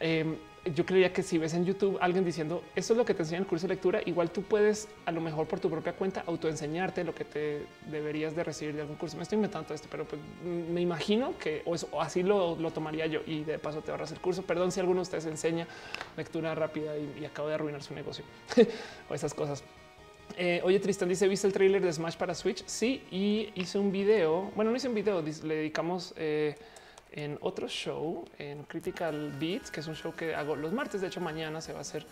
Em, 0.00 0.36
yo 0.64 0.86
creía 0.86 1.12
que 1.12 1.22
si 1.22 1.36
ves 1.36 1.52
en 1.54 1.64
YouTube 1.64 1.98
alguien 2.00 2.24
diciendo 2.24 2.62
esto 2.74 2.94
es 2.94 2.96
lo 2.96 3.04
que 3.04 3.12
te 3.12 3.22
enseña 3.22 3.40
el 3.40 3.46
curso 3.46 3.66
de 3.66 3.74
lectura, 3.74 4.00
igual 4.06 4.30
tú 4.30 4.42
puedes 4.42 4.88
a 5.04 5.12
lo 5.12 5.20
mejor 5.20 5.46
por 5.46 5.60
tu 5.60 5.68
propia 5.68 5.92
cuenta 5.92 6.24
autoenseñarte 6.26 7.04
lo 7.04 7.14
que 7.14 7.24
te 7.24 7.66
deberías 7.90 8.34
de 8.34 8.44
recibir 8.44 8.74
de 8.74 8.82
algún 8.82 8.96
curso. 8.96 9.16
Me 9.16 9.24
estoy 9.24 9.36
inventando 9.36 9.74
esto, 9.74 9.88
pero 9.90 10.06
pues, 10.06 10.20
me 10.42 10.80
imagino 10.80 11.36
que 11.38 11.62
o, 11.66 11.74
eso, 11.74 11.88
así 12.00 12.22
lo, 12.22 12.56
tomaría 12.70 13.06
yo 13.06 13.20
y 13.26 13.44
de 13.44 13.58
paso 13.58 13.82
te 13.82 13.90
ahorras 13.90 14.12
el 14.12 14.20
curso. 14.20 14.42
Perdón 14.42 14.72
si 14.72 14.80
alguno 14.80 15.00
de 15.00 15.02
ustedes 15.02 15.26
enseña 15.26 15.66
lectura 16.16 16.54
rápida 16.54 16.96
y, 16.96 17.24
acabo 17.24 17.48
de 17.48 17.54
arruinar 17.54 17.82
su 17.82 17.94
negocio 17.94 18.24
o 19.10 19.14
esas 19.14 19.34
cosas. 19.34 19.62
Eh, 20.38 20.60
oye, 20.64 20.80
Tristan 20.80 21.08
dice: 21.08 21.28
¿Viste 21.28 21.46
el 21.46 21.52
trailer 21.52 21.82
de 21.82 21.92
Smash 21.92 22.16
para 22.16 22.34
Switch? 22.34 22.64
Sí, 22.66 23.02
y 23.10 23.50
hice 23.54 23.78
un 23.78 23.92
video. 23.92 24.50
Bueno, 24.56 24.70
no 24.70 24.76
hice 24.76 24.88
un 24.88 24.94
video, 24.94 25.22
le 25.22 25.54
dedicamos. 25.54 26.14
Eh, 26.16 26.54
en 27.14 27.38
otro 27.40 27.68
show, 27.68 28.24
en 28.38 28.64
Critical 28.64 29.32
Beats, 29.38 29.70
que 29.70 29.80
es 29.80 29.86
un 29.86 29.94
show 29.94 30.14
que 30.14 30.34
hago 30.34 30.56
los 30.56 30.72
martes. 30.72 31.00
De 31.00 31.06
hecho, 31.06 31.20
mañana 31.20 31.60
se 31.60 31.72
va 31.72 31.78
a 31.78 31.82
hacer. 31.82 32.04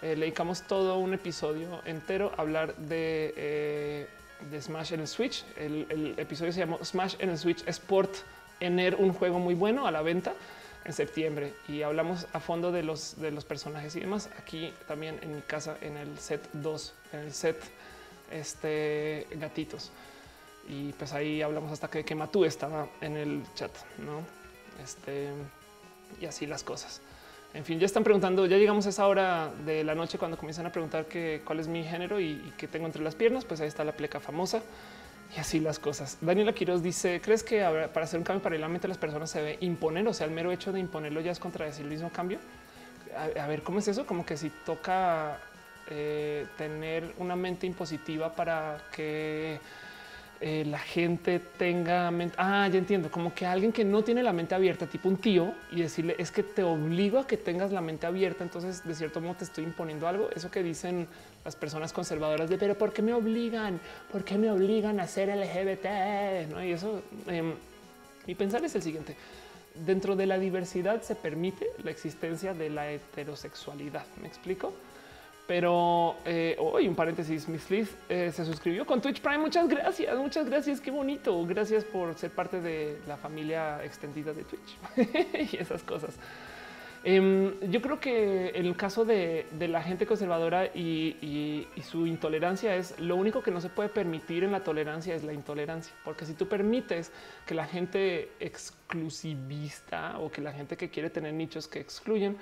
Eh, 0.00 0.14
le 0.14 0.26
dedicamos 0.26 0.62
todo 0.62 0.98
un 0.98 1.12
episodio 1.12 1.80
entero 1.84 2.32
a 2.36 2.42
hablar 2.42 2.76
de, 2.76 3.34
eh, 3.36 4.06
de 4.50 4.62
Smash 4.62 4.92
en 4.92 5.00
el 5.00 5.08
Switch. 5.08 5.44
El, 5.56 6.14
episodio 6.18 6.52
se 6.52 6.60
llamó 6.60 6.78
Smash 6.84 7.16
en 7.18 7.30
el 7.30 7.38
Switch 7.38 7.66
Sport 7.66 8.14
Ener, 8.60 8.94
un 8.94 9.12
juego 9.12 9.40
muy 9.40 9.54
bueno 9.54 9.86
a 9.86 9.90
la 9.90 10.02
venta 10.02 10.34
en 10.84 10.92
septiembre 10.92 11.54
y 11.66 11.82
hablamos 11.82 12.26
a 12.32 12.40
fondo 12.40 12.70
de 12.70 12.82
los 12.82 13.18
de 13.20 13.32
los 13.32 13.44
personajes 13.44 13.96
y 13.96 14.00
demás. 14.00 14.30
Aquí 14.38 14.72
también 14.86 15.18
en 15.22 15.34
mi 15.34 15.42
casa, 15.42 15.76
en 15.80 15.96
el 15.96 16.16
set 16.18 16.48
2, 16.52 16.94
en 17.12 17.20
el 17.20 17.32
set 17.32 17.60
este 18.30 19.26
gatitos. 19.32 19.90
Y 20.68 20.92
pues 20.92 21.12
ahí 21.12 21.42
hablamos 21.42 21.72
hasta 21.72 21.88
que, 21.88 22.04
que 22.04 22.14
Matú 22.14 22.44
estaba 22.44 22.88
en 23.00 23.16
el 23.16 23.42
chat, 23.54 23.72
no? 23.98 24.43
Este, 24.82 25.28
y 26.20 26.26
así 26.26 26.46
las 26.46 26.62
cosas. 26.62 27.00
En 27.54 27.64
fin, 27.64 27.78
ya 27.78 27.86
están 27.86 28.02
preguntando, 28.02 28.46
ya 28.46 28.56
llegamos 28.56 28.84
a 28.86 28.88
esa 28.88 29.06
hora 29.06 29.52
de 29.64 29.84
la 29.84 29.94
noche 29.94 30.18
cuando 30.18 30.36
comienzan 30.36 30.66
a 30.66 30.72
preguntar 30.72 31.06
que, 31.06 31.40
cuál 31.44 31.60
es 31.60 31.68
mi 31.68 31.84
género 31.84 32.20
y, 32.20 32.52
qué 32.58 32.66
tengo 32.66 32.86
entre 32.86 33.02
las 33.02 33.14
piernas, 33.14 33.44
pues 33.44 33.60
ahí 33.60 33.68
está 33.68 33.84
la 33.84 33.92
pleca 33.92 34.18
famosa 34.18 34.60
y 35.36 35.38
así 35.38 35.60
las 35.60 35.78
cosas. 35.78 36.18
Daniela 36.20 36.52
Quiroz 36.52 36.82
dice, 36.82 37.20
¿crees 37.22 37.44
que 37.44 37.60
para 37.92 38.06
hacer 38.06 38.18
un 38.18 38.24
cambio 38.24 38.42
paralelamente 38.42 38.88
las 38.88 38.98
personas 38.98 39.30
se 39.30 39.38
debe 39.40 39.58
imponer? 39.60 40.06
O 40.08 40.12
sea, 40.12 40.26
el 40.26 40.32
mero 40.32 40.50
hecho 40.50 40.72
de 40.72 40.80
imponerlo 40.80 41.20
ya 41.20 41.30
es 41.30 41.38
contradecir 41.38 41.84
el 41.84 41.92
mismo 41.92 42.10
cambio. 42.10 42.38
A, 43.40 43.46
ver, 43.46 43.62
¿cómo 43.62 43.78
es 43.78 43.86
eso? 43.86 44.04
Como 44.04 44.26
que 44.26 44.36
si 44.36 44.50
toca 44.50 45.38
eh, 45.88 46.48
tener 46.58 47.14
una 47.18 47.36
mente 47.36 47.68
impositiva 47.68 48.34
para 48.34 48.78
que 48.90 49.60
eh, 50.46 50.62
la 50.66 50.78
gente 50.78 51.40
tenga 51.56 52.10
mente. 52.10 52.36
Ah, 52.38 52.68
ya 52.70 52.76
entiendo, 52.76 53.10
como 53.10 53.34
que 53.34 53.46
alguien 53.46 53.72
que 53.72 53.82
no 53.82 54.04
tiene 54.04 54.22
la 54.22 54.34
mente 54.34 54.54
abierta, 54.54 54.86
tipo 54.86 55.08
un 55.08 55.16
tío, 55.16 55.54
y 55.72 55.80
decirle 55.80 56.16
es 56.18 56.30
que 56.30 56.42
te 56.42 56.62
obligo 56.62 57.18
a 57.18 57.26
que 57.26 57.38
tengas 57.38 57.72
la 57.72 57.80
mente 57.80 58.06
abierta. 58.06 58.44
Entonces, 58.44 58.84
de 58.84 58.94
cierto 58.94 59.22
modo, 59.22 59.36
te 59.36 59.44
estoy 59.44 59.64
imponiendo 59.64 60.06
algo. 60.06 60.28
Eso 60.36 60.50
que 60.50 60.62
dicen 60.62 61.08
las 61.46 61.56
personas 61.56 61.94
conservadoras 61.94 62.50
de 62.50 62.58
pero 62.58 62.76
¿por 62.76 62.92
qué 62.92 63.00
me 63.00 63.14
obligan? 63.14 63.80
¿Por 64.12 64.22
qué 64.22 64.36
me 64.36 64.50
obligan 64.50 65.00
a 65.00 65.06
ser 65.06 65.34
LGBT? 65.34 66.50
¿No? 66.50 66.62
Y 66.62 66.72
eso, 66.72 67.00
eh, 67.26 67.54
pensar 68.36 68.62
es 68.66 68.74
el 68.74 68.82
siguiente. 68.82 69.16
Dentro 69.86 70.14
de 70.14 70.26
la 70.26 70.38
diversidad 70.38 71.00
se 71.00 71.14
permite 71.14 71.68
la 71.82 71.90
existencia 71.90 72.52
de 72.52 72.68
la 72.68 72.92
heterosexualidad. 72.92 74.04
¿Me 74.20 74.28
explico? 74.28 74.74
Pero 75.46 76.16
eh, 76.24 76.56
hoy 76.58 76.88
un 76.88 76.94
paréntesis, 76.94 77.48
Miss 77.48 77.70
Liz 77.70 77.94
eh, 78.08 78.32
se 78.32 78.44
suscribió 78.44 78.86
con 78.86 79.02
Twitch 79.02 79.20
Prime. 79.20 79.38
Muchas 79.38 79.68
gracias, 79.68 80.16
muchas 80.16 80.48
gracias. 80.48 80.80
Qué 80.80 80.90
bonito. 80.90 81.44
Gracias 81.46 81.84
por 81.84 82.14
ser 82.14 82.30
parte 82.30 82.60
de 82.60 82.98
la 83.06 83.18
familia 83.18 83.84
extendida 83.84 84.32
de 84.32 84.44
Twitch 84.44 85.52
y 85.52 85.56
esas 85.56 85.82
cosas. 85.82 86.18
Em, 87.06 87.60
yo 87.70 87.82
creo 87.82 88.00
que 88.00 88.48
el 88.48 88.74
caso 88.76 89.04
de, 89.04 89.44
la 89.60 89.82
gente 89.82 90.06
conservadora 90.06 90.64
y, 90.74 91.68
su 91.82 92.06
intolerancia 92.06 92.74
es 92.76 92.98
lo 92.98 93.16
único 93.16 93.42
que 93.42 93.50
no 93.50 93.60
se 93.60 93.68
puede 93.68 93.90
permitir 93.90 94.42
en 94.42 94.50
la 94.50 94.64
tolerancia 94.64 95.14
es 95.14 95.22
la 95.22 95.34
intolerancia, 95.34 95.94
porque 96.02 96.24
si 96.24 96.32
tú 96.32 96.48
permites 96.48 97.12
que 97.44 97.54
la 97.54 97.66
gente 97.66 98.30
exclusivista 98.40 100.18
o 100.18 100.30
que 100.30 100.40
la 100.40 100.52
gente 100.52 100.78
que 100.78 100.88
quiere 100.88 101.10
tener 101.10 101.34
nichos 101.34 101.68
que 101.68 101.78
excluyen 101.78 102.38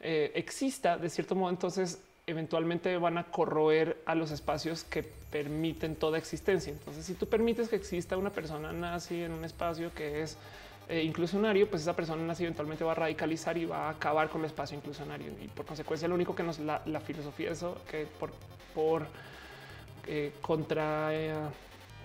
eh, 0.00 0.30
exista 0.36 0.96
de 0.96 1.10
cierto 1.10 1.34
modo, 1.34 1.50
entonces 1.50 2.00
eventualmente 2.26 2.96
van 2.98 3.18
a 3.18 3.24
corroer 3.24 4.02
a 4.06 4.14
los 4.14 4.30
espacios 4.30 4.84
que 4.84 5.02
permiten 5.02 5.96
toda 5.96 6.18
existencia. 6.18 6.72
Entonces, 6.72 7.04
si 7.04 7.14
tú 7.14 7.28
permites 7.28 7.68
que 7.68 7.76
exista 7.76 8.16
una 8.16 8.30
persona 8.30 8.72
nazi 8.72 9.22
en 9.22 9.32
un 9.32 9.44
espacio 9.44 9.92
que 9.92 10.22
es 10.22 10.38
eh, 10.88 11.02
inclusionario, 11.02 11.68
pues 11.68 11.82
esa 11.82 11.94
persona 11.94 12.22
nazi 12.22 12.44
eventualmente 12.44 12.84
va 12.84 12.92
a 12.92 12.94
radicalizar 12.94 13.58
y 13.58 13.66
va 13.66 13.88
a 13.88 13.90
acabar 13.90 14.28
con 14.28 14.40
el 14.40 14.46
espacio 14.46 14.76
inclusionario. 14.76 15.32
Y 15.42 15.48
por 15.48 15.66
consecuencia, 15.66 16.08
lo 16.08 16.14
único 16.14 16.34
que 16.34 16.42
nos 16.42 16.58
la, 16.58 16.82
la 16.86 17.00
filosofía 17.00 17.50
eso 17.50 17.78
que 17.90 18.06
por, 18.06 18.32
por 18.74 19.06
eh, 20.06 20.32
contra 20.42 21.14
eh, 21.14 21.34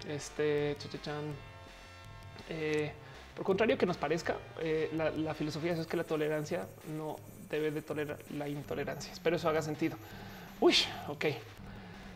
este 0.07 0.77
eh, 2.49 2.91
por 3.35 3.45
contrario 3.45 3.77
que 3.77 3.85
nos 3.85 3.97
parezca, 3.97 4.37
la, 4.93 5.11
la 5.11 5.33
filosofía 5.33 5.73
eso 5.73 5.81
es 5.81 5.87
que 5.87 5.97
la 5.97 6.03
tolerancia 6.03 6.65
no 6.87 7.17
debe 7.49 7.71
de 7.71 7.81
tolerar 7.81 8.17
la 8.37 8.47
intolerancia. 8.47 9.11
Espero 9.11 9.35
eso 9.35 9.49
haga 9.49 9.61
sentido. 9.61 9.97
Uy, 10.59 10.75
ok. 11.07 11.25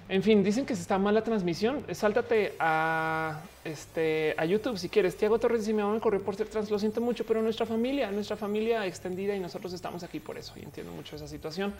En 0.10 0.22
fin, 0.22 0.43
dicen 0.43 0.65
que 0.65 0.76
se 0.76 0.81
está 0.81 0.97
mal 0.97 1.14
la 1.14 1.23
transmisión. 1.23 1.85
Sáltate 1.91 2.55
a 2.60 3.41
este 3.64 4.35
a 4.38 4.45
YouTube 4.45 4.77
si 4.77 4.89
quieres. 4.89 5.15
Tiago 5.15 5.39
Torres 5.39 5.68
y 5.68 5.73
mi 5.73 5.81
mamá 5.81 5.93
me 5.93 5.99
corrió 5.99 6.22
por 6.22 6.35
ser 6.35 6.47
trans. 6.47 6.69
Lo 6.69 6.77
siento 6.77 6.99
mucho, 6.99 7.26
pero 7.26 7.41
nuestra 7.41 7.65
familia, 7.65 8.11
nuestra 8.11 8.35
familia 8.35 8.85
extendida 8.85 9.35
y 9.35 9.39
nosotros 9.39 9.72
estamos 9.73 10.03
aquí 10.03 10.19
por 10.19 10.38
eso. 10.38 10.53
Y 10.57 10.64
entiendo 10.64 10.91
mucho 10.91 11.15
esa 11.15 11.27
situación. 11.27 11.73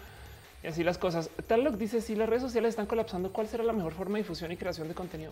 Y 0.64 0.68
así 0.68 0.84
las 0.84 0.98
cosas. 0.98 1.30
Tal 1.48 1.64
lo 1.64 1.72
dice 1.72 2.00
si 2.00 2.16
las 2.16 2.30
redes 2.30 2.44
sociales 2.44 2.70
están 2.70 2.86
colapsando, 2.86 3.34
¿cuál 3.34 3.48
será 3.48 3.64
la 3.64 3.74
mejor 3.74 3.92
forma 3.94 4.18
de 4.18 4.24
difusión 4.24 4.52
y 4.52 4.58
creación 4.58 4.88
de 4.88 4.94
contenido? 4.94 5.32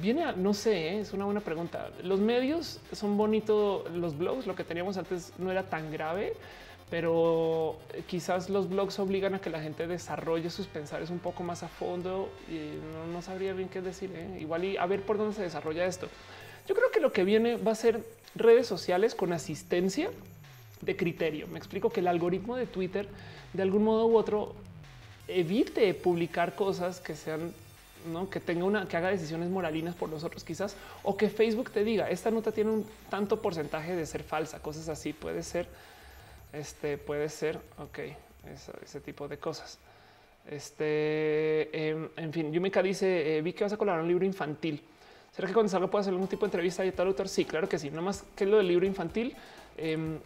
viene 0.00 0.24
a, 0.24 0.32
no 0.32 0.54
sé, 0.54 0.88
¿eh? 0.88 1.00
es 1.00 1.12
una 1.12 1.26
buena 1.26 1.40
pregunta. 1.40 1.90
Los 2.02 2.20
medios 2.20 2.80
son 2.92 3.18
bonitos, 3.18 3.90
los 3.92 4.16
blogs, 4.16 4.46
lo 4.46 4.54
que 4.54 4.64
teníamos 4.64 4.96
antes 4.96 5.34
no 5.38 5.50
era 5.50 5.64
tan 5.64 5.92
grave 5.92 6.32
pero 6.90 7.76
eh, 7.92 8.02
quizás 8.06 8.50
los 8.50 8.68
blogs 8.68 8.98
obligan 8.98 9.34
a 9.34 9.40
que 9.40 9.50
la 9.50 9.60
gente 9.60 9.86
desarrolle 9.86 10.50
sus 10.50 10.66
pensares 10.66 11.10
un 11.10 11.18
poco 11.18 11.42
más 11.42 11.62
a 11.62 11.68
fondo 11.68 12.28
y 12.48 12.78
no, 13.12 13.22
sabría 13.22 13.52
bien 13.52 13.68
qué 13.68 13.80
decir. 13.80 14.10
¿eh? 14.14 14.38
Igual 14.40 14.64
y 14.64 14.76
a 14.76 14.86
ver 14.86 15.02
por 15.02 15.18
dónde 15.18 15.34
se 15.34 15.42
desarrolla 15.42 15.86
esto. 15.86 16.08
Yo 16.68 16.74
creo 16.74 16.90
que 16.90 17.00
lo 17.00 17.12
que 17.12 17.24
viene 17.24 17.56
va 17.56 17.72
a 17.72 17.76
ser 17.76 18.04
redes 18.34 18.66
sociales 18.66 19.14
con 19.14 19.32
asistencia 19.32 20.10
de 20.80 20.96
criterio. 20.96 21.46
Me 21.48 21.58
explico 21.58 21.90
que 21.90 22.00
el 22.00 22.08
algoritmo 22.08 22.56
de 22.56 22.66
Twitter 22.66 23.08
de 23.52 23.62
algún 23.62 23.84
modo 23.84 24.06
u 24.06 24.16
otro 24.16 24.54
evite 25.28 25.94
publicar 25.94 26.54
cosas 26.54 27.00
que 27.00 27.14
sean 27.14 27.52
¿no? 28.12 28.28
que 28.28 28.40
tenga 28.40 28.64
una 28.64 28.86
que 28.86 28.96
haga 28.96 29.10
decisiones 29.10 29.48
moralinas 29.48 29.94
por 29.94 30.10
nosotros 30.10 30.44
quizás 30.44 30.76
o 31.02 31.16
que 31.16 31.30
Facebook 31.30 31.70
te 31.70 31.84
diga 31.84 32.10
esta 32.10 32.30
nota 32.30 32.52
tiene 32.52 32.70
un 32.70 32.86
tanto 33.08 33.40
porcentaje 33.40 33.96
de 33.96 34.04
ser 34.04 34.22
falsa, 34.22 34.60
cosas 34.60 34.88
así 34.88 35.12
puede 35.12 35.42
ser. 35.42 35.66
Este 36.54 36.98
puede 36.98 37.28
ser, 37.28 37.58
ok, 37.78 37.98
ese, 38.82 39.00
tipo 39.00 39.26
de 39.26 39.38
cosas. 39.38 39.78
Este, 40.46 41.88
em, 41.88 42.08
en 42.16 42.32
fin, 42.32 42.52
Yumika 42.52 42.80
dice, 42.80 43.36
eh, 43.36 43.42
vi 43.42 43.52
que 43.52 43.64
vas 43.64 43.72
a 43.72 43.76
colaborar 43.76 44.02
un 44.02 44.08
libro 44.08 44.24
infantil. 44.24 44.80
¿Será 45.32 45.48
que 45.48 45.54
cuando 45.54 45.68
salga 45.68 45.88
puedo 45.88 46.02
hacer 46.02 46.12
algún 46.12 46.28
tipo 46.28 46.42
de 46.42 46.48
entrevista 46.48 46.84
y 46.84 46.92
tal 46.92 47.08
autor? 47.08 47.28
Sí, 47.28 47.44
claro 47.44 47.68
que 47.68 47.76
sí. 47.76 47.90
No 47.90 48.02
más 48.02 48.24
que 48.36 48.46
lo 48.46 48.58
del 48.58 48.68
libro 48.68 48.86
infantil. 48.86 49.34
Em, 49.76 50.20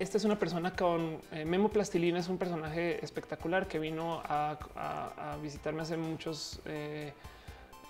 esta 0.00 0.16
es 0.16 0.24
una 0.24 0.36
persona 0.36 0.74
con 0.74 1.18
eh, 1.30 1.44
Memo 1.44 1.68
Plastilina, 1.68 2.18
es 2.18 2.28
un 2.28 2.38
personaje 2.38 3.04
espectacular 3.04 3.68
que 3.68 3.78
vino 3.78 4.22
a, 4.24 4.58
visitarme 5.40 5.82
hace 5.82 5.96
muchos 5.96 6.60
eh, 6.64 7.12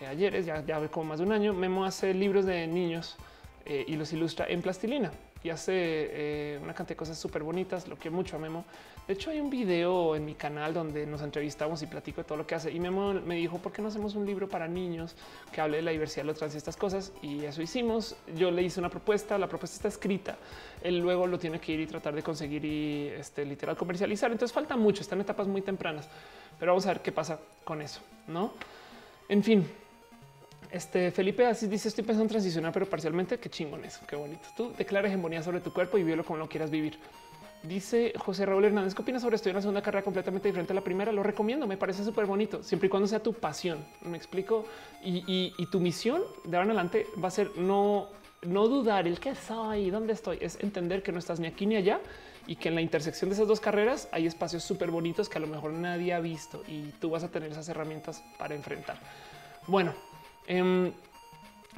ayeres, 0.07 0.45
ya, 0.45 0.63
ya 0.67 0.89
como 0.89 1.07
más 1.07 1.21
de 1.21 1.25
un 1.25 1.33
año. 1.33 1.55
Memo 1.55 1.87
hace 1.87 2.13
libros 2.13 2.45
de 2.45 2.67
niños 2.67 3.17
y 3.65 3.95
los 3.95 4.13
ilustra 4.13 4.47
en 4.49 4.63
plastilina 4.63 5.13
y 5.43 5.51
hace 5.51 5.73
eh, 5.75 6.59
una 6.63 6.75
cantidad 6.75 6.91
de 6.91 6.97
cosas 6.97 7.19
súper 7.19 7.43
bonitas, 7.43 7.89
lo 7.89 7.99
que 7.99 8.11
mucho 8.11 8.37
a 8.37 8.39
Memo. 8.39 8.65
De 9.07 9.15
hecho, 9.15 9.31
hay 9.31 9.41
un 9.41 9.51
video 9.51 10.15
en 10.15 10.25
mi 10.25 10.35
canal 10.35 10.73
donde 10.73 11.07
nos 11.07 11.23
entrevistamos 11.23 11.83
y 11.83 11.87
platico 11.87 12.21
de 12.21 12.29
todo 12.29 12.39
lo 12.39 12.47
que 12.47 12.55
hace. 12.55 12.71
Y 12.71 12.79
Memo 12.79 13.15
me 13.15 13.35
dijo, 13.35 13.59
¿por 13.59 13.73
qué 13.73 13.83
no 13.83 13.89
hacemos 13.89 14.15
un 14.15 14.25
libro 14.25 14.49
para 14.49 14.69
niños 14.69 15.17
que 15.51 15.61
hable 15.61 15.79
de 15.79 15.83
la 15.83 15.91
diversidad, 15.91 16.25
lo 16.25 16.35
trans 16.35 16.55
y 16.55 16.59
estas 16.59 16.77
cosas? 16.77 17.13
Y 17.23 17.45
eso 17.45 17.61
hicimos. 17.63 18.15
Yo 18.37 18.51
le 18.51 18.63
hice 18.63 18.79
una 18.79 18.89
propuesta, 18.89 19.37
la 19.39 19.49
propuesta 19.49 19.77
está 19.77 19.89
escrita. 19.89 20.37
Él 20.83 20.99
luego 20.99 21.27
lo 21.27 21.39
tiene 21.39 21.59
que 21.59 21.73
ir 21.73 21.81
y 21.81 21.87
tratar 21.87 22.15
de 22.15 22.23
conseguir 22.23 22.65
y 22.65 23.09
este, 23.09 23.45
literal 23.45 23.77
comercializar. 23.77 24.31
Entonces 24.31 24.55
falta 24.55 24.77
mucho, 24.77 25.03
están 25.03 25.21
etapas 25.21 25.49
muy 25.49 25.63
tempranas, 25.63 26.09
pero 26.59 26.73
vamos 26.73 26.87
a 26.87 26.93
ver 26.93 27.01
qué 27.01 27.11
pasa 27.11 27.41
con 27.65 27.83
eso, 27.83 28.01
¿no? 28.29 28.53
En 29.29 29.43
fin, 29.43 29.67
este 30.73 31.11
Felipe 31.11 31.47
así 31.47 31.67
dice: 31.67 31.89
Estoy 31.89 32.05
pensando 32.05 32.25
en 32.25 32.31
transicionar, 32.31 32.73
pero 32.73 32.87
parcialmente. 32.87 33.39
Qué 33.39 33.51
chingón 33.51 33.85
eso, 33.85 34.01
qué 34.07 34.17
bonito. 34.17 34.49
Tú 34.57 34.73
declara 34.77 35.09
hegemonía 35.09 35.43
sobre 35.43 35.61
tu 35.61 35.73
cuerpo 35.73 35.99
y 35.99 36.03
vívelo 36.03 36.25
como 36.25 36.39
lo 36.39 36.49
quieras 36.49 36.71
vivir. 36.71 36.99
Dice 37.63 38.15
José 38.17 38.47
Raúl 38.47 38.65
Hernández, 38.65 38.95
¿qué 38.95 39.03
opinas 39.03 39.21
sobre 39.21 39.37
esto? 39.37 39.51
Una 39.51 39.61
segunda 39.61 39.83
carrera 39.83 40.03
completamente 40.03 40.49
diferente 40.49 40.73
a 40.73 40.75
la 40.75 40.81
primera. 40.81 41.13
Lo 41.13 41.23
recomiendo, 41.23 41.67
me 41.67 41.77
parece 41.77 42.03
súper 42.05 42.25
bonito, 42.25 42.63
siempre 42.63 42.87
y 42.87 42.91
cuando 42.91 43.07
sea 43.07 43.23
tu 43.23 43.35
pasión. 43.35 43.85
Me 44.01 44.17
explico. 44.17 44.65
Y, 45.05 45.53
tu 45.71 45.79
misión 45.79 46.23
de 46.45 46.57
ahora 46.57 46.65
en 46.65 46.71
adelante 46.71 47.07
va 47.23 47.29
a 47.29 47.31
ser 47.31 47.51
no, 47.57 48.09
no 48.43 48.67
dudar 48.67 49.07
el 49.07 49.21
qué 49.21 49.35
soy, 49.35 49.91
dónde 49.91 50.15
estoy, 50.15 50.39
es 50.41 50.59
entender 50.61 51.03
que 51.03 51.13
no 51.13 51.19
estás 51.19 51.39
ni 51.39 51.47
aquí 51.47 51.67
ni 51.67 51.77
allá 51.77 52.01
y 52.47 52.57
que 52.57 52.69
en 52.69 52.75
la 52.75 52.81
intersección 52.81 53.29
de 53.29 53.35
esas 53.35 53.47
dos 53.47 53.61
carreras 53.61 54.09
hay 54.11 54.27
espacios 54.27 54.65
súper 54.65 54.91
bonitos 54.91 55.29
que 55.29 55.37
a 55.39 55.41
lo 55.41 55.47
mejor 55.47 55.73
nadie 55.73 56.15
ha 56.15 56.21
visto 56.21 56.63
y 56.67 56.91
tú 57.01 57.11
vas 57.11 57.25
a 57.25 57.29
tener 57.29 57.53
esas 57.53 57.69
herramientas 57.69 58.25
para 58.39 58.55
enfrentar. 58.55 58.99
Bueno, 59.67 59.95
Em, 60.47 60.93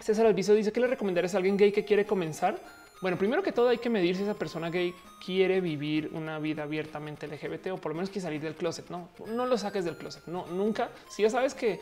César 0.01 0.27
Alviso 0.27 0.55
dice 0.55 0.73
que 0.73 0.81
le 0.81 0.87
recomendarías 0.87 1.35
a 1.35 1.39
alguien 1.39 1.57
gay 1.57 1.73
que 1.73 1.85
quiere 1.85 2.07
comenzar. 2.07 2.59
Bueno, 3.03 3.19
primero 3.19 3.43
que 3.43 3.51
todo 3.51 3.69
hay 3.69 3.79
que 3.79 3.91
medir 3.91 4.17
si 4.17 4.23
esa 4.23 4.35
persona 4.35 4.71
gay 4.71 4.95
quiere 5.27 5.61
vivir 5.61 6.11
una 6.13 6.39
vida 6.39 6.63
abiertamente 6.63 7.27
LGBT 7.27 7.73
o 7.73 7.77
por 7.77 7.91
lo 7.91 7.97
menos 7.97 8.11
que 8.11 8.21
salir 8.21 8.41
del 8.41 8.55
closet. 8.55 8.89
No, 8.91 9.09
no 9.27 9.45
lo 9.45 9.59
saques 9.59 9.85
del 9.85 9.97
closet. 9.97 10.25
No, 10.27 10.47
nunca. 10.47 10.89
Si 11.11 11.23
ya 11.23 11.29
sabes 11.29 11.53
que 11.53 11.81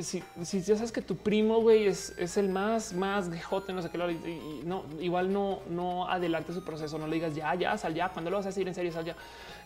si, 0.00 0.22
ya 0.42 0.74
sabes 0.74 0.90
que 0.90 1.02
tu 1.02 1.16
primo 1.16 1.60
güey 1.60 1.86
es, 1.86 2.12
es, 2.18 2.36
el 2.36 2.48
más, 2.48 2.92
más 2.92 3.30
gejote, 3.30 3.72
no 3.72 3.80
sé 3.80 3.90
qué, 3.90 3.98
y, 3.98 4.66
no, 4.66 4.84
igual 5.00 5.32
no, 5.32 5.60
no 5.70 6.08
adelante 6.08 6.52
su 6.52 6.64
proceso. 6.64 6.98
No 6.98 7.06
le 7.06 7.14
digas 7.14 7.36
ya, 7.36 7.54
ya, 7.54 7.78
sal 7.78 7.94
ya. 7.94 8.08
Cuando 8.08 8.32
lo 8.32 8.38
vas 8.38 8.46
a 8.46 8.48
decir 8.48 8.66
en 8.66 8.74
serio, 8.74 8.90
sal 8.90 9.04
ya. 9.04 9.16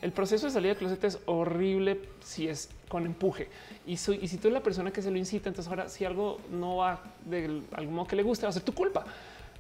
El 0.02 0.12
proceso 0.12 0.46
de 0.46 0.52
salir 0.52 0.68
del 0.68 0.76
closet 0.76 1.02
es 1.04 1.18
horrible 1.24 1.98
si 2.22 2.46
es 2.46 2.68
con 2.88 3.06
empuje. 3.06 3.48
Y, 3.86 3.96
soy, 3.96 4.18
y 4.20 4.28
si 4.28 4.36
tú 4.36 4.48
eres 4.48 4.54
la 4.58 4.62
persona 4.62 4.90
que 4.90 5.00
se 5.00 5.10
lo 5.10 5.16
incita, 5.16 5.48
entonces 5.48 5.70
ahora 5.70 5.88
si 5.88 6.04
algo 6.04 6.38
no 6.50 6.76
va 6.76 7.00
de 7.24 7.62
algún 7.72 7.94
modo 7.94 8.06
que 8.06 8.16
le 8.16 8.22
guste, 8.22 8.44
va 8.44 8.50
a 8.50 8.52
ser 8.52 8.62
tu 8.62 8.74
culpa. 8.74 9.06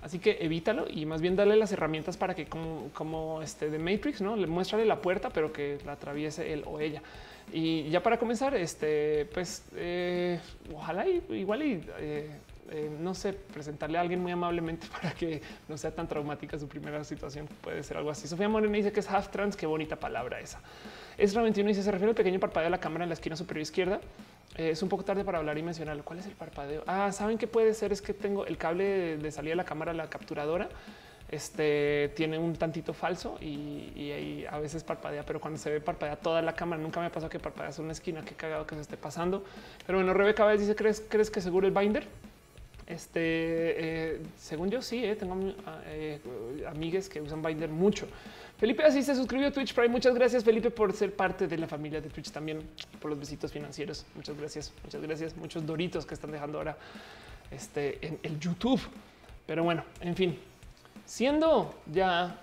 Así 0.02 0.18
que 0.18 0.38
evítalo 0.40 0.86
y 0.88 1.04
más 1.04 1.20
bien 1.20 1.36
darle 1.36 1.56
las 1.56 1.72
herramientas 1.72 2.16
para 2.16 2.34
que 2.34 2.46
como, 2.46 2.90
como 2.94 3.42
este 3.42 3.70
de 3.70 3.78
Matrix, 3.78 4.20
no 4.20 4.36
le 4.36 4.46
muéstrale 4.46 4.84
la 4.86 5.00
puerta, 5.00 5.30
pero 5.30 5.52
que 5.52 5.78
la 5.84 5.92
atraviese 5.92 6.52
él 6.52 6.64
o 6.66 6.80
ella. 6.80 7.02
Y 7.52 7.90
ya 7.90 8.02
para 8.02 8.18
comenzar, 8.18 8.54
este, 8.54 9.26
pues 9.34 9.64
eh, 9.74 10.40
ojalá 10.72 11.06
igual 11.06 11.62
y 11.62 11.84
eh, 11.98 12.30
eh, 12.72 12.88
no 13.00 13.14
sé, 13.14 13.32
presentarle 13.32 13.98
a 13.98 14.00
alguien 14.00 14.20
muy 14.20 14.30
amablemente 14.30 14.86
para 14.92 15.12
que 15.12 15.42
no 15.68 15.76
sea 15.76 15.90
tan 15.90 16.06
traumática 16.06 16.58
su 16.58 16.68
primera 16.68 17.02
situación. 17.02 17.48
Puede 17.60 17.82
ser 17.82 17.96
algo 17.96 18.10
así. 18.10 18.28
Sofía 18.28 18.48
Morena 18.48 18.76
dice 18.76 18.92
que 18.92 19.00
es 19.00 19.10
half 19.10 19.28
trans. 19.28 19.56
Qué 19.56 19.66
bonita 19.66 19.96
palabra 19.96 20.40
esa. 20.40 20.60
Es 21.18 21.34
21 21.34 21.68
dice 21.68 21.82
se 21.82 21.90
refiere 21.90 22.10
al 22.10 22.16
pequeño 22.16 22.38
parpadeo 22.38 22.66
de 22.66 22.70
la 22.70 22.80
cámara 22.80 23.04
en 23.04 23.10
la 23.10 23.14
esquina 23.14 23.36
superior 23.36 23.62
izquierda. 23.62 24.00
Eh, 24.56 24.70
es 24.70 24.82
un 24.82 24.88
poco 24.88 25.04
tarde 25.04 25.24
para 25.24 25.38
hablar 25.38 25.56
y 25.58 25.62
mencionarlo. 25.62 26.04
¿Cuál 26.04 26.18
es 26.18 26.26
el 26.26 26.32
parpadeo? 26.32 26.82
Ah, 26.86 27.12
saben 27.12 27.38
qué 27.38 27.46
puede 27.46 27.74
ser? 27.74 27.92
Es 27.92 28.02
que 28.02 28.14
tengo 28.14 28.46
el 28.46 28.58
cable 28.58 29.16
de 29.16 29.30
salida 29.30 29.52
de 29.52 29.56
la 29.56 29.64
cámara, 29.64 29.92
la 29.92 30.08
capturadora. 30.08 30.68
Este 31.30 32.10
tiene 32.16 32.38
un 32.38 32.56
tantito 32.56 32.92
falso 32.92 33.38
y, 33.40 34.10
ahí 34.10 34.46
a 34.50 34.58
veces 34.58 34.82
parpadea, 34.82 35.24
pero 35.24 35.40
cuando 35.40 35.60
se 35.60 35.70
ve 35.70 35.80
parpadea 35.80 36.16
toda 36.16 36.42
la 36.42 36.54
cámara, 36.54 36.82
nunca 36.82 36.98
me 36.98 37.06
ha 37.06 37.12
pasado 37.12 37.30
que 37.30 37.38
parpadeas 37.38 37.78
una 37.78 37.92
esquina. 37.92 38.22
Qué 38.22 38.34
cagado 38.34 38.66
que 38.66 38.74
se 38.74 38.80
esté 38.80 38.96
pasando. 38.96 39.44
Pero 39.86 39.98
bueno, 39.98 40.12
Rebeca 40.12 40.44
vez 40.44 40.58
dice: 40.58 40.74
¿Crees, 40.74 41.04
¿Crees 41.08 41.30
que 41.30 41.40
seguro 41.40 41.68
el 41.68 41.72
binder? 41.72 42.08
Este, 42.90 43.20
eh, 43.20 44.20
según 44.36 44.68
yo, 44.68 44.82
sí, 44.82 45.04
eh, 45.04 45.14
tengo 45.14 45.36
eh, 45.86 46.18
amigues 46.66 47.08
que 47.08 47.20
usan 47.20 47.40
Binder 47.40 47.68
mucho. 47.68 48.08
Felipe 48.58 48.82
así 48.82 49.04
se 49.04 49.14
suscribió 49.14 49.46
a 49.46 49.52
Twitch 49.52 49.74
Prime. 49.74 49.90
Muchas 49.90 50.12
gracias, 50.12 50.42
Felipe, 50.42 50.72
por 50.72 50.92
ser 50.92 51.14
parte 51.14 51.46
de 51.46 51.56
la 51.56 51.68
familia 51.68 52.00
de 52.00 52.10
Twitch 52.10 52.32
también, 52.32 52.68
por 53.00 53.12
los 53.12 53.20
besitos 53.20 53.52
financieros. 53.52 54.04
Muchas 54.16 54.36
gracias, 54.36 54.72
muchas 54.82 55.00
gracias. 55.02 55.36
Muchos 55.36 55.64
doritos 55.64 56.04
que 56.04 56.14
están 56.14 56.32
dejando 56.32 56.58
ahora 56.58 56.76
este, 57.52 58.04
en 58.04 58.18
el 58.24 58.40
YouTube. 58.40 58.80
Pero 59.46 59.62
bueno, 59.62 59.84
en 60.00 60.16
fin, 60.16 60.36
siendo 61.04 61.72
ya 61.92 62.42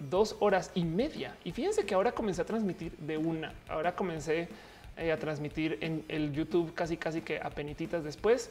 dos 0.00 0.36
horas 0.40 0.70
y 0.74 0.84
media. 0.84 1.36
Y 1.44 1.52
fíjense 1.52 1.84
que 1.84 1.94
ahora 1.94 2.12
comencé 2.12 2.40
a 2.40 2.46
transmitir 2.46 2.92
de 2.96 3.18
una. 3.18 3.52
Ahora 3.68 3.94
comencé 3.94 4.48
a 4.96 5.16
transmitir 5.18 5.76
en 5.82 6.02
el 6.08 6.32
YouTube 6.32 6.72
casi, 6.72 6.96
casi 6.96 7.20
que 7.20 7.38
a 7.38 7.50
penititas 7.50 8.02
después. 8.04 8.50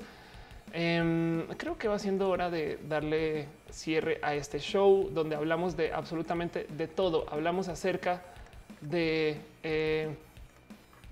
Em, 0.77 1.47
creo 1.56 1.77
que 1.77 1.88
va 1.88 1.97
siendo 1.97 2.27
hora 2.27 2.49
de 2.49 2.77
darle 2.89 3.47
cierre 3.69 4.19
a 4.22 4.35
este 4.35 4.59
show 4.59 5.09
donde 5.09 5.33
hablamos 5.33 5.77
de 5.77 5.93
absolutamente 5.93 6.67
de 6.69 6.90
todo. 6.90 7.25
Hablamos 7.32 7.69
acerca 7.69 8.22
de 8.82 9.38
eh, 9.64 10.14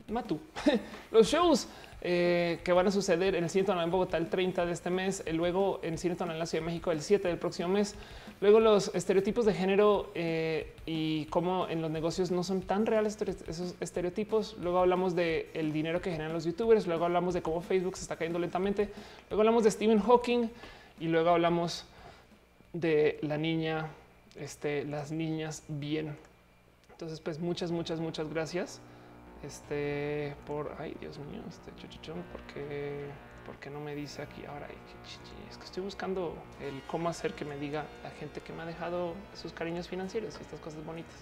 Matu, 0.10 0.38
los 1.12 1.28
shows 1.28 1.70
eh, 2.02 2.60
que 2.62 2.74
van 2.74 2.88
a 2.88 2.92
suceder 2.92 3.36
en 3.36 3.46
el 3.46 3.50
Cine 3.50 3.66
en 3.82 3.90
Bogotá 3.90 4.18
el 4.18 4.30
30 4.30 4.66
de 4.66 4.74
este 4.74 4.90
mes, 4.90 5.24
luego 5.32 5.80
en 5.82 5.98
Cine 5.98 6.18
en 6.20 6.38
la 6.38 6.46
Ciudad 6.46 6.62
de 6.62 6.70
México 6.70 6.92
el 6.92 7.02
7 7.02 7.30
del 7.30 7.38
próximo 7.38 7.70
mes, 7.70 7.96
Luego 8.44 8.60
los 8.60 8.94
estereotipos 8.94 9.46
de 9.46 9.54
género 9.54 10.12
eh, 10.16 10.74
y 10.86 11.28
cómo 11.28 11.70
en 11.70 11.82
los 11.82 11.90
negocios 11.90 12.30
no 12.30 12.44
son 12.44 12.60
tan 12.62 12.86
reales 12.86 13.18
esos 13.48 13.74
estereotipos. 13.80 14.58
Luego 14.60 14.80
hablamos 14.80 15.16
de 15.16 15.50
el 15.54 15.72
dinero 15.72 16.02
que 16.02 16.12
generan 16.12 16.34
los 16.34 16.44
youtubers. 16.44 16.86
Luego 16.86 17.06
hablamos 17.06 17.34
de 17.34 17.42
cómo 17.42 17.62
Facebook 17.62 17.96
se 17.96 18.02
está 18.02 18.18
cayendo 18.18 18.40
lentamente. 18.40 18.92
Luego 19.30 19.44
hablamos 19.44 19.64
de 19.64 19.72
Stephen 19.72 20.02
Hawking 20.02 20.50
y 21.00 21.08
luego 21.08 21.30
hablamos 21.30 21.86
de 22.74 23.18
la 23.22 23.38
niña, 23.38 23.88
este, 24.36 24.84
las 24.84 25.14
niñas 25.14 25.64
bien. 25.70 26.14
Entonces, 26.92 27.22
pues 27.22 27.40
muchas, 27.40 27.72
muchas, 27.72 28.02
muchas 28.02 28.30
gracias. 28.30 28.82
Este 29.42 30.36
por 30.46 30.76
ay, 30.80 30.98
Dios 31.00 31.18
mío, 31.18 31.40
este 31.48 31.72
chuchuchón, 31.82 32.22
porque 32.34 33.06
¿Por 33.46 33.58
qué 33.58 33.70
no 33.70 33.80
me 33.80 33.96
dice 33.96 34.22
aquí 34.22 34.46
ahora? 34.46 34.68
Es 35.50 35.58
que 35.58 35.66
estoy 35.66 35.84
buscando 35.84 36.36
el 36.62 36.82
cómo 36.88 37.10
hacer 37.10 37.34
que 37.34 37.46
me 37.46 37.58
diga 37.58 37.86
la 38.04 38.12
gente 38.12 38.42
que 38.42 38.54
me 38.54 38.64
ha 38.64 38.66
dejado 38.66 39.16
sus 39.34 39.52
cariños 39.54 39.88
financieros 39.88 40.36
y 40.40 40.42
estas 40.42 40.60
cosas 40.60 40.84
bonitas. 40.86 41.16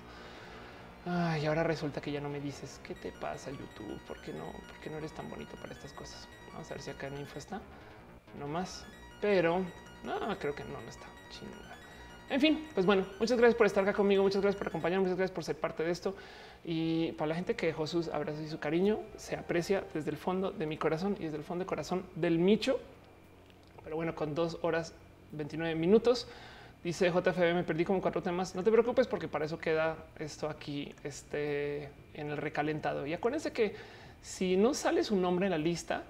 y 1.06 1.46
ahora 1.46 1.64
resulta 1.64 2.00
que 2.02 2.12
ya 2.12 2.22
no 2.22 2.30
me 2.30 2.40
dices 2.40 2.80
qué 2.84 2.94
te 2.94 3.12
pasa, 3.12 3.50
YouTube. 3.52 4.00
¿Por 4.08 4.22
qué 4.22 4.34
no? 4.34 4.46
¿Por 4.52 4.92
no 4.92 4.98
eres 4.98 5.14
tan 5.14 5.30
bonito 5.30 5.56
para 5.58 5.74
estas 5.74 5.94
cosas? 5.94 6.28
Vamos 6.54 6.70
a 6.70 6.74
ver 6.76 6.84
si 6.84 6.92
acá 6.92 7.08
en 7.08 7.18
info 7.18 7.40
está. 7.40 7.62
No 8.40 8.48
más, 8.48 8.86
pero 9.20 9.66
no 10.04 10.40
creo 10.40 10.56
que 10.56 10.64
no, 10.64 10.80
no 10.80 10.90
está. 10.90 11.08
Chinga. 11.32 11.81
En 12.32 12.40
fin, 12.40 12.66
pues 12.74 12.86
bueno, 12.86 13.06
muchas 13.20 13.38
gracias 13.38 13.58
por 13.58 13.68
estar 13.68 13.84
acá 13.84 13.92
conmigo. 13.92 14.24
Muchas 14.24 14.42
gracias 14.42 14.58
por 14.58 14.70
acompañarme. 14.70 15.04
Muchas 15.04 15.18
gracias 15.18 15.36
por 15.36 15.44
ser 15.44 15.58
parte 15.58 15.84
de 15.84 15.92
esto. 15.92 16.16
Y 16.64 17.12
para 17.14 17.28
la 17.28 17.36
gente 17.36 17.58
que 17.58 17.66
dejó 17.68 17.86
sus 17.88 18.08
abrazos 18.08 18.40
y 18.40 18.48
su 18.48 18.58
cariño, 18.58 19.00
se 19.18 19.36
aprecia 19.36 19.84
desde 19.94 20.12
el 20.12 20.16
fondo 20.16 20.50
de 20.50 20.66
mi 20.66 20.78
corazón 20.78 21.18
y 21.20 21.26
desde 21.26 21.36
el 21.36 21.44
fondo 21.44 21.66
de 21.66 21.68
corazón 21.68 22.06
del 22.16 22.40
Micho. 22.40 22.80
Pero 23.84 23.98
bueno, 23.98 24.16
con 24.16 24.34
dos 24.34 24.58
horas 24.62 24.94
29 25.34 25.76
minutos. 25.76 26.26
Dice 26.86 27.12
JFB, 27.12 27.54
me 27.54 27.64
perdí 27.66 27.84
como 27.84 28.02
cuatro 28.02 28.24
temas. 28.24 28.56
No 28.56 28.64
te 28.64 28.72
preocupes 28.72 29.08
porque 29.08 29.28
para 29.28 29.44
eso 29.44 29.60
queda 29.60 29.98
esto 30.18 30.48
aquí 30.50 30.96
este, 31.04 31.90
en 32.14 32.30
el 32.30 32.38
recalentado. 32.38 33.06
Y 33.06 33.14
acuérdense 33.14 33.52
que 33.52 33.76
si 34.22 34.56
no 34.56 34.74
sale 34.74 35.04
su 35.04 35.18
nombre 35.18 35.48
en 35.48 35.52
la 35.52 35.58
lista, 35.58 36.04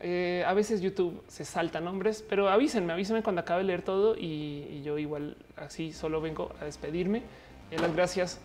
Eh, 0.00 0.44
a 0.46 0.52
veces 0.52 0.80
YouTube 0.80 1.22
se 1.26 1.44
salta 1.44 1.80
nombres, 1.80 2.24
pero 2.28 2.48
avísenme, 2.48 2.92
avísenme 2.92 3.22
cuando 3.22 3.40
acabe 3.40 3.62
de 3.62 3.68
leer 3.68 3.82
todo 3.82 4.16
y, 4.16 4.68
y 4.70 4.82
yo 4.84 4.98
igual 4.98 5.36
así 5.56 5.92
solo 5.92 6.20
vengo 6.20 6.52
a 6.60 6.64
despedirme. 6.64 7.22
Eh, 7.70 7.78
las 7.78 7.94
gracias 7.94 8.40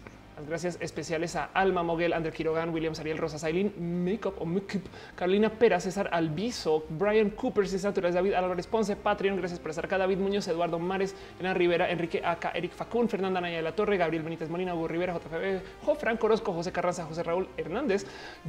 gracias 0.48 0.78
especiales 0.82 1.36
a 1.36 1.46
Alma 1.54 1.84
Moguel, 1.84 2.14
André 2.14 2.32
Quirogan, 2.32 2.74
William 2.74 2.94
Ariel 3.00 3.18
Rosa, 3.18 3.38
Sailin, 3.38 3.74
Makeup 4.06 4.36
o 4.40 4.46
Makeup, 4.46 4.84
Carolina 5.16 5.50
Pera, 5.50 5.80
César 5.80 6.10
Alviso, 6.12 6.86
Brian 6.90 7.30
Cooper, 7.32 7.68
César 7.68 7.94
David 7.94 8.34
Álvarez 8.34 8.68
Ponce, 8.68 8.96
Patreon, 8.96 9.38
gracias 9.38 9.60
por 9.60 9.70
estar 9.72 9.86
acá, 9.86 9.98
David 9.98 10.18
Muñoz, 10.18 10.48
Eduardo 10.48 10.80
Mares, 10.80 11.16
Ena 11.40 11.54
Rivera, 11.54 11.90
Enrique 11.90 12.22
Aca, 12.24 12.52
Eric 12.54 12.74
Facún, 12.74 13.10
Fernanda 13.10 13.42
Naya 13.42 13.58
de 13.58 13.64
la 13.64 13.76
Torre, 13.76 13.98
Gabriel 13.98 14.24
Benítez 14.24 14.50
Molina, 14.50 14.74
Hugo 14.74 14.88
Rivera, 14.88 15.14
JFB, 15.14 15.86
Jo 15.86 15.96
Franco 15.96 16.26
Orozco, 16.26 16.54
José 16.54 16.72
Carranza, 16.72 17.06
José 17.06 17.24
Raúl 17.24 17.48
Hernández, 17.58 18.06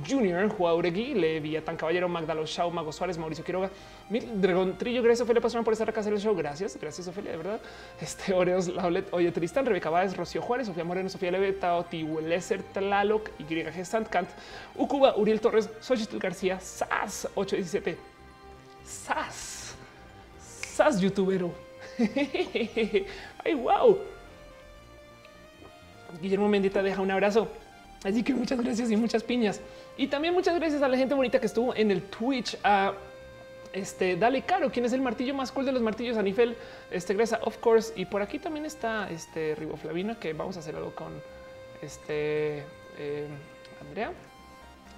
Junior, 0.08 0.48
Juauregui, 0.48 1.14
Leviatán 1.14 1.76
Caballero, 1.76 2.08
Magdalo 2.08 2.46
Shaw, 2.46 2.70
Mago 2.70 2.92
Suárez, 2.92 3.18
Mauricio 3.18 3.44
Quiroga, 3.44 3.70
Mil 4.10 4.40
Dragón 4.40 4.76
Trillo, 4.78 5.02
gracias 5.02 5.22
Ofelia 5.22 5.40
Pastrana 5.40 5.64
por 5.64 5.72
estar 5.72 5.88
acá 5.88 6.00
hacer 6.00 6.12
el 6.12 6.20
show. 6.20 6.34
Gracias, 6.34 6.78
gracias 6.80 7.08
Ofelia, 7.08 7.32
de 7.32 7.36
verdad. 7.36 7.60
Este 8.00 8.32
Oreos, 8.34 8.68
Laulet, 8.68 9.08
Oye 9.12 9.32
Tristán, 9.32 9.66
Rebeca 9.66 9.90
Báez, 9.90 10.16
Rocío 10.16 10.42
Juárez, 10.42 10.66
Sofía 10.66 10.84
Moreno, 10.84 11.08
Sofía 11.08 11.30
Leveta, 11.30 11.81
Oti 11.82 12.02
Leser, 12.02 12.62
Tlaloc, 12.62 13.30
YG 13.38 13.84
Sandkant, 13.84 14.28
Ucuba, 14.76 15.16
Uriel 15.16 15.40
Torres, 15.40 15.68
Xochitl 15.80 16.18
García, 16.18 16.58
SAS 16.60 17.28
817, 17.34 17.98
SAS, 18.84 19.74
SAS 20.38 21.00
youtubero. 21.00 21.52
Ay, 23.44 23.54
wow. 23.54 23.98
Guillermo 26.20 26.48
Mendita 26.48 26.82
deja 26.82 27.00
un 27.00 27.10
abrazo. 27.10 27.48
Así 28.04 28.22
que 28.22 28.34
muchas 28.34 28.60
gracias 28.60 28.90
y 28.90 28.96
muchas 28.96 29.22
piñas. 29.22 29.60
Y 29.96 30.08
también 30.08 30.34
muchas 30.34 30.54
gracias 30.58 30.82
a 30.82 30.88
la 30.88 30.96
gente 30.96 31.14
bonita 31.14 31.38
que 31.38 31.46
estuvo 31.46 31.74
en 31.74 31.90
el 31.90 32.02
Twitch. 32.02 32.56
a 32.64 32.94
este, 33.72 34.16
dale 34.16 34.42
caro, 34.42 34.70
¿quién 34.70 34.84
es 34.84 34.92
el 34.92 35.00
martillo 35.00 35.34
más 35.34 35.50
cool 35.50 35.64
de 35.64 35.72
los 35.72 35.80
martillos? 35.80 36.18
Anifel, 36.18 36.56
este, 36.90 37.14
Gresa, 37.14 37.40
of 37.42 37.56
course. 37.58 37.92
Y 37.96 38.04
por 38.04 38.22
aquí 38.22 38.38
también 38.38 38.66
está 38.66 39.10
este 39.10 39.54
Riboflavina, 39.54 40.18
que 40.18 40.32
vamos 40.32 40.56
a 40.56 40.60
hacer 40.60 40.76
algo 40.76 40.94
con 40.94 41.12
este 41.82 42.64
eh, 42.98 43.28
Andrea. 43.80 44.12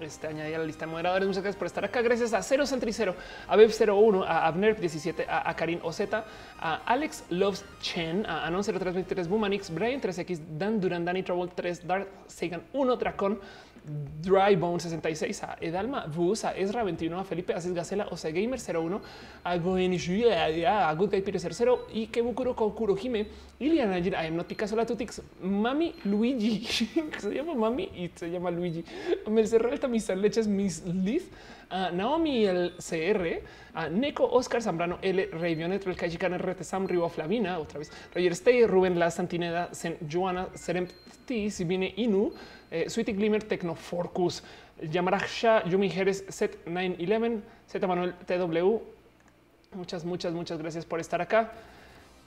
Este, 0.00 0.26
añadí 0.26 0.52
a 0.52 0.58
la 0.58 0.64
lista 0.64 0.86
de 0.86 0.90
moderadores. 0.90 1.28
Muchas 1.28 1.42
gracias 1.42 1.58
por 1.58 1.66
estar 1.66 1.84
acá. 1.84 2.02
Gracias 2.02 2.34
a 2.34 2.42
Cero 2.42 2.66
Centricero, 2.66 3.14
a 3.46 3.56
Bev01, 3.56 4.24
a 4.26 4.46
Abner 4.46 4.78
17, 4.78 5.26
a, 5.28 5.54
Karin 5.54 5.78
Ozeta, 5.82 6.24
a 6.58 6.76
Alex 6.84 7.24
Loves 7.30 7.64
Chen, 7.80 8.26
a 8.26 8.44
Anon 8.46 8.64
0323, 8.64 9.28
Bumanix, 9.28 9.70
Brian 9.70 10.00
3X, 10.00 10.40
Dan 10.58 10.80
Duran, 10.80 11.04
Danny 11.04 11.22
Trouble 11.22 11.50
3, 11.54 11.86
Darth 11.86 12.08
Sagan 12.26 12.62
1, 12.72 12.96
Dracon, 12.96 13.38
Drybone 13.86 14.80
66, 14.80 15.42
a 15.42 15.58
Edalma 15.60 16.06
Bus, 16.06 16.44
a 16.44 16.56
Ezra 16.56 16.82
21, 16.82 17.18
a 17.18 17.24
Felipe 17.24 17.52
Aces 17.52 17.74
Gacela, 17.74 18.08
o 18.10 18.16
sea, 18.16 18.30
Gamer 18.30 18.58
01, 18.58 19.00
a 19.44 19.56
Goenishi, 19.58 20.24
a 20.24 20.94
Good 20.94 21.10
Guy 21.10 21.20
Pires 21.20 21.46
0 21.50 21.88
y 21.92 22.06
Kebukuro 22.06 22.56
Kokuro 22.56 22.96
Hime, 22.96 23.26
Iliana 23.58 23.96
a 23.96 24.26
Emnotica 24.26 24.66
Sola 24.66 24.86
Tutix, 24.86 25.20
Mami 25.42 25.94
Luigi, 26.04 26.64
se 27.18 27.34
llama 27.34 27.54
Mami 27.54 27.84
y 27.94 28.10
se 28.14 28.30
llama 28.30 28.50
Luigi, 28.50 28.84
me 29.30 29.46
cerró 29.46 29.70
el 29.70 29.78
tamizar 29.78 30.16
leches 30.16 30.48
Miss 30.48 30.82
Liz, 30.86 31.28
a 31.68 31.90
Naomi 31.90 32.46
el 32.46 32.74
CR, 32.78 33.42
a 33.74 33.88
Neko 33.90 34.24
Oscar 34.24 34.62
Zambrano 34.62 34.98
L, 35.02 35.26
Revionet, 35.26 35.86
el 35.86 35.96
Kajikan 35.96 36.38
RT 36.38 36.62
Sam 36.62 36.86
Rivo 36.86 37.10
Flavina, 37.10 37.58
otra 37.58 37.80
vez, 37.80 37.92
Roger 38.14 38.32
Stay, 38.32 38.66
Rubén 38.66 38.98
La 38.98 39.10
Santineda, 39.10 39.70
Joana 40.10 40.48
Serem 40.54 40.88
si 41.26 41.64
viene 41.64 41.92
Inu, 41.96 42.32
eh, 42.74 42.90
Sweetie 42.90 43.14
Glimmer, 43.14 43.44
Tecnoforcus, 43.44 44.42
Yamaraksha, 44.82 45.62
Yumi 45.64 45.88
Jerez, 45.88 46.24
Set 46.28 46.66
911, 46.66 47.40
Z 47.68 47.86
Manuel 47.86 48.14
TW. 48.26 48.80
Muchas, 49.76 50.04
muchas, 50.04 50.32
muchas 50.32 50.58
gracias 50.58 50.84
por 50.84 50.98
estar 50.98 51.20
acá. 51.22 51.52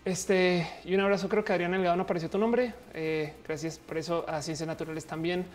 Este 0.05 0.65
y 0.85 0.95
un 0.95 1.01
abrazo. 1.01 1.27
Creo 1.27 1.43
que 1.43 1.51
Adrián 1.51 1.73
Elgado 1.73 1.97
no 1.97 2.03
apareció 2.03 2.29
tu 2.29 2.37
nombre. 2.37 2.73
Eh, 2.93 3.33
gracias 3.45 3.77
por 3.77 3.97
eso 3.97 4.23
a 4.25 4.41
Ciencias 4.41 4.65
Naturales 4.65 5.05
también. 5.05 5.45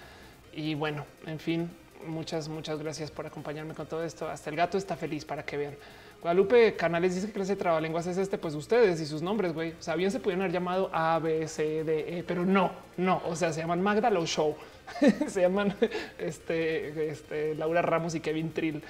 Y 0.53 0.75
bueno, 0.75 1.07
en 1.27 1.39
fin, 1.39 1.71
muchas, 2.07 2.51
muchas 2.51 2.79
gracias 2.79 3.11
por 3.11 3.25
acompañarme 3.25 3.73
con 3.73 3.87
todo 3.87 4.05
esto. 4.05 4.29
Hasta 4.29 4.51
el 4.51 4.57
gato 4.57 4.77
está 4.77 4.95
feliz 4.95 5.25
para 5.25 5.43
que 5.43 5.57
vean. 5.57 5.75
Guadalupe 6.21 6.77
Canales 6.77 7.15
dice 7.15 7.29
que 7.29 7.33
clase 7.33 7.53
de 7.53 7.57
trabalenguas 7.57 8.07
es 8.07 8.19
este, 8.19 8.37
pues 8.37 8.55
ustedes 8.55 9.01
y 9.01 9.07
sus 9.07 9.23
nombres, 9.23 9.55
güey. 9.55 9.73
O 9.73 9.83
sea, 9.83 9.97
bien 9.97 10.11
se 10.11 10.21
pudieron 10.21 10.43
haber 10.43 10.53
llamado 10.53 10.91
A, 10.93 11.19
B, 11.19 11.49
C, 11.49 11.83
D, 11.83 12.19
E, 12.19 12.23
pero 12.23 12.45
no, 12.45 12.73
no. 12.99 13.23
O 13.27 13.35
sea, 13.35 13.53
se 13.55 13.61
llaman 13.61 13.81
Magda 13.81 14.11
Low 14.11 14.27
Show. 14.27 14.55
se 15.29 15.41
llaman 15.41 15.75
este, 16.19 17.11
este, 17.11 17.55
Laura 17.55 17.83
Ramos 17.83 18.15
y 18.15 18.21
Kevin 18.21 18.53
Trill. 18.53 18.83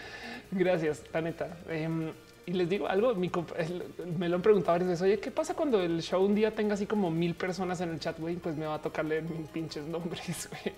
Gracias, 0.51 1.03
la 1.13 1.21
neta. 1.21 1.57
Em, 1.69 2.13
y 2.45 2.53
les 2.53 2.69
digo 2.69 2.89
algo, 2.89 3.15
me 3.15 4.29
lo 4.29 4.37
han 4.37 4.43
preguntado 4.43 4.73
varias 4.73 4.91
veces, 4.91 5.03
oye, 5.03 5.21
¿qué 5.21 5.31
pasa 5.31 5.55
cuando 5.55 5.81
el 5.81 6.03
show 6.03 6.25
un 6.25 6.35
día 6.35 6.53
tenga 6.53 6.75
así 6.75 6.87
como 6.87 7.11
mil 7.11 7.35
personas 7.35 7.81
en 7.81 7.91
el 7.91 8.01
chat? 8.01 8.17
Pues 8.17 8.57
me 8.57 8.67
va 8.67 8.75
a 8.75 8.83
tocar 8.83 9.05
leer 9.05 9.23
mis 9.23 9.49
pinches 9.49 9.85
nombres, 9.85 10.49
güey. 10.65 10.75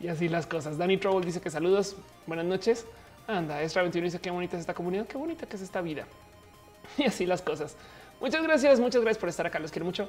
Y 0.00 0.08
así 0.08 0.28
las 0.28 0.46
cosas. 0.46 0.78
Danny 0.78 0.98
Trouble 0.98 1.24
dice 1.24 1.40
que 1.40 1.50
saludos, 1.50 1.96
buenas 2.26 2.46
noches. 2.46 2.86
Anda, 3.26 3.62
Extra 3.62 3.82
21 3.82 4.04
dice 4.04 4.20
qué 4.20 4.30
bonita 4.30 4.56
es 4.56 4.60
esta 4.60 4.74
comunidad, 4.74 5.06
qué 5.06 5.18
bonita 5.18 5.46
que 5.46 5.56
es 5.56 5.62
esta 5.62 5.80
vida. 5.80 6.06
Y 6.98 7.04
así 7.04 7.26
las 7.26 7.42
cosas. 7.42 7.76
Muchas 8.20 8.42
gracias, 8.44 8.78
muchas 8.78 9.02
gracias 9.02 9.18
por 9.18 9.28
estar 9.28 9.46
acá, 9.46 9.58
los 9.58 9.72
quiero 9.72 9.84
mucho. 9.84 10.08